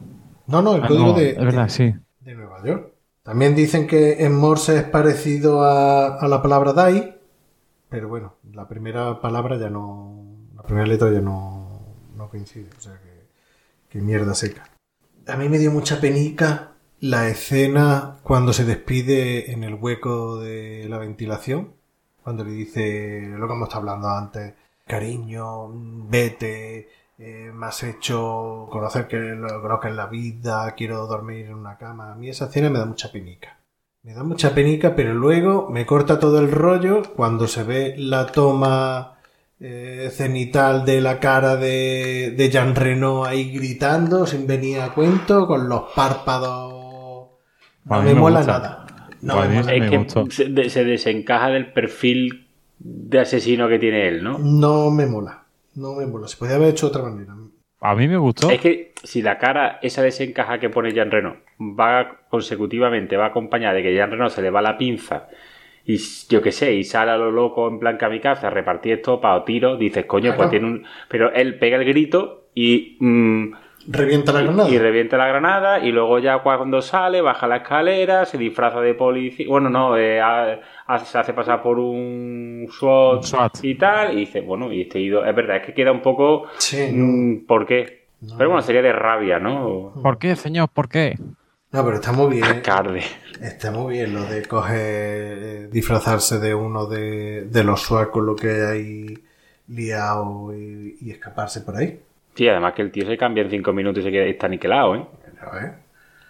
No, 0.47 0.61
no, 0.61 0.75
el 0.75 0.83
ah, 0.83 0.88
código 0.88 1.14
de, 1.14 1.31
es 1.31 1.38
verdad, 1.38 1.69
sí. 1.69 1.93
de 2.22 2.35
Nueva 2.35 2.64
York. 2.64 2.91
También 3.23 3.55
dicen 3.55 3.88
que 3.88 4.23
en 4.23 4.35
Morse 4.35 4.77
es 4.77 4.83
parecido 4.83 5.64
a, 5.64 6.17
a 6.17 6.27
la 6.27 6.41
palabra 6.41 6.73
DAI, 6.73 7.15
pero 7.89 8.07
bueno, 8.07 8.35
la 8.53 8.67
primera 8.67 9.19
palabra 9.22 9.57
ya 9.57 9.69
no. 9.69 10.23
La 10.55 10.64
primera 10.64 10.85
letra 10.88 11.11
ya 11.11 11.22
no, 11.22 11.81
no 12.15 12.30
coincide. 12.30 12.69
O 12.77 12.81
sea 12.81 12.93
que, 12.93 13.27
que 13.89 14.03
mierda 14.03 14.33
seca. 14.35 14.69
A 15.27 15.35
mí 15.38 15.49
me 15.49 15.57
dio 15.57 15.72
mucha 15.72 15.99
penica 15.99 16.74
la 17.06 17.27
escena 17.27 18.17
cuando 18.24 18.51
se 18.51 18.66
despide 18.66 19.51
en 19.51 19.64
el 19.64 19.75
hueco 19.75 20.40
de 20.40 20.88
la 20.90 20.98
ventilación. 20.98 21.74
Cuando 22.24 22.43
le 22.43 22.50
dice 22.51 23.22
lo 23.38 23.48
que 23.48 23.53
hemos 23.53 23.67
estado 23.67 23.82
hablando 23.82 24.09
antes. 24.09 24.53
Cariño, 24.88 25.69
vete, 26.09 26.90
eh, 27.19 27.51
me 27.53 27.67
has 27.67 27.84
hecho 27.84 28.67
conocer 28.72 29.08
que 29.08 29.17
lo 29.17 29.80
que 29.80 29.90
es 29.90 29.93
la 29.93 30.08
vida, 30.08 30.74
quiero 30.75 31.06
dormir 31.06 31.45
en 31.45 31.53
una 31.53 31.77
cama. 31.77 32.11
A 32.11 32.16
mí 32.16 32.30
esa 32.30 32.45
escena 32.45 32.72
me 32.72 32.80
da 32.80 32.85
mucha 32.85 33.11
penica. 33.11 33.59
Me 34.01 34.16
da 34.16 34.24
mucha 34.24 34.56
penica, 34.56 34.95
pero 34.95 35.14
luego 35.14 35.69
me 35.69 35.85
corta 35.85 36.19
todo 36.19 36.40
el 36.40 36.51
rollo 36.51 37.03
cuando 37.16 37.48
se 37.48 37.64
ve 37.64 37.93
la 38.00 38.25
toma 38.25 39.19
eh, 39.59 40.11
cenital 40.11 40.85
de 40.85 41.01
la 41.01 41.19
cara 41.19 41.56
de, 41.56 42.34
de 42.35 42.50
Jean 42.50 42.74
Reno 42.75 43.25
ahí 43.25 43.51
gritando 43.51 44.25
sin 44.25 44.48
venir 44.48 44.82
a 44.82 44.93
cuento, 44.93 45.45
con 45.45 45.69
los 45.69 45.92
párpados. 45.93 46.74
No 47.85 48.01
me, 48.01 48.14
mola 48.14 48.43
nada. 48.43 48.85
No 49.22 49.43
es 49.43 49.89
que 49.89 50.05
se, 50.30 50.69
se 50.69 50.85
desencaja 50.85 51.49
del 51.49 51.72
perfil 51.72 52.47
de 52.80 53.19
asesino 53.19 53.67
que 53.67 53.80
tiene 53.80 54.07
él, 54.07 54.23
¿no? 54.23 54.38
No 54.39 54.91
me 54.91 55.05
mola. 55.05 55.43
No 55.75 55.95
me 55.95 56.05
mola. 56.05 56.27
Se 56.27 56.38
podía 56.38 56.55
haber 56.55 56.69
hecho 56.69 56.88
de 56.88 56.97
otra 56.97 57.09
manera. 57.09 57.35
A 57.81 57.95
mí 57.95 58.07
me 58.07 58.17
gustó. 58.17 58.49
Es 58.49 58.61
que 58.61 58.93
si 59.03 59.22
la 59.22 59.38
cara, 59.38 59.80
esa 59.81 60.01
desencaja 60.01 60.59
que 60.59 60.69
pone 60.69 60.93
Jean 60.93 61.11
Reno, 61.11 61.38
va 61.59 62.22
consecutivamente, 62.30 63.17
va 63.17 63.27
acompañada 63.27 63.75
de 63.75 63.83
que 63.83 63.93
Jean 63.93 64.11
Reno 64.11 64.30
se 64.30 64.41
le 64.41 64.49
va 64.49 64.61
la 64.61 64.77
pinza 64.77 65.27
y 65.85 65.97
yo 66.30 66.41
qué 66.41 66.51
sé, 66.51 66.73
y 66.73 66.83
sale 66.83 67.11
a 67.11 67.17
lo 67.17 67.30
loco 67.30 67.67
en 67.67 67.77
plan 67.77 67.97
kamikaze 67.97 68.47
a 68.47 68.49
repartir 68.49 68.93
esto 68.93 69.22
para 69.22 69.45
tiro, 69.45 69.77
dices, 69.77 70.05
coño, 70.05 70.35
pues 70.35 70.49
tiene 70.49 70.65
un. 70.65 70.83
Pero 71.07 71.31
él 71.31 71.59
pega 71.59 71.77
el 71.77 71.85
grito 71.85 72.47
y. 72.55 72.97
Mm, 72.99 73.53
revienta 73.88 74.31
la 74.31 74.41
granada. 74.41 74.69
Y, 74.69 74.77
revienta 74.77 75.17
la 75.17 75.27
granada 75.27 75.80
y 75.80 75.91
luego 75.91 76.19
ya 76.19 76.39
cuando 76.39 76.81
sale, 76.81 77.22
baja 77.22 77.47
la 77.47 77.57
escalera, 77.57 78.25
se 78.25 78.38
disfraza 78.38 78.81
de 78.81 78.93
policía. 78.93 79.45
Bueno, 79.47 79.69
no, 79.69 79.97
eh, 79.97 80.22
se 81.03 81.17
hace 81.17 81.33
pasar 81.33 81.61
por 81.61 81.80
un 81.80 82.67
SWAT, 82.72 83.64
y 83.64 83.75
tal. 83.75 84.14
Y 84.14 84.22
dice, 84.22 84.41
bueno, 84.41 84.72
y 84.72 84.81
este 84.81 84.99
ido. 84.99 85.25
Es 85.25 85.35
verdad, 85.35 85.57
es 85.57 85.65
que 85.65 85.73
queda 85.73 85.91
un 85.91 86.01
poco. 86.01 86.45
Sí, 86.57 86.89
mm, 86.91 87.45
¿Por 87.45 87.65
qué? 87.65 88.05
pero 88.38 88.49
bueno, 88.49 88.64
sería 88.64 88.81
de 88.81 88.93
rabia, 88.93 89.39
¿no? 89.39 89.93
¿Por 90.01 90.17
qué, 90.17 90.35
señor? 90.35 90.69
¿Por 90.69 90.89
qué? 90.89 91.15
No, 91.72 91.83
pero 91.83 91.95
está 91.95 92.11
muy 92.11 92.38
bien. 92.38 92.64
Está 93.41 93.72
muy 93.72 93.93
bien 93.93 94.14
lo 94.14 94.23
de 94.23 94.43
coger, 94.45 94.77
eh, 94.77 95.69
disfrazarse 95.72 96.39
de 96.39 96.55
uno 96.55 96.88
de, 96.88 97.64
los 97.64 97.81
SWAT 97.81 98.09
con 98.09 98.25
lo 98.25 98.35
que 98.35 98.65
hay 98.65 99.23
liado 99.67 100.55
y, 100.57 100.97
y 101.01 101.11
escaparse 101.11 101.61
por 101.61 101.75
ahí. 101.75 101.99
Sí, 102.35 102.47
además 102.49 102.73
que 102.73 102.81
el 102.81 102.91
tío 102.91 103.05
se 103.07 103.17
cambia 103.17 103.43
en 103.43 103.49
cinco 103.49 103.72
minutos 103.72 104.01
y 104.01 104.03
se 104.03 104.11
queda, 104.11 104.25
está 104.25 104.49
niquelado, 104.49 104.95
¿eh? 104.95 105.05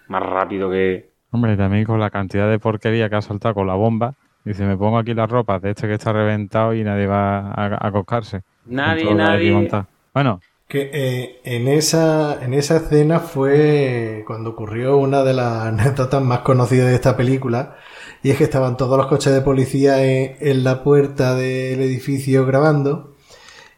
Más 0.08 0.22
rápido 0.22 0.70
que... 0.70 1.10
Hombre, 1.32 1.58
también 1.58 1.84
con 1.84 2.00
la 2.00 2.12
cantidad 2.12 2.50
de 2.50 2.60
porquería 2.60 3.10
que 3.10 3.16
ha 3.16 3.22
soltado 3.22 3.56
con 3.56 3.68
la 3.68 3.74
bomba. 3.74 4.14
Dice, 4.44 4.66
me 4.66 4.78
pongo 4.78 5.00
aquí 5.00 5.16
las 5.16 5.30
ropas 5.30 5.62
de 5.64 5.72
este 5.72 5.88
que 5.88 5.96
está 5.96 6.14
reventado 6.14 6.76
y 6.76 6.84
nadie 6.84 7.08
va 7.08 7.52
a, 7.52 7.88
acoscarse. 7.88 8.44
Nadie, 8.68 9.16
nadie. 9.16 9.70
Bueno. 10.14 10.40
Que 10.68 10.90
eh, 10.94 11.42
en, 11.44 11.68
esa, 11.68 12.44
en 12.44 12.54
esa 12.54 12.78
escena 12.78 13.20
fue 13.20 14.24
cuando 14.28 14.52
ocurrió 14.52 14.98
una 14.98 15.24
de 15.24 15.34
las 15.34 15.66
anécdotas 15.66 16.22
más 16.22 16.40
conocidas 16.40 16.88
de 16.88 16.96
esta 16.96 17.18
película. 17.18 17.78
Y 18.22 18.30
es 18.30 18.38
que 18.38 18.44
estaban 18.44 18.78
todos 18.78 18.98
los 18.98 19.08
coches 19.08 19.34
de 19.34 19.42
policía 19.42 20.04
en 20.04 20.64
la 20.64 20.84
puerta 20.84 21.36
del 21.36 21.82
edificio 21.82 22.46
grabando 22.46 23.15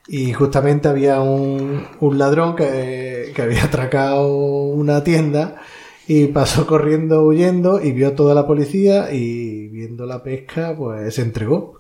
y 0.08 0.34
justamente 0.34 0.88
había 0.88 1.20
un, 1.22 1.86
un 2.00 2.18
ladrón 2.18 2.56
que, 2.56 3.32
que, 3.36 3.42
había 3.42 3.66
atracado 3.66 4.28
una 4.28 5.04
tienda 5.04 5.56
y 6.08 6.28
pasó 6.28 6.66
corriendo 6.66 7.24
huyendo 7.24 7.82
y 7.82 7.92
vio 7.92 8.14
toda 8.14 8.34
la 8.34 8.48
policía 8.48 9.12
y 9.12 9.68
viendo 9.68 10.06
la 10.06 10.24
pesca 10.24 10.74
pues 10.78 11.16
se 11.16 11.22
entregó 11.22 11.78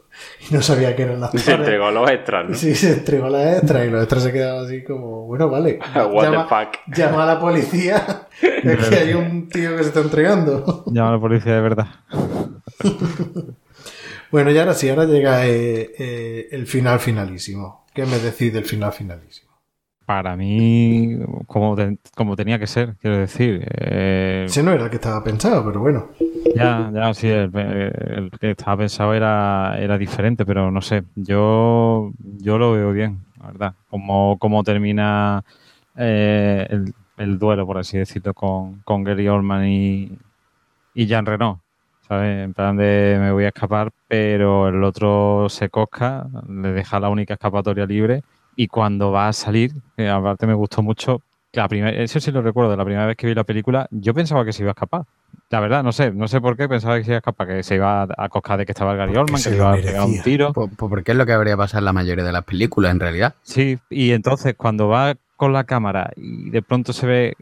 y 0.50 0.54
no 0.54 0.62
sabía 0.62 0.96
que 0.96 1.04
eran 1.04 1.20
las 1.20 1.32
Se 1.32 1.54
entregó 1.54 1.88
a 1.88 1.92
los 1.92 2.10
extras, 2.10 2.50
¿no? 2.50 2.56
Sí, 2.56 2.76
se 2.76 2.94
entregó 2.94 3.26
a 3.28 3.30
las 3.30 3.58
extras 3.58 3.88
y 3.88 3.90
los 3.90 4.02
extras 4.02 4.24
se 4.24 4.32
quedaban 4.32 4.66
así 4.66 4.84
como, 4.84 5.26
bueno, 5.26 5.50
vale. 5.50 5.80
What 5.96 6.24
llama, 6.24 6.48
the 6.48 6.56
fuck? 6.56 6.96
llama 6.96 7.24
a 7.24 7.26
la 7.26 7.40
policía 7.40 8.28
que 8.42 8.96
hay 8.96 9.14
un 9.14 9.50
tío 9.50 9.76
que 9.76 9.84
se 9.84 9.90
está 9.90 10.02
entregando. 10.02 10.84
Llama 10.88 11.10
a 11.10 11.14
la 11.14 11.20
policía 11.20 11.56
de 11.56 11.62
verdad. 11.62 11.88
bueno, 14.32 14.52
y 14.52 14.58
ahora 14.58 14.74
sí, 14.74 14.90
ahora 14.90 15.06
llega 15.06 15.46
eh, 15.48 15.92
eh, 15.98 16.48
el 16.52 16.68
final 16.68 17.00
finalísimo. 17.00 17.86
¿Qué 17.98 18.06
me 18.06 18.20
decide 18.20 18.60
el 18.60 18.66
final 18.66 18.94
finalísimo? 18.94 19.52
Para 20.06 20.38
mí, 20.38 21.18
como, 21.48 21.76
como 22.14 22.36
tenía 22.36 22.60
que 22.60 22.68
ser, 22.68 22.96
quiero 23.02 23.18
decir. 23.18 23.68
Eh... 23.72 24.44
Ese 24.46 24.62
no 24.62 24.72
era 24.72 24.84
el 24.84 24.92
que 24.92 24.98
estaba 24.98 25.24
pensado, 25.24 25.66
pero 25.66 25.80
bueno. 25.80 26.10
Ya, 26.56 26.92
ya, 26.94 27.12
sí, 27.16 27.28
el, 27.28 27.50
que 28.40 28.52
estaba 28.52 28.78
pensado 28.78 29.16
era, 29.16 29.80
era 29.80 29.98
diferente, 29.98 30.46
pero 30.46 30.70
no 30.70 30.80
sé, 30.80 31.06
yo, 31.16 32.12
yo 32.20 32.60
lo 32.60 32.74
veo 32.74 32.92
bien, 32.92 33.26
la 33.40 33.48
verdad. 33.48 33.74
Como, 33.90 34.38
como 34.38 34.64
termina 34.64 35.44
eh, 35.96 36.68
el, 37.18 37.40
duelo, 37.40 37.66
por 37.66 37.80
así 37.80 37.98
decirlo, 37.98 38.36
con, 38.36 38.84
con 38.86 39.04
Gary 39.04 39.28
Oldman 39.28 39.66
y, 39.68 40.12
y 40.94 41.08
Jean 41.08 41.26
Renault. 41.26 41.62
¿Sabes? 42.08 42.44
En 42.44 42.54
plan 42.54 42.78
de 42.78 43.18
me 43.20 43.32
voy 43.32 43.46
a 43.46 43.50
escapar, 43.50 43.92
pero 44.08 44.70
el 44.70 44.84
otro 44.84 45.48
se 45.50 45.70
cosca, 45.70 46.28
le 46.48 46.72
deja 46.72 47.00
la 47.00 47.10
única 47.10 47.34
escapatoria 47.34 47.86
libre 47.86 48.24
y 48.56 48.68
cuando 48.68 49.12
va 49.12 49.28
a 49.28 49.34
salir, 49.34 49.72
que 49.96 50.10
aparte 50.10 50.48
me 50.48 50.54
gustó 50.54 50.82
mucho, 50.82 51.22
la 51.54 51.68
primera, 51.68 51.92
eso 52.02 52.20
sí 52.20 52.32
lo 52.32 52.42
recuerdo, 52.42 52.72
de 52.72 52.78
la 52.78 52.86
primera 52.86 53.06
vez 53.06 53.18
que 53.18 53.28
vi 53.28 53.34
la 53.34 53.44
película, 53.44 53.88
yo 53.92 54.14
pensaba 54.14 54.46
que 54.46 54.54
se 54.54 54.64
iba 54.64 54.72
a 54.72 54.74
escapar. 54.74 55.04
La 55.50 55.60
verdad, 55.60 55.84
no 55.84 55.92
sé, 55.92 56.12
no 56.12 56.28
sé 56.28 56.42
por 56.42 56.58
qué 56.58 56.68
pensaba 56.68 56.98
que 56.98 57.04
se 57.04 57.12
iba 57.12 57.18
a 57.18 57.20
escapar, 57.20 57.48
que 57.48 57.64
se 57.64 57.76
iba 57.76 58.04
a 58.04 58.30
coscar 58.30 58.60
de 58.60 58.66
que 58.66 58.74
estaba 58.74 58.92
el 58.92 58.98
Gary 58.98 59.16
Oldman, 59.16 59.42
que 59.42 59.50
le 59.50 59.56
iba 59.56 59.72
a 59.72 59.76
pegar 59.76 60.06
un 60.06 60.22
tiro. 60.22 60.54
Pues, 60.54 60.70
pues, 60.78 60.90
porque 60.90 61.12
es 61.12 61.18
lo 61.18 61.26
que 61.26 61.34
habría 61.34 61.56
pasado 61.56 61.80
en 61.80 61.86
la 61.86 61.94
mayoría 61.94 62.24
de 62.24 62.32
las 62.32 62.44
películas, 62.44 62.92
en 62.92 63.00
realidad. 63.00 63.36
Sí, 63.44 63.78
y 63.90 64.12
entonces 64.12 64.56
cuando 64.56 64.88
va 64.88 65.16
con 65.36 65.54
la 65.54 65.64
cámara 65.64 66.12
y 66.16 66.50
de 66.50 66.62
pronto 66.62 66.94
se 66.94 67.08
ve 67.08 67.34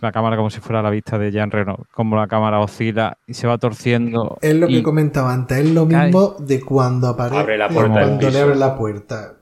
la 0.00 0.12
cámara 0.12 0.36
como 0.36 0.50
si 0.50 0.60
fuera 0.60 0.82
la 0.82 0.90
vista 0.90 1.18
de 1.18 1.30
Jean 1.30 1.50
Reno, 1.50 1.86
como 1.92 2.16
la 2.16 2.26
cámara 2.26 2.60
oscila 2.60 3.18
y 3.26 3.34
se 3.34 3.46
va 3.46 3.58
torciendo. 3.58 4.38
Es 4.40 4.54
lo 4.54 4.68
que 4.68 4.82
comentaba 4.82 5.32
antes, 5.32 5.58
es 5.58 5.70
lo 5.70 5.86
mismo 5.86 6.36
de 6.38 6.60
cuando 6.60 7.08
aparece, 7.08 7.56
la 7.56 7.68
puerta 7.68 7.92
cuando 7.92 8.30
le 8.30 8.40
abre 8.40 8.56
la 8.56 8.76
puerta. 8.76 9.34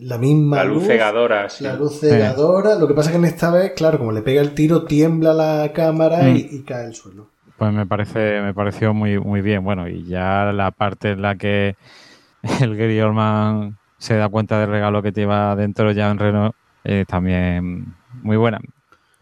La 0.00 0.18
misma 0.18 0.58
la 0.58 0.64
luz, 0.64 0.86
cegadora, 0.86 1.48
La 1.60 1.74
luz 1.74 1.98
cegadora. 1.98 2.74
Lo 2.74 2.86
que 2.86 2.92
pasa 2.92 3.08
es 3.08 3.12
que 3.12 3.18
en 3.18 3.24
esta 3.24 3.50
vez, 3.50 3.72
claro, 3.74 3.96
como 3.96 4.12
le 4.12 4.20
pega 4.20 4.42
el 4.42 4.52
tiro, 4.52 4.84
tiembla 4.84 5.32
la 5.32 5.72
cámara 5.72 6.28
y, 6.28 6.60
mm. 6.60 6.64
cae 6.64 6.84
el 6.84 6.94
suelo. 6.94 7.30
Pues 7.56 7.72
me 7.72 7.86
parece, 7.86 8.42
me 8.42 8.52
pareció 8.52 8.92
muy, 8.92 9.18
muy 9.18 9.40
bien. 9.40 9.64
Bueno, 9.64 9.88
y 9.88 10.04
ya 10.04 10.52
la 10.52 10.70
parte 10.70 11.12
en 11.12 11.22
la 11.22 11.36
que 11.36 11.76
el 12.60 12.76
Gary 12.76 13.00
Oldman 13.00 13.78
se 13.96 14.16
da 14.16 14.28
cuenta 14.28 14.60
del 14.60 14.68
regalo 14.68 15.02
que 15.02 15.12
lleva 15.12 15.56
dentro 15.56 15.92
Jean 15.92 16.18
Reno, 16.18 16.54
eh, 16.84 17.06
también 17.08 17.94
muy 18.22 18.36
buena. 18.36 18.60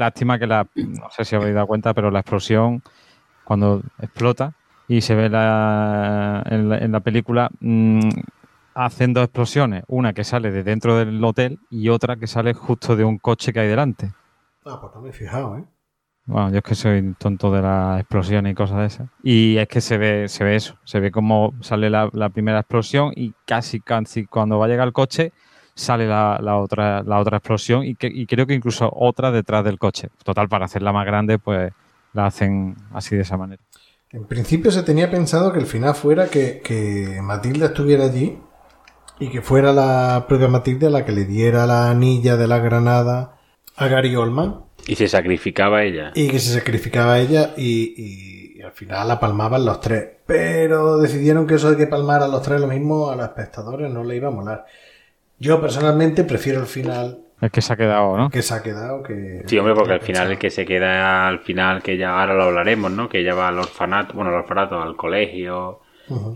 Lástima 0.02 0.36
que 0.36 0.48
la, 0.48 0.66
no 0.74 1.10
sé 1.10 1.24
si 1.24 1.36
habéis 1.36 1.54
dado 1.54 1.68
cuenta, 1.68 1.94
pero 1.94 2.10
la 2.10 2.18
explosión, 2.18 2.82
cuando 3.44 3.82
explota 4.00 4.52
y 4.88 5.00
se 5.00 5.14
ve 5.14 5.28
la, 5.28 6.42
en, 6.44 6.90
la, 6.90 6.98
película, 6.98 7.48
mmm, 7.60 8.08
hacen 8.74 9.12
dos 9.12 9.22
explosiones. 9.22 9.84
Una 9.86 10.12
que 10.12 10.24
sale 10.24 10.50
de 10.50 10.64
dentro 10.64 10.98
del 10.98 11.22
hotel 11.22 11.60
y 11.70 11.88
otra 11.88 12.16
que 12.16 12.26
sale 12.26 12.52
justo 12.52 12.96
de 12.96 13.04
un 13.04 13.18
coche 13.18 13.52
que 13.52 13.60
hay 13.60 13.68
delante. 13.68 14.10
Ah, 14.66 14.80
pues 14.80 14.92
no 14.92 15.02
me 15.02 15.10
he 15.10 15.12
fijado, 15.12 15.56
¿eh? 15.58 15.64
Bueno, 16.26 16.50
yo 16.50 16.58
es 16.58 16.64
que 16.64 16.74
soy 16.74 17.14
tonto 17.16 17.52
de 17.52 17.62
las 17.62 18.00
explosiones 18.00 18.50
y 18.50 18.54
cosas 18.56 18.78
de 18.78 18.86
esas. 18.86 19.08
Y 19.22 19.56
es 19.56 19.68
que 19.68 19.80
se 19.80 19.98
ve, 19.98 20.28
se 20.28 20.42
ve 20.42 20.56
eso. 20.56 20.74
Se 20.82 20.98
ve 20.98 21.12
como 21.12 21.54
sale 21.60 21.90
la, 21.90 22.10
la 22.12 22.28
primera 22.30 22.58
explosión 22.58 23.12
y 23.14 23.34
casi, 23.46 23.78
casi 23.78 24.26
cuando 24.26 24.58
va 24.58 24.66
a 24.66 24.68
llegar 24.68 24.88
el 24.88 24.92
coche 24.92 25.32
sale 25.74 26.06
la, 26.06 26.38
la 26.40 26.56
otra, 26.56 27.02
la 27.02 27.18
otra 27.18 27.38
explosión 27.38 27.84
y, 27.84 27.94
que, 27.94 28.06
y 28.06 28.26
creo 28.26 28.46
que 28.46 28.54
incluso 28.54 28.90
otra 28.94 29.30
detrás 29.30 29.64
del 29.64 29.78
coche. 29.78 30.08
Total, 30.24 30.48
para 30.48 30.66
hacerla 30.66 30.92
más 30.92 31.06
grande, 31.06 31.38
pues 31.38 31.72
la 32.12 32.26
hacen 32.26 32.76
así 32.92 33.16
de 33.16 33.22
esa 33.22 33.36
manera. 33.36 33.62
En 34.10 34.24
principio 34.24 34.70
se 34.70 34.82
tenía 34.82 35.10
pensado 35.10 35.52
que 35.52 35.58
el 35.58 35.66
final 35.66 35.94
fuera 35.94 36.26
que, 36.26 36.60
que 36.62 37.20
Matilda 37.22 37.66
estuviera 37.66 38.04
allí 38.04 38.38
y 39.18 39.30
que 39.30 39.40
fuera 39.40 39.72
la 39.72 40.26
propia 40.28 40.48
Matilda 40.48 40.90
la 40.90 41.04
que 41.04 41.12
le 41.12 41.24
diera 41.24 41.66
la 41.66 41.90
anilla 41.90 42.36
de 42.36 42.46
la 42.46 42.58
granada 42.58 43.38
a 43.76 43.86
Gary 43.88 44.14
Oldman. 44.14 44.64
Y 44.86 44.96
se 44.96 45.08
sacrificaba 45.08 45.82
ella. 45.84 46.12
Y 46.14 46.28
que 46.28 46.38
se 46.38 46.52
sacrificaba 46.52 47.18
ella 47.20 47.54
y, 47.56 48.56
y 48.58 48.60
al 48.62 48.72
final 48.72 49.08
la 49.08 49.18
palmaban 49.18 49.64
los 49.64 49.80
tres. 49.80 50.08
Pero 50.26 50.98
decidieron 50.98 51.46
que 51.46 51.54
eso 51.54 51.70
de 51.70 51.76
que 51.76 51.86
palmar 51.86 52.22
a 52.22 52.28
los 52.28 52.42
tres 52.42 52.60
lo 52.60 52.66
mismo 52.66 53.10
a 53.10 53.16
los 53.16 53.24
espectadores 53.24 53.90
no 53.90 54.04
le 54.04 54.16
iba 54.16 54.28
a 54.28 54.32
molar. 54.32 54.66
Yo 55.42 55.60
personalmente 55.60 56.22
prefiero 56.24 56.60
el 56.60 56.66
final 56.66 57.18
El 57.40 57.50
que 57.50 57.60
se 57.60 57.72
ha 57.72 57.76
quedado, 57.76 58.16
¿no? 58.16 58.30
que 58.30 58.42
se 58.42 58.54
ha 58.54 58.62
quedado 58.62 59.02
que... 59.02 59.42
Sí, 59.46 59.58
hombre, 59.58 59.74
porque 59.74 59.94
al 59.94 60.00
final 60.00 60.30
el 60.30 60.38
que 60.38 60.50
se 60.50 60.64
queda 60.64 61.26
al 61.26 61.40
final, 61.40 61.82
que 61.82 61.96
ya 61.96 62.20
ahora 62.20 62.34
lo 62.34 62.44
hablaremos, 62.44 62.90
¿no? 62.92 63.08
Que 63.08 63.18
ella 63.20 63.34
va 63.34 63.48
al 63.48 63.58
orfanato, 63.58 64.14
bueno, 64.14 64.30
al 64.30 64.36
orfanato, 64.36 64.80
al 64.80 64.94
colegio 64.96 65.80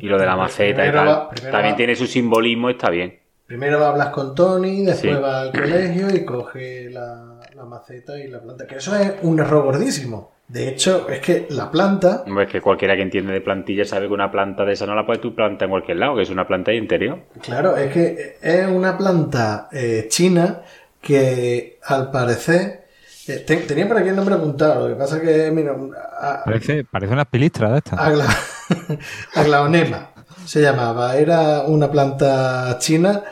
y 0.01 0.07
lo 0.09 0.19
de 0.19 0.27
la 0.27 0.37
maceta 0.37 0.87
y 0.87 0.93
tal. 0.93 1.07
va- 1.09 1.31
También 1.53 1.75
va- 1.75 1.77
tiene 1.77 1.95
su 1.95 2.07
simbolismo, 2.07 2.69
está 2.71 2.91
bien. 2.91 3.19
Primero 3.47 3.79
va 3.79 3.87
a 3.87 3.91
hablar 3.91 4.11
con 4.11 4.35
Tony, 4.35 4.85
después 4.85 5.15
Sí. 5.17 5.23
va 5.23 5.43
al 5.43 5.53
colegio 5.53 6.09
y 6.13 6.25
coge 6.25 6.91
la, 6.91 7.39
la 7.55 7.65
maceta 7.65 8.19
y 8.19 8.27
la 8.29 8.41
planta. 8.41 8.67
Que 8.67 8.77
eso 8.77 8.97
es 8.97 9.13
un 9.23 9.39
error 9.39 9.63
gordísimo. 9.63 10.33
De 10.49 10.69
hecho, 10.69 11.09
es 11.09 11.19
que 11.21 11.47
la 11.51 11.71
planta, 11.71 12.23
Hombre, 12.27 12.45
es 12.45 12.51
que 12.51 12.61
cualquiera 12.61 12.95
que 12.95 13.03
entiende 13.03 13.33
de 13.33 13.41
plantilla 13.41 13.85
sabe 13.85 14.07
que 14.07 14.13
una 14.15 14.31
planta 14.31 14.65
de 14.65 14.75
esa 14.75 14.87
no 14.87 14.95
la 14.95 15.05
puedes 15.05 15.21
tú 15.21 15.35
plantar 15.35 15.67
en 15.67 15.71
cualquier 15.71 15.97
lado, 15.97 16.15
que 16.17 16.23
es 16.23 16.31
una 16.31 16.47
planta 16.47 16.71
de 16.71 16.77
interior. 16.77 17.19
claro, 17.43 17.77
es 17.77 17.93
que 17.93 18.37
es 18.41 18.67
una 18.69 18.97
planta 18.97 19.69
eh, 19.73 20.07
china 20.09 20.63
que 21.01 21.79
al 21.85 22.11
parecer... 22.13 22.87
eh, 23.27 23.45
te- 23.47 23.57
tenía 23.57 23.89
por 23.89 23.99
aquí 23.99 24.09
el 24.11 24.17
nombre 24.17 24.37
apuntado, 24.37 24.89
lo 24.89 24.95
que 24.95 24.99
pasa 25.01 25.21
que, 25.21 25.51
mira, 25.51 25.75
a- 26.21 26.43
Parece, 26.45 26.85
parece 26.85 27.13
una 27.13 27.25
pilistra 27.25 27.73
de 27.73 27.79
estas. 27.79 27.99
Agla- 27.99 28.37
Aglaonema 29.35 30.11
se 30.45 30.63
llamaba. 30.63 31.17
Era 31.17 31.63
una 31.63 31.91
planta 31.91 32.77
china 32.79 33.23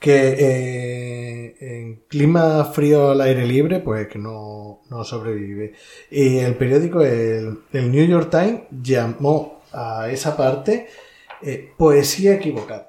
que 0.00 0.34
eh, 0.38 1.56
en 1.60 2.02
clima 2.08 2.64
frío 2.64 3.10
al 3.10 3.20
aire 3.20 3.46
libre, 3.46 3.80
pues 3.80 4.08
que 4.08 4.18
no, 4.18 4.80
no 4.90 5.04
sobrevive. 5.04 5.74
Y 6.10 6.38
el 6.38 6.54
periódico, 6.54 7.02
el, 7.02 7.58
el 7.72 7.92
New 7.92 8.06
York 8.06 8.30
Times, 8.30 8.62
llamó 8.82 9.60
a 9.72 10.08
esa 10.10 10.36
parte 10.36 10.88
eh, 11.42 11.70
poesía 11.76 12.34
equivocada. 12.34 12.86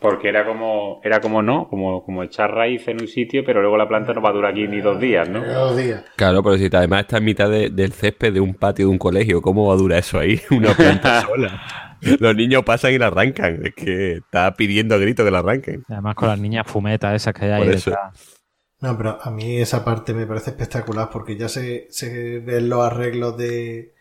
Porque 0.00 0.28
era 0.28 0.46
como, 0.46 1.00
era 1.02 1.20
como 1.20 1.42
no, 1.42 1.66
como, 1.68 2.04
como 2.04 2.22
echar 2.22 2.52
raíz 2.52 2.86
en 2.86 3.00
un 3.00 3.08
sitio, 3.08 3.42
pero 3.44 3.60
luego 3.60 3.76
la 3.76 3.88
planta 3.88 4.12
no 4.14 4.22
va 4.22 4.28
a 4.30 4.32
durar 4.32 4.52
aquí 4.52 4.68
ni 4.68 4.80
dos 4.80 5.00
días, 5.00 5.28
¿no? 5.28 5.44
Dos 5.44 5.76
días. 5.76 6.04
Claro, 6.14 6.40
pero 6.40 6.56
si 6.56 6.66
además 6.72 7.00
está 7.00 7.18
en 7.18 7.24
mitad 7.24 7.50
de- 7.50 7.70
del 7.70 7.92
césped 7.92 8.32
de 8.32 8.38
un 8.38 8.54
patio 8.54 8.86
de 8.86 8.92
un 8.92 8.98
colegio, 8.98 9.42
¿cómo 9.42 9.66
va 9.66 9.74
a 9.74 9.76
durar 9.76 9.98
eso 9.98 10.20
ahí? 10.20 10.40
Una 10.52 10.72
planta 10.72 11.22
sola. 11.26 11.60
Los 12.20 12.34
niños 12.36 12.62
pasan 12.64 12.92
y 12.92 12.98
la 12.98 13.08
arrancan. 13.08 13.64
Es 13.66 13.74
que 13.74 14.12
está 14.14 14.54
pidiendo 14.54 14.94
a 14.94 14.98
grito 14.98 15.24
que 15.24 15.30
la 15.30 15.38
arranquen. 15.40 15.84
Además 15.88 16.14
con 16.14 16.28
las 16.28 16.38
niñas 16.38 16.66
fumetas 16.66 17.14
esas 17.14 17.34
que 17.34 17.44
hay 17.46 17.50
ahí 17.62 17.68
detrás. 17.68 18.36
No, 18.80 18.96
pero 18.96 19.18
a 19.20 19.30
mí 19.30 19.56
esa 19.56 19.84
parte 19.84 20.14
me 20.14 20.26
parece 20.26 20.50
espectacular 20.50 21.08
porque 21.12 21.36
ya 21.36 21.48
se, 21.48 21.86
se 21.90 22.38
ven 22.38 22.68
los 22.68 22.84
arreglos 22.84 23.36
de... 23.36 23.92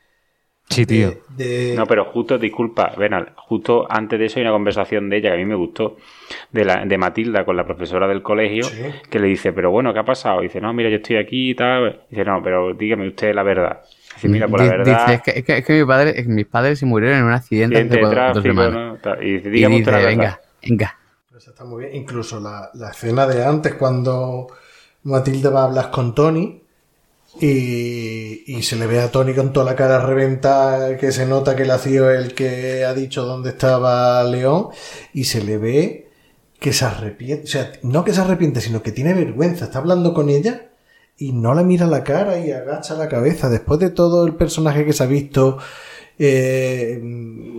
Sí, 0.69 0.85
tío. 0.85 1.11
de- 1.37 1.69
de- 1.69 1.75
No, 1.77 1.85
pero 1.87 2.05
justo, 2.05 2.37
disculpa, 2.37 2.93
Benal, 2.97 3.31
justo 3.37 3.87
antes 3.89 4.19
de 4.19 4.25
eso 4.25 4.37
hay 4.37 4.41
una 4.43 4.51
conversación 4.51 5.09
de 5.09 5.17
ella 5.17 5.29
que 5.29 5.35
a 5.35 5.37
mí 5.39 5.45
me 5.45 5.55
gustó, 5.55 5.95
de, 6.51 6.65
la, 6.65 6.85
de 6.85 6.97
Matilda 6.97 7.45
con 7.45 7.55
la 7.55 7.65
profesora 7.65 8.05
del 8.05 8.21
colegio, 8.21 8.63
Sí. 8.65 8.83
que 9.09 9.17
le 9.17 9.27
dice, 9.27 9.53
pero 9.53 9.71
bueno, 9.71 9.93
¿qué 9.93 9.99
ha 9.99 10.05
pasado? 10.05 10.41
dice, 10.41 10.59
no, 10.59 10.73
mira, 10.73 10.89
yo 10.89 10.97
estoy 10.97 11.15
aquí 11.15 11.51
y 11.51 11.55
tal. 11.55 12.01
dice, 12.09 12.25
no, 12.25 12.43
pero 12.43 12.73
dígame 12.73 13.07
usted 13.07 13.33
la 13.33 13.43
verdad. 13.43 13.81
Dice, 14.17 14.27
mira, 14.29 14.47
por 14.47 14.59
la 14.59 14.63
Di- 14.65 14.69
verdad, 14.71 15.01
Dice, 15.07 15.13
es 15.15 15.21
que, 15.21 15.31
es 15.39 15.45
que, 15.45 15.57
es 15.59 15.65
que 15.65 15.73
mi 15.79 15.85
padre, 15.85 16.23
mis 16.27 16.45
padres 16.45 16.79
se 16.79 16.85
murieron 16.85 17.19
en 17.19 17.23
un 17.25 17.31
accidente 17.33 17.77
hace 17.77 17.99
dos 18.33 18.43
semanas. 18.43 18.99
Y 19.21 19.33
dice, 19.33 19.49
Y 19.49 19.51
dice, 19.51 19.91
venga, 19.91 20.41
venga. 20.63 20.97
Eso 21.37 21.51
está 21.51 21.63
muy 21.65 21.83
bien. 21.85 21.95
Incluso 21.95 22.39
la, 22.39 22.69
la 22.73 22.89
escena 22.91 23.25
de 23.27 23.45
antes, 23.45 23.75
cuando 23.75 24.47
Matilde 25.03 25.49
va 25.49 25.61
a 25.61 25.65
hablar 25.65 25.91
con 25.91 26.15
Tony 26.15 26.61
y, 27.39 28.43
y 28.57 28.61
se 28.63 28.75
le 28.75 28.87
ve 28.87 28.99
a 28.99 29.11
Tony 29.11 29.33
con 29.35 29.53
toda 29.53 29.65
la 29.65 29.75
cara 29.75 29.99
reventada, 30.03 30.97
que 30.97 31.11
se 31.11 31.25
nota 31.25 31.55
que 31.55 31.63
él 31.63 31.71
ha 31.71 31.77
sido 31.77 32.09
el 32.11 32.33
que 32.33 32.83
ha 32.85 32.93
dicho 32.93 33.23
dónde 33.25 33.49
estaba 33.49 34.23
León, 34.23 34.69
y 35.13 35.25
se 35.25 35.43
le 35.43 35.57
ve 35.57 36.07
que 36.59 36.73
se 36.73 36.85
arrepiente, 36.85 37.43
o 37.43 37.47
sea, 37.47 37.71
no 37.83 38.03
que 38.03 38.13
se 38.13 38.21
arrepiente, 38.21 38.61
sino 38.61 38.81
que 38.81 38.91
tiene 38.91 39.13
vergüenza. 39.13 39.65
Está 39.65 39.77
hablando 39.77 40.13
con 40.15 40.29
ella 40.29 40.66
y 41.17 41.33
no 41.33 41.53
la 41.53 41.63
mira 41.63 41.87
la 41.87 42.03
cara 42.03 42.39
y 42.39 42.51
agacha 42.51 42.95
la 42.95 43.07
cabeza. 43.07 43.49
Después 43.49 43.79
de 43.79 43.89
todo 43.89 44.25
el 44.25 44.35
personaje 44.35 44.85
que 44.85 44.93
se 44.93 45.03
ha 45.03 45.07
visto, 45.07 45.57
eh, 46.19 46.99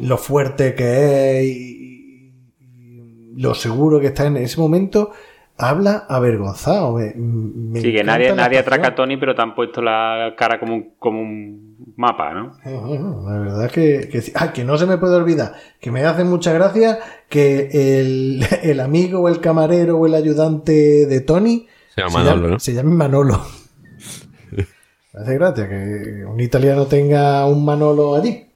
lo 0.02 0.16
fuerte 0.18 0.74
que 0.74 1.40
es 1.40 1.44
y, 1.44 2.32
y 2.60 3.40
lo 3.40 3.54
seguro 3.54 4.00
que 4.00 4.08
está 4.08 4.26
en 4.26 4.36
ese 4.36 4.60
momento, 4.60 5.10
habla 5.56 6.06
avergonzado. 6.08 6.94
Me, 6.94 7.12
me 7.16 7.80
Sí, 7.80 7.92
que 7.92 8.04
nadie, 8.04 8.32
nadie 8.32 8.58
atraca 8.58 8.88
a 8.88 8.94
Tony, 8.94 9.16
pero 9.16 9.34
te 9.34 9.42
han 9.42 9.54
puesto 9.54 9.82
la 9.82 10.34
cara 10.36 10.60
como 10.60 10.74
un, 10.74 10.94
como 10.98 11.20
un 11.20 11.94
mapa, 11.96 12.32
¿no? 12.32 12.52
Ujú, 12.64 13.28
La 13.28 13.38
verdad 13.40 13.70
que, 13.70 14.08
que, 14.10 14.22
ah, 14.36 14.52
que 14.52 14.64
no 14.64 14.78
se 14.78 14.86
me 14.86 14.98
puede 14.98 15.16
olvidar, 15.16 15.54
que 15.80 15.90
me 15.90 16.04
hace 16.04 16.22
mucha 16.22 16.52
gracia 16.52 17.00
que 17.28 17.70
el, 17.72 18.46
el 18.62 18.78
amigo 18.78 19.20
o 19.20 19.28
el 19.28 19.40
camarero 19.40 19.98
o 19.98 20.06
el 20.06 20.14
ayudante 20.14 21.06
de 21.06 21.20
Tony 21.20 21.66
Se 21.98 22.04
llama 22.04 22.18
Manolo, 22.22 22.36
llame, 22.42 22.48
¿no? 22.52 22.60
se 22.60 22.74
llame 22.74 22.90
Manolo. 22.90 23.46
me 24.52 25.20
hace 25.20 25.34
gracia 25.34 25.68
que 25.68 26.24
un 26.24 26.38
italiano 26.38 26.86
tenga 26.86 27.44
un 27.46 27.64
Manolo 27.64 28.14
allí. 28.14 28.46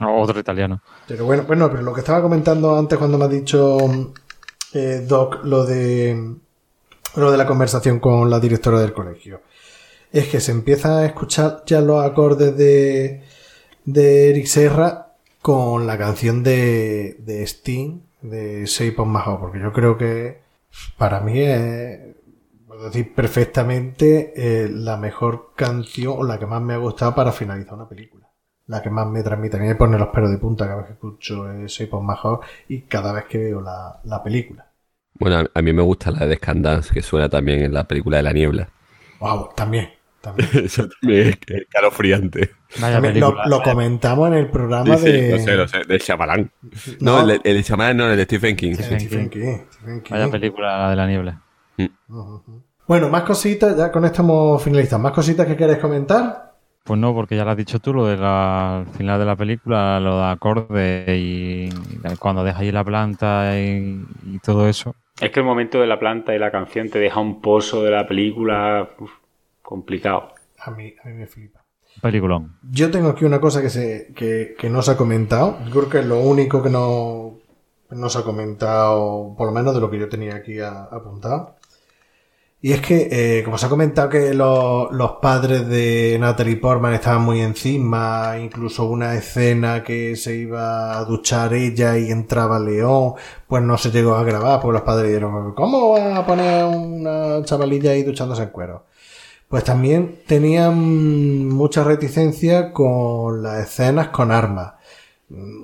No, 0.00 0.20
otro 0.20 0.38
italiano. 0.38 0.82
Pero 1.08 1.24
bueno, 1.24 1.44
bueno, 1.46 1.70
pero 1.70 1.82
lo 1.82 1.94
que 1.94 2.00
estaba 2.00 2.20
comentando 2.20 2.76
antes 2.76 2.98
cuando 2.98 3.16
me 3.16 3.24
ha 3.24 3.28
dicho 3.28 3.78
eh, 4.74 5.02
Doc 5.08 5.44
lo 5.44 5.64
de 5.64 6.36
lo 7.16 7.30
de 7.30 7.38
la 7.38 7.46
conversación 7.46 8.00
con 8.00 8.28
la 8.28 8.38
directora 8.38 8.80
del 8.80 8.92
colegio. 8.92 9.40
Es 10.12 10.28
que 10.28 10.40
se 10.40 10.52
empieza 10.52 10.98
a 10.98 11.06
escuchar 11.06 11.62
ya 11.64 11.80
los 11.80 12.04
acordes 12.04 12.54
de, 12.54 13.24
de 13.86 14.30
Eric 14.30 14.44
Serra 14.44 15.14
con 15.40 15.86
la 15.86 15.96
canción 15.96 16.42
de, 16.42 17.16
de 17.20 17.44
Sting, 17.44 18.00
de 18.20 18.66
Shape 18.66 18.96
of 18.98 19.08
My 19.08 19.20
Heart, 19.24 19.40
porque 19.40 19.60
yo 19.60 19.72
creo 19.72 19.96
que 19.96 20.42
para 20.98 21.20
mí 21.20 21.40
es, 21.40 21.98
puedo 22.80 22.90
decir 22.92 23.14
perfectamente, 23.14 24.32
eh, 24.34 24.68
la 24.70 24.96
mejor 24.96 25.52
canción 25.54 26.14
o 26.16 26.24
la 26.24 26.38
que 26.38 26.46
más 26.46 26.62
me 26.62 26.72
ha 26.72 26.78
gustado 26.78 27.14
para 27.14 27.30
finalizar 27.30 27.74
una 27.74 27.86
película 27.86 28.26
la 28.68 28.80
que 28.80 28.88
más 28.88 29.06
me 29.08 29.22
transmite. 29.22 29.56
A 29.56 29.60
mí 29.60 29.66
me 29.66 29.74
pone 29.74 29.98
los 29.98 30.08
pelos 30.08 30.30
de 30.30 30.38
punta 30.38 30.64
cada 30.64 30.76
vez 30.78 30.86
que 30.86 30.92
escucho 30.92 31.50
eh, 31.50 31.66
Shape 31.66 31.90
of 31.92 32.02
My 32.02 32.14
Heart 32.14 32.40
y 32.68 32.82
cada 32.82 33.12
vez 33.12 33.24
que 33.24 33.36
veo 33.36 33.60
la, 33.60 34.00
la 34.04 34.22
película. 34.22 34.64
Bueno, 35.14 35.44
a, 35.52 35.60
mí 35.62 35.72
me 35.72 35.82
gusta 35.82 36.10
la 36.12 36.24
de 36.24 36.36
Scandance, 36.36 36.94
que 36.94 37.02
suena 37.02 37.28
también 37.28 37.62
en 37.62 37.74
la 37.74 37.84
película 37.84 38.18
de 38.18 38.22
la 38.22 38.32
niebla. 38.32 38.68
Wow, 39.18 39.50
también. 39.56 39.90
también. 40.22 40.48
Eso 40.64 40.88
también 40.88 41.36
es. 41.46 41.60
Vaya 42.80 43.02
También 43.02 43.20
lo, 43.20 43.62
comentamos 43.62 44.28
en 44.28 44.34
el 44.34 44.50
programa 44.50 44.96
Sí, 44.96 45.06
sí, 45.06 45.12
de. 45.12 45.30
lo 45.32 45.38
sé, 45.40 45.56
lo 45.56 45.68
sé, 45.68 45.78
de 45.86 45.98
Shyamalan. 45.98 46.50
No. 47.00 47.16
No, 47.16 47.20
el, 47.22 47.42
de- 47.42 47.50
el 47.50 47.56
de 47.56 47.62
Shyamalan 47.62 47.96
no, 47.96 48.10
el 48.10 48.16
de 48.16 48.24
Stephen 48.24 48.56
King. 48.56 48.74
Sí, 48.76 48.84
Stephen 48.84 49.28
King, 49.28 49.58
Stephen 49.72 50.00
King. 50.00 50.10
Vaya 50.12 50.30
película 50.30 50.78
la 50.78 50.90
de 50.90 50.96
la 50.96 51.06
niebla. 51.08 51.42
Bueno, 52.90 53.08
más 53.08 53.22
cositas, 53.22 53.76
ya 53.76 53.92
con 53.92 54.04
esto 54.04 54.22
hemos 54.22 54.60
finalizado. 54.64 55.00
¿Más 55.00 55.12
cositas 55.12 55.46
que 55.46 55.56
queréis 55.56 55.78
comentar? 55.78 56.54
Pues 56.82 56.98
no, 56.98 57.14
porque 57.14 57.36
ya 57.36 57.44
lo 57.44 57.52
has 57.52 57.56
dicho 57.56 57.78
tú, 57.78 57.94
lo 57.94 58.04
del 58.04 58.20
al 58.20 58.84
final 58.88 59.16
de 59.16 59.24
la 59.26 59.36
película, 59.36 60.00
lo 60.00 60.18
de 60.18 60.24
acorde 60.24 61.04
y, 61.16 61.68
y 61.68 62.16
cuando 62.18 62.42
deja 62.42 62.58
ahí 62.58 62.72
la 62.72 62.82
planta 62.82 63.56
y, 63.60 64.04
y 64.24 64.38
todo 64.40 64.66
eso. 64.66 64.96
Es 65.20 65.30
que 65.30 65.38
el 65.38 65.46
momento 65.46 65.80
de 65.80 65.86
la 65.86 66.00
planta 66.00 66.34
y 66.34 66.40
la 66.40 66.50
canción 66.50 66.90
te 66.90 66.98
deja 66.98 67.20
un 67.20 67.40
pozo 67.40 67.84
de 67.84 67.92
la 67.92 68.08
película 68.08 68.88
uf, 68.98 69.12
complicado. 69.62 70.32
A 70.58 70.72
mí, 70.72 70.92
a 71.04 71.08
mí 71.10 71.14
me 71.14 71.28
flipa. 71.28 71.60
Peliculón. 72.02 72.56
Yo 72.72 72.90
tengo 72.90 73.10
aquí 73.10 73.24
una 73.24 73.40
cosa 73.40 73.62
que, 73.62 73.70
se, 73.70 74.12
que, 74.16 74.56
que 74.58 74.68
no 74.68 74.82
se 74.82 74.90
ha 74.90 74.96
comentado. 74.96 75.58
Yo 75.66 75.70
creo 75.70 75.88
que 75.88 75.98
es 76.00 76.06
lo 76.06 76.18
único 76.18 76.60
que 76.60 76.70
no, 76.70 77.34
no 77.90 78.08
se 78.08 78.18
ha 78.18 78.22
comentado, 78.24 79.32
por 79.38 79.46
lo 79.46 79.52
menos 79.52 79.76
de 79.76 79.80
lo 79.80 79.88
que 79.88 80.00
yo 80.00 80.08
tenía 80.08 80.34
aquí 80.34 80.58
a- 80.58 80.88
apuntado. 80.90 81.54
Y 82.62 82.72
es 82.72 82.82
que, 82.82 83.08
eh, 83.10 83.42
como 83.42 83.56
se 83.56 83.66
ha 83.66 83.68
comentado 83.70 84.10
que 84.10 84.34
los, 84.34 84.92
los 84.92 85.12
padres 85.12 85.66
de 85.66 86.18
Natalie 86.20 86.56
Portman 86.56 86.92
estaban 86.92 87.22
muy 87.22 87.40
encima, 87.40 88.36
incluso 88.38 88.84
una 88.84 89.14
escena 89.14 89.82
que 89.82 90.14
se 90.14 90.36
iba 90.36 90.98
a 90.98 91.04
duchar 91.06 91.54
ella 91.54 91.96
y 91.96 92.10
entraba 92.10 92.58
León, 92.60 93.14
pues 93.46 93.62
no 93.62 93.78
se 93.78 93.90
llegó 93.90 94.14
a 94.14 94.24
grabar, 94.24 94.60
pues 94.60 94.74
los 94.74 94.82
padres 94.82 95.08
dijeron, 95.08 95.54
¿cómo 95.54 95.92
va 95.92 96.18
a 96.18 96.26
poner 96.26 96.66
una 96.66 97.42
chavalilla 97.44 97.92
ahí 97.92 98.02
duchándose 98.02 98.42
en 98.42 98.50
cuero? 98.50 98.84
Pues 99.48 99.64
también 99.64 100.20
tenían 100.26 101.48
mucha 101.48 101.82
reticencia 101.82 102.72
con 102.72 103.42
las 103.42 103.68
escenas 103.68 104.08
con 104.08 104.30
armas. 104.32 104.74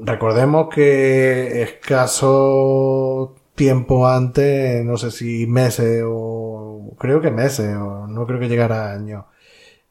Recordemos 0.02 0.68
que 0.74 1.62
escasos 1.62 3.30
tiempo 3.56 4.06
antes, 4.06 4.84
no 4.84 4.96
sé 4.96 5.10
si 5.10 5.46
meses 5.46 6.04
o 6.06 6.94
creo 6.98 7.20
que 7.20 7.30
meses, 7.30 7.74
o 7.76 8.06
no 8.06 8.26
creo 8.26 8.38
que 8.38 8.48
llegara 8.48 8.90
a 8.90 8.92
años. 8.94 9.24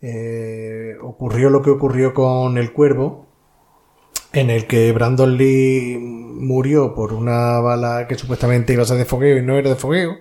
Eh, 0.02 0.96
ocurrió 1.02 1.50
lo 1.50 1.62
que 1.62 1.72
ocurrió 1.72 2.14
con 2.14 2.58
el 2.58 2.72
cuervo, 2.72 3.28
en 4.34 4.50
el 4.50 4.68
que 4.68 4.92
Brandon 4.92 5.38
Lee 5.38 5.98
murió 6.00 6.94
por 6.94 7.14
una 7.14 7.60
bala 7.60 8.08
que 8.08 8.16
supuestamente 8.16 8.74
iba 8.74 8.84
a 8.84 8.86
ser 8.86 8.98
de 8.98 9.06
fogueo 9.06 9.38
y 9.38 9.42
no 9.42 9.56
era 9.58 9.70
de 9.70 9.76
fogueo. 9.76 10.18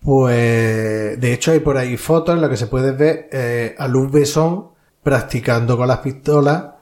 Pues 0.00 1.20
de 1.20 1.32
hecho 1.32 1.52
hay 1.52 1.60
por 1.60 1.76
ahí 1.76 1.96
fotos 1.96 2.34
en 2.34 2.40
las 2.40 2.50
que 2.50 2.56
se 2.56 2.68
puede 2.68 2.92
ver 2.92 3.28
eh, 3.32 3.74
a 3.78 3.88
Luz 3.88 4.10
Besson 4.12 4.68
practicando 5.02 5.76
con 5.76 5.88
las 5.88 5.98
pistolas 5.98 6.77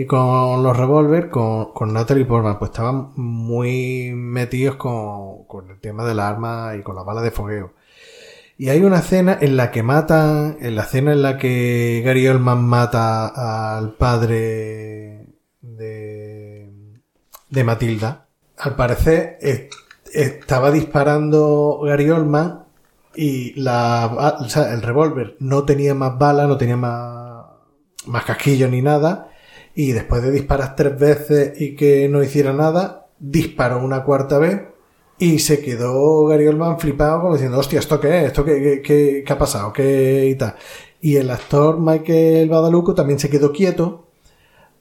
y 0.00 0.06
con 0.06 0.62
los 0.62 0.74
revólver 0.76 1.28
con, 1.28 1.72
con 1.72 1.92
Natalie 1.92 2.24
Portman. 2.24 2.58
Pues 2.58 2.70
estaban 2.70 3.10
muy 3.16 4.12
metidos 4.14 4.76
con, 4.76 5.44
con 5.44 5.70
el 5.70 5.78
tema 5.78 6.06
de 6.06 6.14
la 6.14 6.28
arma 6.28 6.72
y 6.78 6.82
con 6.82 6.96
las 6.96 7.04
balas 7.04 7.22
de 7.22 7.30
fogueo. 7.30 7.72
Y 8.56 8.70
hay 8.70 8.82
una 8.82 9.00
escena 9.00 9.36
en 9.40 9.56
la 9.58 9.70
que 9.70 9.82
matan, 9.82 10.56
en 10.60 10.74
la 10.74 10.82
escena 10.82 11.12
en 11.12 11.20
la 11.22 11.36
que 11.36 12.02
Gary 12.04 12.26
Oldman 12.28 12.64
mata 12.64 13.76
al 13.76 13.92
padre 13.94 15.26
de, 15.60 16.70
de 17.50 17.64
Matilda. 17.64 18.26
Al 18.56 18.76
parecer 18.76 19.36
est- 19.42 19.72
estaba 20.14 20.70
disparando 20.70 21.80
Gary 21.84 22.08
Oldman 22.10 22.64
y 23.14 23.52
la, 23.60 24.36
o 24.40 24.48
sea, 24.48 24.72
el 24.72 24.80
revólver 24.80 25.36
no 25.40 25.64
tenía 25.64 25.94
más 25.94 26.18
balas, 26.18 26.48
no 26.48 26.56
tenía 26.56 26.76
más, 26.76 27.44
más 28.06 28.24
casquillo 28.24 28.66
ni 28.68 28.80
nada. 28.80 29.29
Y 29.74 29.92
después 29.92 30.22
de 30.22 30.30
disparar 30.32 30.74
tres 30.76 30.98
veces 30.98 31.60
y 31.60 31.74
que 31.76 32.08
no 32.08 32.22
hiciera 32.22 32.52
nada, 32.52 33.06
disparó 33.18 33.78
una 33.84 34.04
cuarta 34.04 34.38
vez 34.38 34.60
y 35.18 35.38
se 35.38 35.60
quedó 35.60 36.26
Gary 36.26 36.46
Oldman 36.48 36.78
flipado 36.80 37.20
como 37.20 37.34
diciendo, 37.34 37.58
hostia, 37.58 37.78
¿esto 37.78 38.00
qué 38.00 38.20
es? 38.20 38.24
¿Esto 38.26 38.44
qué, 38.44 38.60
qué, 38.60 38.82
qué- 38.82 39.22
qué 39.26 39.32
ha 39.32 39.38
pasado? 39.38 39.72
¿Qué 39.72 40.28
y 40.30 40.34
tal? 40.36 40.54
Y 41.00 41.16
el 41.16 41.30
actor 41.30 41.78
Michael 41.78 42.48
Badalucco 42.48 42.94
también 42.94 43.18
se 43.18 43.30
quedó 43.30 43.52
quieto 43.52 44.06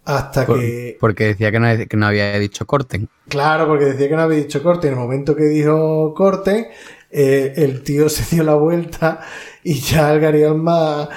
hasta 0.06 0.45
Por- 0.45 0.59
que... 0.59 0.98
porque 1.00 1.26
decía 1.26 1.51
que 1.51 1.59
no, 1.59 1.68
que 1.88 1.98
no 1.98 2.08
había 2.08 2.38
dicho 2.40 2.66
corten. 2.66 3.09
Claro, 3.27 3.68
porque 3.68 3.85
decía 3.85 4.09
que 4.09 4.16
no 4.16 4.24
había 4.24 4.38
dicho 4.38 4.64
corte. 4.64 4.88
En 4.88 4.93
el 4.93 5.00
momento 5.00 5.35
que 5.35 5.43
dijo 5.43 6.14
corte, 6.16 6.72
eh, 7.11 7.53
el 7.58 7.84
tío 7.84 8.09
se 8.09 8.35
dio 8.35 8.43
la 8.43 8.56
vuelta 8.56 9.22
y 9.64 9.76
ya 9.80 10.14
el 10.14 10.19
Gary 10.19 10.43
Oldman 10.43 11.09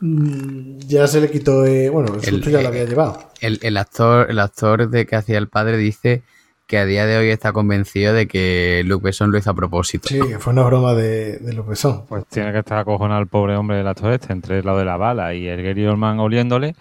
ya 0.00 1.06
se 1.06 1.20
le 1.20 1.30
quitó... 1.30 1.64
eh, 1.66 1.88
bueno, 1.90 2.14
el 2.22 2.28
El- 2.34 2.42
ya 2.42 2.50
lo 2.52 2.58
eh, 2.60 2.66
había 2.68 2.84
llevado. 2.84 3.18
El, 3.40 3.58
el 3.62 3.76
actor, 3.76 4.30
el 4.30 4.38
actor 4.38 4.88
de 4.90 5.06
que 5.06 5.16
hacía 5.16 5.38
el 5.38 5.48
padre 5.48 5.76
dice 5.76 6.22
que 6.66 6.76
a 6.78 6.84
día 6.84 7.06
de 7.06 7.16
hoy 7.16 7.30
está 7.30 7.52
convencido 7.52 8.12
de 8.12 8.28
que 8.28 8.82
Luke 8.84 9.02
Besson 9.04 9.30
lo 9.32 9.38
hizo 9.38 9.50
a 9.50 9.54
propósito. 9.54 10.08
Sí, 10.08 10.20
que 10.20 10.38
fue 10.38 10.52
una 10.52 10.64
broma 10.64 10.94
de, 10.94 11.38
de 11.38 11.52
Lopezón. 11.54 12.04
Pues 12.06 12.26
tiene 12.26 12.52
que 12.52 12.58
estar 12.58 12.78
acojonado 12.78 13.20
el 13.20 13.26
pobre 13.26 13.56
hombre 13.56 13.78
del 13.78 13.88
actor 13.88 14.12
este, 14.12 14.32
entre 14.32 14.62
lo 14.62 14.76
de 14.76 14.84
la 14.84 14.96
bala 14.98 15.32
y 15.34 15.46
el 15.48 15.62
Gary 15.62 15.86
Oldman 15.86 16.18
oliéndole. 16.20 16.74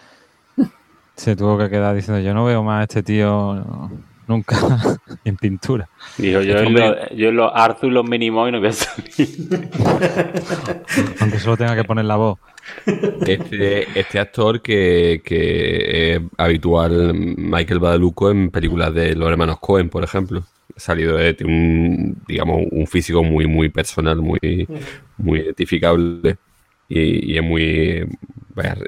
Se 1.16 1.36
tuvo 1.38 1.58
que 1.58 1.70
quedar 1.70 1.96
diciendo, 1.96 2.20
yo 2.22 2.34
no 2.34 2.44
veo 2.46 2.64
más 2.64 2.82
a 2.82 2.84
este 2.84 3.02
tío 3.02 3.28
no, 3.56 3.92
nunca 4.28 4.58
en 5.24 5.38
pintura. 5.38 5.88
Dijo, 6.18 6.42
yo, 6.42 6.56
Este 6.58 6.68
en 6.68 6.74
los, 6.74 6.96
yo 7.16 7.30
en 7.30 7.36
los 7.38 7.52
Arthur 7.56 7.92
los 7.92 8.06
minimo 8.06 8.46
y 8.48 8.52
no 8.52 8.60
voy 8.60 8.68
a 8.68 8.74
salir. 8.74 9.70
Aunque 11.22 11.40
solo 11.40 11.56
tenga 11.58 11.76
que 11.76 11.84
poner 11.86 12.06
la 12.06 12.18
voz. 12.18 12.40
Este, 12.86 14.00
este 14.00 14.20
actor 14.20 14.62
que, 14.62 15.22
es 15.26 16.22
habitual, 16.38 17.14
Michael 17.14 17.80
Badalucco, 17.80 18.32
en 18.32 18.50
películas 18.50 18.94
de 18.94 19.16
los 19.16 19.30
hermanos 19.30 19.60
Cohen, 19.60 19.90
por 19.90 20.04
ejemplo. 20.04 20.44
Ha 20.76 20.80
salido 20.80 21.18
de 21.18 21.36
un, 21.44 22.22
digamos, 22.28 22.62
un 22.72 22.88
físico 22.88 23.24
muy, 23.24 23.48
muy 23.48 23.70
personal, 23.70 24.22
muy, 24.22 24.68
muy 25.18 25.40
identificable. 25.40 26.38
Y, 26.90 27.38
es 27.38 27.44
muy, 27.44 28.06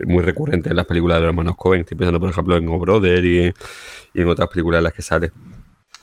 muy 0.05 0.23
recurrente 0.23 0.69
en 0.69 0.75
las 0.75 0.85
películas 0.85 1.17
de 1.17 1.21
los 1.21 1.29
hermanos 1.29 1.55
Cohen. 1.57 1.81
Estoy 1.81 1.97
pensando, 1.97 2.19
por 2.19 2.29
ejemplo, 2.29 2.57
en 2.57 2.67
O 2.69 2.79
Brother 2.79 3.25
y, 3.25 3.53
y 4.13 4.21
en 4.21 4.27
otras 4.27 4.49
películas 4.49 4.79
en 4.79 4.83
las 4.85 4.93
que 4.93 5.01
sale. 5.01 5.31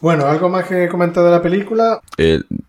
Bueno, 0.01 0.27
¿algo 0.27 0.51
más 0.51 0.67
que 0.67 0.89
comentar 0.89 1.25
de 1.25 1.31
la 1.31 1.41
película? 1.41 2.03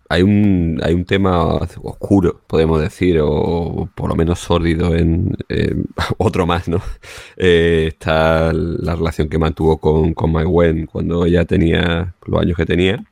Hay 0.08 0.22
un 0.22 0.80
hay 0.82 0.94
un 0.94 1.04
tema 1.04 1.44
oscuro, 1.82 2.40
podemos 2.46 2.80
decir, 2.80 3.18
o 3.22 3.88
por 3.94 4.08
lo 4.08 4.16
menos 4.16 4.38
sórdido 4.38 4.94
en 4.94 5.36
eh, 5.50 5.74
otro 6.18 6.46
más, 6.46 6.68
¿no? 6.68 6.80
Eh, 7.36 7.86
está 7.88 8.52
la 8.54 8.96
relación 8.96 9.28
que 9.28 9.38
mantuvo 9.38 9.78
con, 9.78 10.14
con 10.14 10.32
Mai 10.32 10.46
Wen 10.46 10.86
cuando 10.86 11.26
ella 11.26 11.44
tenía 11.44 12.14
los 12.26 12.40
años 12.40 12.56
que 12.56 12.64
tenía, 12.64 13.04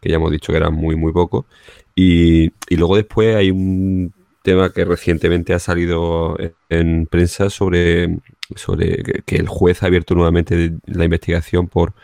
que 0.00 0.10
ya 0.10 0.16
hemos 0.16 0.30
dicho 0.30 0.52
que 0.52 0.58
eran 0.58 0.74
muy, 0.74 0.96
muy 0.96 1.12
pocos. 1.12 1.46
Y, 1.94 2.52
y 2.68 2.76
luego 2.76 2.96
después 2.96 3.34
hay 3.34 3.50
un 3.50 4.12
tema 4.42 4.72
que 4.72 4.84
recientemente 4.84 5.54
ha 5.54 5.58
salido 5.58 6.38
en, 6.38 6.54
en 6.68 7.06
prensa 7.06 7.48
sobre, 7.50 8.18
sobre 8.56 9.02
que 9.24 9.36
el 9.36 9.48
juez 9.48 9.82
ha 9.82 9.86
abierto 9.86 10.14
nuevamente 10.14 10.74
la 10.86 11.04
investigación 11.04 11.68
por 11.68 11.94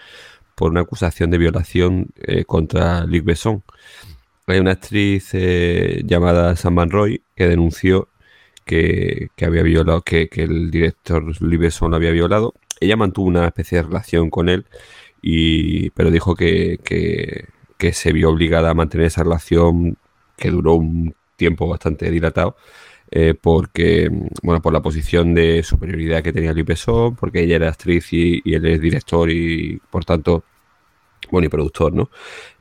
por 0.54 0.70
una 0.70 0.80
acusación 0.80 1.30
de 1.30 1.38
violación 1.38 2.08
eh, 2.16 2.44
contra 2.44 3.04
Luc 3.04 3.24
Besson. 3.24 3.62
Hay 4.46 4.58
una 4.58 4.72
actriz 4.72 5.30
eh, 5.32 6.02
llamada 6.04 6.54
Sam 6.56 6.74
Van 6.74 6.90
Roy 6.90 7.22
que 7.34 7.48
denunció 7.48 8.08
que, 8.64 9.28
que 9.36 9.44
había 9.44 9.62
violado, 9.62 10.02
que, 10.02 10.28
que 10.28 10.42
el 10.42 10.70
director 10.70 11.24
Luc 11.40 11.60
Besson 11.60 11.90
lo 11.90 11.96
había 11.96 12.10
violado. 12.10 12.54
Ella 12.80 12.96
mantuvo 12.96 13.26
una 13.28 13.46
especie 13.46 13.78
de 13.78 13.84
relación 13.84 14.30
con 14.30 14.48
él, 14.48 14.66
y, 15.22 15.90
pero 15.90 16.10
dijo 16.10 16.34
que, 16.34 16.78
que, 16.84 17.46
que 17.78 17.92
se 17.92 18.12
vio 18.12 18.30
obligada 18.30 18.70
a 18.70 18.74
mantener 18.74 19.06
esa 19.06 19.22
relación 19.22 19.96
que 20.36 20.50
duró 20.50 20.74
un 20.74 21.14
tiempo 21.36 21.68
bastante 21.68 22.10
dilatado. 22.10 22.56
Eh, 23.16 23.34
porque, 23.40 24.10
bueno, 24.42 24.60
por 24.60 24.72
la 24.72 24.82
posición 24.82 25.34
de 25.34 25.62
superioridad 25.62 26.22
que 26.22 26.32
tenía 26.32 26.52
Besson, 26.52 27.14
porque 27.14 27.42
ella 27.44 27.56
era 27.56 27.68
actriz 27.68 28.12
y, 28.12 28.42
él 28.44 28.66
es 28.66 28.80
director 28.80 29.30
y, 29.30 29.80
por 29.90 30.04
tanto, 30.04 30.44
bueno, 31.30 31.46
y 31.46 31.48
productor, 31.48 31.94
¿no? 31.94 32.10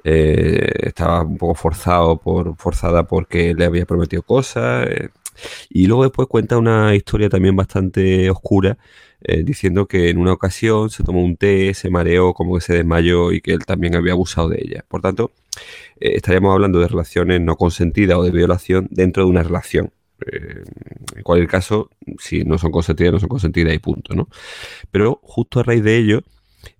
Eh, 0.03 0.69
estaba 0.88 1.23
un 1.23 1.38
poco 1.38 1.56
forzado 1.56 2.17
por, 2.22 2.56
forzada 2.57 3.07
porque 3.07 3.56
le 3.56 3.65
había 3.65 3.85
prometido 3.85 4.23
cosas. 4.23 4.88
eh, 4.90 5.09
y 5.69 5.88
luego 5.88 6.03
después 6.03 6.27
cuenta 6.27 6.57
una 6.57 6.95
historia 6.95 7.30
también 7.30 7.56
bastante 7.56 8.30
oscura, 8.30 8.77
diciendo 9.43 9.88
que 9.88 10.09
en 10.09 10.17
una 10.19 10.33
ocasión 10.33 10.90
se 10.90 11.03
tomó 11.03 11.23
un 11.23 11.38
té, 11.38 11.73
se 11.73 11.90
mareó, 11.90 12.33
como 12.33 12.56
que 12.56 12.61
se 12.61 12.73
desmayó 12.75 13.32
y 13.32 13.41
que 13.41 13.53
él 13.53 13.65
también 13.65 13.95
había 13.95 14.14
abusado 14.14 14.49
de 14.49 14.59
ella. 14.61 14.85
Por 14.88 15.01
tanto, 15.01 15.32
estaríamos 15.99 16.53
hablando 16.53 16.80
de 16.80 16.88
relaciones 16.88 17.41
no 17.41 17.56
consentidas 17.57 18.17
o 18.17 18.23
de 18.23 18.32
violación 18.32 18.88
dentro 18.91 19.23
de 19.23 19.30
una 19.30 19.43
relación. 19.43 19.91
Eh, 20.32 20.64
en 21.16 21.24
cualquier 21.24 21.50
caso, 21.50 21.90
si 22.19 22.43
no 22.43 22.58
son 22.58 22.72
consentidas, 22.72 23.14
no 23.14 23.19
son 23.19 23.30
consentidas 23.30 23.74
y 23.74 23.80
punto, 23.80 24.16
¿no? 24.16 24.27
Pero 24.92 25.19
justo 25.24 25.60
a 25.60 25.64
raíz 25.64 25.84
de 25.84 25.98
ello, 25.98 26.24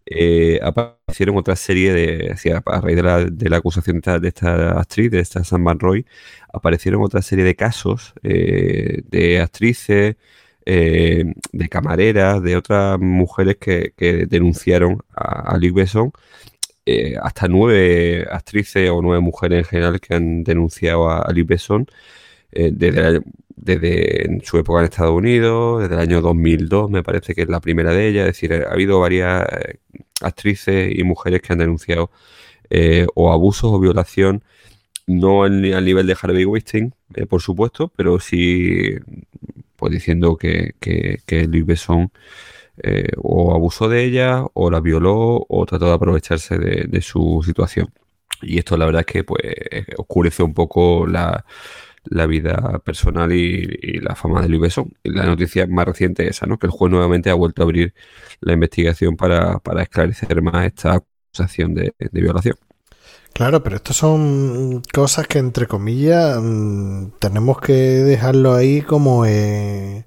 eh, 0.06 0.60
aparecieron 0.62 1.38
otra 1.38 1.56
serie 1.56 1.94
de, 1.94 2.36
a 2.66 2.82
raíz 2.82 2.96
de 2.96 3.04
la, 3.04 3.26
de 3.26 3.50
la 3.50 3.58
acusación 3.58 3.96
de 3.96 4.00
esta, 4.00 4.20
de 4.20 4.28
esta 4.28 4.80
actriz, 4.80 5.12
de 5.12 5.20
esta 5.20 5.44
Sam 5.44 5.64
Van 5.64 5.80
Roy, 5.80 6.06
aparecieron 6.54 7.02
otra 7.04 7.22
serie 7.22 7.46
de 7.46 7.56
casos 7.56 8.14
eh, 8.24 9.02
de 9.10 9.40
actrices, 9.42 10.18
eh, 10.66 11.26
de 11.52 11.70
camareras, 11.70 12.42
de 12.44 12.56
otras 12.58 13.00
mujeres 13.00 13.58
que, 13.58 13.94
denunciaron 14.30 15.04
a, 15.16 15.54
a 15.54 15.58
Luc 15.58 15.76
Besson, 15.76 16.12
hasta 17.22 17.48
nueve 17.48 18.28
actrices 18.30 18.90
o 18.90 19.02
nueve 19.02 19.22
mujeres 19.22 19.60
en 19.60 19.66
general 19.66 20.02
que 20.02 20.16
han 20.16 20.44
denunciado 20.44 21.10
a, 21.10 21.22
a 21.22 21.32
Luc 21.32 21.48
Besson 21.48 21.88
eh, 22.56 22.72
desde, 22.74 23.20
la- 23.20 23.22
su 24.44 24.58
época 24.58 24.80
en 24.80 24.86
Estados 24.86 25.14
Unidos, 25.16 25.82
desde 25.82 25.96
el 25.96 26.02
año 26.02 26.22
2002 26.22 26.90
me 26.90 27.04
parece 27.04 27.34
que 27.36 27.44
es 27.44 27.50
la 27.50 27.62
primera 27.62 27.92
de 27.92 28.08
ellas, 28.10 28.22
es 28.28 28.34
decir, 28.36 28.54
ha 28.54 28.72
habido 28.74 29.00
varias 29.00 29.46
eh, 29.52 29.78
actrices 30.22 30.94
y 30.98 31.04
mujeres 31.04 31.42
que 31.42 31.54
han 31.54 31.60
denunciado 31.60 32.12
eh, 32.70 33.08
o 33.16 33.32
abusos 33.32 33.72
o 33.74 33.80
violación, 33.80 34.44
no 35.08 35.44
al, 35.44 35.62
nivel 35.62 36.08
de 36.08 36.18
Harvey 36.22 36.46
Weinstein, 36.46 36.94
por 37.30 37.42
supuesto, 37.42 37.92
pero 37.96 38.20
sí 38.20 38.96
pues 39.76 39.92
diciendo 39.94 40.38
que, 40.38 40.76
que, 40.80 41.20
que 41.26 41.46
Luis 41.48 41.66
Besson 41.66 42.12
o 43.18 43.54
abusó 43.54 43.90
de 43.90 44.04
ella, 44.04 44.46
o 44.54 44.72
la 44.72 44.80
violó, 44.80 45.46
o 45.48 45.66
trató 45.66 45.86
de 45.88 45.94
aprovecharse 45.94 46.58
de, 46.58 46.86
de 46.88 47.02
su 47.02 47.42
situación. 47.46 47.90
Y 48.42 48.58
esto 48.60 48.78
la 48.78 48.86
verdad 48.86 49.02
es 49.02 49.14
que 49.14 49.24
pues 49.24 49.44
oscurece 49.98 50.44
un 50.44 50.54
poco 50.54 51.08
la, 51.08 51.46
la 52.06 52.26
vida 52.26 52.80
personal 52.84 53.32
y, 53.32 54.00
la 54.00 54.16
fama 54.16 54.42
de 54.42 54.50
Luis 54.50 54.62
Besson. 54.62 54.94
Y 55.04 55.12
la 55.12 55.26
noticia 55.26 55.68
más 55.68 55.86
reciente 55.86 56.24
es 56.24 56.38
esa, 56.38 56.46
¿no? 56.46 56.58
Que 56.58 56.68
el 56.68 56.72
juez 56.72 56.92
nuevamente 56.92 57.30
ha 57.30 57.36
vuelto 57.36 57.62
a 57.62 57.66
abrir 57.66 57.94
la 58.42 58.54
investigación 58.54 59.16
para, 59.16 59.60
para 59.60 59.84
esclarecer 59.84 60.42
más 60.42 60.66
esta 60.66 60.96
acusación 60.96 61.74
de, 61.74 61.94
violación. 62.12 62.56
Claro, 63.34 63.64
pero 63.64 63.78
estas 63.78 63.98
son 63.98 64.84
cosas 64.94 65.28
que, 65.28 65.40
entre 65.40 65.66
comillas, 65.66 66.40
mm, 66.42 67.14
tenemos 67.20 67.60
que 67.60 67.74
dejarlo 67.74 68.54
ahí 68.54 68.82
como, 68.82 69.26
no 69.26 70.04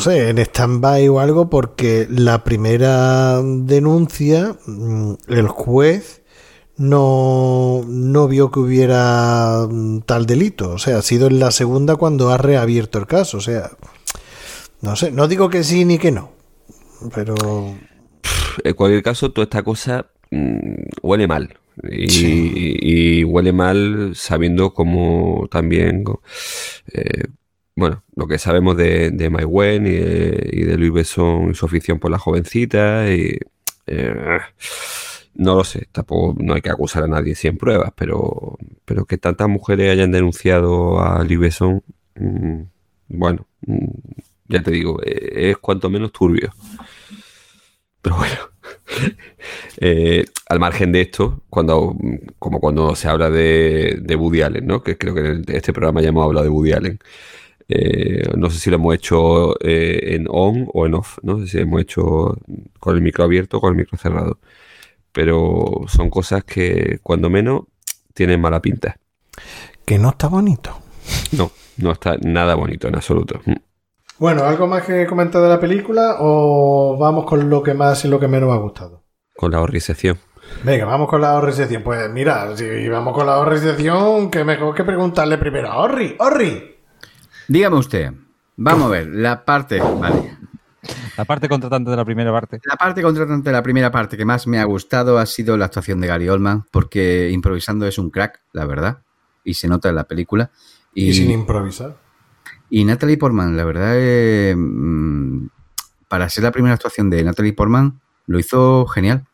sé, 0.00 0.28
en 0.28 0.38
stand-by 0.38 1.08
o 1.08 1.18
algo, 1.18 1.50
porque 1.50 2.06
la 2.08 2.44
primera 2.44 3.42
denuncia, 3.42 4.56
mm, 4.66 5.14
el 5.28 5.48
juez 5.48 6.19
no, 6.80 7.84
no 7.86 8.26
vio 8.26 8.50
que 8.50 8.58
hubiera 8.58 9.66
mm, 9.70 10.00
tal 10.06 10.24
delito. 10.24 10.70
O 10.70 10.78
sea, 10.78 10.96
ha 10.96 11.02
sido 11.02 11.26
en 11.26 11.38
la 11.38 11.50
segunda 11.50 11.96
cuando 11.96 12.30
ha 12.30 12.38
reabierto 12.38 12.98
el 12.98 13.06
caso. 13.06 13.36
O 13.36 13.40
sea, 13.40 13.70
no 14.80 14.96
sé, 14.96 15.12
no 15.12 15.28
digo 15.28 15.50
que 15.50 15.62
sí 15.62 15.84
ni 15.84 15.98
que 15.98 16.10
no. 16.10 16.32
Pero. 17.14 17.34
En 18.64 18.74
cualquier 18.74 19.02
caso, 19.02 19.30
toda 19.30 19.44
esta 19.44 19.62
cosa 19.62 20.06
mm, 20.30 20.74
huele 21.02 21.28
mal. 21.28 21.58
Y, 21.82 22.08
Sí. 22.08 22.52
y 22.80 23.24
huele 23.24 23.52
mal 23.52 24.12
sabiendo 24.14 24.72
cómo 24.72 25.48
también, 25.50 26.04
eh, 26.92 27.24
bueno, 27.76 28.04
lo 28.16 28.26
que 28.26 28.38
sabemos 28.38 28.78
de, 28.78 29.10
de 29.10 29.28
Wen 29.28 29.86
y 29.86 29.90
de, 29.90 30.50
y 30.50 30.62
de 30.62 30.76
Louis 30.78 30.92
Besson 30.92 31.50
y 31.50 31.54
su 31.54 31.66
afición 31.66 31.98
por 31.98 32.10
las 32.10 32.22
jovencitas. 32.22 33.06
Y, 33.10 33.38
eh, 33.86 34.38
no 35.40 35.54
lo 35.56 35.64
sé, 35.64 35.88
tampoco 35.90 36.36
no 36.42 36.54
hay 36.54 36.60
que 36.62 36.70
acusar 36.70 37.04
a 37.04 37.08
nadie 37.08 37.34
sin 37.34 37.56
pruebas, 37.56 37.92
pero, 37.96 38.58
pero 38.84 39.06
que 39.06 39.16
tantas 39.18 39.48
mujeres 39.48 39.90
hayan 39.90 40.12
denunciado 40.12 41.00
a 41.00 41.24
Louis 41.24 41.40
Besson, 41.40 41.82
mm, 42.16 42.60
bueno, 43.08 43.46
mm, 43.66 43.86
ya 44.48 44.62
te 44.62 44.70
digo, 44.70 45.00
eh, 45.02 45.50
es 45.50 45.58
cuanto 45.58 45.88
menos 45.90 46.12
turbio. 46.12 46.52
Pero 48.02 48.16
bueno, 48.16 48.34
eh, 49.78 50.24
al 50.48 50.60
margen 50.60 50.92
de 50.92 51.02
esto, 51.02 51.42
cuando, 51.50 51.96
como 52.38 52.60
cuando 52.60 52.94
se 52.94 53.08
habla 53.08 53.30
de, 53.30 53.98
de 54.02 54.16
Woody 54.16 54.42
Allen, 54.42 54.66
¿no? 54.66 54.82
Que 54.82 54.96
creo 54.98 55.14
que 55.14 55.20
en 55.20 55.44
este 55.48 55.72
programa 55.72 56.02
ya 56.02 56.08
hemos 56.10 56.24
hablado 56.24 56.44
de 56.44 56.50
Woody 56.50 56.72
Allen. 56.72 56.98
Eh, 57.68 58.24
no 58.36 58.50
sé 58.50 58.58
si 58.58 58.70
lo 58.70 58.76
hemos 58.76 58.94
hecho 58.96 59.54
eh, 59.64 60.16
en 60.16 60.26
on 60.28 60.68
o 60.74 60.86
en 60.86 60.94
off, 60.94 61.18
no 61.22 61.38
sé 61.38 61.46
si 61.46 61.58
hemos 61.58 61.80
hecho 61.82 62.36
con 62.80 62.96
el 62.96 63.02
micro 63.02 63.22
abierto 63.24 63.58
o 63.58 63.60
con 63.60 63.72
el 63.72 63.78
micro 63.78 63.96
cerrado. 63.98 64.38
Pero 65.12 65.82
son 65.88 66.10
cosas 66.10 66.44
que, 66.44 67.00
cuando 67.02 67.30
menos, 67.30 67.62
tienen 68.14 68.40
mala 68.40 68.60
pinta. 68.60 68.96
Que 69.84 69.98
no 69.98 70.10
está 70.10 70.28
bonito. 70.28 70.78
No, 71.32 71.50
no 71.78 71.92
está 71.92 72.16
nada 72.20 72.54
bonito 72.54 72.88
en 72.88 72.96
absoluto. 72.96 73.40
Mm. 73.44 73.54
Bueno, 74.18 74.44
¿algo 74.44 74.66
más 74.66 74.82
que 74.84 75.06
comentar 75.06 75.40
de 75.40 75.48
la 75.48 75.58
película 75.58 76.16
o 76.18 76.98
vamos 76.98 77.24
con 77.24 77.48
lo 77.48 77.62
que 77.62 77.72
más 77.72 78.04
y 78.04 78.08
lo 78.08 78.20
que 78.20 78.28
menos 78.28 78.50
me 78.50 78.54
ha 78.54 78.58
gustado? 78.58 79.02
Con 79.34 79.52
la 79.52 79.62
horrización. 79.62 80.18
Venga, 80.62 80.84
vamos 80.84 81.08
con 81.08 81.22
la 81.22 81.34
horrización. 81.34 81.82
Pues 81.82 82.10
mira, 82.10 82.54
si 82.54 82.88
vamos 82.88 83.14
con 83.14 83.26
la 83.26 83.38
horrización, 83.38 84.30
que 84.30 84.44
mejor 84.44 84.74
que 84.74 84.84
preguntarle 84.84 85.38
primero 85.38 85.70
a 85.70 85.78
Orri. 85.78 86.16
¡Orri! 86.18 86.76
Dígame 87.48 87.76
usted. 87.76 88.12
Vamos 88.56 88.88
a 88.88 88.90
ver, 88.90 89.06
la 89.06 89.42
parte. 89.44 89.80
Vale. 89.80 90.36
La 91.20 91.26
parte 91.26 91.50
contratante 91.50 91.90
de 91.90 91.98
la 91.98 92.04
primera 92.06 92.32
parte. 92.32 92.60
La 92.64 92.76
parte 92.76 93.02
contratante 93.02 93.50
de 93.50 93.52
la 93.52 93.62
primera 93.62 93.90
parte 93.90 94.16
que 94.16 94.24
más 94.24 94.46
me 94.46 94.58
ha 94.58 94.64
gustado 94.64 95.18
ha 95.18 95.26
sido 95.26 95.58
la 95.58 95.66
actuación 95.66 96.00
de 96.00 96.06
Gary 96.06 96.30
Oldman, 96.30 96.64
porque 96.70 97.28
improvisando 97.30 97.86
es 97.86 97.98
un 97.98 98.08
crack, 98.08 98.40
la 98.54 98.64
verdad, 98.64 99.02
y 99.44 99.52
se 99.52 99.68
nota 99.68 99.90
en 99.90 99.96
la 99.96 100.04
película. 100.04 100.50
Y, 100.94 101.12
sin 101.12 101.30
improvisar. 101.30 101.98
Y 102.70 102.86
Natalie 102.86 103.18
Portman, 103.18 103.54
la 103.54 103.64
verdad, 103.64 103.92
eh, 103.96 104.54
mm, 104.56 105.48
para 106.08 106.26
ser 106.30 106.44
la 106.44 106.52
primera 106.52 106.74
actuación 106.74 107.10
de 107.10 107.22
Natalie 107.22 107.52
Portman, 107.52 108.00
lo 108.26 108.38
hizo 108.38 108.86
genial. 108.86 109.26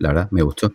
La 0.00 0.08
verdad, 0.08 0.28
me 0.32 0.42
gustó. 0.42 0.72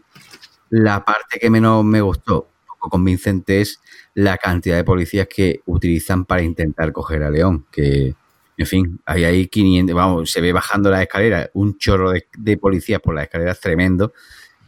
La 0.69 1.03
parte 1.03 1.37
que 1.37 1.49
menos 1.49 1.83
me 1.83 1.99
gustó, 1.99 2.47
poco 2.65 2.89
convincente, 2.91 3.59
es 3.59 3.81
la 4.13 4.37
cantidad 4.37 4.77
de 4.77 4.85
policías 4.85 5.27
que 5.27 5.59
utilizan 5.65 6.23
para 6.23 6.43
intentar 6.43 6.93
coger 6.93 7.23
a 7.23 7.29
León. 7.29 7.65
Que, 7.69 8.15
en 8.57 8.65
fin, 8.67 8.99
hay 9.05 9.25
ahí 9.25 9.47
500, 9.47 9.95
vamos, 9.95 10.31
se 10.31 10.41
ve 10.41 10.53
bajando 10.53 10.89
la 10.89 11.01
escalera, 11.01 11.49
un 11.53 11.77
chorro 11.77 12.11
de, 12.11 12.27
de 12.37 12.57
policías 12.57 13.01
por 13.01 13.15
las 13.15 13.25
escaleras 13.25 13.59
tremendo. 13.59 14.13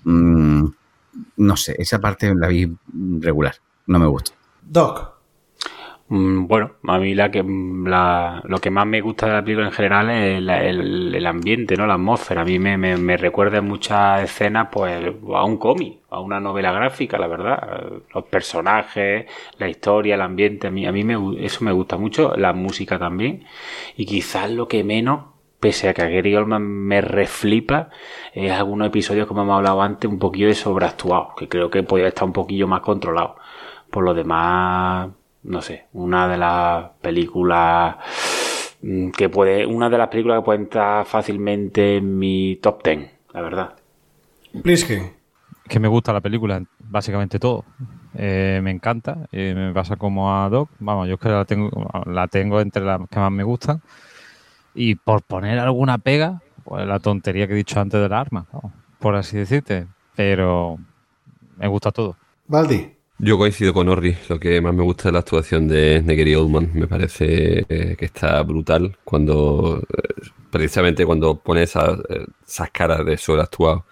Mm, 0.03 0.65
no 1.37 1.57
sé, 1.57 1.75
esa 1.79 1.99
parte 1.99 2.33
la 2.35 2.47
vi 2.47 2.71
regular, 3.19 3.55
no 3.87 3.99
me 3.99 4.07
gusta. 4.07 4.31
Doc. 4.61 5.16
Mm, 6.09 6.47
Bueno, 6.47 6.71
a 6.87 6.99
mí 6.99 7.13
la 7.15 7.29
que, 7.31 7.43
la- 7.43 8.41
lo 8.45 8.59
que 8.59 8.69
más 8.71 8.85
me 8.87 9.01
gusta 9.01 9.25
de 9.27 9.33
la 9.33 9.43
película 9.43 9.67
en 9.67 9.73
general 9.73 10.09
es 10.09 10.37
el, 10.37 11.25
ambiente, 11.25 11.75
¿no? 11.75 11.85
La 11.85 11.95
atmósfera. 11.95 12.41
A 12.41 12.45
mí 12.45 12.59
me, 12.59 12.77
me, 12.77 12.95
me 12.97 13.17
recuerda 13.17 13.57
en 13.57 13.65
muchas 13.67 14.23
escenas 14.23 14.69
pues 14.71 14.93
a 15.35 15.43
un 15.43 15.57
cómic, 15.57 15.99
a 16.09 16.21
una 16.21 16.39
novela 16.39 16.71
gráfica, 16.71 17.17
la 17.17 17.27
verdad. 17.27 17.91
Los 18.13 18.23
personajes, 18.25 19.25
la 19.57 19.67
historia, 19.67 20.15
el 20.15 20.21
ambiente, 20.21 20.67
a 20.67 20.71
mí, 20.71 20.85
a 20.87 20.91
mí 20.93 21.03
me 21.03 21.45
eso 21.45 21.63
me 21.65 21.71
gusta 21.73 21.97
mucho, 21.97 22.33
la 22.37 22.53
música 22.53 22.97
también. 22.97 23.43
Y 23.97 24.05
quizás 24.05 24.49
lo 24.51 24.67
que 24.69 24.83
menos, 24.85 25.25
pese 25.59 25.89
a 25.89 25.93
que 25.93 26.03
a 26.03 26.09
Gary 26.09 26.35
Oldman 26.35 26.63
me 26.63 27.01
reflipa, 27.01 27.89
es 28.33 28.51
algunos 28.53 28.87
episodios, 28.87 29.27
como 29.27 29.41
hemos 29.41 29.57
hablado 29.57 29.81
antes, 29.81 30.09
un 30.09 30.19
poquillo 30.19 30.47
de 30.47 30.55
sobreactuados, 30.55 31.35
que 31.37 31.49
creo 31.49 31.69
que 31.69 31.83
podría 31.83 32.07
estar 32.09 32.23
un 32.25 32.33
poquillo 32.33 32.67
más 32.67 32.79
controlado. 32.81 33.35
Por 33.91 34.03
lo 34.03 34.13
demás, 34.13 35.09
no 35.47 35.61
sé, 35.61 35.85
una 35.93 36.27
de 36.27 36.37
las 36.37 36.89
películas 37.01 37.95
mm, 38.81 39.09
que 39.11 39.29
puede, 39.29 39.65
una 39.65 39.89
de 39.89 39.97
las 39.97 40.09
películas 40.09 40.39
que 40.39 40.45
puede 40.45 40.59
entrar 40.59 41.05
fácilmente 41.05 41.97
en 41.97 42.19
mi 42.19 42.57
top 42.57 42.83
10, 42.83 43.11
la 43.33 43.41
verdad. 43.41 43.75
Plisken. 44.61 45.13
que 45.67 45.79
me 45.79 45.87
gusta 45.87 46.13
la 46.13 46.21
película, 46.21 46.61
básicamente 46.79 47.39
todo. 47.39 47.65
Eh, 48.13 48.59
me 48.63 48.71
encanta, 48.71 49.27
eh, 49.31 49.53
me 49.55 49.73
pasa 49.73 49.95
como 49.95 50.33
a 50.33 50.49
Doc. 50.49 50.69
Vamos, 50.79 51.07
yo 51.07 51.15
es 51.15 51.19
que 51.19 51.29
la 51.29 51.45
tengo, 51.45 51.69
la 52.05 52.27
tengo 52.27 52.59
entre 52.61 52.83
las 52.83 53.01
que 53.09 53.19
más 53.19 53.31
me 53.31 53.43
gustan. 53.43 53.81
Y 54.73 54.95
por 54.95 55.21
poner 55.23 55.59
alguna 55.59 55.97
pega, 55.97 56.41
pues 56.63 56.85
la 56.85 56.99
tontería 56.99 57.47
que 57.47 57.53
he 57.53 57.57
dicho 57.57 57.79
antes 57.79 58.01
del 58.01 58.13
arma, 58.13 58.45
por 58.99 59.15
así 59.15 59.37
decirte. 59.37 59.87
Pero 60.15 60.77
me 61.57 61.67
gusta 61.67 61.91
todo. 61.91 62.15
Valdi. 62.47 62.96
Yo 63.19 63.37
coincido 63.39 63.73
con 63.73 63.89
Orri, 63.89 64.15
lo 64.29 64.39
que 64.39 64.61
más 64.61 64.75
me 64.75 64.83
gusta 64.83 65.09
es 65.09 65.13
la 65.13 65.19
actuación 65.19 65.67
de, 65.67 66.03
Gary 66.05 66.35
Oldman, 66.35 66.69
me 66.75 66.87
parece 66.87 67.65
eh, 67.67 67.95
que 67.97 68.05
está 68.05 68.43
brutal 68.43 68.95
cuando, 69.03 69.79
eh, 69.79 70.29
precisamente 70.51 71.03
cuando 71.03 71.35
pone 71.39 71.63
esas, 71.63 71.99
eh, 72.09 72.25
esas 72.47 72.69
caras 72.69 73.03
de 73.03 73.17
sobreactuado. 73.17 73.85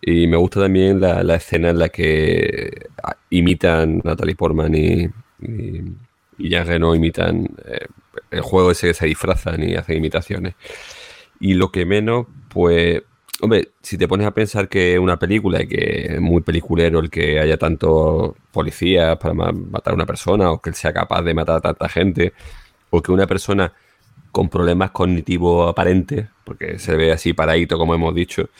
Y 0.00 0.28
me 0.28 0.36
gusta 0.36 0.60
también 0.60 1.00
la, 1.00 1.24
la 1.24 1.36
escena 1.36 1.70
en 1.70 1.78
la 1.80 1.88
que 1.88 2.86
ah, 3.02 3.16
imitan 3.30 4.00
Natalie 4.04 4.36
Portman 4.36 4.72
y, 4.74 5.08
y, 5.40 6.48
Jean 6.48 6.66
Reno 6.66 6.94
imitan 6.94 7.48
el 8.30 8.40
juego 8.42 8.70
ese 8.70 8.88
que 8.88 8.94
se 8.94 9.06
disfrazan 9.06 9.62
y 9.68 9.74
hacen 9.74 9.96
imitaciones. 9.96 10.54
Y 11.40 11.54
lo 11.54 11.72
que 11.72 11.84
menos, 11.84 12.26
pues, 12.48 13.02
hombre, 13.40 13.70
si 13.82 13.96
te 13.98 14.08
pones 14.08 14.26
a 14.26 14.32
pensar 14.34 14.68
que 14.68 14.94
es 14.94 14.98
una 14.98 15.18
película 15.18 15.62
y 15.62 15.68
que 15.68 16.14
es 16.14 16.20
muy 16.20 16.42
peliculero 16.42 16.98
el 17.00 17.10
que 17.10 17.38
haya 17.40 17.56
tantos 17.56 18.32
policías 18.52 19.16
para 19.18 19.34
ma- 19.34 19.52
matar 19.52 19.92
a 19.92 19.94
una 19.96 20.06
persona 20.06 20.50
o 20.50 20.60
que 20.60 20.70
él 20.70 20.76
sea 20.76 20.92
capaz 20.92 21.22
de 21.22 21.34
matar 21.34 21.56
a 21.56 21.60
tanta 21.60 21.88
gente 21.88 22.32
o 22.90 23.02
que 23.02 23.12
una 23.12 23.26
persona 23.26 23.72
con 24.32 24.48
problemas 24.48 24.90
cognitivos 24.90 25.70
aparentes, 25.70 26.26
porque 26.44 26.78
se 26.78 26.96
ve 26.96 27.12
así 27.12 27.32
paradito 27.32 27.78
como 27.78 27.94
hemos 27.94 28.14
dicho, 28.14 28.50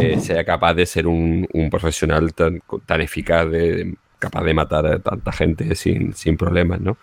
eh, 0.00 0.20
sea 0.20 0.44
capaz 0.44 0.74
de 0.74 0.86
ser 0.86 1.06
un, 1.06 1.46
un 1.52 1.68
profesional 1.70 2.32
tan, 2.34 2.62
tan 2.86 3.00
eficaz, 3.00 3.50
de, 3.50 3.94
capaz 4.18 4.44
de 4.44 4.54
matar 4.54 4.86
a 4.86 4.98
tanta 5.00 5.32
gente 5.32 5.74
sin, 5.74 6.14
sin 6.14 6.36
problemas, 6.36 6.80
¿no? 6.80 6.96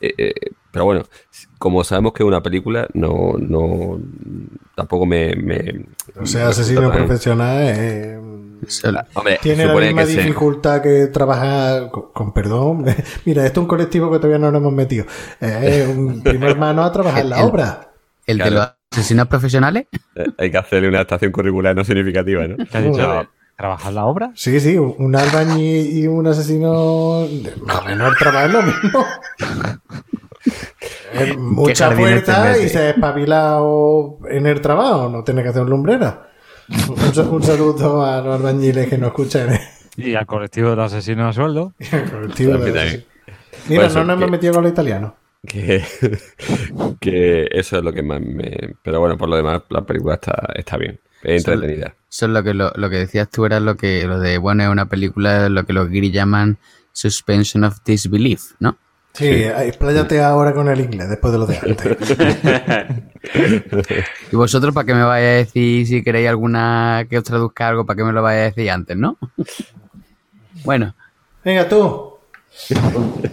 Eh, 0.00 0.14
eh, 0.18 0.32
pero 0.74 0.86
bueno, 0.86 1.04
como 1.56 1.84
sabemos 1.84 2.12
que 2.12 2.24
es 2.24 2.26
una 2.26 2.42
película, 2.42 2.88
no, 2.94 3.34
no 3.38 4.00
tampoco 4.74 5.06
me, 5.06 5.36
me- 5.36 5.86
O 6.20 6.26
sea, 6.26 6.46
me 6.46 6.50
asesino 6.50 6.90
profesional 6.90 7.58
eh, 7.62 8.18
Hombre, 9.14 9.38
tiene 9.40 9.66
la 9.66 9.74
misma 9.74 10.04
que 10.04 10.08
dificultad 10.10 10.82
que 10.82 11.06
trabajar 11.06 11.90
con, 11.92 12.10
con 12.12 12.32
perdón. 12.32 12.84
Mira, 13.24 13.46
esto 13.46 13.60
es 13.60 13.62
un 13.62 13.68
colectivo 13.68 14.10
que 14.10 14.18
todavía 14.18 14.38
no 14.38 14.50
nos 14.50 14.60
hemos 14.60 14.72
metido. 14.72 15.06
Eh, 15.40 15.86
un 15.96 16.22
primo 16.24 16.48
hermano 16.48 16.82
a 16.82 16.90
trabajar 16.90 17.24
la 17.24 17.44
obra. 17.44 17.92
¿El 18.26 18.38
de 18.38 18.50
los 18.50 18.68
asesinos 18.90 19.28
profesionales? 19.28 19.86
Eh, 20.16 20.24
Hay 20.38 20.50
que 20.50 20.58
hacerle 20.58 20.88
una 20.88 21.02
estación 21.02 21.30
curricular 21.30 21.76
no 21.76 21.84
significativa, 21.84 22.48
¿no? 22.48 22.56
¿Qué 22.56 22.78
has 22.78 22.84
dicho? 22.84 23.28
¿Trabajar 23.56 23.92
la 23.92 24.06
obra? 24.06 24.32
Sí, 24.34 24.58
sí, 24.58 24.76
un 24.76 25.14
albañil 25.14 25.96
y 25.98 26.08
un 26.08 26.26
asesino. 26.26 27.28
Más 27.64 27.78
o 27.78 27.84
menos 27.84 28.10
el 28.10 28.18
trabajo 28.18 28.46
es 28.46 28.52
lo 28.52 28.62
mismo. 28.62 29.06
Eh, 31.14 31.36
Mucha 31.36 31.90
fuerza 31.92 32.58
y 32.58 32.68
se 32.68 32.90
espabila 32.90 33.62
o- 33.62 34.18
en 34.28 34.46
el 34.46 34.60
trabajo, 34.60 35.08
no 35.08 35.24
tiene 35.24 35.42
que 35.42 35.48
hacer 35.50 35.62
un 35.62 35.70
lumbrera. 35.70 36.30
Un, 36.88 37.28
un 37.34 37.42
saludo 37.42 38.04
a 38.04 38.20
los 38.20 38.34
albañiles 38.36 38.88
que 38.88 38.98
nos 38.98 39.08
escuchan. 39.08 39.58
Y 39.96 40.14
al 40.14 40.26
colectivo 40.26 40.70
de 40.70 40.76
los 40.76 40.92
asesinos 40.92 41.28
a 41.30 41.32
sueldo. 41.32 41.72
El 41.92 42.10
colectivo 42.10 42.52
de 42.52 42.58
También 42.58 42.74
los 42.74 42.82
hay. 42.82 42.88
asesinos. 42.88 43.08
Mira, 43.68 43.80
Por 43.82 43.90
eso 43.90 43.98
no 44.00 44.04
nos 44.06 44.16
hemos 44.16 44.30
metido 44.30 44.54
con 44.54 44.62
los 44.64 44.72
italianos. 44.72 45.12
que, 45.46 45.84
que 47.00 47.48
eso 47.50 47.78
es 47.78 47.84
lo 47.84 47.92
que 47.92 48.02
más 48.02 48.20
me... 48.20 48.74
Pero 48.82 49.00
bueno, 49.00 49.16
por 49.16 49.28
lo 49.28 49.36
demás, 49.36 49.62
la 49.70 49.82
película 49.82 50.14
está, 50.14 50.34
está 50.54 50.76
bien. 50.76 50.98
Es 51.22 51.46
entretenida. 51.46 51.94
Eso 52.10 52.26
es 52.26 52.32
lo 52.32 52.42
que, 52.42 52.54
lo, 52.54 52.70
lo 52.74 52.90
que 52.90 52.96
decías 52.96 53.28
tú, 53.30 53.46
era 53.46 53.60
lo 53.60 53.76
que 53.76 54.04
lo 54.06 54.18
de, 54.18 54.38
bueno, 54.38 54.62
es 54.64 54.68
una 54.68 54.86
película, 54.86 55.48
lo 55.48 55.64
que 55.64 55.72
los 55.72 55.88
guiris 55.88 56.12
llaman 56.12 56.58
suspension 56.92 57.64
of 57.64 57.78
disbelief, 57.84 58.52
¿no? 58.58 58.76
Sí, 59.14 59.44
expláyate 59.44 60.20
ahora 60.20 60.52
con 60.52 60.68
el 60.68 60.80
inglés 60.80 61.08
después 61.08 61.32
de 61.32 61.38
lo 61.38 61.46
de 61.46 61.58
antes. 61.58 61.96
Y 64.30 64.36
vosotros, 64.36 64.74
¿para 64.74 64.84
qué 64.84 64.94
me 64.94 65.02
vais 65.02 65.24
a 65.24 65.36
decir 65.38 65.86
si 65.86 66.02
queréis 66.02 66.28
alguna 66.28 67.06
que 67.08 67.18
os 67.18 67.24
traduzca 67.24 67.68
algo, 67.68 67.86
para 67.86 67.96
qué 67.96 68.04
me 68.04 68.12
lo 68.12 68.22
vais 68.22 68.38
a 68.38 68.44
decir 68.44 68.70
antes, 68.70 68.96
no? 68.96 69.16
Bueno. 70.64 70.94
Venga 71.44 71.68
tú. 71.68 72.14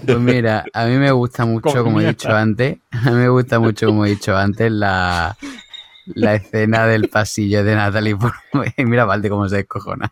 Pues 0.05 0.19
mira, 0.19 0.65
a 0.73 0.85
mí 0.85 0.95
me 0.97 1.11
gusta 1.11 1.45
mucho, 1.45 1.83
como 1.83 2.01
he 2.01 2.07
dicho 2.07 2.29
antes, 2.29 2.77
a 2.91 3.11
mí 3.11 3.17
me 3.17 3.29
gusta 3.29 3.59
mucho, 3.59 3.87
como 3.87 4.05
he 4.05 4.09
dicho 4.09 4.35
antes, 4.35 4.71
la, 4.71 5.37
la 6.05 6.35
escena 6.35 6.85
del 6.87 7.09
pasillo 7.09 7.63
de 7.63 7.75
Natalie 7.75 8.15
Portman. 8.15 8.73
Mira, 8.77 9.05
Valde, 9.05 9.29
cómo 9.29 9.47
se 9.47 9.57
descojona. 9.57 10.11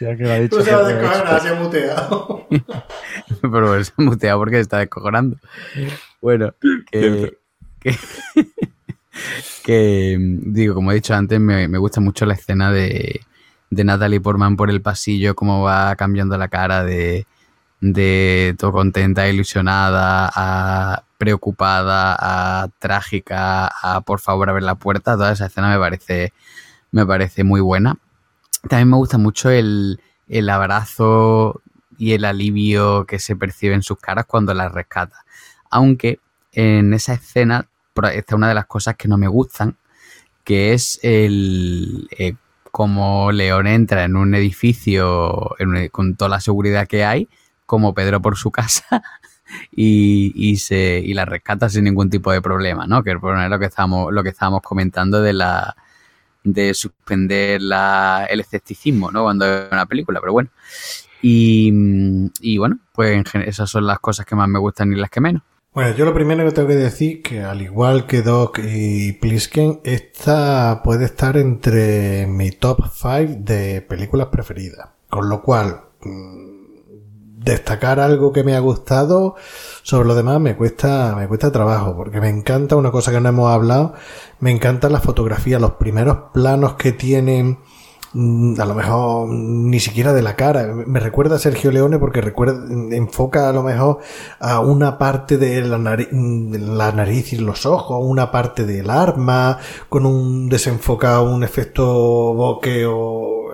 Ya 0.00 0.16
que 0.16 0.22
lo 0.24 0.30
ha 0.30 0.36
dicho. 0.36 0.56
Pues 0.56 0.64
se 0.64 0.72
ha 0.72 0.82
descojonado, 0.82 1.40
se 1.40 1.48
ha 1.48 1.54
muteado. 1.54 2.48
Pero 3.40 3.84
se 3.84 3.92
ha 3.96 4.02
muteado 4.02 4.38
porque 4.38 4.56
se 4.56 4.62
está 4.62 4.78
descojonando. 4.78 5.36
Bueno, 6.20 6.54
que, 6.90 7.36
que, 7.80 7.96
que, 9.64 10.16
digo, 10.18 10.74
como 10.74 10.92
he 10.92 10.96
dicho 10.96 11.14
antes, 11.14 11.40
me, 11.40 11.68
me 11.68 11.78
gusta 11.78 12.00
mucho 12.00 12.26
la 12.26 12.34
escena 12.34 12.70
de, 12.70 13.20
de 13.70 13.84
Natalie 13.84 14.20
Portman 14.20 14.56
por 14.56 14.70
el 14.70 14.82
pasillo, 14.82 15.34
cómo 15.34 15.62
va 15.62 15.94
cambiando 15.96 16.36
la 16.36 16.48
cara 16.48 16.84
de, 16.84 17.26
de 17.80 18.54
todo 18.58 18.72
contenta, 18.72 19.28
ilusionada, 19.28 20.30
a 20.34 21.04
preocupada, 21.18 22.68
trágica, 22.78 23.66
a 23.66 24.00
por 24.02 24.20
favor 24.20 24.50
abrir 24.50 24.64
la 24.64 24.74
puerta. 24.74 25.16
Toda 25.16 25.32
esa 25.32 25.46
escena 25.46 25.70
me 25.70 25.78
parece, 25.78 26.32
me 26.90 27.06
parece 27.06 27.44
muy 27.44 27.60
buena. 27.60 27.98
También 28.68 28.90
me 28.90 28.96
gusta 28.96 29.18
mucho 29.18 29.50
el, 29.50 30.00
el 30.28 30.48
abrazo 30.50 31.62
y 31.98 32.12
el 32.12 32.24
alivio 32.24 33.06
que 33.06 33.18
se 33.18 33.36
percibe 33.36 33.74
en 33.74 33.82
sus 33.82 33.98
caras 33.98 34.26
cuando 34.26 34.54
las 34.54 34.72
rescata. 34.72 35.24
Aunque 35.70 36.20
en 36.52 36.94
esa 36.94 37.14
escena 37.14 37.68
está 38.12 38.36
una 38.36 38.48
de 38.48 38.54
las 38.54 38.66
cosas 38.66 38.96
que 38.96 39.08
no 39.08 39.16
me 39.16 39.28
gustan, 39.28 39.76
que 40.44 40.74
es 40.74 41.00
el 41.02 42.08
eh, 42.18 42.34
como 42.70 43.32
León 43.32 43.66
entra 43.66 44.04
en 44.04 44.16
un 44.16 44.34
edificio 44.34 45.56
con 45.92 46.14
toda 46.14 46.28
la 46.28 46.40
seguridad 46.40 46.86
que 46.86 47.04
hay, 47.04 47.28
como 47.64 47.94
Pedro 47.94 48.20
por 48.20 48.36
su 48.36 48.50
casa, 48.52 49.02
y, 49.72 50.32
y, 50.34 50.56
se, 50.56 51.00
y 51.04 51.14
la 51.14 51.24
rescata 51.24 51.68
sin 51.68 51.84
ningún 51.84 52.10
tipo 52.10 52.32
de 52.32 52.42
problema, 52.42 52.86
¿no? 52.86 53.02
Que 53.02 53.10
es 53.12 53.16
lo 53.20 53.58
que 53.58 53.66
estábamos, 53.66 54.12
lo 54.12 54.22
que 54.22 54.30
estábamos 54.30 54.62
comentando 54.62 55.20
de 55.20 55.32
la 55.32 55.76
de 56.44 56.74
suspender 56.74 57.60
la, 57.60 58.26
el 58.30 58.40
escepticismo, 58.40 59.10
¿no? 59.10 59.24
Cuando 59.24 59.44
es 59.46 59.72
una 59.72 59.86
película, 59.86 60.20
pero 60.20 60.32
bueno. 60.32 60.50
Y, 61.20 61.72
y 62.40 62.58
bueno, 62.58 62.78
pues 62.92 63.24
esas 63.46 63.68
son 63.68 63.86
las 63.86 63.98
cosas 63.98 64.24
que 64.24 64.36
más 64.36 64.48
me 64.48 64.58
gustan 64.58 64.92
y 64.92 64.96
las 64.96 65.10
que 65.10 65.20
menos. 65.20 65.42
Bueno, 65.76 65.94
yo 65.94 66.06
lo 66.06 66.14
primero 66.14 66.42
que 66.42 66.52
tengo 66.52 66.68
que 66.68 66.76
decir 66.76 67.20
que 67.20 67.42
al 67.42 67.60
igual 67.60 68.06
que 68.06 68.22
Doc 68.22 68.60
y 68.64 69.12
Plisken, 69.12 69.80
esta 69.84 70.80
puede 70.82 71.04
estar 71.04 71.36
entre 71.36 72.26
mi 72.26 72.50
top 72.50 72.86
5 72.90 73.40
de 73.40 73.82
películas 73.82 74.28
preferidas. 74.28 74.88
Con 75.10 75.28
lo 75.28 75.42
cual, 75.42 75.82
mm, 76.02 76.45
destacar 77.46 78.00
algo 78.00 78.32
que 78.32 78.44
me 78.44 78.54
ha 78.54 78.60
gustado, 78.60 79.36
sobre 79.82 80.08
lo 80.08 80.14
demás 80.14 80.40
me 80.40 80.56
cuesta, 80.56 81.14
me 81.16 81.28
cuesta 81.28 81.50
trabajo, 81.52 81.96
porque 81.96 82.20
me 82.20 82.28
encanta 82.28 82.76
una 82.76 82.90
cosa 82.90 83.12
que 83.12 83.20
no 83.20 83.28
hemos 83.28 83.50
hablado, 83.50 83.94
me 84.40 84.50
encanta 84.50 84.90
la 84.90 85.00
fotografía, 85.00 85.58
los 85.58 85.72
primeros 85.72 86.18
planos 86.34 86.74
que 86.74 86.92
tienen 86.92 87.58
Mm, 88.18 88.58
a 88.58 88.64
lo 88.64 88.74
mejor 88.74 89.28
ni 89.28 89.78
siquiera 89.78 90.14
de 90.14 90.22
la 90.22 90.36
cara. 90.36 90.72
Me 90.74 91.00
recuerda 91.00 91.36
a 91.36 91.38
Sergio 91.38 91.70
Leone 91.70 91.98
porque 91.98 92.22
recuerda, 92.22 92.64
enfoca 92.96 93.48
a 93.50 93.52
lo 93.52 93.62
mejor 93.62 93.98
a 94.40 94.60
una 94.60 94.96
parte 94.96 95.36
de 95.36 95.60
la, 95.60 95.76
nariz, 95.76 96.08
la 96.12 96.92
nariz 96.92 97.34
y 97.34 97.36
los 97.36 97.66
ojos, 97.66 97.98
una 98.02 98.30
parte 98.30 98.64
del 98.64 98.88
arma, 98.88 99.58
con 99.90 100.06
un 100.06 100.48
desenfocado, 100.48 101.30
un 101.30 101.44
efecto 101.44 101.84
bokeh 101.84 102.86
o 102.88 103.45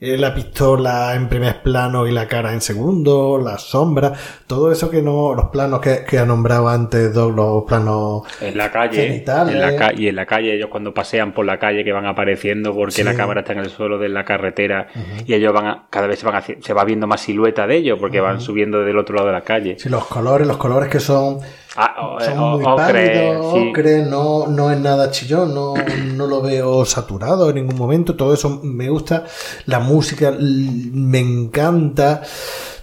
la 0.00 0.34
pistola 0.34 1.14
en 1.14 1.28
primer 1.28 1.60
plano 1.62 2.06
y 2.06 2.12
la 2.12 2.26
cara 2.26 2.54
en 2.54 2.62
segundo, 2.62 3.38
las 3.42 3.62
sombras, 3.62 4.18
todo 4.46 4.72
eso 4.72 4.90
que 4.90 5.02
no, 5.02 5.34
los 5.34 5.50
planos 5.50 5.80
que, 5.80 6.18
ha 6.18 6.24
nombrado 6.24 6.68
antes, 6.68 7.14
los 7.14 7.64
planos 7.64 8.22
en 8.40 8.56
la 8.56 8.70
calle, 8.70 9.22
en 9.26 9.60
la 9.60 9.92
y 9.94 10.08
en 10.08 10.16
la 10.16 10.24
calle 10.24 10.54
ellos 10.54 10.70
cuando 10.70 10.94
pasean 10.94 11.32
por 11.32 11.44
la 11.44 11.58
calle 11.58 11.84
que 11.84 11.92
van 11.92 12.06
apareciendo 12.06 12.74
porque 12.74 13.04
la 13.04 13.14
cámara 13.14 13.40
está 13.40 13.52
en 13.52 13.58
el 13.58 13.70
suelo 13.70 13.98
de 13.98 14.08
la 14.08 14.24
carretera 14.24 14.88
y 15.26 15.34
ellos 15.34 15.52
van 15.52 15.82
cada 15.90 16.06
vez 16.06 16.18
se 16.18 16.26
van 16.26 16.42
se 16.42 16.72
va 16.72 16.84
viendo 16.84 17.06
más 17.06 17.20
silueta 17.20 17.66
de 17.66 17.76
ellos 17.76 17.98
porque 18.00 18.20
van 18.20 18.40
subiendo 18.40 18.82
del 18.82 18.96
otro 18.96 19.16
lado 19.16 19.26
de 19.26 19.34
la 19.34 19.42
calle. 19.42 19.76
Sí, 19.78 19.90
los 19.90 20.06
colores, 20.06 20.46
los 20.46 20.56
colores 20.56 20.88
que 20.88 21.00
son 21.00 21.40
Ah, 21.82 22.18
son 22.20 22.38
muy 22.38 22.64
pálidos, 22.64 24.08
no, 24.10 24.46
no 24.48 24.70
es 24.70 24.78
nada 24.78 25.10
chillón, 25.10 25.54
no, 25.54 25.72
no 26.14 26.26
lo 26.26 26.42
veo 26.42 26.84
saturado 26.84 27.48
en 27.48 27.56
ningún 27.56 27.76
momento, 27.76 28.16
todo 28.16 28.34
eso 28.34 28.60
me 28.62 28.90
gusta, 28.90 29.24
la 29.64 29.80
música 29.80 30.30
me 30.38 31.20
encanta, 31.20 32.20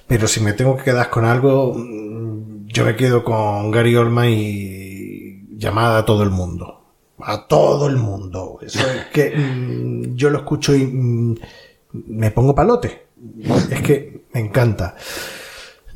pero 0.07 0.27
si 0.27 0.39
me 0.39 0.53
tengo 0.53 0.75
que 0.77 0.85
quedar 0.85 1.11
con 1.11 1.25
algo, 1.25 1.75
mm, 1.75 2.65
yo 2.65 2.85
me 2.85 2.95
quedo 2.95 3.23
con 3.23 3.69
Gary 3.69 3.95
Oldman 3.95 4.29
y 4.29 5.57
llamada 5.57 5.99
a 5.99 6.05
todo 6.05 6.23
el 6.23 6.31
mundo. 6.31 6.81
A 7.19 7.47
todo 7.47 7.87
el 7.87 7.97
mundo. 7.97 8.57
Eso 8.61 8.79
es 8.79 9.05
que 9.13 9.29
mm, 9.35 10.15
yo 10.15 10.31
lo 10.31 10.39
escucho 10.39 10.75
y 10.75 10.85
mm, 10.85 11.35
me 12.07 12.31
pongo 12.31 12.55
palote. 12.55 13.07
Es 13.69 13.81
que 13.81 14.23
me 14.33 14.39
encanta. 14.39 14.95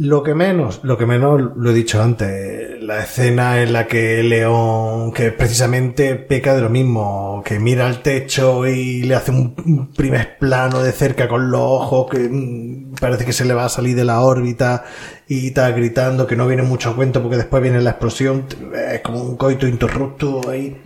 Lo 0.03 0.23
que 0.23 0.33
menos, 0.33 0.79
lo 0.81 0.97
que 0.97 1.05
menos 1.05 1.39
lo 1.55 1.69
he 1.69 1.73
dicho 1.75 2.01
antes, 2.01 2.81
la 2.81 3.03
escena 3.03 3.61
en 3.61 3.71
la 3.71 3.85
que 3.85 4.23
León, 4.23 5.13
que 5.13 5.31
precisamente 5.31 6.15
peca 6.15 6.55
de 6.55 6.61
lo 6.61 6.71
mismo, 6.71 7.43
que 7.45 7.59
mira 7.59 7.85
al 7.85 8.01
techo 8.01 8.65
y 8.65 9.03
le 9.03 9.13
hace 9.13 9.29
un 9.29 9.93
primer 9.95 10.39
plano 10.39 10.81
de 10.81 10.91
cerca 10.91 11.27
con 11.27 11.51
los 11.51 11.61
ojos, 11.61 12.09
que 12.09 12.17
mm, 12.17 12.95
parece 12.99 13.25
que 13.25 13.31
se 13.31 13.45
le 13.45 13.53
va 13.53 13.65
a 13.65 13.69
salir 13.69 13.95
de 13.95 14.03
la 14.03 14.21
órbita 14.21 14.85
y 15.27 15.49
está 15.49 15.69
gritando 15.69 16.25
que 16.25 16.35
no 16.35 16.47
viene 16.47 16.63
mucho 16.63 16.89
a 16.89 16.95
cuento 16.95 17.21
porque 17.21 17.37
después 17.37 17.61
viene 17.61 17.79
la 17.79 17.91
explosión, 17.91 18.47
es 18.91 19.01
como 19.01 19.21
un 19.21 19.37
coito 19.37 19.67
interrupto 19.67 20.41
ahí. 20.49 20.81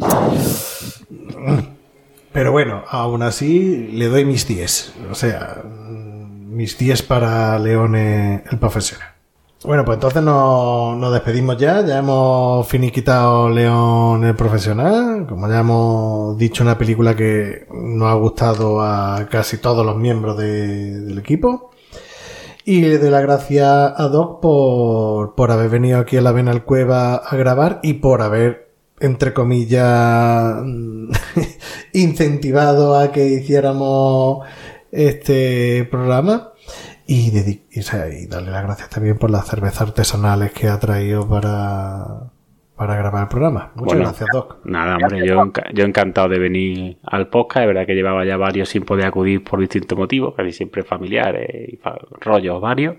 Pero 2.34 2.52
bueno, 2.52 2.84
aún 2.90 3.22
así 3.22 3.92
le 3.94 4.10
doy 4.10 4.26
mis 4.26 4.46
10. 4.46 4.94
O 5.10 5.16
sea, 5.16 5.64
mis 6.56 6.78
10 6.78 7.04
para 7.04 7.60
Leone 7.60 8.44
el 8.50 8.58
profesional. 8.58 9.10
Bueno, 9.64 9.84
pues 9.84 9.96
entonces 9.96 10.22
nos, 10.22 10.96
nos, 10.98 11.12
despedimos 11.12 11.58
ya. 11.58 11.84
Ya 11.86 11.98
hemos 11.98 12.68
finiquitado 12.68 13.50
León 13.50 14.24
el 14.24 14.36
profesional. 14.36 15.26
Como 15.28 15.50
ya 15.50 15.60
hemos 15.60 16.38
dicho, 16.38 16.64
una 16.64 16.78
película 16.78 17.16
que 17.16 17.66
nos 17.72 18.08
ha 18.10 18.14
gustado 18.14 18.82
a 18.82 19.28
casi 19.30 19.58
todos 19.58 19.86
los 19.86 19.98
miembros 19.98 20.38
del 20.38 21.18
equipo. 21.18 21.72
Y 22.64 22.82
le 22.82 22.98
doy 23.00 23.10
las 23.10 23.22
gracias 23.22 23.68
a 23.68 24.08
Doc 24.08 24.40
por, 24.42 25.36
por 25.36 25.52
haber 25.52 25.70
venido 25.70 26.00
aquí 26.00 26.18
a 26.18 26.22
la 26.22 26.32
Venal 26.32 26.64
Cueva 26.64 27.16
a 27.16 27.36
grabar 27.36 27.80
y 27.84 27.94
por 27.94 28.22
haber, 28.22 28.72
entre 29.00 29.34
comillas, 29.34 30.64
incentivado 31.94 32.98
a 32.98 33.12
que 33.12 33.28
hiciéramos 33.28 34.46
este 34.96 35.88
programa 35.90 36.54
y, 37.08 37.32
y, 37.72 38.28
darle 38.28 38.52
las 38.52 38.64
gracias 38.64 38.90
también 38.90 39.18
por 39.18 39.30
las 39.30 39.48
cervezas 39.48 39.82
artesanales 39.82 40.52
que 40.54 40.68
ha 40.68 40.80
traído 40.80 41.28
para, 41.28 42.32
para 42.76 42.96
grabar 42.96 43.24
el 43.24 43.30
programa. 43.30 43.72
Muchas 43.76 44.00
gracias, 44.00 44.30
Doc. 44.34 44.58
Nada, 44.66 44.98
hombre, 44.98 45.26
yo, 45.28 45.52
yo 45.74 45.86
encantado 45.86 46.30
de 46.30 46.40
venir 46.40 46.98
al 47.04 47.28
podcast. 47.28 47.64
Es 47.64 47.68
verdad 47.68 47.86
que 47.86 47.94
llevaba 47.94 48.26
ya 48.26 48.38
varios 48.38 48.70
sin 48.70 48.84
poder 48.84 49.06
acudir 49.06 49.44
por 49.44 49.60
distintos 49.60 49.98
motivos, 49.98 50.34
casi 50.36 50.52
siempre 50.52 50.84
familiares 50.84 51.48
y 51.70 51.80
rollos 52.22 52.60
varios. 52.60 52.96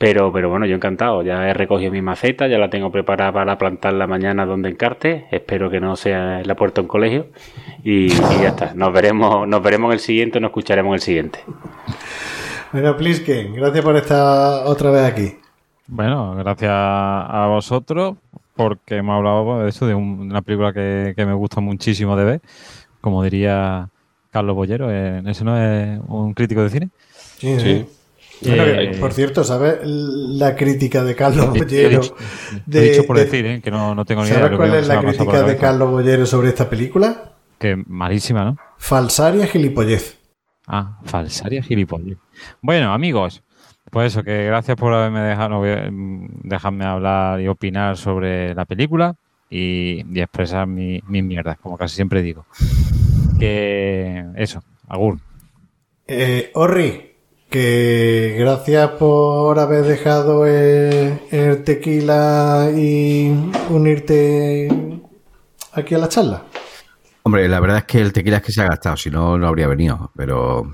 Pero, 0.00 0.32
pero 0.32 0.48
bueno, 0.48 0.64
yo 0.64 0.76
encantado. 0.76 1.22
Ya 1.22 1.46
he 1.46 1.52
recogido 1.52 1.92
mi 1.92 2.00
maceta, 2.00 2.46
ya 2.46 2.56
la 2.56 2.70
tengo 2.70 2.90
preparada 2.90 3.32
para 3.32 3.58
plantarla 3.58 4.06
mañana 4.06 4.46
donde 4.46 4.70
encarte. 4.70 5.26
Espero 5.30 5.68
que 5.68 5.78
no 5.78 5.94
sea 5.94 6.40
en 6.40 6.48
la 6.48 6.54
puerta 6.54 6.80
de 6.80 6.86
un 6.86 6.88
colegio. 6.88 7.26
Y, 7.84 8.08
ya 8.08 8.48
está. 8.48 8.72
Nos 8.72 8.94
veremos, 8.94 9.46
nos 9.46 9.62
veremos 9.62 9.90
en 9.90 9.92
el 9.92 10.00
siguiente, 10.00 10.40
nos 10.40 10.48
escucharemos 10.48 10.88
en 10.88 10.94
el 10.94 11.00
siguiente. 11.00 11.40
Bueno, 12.72 12.96
Plisken, 12.96 13.52
gracias 13.52 13.84
por 13.84 13.94
estar 13.96 14.66
otra 14.66 14.90
vez 14.90 15.02
aquí. 15.02 15.36
Bueno, 15.86 16.34
gracias 16.34 16.72
a 16.72 17.46
vosotros 17.50 18.16
porque 18.56 18.96
hemos 18.96 19.16
hablado 19.16 19.64
de 19.64 19.68
eso, 19.68 19.86
de, 19.86 19.94
una 19.94 20.40
película 20.40 20.72
que, 20.72 21.12
me 21.14 21.34
gusta 21.34 21.60
muchísimo 21.60 22.16
de 22.16 22.24
ver. 22.24 22.40
Como 23.02 23.22
diría 23.22 23.90
Carlos 24.30 24.56
Bollero, 24.56 24.90
eh, 24.90 25.20
¿ese 25.26 25.44
no 25.44 25.58
es 25.58 26.00
un 26.08 26.32
crítico 26.32 26.62
de 26.62 26.70
cine? 26.70 26.88
Sí, 27.36 27.60
sí. 27.60 27.86
Eh, 28.42 28.96
por 28.98 29.12
cierto, 29.12 29.44
¿sabes 29.44 29.80
la 29.84 30.56
crítica 30.56 31.04
de 31.04 31.14
Carlos 31.14 31.50
Bollero? 31.50 32.00
He 32.72 32.80
dicho, 32.80 33.06
por 33.06 33.18
decir, 33.18 33.44
¿eh? 33.46 33.60
que 33.60 33.70
no, 33.70 34.04
tengo 34.04 34.22
ni 34.22 34.28
idea. 34.28 34.40
¿Sabes 34.40 34.56
cuál 34.56 34.74
es 34.74 34.86
la 34.86 35.00
crítica 35.00 35.42
de 35.42 35.56
Carlos 35.56 35.90
Bollero 35.90 36.26
sobre 36.26 36.48
esta 36.48 36.68
película? 36.68 37.34
Que 37.58 37.76
malísima, 37.86 38.44
¿no? 38.44 38.56
Falsaria 38.78 39.46
gilipollez. 39.46 40.18
Ah, 40.66 40.98
falsaria 41.04 41.62
gilipollez. 41.62 42.16
Bueno, 42.62 42.94
amigos, 42.94 43.42
pues 43.90 44.12
eso, 44.12 44.22
que 44.22 44.46
gracias 44.46 44.76
por 44.76 44.94
haberme 44.94 45.20
dejado 45.20 45.62
dejarme 46.42 46.84
hablar 46.86 47.40
y 47.40 47.48
opinar 47.48 47.96
sobre 47.96 48.54
la 48.54 48.64
película 48.64 49.16
y, 49.50 50.00
expresar 50.18 50.66
mis 50.66 51.02
mierdas, 51.04 51.58
como 51.58 51.76
casi 51.76 51.96
siempre 51.96 52.22
digo. 52.22 52.46
Que 53.38 54.24
eso, 54.36 54.62
Agur. 54.88 55.18
Eh, 56.06 56.50
Orri, 56.54 57.09
que 57.50 58.36
gracias 58.38 58.90
por 58.90 59.58
haber 59.58 59.84
dejado 59.84 60.46
el, 60.46 61.64
tequila 61.64 62.70
y 62.74 63.32
unirte 63.68 64.68
aquí 65.72 65.94
a 65.96 65.98
la 65.98 66.08
charla. 66.08 66.44
Hombre, 67.24 67.48
la 67.48 67.58
verdad 67.58 67.78
es 67.78 67.84
que 67.84 68.00
el 68.00 68.12
tequila 68.12 68.38
es 68.38 68.42
que 68.44 68.52
se 68.52 68.62
ha 68.62 68.68
gastado, 68.68 68.96
si 68.96 69.10
no, 69.10 69.36
no 69.36 69.48
habría 69.48 69.66
venido. 69.66 70.12
Pero 70.16 70.70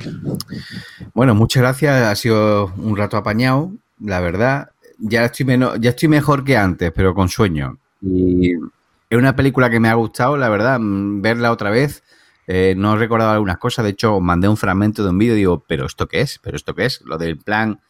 bueno, 1.15 1.35
muchas 1.35 1.63
gracias. 1.63 2.03
Ha 2.03 2.15
sido 2.15 2.73
un 2.77 2.97
rato 2.97 3.17
apañado, 3.17 3.73
la 3.99 4.21
verdad. 4.21 4.71
Ya 4.99 5.25
estoy, 5.25 5.47
menos, 5.47 5.79
ya 5.81 5.91
estoy 5.91 6.09
mejor 6.09 6.45
que 6.45 6.57
antes, 6.57 6.93
pero 6.95 7.15
con 7.15 7.29
sueño. 7.29 7.79
Y 8.03 8.53
es 8.53 9.19
una 9.19 9.35
película 9.35 9.71
que 9.71 9.81
me 9.81 9.89
ha 9.89 9.95
gustado, 9.95 10.37
la 10.37 10.49
verdad, 10.51 10.79
mm, 10.79 11.23
verla 11.23 11.53
otra 11.53 11.71
vez. 11.71 12.03
Eh, 12.47 12.75
no 12.77 12.95
he 12.95 12.99
recordado 12.99 13.33
algunas 13.33 13.59
cosas. 13.59 13.85
De 13.85 13.91
hecho, 13.91 14.21
mandé 14.21 14.49
un 14.49 14.57
fragmento 14.57 15.03
de 15.03 15.11
un 15.11 15.19
vídeo 15.19 15.35
y 15.35 15.39
digo, 15.39 15.65
¿pero 15.67 15.87
esto 15.87 16.07
qué 16.07 16.21
es? 16.21 16.39
¿Pero 16.43 16.57
esto 16.57 16.75
qué 16.75 16.87
es? 16.87 17.01
Lo 17.03 17.19
del 17.19 17.39
plan, 17.39 17.81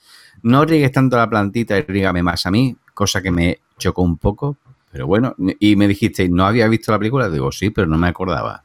no 0.43 0.65
riegues 0.65 0.93
tanto 0.93 1.17
la 1.17 1.29
plantita 1.29 1.79
y 1.79 1.83
rígame 1.83 2.23
más 2.23 2.47
a 2.47 2.51
mí, 2.51 2.77
cosa 2.95 3.23
que 3.23 3.31
me 3.31 3.61
chocó 3.79 4.03
un 4.03 4.17
poco. 4.17 4.57
Pero 4.91 5.07
bueno, 5.07 5.35
y 5.61 5.77
me 5.77 5.89
dijiste, 5.89 6.29
¿no 6.29 6.47
había 6.47 6.69
visto 6.69 6.91
la 6.91 6.99
película? 6.99 7.29
Digo, 7.29 7.53
sí, 7.53 7.71
pero 7.71 7.87
no 7.87 7.99
me 7.99 8.09
acordaba. 8.09 8.65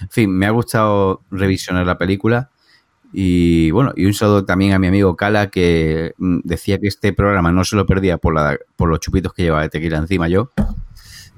En 0.00 0.08
fin, 0.08 0.30
me 0.30 0.46
ha 0.46 0.50
gustado 0.50 1.22
revisionar 1.30 1.86
la 1.86 1.98
película. 1.98 2.50
Y 3.12 3.70
bueno, 3.70 3.92
y 3.94 4.06
un 4.06 4.14
saludo 4.14 4.44
también 4.44 4.72
a 4.72 4.78
mi 4.78 4.88
amigo 4.88 5.14
Cala, 5.14 5.50
que 5.50 6.14
mm, 6.16 6.40
decía 6.44 6.78
que 6.78 6.88
este 6.88 7.12
programa 7.12 7.52
no 7.52 7.62
se 7.62 7.76
lo 7.76 7.86
perdía 7.86 8.18
por, 8.18 8.34
la, 8.34 8.58
por 8.74 8.88
los 8.88 9.00
chupitos 9.00 9.34
que 9.34 9.42
lleva 9.42 9.62
de 9.62 9.68
tequila 9.68 9.98
encima 9.98 10.28
yo. 10.28 10.50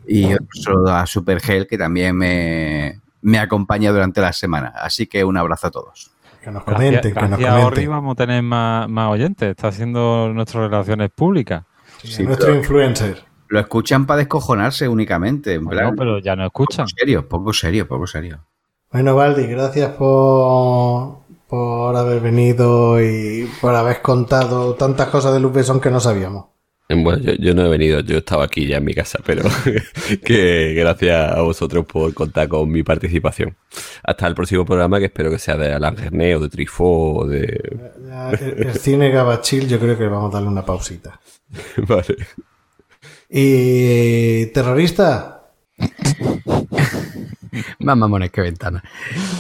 Y 0.07 0.25
un 0.27 0.49
saludo 0.53 0.95
a 0.95 1.07
Supergel, 1.07 1.67
que 1.67 1.77
también 1.77 2.17
me, 2.17 3.01
me 3.25 3.39
acompaña 3.39 3.91
durante 3.91 4.21
la 4.21 4.33
semana. 4.33 4.73
Así 4.77 5.07
que 5.07 5.25
un 5.25 5.37
abrazo 5.37 5.67
a 5.69 5.71
todos. 5.71 6.11
Que 6.43 6.51
nos 6.51 6.63
comenten, 6.63 7.15
gracias, 7.15 7.39
que 7.39 7.45
nos 7.47 7.53
Orri 7.53 7.61
comenten. 7.87 7.91
vamos 7.91 8.13
a 8.13 8.17
tener 8.17 8.43
más, 8.43 8.89
más 8.89 9.11
oyentes. 9.11 9.49
Está 9.51 9.69
haciendo 9.69 10.31
nuestras 10.35 10.71
relaciones 10.71 11.11
públicas. 11.11 11.65
Sí, 12.03 12.23
Nuestro 12.23 12.49
pero 12.49 12.59
influencer. 12.59 13.25
lo 13.49 13.59
escuchan 13.61 14.05
para 14.05 14.19
descojonarse 14.19 14.87
únicamente. 14.87 15.55
En 15.55 15.65
Bueno, 15.65 15.81
plan, 15.81 15.97
pero 15.97 16.19
ya 16.19 16.37
no 16.37 16.45
escuchan. 16.45 16.85
poco 16.85 16.97
serio, 16.99 17.29
poco 17.29 17.53
serio, 17.55 17.89
poco 17.89 18.07
serio. 18.07 18.41
Bueno, 18.93 19.17
Valdi, 19.17 19.47
gracias 19.47 19.93
por, 19.93 21.21
por 21.49 21.97
haber 21.97 22.21
venido 22.21 23.03
y 23.03 23.49
por 23.63 23.75
haber 23.75 24.03
contado 24.03 24.75
tantas 24.75 25.09
cosas 25.09 25.33
de 25.33 25.41
Luke 25.41 25.57
Besson 25.57 25.81
que 25.81 25.91
no 25.91 25.99
sabíamos. 25.99 26.45
Bueno, 26.89 27.19
yo, 27.19 27.33
yo 27.35 27.55
no 27.55 27.65
he 27.65 27.69
venido, 27.69 28.01
yo 28.01 28.19
estaba 28.19 28.45
aquí 28.45 28.67
ya 28.67 28.77
en 28.77 28.85
mi 28.85 28.93
casa, 28.93 29.19
pero 29.25 29.45
que 30.25 30.75
gracias 30.75 31.33
a 31.33 31.41
vosotros 31.41 31.87
por 31.87 32.13
contar 32.13 32.49
con 32.49 32.71
mi 32.71 32.83
participación. 32.83 33.57
Hasta 34.03 34.27
el 34.27 34.35
próximo 34.35 34.67
programa 34.67 34.99
que 34.99 35.07
espero 35.07 35.31
que 35.31 35.39
sea 35.39 35.57
de 35.57 35.73
Alan 35.73 35.97
Gerné 35.97 36.37
o 36.37 36.41
de 36.41 36.51
Trifó 36.51 37.15
o 37.15 37.27
de... 37.27 37.81
El 38.59 38.75
cine 38.75 39.11
Gabachil 39.11 39.67
yo 39.67 39.81
creo 39.81 39.97
que 39.97 40.07
vamos 40.07 40.31
a 40.31 40.35
darle 40.35 40.49
una 40.49 40.65
pausita. 40.65 41.19
Vale. 41.89 42.17
Y 43.31 44.47
terrorista, 44.47 45.35
Más 47.79 47.97
mamones 47.97 48.31
que 48.31 48.41
ventana. 48.41 48.83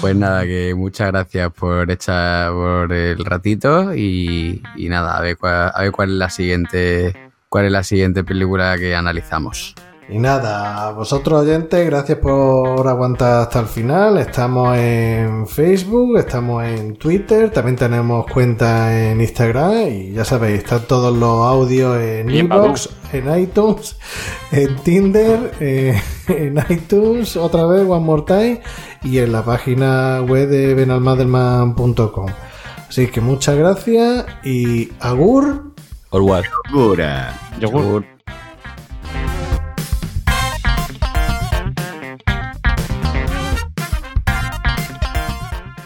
Pues 0.01 0.17
nada, 0.17 0.45
que 0.45 0.75
muchas 0.75 1.09
gracias 1.09 1.53
por 1.53 1.91
echar 1.91 2.53
por 2.53 2.93
el 2.93 3.25
ratito 3.25 3.95
y, 3.95 4.63
y 4.77 4.89
nada, 4.89 5.17
a 5.17 5.21
ver, 5.21 5.37
cuál, 5.37 5.71
a 5.75 5.83
ver 5.83 5.93
cuál 5.93 6.11
es 6.11 6.17
la 6.17 6.31
siguiente 6.31 7.15
cuál 7.55 7.67
es 7.67 7.71
la 7.71 7.85
siguiente 7.85 8.25
película 8.25 8.77
que 8.77 8.97
analizamos. 8.97 9.77
Y 10.09 10.19
nada, 10.19 10.89
a 10.89 10.91
vosotros 10.91 11.43
oyentes, 11.43 11.87
gracias 11.87 12.19
por 12.19 12.89
aguantar 12.89 13.43
hasta 13.43 13.61
el 13.61 13.67
final. 13.67 14.19
Estamos 14.19 14.77
en 14.77 15.47
Facebook, 15.47 16.19
estamos 16.19 16.65
en 16.65 16.97
Twitter, 16.97 17.51
también 17.51 17.77
tenemos 17.77 18.27
cuenta 18.27 18.93
en 18.93 19.21
Instagram 19.21 19.87
y 19.87 20.11
ya 20.11 20.25
sabéis, 20.25 20.65
están 20.65 20.81
todos 20.89 21.17
los 21.17 21.47
audios 21.47 21.97
en 21.97 22.29
Inbox, 22.29 22.91
en 23.13 23.39
iTunes, 23.39 23.99
en 24.51 24.75
Tinder, 24.79 25.53
eh, 25.61 26.03
en 26.27 26.59
iTunes, 26.69 27.37
otra 27.37 27.67
vez, 27.67 27.83
One 27.83 28.05
More 28.05 28.25
Time, 28.27 28.63
y 29.05 29.19
en 29.19 29.31
la 29.31 29.45
página 29.45 30.23
web 30.23 30.49
de 30.49 30.75
benalmadelman.com. 30.75 32.27
Así 32.89 33.07
que 33.07 33.21
muchas 33.21 33.57
gracias 33.57 34.27
y 34.43 34.91
agur. 34.99 35.64
Segura. 36.15 37.35
Yogur. 37.59 38.07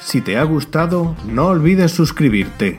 Si 0.02 0.20
te 0.20 0.36
ha 0.36 0.42
gustado, 0.42 1.16
no 1.24 1.47
olvides 1.47 1.92
suscribirte. 1.92 2.76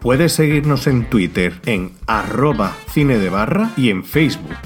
Puedes 0.00 0.32
seguirnos 0.32 0.86
en 0.86 1.04
Twitter 1.10 1.60
en 1.66 1.92
arroba 2.06 2.72
cine 2.88 3.18
de 3.18 3.28
barra 3.28 3.70
y 3.76 3.90
en 3.90 4.02
Facebook. 4.02 4.56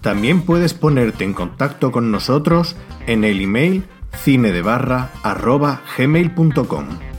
También 0.00 0.46
puedes 0.46 0.72
ponerte 0.72 1.24
en 1.24 1.34
contacto 1.34 1.92
con 1.92 2.10
nosotros 2.10 2.74
en 3.06 3.24
el 3.24 3.42
email 3.42 3.84
cinedebarra 4.16 5.10
arroba 5.22 5.82
gmail.com. 5.98 7.09